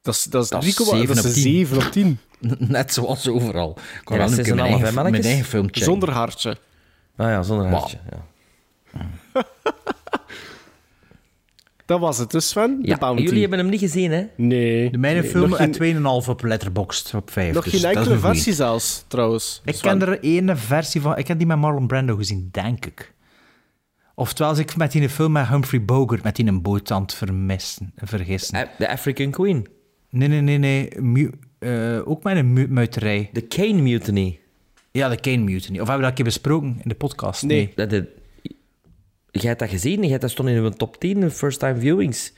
Dat 0.01 0.15
is, 0.15 0.23
dat 0.23 0.43
is, 0.43 0.49
Dat 0.49 0.61
3, 0.61 0.71
is 0.71 0.77
dat 0.77 0.93
is 0.93 0.99
7 0.99 1.17
op 1.17 1.23
een 1.25 1.31
10. 1.33 1.41
7 1.41 1.77
op 1.77 1.83
10. 1.83 2.19
Net 2.75 2.93
zoals 2.93 3.27
overal. 3.27 3.77
Ik 4.01 4.09
Ja, 4.09 4.17
dat 4.17 4.37
is 4.37 4.47
een 4.47 4.55
mijn 4.55 4.67
eigen, 4.67 5.11
mijn. 5.11 5.69
Zonder 5.71 6.11
hartje. 6.11 6.57
Ah 7.15 7.27
ja, 7.27 7.43
zonder 7.43 7.67
hartje. 7.67 7.97
Ja. 8.09 8.25
Dat 11.85 11.99
was 11.99 12.17
het 12.17 12.31
dus, 12.31 12.49
Sven. 12.49 12.81
De 12.81 12.87
Ja, 12.87 12.97
Bounty. 12.97 13.21
jullie 13.23 13.39
hebben 13.41 13.59
hem 13.59 13.69
niet 13.69 13.79
gezien, 13.79 14.11
hè? 14.11 14.23
Nee. 14.35 14.89
De 14.91 14.97
mijne 14.97 15.21
Nee, 15.21 15.29
film 15.29 15.53
en 15.55 15.75
geen, 15.75 15.95
2,5 16.23 16.29
op 16.29 16.43
Letterboxd 16.43 17.13
op 17.13 17.31
5. 17.31 17.53
nog 17.53 17.63
dus 17.63 17.73
geen 17.73 17.81
dat 17.81 17.95
enkele 17.95 18.17
versie 18.17 18.53
zelfs, 18.53 19.03
trouwens. 19.07 19.61
Ik 19.65 19.75
Sven. 19.75 19.99
ken 19.99 20.07
er 20.07 20.23
één 20.23 20.57
versie 20.57 21.01
van. 21.01 21.17
Ik 21.17 21.27
heb 21.27 21.37
die 21.37 21.47
met 21.47 21.57
Marlon 21.57 21.87
Brando 21.87 22.15
gezien, 22.15 22.49
denk 22.51 22.85
ik. 22.85 23.13
Oftewel, 24.15 24.49
als 24.49 24.59
ik 24.59 24.75
met 24.75 24.91
die 24.91 25.09
film 25.09 25.31
met 25.31 25.47
Humphrey 25.47 25.85
Bogart 25.85 26.23
met 26.23 26.35
die 26.35 26.45
een 26.47 26.61
boot 26.61 26.91
aan 26.91 27.01
het 27.01 27.13
vermissen, 27.13 27.93
vergissen. 27.95 28.55
Eh, 28.61 28.67
De 28.77 28.89
African 28.89 29.31
Queen. 29.31 29.67
Nee, 30.09 30.27
nee, 30.27 30.41
nee, 30.41 30.57
nee. 30.57 30.89
Mu- 31.01 31.31
eh, 31.59 32.07
ook 32.09 32.23
met 32.23 32.37
een 32.37 32.53
mu- 32.53 32.67
muiterij. 32.69 33.29
The 33.33 33.41
Kane 33.41 33.81
Mutiny. 33.81 34.39
Ja, 34.91 35.09
de 35.09 35.19
Kane 35.19 35.37
Mutiny. 35.37 35.79
Of 35.79 35.87
hebben 35.87 35.95
we 35.95 36.01
dat 36.01 36.09
een 36.09 36.13
keer 36.15 36.25
besproken 36.25 36.67
in 36.83 36.89
de 36.89 36.95
podcast? 36.95 37.43
Nee. 37.43 37.71
Dat 37.75 37.89
de... 37.89 38.15
Jij 39.37 39.47
hebt 39.47 39.59
dat 39.59 39.69
gezien? 39.69 39.99
Jij 39.99 40.09
hebt 40.09 40.21
dat 40.21 40.31
stond 40.31 40.49
in 40.49 40.55
uw 40.55 40.69
top 40.69 40.99
10 40.99 41.19
de 41.19 41.31
first 41.31 41.59
time 41.59 41.79
viewings. 41.79 42.33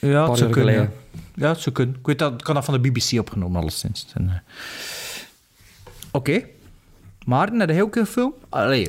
Ja, 0.00 0.28
het 0.28 0.38
zou 0.38 0.50
kunnen. 0.50 0.74
Ja. 0.74 0.80
geleden. 0.80 1.00
ja, 1.34 1.48
het 1.48 1.60
zou 1.60 1.74
kunnen. 1.74 1.94
Ik 1.98 2.06
weet 2.06 2.18
dat, 2.18 2.32
ik 2.32 2.44
kan 2.44 2.54
dat 2.54 2.64
van 2.64 2.82
de 2.82 2.90
BBC 2.90 3.18
opgenomen, 3.18 3.60
alleszins. 3.60 4.06
En, 4.14 4.28
eh, 4.28 4.36
Oké. 6.12 6.44
Maar, 7.24 7.52
naar 7.52 7.66
de 7.66 7.72
heel 7.72 7.88
een 7.90 8.06
film? 8.06 8.34
Allee, 8.48 8.88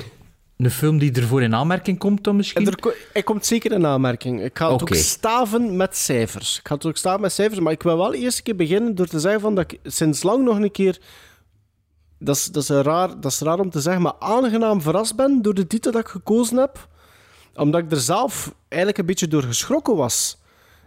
een 0.57 0.71
film 0.71 0.97
die 0.97 1.11
ervoor 1.11 1.43
in 1.43 1.55
aanmerking 1.55 1.97
komt 1.97 2.23
dan 2.23 2.35
misschien? 2.35 2.65
En 2.65 2.73
er, 2.73 2.95
hij 3.13 3.23
komt 3.23 3.45
zeker 3.45 3.71
in 3.71 3.85
aanmerking. 3.85 4.43
Ik 4.43 4.57
ga 4.57 4.71
het 4.71 4.81
ook 4.81 4.95
staven 4.95 5.75
met 5.75 5.95
cijfers. 5.95 6.59
Ik 6.59 6.67
ga 6.67 6.75
het 6.75 6.85
ook 6.85 6.97
staven 6.97 7.21
met 7.21 7.31
cijfers, 7.31 7.59
maar 7.59 7.71
ik 7.71 7.83
wil 7.83 7.97
wel 7.97 8.13
eerst 8.13 8.37
een 8.37 8.43
keer 8.43 8.55
beginnen 8.55 8.95
door 8.95 9.07
te 9.07 9.19
zeggen 9.19 9.41
van 9.41 9.55
dat 9.55 9.71
ik 9.71 9.79
sinds 9.83 10.23
lang 10.23 10.43
nog 10.43 10.57
een 10.59 10.71
keer... 10.71 10.99
Dat 12.19 12.35
is, 12.35 12.45
dat, 12.45 12.63
is 12.63 12.69
een 12.69 12.81
raar, 12.81 13.19
dat 13.19 13.31
is 13.31 13.39
raar 13.39 13.59
om 13.59 13.69
te 13.69 13.81
zeggen, 13.81 14.01
maar 14.01 14.15
aangenaam 14.19 14.81
verrast 14.81 15.15
ben 15.15 15.41
door 15.41 15.53
de 15.53 15.67
titel 15.67 15.91
dat 15.91 16.01
ik 16.01 16.07
gekozen 16.07 16.57
heb. 16.57 16.87
Omdat 17.57 17.83
ik 17.83 17.91
er 17.91 17.99
zelf 17.99 18.53
eigenlijk 18.67 19.01
een 19.01 19.05
beetje 19.05 19.27
door 19.27 19.43
geschrokken 19.43 19.95
was. 19.95 20.37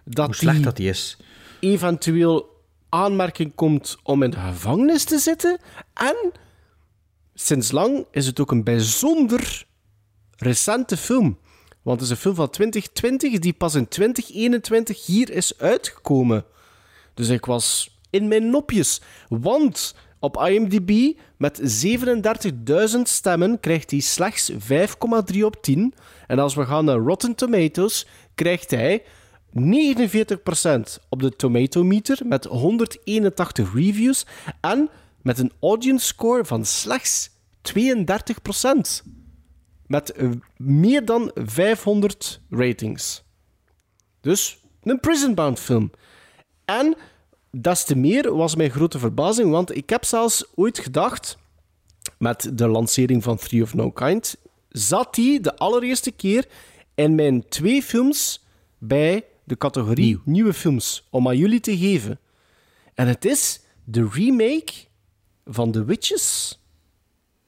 Dat 0.05 0.27
Hoe 0.27 0.35
slecht 0.35 0.57
die 0.57 0.65
dat 0.65 0.77
die 0.77 0.89
is. 0.89 1.17
eventueel 1.61 2.59
aanmerking 2.89 3.55
komt 3.55 3.97
om 4.03 4.23
in 4.23 4.31
de 4.31 4.37
gevangenis 4.37 5.05
te 5.05 5.19
zitten. 5.19 5.59
En 5.95 6.33
sinds 7.35 7.71
lang 7.71 8.07
is 8.11 8.27
het 8.27 8.41
ook 8.41 8.51
een 8.51 8.65
bijzonder 8.65 9.67
recente 10.37 10.97
film. 10.97 11.39
Want 11.83 12.01
het 12.01 12.09
is 12.11 12.15
een 12.15 12.21
film 12.23 12.35
van 12.35 12.51
2020 12.51 13.39
die 13.39 13.53
pas 13.53 13.75
in 13.75 13.89
2021 13.89 15.07
hier 15.07 15.31
is 15.31 15.59
uitgekomen. 15.59 16.45
Dus 17.15 17.29
ik 17.29 17.45
was 17.45 17.99
in 18.11 18.29
mijn 18.29 18.51
nopjes. 18.51 19.01
Want 19.29 19.95
op 20.21 20.37
IMDb 20.37 21.19
met 21.37 21.85
37.000 22.97 23.03
stemmen 23.03 23.61
krijgt 23.61 23.91
hij 23.91 24.01
slechts 24.01 24.53
5,3 24.53 24.59
op 25.43 25.63
10. 25.63 25.95
En 26.27 26.39
als 26.39 26.55
we 26.55 26.65
gaan 26.65 26.85
naar 26.85 26.97
Rotten 26.99 27.35
Tomatoes, 27.35 28.07
krijgt 28.35 28.71
hij 28.71 29.03
49% 29.55 29.61
op 31.09 31.23
de 31.23 31.37
Tomatometer 31.37 32.27
met 32.27 32.45
181 32.45 33.75
reviews 33.75 34.27
en 34.61 34.91
met 35.23 35.39
een 35.39 35.53
audience 35.61 36.07
score 36.07 36.45
van 36.45 36.65
slechts 36.65 37.31
32%. 37.63 37.81
Met 39.87 40.13
eh, 40.13 40.31
meer 40.57 41.05
dan 41.05 41.31
500 41.35 42.41
ratings. 42.51 43.25
Dus 44.21 44.61
een 44.83 45.01
Prisonbound 45.01 45.61
film. 45.61 45.91
En 46.65 46.97
des 47.51 47.85
te 47.85 47.97
meer 47.97 48.35
was 48.37 48.55
mijn 48.55 48.71
grote 48.71 48.99
verbazing, 48.99 49.51
want 49.51 49.77
ik 49.77 49.91
heb 49.91 50.05
zelfs 50.05 50.45
ooit 50.55 50.79
gedacht, 50.79 51.39
met 52.19 52.51
de 52.55 52.69
lancering 52.69 53.23
van 53.23 53.37
Three 53.37 53.63
of 53.63 53.75
No 53.75 53.91
Kind, 53.91 54.37
zat 54.69 55.15
die 55.15 55.41
de 55.41 55.57
allereerste 55.57 56.11
keer 56.11 56.47
in 56.95 57.15
mijn 57.15 57.49
twee 57.49 57.83
films 57.83 58.45
bij 58.79 59.25
de 59.45 59.57
categorie 59.57 60.21
nieuwe 60.25 60.53
films, 60.53 61.07
om 61.11 61.29
aan 61.29 61.37
jullie 61.37 61.61
te 61.61 61.79
geven. 61.79 62.19
En 62.95 63.07
het 63.09 63.25
is 63.25 63.61
de 63.85 64.09
remake 64.13 64.73
van 65.45 65.71
The 65.71 65.85
Witches. 65.85 66.59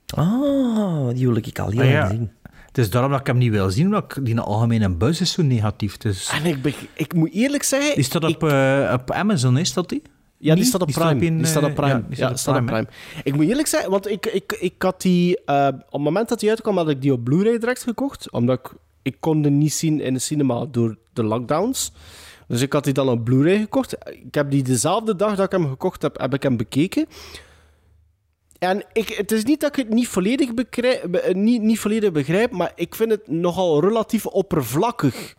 Ah, 0.07 1.09
die 1.15 1.27
wil 1.27 1.37
ik 1.37 1.59
al 1.59 1.67
Ah, 1.67 1.75
lang 1.75 1.89
ja. 1.91 2.09
zien. 2.09 2.31
Het 2.73 2.79
is 2.85 2.91
daarom 2.91 3.11
dat 3.11 3.21
ik 3.21 3.27
hem 3.27 3.39
niet 3.39 3.51
wil 3.51 3.71
zien, 3.71 3.85
omdat 3.87 4.17
ik- 4.17 4.25
die 4.25 4.41
algemene 4.41 4.91
buzz 4.91 5.21
is 5.21 5.33
zo 5.33 5.43
negatief. 5.43 5.97
Dus... 5.97 6.29
En 6.29 6.45
ik, 6.45 6.89
ik 6.95 7.15
moet 7.15 7.33
eerlijk 7.33 7.63
zeggen... 7.63 7.95
Die 7.95 8.05
staat 8.05 8.25
op, 8.25 8.43
eh, 8.45 8.93
op 9.01 9.11
Amazon, 9.11 9.59
is 9.59 9.73
dat 9.73 9.89
die? 9.89 10.03
Ja, 10.39 10.55
die 10.55 10.65
staat 10.65 10.83
op 10.83 10.91
Prime. 10.91 11.19
die 11.37 11.47
staat 11.47 11.63
op 11.65 11.75
Prime. 11.75 12.05
ja, 12.11 12.29
die 12.29 12.37
staat 12.39 12.59
op. 12.61 12.67
Prime. 12.67 12.87
Ik 13.25 13.35
moet 13.35 13.47
eerlijk 13.49 13.69
zeggen, 13.69 13.91
want 13.91 14.09
ik, 14.11 14.27
ik, 14.27 14.57
ik 14.61 14.75
had 14.83 15.03
die... 15.03 15.45
eh, 15.45 15.67
op 15.67 15.93
het 15.93 16.01
moment 16.01 16.29
dat 16.29 16.41
die 16.41 16.49
uitkwam, 16.51 16.77
had 16.77 16.89
ik 16.89 17.01
die 17.03 17.13
op 17.13 17.25
Blu-ray 17.25 17.59
direct 17.59 17.83
gekocht. 17.83 18.31
Omdat 18.31 18.59
ik... 18.59 18.73
Ik 19.03 19.17
kon 19.21 19.43
die 19.43 19.51
niet 19.51 19.73
zien 19.73 20.01
in 20.01 20.15
de 20.15 20.21
cinema 20.21 20.67
door 20.71 20.97
de 21.13 21.23
lockdowns. 21.25 21.93
Dus 22.49 22.61
ik 22.61 22.73
had 22.73 22.85
die 22.85 22.93
dan 22.93 23.09
op 23.09 23.25
Blu-ray 23.25 23.59
gekocht. 23.59 23.97
Ik 24.25 24.35
heb 24.35 24.51
die 24.51 24.63
dezelfde 24.63 25.17
dag 25.17 25.35
dat 25.37 25.45
ik 25.47 25.53
hem 25.53 25.69
gekocht 25.69 26.03
heb, 26.03 26.21
heb 26.21 26.35
ik 26.35 26.43
hem 26.43 26.57
bekeken. 26.57 27.07
En 28.63 28.83
ik, 28.93 29.09
het 29.09 29.33
is 29.33 29.45
niet 29.45 29.61
dat 29.61 29.71
ik 29.71 29.85
het 29.85 29.95
niet 29.95 30.09
volledig, 30.09 30.55
begrijp, 30.55 31.11
be- 31.11 31.21
eh, 31.21 31.35
niet, 31.35 31.63
niet 31.63 31.79
volledig 31.79 32.13
begrijp, 32.13 32.51
maar 32.51 32.73
ik 32.75 32.95
vind 32.95 33.11
het 33.11 33.29
nogal 33.29 33.81
relatief 33.81 34.27
oppervlakkig, 34.27 35.35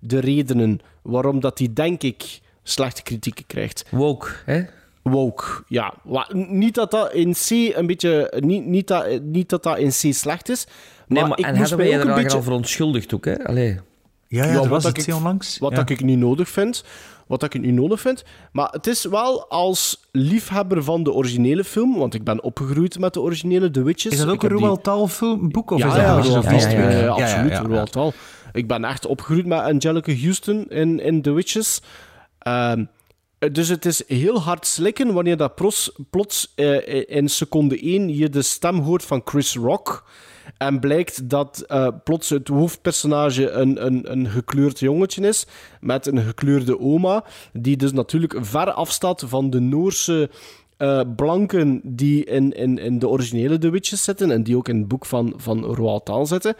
de 0.00 0.18
redenen 0.18 0.80
waarom 1.02 1.40
dat 1.40 1.56
die, 1.56 1.72
denk 1.72 2.02
ik, 2.02 2.40
slechte 2.62 3.02
kritieken 3.02 3.46
krijgt. 3.46 3.84
Woke, 3.90 4.28
hè? 4.44 4.62
Woke, 5.02 5.44
ja. 5.66 5.94
Niet 6.32 6.74
dat 6.74 6.90
dat 6.90 7.12
in 7.12 7.32
C 7.32 7.50
een 7.50 7.86
beetje... 7.86 8.32
Niet, 8.40 8.66
niet, 8.66 8.86
dat, 8.86 9.22
niet 9.22 9.48
dat 9.48 9.62
dat 9.62 9.78
in 9.78 9.88
C 9.90 10.14
slecht 10.14 10.48
is, 10.48 10.66
Nee, 11.06 11.20
maar, 11.20 11.28
maar, 11.28 11.38
ik 11.38 11.44
en 11.44 11.52
mij 11.52 11.76
wij 11.76 11.92
er 11.92 12.14
beetje... 12.14 12.36
al 12.36 12.42
verontschuldigd 12.42 13.14
ook, 13.14 13.24
hè? 13.24 13.44
Allee. 13.44 13.78
Ja, 14.28 14.44
ja, 14.44 14.52
Ja, 14.52 14.58
wat 14.58 14.66
was 14.66 14.82
dat 14.82 14.96
iets 14.98 15.06
ik- 15.06 15.14
heel 15.14 15.22
langs. 15.22 15.58
Wat 15.58 15.70
ja. 15.70 15.76
dat 15.76 15.90
ik 15.90 16.00
niet 16.02 16.18
nodig 16.18 16.48
vind. 16.48 16.84
Wat 17.26 17.40
dat 17.40 17.54
ik 17.54 17.60
niet 17.60 17.74
nodig 17.74 18.00
vind. 18.00 18.24
Maar 18.52 18.68
het 18.70 18.86
is 18.86 19.04
wel 19.04 19.48
als 19.48 20.00
liefhebber 20.12 20.84
van 20.84 21.02
de 21.02 21.12
originele 21.12 21.64
film, 21.64 21.96
want 21.98 22.14
ik 22.14 22.24
ben 22.24 22.42
opgegroeid 22.42 22.98
met 22.98 23.14
de 23.14 23.20
originele 23.20 23.70
The 23.70 23.82
Witches. 23.82 24.12
Is 24.12 24.18
dat 24.18 24.28
Ik 24.28 24.34
ook 24.34 24.50
een 24.50 24.56
Roald 24.58 24.84
Dahl 24.84 25.06
film, 25.06 25.50
boek? 25.50 25.70
Of 25.70 25.78
ja, 25.78 25.86
is 25.86 25.92
dat 25.92 26.02
ja, 26.02 26.12
Roald 26.12 26.44
Dahl, 26.44 26.70
ja, 26.80 27.08
absoluut. 27.08 27.58
Roald 27.58 27.92
Dahl. 27.92 28.10
Ik 28.52 28.66
ben 28.68 28.84
echt 28.84 29.06
opgegroeid 29.06 29.46
met 29.46 29.60
Angelica 29.60 30.12
Houston 30.14 30.66
in, 30.68 31.00
in 31.00 31.22
The 31.22 31.32
Witches. 31.32 31.80
Ehm, 32.38 32.84
dus 33.52 33.68
het 33.68 33.84
is 33.84 34.02
heel 34.06 34.40
hard 34.40 34.66
slikken 34.66 35.12
wanneer 35.12 35.36
dat 35.36 35.54
pros, 35.54 35.92
plots 36.10 36.52
eh, 36.54 37.04
in 37.16 37.28
seconde 37.28 37.78
1 37.82 38.16
je 38.16 38.28
de 38.28 38.42
stem 38.42 38.78
hoort 38.78 39.04
van 39.04 39.22
Chris 39.24 39.54
Rock. 39.54 40.04
En 40.56 40.80
blijkt 40.80 41.28
dat 41.28 41.64
eh, 41.66 41.88
plots 42.04 42.28
het 42.28 42.48
hoofdpersonage 42.48 43.50
een, 43.50 43.86
een, 43.86 44.12
een 44.12 44.28
gekleurd 44.28 44.78
jongetje 44.78 45.26
is. 45.28 45.46
Met 45.80 46.06
een 46.06 46.18
gekleurde 46.18 46.80
oma. 46.80 47.24
Die 47.52 47.76
dus 47.76 47.92
natuurlijk 47.92 48.34
ver 48.40 48.72
afstaat 48.72 49.24
van 49.26 49.50
de 49.50 49.60
Noorse 49.60 50.30
eh, 50.76 51.00
blanken 51.16 51.80
die 51.84 52.24
in, 52.24 52.52
in, 52.52 52.78
in 52.78 52.98
de 52.98 53.08
originele 53.08 53.58
The 53.58 53.70
Witches 53.70 54.02
zitten. 54.04 54.30
En 54.30 54.42
die 54.42 54.56
ook 54.56 54.68
in 54.68 54.76
het 54.78 54.88
boek 54.88 55.06
van, 55.06 55.32
van 55.36 55.64
Roald 55.64 56.06
Dahl 56.06 56.24
zitten. 56.24 56.54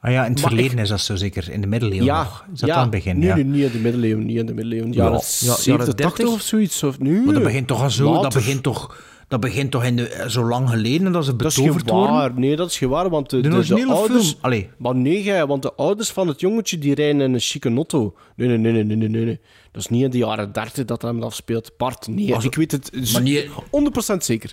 Ah 0.00 0.12
ja, 0.12 0.24
in 0.24 0.32
het 0.32 0.40
Maar 0.40 0.50
verleden 0.50 0.76
ik- 0.76 0.82
is 0.82 0.88
dat 0.88 1.00
zo 1.00 1.16
zeker. 1.16 1.50
In 1.50 1.60
de 1.60 1.66
middeleeuwen 1.66 2.06
Ja, 2.06 2.22
nog. 2.22 2.44
Is 2.52 2.60
dat 2.60 2.68
ja. 2.68 2.74
aan 2.74 2.80
het 2.82 2.90
begin? 2.90 3.18
Nee, 3.18 3.28
ja. 3.28 3.34
nee, 3.34 3.44
niet 3.44 3.64
in 3.64 3.72
de 3.72 3.78
middeleeuwen. 3.78 4.26
Niet 4.26 4.38
in 4.38 4.46
de 4.46 4.54
middeleeuwen. 4.54 4.92
Ja, 4.92 5.02
ja, 5.04 5.04
jaren 5.04 5.20
70, 5.24 5.64
80 5.66 5.94
30 5.94 6.28
of 6.34 6.40
zoiets. 6.40 6.82
Of, 6.82 6.98
nu? 6.98 7.24
Maar 7.24 7.34
dat 7.34 7.42
begint 7.42 7.66
toch 7.66 7.82
al 7.82 7.90
zo... 7.90 8.22
Dat 8.22 8.34
begint 8.34 8.62
toch, 8.62 9.02
dat 9.30 9.40
begint 9.40 9.70
toch 9.70 9.84
in 9.84 9.96
de, 9.96 10.24
zo 10.28 10.44
lang 10.44 10.70
geleden 10.70 11.12
dat 11.12 11.24
ze 11.24 11.36
Dat 11.36 11.50
is 11.50 11.56
betoverd 11.56 11.90
geen 11.90 11.98
worden? 11.98 12.40
Nee, 12.40 12.56
dat 12.56 12.70
is 12.70 12.78
geen 12.78 12.88
waar, 12.88 13.08
want 13.10 13.30
de, 13.30 13.36
De 13.36 13.42
de, 13.42 13.48
de 13.48 13.56
originele 13.56 13.92
ouders... 13.92 14.28
film... 14.28 14.38
Allee, 14.40 14.70
Maar 14.78 14.94
nee, 14.96 15.22
gij, 15.22 15.46
want 15.46 15.62
de 15.62 15.72
ouders 15.74 16.10
van 16.10 16.28
het 16.28 16.40
jongetje 16.40 16.78
die 16.78 16.94
rijden 16.94 17.20
in 17.20 17.34
een 17.34 17.40
chique 17.40 17.74
auto. 17.74 18.14
Nee, 18.36 18.48
nee, 18.48 18.58
nee, 18.58 18.72
nee, 18.72 18.84
nee, 18.84 18.96
nee, 18.96 19.08
nee, 19.08 19.24
nee. 19.24 19.40
Dat 19.72 19.82
is 19.82 19.88
niet 19.88 20.02
in 20.02 20.10
de 20.10 20.18
jaren 20.18 20.52
30 20.52 20.84
dat 20.84 21.02
hem 21.02 21.22
afspeelt. 21.22 21.70
Bart, 21.76 22.06
nee. 22.08 22.34
Als- 22.34 22.44
ik 22.44 22.54
weet 22.54 22.72
het 22.72 22.90
z- 23.02 23.12
Maar 23.12 23.22
niet- 23.22 23.48
100% 23.70 24.16
zeker. 24.16 24.52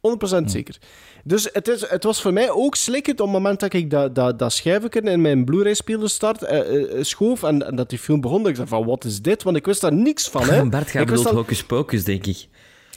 100% 0.00 0.44
zeker. 0.44 0.78
Dus 1.24 1.48
het, 1.52 1.68
is, 1.68 1.88
het 1.88 2.04
was 2.04 2.20
voor 2.22 2.32
mij 2.32 2.50
ook 2.50 2.74
slikkend 2.76 3.20
op 3.20 3.26
het 3.26 3.34
moment 3.36 3.60
dat 3.60 3.72
ik 3.72 3.90
dat, 3.90 4.14
dat, 4.14 4.38
dat 4.38 4.52
schijfje 4.52 5.00
in 5.00 5.20
mijn 5.20 5.44
Blu-ray-speler 5.44 6.08
start, 6.10 6.42
eh, 6.42 6.58
eh, 6.98 7.04
schoof 7.04 7.42
en, 7.42 7.66
en 7.66 7.76
dat 7.76 7.88
die 7.90 7.98
film 7.98 8.20
begon. 8.20 8.38
dat 8.42 8.50
Ik 8.50 8.56
dacht 8.56 8.68
van, 8.68 8.84
wat 8.86 9.04
is 9.04 9.22
dit? 9.22 9.42
Want 9.42 9.56
ik 9.56 9.66
wist 9.66 9.80
daar 9.80 9.92
niks 9.92 10.28
van. 10.28 10.42
Hè. 10.48 10.68
Bart 10.68 10.90
gaat 10.90 11.26
al- 11.26 11.34
Hocus 11.34 11.64
Pocus, 11.64 12.04
denk 12.04 12.26
ik. 12.26 12.46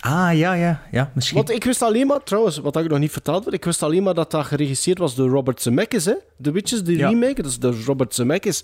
Ah, 0.09 0.37
ja, 0.37 0.53
ja, 0.53 0.81
ja, 0.91 1.11
misschien. 1.15 1.37
Want 1.37 1.49
ik 1.49 1.63
wist 1.63 1.81
alleen 1.81 2.07
maar, 2.07 2.23
trouwens, 2.23 2.57
wat 2.57 2.77
ik 2.77 2.89
nog 2.89 2.99
niet 2.99 3.11
verteld 3.11 3.45
heb, 3.45 3.53
ik 3.53 3.65
wist 3.65 3.83
alleen 3.83 4.03
maar 4.03 4.13
dat 4.13 4.31
dat 4.31 4.45
geregisseerd 4.45 4.97
was 4.97 5.15
door 5.15 5.29
Robert 5.29 5.61
Zemeckis, 5.61 6.05
hè? 6.05 6.13
The 6.41 6.51
Witches, 6.51 6.83
de 6.83 6.95
Ja. 6.95 7.09
remake, 7.09 7.41
dat 7.41 7.51
is 7.51 7.59
door 7.59 7.75
Robert 7.85 8.13
Zemeckis. 8.15 8.63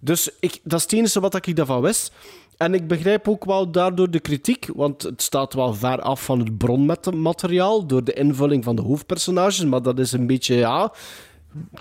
Dus 0.00 0.30
ik, 0.40 0.60
dat 0.64 0.78
is 0.78 0.82
het 0.84 0.92
enige 0.92 1.20
wat 1.20 1.46
ik 1.46 1.56
daarvan 1.56 1.80
wist. 1.80 2.12
En 2.56 2.74
ik 2.74 2.86
begrijp 2.86 3.28
ook 3.28 3.44
wel 3.44 3.70
daardoor 3.70 4.10
de 4.10 4.20
kritiek, 4.20 4.68
want 4.74 5.02
het 5.02 5.22
staat 5.22 5.54
wel 5.54 5.74
ver 5.74 6.00
af 6.00 6.24
van 6.24 6.38
het 6.38 6.58
bronmateriaal 6.58 7.86
door 7.86 8.04
de 8.04 8.12
invulling 8.12 8.64
van 8.64 8.76
de 8.76 8.82
hoofdpersonages, 8.82 9.64
maar 9.64 9.82
dat 9.82 9.98
is 9.98 10.12
een 10.12 10.26
beetje, 10.26 10.54
ja... 10.54 10.92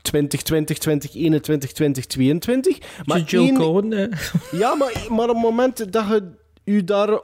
2020, 0.01 0.77
2021, 0.77 1.71
2022. 1.71 2.77
Maar 3.05 3.19
Joe 3.21 3.45
één- 3.45 3.55
Cohen, 3.55 4.11
ja, 4.51 4.75
maar, 4.75 5.05
maar 5.09 5.29
op 5.29 5.35
het 5.35 5.43
moment 5.43 5.91
dat 5.91 6.07
je 6.07 6.23
u 6.63 6.83
daar 6.83 7.19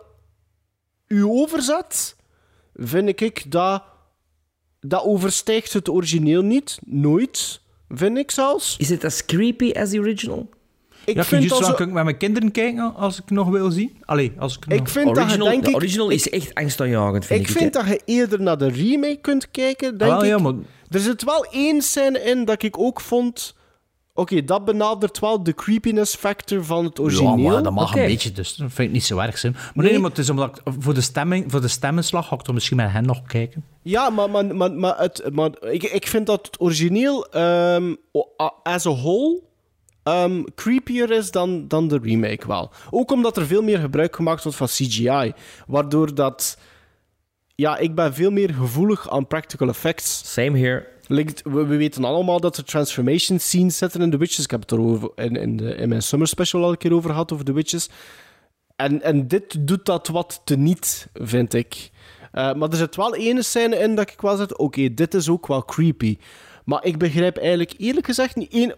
u 1.08 1.24
overzet, 1.26 2.16
vind 2.76 3.22
ik 3.22 3.52
dat 3.52 3.84
dat 4.82 5.04
overstijgt 5.04 5.74
het 5.74 5.90
origineel 5.90 6.42
niet. 6.42 6.80
Nooit, 6.86 7.62
vind 7.90 8.18
ik 8.18 8.32
zelfs. 8.32 8.76
Is 8.78 8.90
het 8.90 9.04
as 9.04 9.26
creepy 9.26 9.72
as 9.72 9.90
the 9.90 10.00
original? 10.00 10.50
Ik 11.06 11.16
ja, 11.16 11.24
vind 11.24 11.50
dat 11.50 11.60
dan 11.60 11.70
zo- 11.70 11.74
kan 11.76 11.88
ik 11.88 11.94
met 11.94 12.04
mijn 12.04 12.18
kinderen 12.18 12.52
kijken 12.52 12.96
als 12.96 13.18
ik 13.20 13.30
nog 13.30 13.50
wil 13.50 13.72
zien. 13.72 13.98
Allee, 14.06 14.34
als 14.38 14.58
ik, 14.58 14.66
Ik 14.66 14.80
nog... 14.80 14.90
vind 14.90 15.06
dat 15.06 15.16
je, 15.16 15.22
original, 15.22 15.48
denk 15.48 15.64
de 15.64 15.70
ik... 15.70 15.76
original 15.76 16.10
is 16.10 16.30
echt 16.30 16.54
angstaanjagend, 16.54 17.26
vind 17.26 17.42
ik. 17.42 17.48
ik 17.50 17.58
vind 17.58 17.74
dat 17.74 17.88
je 17.88 18.02
eerder 18.06 18.42
naar 18.42 18.58
de 18.58 18.68
remake 18.70 19.18
kunt 19.22 19.52
kijken, 19.52 19.98
denk 19.98 20.12
Ah, 20.12 20.20
ik. 20.24 20.26
ja, 20.30 20.38
maar- 20.38 20.54
Er 20.90 21.00
zit 21.00 21.24
wel 21.24 21.46
één 21.46 21.82
scène 21.82 22.20
in 22.22 22.46
dat 22.46 22.64
ik 22.64 22.78
ook 22.80 23.02
vond... 23.02 23.56
Oké, 24.18 24.44
dat 24.44 24.66
benadert 24.66 25.20
wel 25.20 25.44
de 25.44 25.54
creepiness 25.54 26.16
factor 26.16 26.66
van 26.66 26.86
het 26.86 27.00
origineel. 27.00 27.38
Ja, 27.38 27.52
maar 27.52 27.64
dat 27.64 27.74
mag 27.74 27.96
een 27.96 28.06
beetje, 28.06 28.32
dus 28.32 28.56
dat 28.56 28.68
vind 28.72 28.88
ik 28.88 28.94
niet 28.94 29.04
zo 29.04 29.18
erg. 29.18 29.38
Sim. 29.38 29.52
Maar 29.52 29.72
Nee. 29.74 29.92
nee, 29.92 30.00
maar 30.00 30.10
het 30.10 30.20
is 30.20 30.30
omdat 30.30 30.58
ik, 30.58 30.74
voor, 30.80 30.94
de 30.94 31.02
stemming, 31.02 31.52
voor 31.52 31.62
de 31.62 31.68
stemmenslag 31.68 32.28
ga 32.28 32.36
ik 32.36 32.42
toch 32.42 32.54
misschien 32.54 32.78
met 32.78 32.92
hen 32.92 33.06
nog 33.06 33.22
kijken. 33.24 33.64
Ja, 33.82 34.10
maar, 34.10 34.30
maar, 34.30 34.56
maar, 34.56 34.72
maar, 34.72 34.98
het, 35.00 35.30
maar 35.34 35.50
ik, 35.62 35.84
ik 35.84 36.08
vind 36.08 36.26
dat 36.26 36.46
het 36.46 36.60
origineel 36.62 37.28
ehm, 37.32 37.94
a- 38.42 38.54
as 38.64 38.86
a 38.86 38.92
whole 38.96 39.42
ehm, 40.04 40.44
creepier 40.56 41.12
is 41.12 41.32
dan, 41.32 41.68
dan 41.68 41.88
de 41.88 42.00
remake 42.04 42.48
wel. 42.48 42.72
Ook 42.90 43.12
omdat 43.12 43.38
er 43.38 43.46
veel 43.46 43.62
meer 43.64 43.80
gebruik 43.80 44.16
gemaakt 44.16 44.44
wordt 44.44 44.58
van 44.58 44.68
CGI. 44.68 45.34
Waardoor 45.68 46.16
dat... 46.16 46.58
Ja, 47.56 47.78
ik 47.78 47.96
ben 47.96 48.14
veel 48.14 48.32
meer 48.32 48.54
gevoelig 48.54 49.10
aan 49.10 49.28
practical 49.28 49.68
effects. 49.68 50.34
Same 50.34 50.58
here. 50.60 50.88
We, 51.08 51.26
we 51.44 51.64
weten 51.64 52.04
allemaal 52.04 52.40
dat 52.40 52.58
er 52.58 52.64
transformation 52.64 53.40
scenes 53.40 53.78
zitten 53.78 54.02
in 54.02 54.12
The 54.12 54.18
Witches. 54.18 54.44
Ik 54.44 54.52
heb 54.52 54.62
het 54.62 54.72
er 54.72 55.10
in, 55.16 55.58
de, 55.58 55.84
mijn 55.88 56.02
summer 56.02 56.28
special 56.28 56.64
al 56.64 56.72
een 56.72 56.78
keer 56.78 56.94
over 56.94 57.10
gehad, 57.10 57.34
over 57.34 57.46
The 57.46 57.54
Witches. 57.54 57.90
En, 58.76 59.02
en 59.02 59.28
dit 59.28 59.68
doet 59.68 59.86
dat 59.86 60.08
wat 60.08 60.42
teniet, 60.44 61.08
vind 61.14 61.54
ik. 61.54 61.90
Eh, 62.32 62.54
maar 62.54 62.70
er 62.70 62.76
zit 62.76 62.96
wel 62.96 63.16
ene 63.16 63.42
scène 63.42 63.76
in 63.78 63.96
dat 63.96 64.12
ik 64.12 64.22
wel 64.22 64.36
zeg... 64.36 64.58
Oké, 64.58 64.94
dit 64.94 65.14
is 65.14 65.30
ook 65.30 65.48
wel 65.48 65.66
creepy. 65.66 66.18
Maar 66.66 66.86
ik 66.86 66.98
begrijp 66.98 67.38
eigenlijk 67.38 67.74
eerlijk 67.78 68.06
gezegd 68.06 68.36
niet 68.36 68.54
één... 68.54 68.76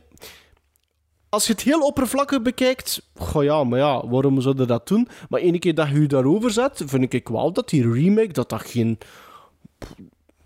Als 1.30 1.46
je 1.46 1.52
het 1.52 1.62
heel 1.62 1.82
oppervlakkig 1.82 2.42
bekijkt... 2.42 3.02
Goh 3.16 3.44
ja, 3.44 3.64
maar 3.64 3.80
ja, 3.80 4.08
waarom 4.08 4.42
zouden 4.42 4.68
dat 4.68 4.88
doen? 4.88 5.08
Maar 5.30 5.40
ene 5.40 5.60
keer 5.60 5.76
dat 5.76 5.90
je 5.90 6.02
je 6.02 6.08
daarover 6.08 6.52
zet, 6.52 6.82
vind 6.86 7.14
ik 7.14 7.28
wel 7.28 7.54
dat 7.54 7.70
die 7.70 7.92
remake... 7.92 8.34
Dat 8.34 8.50
dat 8.50 8.62
geen 8.62 8.98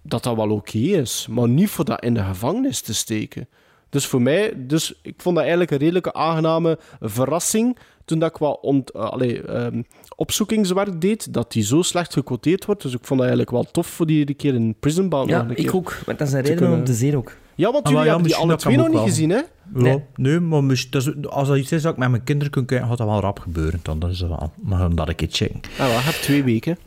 dat 0.03 0.23
dat 0.23 0.35
wel 0.35 0.49
oké 0.49 0.77
is, 0.77 1.27
maar 1.29 1.49
niet 1.49 1.69
voor 1.69 1.85
dat 1.85 2.03
in 2.03 2.13
de 2.13 2.23
gevangenis 2.23 2.81
te 2.81 2.93
steken. 2.93 3.47
Dus 3.89 4.05
voor 4.05 4.21
mij, 4.21 4.53
dus 4.57 4.99
ik 5.01 5.13
vond 5.17 5.33
dat 5.35 5.43
eigenlijk 5.43 5.71
een 5.71 5.77
redelijke 5.77 6.13
aangename 6.13 6.79
verrassing 7.01 7.77
toen 8.05 8.19
dat 8.19 8.29
ik 8.29 8.37
wat 8.37 8.59
ont, 8.61 8.91
eh, 8.91 9.01
allee, 9.09 9.41
ehm, 9.41 9.81
opzoekingswerk 10.15 11.01
deed, 11.01 11.33
dat 11.33 11.51
die 11.51 11.63
zo 11.63 11.81
slecht 11.81 12.13
gequoteerd 12.13 12.65
wordt. 12.65 12.81
Dus 12.81 12.91
ik 12.93 12.99
vond 13.01 13.19
dat 13.19 13.29
eigenlijk 13.29 13.51
wel 13.51 13.71
tof 13.71 13.87
voor 13.87 14.05
die 14.05 14.33
keer 14.33 14.53
in 14.53 14.75
Prison 14.79 15.09
Bound 15.09 15.29
Ja, 15.29 15.47
ik 15.55 15.75
ook. 15.75 15.97
Want 16.05 16.19
dat 16.19 16.27
is 16.27 16.33
een 16.33 16.41
reden 16.41 16.71
om 16.73 16.83
te 16.83 16.93
zien 16.93 17.17
ook. 17.17 17.35
Ja, 17.55 17.71
want 17.71 17.85
Ah, 17.85 17.91
jullie 17.91 18.05
ja, 18.07 18.13
hebben 18.13 18.27
die 18.31 18.39
alle 18.39 18.55
twee 18.55 18.77
nog 18.77 18.85
niet 18.87 18.95
wel. 18.95 19.03
gezien, 19.05 19.29
hè? 19.29 19.35
Ja, 19.37 19.45
Nee. 19.73 20.03
nee, 20.15 20.39
maar 20.39 20.87
als 21.29 21.47
dat 21.47 21.57
iets 21.57 21.71
is 21.71 21.81
dat 21.81 21.91
ik 21.93 21.97
met 21.99 22.09
mijn 22.09 22.23
kinderen 22.23 22.51
kan 22.51 22.65
kijken, 22.65 22.87
gaat 22.87 22.97
dat 22.97 23.07
wel 23.07 23.19
rap 23.19 23.39
gebeuren. 23.39 23.79
Dan, 23.83 23.99
dan 23.99 24.09
is 24.09 24.17
dat 24.17 24.29
wel. 24.29 24.51
Maar 24.61 24.79
dan 24.79 24.95
dat 24.95 25.09
ik 25.09 25.19
het 25.19 25.35
checken. 25.35 25.59
Ah, 25.71 25.77
wel, 25.77 25.87
je 25.87 25.93
hebt 26.03 26.21
twee 26.21 26.43
weken. 26.43 26.77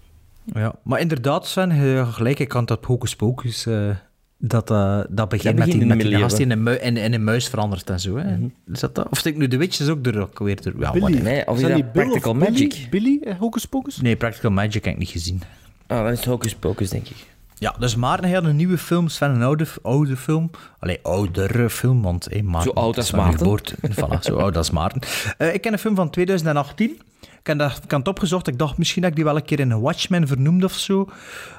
Ja, 0.54 0.74
maar 0.82 1.00
inderdaad, 1.00 1.46
Sven, 1.46 1.74
je 1.74 1.80
hebt 1.96 2.08
gelijk, 2.14 2.38
ik 2.38 2.48
kan 2.48 2.64
dat 2.64 2.84
hocus 2.84 3.16
pocus... 3.16 3.66
eh, 3.66 3.90
dat, 4.38 4.70
eh, 4.70 5.00
dat 5.08 5.28
begint 5.28 5.56
begint 5.56 5.56
met 5.56 5.66
die, 5.66 5.86
met 5.86 6.00
die 6.00 6.16
gast 6.18 6.36
die 6.36 6.44
in 6.44 6.50
een, 6.50 6.62
mui- 6.62 6.76
in, 6.78 6.96
in 6.96 7.12
een 7.14 7.24
muis 7.24 7.48
verandert 7.48 7.90
en 7.90 8.00
zo. 8.00 8.16
Hè. 8.16 8.36
Is 8.72 8.80
dat 8.80 8.94
dat? 8.94 9.08
Of 9.10 9.18
stik 9.18 9.36
nu 9.36 9.48
de 9.48 9.56
witches 9.56 9.88
ook 9.88 10.06
er 10.06 10.20
ook 10.20 10.38
weer... 10.38 10.58
Er, 10.66 10.72
ja, 10.78 10.92
Billy. 10.92 11.18
Nee, 11.20 11.46
of 11.46 11.56
Is 11.56 11.62
is 11.62 11.68
dat 11.68 11.92
Bill 11.92 12.02
Practical 12.04 12.32
Billy? 12.34 12.50
Magic? 12.50 12.86
Billy, 12.90 13.20
eh, 13.24 13.34
Hocus 13.38 13.64
Pocus? 13.64 14.00
Nee, 14.00 14.16
Practical 14.16 14.50
Magic 14.50 14.84
heb 14.84 14.92
ik 14.92 14.98
niet 14.98 15.08
gezien. 15.08 15.42
Ah, 15.86 16.04
dat 16.04 16.12
is 16.18 16.24
Hocus 16.24 16.54
Pocus, 16.54 16.90
denk 16.90 17.08
ik. 17.08 17.16
Ja, 17.58 17.74
dus 17.78 17.96
Maarten 17.96 18.32
had 18.34 18.44
een 18.44 18.56
nieuwe 18.56 18.78
film, 18.78 19.08
Sven 19.08 19.30
een 19.30 19.42
oude, 19.42 19.66
oude 19.82 20.16
film. 20.16 20.50
Allee, 20.78 20.98
oudere 21.02 21.70
film, 21.70 22.02
want 22.02 22.26
hey, 22.30 22.42
Maarten, 22.42 22.72
Zo 22.74 22.80
oud 22.80 22.96
als 22.96 23.10
van 23.10 23.18
Maarten. 23.18 23.38
geboorte. 23.38 23.74
Voilà, 23.90 24.20
zo 24.20 24.36
oud 24.36 24.56
als 24.56 24.70
Maarten. 24.70 25.00
Eh, 25.38 25.54
ik 25.54 25.60
ken 25.60 25.72
een 25.72 25.78
film 25.78 25.94
van 25.94 26.10
2018. 26.10 27.00
Ik 27.46 27.58
heb, 27.58 27.58
dat, 27.58 27.80
het 27.88 28.08
opgezocht. 28.08 28.46
Ik 28.46 28.58
dacht 28.58 28.78
misschien 28.78 29.02
dat 29.02 29.10
ik 29.10 29.16
die 29.16 29.24
wel 29.24 29.36
een 29.36 29.44
keer 29.44 29.60
in 29.60 29.70
een 29.70 29.80
Watchmen 29.80 30.26
vernoemd 30.26 30.64
of 30.64 30.72
zo. 30.72 31.08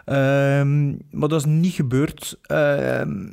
Ehm, 0.05 0.87
maar 0.89 1.29
dat 1.29 1.39
is 1.39 1.45
niet 1.45 1.73
gebeurd. 1.73 2.39
Ehm, 2.41 3.25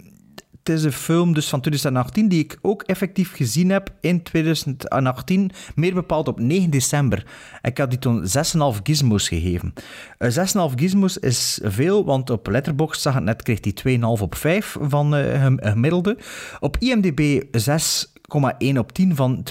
het 0.64 0.68
is 0.74 0.84
een 0.84 0.92
film 0.92 1.34
dus 1.34 1.48
van 1.48 1.60
2018 1.60 2.28
die 2.28 2.44
ik 2.44 2.58
ook 2.62 2.82
effectief 2.82 3.34
gezien 3.34 3.70
heb 3.70 3.90
in 4.00 4.22
2018, 4.22 5.50
meer 5.74 5.94
bepaald 5.94 6.28
op 6.28 6.40
9 6.40 6.70
december. 6.70 7.26
Ik 7.62 7.78
had 7.78 7.90
die 7.90 7.98
toen 7.98 8.26
6,5 8.26 8.80
gizmos 8.82 9.28
gegeven. 9.28 9.72
Eh, 10.18 10.30
6,5 10.30 10.72
gizmos 10.76 11.18
is 11.18 11.60
veel, 11.62 12.04
want 12.04 12.30
op 12.30 12.46
Letterboxd 12.46 13.00
zag 13.00 13.14
het 13.14 13.24
net, 13.24 13.42
kreeg 13.42 13.60
die 13.60 13.72
2,5 13.72 14.22
op 14.22 14.34
5 14.34 14.76
van 14.80 15.14
eh, 15.14 15.42
gem- 15.42 15.60
gemiddelde. 15.62 16.18
Op 16.60 16.76
IMDb 16.78 17.42
6,1 18.24 18.78
op 18.78 18.92
10 18.92 19.16
van 19.16 19.44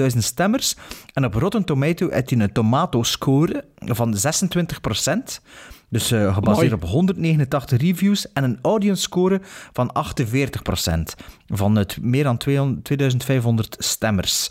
221.000 0.00 0.06
stemmers. 0.18 0.76
En 1.12 1.24
op 1.24 1.34
Rotten 1.34 1.64
Tomato 1.64 2.08
heeft 2.10 2.30
hij 2.30 2.40
een 2.40 2.52
tomato-score 2.52 3.64
van 3.78 4.16
26%. 4.16 5.40
Dus 5.88 6.10
eh, 6.10 6.34
gebaseerd 6.34 6.72
op 6.72 6.84
189 6.84 7.80
reviews 7.80 8.32
en 8.32 8.44
een 8.44 8.58
audience 8.62 9.02
score 9.02 9.40
van 9.72 9.96
48% 10.18 11.22
van 11.46 11.76
het 11.76 12.02
meer 12.02 12.24
dan 12.24 12.36
200 12.36 12.84
2500 12.84 13.76
stemmers. 13.78 14.50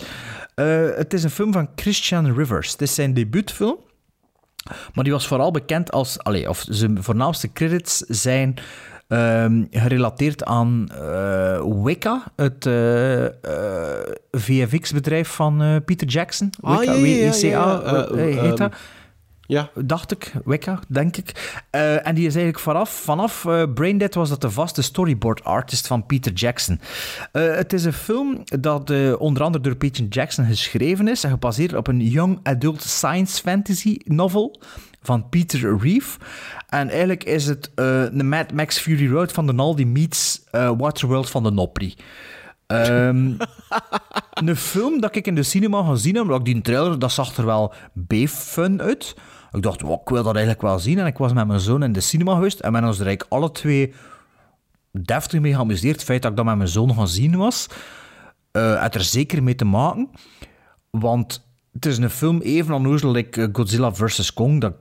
Eh, 0.55 0.85
het 0.95 1.13
is 1.13 1.23
een 1.23 1.29
film 1.29 1.53
van 1.53 1.69
Christian 1.75 2.33
Rivers. 2.33 2.71
Het 2.71 2.81
is 2.81 2.95
zijn 2.95 3.13
debuutfilm. 3.13 3.77
Maar 4.93 5.03
die 5.03 5.13
was 5.13 5.27
vooral 5.27 5.51
bekend 5.51 5.91
als... 5.91 6.19
Allee, 6.19 6.49
of 6.49 6.65
zijn 6.69 7.03
voornaamste 7.03 7.51
credits 7.53 7.97
zijn 7.97 8.55
ehm, 9.07 9.63
gerelateerd 9.71 10.43
aan 10.43 10.89
eh, 10.91 11.83
Wicca, 11.83 12.23
het 12.35 12.65
eh, 12.65 13.25
eh, 13.25 13.31
VFX-bedrijf 14.31 15.29
van 15.29 15.81
Peter 15.85 16.07
Jackson. 16.07 16.49
Ah, 16.61 16.79
Wicca, 16.79 16.93
ja, 16.93 17.05
ja, 17.05 17.15
ja, 17.15 17.31
W-I-C-A, 17.31 17.47
ja, 17.47 17.81
ja. 17.83 18.05
Eh, 18.05 18.15
heet 18.15 18.37
ehm, 18.37 18.55
dat. 18.55 18.73
Ja. 19.47 19.69
Dacht 19.75 20.11
ik, 20.11 20.33
Wicca, 20.45 20.79
denk 20.87 21.17
ik. 21.17 21.59
En 22.03 22.15
die 22.15 22.25
is 22.25 22.35
eigenlijk 22.35 22.59
vanaf, 22.59 22.89
vanaf 22.89 23.45
eh, 23.45 23.63
Braindead 23.73 24.13
was 24.13 24.29
dat 24.29 24.41
de 24.41 24.51
vaste 24.51 24.81
storyboard 24.81 25.43
artist 25.43 25.87
van 25.87 26.05
Peter 26.05 26.31
Jackson. 26.33 26.79
Het 27.31 27.73
is 27.73 27.85
een 27.85 27.93
film 27.93 28.43
dat 28.43 28.89
onder 29.17 29.43
andere 29.43 29.63
door 29.63 29.75
Peter 29.75 30.05
Jackson 30.05 30.45
geschreven 30.45 31.07
is 31.07 31.23
en 31.23 31.29
gebaseerd 31.29 31.73
op 31.73 31.87
een 31.87 32.01
young 32.01 32.39
adult 32.43 32.81
science 32.81 33.41
fantasy 33.41 33.97
novel 34.03 34.59
van 35.05 35.29
Peter 35.29 35.77
Reeve. 35.77 36.17
En 36.75 36.89
eigenlijk 36.89 37.23
is 37.23 37.45
het 37.45 37.71
eh 37.75 38.03
een 38.03 38.29
Mad 38.29 38.53
Max 38.53 38.77
Fury 38.77 39.11
Road 39.11 39.31
van 39.31 39.45
de 39.45 39.53
Naldi 39.53 39.85
meets 39.85 40.43
eh, 40.51 40.71
Waterworld 40.77 41.29
van 41.29 41.43
de 41.43 41.51
Nopri. 41.51 41.95
Ehm, 42.67 43.31
een 44.47 44.55
film 44.55 45.01
dat 45.01 45.15
ik 45.15 45.27
in 45.27 45.35
de 45.35 45.43
cinema 45.43 45.83
gezien 45.83 46.15
heb, 46.15 46.45
die 46.45 46.61
trailer, 46.61 46.99
dat 46.99 47.11
zag 47.11 47.37
er 47.37 47.45
wel 47.45 47.73
B-fun 48.07 48.81
uit. 48.81 49.15
Ik 49.51 49.61
dacht, 49.61 49.81
wow, 49.81 50.01
ik 50.01 50.09
wil 50.09 50.23
dat 50.23 50.35
eigenlijk 50.35 50.61
wel 50.61 50.79
zien. 50.79 50.99
En 50.99 51.05
ik 51.05 51.17
was 51.17 51.33
met 51.33 51.47
mijn 51.47 51.59
zoon 51.59 51.83
in 51.83 51.93
de 51.93 51.99
cinema 51.99 52.33
geweest 52.33 52.59
en 52.59 52.71
hebben 52.73 52.89
ons 52.89 52.99
er 52.99 53.05
eigenlijk 53.05 53.33
alle 53.33 53.51
twee 53.51 53.93
deftig 54.91 55.39
mee 55.39 55.53
geamuseerd. 55.53 55.95
Het 55.95 56.03
feit 56.03 56.21
dat 56.21 56.31
ik 56.31 56.37
dat 56.37 56.45
met 56.45 56.57
mijn 56.57 56.69
zoon 56.69 56.93
gaan 56.93 57.07
zien 57.07 57.37
was, 57.37 57.67
eh 58.51 58.81
had 58.81 58.95
er 58.95 59.03
zeker 59.03 59.43
mee 59.43 59.55
te 59.55 59.65
maken. 59.65 60.09
Want 60.89 61.47
het 61.71 61.85
is 61.85 61.97
een 61.97 62.09
film 62.09 62.41
even 62.41 62.73
onnozel 62.73 63.11
like 63.11 63.41
eh, 63.41 63.47
Godzilla 63.51 63.93
vs. 63.93 64.33
Kong, 64.33 64.61
dat 64.61 64.73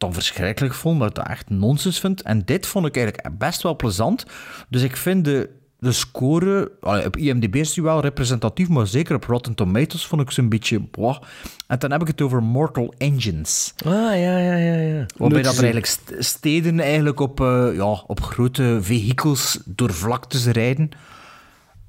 dan 0.00 0.12
verschrikkelijk 0.12 0.74
vond, 0.74 1.02
ik 1.02 1.14
dat 1.14 1.28
echt 1.28 1.50
nonsens 1.50 2.00
vind. 2.00 2.22
En 2.22 2.42
dit 2.44 2.66
vond 2.66 2.86
ik 2.86 2.96
eigenlijk 2.96 3.38
best 3.38 3.62
wel 3.62 3.76
plezant. 3.76 4.24
Dus 4.68 4.82
ik 4.82 4.96
vind 4.96 5.24
de 5.24 5.58
de 5.80 5.92
score, 5.92 6.72
allee, 6.80 7.06
op 7.06 7.16
IMDb 7.16 7.56
is 7.56 7.72
die 7.72 7.82
wel 7.82 8.00
representatief, 8.00 8.68
maar 8.68 8.86
zeker 8.86 9.14
op 9.14 9.24
Rotten 9.24 9.54
Tomatoes 9.54 10.06
vond 10.06 10.22
ik 10.22 10.30
ze 10.30 10.40
een 10.40 10.48
beetje... 10.48 10.80
boah. 10.80 11.22
En 11.66 11.78
dan 11.78 11.90
heb 11.90 12.00
ik 12.00 12.06
het 12.06 12.20
over 12.20 12.42
Mortal 12.42 12.94
Engines. 12.98 13.74
Ah, 13.84 13.92
ja, 13.92 14.38
ja, 14.38 14.56
ja. 14.56 14.74
ja. 14.74 15.06
Waarbij 15.16 15.42
dat 15.42 15.56
er 15.56 15.62
eigenlijk 15.62 15.86
st- 15.86 16.14
steden 16.18 16.80
eigenlijk 16.80 17.20
op, 17.20 17.40
eh, 17.40 17.74
ja, 17.74 18.02
op 18.06 18.20
grote 18.20 18.78
vehikels 18.80 19.60
door 19.64 19.92
vlaktes 19.92 20.46
rijden. 20.46 20.88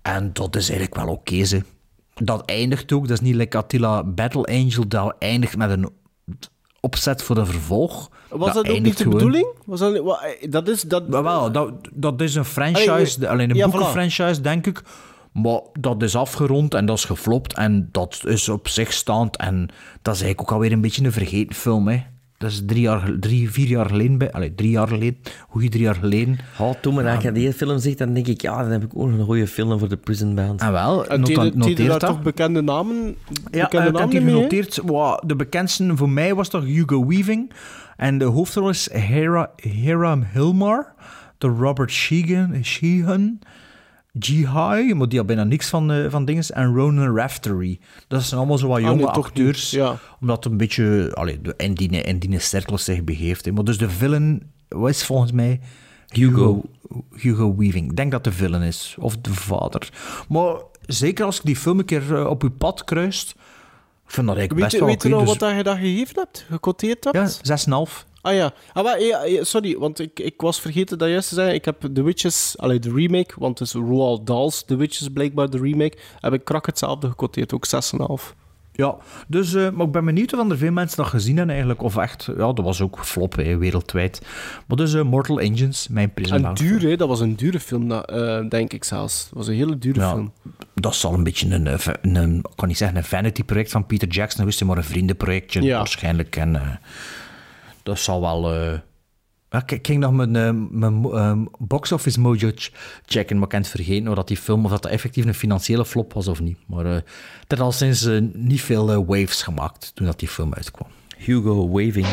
En 0.01 0.29
dat 0.33 0.55
is 0.55 0.69
eigenlijk 0.69 0.99
wel 1.05 1.13
oké, 1.13 1.43
ze. 1.43 1.63
Dat 2.13 2.45
eindigt 2.45 2.91
ook, 2.91 3.07
dat 3.07 3.21
is 3.21 3.27
niet 3.27 3.35
like 3.35 3.57
Attila 3.57 4.03
Battle 4.03 4.45
Angel, 4.45 4.87
dat 4.87 5.15
eindigt 5.19 5.57
met 5.57 5.69
een 5.69 5.89
opzet 6.81 7.23
voor 7.23 7.37
een 7.37 7.45
vervolg. 7.45 8.09
Was 8.29 8.53
dat, 8.53 8.69
ook 8.69 8.79
niet 8.79 8.97
de 8.97 9.03
gewoon- 9.03 9.17
bedoeling? 9.17 9.47
Was 9.65 9.79
dat, 9.79 9.95
eh, 9.95 10.51
dat 10.51 10.67
is... 10.67 10.81
Dat, 10.81 11.07
Maar 11.07 11.23
wel, 11.23 11.51
dat, 11.51 11.71
dat 11.93 12.21
is 12.21 12.35
een 12.35 12.45
franchise, 12.45 12.91
Allee, 12.91 13.27
alleen 13.27 13.49
een 13.49 13.55
Ja, 13.55 13.67
boekenfranchise, 13.67 14.41
denk 14.41 14.67
ik. 14.67 14.81
Maar 15.31 15.59
dat 15.79 16.01
is 16.03 16.15
afgerond 16.15 16.73
en 16.73 16.85
dat 16.85 16.97
is 16.97 17.05
geflopt 17.05 17.53
en 17.53 17.89
dat 17.91 18.21
is 18.25 18.49
op 18.49 18.67
zich 18.67 18.93
staand. 18.93 19.37
En 19.37 19.57
dat 20.01 20.15
is 20.15 20.21
eigenlijk 20.21 20.41
ook 20.41 20.51
alweer 20.51 20.71
een 20.71 20.81
beetje 20.81 21.03
een 21.05 21.11
vergeten 21.11 21.55
film, 21.55 21.87
hè. 21.87 22.03
Dat 22.41 22.51
is 22.51 22.61
drie, 22.65 22.81
jaar, 22.81 23.11
drie 23.19 23.51
vier 23.51 23.67
jaar 23.67 23.85
geleden. 23.85 24.17
Bij, 24.17 24.31
allee, 24.31 24.55
drie 24.55 24.69
jaar 24.69 24.87
geleden. 24.87 25.17
Goeie 25.49 25.69
drie 25.69 25.83
jaar 25.83 25.95
geleden. 25.95 26.37
Oh, 26.57 26.71
toen 26.81 26.93
maar 26.93 27.15
als 27.15 27.23
je 27.23 27.31
die 27.31 27.53
film 27.53 27.79
zegt, 27.79 27.97
dan 27.97 28.13
denk 28.13 28.27
ik, 28.27 28.41
ja, 28.41 28.61
dan 28.61 28.71
heb 28.71 28.83
ik 28.83 28.89
ook 28.95 29.09
nog 29.09 29.19
een 29.19 29.25
goede 29.25 29.47
film 29.47 29.79
voor 29.79 29.89
de 29.89 29.97
Prison 29.97 30.35
Bound. 30.35 30.61
En 30.61 30.71
wel, 30.71 31.07
En 31.07 31.21
daar 31.21 31.87
dat. 31.87 31.99
toch 31.99 32.21
bekende 32.21 32.61
namen? 32.61 32.95
Ja, 32.95 33.63
bekende 33.63 33.63
ik 33.63 33.71
heb 33.71 33.93
namen 33.93 34.15
hè? 34.15 34.31
genoteerd. 34.31 34.77
Wow, 34.85 35.19
de 35.25 35.35
bekendste 35.35 35.97
voor 35.97 36.09
mij 36.09 36.35
was 36.35 36.49
toch 36.49 36.63
Hugo 36.63 37.05
Weaving. 37.05 37.51
En 37.97 38.17
de 38.17 38.25
hoofdrol 38.25 38.69
is 38.69 38.89
Hera, 38.91 39.49
Hiram 39.55 40.23
Hilmar. 40.33 40.93
De 41.37 41.47
Robert 41.47 41.91
Sheehan. 41.91 42.63
Sheehan 42.63 43.39
Jihai, 44.19 44.93
maar 44.93 45.07
die 45.09 45.17
had 45.17 45.27
bijna 45.27 45.43
niks 45.43 45.69
van, 45.69 45.91
eh, 45.91 46.09
van 46.09 46.25
dingen. 46.25 46.43
En 46.49 46.75
Ronan 46.75 47.15
Raftery. 47.17 47.79
Dat 48.07 48.23
zijn 48.23 48.39
allemaal 48.39 48.57
zo 48.57 48.67
wat 48.67 48.77
Ah, 48.77 48.83
jonge 48.83 48.95
nee, 48.95 49.05
toch 49.05 49.25
acteurs. 49.25 49.71
Ja. 49.71 49.97
Omdat 50.21 50.43
het 50.43 50.51
een 50.51 50.57
beetje 50.57 51.11
allee, 51.13 51.41
de, 51.41 51.53
in, 51.57 51.73
die, 51.73 51.89
in 51.89 52.19
die 52.19 52.39
cirkel 52.39 52.77
zich 52.77 53.03
begeeft. 53.03 53.45
hè. 53.45 53.51
Maar 53.51 53.63
dus 53.63 53.77
de 53.77 53.89
villain 53.89 54.51
was 54.67 55.03
volgens 55.03 55.31
mij 55.31 55.59
Hugo, 56.07 56.61
Hugo 57.15 57.55
Weaving. 57.55 57.89
Ik 57.89 57.95
denk 57.95 58.11
dat 58.11 58.23
de 58.23 58.31
villain 58.31 58.61
is. 58.63 58.95
Of 58.99 59.17
de 59.17 59.33
vader. 59.33 59.89
Maar 60.29 60.55
zeker 60.85 61.25
als 61.25 61.37
ik 61.37 61.45
die 61.45 61.55
film 61.55 61.79
een 61.79 61.85
keer 61.85 62.15
eh, 62.17 62.25
op 62.25 62.43
uw 62.43 62.51
pad 62.57 62.83
kruist, 62.83 63.29
ik 64.05 64.11
vind 64.17 64.27
dat 64.27 64.35
eigenlijk 64.37 64.51
Weet 64.53 64.59
best 64.63 64.71
je, 64.71 64.79
wel 64.79 64.87
weet 64.87 65.03
je 65.03 65.09
nog 65.09 65.19
Dus- 65.19 65.29
wat 65.29 65.39
dat 65.39 65.57
je 65.57 65.63
dat 65.63 65.77
gegeven 65.77 66.15
hebt? 66.15 66.45
Gecoteerd 66.49 67.03
hebt? 67.03 67.39
Ja, 67.41 67.85
6,5. 67.87 68.05
Ah 68.21 68.33
ja. 68.33 68.53
Ah, 68.73 68.83
maar, 68.83 69.01
ja, 69.01 69.43
sorry, 69.43 69.77
want 69.77 69.99
ik, 69.99 70.19
ik 70.19 70.41
was 70.41 70.59
vergeten 70.61 70.97
dat 70.97 71.09
juist 71.09 71.29
te 71.29 71.35
zeggen. 71.35 71.53
Ik 71.53 71.65
heb 71.65 71.89
The 71.93 72.03
Witches, 72.03 72.55
allee, 72.57 72.79
de 72.79 72.91
remake, 72.93 73.33
want 73.37 73.59
het 73.59 73.67
is 73.67 73.73
Roald 73.73 74.27
Dahl's 74.27 74.63
The 74.65 74.75
Witches 74.75 75.07
blijkbaar 75.13 75.49
de 75.49 75.57
remake, 75.59 75.97
heb 76.19 76.33
ik 76.33 76.43
krak 76.43 76.65
hetzelfde 76.65 77.07
gecoteerd, 77.07 77.53
ook 77.53 77.65
6,5. 77.67 78.35
Ja, 78.73 78.95
dus, 79.27 79.53
eh, 79.53 79.69
maar 79.69 79.85
ik 79.85 79.91
ben 79.91 80.05
benieuwd 80.05 80.33
of 80.33 80.49
er 80.49 80.57
veel 80.57 80.71
mensen 80.71 80.97
dat 80.97 81.05
gezien 81.07 81.35
hebben 81.37 81.53
eigenlijk. 81.55 81.83
Of 81.83 81.97
echt, 81.97 82.25
ja, 82.37 82.53
dat 82.53 82.59
was 82.65 82.81
ook 82.81 82.99
flop 83.05 83.35
hè, 83.35 83.57
wereldwijd. 83.57 84.21
Maar 84.67 84.77
dus 84.77 84.93
eh, 84.93 85.01
Mortal 85.03 85.39
Engines, 85.39 85.87
mijn 85.87 86.13
Prison 86.13 86.35
En 86.37 86.41
Bound. 86.41 86.57
duur, 86.57 86.81
hè? 86.81 86.95
dat 86.95 87.07
was 87.07 87.19
een 87.19 87.35
dure 87.35 87.59
film, 87.59 87.87
dat, 87.87 88.09
eh, 88.11 88.39
denk 88.49 88.73
ik 88.73 88.83
zelfs. 88.83 89.23
Dat 89.23 89.33
was 89.37 89.47
een 89.47 89.53
hele 89.55 89.77
dure 89.77 89.99
Ja, 89.99 90.11
film. 90.13 90.31
dat 90.73 90.95
zal 90.95 91.13
een 91.13 91.23
beetje 91.23 91.49
een, 91.49 91.69
een, 92.15 92.45
kan 92.55 92.67
niet 92.67 92.77
zeggen 92.77 92.97
een 92.97 93.03
vanity-project 93.03 93.71
van 93.71 93.85
Peter 93.85 94.07
Jackson, 94.07 94.45
wist 94.45 94.59
je, 94.59 94.65
maar 94.65 94.77
een 94.77 94.83
vriendenprojectje 94.83 95.61
Ja. 95.61 95.77
waarschijnlijk. 95.77 96.35
En 96.35 96.79
dat 97.83 97.99
zal 97.99 98.21
wel... 98.21 98.53
eh, 98.53 98.73
ik 99.61 99.71
ik 99.71 99.87
ging 99.87 99.99
nog 99.99 100.11
mijn, 100.11 100.35
eh, 100.35 100.51
mijn 100.69 101.03
eh, 101.03 101.37
box 101.57 101.91
office 101.91 102.19
mojo 102.19 102.51
ch- 102.55 102.71
checken, 103.05 103.35
maar 103.37 103.45
ik 103.45 103.51
heb 103.51 103.61
het 103.61 103.71
vergeten 103.71 104.07
of 104.07 104.15
dat 104.15 104.27
die 104.27 104.37
film 104.37 104.65
of 104.65 104.71
dat, 104.71 104.81
dat 104.81 104.91
effectief 104.91 105.25
een 105.25 105.33
financiële 105.33 105.85
flop 105.85 106.13
was 106.13 106.27
of 106.27 106.39
niet. 106.39 106.57
Maar 106.67 106.85
eh 106.85 106.95
er 107.47 107.57
had 107.57 107.59
al 107.59 107.71
sinds 107.71 108.05
eh, 108.05 108.21
niet 108.33 108.61
veel 108.61 108.91
eh, 108.91 108.97
waves 109.07 109.41
gemaakt 109.43 109.91
toen 109.95 110.05
dat 110.05 110.19
die 110.19 110.27
film 110.27 110.53
uitkwam. 110.53 110.87
Hugo 111.17 111.69
Waving. 111.69 112.07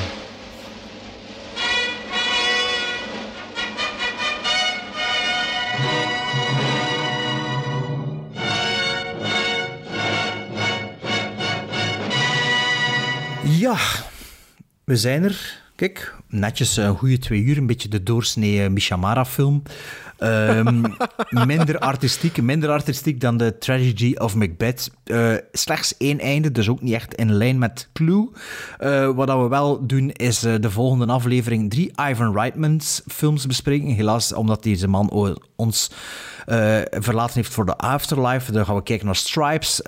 Ja, 13.58 13.76
we 14.88 14.96
zijn 14.96 15.24
er. 15.24 15.60
Kijk, 15.76 16.14
netjes 16.28 16.76
een 16.76 16.96
goede 16.96 17.18
twee 17.18 17.42
uur, 17.42 17.56
een 17.56 17.66
beetje 17.66 17.88
de 17.88 18.02
doorsnee 18.02 18.62
eh, 18.62 18.70
Mishamara-film. 18.70 19.62
Ehm, 20.18 20.82
minder 21.46 21.78
artistiek, 21.78 22.42
minder 22.42 22.70
artistiek 22.70 23.20
dan 23.20 23.36
de 23.36 23.58
Tragedy 23.58 24.14
of 24.14 24.34
Macbeth. 24.34 24.90
Eh, 25.04 25.34
slechts 25.52 25.96
één 25.96 26.20
einde, 26.20 26.52
dus 26.52 26.68
ook 26.68 26.82
niet 26.82 26.94
echt 26.94 27.14
in 27.14 27.32
lijn 27.32 27.58
met 27.58 27.88
Clue. 27.92 28.28
Eh, 28.78 29.10
wat 29.14 29.26
dat 29.26 29.40
we 29.40 29.48
wel 29.48 29.86
doen, 29.86 30.10
is 30.10 30.44
eh, 30.44 30.54
de 30.60 30.70
volgende 30.70 31.06
aflevering 31.06 31.70
drie 31.70 31.92
Ivan 32.10 32.32
Reitmans 32.32 33.02
films 33.06 33.46
bespreken. 33.46 33.88
Helaas, 33.88 34.32
omdat 34.32 34.62
deze 34.62 34.88
man 34.88 35.36
ons 35.56 35.90
eh, 36.46 36.80
verlaten 36.90 37.34
heeft 37.34 37.52
voor 37.52 37.66
de 37.66 37.76
Afterlife. 37.76 38.52
Dan 38.52 38.64
gaan 38.64 38.76
we 38.76 38.82
kijken 38.82 39.06
naar 39.06 39.16
Stripes. 39.16 39.82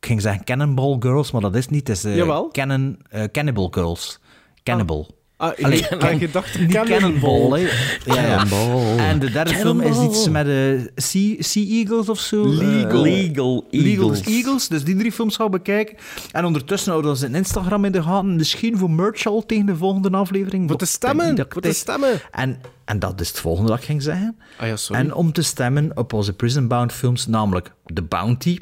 Ik 0.00 0.06
ging 0.06 0.20
zeggen 0.20 0.44
Cannonball 0.44 0.96
Girls, 1.00 1.30
maar 1.30 1.40
dat 1.40 1.54
is 1.54 1.68
niet. 1.68 1.88
Het 1.88 1.96
is 1.96 2.04
eh, 2.04 2.16
Jawel. 2.16 2.48
Cannon, 2.52 2.98
eh, 3.10 3.22
Cannibal 3.32 3.68
Girls. 3.70 4.18
Cannibal. 4.62 5.18
Ah, 5.36 5.52
ik 5.56 5.64
Allee, 5.64 5.82
had 5.88 5.98
can- 5.98 6.18
gedacht 6.28 6.58
niet 6.58 6.72
Cannonball. 6.72 6.98
Cannonball, 7.20 7.60
hè. 7.60 7.68
Ja, 8.14 8.22
ja. 8.26 8.36
Cannonball. 8.36 8.96
En 8.98 9.18
de 9.18 9.30
derde 9.30 9.54
film 9.54 9.80
is 9.80 10.00
iets 10.00 10.28
met 10.28 10.44
de 10.44 10.90
sea, 10.94 11.34
sea 11.38 11.64
Eagles 11.64 12.08
of 12.08 12.18
zo. 12.20 12.46
Legal. 12.46 13.02
Legal 13.02 13.66
Legal 13.70 14.10
Eagles. 14.10 14.20
Eagles. 14.20 14.68
Dus 14.68 14.84
die 14.84 14.96
drie 14.96 15.12
films 15.12 15.36
gaan 15.36 15.46
we 15.46 15.52
bekijken. 15.52 15.96
En 16.32 16.44
ondertussen 16.44 16.90
houden 16.90 17.10
we 17.12 17.18
zijn 17.18 17.34
Instagram 17.34 17.84
in 17.84 17.92
de 17.92 18.02
gaten. 18.02 18.36
Misschien 18.36 18.78
voor 18.78 18.90
merch 18.90 19.26
al 19.26 19.46
tegen 19.46 19.66
de 19.66 19.76
volgende 19.76 20.10
aflevering. 20.10 20.68
Voor 20.68 20.78
te 20.78 20.84
Ik 20.84 20.90
stemmen, 20.90 21.36
ik 21.36 21.46
voor 21.52 21.62
te 21.62 21.72
stemmen. 21.72 22.20
En, 22.30 22.60
en 22.84 22.98
dat 22.98 23.20
is 23.20 23.28
het 23.28 23.40
volgende 23.40 23.70
dat 23.70 23.78
ik 23.78 23.84
ging 23.84 24.02
zeggen. 24.02 24.36
Ah 24.58 24.66
ja, 24.66 24.76
sorry. 24.76 25.02
En 25.02 25.14
om 25.14 25.32
te 25.32 25.42
stemmen 25.42 25.90
op 25.96 26.12
onze 26.12 26.32
Prison 26.32 26.68
Bound 26.68 26.92
films, 26.92 27.26
namelijk 27.26 27.72
The 27.94 28.02
Bounty. 28.02 28.58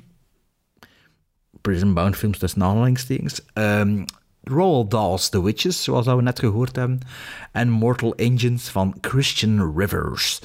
Prison 1.69 1.95
Bound 1.95 2.17
films, 2.17 2.39
tussen 2.39 2.63
aanhalingstekens. 2.63 3.43
Ehm 3.53 4.05
Roald 4.43 4.91
Dahl's 4.91 5.29
The 5.29 5.43
Witches, 5.43 5.83
zoals 5.83 6.07
we 6.07 6.23
net 6.23 6.39
gehoord 6.39 6.77
hebben. 6.77 7.01
En 7.53 7.71
Mortal 7.71 8.15
Engines 8.15 8.69
van 8.69 8.95
Christian 9.01 9.77
Rivers. 9.77 10.41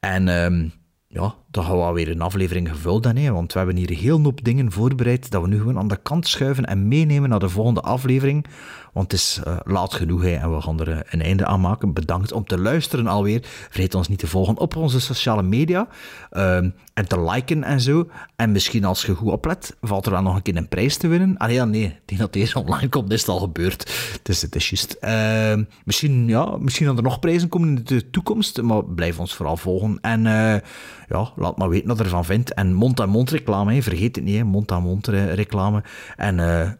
En 0.00 0.28
ehm, 0.28 0.68
ja, 1.08 1.34
dan 1.54 1.64
gaan 1.64 1.86
we 1.86 1.92
weer 1.92 2.10
een 2.10 2.20
aflevering 2.20 2.68
gevuld 2.68 3.04
hè, 3.04 3.32
want 3.32 3.52
we 3.52 3.58
hebben 3.58 3.76
hier 3.76 3.90
een 3.90 3.96
heel 3.96 4.22
hoop 4.22 4.44
dingen 4.44 4.72
voorbereid 4.72 5.30
dat 5.30 5.42
we 5.42 5.48
nu 5.48 5.58
gewoon 5.58 5.78
aan 5.78 5.88
de 5.88 5.96
kant 6.02 6.28
schuiven 6.28 6.64
en 6.64 6.88
meenemen 6.88 7.28
naar 7.28 7.38
de 7.38 7.48
volgende 7.48 7.80
aflevering. 7.80 8.46
Want 8.94 9.12
het 9.12 9.20
is 9.20 9.40
eh, 9.44 9.56
laat 9.64 9.94
genoeg 9.94 10.22
hè, 10.22 10.34
en 10.34 10.54
we 10.54 10.60
gaan 10.60 10.80
er 10.80 10.90
eh, 10.90 10.98
een 11.10 11.22
einde 11.22 11.46
aan 11.46 11.60
maken. 11.60 11.92
Bedankt 11.92 12.32
om 12.32 12.44
te 12.46 12.58
luisteren 12.58 13.06
alweer. 13.06 13.40
Vergeet 13.42 13.94
ons 13.94 14.08
niet 14.08 14.18
te 14.18 14.26
volgen 14.26 14.58
op 14.58 14.76
onze 14.76 15.00
sociale 15.00 15.42
media 15.42 15.88
ehm, 16.30 16.70
en 16.94 17.08
te 17.08 17.20
liken 17.20 17.64
en 17.64 17.80
zo. 17.80 18.08
En 18.36 18.52
misschien 18.52 18.84
als 18.84 19.04
je 19.04 19.14
goed 19.14 19.32
oplet, 19.32 19.76
valt 19.80 20.06
er 20.06 20.12
wel 20.12 20.22
nog 20.22 20.36
een 20.36 20.42
keer 20.42 20.56
een 20.56 20.68
prijs 20.68 20.96
te 20.96 21.08
winnen. 21.08 21.36
Ah 21.36 21.50
ja, 21.50 21.64
nee, 21.64 21.98
die 22.04 22.18
dat 22.18 22.32
deze 22.32 22.58
online 22.58 22.88
komt, 22.88 23.12
is 23.12 23.20
het 23.20 23.28
al 23.28 23.38
gebeurd. 23.38 23.92
Dus 24.22 24.42
het 24.42 24.54
is 24.54 24.68
juist. 24.68 24.92
Ehm, 24.92 25.64
misschien, 25.84 26.28
ja, 26.28 26.56
misschien 26.56 26.86
dat 26.86 26.96
er 26.96 27.02
nog 27.02 27.20
prijzen 27.20 27.48
komen 27.48 27.68
in 27.68 27.80
de 27.84 28.10
toekomst, 28.10 28.62
maar 28.62 28.84
blijf 28.84 29.18
ons 29.18 29.34
vooral 29.34 29.56
volgen. 29.56 29.98
En 30.00 30.26
eh, 30.26 30.60
ja, 31.08 31.32
laat 31.44 31.56
maar 31.56 31.68
weten 31.68 31.88
wat 31.88 31.98
je 31.98 32.04
ervan 32.04 32.24
vindt. 32.24 32.54
En 32.54 32.72
mond-aan-mond 32.72 33.30
reclame, 33.30 33.82
vergeet 33.82 34.16
het 34.16 34.24
niet, 34.24 34.44
mond-aan-mond 34.44 35.08
eh, 35.08 35.32
reclame. 35.32 35.82
En 36.16 36.40
eh 36.40 36.70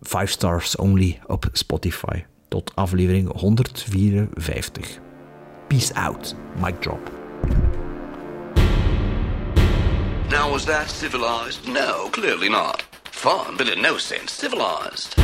5 0.00 0.30
stars 0.30 0.76
only 0.76 1.20
op 1.26 1.48
Spotify. 1.52 2.24
Tot 2.48 2.72
aflevering 2.74 3.40
154. 3.40 4.98
Peace 5.68 5.94
out. 5.94 6.34
Mic 6.62 6.80
drop. 6.80 7.10
Now, 10.30 10.50
was 10.50 10.64
that 10.64 10.90
civilized? 10.90 11.68
No, 11.68 12.08
clearly 12.10 12.48
not. 12.48 12.84
Fun, 13.10 13.56
but 13.56 13.68
in 13.68 13.80
no 13.80 13.96
sense 13.96 14.32
civilized. 14.32 15.14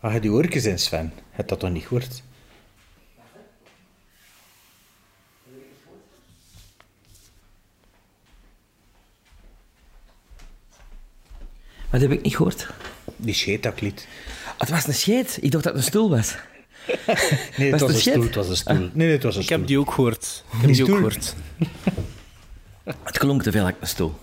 Ah, 0.00 0.12
je 0.12 0.20
die 0.20 0.30
oortjes 0.30 0.64
in, 0.64 0.78
Sven. 0.78 1.12
Het 1.30 1.48
dat 1.48 1.60
toch 1.60 1.70
niet 1.70 1.82
gehoord? 1.86 2.22
Wat 11.90 12.00
heb 12.00 12.10
ik 12.12 12.22
niet 12.22 12.36
gehoord? 12.36 12.66
Die 13.16 13.34
scheetaklied. 13.34 14.06
Het 14.58 14.68
was 14.68 14.86
een 14.86 14.94
scheet. 14.94 15.38
Ik 15.40 15.50
dacht 15.50 15.64
dat 15.64 15.72
het 15.74 15.82
een 15.82 15.88
stoel 15.88 16.10
was. 16.10 16.34
Nee, 17.56 17.70
het 17.72 17.80
was 17.80 17.80
het 17.80 17.90
een 17.90 17.94
een 17.94 18.00
stoel. 18.00 18.22
scheet? 18.22 18.24
Het 18.24 18.34
was 18.34 18.48
een 18.48 18.56
stoel. 18.56 18.74
Ah. 18.74 18.80
Nee, 18.80 18.90
nee, 18.94 19.10
het 19.10 19.22
was 19.22 19.34
een 19.34 19.40
Ik 19.40 19.46
stoel. 19.46 19.58
heb 19.58 19.66
die 19.66 19.78
ook 19.78 19.90
gehoord. 19.92 20.44
Ik 20.52 20.60
heb 20.60 20.72
die 20.72 20.82
ook 20.82 20.88
stoel? 20.88 20.96
gehoord. 20.96 21.34
Het 22.86 23.18
klonk 23.18 23.42
te 23.42 23.50
veel 23.50 23.64
like 23.64 23.78
een 23.80 23.86
stoel. 23.86 24.14